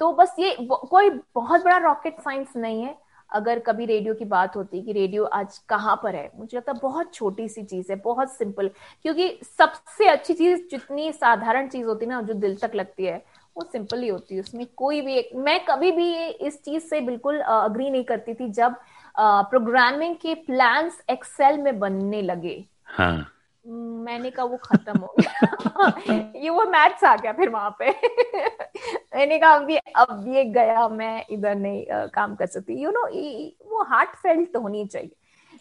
तो 0.00 0.12
बस 0.12 0.36
ये 0.38 0.56
कोई 0.60 1.10
बहुत 1.34 1.64
बड़ा 1.64 1.76
रॉकेट 1.76 2.20
साइंस 2.20 2.48
नहीं 2.56 2.82
है। 2.82 3.08
अगर 3.32 3.58
कभी 3.58 3.86
रेडियो 3.86 4.14
की 4.14 4.24
बात 4.24 4.56
होती 4.56 4.82
कि 4.82 4.92
रेडियो 4.92 5.24
आज 5.24 5.58
कहाँ 5.58 6.00
पर 6.02 6.16
है 6.16 6.30
मुझे 6.36 6.56
लगता 6.56 6.72
है 6.72 6.78
बहुत 6.82 7.14
छोटी 7.14 7.48
सी 7.48 7.62
चीज़ 7.62 7.92
है 7.92 8.00
बहुत 8.04 8.32
सिंपल 8.32 8.68
क्योंकि 9.02 9.38
सबसे 9.58 10.08
अच्छी 10.08 10.34
चीज़ 10.34 10.60
जितनी 10.70 11.12
साधारण 11.12 11.68
चीज़ 11.68 11.86
होती 11.86 12.04
है 12.04 12.10
ना 12.12 12.22
जो 12.22 12.34
दिल 12.34 12.56
तक 12.56 12.70
लगती 12.74 13.04
है 13.04 13.24
वो 13.56 13.62
सिंपल 13.62 14.02
ही 14.02 14.08
होती 14.08 14.34
है। 14.34 14.40
उसमें 14.40 14.66
कोई 14.76 15.00
भी 15.00 15.14
एक 15.14 15.30
मैं 15.34 15.64
कभी 15.64 15.90
भी 15.90 16.26
इस 16.26 16.62
चीज़ 16.62 16.82
से 16.82 17.00
बिल्कुल 17.00 17.40
अग्री 17.40 17.90
नहीं 17.90 18.04
करती 18.04 18.34
थी 18.34 18.48
जब 18.48 18.76
प्रोग्रामिंग 19.20 20.16
के 20.16 20.34
प्लान्स 20.34 21.02
एक्सेल 21.10 21.58
में 21.58 21.78
बनने 21.78 22.22
लगे। 22.22 22.64
हाँ। 22.84 23.32
मैंने 23.66 24.30
कहा 24.30 24.44
वो 24.44 24.56
खत्म 24.56 24.98
हो 24.98 25.14
गया। 25.20 26.32
ये 26.36 26.50
वो 26.50 26.64
मैथ्स 26.64 27.04
आ 27.04 27.16
गया 27.16 27.32
फिर 27.32 27.48
वहाँ 27.48 27.76
पे। 27.78 27.90
मैंने 29.16 29.38
कहा 29.38 29.52
अभी 29.52 29.76
अब 29.76 30.24
ये 30.28 30.44
गया 30.44 30.88
मैं 30.88 31.24
इधर 31.30 31.54
नहीं 31.54 31.86
आ, 31.86 32.06
काम 32.06 32.34
कर 32.34 32.46
सकती। 32.46 32.74
यू 32.74 32.90
you 32.90 32.94
नो 32.94 33.00
know, 33.00 33.70
वो 33.70 33.82
हार्ट 33.82 34.16
फेल्ट 34.16 34.56
होनी 34.56 34.86
चाहिए। 34.86 35.10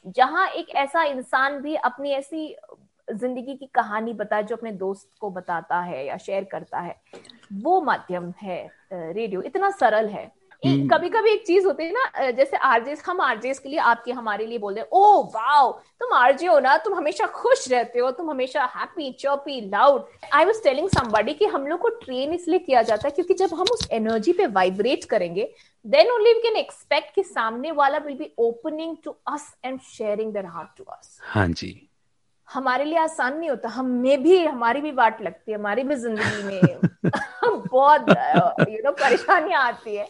जहाँ 0.06 0.48
एक 0.48 0.70
ऐसा 0.70 1.04
इंसान 1.04 1.60
भी 1.62 1.76
अपनी 1.76 2.12
ऐसी 2.12 2.56
ज़िंदगी 3.14 3.56
की 3.56 3.66
कहानी 3.66 4.14
बताए 4.14 4.44
जो 4.44 4.56
अपने 4.56 4.72
दोस्त 4.72 5.10
को 5.20 5.30
बताता 5.30 5.80
है 5.82 6.06
या 6.06 6.18
शेयर 6.18 6.44
करता 6.44 6.80
है 6.80 6.96
वो 7.54 7.82
माध्यम 7.82 8.34
है 8.42 8.72
रेडियो 8.94 9.42
इतना 9.42 9.70
सरल 9.70 10.08
है। 10.08 10.37
हम्म। 10.64 10.88
कभी 10.88 11.10
कभी 11.10 11.32
एक 11.32 11.46
चीज़ 11.48 11.66
होती 11.66 11.84
है 11.84 11.92
ना 11.94 12.30
जैसे 12.32 12.58
आरजेस 12.58 13.04
हम 13.06 13.20
आरजेस 13.22 13.60
के 13.60 13.70
लिए 13.70 13.80
आपके 13.80 14.12
हमारे 14.12 14.46
लिए 14.46 14.58
बोल 14.58 14.74
रहे 14.74 14.86
ओ 14.92 15.24
वाओ 15.34 15.72
तुम 16.00 16.14
आरजे 16.14 16.48
हो 16.48 16.60
ना 16.60 16.76
तुम 16.78 16.94
हमेशा 16.96 17.26
खुश 17.36 17.68
रहते 17.72 18.00
हो 18.00 18.12
तुम 18.12 18.30
हमेशा 18.30 18.64
happy 18.76 19.12
Chaupi 19.20 19.60
loud. 19.70 20.06
I 20.34 20.46
was 20.46 20.62
telling 20.64 20.90
somebody 20.90 21.34
कि 21.34 21.46
हम 21.46 21.68
लोग 21.68 21.80
को 21.80 21.90
ट्रेन 22.00 22.34
इसलिए 22.34 22.60
किया 22.60 22.82
जाता 22.82 23.08
है 23.08 23.12
क्योंकि 23.12 23.34
जब 23.34 23.54
हम 23.54 23.66
उस 23.74 23.88
एनर्जी 23.92 24.34
पे 24.34 24.46
वाइब्रेट 24.56 25.04
करेंगे 25.10 25.50
then 25.86 26.10
only 26.12 26.34
we 26.34 26.40
can 26.42 26.56
expect 26.56 27.14
कि 27.16 27.24
सामने 27.24 27.72
वाला 27.72 27.98
will 27.98 28.16
be 28.18 28.32
opening 28.40 28.96
to 29.04 29.16
us 29.34 29.54
and 29.66 29.80
sharing 29.90 30.34
their 30.34 30.46
heart 30.46 30.78
to 30.78 30.84
us 30.84 31.20
हाँ 31.24 31.48
जी। 31.50 31.74
हमारे 32.48 32.84
लिए 32.86 32.98
आसान 33.00 33.38
नहीं 33.38 33.50
होता 33.50 33.70
हमें 33.70 34.24
भी 34.24 34.38
हमारी 34.46 34.82
भी 34.82 34.92
बात 35.00 35.22
लगती 35.22 35.52
है 35.52 35.58
हमारी 35.58 35.84
भी 35.84 35.96
ज़िंदगी 35.96 36.44
में 36.44 36.80
बहुत 37.72 38.10
यू 38.70 38.82
नो 38.84 38.92
परेशानियाँ 38.92 39.64
आती 39.64 39.96
है। 39.96 40.08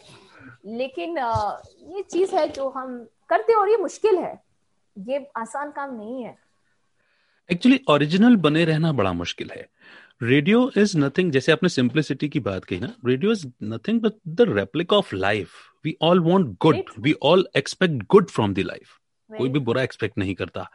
लेकिन 0.64 1.18
ये 1.18 2.02
चीज़ 2.02 2.34
है 2.36 2.48
जो 2.48 2.68
हम 2.70 2.98
करते 3.30 3.54
और 3.54 3.70
ये 3.70 3.76
मुश्किल 3.76 4.18
है। 4.18 4.34
ये 4.96 5.26
आसान 5.36 5.70
काम 5.70 5.94
नहीं 5.96 6.22
है। 6.24 6.36
एक्चुअली 7.50 7.80
ओरिजिनल 7.90 8.36
बने 8.36 8.64
रहना 8.64 8.92
बड़ा 8.92 9.12
मुश्किल 9.12 9.50
है। 9.50 9.68
रेडियो 10.22 10.70
इज़ 10.76 10.96
नथिंग 10.98 11.30
जैसे 11.32 11.52
आपने 11.52 11.68
सिंप्लिसिटी 11.68 12.28
की 12.28 12.40
बात 12.40 12.64
कही 12.64 12.78
ना 12.80 12.92
radio 13.06 13.32
is 13.32 13.46
nothing 13.64 14.00
but 14.00 14.12
the 14.28 14.46
replica 14.48 14.92
of 14.92 15.14
life 15.16 15.52
we 15.84 15.96
all 16.02 16.20
want 16.20 16.46
good 16.62 16.90
we 16.98 17.14
all 17.22 17.46
expect 17.56 18.02
good 18.10 18.30
from 18.30 18.54
the 18.54 18.64
life 18.66 18.98
कोई 19.30 19.48
भी 19.48 19.58
बुरा 19.60 19.82
एक्सपेक्ट 19.82 20.18
नहीं 20.18 20.34
करता। 20.34 20.68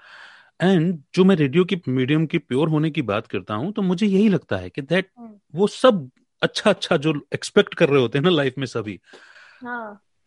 एंड 0.62 0.98
जो 1.16 1.24
मैं 1.26 1.36
रेडियो 1.36 1.64
की 1.66 1.82
मीडियम 1.88 2.26
की 2.26 2.38
प्योर 2.38 2.70
होने 2.70 2.90
की 2.92 3.02
बात 3.02 3.28
करता 3.28 3.54
हूँ 3.54 3.72
तो 3.74 3.82
मुझे 3.82 4.06
यही 4.08 4.28
लगता 4.30 4.58
है 4.58 4.70
कि 4.70 4.82
दैट 4.82 5.10
हम्म। 5.20 5.34
वो 5.54 5.68
सब 5.68 6.10
अच्छा 6.42 6.70
अच्छा 6.70 6.98
जो 6.98 7.14
एक्सपेक्ट 7.34 7.74
कर 7.74 7.90
रहे 7.90 8.02
होते 8.02 8.18
हैं 8.18 8.24
ना 8.24 8.32
लाइफ 8.32 8.58
में 8.58 8.66
सभी 8.66 9.00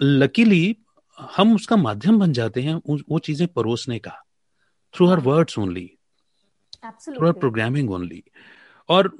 लकीली 0.00 0.76
हाँ। 1.18 1.30
हम 1.36 1.54
उसका 1.54 1.76
माध्यम 1.76 2.18
बन 2.18 2.32
जाते 2.32 2.62
हैं 2.62 2.74
वो 3.10 3.18
चीज़ें 3.18 3.46
परोसने 3.48 3.98
का। 3.98 4.12
Through 4.94 5.06
her 5.06 5.20
words 5.20 5.58
only 5.58 5.90
through 6.84 7.26
her 7.26 7.32
programming 7.32 7.90
only 7.90 8.22
और 8.88 9.10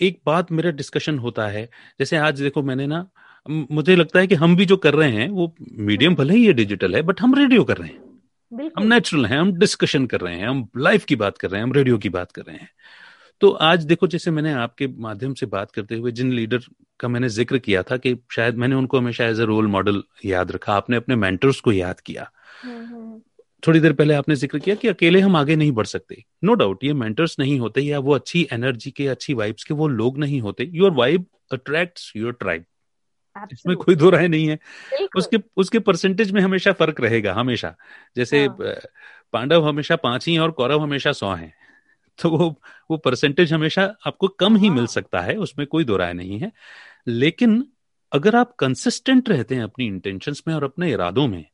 एक 0.00 0.20
बात 0.26 0.52
मेरा 0.52 0.70
डिस्कशन 0.70 1.18
होता 1.18 1.46
है 1.46 1.68
जैसे 2.00 2.16
आज 2.16 2.40
देखो 2.42 2.62
मैंने 2.62 2.86
ना 2.86 3.06
मुझे 3.46 3.96
लगता 3.96 4.18
है 4.18 4.26
कि 4.26 4.34
हम 4.34 4.56
भी 4.56 4.64
जो 4.64 4.76
कर 4.76 4.94
रहे 4.94 5.10
हैं 5.10 5.28
वो 5.28 5.54
मीडियम 5.72 6.12
हाँ। 6.12 6.16
भले 6.16 6.34
ही 6.34 6.46
ये 6.46 6.52
डिजिटल 6.52 6.94
है 6.94 7.02
बट 7.02 7.20
हम 7.20 7.34
रेडियो 7.34 7.64
कर 7.64 7.76
रहे 7.76 7.88
हैं। 7.88 8.70
हम 8.78 8.86
नेचुरल 8.86 9.26
हैं 9.26 9.38
हम 9.38 9.52
डिस्कशन 9.52 10.06
कर 10.06 10.20
रहे 10.20 10.36
हैं 10.36 10.48
हम 10.48 10.66
लाइफ 10.76 11.04
की 11.04 11.16
बात 11.16 11.38
कर 11.38 11.50
रहे 11.50 11.60
हैं 11.60 11.66
हम 11.66 11.72
रेडियो 11.72 11.98
की 11.98 12.08
बात 12.08 12.32
कर 12.32 12.42
रहे 12.42 12.56
हैं। 12.56 12.68
तो 13.40 13.50
आज 13.50 13.84
देखो 13.84 14.06
जैसे 14.06 14.30
मैंने 14.30 14.52
आपके 14.52 14.86
माध्यम 14.86 15.34
से 15.34 15.46
बात 15.46 15.70
करते 15.70 15.94
हुए 15.94 16.12
जिन 16.12 16.32
लीडर 16.32 16.60
का 17.00 17.08
मैंने 17.08 17.28
ज़िक्र 17.28 17.58
किया 17.58 17.82
था 17.82 17.96
कि 17.96 18.16
शायद 18.32 18.56
मैंने 18.56 18.74
उनको 18.74 18.98
हमेशा 18.98 19.24
एज 19.24 19.40
ए 19.40 19.44
रोल 19.44 19.66
मॉडल 19.66 20.02
याद 20.24 20.52
रखा 20.52 20.72
आपने 20.72 20.96
अपने 20.96 21.16
मेंटर्स 21.16 21.60
को 21.60 21.72
याद 21.72 22.00
किया। 22.00 22.30
थोड़ी 23.66 23.80
देर 23.80 23.92
पहले 23.92 24.14
आपने 24.14 24.36
ज़िक्र 24.36 24.58
किया 24.58 24.74
कि 24.74 24.88
अकेले 24.88 25.20
हम 25.20 25.36
आगे 25.36 25.56
नहीं 25.56 25.72
बढ़ 25.72 25.86
सकते। 25.86 26.24
नो 26.44 26.52
no 26.52 26.58
डाउट 26.58 26.84
ये 26.84 26.92
मेंटर्स 26.92 27.38
नहीं 27.38 27.58
होते 27.60 27.80
या 27.80 27.98
वो 27.98 28.14
अच्छी 28.14 28.46
एनर्जी 28.52 28.90
के 28.90 29.06
अच्छी 29.06 29.34
वाइब्स 29.34 29.64
के 29.64 29.74
वो 29.74 29.88
लोग 29.88 30.18
नहीं 30.18 30.40
होते। 30.40 30.70
Your 30.72 30.90
vibe 30.90 31.26
attracts 31.52 32.12
your 32.16 32.32
tribe 32.32 32.64
इसमें 33.52 33.76
कोई 33.76 33.94
दो 33.94 34.10
राय 34.10 34.28
नहीं 34.28 34.48
है। 34.48 34.58
उसके 35.16 35.38
उसके 35.56 35.78
परसेंटेज 35.78 36.30
में 36.32 36.40
हमेशा 36.42 36.72
फ़र्क 36.72 37.00
रहेगा 37.00 37.34
हमेशा। 37.34 37.74
जैसे 38.16 38.44
हाँ. 38.46 38.74
पांडव 39.32 39.68
हमेशा 39.68 39.96
पाँच 39.96 40.28
ही 40.28 40.38
और 40.38 40.50
कौरव 40.50 40.80
हमेशा 40.80 41.12
सौ 41.12 41.34
हैं। 41.34 41.52
तो 42.22 42.30
वो 42.30 42.60
वो 42.90 42.96
परसेंटेज 42.96 43.52
हमेशा 43.52 43.96
आपको 44.06 44.28
कम 44.28 44.56
ही 44.56 44.70
मिल 44.70 44.78
हाँ। 44.78 44.86
सकता 44.86 45.20
है 45.20 45.36
उसमें 45.36 45.66
कोई 45.66 45.84
दो 45.84 45.96
राय 45.96 46.12
नहीं 46.12 46.38
है। 46.38 46.52
लेकिन 47.06 47.68
अगर 48.12 48.36
आप 48.36 48.54
कंसिस्टेंट 48.54 49.28
रहते 49.28 49.54
हैं 49.54 49.62
अपनी 49.62 49.86
इंटेंशंस 49.86 50.42
में 50.48 50.54
और 50.54 50.64
अपने 50.64 50.92
इरादों 50.92 51.26
में 51.28 51.44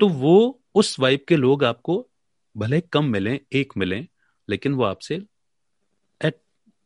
तो 0.00 0.06
हम्म। 0.06 0.18
वो 0.18 0.62
उस 0.74 1.00
वाइब 1.00 1.20
के 1.28 1.36
लोग 1.36 1.64
आपको 1.64 2.08
भले 2.56 2.80
कम 2.80 3.04
मिले 3.04 3.40
एक 3.52 3.72
मिले 3.76 4.06
लेकिन 4.48 4.74
वो 4.74 4.84
आपसे 4.84 5.22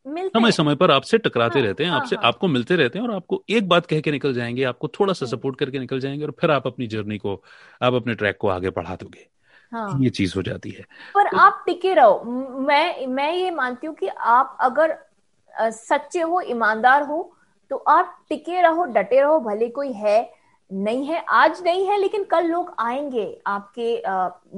समय 0.08 0.52
समय 0.52 0.74
पर 0.74 0.90
आपसे 0.90 1.18
टकराते 1.18 1.58
हाँ, 1.58 1.66
रहते 1.66 1.84
हैं 1.84 1.90
हाँ, 1.90 2.00
आपसे 2.00 2.16
हाँ, 2.16 2.24
आपको 2.24 2.48
मिलते 2.48 2.76
रहते 2.76 2.98
हैं 2.98 3.06
और 3.08 3.14
आपको 3.14 3.44
एक 3.50 3.68
बात 3.68 3.86
कह 3.86 4.00
के 4.00 4.10
निकल 4.10 4.34
जाएँगे 4.34 4.64
आपको 4.64 4.88
थोड़ा 4.88 5.12
सा 5.12 5.26
सपोर्ट 5.26 5.58
करके 5.58 5.78
निकल 5.78 6.00
जाएँगे 6.00 6.24
और 6.24 6.30
फिर 6.40 6.50
आप 6.50 6.66
अपनी 6.66 6.86
जर्नी 6.86 7.18
को 7.18 7.44
आप 7.82 7.94
अपने 7.94 8.14
ट्रैक 8.14 8.36
को 8.36 8.48
आगे 8.48 8.70
बढ़ा 8.70 8.96
दोगे। 8.96 9.33
हाँ. 9.72 9.98
ये 10.00 10.10
चीज़ 10.10 10.32
हो 10.36 10.42
जाती 10.42 10.70
है। 10.70 10.84
पर 11.14 11.28
तो, 11.28 11.36
आप 11.36 11.62
टिके 11.66 11.94
रहो। 11.94 12.22
मैं 12.60 13.06
मैं 13.06 13.32
ये 13.32 13.50
मानती 13.50 13.86
हूँ 13.86 13.94
कि 13.94 14.06
आप 14.08 14.56
अगर 14.60 14.96
सच्चे 15.54 16.20
हो 16.20 16.40
ईमानदार 16.40 17.02
हो 17.02 17.30
तो 17.70 17.76
आप 17.76 18.16
टिके 18.28 18.60
रहो 18.62 18.84
डटे 18.84 19.20
रहो 19.20 19.38
भले 19.40 19.68
कोई 19.68 19.92
है 19.92 20.18
नहीं 20.70 21.04
है 21.06 21.24
आज 21.28 21.62
नहीं 21.62 21.86
है 21.88 21.98
लेकिन 22.00 22.24
कल 22.24 22.46
लोग 22.46 22.74
आएँगे 22.78 23.26
आपके 23.46 23.90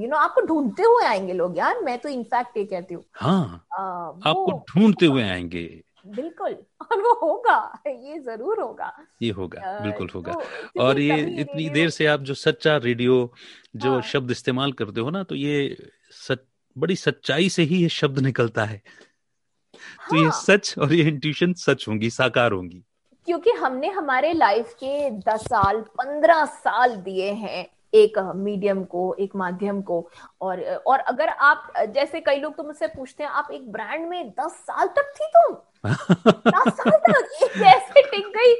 यू 0.03 0.09
नो 0.09 0.16
आपको 0.16 0.41
ढूंढते 0.41 0.83
हुए 0.83 1.05
आएँगे 1.05 1.33
लोग 1.33 1.59
यार। 1.59 1.81
मैं 1.85 1.99
तो 1.99 2.09
इनफैक्ट 2.09 2.57
ये 2.57 2.65
कहती 2.65 2.95
हूँ। 2.95 3.05
हाँ 3.15 3.66
आपको 3.73 4.65
ढूंढते 4.70 5.07
हुए 5.07 5.23
आएँगे। 5.23 5.83
बिल्कुल 6.07 6.53
और 6.83 7.01
वो 7.01 7.12
होगा 7.20 7.59
ये 7.87 8.19
ज़रूर 8.19 8.61
होगा 8.61 8.93
ये 9.23 9.31
होगा 9.31 9.78
बिल्कुल 9.81 10.09
होगा 10.15 10.33
तो, 10.33 10.83
और 10.83 11.01
ये 11.01 11.20
इतनी 11.41 11.69
देर 11.69 11.91
से 11.91 12.07
आप 12.07 12.20
जो 12.20 12.35
सच्चा 12.35 12.77
रेडियो 12.78 13.33
जो 13.77 13.93
हाँ. 13.93 14.03
शब्द 14.03 14.31
इस्तेमाल 14.31 14.73
करते 14.73 15.01
हो 15.01 15.11
ना 15.11 15.23
तो 15.23 15.35
ये 15.35 15.77
सच 16.20 16.39
बड़ी 16.77 16.97
सच्चाई 16.97 17.49
से 17.49 17.62
ही 17.62 17.83
ये 17.83 17.89
शब्द 17.91 18.19
निकलता 18.19 18.65
है 18.65 18.81
हाँ. 18.87 20.09
तो 20.11 20.16
ये 20.16 20.24
हाँ। 20.24 20.41
सच 20.43 20.74
और 20.78 20.93
ये 20.93 21.09
इंट्यूशन 21.09 21.53
सच 21.59 21.89
होंगी 21.89 22.11
साकार 22.11 22.53
होंगी 22.53 22.83
क्योंकि 23.28 23.51
हमने 23.51 23.89
हमारे 23.91 24.33
लाइफ 24.33 24.74
के 24.74 25.11
दस 25.20 25.45
साल 25.45 25.81
पंद्रह 25.99 26.45
साल 26.57 26.97
दिए 26.97 27.31
हैं 27.35 27.66
एक 27.97 28.18
मीडियम 28.36 28.82
को 28.85 29.14
एक 29.20 29.36
माध्यम 29.36 29.81
को। 29.82 30.09
और 30.40 30.62
और 30.86 30.98
अगर 30.98 31.28
आप 31.28 31.73
जैसे 31.89 32.20
कई 32.20 32.36
लोग 32.36 32.56
तो 32.56 32.64
मुझसे 32.64 32.86
पूछते 32.86 33.24
हैं 33.24 33.31
आप 33.31 33.48
एक 33.52 33.70
ब्रांड 33.73 34.09
में 34.09 34.31
दस 34.31 34.56
साल 34.62 34.86
तक 34.89 35.12
थी 35.16 35.27
तुम? 35.36 35.55
दस 35.86 36.73
साल 36.73 36.90
तक? 36.90 37.28
एक 37.43 37.52
कैसे 37.52 38.02
टिक 38.10 38.27
गई? 38.36 38.55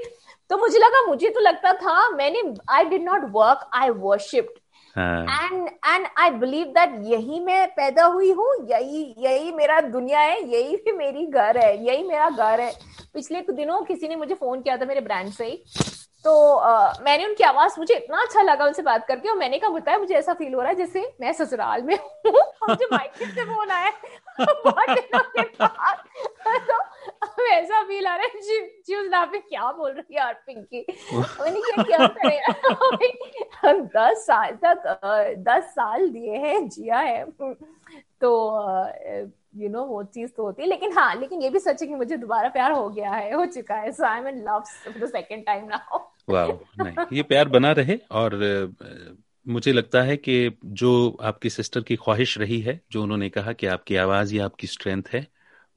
तो 0.51 0.57
मुझे 0.59 0.79
लगा 0.79 1.07
मुझे 1.07 1.31
तो 1.31 1.41
लगता 1.41 1.73
था 1.73 2.09
मैंने 2.11 2.43
I 2.71 2.85
did 2.85 3.03
not 3.03 3.25
work 3.31 3.71
I 3.75 3.91
worshipped 3.91 4.59
and 4.97 5.69
and 5.87 6.07
I 6.19 6.31
believe 6.31 6.67
that 6.67 6.95
यही 7.05 7.41
मैं 7.41 7.67
पैदा 7.69 8.05
हुई 8.05 8.31
हूँ 8.33 8.49
यही 8.71 9.03
यही 9.19 9.53
मेरा 9.53 9.81
दुनिया 9.81 10.21
है 10.21 10.41
यही 10.49 10.77
भी 10.77 10.93
मेरी 10.93 11.27
घर 11.27 11.59
है 11.59 11.87
यही 11.87 12.03
मेरा 12.03 12.29
घर 12.31 12.61
है। 12.61 12.73
पिछले 13.15 13.41
कुछ 13.41 13.55
दिनों 13.57 13.81
किसी 13.83 14.09
ने 14.09 14.17
मुझे 14.17 14.35
फ़ोन 14.35 14.61
किया 14.63 14.77
था 14.77 14.85
मेरे 14.85 15.01
ब्रांड 15.01 15.31
से 15.31 15.45
ही। 15.45 15.63
तो 16.27 16.55
आ, 16.57 16.93
मैंने 17.01 17.27
उनकी 17.27 17.45
आवाज़ 17.45 17.75
मुझे 17.79 17.95
इतना 17.95 18.23
अच्छा 18.23 18.43
लगा 18.43 18.65
उनसे 18.65 18.83
बात 18.83 19.07
करके 19.07 19.29
और 19.29 19.37
मैंने 19.37 19.59
कहा 19.59 19.71
बताया 19.71 19.99
मुझे 19.99 20.15
ऐसा 20.15 20.35
फील 20.35 20.55
हो 20.55 20.61
रहा 20.61 20.71
है 20.71 20.75
जैसे 20.75 21.17
मैं 21.21 21.33
ससुराल 21.33 21.83
में 21.83 21.99
हूँ 21.99 22.33
मुझे 22.69 22.85
माइक 22.93 23.13
से 23.17 23.45
फ़ोन 23.45 23.71
आया 23.71 23.91
बहुत 24.41 24.91
दिनों 24.91 25.21
के 25.21 25.43
बाद 25.43 25.97
तो 27.37 27.47
ऐसा 27.47 27.83
फील 27.83 28.07
आ 28.07 28.17
रहा 28.17 28.27
है 28.27 28.41
जी 28.41 28.83
जी 28.87 28.97
उस 28.97 29.09
पे 29.15 29.39
क्या 29.39 29.73
बोल 29.73 29.91
रही 29.91 30.15
है 30.15 30.21
यार 30.21 30.35
पिंकी? 30.35 30.87
मैंने 31.41 31.61
क्या 31.61 31.83
क्या 31.83 32.07
करें? 32.07 32.43
दस 33.97 34.27
साल 34.27 34.59
तक 34.65 34.83
दस 35.39 35.65
साल 35.65 36.09
दिए 36.09 36.37
हैं 36.37 36.69
जिया 36.69 36.99
है। 36.99 37.25
तो 38.21 38.33
यू 39.57 39.69
नो 39.69 39.85
वो 39.85 40.03
चीज़ 40.05 40.31
तो 40.37 40.43
होती 40.43 40.63
है। 40.63 40.69
लेकिन 40.69 40.93
हाँ 40.93 41.15
लेकिन 41.15 41.43
ये 41.43 41.51
भी 41.51 41.59
सच 41.59 41.83
है 41.83 41.89
कि 41.89 41.95
मुझे 41.95 42.17
दोबारा 42.17 42.49
प्यार 42.49 42.73
हो 42.73 42.89
गया 42.89 43.11
है, 43.11 43.35
हो 43.35 43.47
चुका 43.47 43.75
है। 43.75 43.93
So 43.93 44.05
I 44.05 44.19
am 44.19 44.29
in 44.29 44.43
love 44.45 44.61
for 44.85 44.99
the 44.99 45.11
second 45.11 45.47
time 45.47 45.65
now 45.65 45.99
नहीं, 46.31 47.07
ये 47.13 47.23
प्यार 47.23 47.49
बना 47.49 47.73
रहे 47.73 47.97
और 48.11 48.75
मुझे 49.47 49.73
लगता 49.73 50.03
है 50.03 50.17
कि 50.17 50.59
जो 50.65 51.19
आपकी 51.23 51.51
सिस्टर 51.51 51.81
की 51.81 51.97
ख्वाहिश 51.97 52.39
रही 52.39 52.61
है, 52.61 52.81
जो 52.93 53.03
उन्होंने 53.03 53.29
कहा 53.29 53.53
कि 53.53 53.67
आपकी 53.67 53.97
आवाज़ 53.97 54.35
या 54.35 54.45
आपकी 54.45 54.67
स्ट्रेंथ 54.67 55.03
है, 55.13 55.27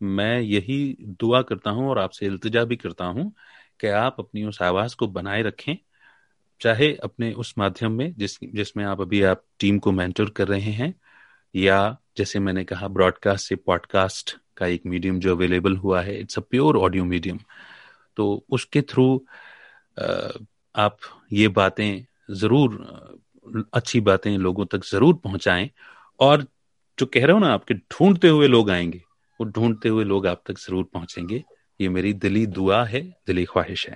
मैं 0.01 0.39
यही 0.39 0.97
दुआ 1.01 1.41
करता 1.41 1.69
हूँ 1.69 1.89
और 1.89 1.99
आपसे 1.99 2.25
इल्तजा 2.25 2.63
भी 2.63 2.75
करता 2.75 3.05
हूँ 3.05 3.31
कि 3.81 3.87
आप 3.87 4.15
अपनी 4.19 4.43
उस 4.43 4.61
आवाज़ 4.61 4.95
को 4.95 5.07
बनाए 5.07 5.41
रखें, 5.41 5.77
चाहे 6.61 6.93
अपने 7.03 7.31
उस 7.33 7.53
माध्यम 7.57 7.91
में 7.91 8.13
जिस, 8.17 8.37
जिसमें 8.43 8.83
आप 8.85 9.01
अभी 9.01 9.21
आप 9.23 9.43
टीम 9.59 9.79
को 9.79 9.91
मेंटर 9.91 10.29
कर 10.29 10.47
रहे 10.47 10.71
हैं 10.71 10.93
या 11.55 11.97
जैसे 12.19 12.39
मैंने 12.39 12.63
कहा 12.63 12.87
ब्रॉडकास्ट 12.87 13.47
से 13.47 13.55
पॉडकास्ट 13.55 14.35
का 14.57 14.67
एक 14.67 14.85
मीडियम 14.85 15.19
जो 15.19 15.35
अवेलेबल 15.35 15.75
हुआ 15.77 16.01
है 16.01 16.19
it's 16.19 16.37
a 16.37 16.41
pure 16.49 16.77
audio 16.77 17.03
medium 17.05 17.39
तो 18.17 18.25
उसके 18.49 18.81
थ्रू 18.89 19.05
आप 20.75 20.97
ये 21.33 21.47
बातें 21.57 22.05
ज़रूर 22.31 22.75
अच्छी 23.73 23.99
बातें 24.01 24.31
लोगों 24.37 24.65
तक 24.65 24.85
ज़रूर 24.85 25.13
पहुंचाएँ 25.23 25.69
और 26.19 26.45
जो 26.97 27.05
कह 27.05 27.25
रहे 27.25 27.33
हो 27.33 27.39
ना 27.39 27.53
आपके 27.53 27.73
ढूंढते 27.73 28.27
हुए 28.27 28.47
लोग 28.47 28.69
आएँगे 28.71 29.01
वो 29.39 29.45
ढूंढते 29.47 29.89
हुए 29.89 30.03
लोग 30.03 30.27
आप 30.27 30.41
तक 30.47 30.59
ज़रूर 30.59 30.83
पहुँचेंगे। 30.93 31.43
ये 31.79 31.89
मेरी 31.89 32.13
दिली 32.23 32.45
दुआ 32.57 32.83
है 32.85 33.01
दिली 33.27 33.45
ख्वाहिश 33.45 33.87
है। 33.89 33.95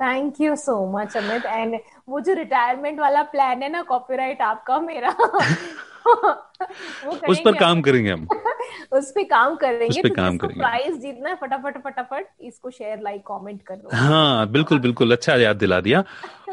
Thank 0.00 0.40
you 0.40 0.54
so 0.56 0.76
much 0.92 1.16
Amit 1.16 1.44
and 1.46 1.78
वो 2.08 2.20
जो 2.20 2.34
रिटायरमेंट 2.34 3.00
वाला 3.00 3.22
प्लान 3.32 3.62
है 3.62 3.70
ना 3.72 3.82
कॉपीराइट 3.82 4.40
आपका 4.42 4.78
मेरा। 4.80 5.16
उस 7.28 7.40
पर 7.44 7.58
काम 7.58 7.80
करेंगे 7.80 8.10
हम। 8.10 8.26
उस 8.92 9.10
पे 9.10 9.24
काम 9.24 9.54
करेंगे 9.56 9.86
उस 9.86 9.96
पे 9.96 10.08
तो 10.08 10.14
काम 10.14 10.36
करेंगे 10.38 10.60
प्राइस 10.60 10.96
जीतना 10.96 11.28
है 11.28 11.34
फटाफट 11.34 11.78
फटाफट 11.84 12.26
इसको 12.40 12.70
शेयर 12.70 13.00
लाइक 13.00 13.22
कमेंट 13.22 13.62
कर 13.62 13.76
दो। 13.76 13.96
हाँ 13.96 14.48
बिल्कुल 14.50 14.78
बिल्कुल 14.78 15.12
अच्छा 15.12 15.34
याद 15.34 15.56
दिला 15.56 15.80
दिया। 15.80 16.04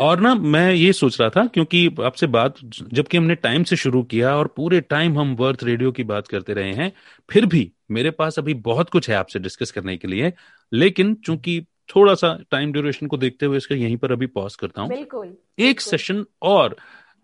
और 0.01 0.19
ना 0.19 0.35
मैं 0.35 0.71
ये 0.73 0.93
सोच 0.93 1.19
रहा 1.21 1.29
था 1.29 1.45
क्योंकि 1.45 1.95
आपसे 2.03 2.27
बात 2.27 2.55
जबकि 2.93 3.17
हमने 3.17 3.35
टाइम 3.35 3.63
से 3.63 3.75
शुरू 3.75 4.03
किया 4.03 4.35
और 4.37 4.47
पूरे 4.47 4.81
टाइम 4.81 5.19
हम 5.19 5.35
वर्थ 5.35 5.63
रेडियो 5.63 5.91
की 5.91 6.03
बात 6.03 6.27
करते 6.27 6.53
रहे 6.53 6.73
हैं 6.73 6.91
फिर 7.29 7.45
भी 7.45 7.71
मेरे 7.91 8.11
पास 8.11 8.39
अभी 8.39 8.53
बहुत 8.53 8.89
कुछ 8.89 9.09
है 9.09 9.15
आपसे 9.15 9.39
डिस्कस 9.39 9.71
करने 9.71 9.97
के 9.97 10.07
लिए। 10.07 10.33
लेकिन 10.73 11.13
चूँकि 11.15 11.65
थोड़ा 11.95 12.13
सा 12.13 12.37
टाइम 12.51 12.71
ड्यूरेशन 12.71 13.07
को 13.07 13.17
देखते 13.17 13.45
हुए 13.45 13.57
इसका 13.57 13.75
यहीं 13.75 13.97
पर 13.97 14.11
अभी 14.11 14.25
पॉज 14.25 14.55
करता 14.55 14.81
हूँ। 14.81 14.89
बिल्कुल 14.89 15.37
एक 15.59 15.81
सेशन 15.81 16.25
और 16.41 16.75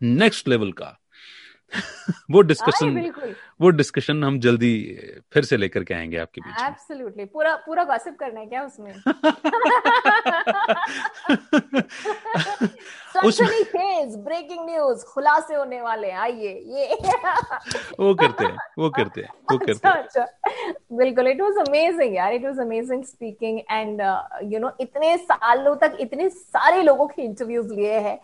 नेक्स्ट 0.01 0.47
लेवल 0.47 0.71
का। 0.71 0.97
वो 2.31 2.41
डिस्कशन 2.41 2.99
वो 3.61 3.69
डिस्कशन 3.69 4.23
हम 4.23 4.39
जल्दी 4.39 4.71
फिर 5.33 5.43
से 5.45 5.57
लेकर 5.57 5.83
के 5.83 5.93
आएँगे 5.93 6.17
आपके 6.17 6.41
बीच 6.41 6.61
एब्सोल्युटली 6.63 7.25
पूरा 7.25 7.55
पूरा 7.65 7.83
गॉसिप 7.83 8.15
करना 8.19 8.39
है 8.39 8.45
क्या 8.45 8.63
उसमें? 8.63 8.93
सनसनी 13.13 13.63
फ़ेज़ 13.63 14.17
ब्रेकिंग 14.17 14.65
न्यूज़ 14.65 15.03
खुलासे 15.05 15.55
होने 15.55 15.81
वाले 15.81 16.11
आइए 16.11 16.53
ये। 16.77 16.95
वो 17.99 18.13
करते 18.15 18.45
हैं 18.45 18.57
वो 18.79 18.89
करते 18.89 19.21
हैं 19.21 19.29
वो 19.51 19.57
करते 19.57 19.87
हैं। 19.87 19.93
अच्छा, 19.93 20.21
अच्छा। 20.21 20.25
बिल्कुल 20.97 21.27
इट 21.27 21.41
वाज 21.41 21.67
अमेजिंग 21.67 22.15
यार 22.15 22.33
it 22.33 22.45
was 22.45 22.59
amazing 22.59 23.03
speaking 23.03 23.59
and 23.71 24.01
you 24.53 24.59
know 24.59 24.71
इतने 24.81 25.15
सालों 25.17 25.75
तक 25.75 25.97
इतने 25.99 26.29
सारे 26.29 26.81
लोगों 26.83 27.07
के 27.07 27.21
इंटरव्यूज़ 27.21 27.73
लिए 27.73 27.99
हैं। 27.99 28.19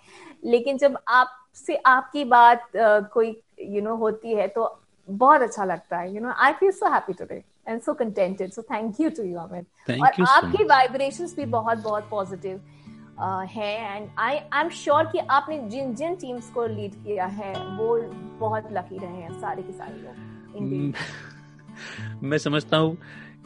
लेकिन 0.46 0.78
जब 0.78 0.98
आप 1.08 1.40
से 1.56 1.76
आपकी 1.86 2.24
बात 2.26 2.64
uh, 2.68 3.08
कोई 3.10 3.28
यू 3.28 3.72
you 3.72 3.84
नो 3.84 3.90
know, 3.90 4.00
होती 4.00 4.34
है 4.34 4.48
तो 4.48 4.80
बहुत 5.10 5.42
अच्छा 5.42 5.66
लगता 5.66 5.98
है 5.98 6.14
you 6.16 6.22
know 6.22 6.34
I 6.38 6.54
feel 6.54 6.72
so 6.72 6.92
happy 6.94 7.14
today 7.14 7.44
and 7.68 7.82
so 7.82 7.94
contented 7.94 8.52
so 8.52 8.62
thank 8.62 9.00
you 9.02 9.10
to 9.10 9.24
you 9.24 9.40
Amit 9.40 9.92
और 9.92 10.22
आपकी 10.28 10.64
वाइब्रेशंस 10.64 11.36
भी 11.36 11.46
बहुत 11.48 11.78
बहुत 11.78 12.08
पॉजिटिव 12.10 12.58
uh, 12.58 13.46
है 13.48 13.74
and 13.96 14.10
I 14.18 14.38
I 14.38 14.62
am 14.62 14.70
sure 14.76 15.06
कि 15.06 15.20
आपने 15.30 15.58
जिन 15.70 15.94
जिन 15.96 16.16
टीम्स 16.16 16.50
को 16.50 16.66
लीड 16.68 17.04
किया 17.04 17.26
है 17.34 17.54
वो 17.78 17.98
बहुत 18.40 18.72
लकी 18.72 18.98
रहे 18.98 19.22
हैं 19.22 19.40
सारे 19.42 19.64
के 19.64 19.74
सारे 19.74 20.02
लोग 20.02 20.32
मैं 22.24 22.38
समझता 22.38 22.78
हूँ 22.78 22.98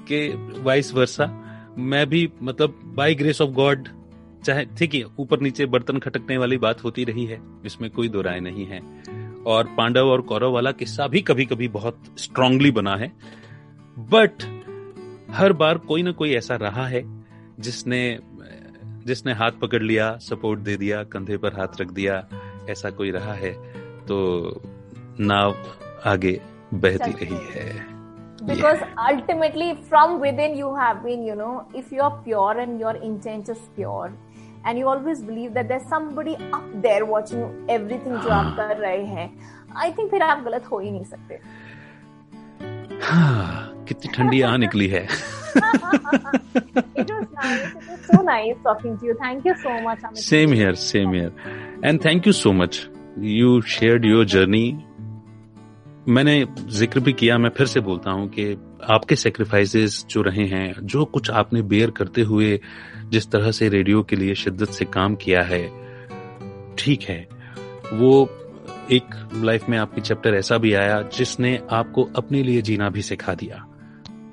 कि 0.08 0.28
वाइस 0.64 0.94
वर्षा 0.94 1.26
मैं 1.78 2.06
भी 2.10 2.30
मतलब 2.42 2.80
बाय 2.96 3.16
ग्रेस 3.16 3.42
ऑफ़ 3.42 3.50
गॉड 3.52 3.88
चाहे 4.46 4.66
ठीक 4.78 4.94
है 4.96 5.04
ऊपर 5.20 5.40
नीचे 5.42 5.66
बर्तन 5.66 6.00
खटकने 6.00 6.38
वाली 6.38 6.58
बात 6.58 6.84
होती 6.84 7.04
रही 7.04 7.26
है 7.26 7.40
इसमें 7.66 7.90
कोई 7.92 8.10
दो 8.10 8.22
राय 8.22 8.40
नहीं 8.40 8.66
है। 8.66 8.82
और 9.48 9.64
पांडव 9.78 10.08
और 10.08 10.22
कौरव 10.22 10.52
वाला 10.52 10.72
किस्सा 10.72 11.08
भी 11.08 11.22
कभी 11.22 11.46
कभी 11.46 11.68
बहुत 11.68 12.04
स्ट्रांगली 12.18 12.72
बना 12.72 12.96
है। 12.96 13.12
बट 13.98 14.44
हर 15.32 15.54
बार 15.54 15.78
कोई 15.78 16.04
ना 16.04 16.12
कोई 16.12 16.34
ऐसा 16.36 16.56
रहा 16.56 16.88
है 16.88 17.04
जिसने 17.60 18.20
जिसने 19.06 19.34
हाथ 19.34 19.52
पकड़ 19.62 19.82
लिया 19.84 20.16
सपोर्ट 20.22 20.60
दे 20.60 20.78
दिया 20.78 21.04
कंधे 21.04 21.38
पर 21.38 21.60
हाथ 21.60 21.82
रख 21.82 21.92
दिया 21.92 22.24
ऐसा 22.70 22.90
कोई 22.90 23.12
रहा 23.12 23.34
है 23.34 23.52
तो 24.08 24.18
नाव 25.20 25.56
आगे 26.06 26.40
बहती 26.74 27.12
रही 27.12 27.40
है। 27.54 27.96
Because 28.48 28.82
yeah. 28.82 28.98
ultimately 29.12 29.68
from 29.90 30.20
within 30.22 30.56
you 30.58 30.68
have 30.76 31.00
been 31.04 31.24
you 31.28 31.36
know 31.36 31.54
if 31.74 31.92
you're 31.92 32.18
pure 32.26 32.58
and 32.64 32.80
your 32.80 32.96
intent 33.08 33.50
is 33.50 33.62
pure 33.78 34.12
and 34.68 34.80
you 34.80 34.86
always 34.88 35.24
believe 35.26 35.52
that 35.52 35.68
there 35.68 35.80
somebody 35.90 36.34
up 36.34 36.72
there 36.86 37.04
watching 37.04 37.70
everything 37.72 38.16
जो 38.16 38.30
आप 38.30 38.56
कर 38.58 38.76
रहे 38.78 39.04
हैं। 39.06 39.30
आई 39.78 39.92
थिंक 39.92 40.10
फिर 40.12 40.22
आप 40.24 40.44
गलत 40.46 40.72
हो 40.72 40.80
ही 40.80 40.92
नहीं 40.92 41.04
सकते। 41.06 41.40
हाँ, 43.04 43.86
कितनी 43.88 44.12
ठंडी 44.14 44.40
यहाँ 44.40 44.58
निकली 44.58 44.88
है। 44.88 45.08
Same 50.16 50.54
here 50.54 50.76
same 50.76 51.14
here 51.14 51.32
and 51.86 52.00
thank 52.06 52.28
you 52.28 52.34
so 52.34 52.52
much 52.54 52.88
you 53.20 53.60
share 53.68 54.06
your 54.06 54.26
journey 54.26 54.66
मैंने 56.08 56.46
ज़िक्र 56.70 57.00
भी 57.00 57.14
किया 57.14 57.38
मैं 57.38 57.50
फिर 57.58 57.68
से 57.68 57.80
बोलता 57.80 58.12
हूँ 58.12 58.28
कि 58.30 58.52
आपके 58.90 59.16
सेक्रीफाइसेस 59.16 60.06
जो 60.10 60.22
रहे 60.22 60.46
हैं 60.48 60.74
जो 60.84 61.06
कुछ 61.06 61.32
आपने 61.32 61.62
बेयर 61.72 61.92
करते 61.92 62.22
हुए 62.22 62.60
जिस 63.10 63.32
तरह 63.32 63.52
से 63.52 63.70
रेडियो 63.70 64.04
के 64.04 64.16
लिए 64.16 64.36
शिद्दत 64.36 64.70
से 64.70 64.86
काम 64.86 65.16
किया 65.16 65.42
है, 65.42 65.64
ठीक 66.78 67.04
है। 67.04 67.28
वो 67.94 68.30
एक 68.92 69.16
लाइफ 69.34 69.70
में 69.70 69.78
आपकी 69.78 70.02
चैप्टर 70.02 70.34
ऐसा 70.34 70.58
भी 70.58 70.74
आया 70.74 71.02
जिसने 71.02 71.60
आपको 71.72 72.04
अपने 72.16 72.44
लिए 72.44 72.62
जीना 72.62 72.90
भी 72.90 73.02
सिखा 73.02 73.34
दिया। 73.34 73.66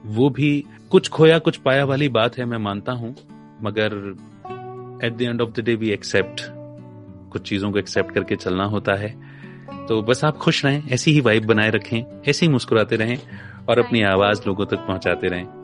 वो 0.06 0.30
भी 0.30 0.64
कुछ 0.90 1.09
खोया, 1.09 1.38
कुछ 1.38 1.56
पाया 1.56 1.84
वाली 1.84 2.09
बात 2.09 2.38
है, 2.38 2.44
मैं 2.44 2.59
मानता 2.59 2.92
हूँ, 2.92 3.14
मगर 3.62 4.16
at 5.05 5.12
the 5.12 5.22
end 5.22 5.40
of 5.40 5.51
the 5.51 5.60
day 5.60 5.74
we 5.74 5.90
accept 5.90 6.42
कुछ 7.32 7.48
चीज़ों 7.48 7.72
को 7.72 7.78
एक्सेप्ट 7.78 8.14
करके 8.14 8.36
चलना 8.36 8.64
होता 8.64 8.94
है। 8.94 9.09
तो 9.88 10.02
बस 10.02 10.24
आप 10.24 10.36
खुश 10.36 10.64
रहें, 10.64 10.82
ऐसी 10.88 11.12
ही 11.12 11.20
वाइब 11.20 11.46
बनाए 11.46 11.70
रखें, 11.70 12.22
ऐसे 12.28 12.46
ही 12.46 12.52
मुस्कुराते 12.52 12.96
रहें 12.96 13.18
और 13.68 13.78
अपनी 13.78 14.02
आवाज़ 14.02 14.40
लोगों 14.46 14.66
तक 14.66 14.76
पहुंचाते 14.76 15.28
रहें। 15.28 15.64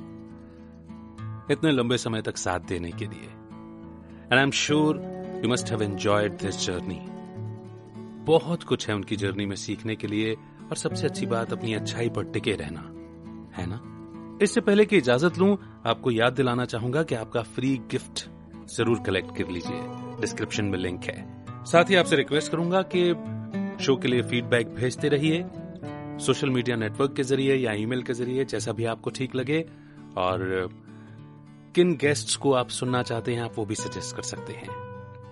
इतने 1.51 1.71
लंबे 1.71 1.97
समय 1.97 2.21
तक 2.21 2.37
साथ 2.37 2.59
देने 2.67 2.91
के 2.91 3.05
लिए। 3.05 3.29
And 4.23 4.33
I 4.33 4.43
am 4.43 4.51
sure 4.57 5.01
you 5.43 5.49
must 5.51 5.71
have 5.71 5.83
enjoyed 5.83 6.37
this 6.37 6.65
journey 6.65 6.99
बहुत 8.25 8.63
कुछ 8.63 8.87
है 8.89 8.95
उनकी 8.95 9.15
जर्नी 9.15 9.45
में 9.45 9.55
सीखने 9.55 9.95
के 9.95 10.07
लिए 10.07 10.33
और 10.33 10.75
सबसे 10.77 11.07
अच्छी 11.07 11.25
बात 11.25 11.53
अपनी 11.53 11.73
अच्छाई 11.73 12.09
पर 12.09 12.23
टिके 12.23 12.51
रहना, 12.55 12.81
है 13.57 13.65
ना? 13.69 13.79
इससे 14.43 14.61
पहले 14.61 14.85
कि 14.85 14.97
इजाज़त 14.97 15.37
लूँ, 15.37 15.57
आपको 15.85 16.11
याद 16.11 16.33
दिलाना 16.33 16.65
चाहूँगा 16.65 17.03
कि 17.03 17.15
आपका 17.15 17.41
फ्री 17.55 17.75
गिफ्ट 17.91 18.27
ज़रूर 18.75 18.99
कलेक्ट 19.05 19.35
कर 19.37 19.49
लीजिए। 19.51 19.81
डिस्क्रिप्शन 20.21 20.65
में 20.65 20.77
लिंक 20.79 21.03
है। 21.03 21.65
साथ 21.65 21.89
ही 21.89 21.95
आपसे 21.95 22.15
रिक्वेस्ट 22.15 22.51
करूँगा 22.51 22.81
कि 22.95 23.03
शो 23.83 23.95
के 23.95 24.07
लिए 24.07 24.21
फीडबैक 24.21 24.73
भेजते 24.75 25.09
रहिए। 25.09 25.43
सोशल 26.25 26.49
मीडिया 26.49 26.75
नेटवर्क 26.77 27.13
के 27.15 27.23
ज़रिए 27.23 27.55
या 27.55 27.73
ईमेल 27.73 28.01
के 28.03 28.13
ज़रिए, 28.13 28.45
जैसा 28.45 28.71
भी 28.71 28.85
आपको 28.85 29.09
ठीक 29.09 29.35
लगे। 29.35 29.61
और 30.17 30.69
किन 31.75 31.95
गेस्ट्स 31.95 32.35
को 32.35 32.53
आप 32.53 32.69
सुनना 32.69 33.03
चाहते 33.03 33.33
हैं, 33.33 33.41
आप 33.41 33.51
वो 33.55 33.65
भी 33.65 33.75
सजेस्ट 33.75 34.15
कर 34.15 34.21
सकते 34.21 34.53
हैं। 34.53 34.67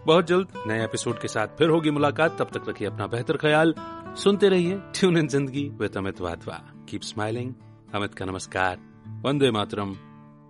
बहुत 0.05 0.27
जल्द 0.27 0.47
नए 0.67 0.83
एपिसोड 0.83 1.19
के 1.21 1.27
साथ 1.27 1.47
फिर 1.47 1.69
होगी 1.69 1.91
मुलाकात। 1.91 2.37
तब 2.39 2.49
तक 2.53 2.69
रखिए 2.69 2.87
अपना 2.87 3.07
बेहतर 3.07 3.37
ख्याल। 3.37 3.73
सुनते 4.15 4.49
रहिए 4.49 4.77
tune 4.95 5.17
in 5.17 5.27
Zindagi 5.27 5.69
with 5.69 5.97
Amit 5.97 6.21
Wadhwa. 6.21 6.61
Keep 6.89 7.01
smiling 7.01 7.53
Amit 7.95 8.13
का 8.13 8.25
नमस्कार। 8.25 8.79
वंदे 9.21 9.51
मातरम। 9.51 9.95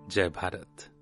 जय 0.10 0.30
भारत। 0.30 0.99